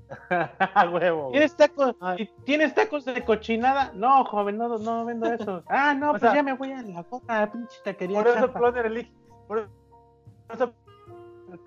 A 0.76 0.90
huevo. 0.90 1.32
¿Tienes 1.32 1.56
tacos, 1.56 1.96
y- 2.18 2.26
¿Tienes 2.46 2.74
tacos 2.76 3.06
de 3.06 3.24
cochinada? 3.24 3.92
No, 3.96 4.24
joven, 4.26 4.58
no, 4.58 4.78
no 4.78 5.06
vendo 5.06 5.32
eso. 5.32 5.64
Ah, 5.70 5.94
no, 5.94 6.10
O 6.10 6.12
pues 6.12 6.22
sea- 6.22 6.36
ya 6.36 6.44
me 6.44 6.54
voy 6.54 6.72
a 6.72 6.82
la 6.82 7.02
boca, 7.04 7.52
pinche 7.52 7.78
taquería. 7.84 8.22
Por 8.22 8.28
eso. 8.28 8.54
Cloner 8.54 8.86
elige. 8.86 9.12
Por 9.48 9.68
eso 10.54 10.74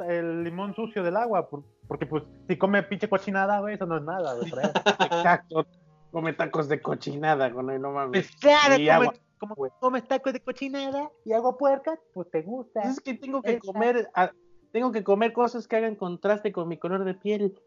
el 0.08 0.44
limón 0.44 0.74
sucio 0.74 1.02
del 1.02 1.16
agua. 1.16 1.48
por- 1.48 1.64
porque, 1.86 2.04
pues, 2.06 2.22
si 2.46 2.56
come 2.58 2.82
pinche 2.82 3.08
cochinada, 3.08 3.60
güey, 3.60 3.74
eso 3.76 3.86
no 3.86 3.96
es 3.96 4.02
nada, 4.02 4.34
güey. 4.34 4.50
Exacto. 5.00 5.66
Come 6.12 6.32
tacos 6.34 6.68
de 6.68 6.80
cochinada, 6.82 7.48
güey, 7.50 7.78
no 7.78 7.92
mames. 7.92 8.26
Pues 8.26 8.36
claro, 8.40 8.76
Y 8.80 8.88
agua. 8.88 9.14
como 9.38 9.54
comes 9.80 10.06
tacos 10.06 10.32
de 10.32 10.40
cochinada 10.40 11.10
y 11.24 11.32
agua 11.32 11.56
puerca, 11.56 11.98
pues 12.14 12.30
te 12.30 12.42
gusta. 12.42 12.80
Pues 12.82 12.94
es 12.94 13.00
que 13.00 13.14
tengo 13.14 13.40
que 13.42 13.52
Esa. 13.54 13.60
comer, 13.72 14.08
ah, 14.14 14.30
tengo 14.72 14.92
que 14.92 15.02
comer 15.04 15.32
cosas 15.32 15.66
que 15.66 15.76
hagan 15.76 15.96
contraste 15.96 16.52
con 16.52 16.68
mi 16.68 16.78
color 16.78 17.04
de 17.04 17.14
piel. 17.14 17.58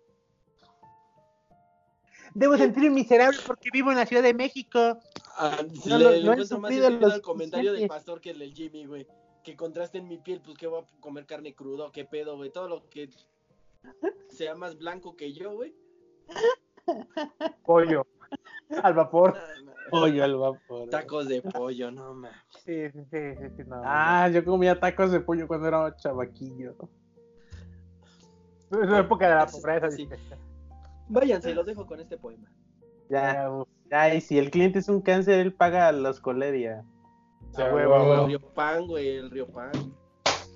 Debo 2.33 2.57
sentirme 2.57 2.89
miserable 2.91 3.37
porque 3.45 3.69
vivo 3.71 3.91
en 3.91 3.97
la 3.97 4.05
Ciudad 4.05 4.23
de 4.23 4.33
México. 4.33 4.97
Ah, 5.37 5.57
No, 5.85 5.97
le, 5.97 6.03
no, 6.05 6.11
le 6.11 6.23
no 6.23 6.35
más 6.35 6.47
sufrido 6.47 6.87
sentido 6.87 7.09
lo 7.09 7.13
al 7.13 7.21
comentario 7.21 7.73
del 7.73 7.87
pastor 7.87 8.21
que 8.21 8.31
el 8.31 8.39
del 8.39 8.53
Jimmy, 8.53 8.85
güey. 8.85 9.07
Que 9.43 9.55
contraste 9.55 9.97
en 9.97 10.07
mi 10.07 10.17
piel, 10.17 10.41
pues 10.41 10.57
que 10.57 10.67
voy 10.67 10.81
a 10.83 11.01
comer 11.01 11.25
carne 11.25 11.53
cruda, 11.53 11.85
o 11.85 11.91
qué 11.91 12.05
pedo, 12.05 12.37
güey. 12.37 12.51
Todo 12.51 12.67
lo 12.69 12.89
que 12.89 13.09
sea 14.29 14.55
más 14.55 14.77
blanco 14.77 15.15
que 15.15 15.33
yo, 15.33 15.53
güey. 15.53 15.73
Pollo. 17.65 18.05
Al 18.81 18.93
vapor. 18.93 19.35
Ah, 19.35 19.89
Pollo 19.89 20.23
al 20.23 20.35
vapor. 20.35 20.89
Tacos 20.89 21.27
de 21.27 21.41
pollo, 21.41 21.91
no 21.91 22.13
mames. 22.13 22.31
Sí, 22.63 22.89
sí, 22.91 22.99
sí, 23.11 23.35
sí, 23.39 23.45
sí, 23.57 23.63
no. 23.65 23.81
Ah, 23.83 24.29
yo 24.29 24.45
comía 24.45 24.79
tacos 24.79 25.11
de 25.11 25.19
pollo 25.19 25.47
cuando 25.47 25.67
era 25.67 25.95
chavaquillo. 25.97 26.75
Es 28.71 28.89
la 28.89 28.99
época 28.99 29.27
de 29.27 29.35
la 29.35 29.47
pobreza. 29.47 29.91
Sí. 29.91 30.07
Váyanse, 31.11 31.53
los 31.53 31.65
dejo 31.65 31.85
con 31.85 31.99
este 31.99 32.17
poema. 32.17 32.49
Ya, 33.09 33.49
Ya, 33.89 34.13
y 34.15 34.21
si 34.21 34.37
el 34.37 34.49
cliente 34.49 34.79
es 34.79 34.87
un 34.89 35.01
cáncer, 35.01 35.39
él 35.39 35.53
paga 35.53 35.91
los 35.91 36.19
coleria. 36.21 36.83
Sí, 37.55 37.61
A 37.61 37.73
huevo. 37.73 38.13
El 38.21 38.27
Río 38.27 38.39
Pan, 38.53 38.87
güey, 38.87 39.17
el 39.17 39.29
Río 39.29 39.47
Pan. 39.47 39.71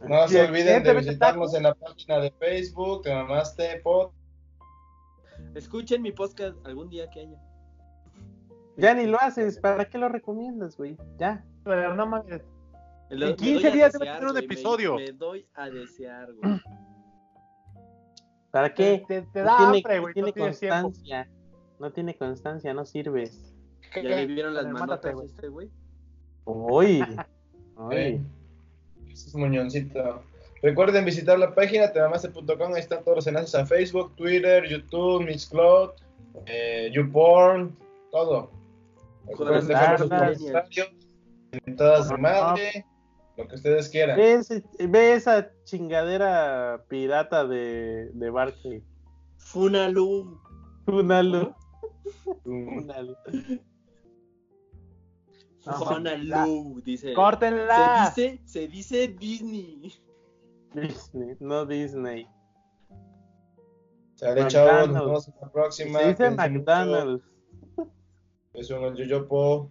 No 0.08 0.28
se 0.28 0.42
olviden 0.42 0.84
de 0.84 0.94
visitarnos 0.94 1.54
en 1.56 1.64
la 1.64 1.74
página 1.74 2.20
de 2.20 2.32
Facebook, 2.32 3.04
de 3.04 3.14
Mamaste 3.14 3.82
Pod. 3.84 4.12
Escuchen 5.56 6.02
mi 6.02 6.12
podcast 6.12 6.56
algún 6.66 6.90
día 6.90 7.10
que 7.10 7.22
haya. 7.22 7.38
Ya 8.78 8.94
ni 8.94 9.06
lo 9.06 9.20
haces, 9.20 9.58
¿para 9.60 9.86
qué 9.86 9.98
lo 9.98 10.10
recomiendas, 10.10 10.78
güey? 10.78 10.98
Ya. 11.18 11.44
Pero 11.64 11.94
no 11.96 12.06
mames. 12.08 12.42
Me 13.10 13.16
En 13.16 13.20
doy 13.20 13.36
15 13.36 13.68
a 13.68 13.72
días 13.72 13.94
debe 13.94 14.06
desear, 14.06 14.16
tener 14.20 14.28
un 14.28 14.32
güey, 14.34 14.48
me- 14.48 14.54
episodio. 14.54 14.96
Me, 14.96 15.12
doy 15.12 15.48
a 15.54 15.70
desear, 15.70 16.34
güey. 16.34 16.60
¿Para 18.56 18.74
qué? 18.74 19.04
Te, 19.06 19.22
te 19.24 19.40
No 19.42 19.46
da 19.48 19.58
tiene, 19.58 19.78
hambre, 19.80 19.96
no 19.98 20.02
güey. 20.04 20.14
tiene 20.14 20.28
No 20.30 20.34
tienes 20.34 20.60
tiempo. 20.62 20.82
constancia. 20.84 21.30
No 21.78 21.92
tiene 21.92 22.16
constancia, 22.18 22.74
no 22.74 22.86
sirves. 22.86 23.54
Ya 23.94 24.02
le 24.02 24.26
vieron 24.28 24.54
las 24.54 24.66
a 25.06 25.12
güey. 25.12 25.26
este, 25.26 25.50
güey. 25.50 25.70
Uy. 26.46 27.04
Uy. 27.78 28.22
Ese 29.12 29.28
es 29.28 29.36
Muñoncito. 29.36 30.24
Recuerden 30.62 31.04
visitar 31.04 31.38
la 31.38 31.54
página 31.54 31.92
temamaste.com, 31.92 32.74
ahí 32.74 32.80
están 32.80 33.04
todos 33.04 33.18
los 33.18 33.28
enlaces 33.28 33.56
a 33.56 33.66
Facebook, 33.66 34.16
Twitter, 34.16 34.64
YouTube, 34.70 35.26
Mixcloud, 35.26 35.90
eh, 36.46 36.90
YouPorn, 36.94 37.76
todo. 38.10 38.52
Recuerden 39.28 39.68
dejar 39.68 40.00
sus 40.00 40.08
comentarios, 40.08 40.92
invitadas 41.52 42.08
de 42.08 42.18
madre, 42.18 42.86
lo 43.38 43.48
que 43.48 43.56
ustedes 43.56 43.90
quieran. 43.90 44.18
Ve, 44.18 44.34
ese- 44.36 44.64
ve 44.88 45.14
esa 45.14 45.52
chingadera 45.66 46.84
pirata 46.88 47.46
de, 47.46 48.10
de 48.14 48.30
Barkley. 48.30 48.84
Funalu. 49.38 50.40
Funalu. 50.86 51.54
Mm. 52.46 52.70
Funalu. 52.82 53.16
No, 55.66 55.74
Funalu, 55.86 56.82
dice. 56.86 57.14
Córtenla. 57.14 58.12
Se 58.14 58.22
dice, 58.32 58.42
se 58.46 58.68
dice 58.68 59.08
Disney. 59.10 59.94
Disney, 60.74 61.36
no 61.40 61.66
Disney. 61.66 62.28
Sale, 64.16 64.48
chavos, 64.48 64.90
nos 64.90 64.94
McDonald's. 64.94 65.06
vemos 65.06 65.28
en 65.28 65.34
la 65.42 65.52
próxima. 65.52 66.00
Se 66.00 66.08
dice. 66.10 66.30
McDonald's. 66.32 67.24
Es 68.54 68.70
un 68.70 68.84
el 68.84 68.96
Yoyopo. 68.96 69.70